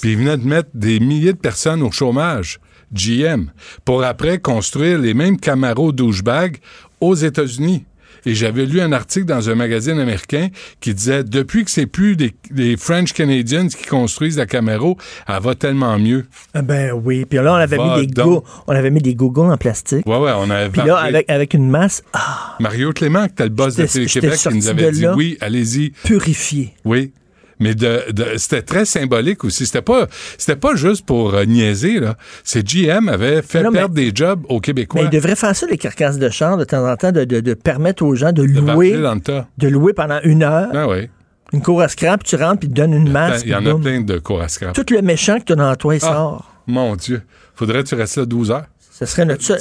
Puis 0.01 0.11
ils 0.11 0.17
venaient 0.17 0.37
de 0.37 0.45
mettre 0.47 0.69
des 0.73 0.99
milliers 0.99 1.33
de 1.33 1.37
personnes 1.39 1.81
au 1.81 1.91
chômage. 1.91 2.59
GM. 2.93 3.47
Pour 3.83 4.03
après 4.03 4.37
construire 4.39 4.99
les 4.99 5.13
mêmes 5.15 5.37
Camaro 5.39 5.91
douchebag 5.91 6.57
aux 7.01 7.15
États-Unis. 7.15 7.83
Et 8.25 8.33
j'avais 8.35 8.65
lu 8.65 8.81
un 8.81 8.91
article 8.91 9.25
dans 9.25 9.49
un 9.49 9.55
magazine 9.55 9.99
américain 9.99 10.47
qui 10.81 10.93
disait 10.93 11.23
depuis 11.23 11.63
que 11.65 11.71
c'est 11.71 11.85
plus 11.85 12.15
des, 12.15 12.33
des 12.51 12.75
French 12.77 13.13
Canadians 13.13 13.67
qui 13.67 13.85
construisent 13.85 14.37
la 14.37 14.45
Camaro, 14.45 14.97
elle 15.27 15.41
va 15.41 15.55
tellement 15.55 15.97
mieux. 15.99 16.25
Ah 16.53 16.61
Ben 16.61 16.91
oui. 16.93 17.25
Puis 17.25 17.37
là, 17.37 17.53
on 17.53 17.55
avait, 17.55 17.77
Va 17.77 17.97
mis 17.99 18.07
des 18.07 18.13
go- 18.13 18.43
on 18.67 18.73
avait 18.75 18.91
mis 18.91 19.01
des 19.01 19.15
gougoules 19.15 19.51
en 19.51 19.57
plastique. 19.57 20.05
Ouais, 20.07 20.17
ouais, 20.17 20.31
on 20.35 20.49
avait 20.49 20.69
Puis 20.69 20.81
là, 20.85 20.97
avec, 20.97 21.29
avec 21.29 21.53
une 21.53 21.69
masse 21.69 22.03
ah, 22.13 22.55
Mario 22.59 22.91
Clément, 22.93 23.25
qui 23.27 23.33
était 23.33 23.43
le 23.43 23.49
boss 23.49 23.75
de 23.75 23.85
Télé-Québec, 23.85 24.39
qui 24.39 24.53
nous 24.55 24.67
avait 24.69 24.91
dit 24.91 25.01
là. 25.01 25.15
oui, 25.15 25.37
allez-y. 25.41 25.91
purifiée. 26.03 26.73
Oui. 26.83 27.11
Mais 27.59 27.73
de, 27.75 28.11
de- 28.11 28.37
c'était 28.37 28.61
très 28.61 28.83
symbolique 28.85 29.43
aussi. 29.45 29.65
C'était 29.65 29.81
pas, 29.81 30.07
c'était 30.37 30.57
pas 30.57 30.75
juste 30.75 31.05
pour 31.05 31.33
euh, 31.33 31.45
niaiser, 31.45 31.99
là. 31.99 32.15
C'est 32.43 32.63
GM 32.67 33.07
avait 33.09 33.41
fait 33.41 33.63
Non, 33.63 33.71
mais- 33.71 33.79
perdre 33.79 33.95
des 33.95 34.11
jobs 34.13 34.41
aux 34.49 34.59
Québécois. 34.59 35.01
Mais 35.01 35.07
ils 35.07 35.11
devraient 35.11 35.35
faire 35.35 35.55
ça, 35.55 35.65
les 35.65 35.77
carcasses 35.77 36.17
de 36.19 36.29
char, 36.29 36.57
de 36.57 36.65
temps 36.65 36.85
en 36.85 36.95
temps, 36.97 37.11
de, 37.11 37.23
de- 37.23 37.39
de 37.39 37.53
permettre 37.53 38.03
aux 38.03 38.13
gens 38.15 38.31
de 38.33 38.43
louer, 38.43 38.97
dans 38.99 39.15
le 39.15 39.21
tas. 39.21 39.47
de 39.57 39.67
louer 39.69 39.93
pendant 39.93 40.19
une 40.23 40.43
heure 40.43 40.69
Ah 40.73 40.87
oui. 40.89 41.09
une 41.53 41.61
cour 41.61 41.81
à 41.81 41.87
scrap, 41.87 42.23
tu 42.23 42.35
rentres, 42.35 42.59
puis 42.59 42.67
tu 42.67 42.73
donnes 42.73 42.93
une 42.93 43.09
masse. 43.11 43.43
Il 43.45 43.49
y 43.51 43.55
en 43.55 43.65
a 43.65 43.75
plein 43.79 44.01
de 44.01 44.17
cours 44.19 44.41
à 44.41 44.47
scrap. 44.49 44.73
Tout 44.73 44.85
le 44.93 45.01
méchant 45.01 45.39
que 45.39 45.45
tu 45.45 45.53
as 45.53 45.55
dans 45.55 45.75
toi, 45.75 45.95
il 45.95 46.01
Ah. 46.03 46.07
sort. 46.07 46.51
Mon 46.67 46.95
Dieu. 46.95 47.21
Faudrait 47.55 47.83
que 47.83 47.87
tu 47.89 47.95
restes 47.95 48.17
là 48.17 48.25
12 48.25 48.51
heures. 48.51 48.65
Ce 48.97 49.05
serait 49.05 49.25
notre 49.25 49.43
seule- 49.43 49.59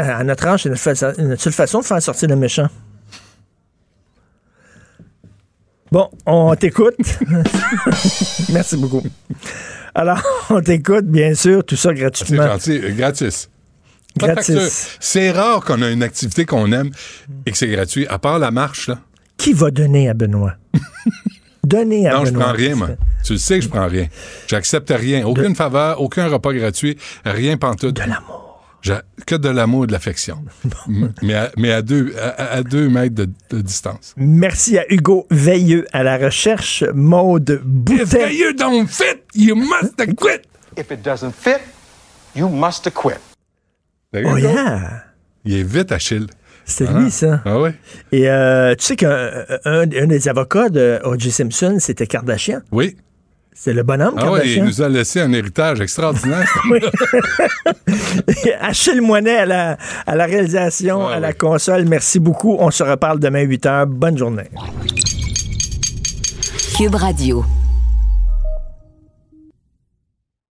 à 0.00 0.24
notre 0.24 0.46
âge, 0.46 0.62
c'est 0.64 0.68
notre, 0.68 0.80
fa- 0.80 1.12
notre 1.22 1.42
seule 1.42 1.52
façon 1.52 1.80
de 1.80 1.84
faire 1.84 2.02
sortir 2.02 2.28
le 2.28 2.36
méchant. 2.36 2.68
Bon, 5.90 6.08
on 6.26 6.54
t'écoute. 6.54 6.96
Merci 8.52 8.76
beaucoup. 8.76 9.02
Alors, 9.94 10.20
on 10.50 10.60
t'écoute, 10.60 11.06
bien 11.06 11.34
sûr, 11.34 11.64
tout 11.64 11.76
ça 11.76 11.90
C'est 11.90 11.94
gratuitement. 12.00 12.46
gentil. 12.46 12.80
euh, 12.82 12.90
gratis. 12.94 13.48
C'est 15.00 15.30
rare 15.30 15.64
qu'on 15.64 15.80
a 15.82 15.90
une 15.90 16.02
activité 16.02 16.44
qu'on 16.44 16.72
aime 16.72 16.90
et 17.46 17.52
que 17.52 17.56
c'est 17.58 17.68
gratuit. 17.68 18.06
À 18.08 18.18
part 18.18 18.38
la 18.38 18.50
marche, 18.50 18.88
là. 18.88 18.98
Qui 19.36 19.52
va 19.52 19.70
donner 19.70 20.08
à 20.08 20.14
Benoît? 20.14 20.54
Donner 21.64 22.08
à 22.08 22.14
Non, 22.14 22.24
je 22.24 22.30
Benoît. 22.30 22.44
prends 22.46 22.52
rien, 22.54 22.74
moi. 22.74 22.88
Tu 23.24 23.34
le 23.34 23.38
sais 23.38 23.58
que 23.58 23.64
je 23.64 23.68
prends 23.68 23.86
rien. 23.86 24.06
J'accepte 24.48 24.90
rien. 24.96 25.26
Aucune 25.26 25.54
faveur, 25.54 26.00
aucun 26.00 26.26
repas 26.28 26.52
gratuit, 26.54 26.96
rien 27.24 27.56
pantoute. 27.56 27.96
De 27.96 28.00
l'amour. 28.00 28.47
Que 29.26 29.34
de 29.34 29.48
l'amour 29.48 29.84
et 29.84 29.86
de 29.88 29.92
l'affection. 29.92 30.44
Mais 31.22 31.34
à, 31.34 31.50
mais 31.56 31.72
à 31.72 31.82
deux, 31.82 32.14
à, 32.20 32.52
à 32.54 32.62
deux 32.62 32.88
mètres 32.88 33.14
de, 33.14 33.28
de 33.50 33.60
distance. 33.60 34.14
Merci 34.16 34.78
à 34.78 34.84
Hugo 34.92 35.26
Veilleux 35.30 35.84
à 35.92 36.02
la 36.02 36.16
recherche, 36.16 36.84
Maude 36.94 37.60
Boutet. 37.64 38.04
Veilleux 38.04 38.54
don't 38.54 38.86
fit, 38.86 39.20
you 39.34 39.54
must 39.56 39.96
quit. 40.16 40.42
If 40.76 40.90
it 40.90 41.02
doesn't 41.02 41.32
fit, 41.32 41.60
you 42.36 42.48
must 42.48 42.88
quit. 42.94 43.18
Oh 44.14 44.36
yeah! 44.36 45.04
Il 45.44 45.54
est 45.56 45.62
vite, 45.62 45.92
Achille. 45.92 46.26
C'est 46.64 46.86
Ah. 46.88 46.98
lui, 47.00 47.10
ça. 47.10 47.42
Ah 47.44 47.58
oui? 47.60 47.70
Et 48.12 48.28
euh, 48.30 48.74
tu 48.74 48.84
sais 48.86 48.96
qu'un 48.96 49.44
un, 49.64 49.82
un 49.90 50.06
des 50.06 50.28
avocats 50.28 50.68
de 50.68 51.00
O.J. 51.04 51.30
Simpson, 51.30 51.76
c'était 51.80 52.06
Kardashian. 52.06 52.60
Oui. 52.72 52.96
C'est 53.60 53.72
le 53.72 53.82
bonhomme, 53.82 54.14
Ah 54.16 54.30
oui, 54.30 54.54
il 54.56 54.64
nous 54.64 54.80
a 54.82 54.88
laissé 54.88 55.20
un 55.20 55.32
héritage 55.32 55.80
extraordinaire. 55.80 56.46
Achille 58.60 59.00
Moinet 59.00 59.38
à 59.38 59.46
la, 59.46 59.78
à 60.06 60.14
la 60.14 60.26
réalisation, 60.26 61.08
à 61.08 61.18
la 61.18 61.32
console. 61.32 61.84
Merci 61.86 62.20
beaucoup. 62.20 62.56
On 62.60 62.70
se 62.70 62.84
reparle 62.84 63.18
demain 63.18 63.40
8 63.42 63.64
h. 63.66 63.86
Bonne 63.86 64.16
journée. 64.16 64.48
Cube 66.76 66.94
Radio. 66.94 67.44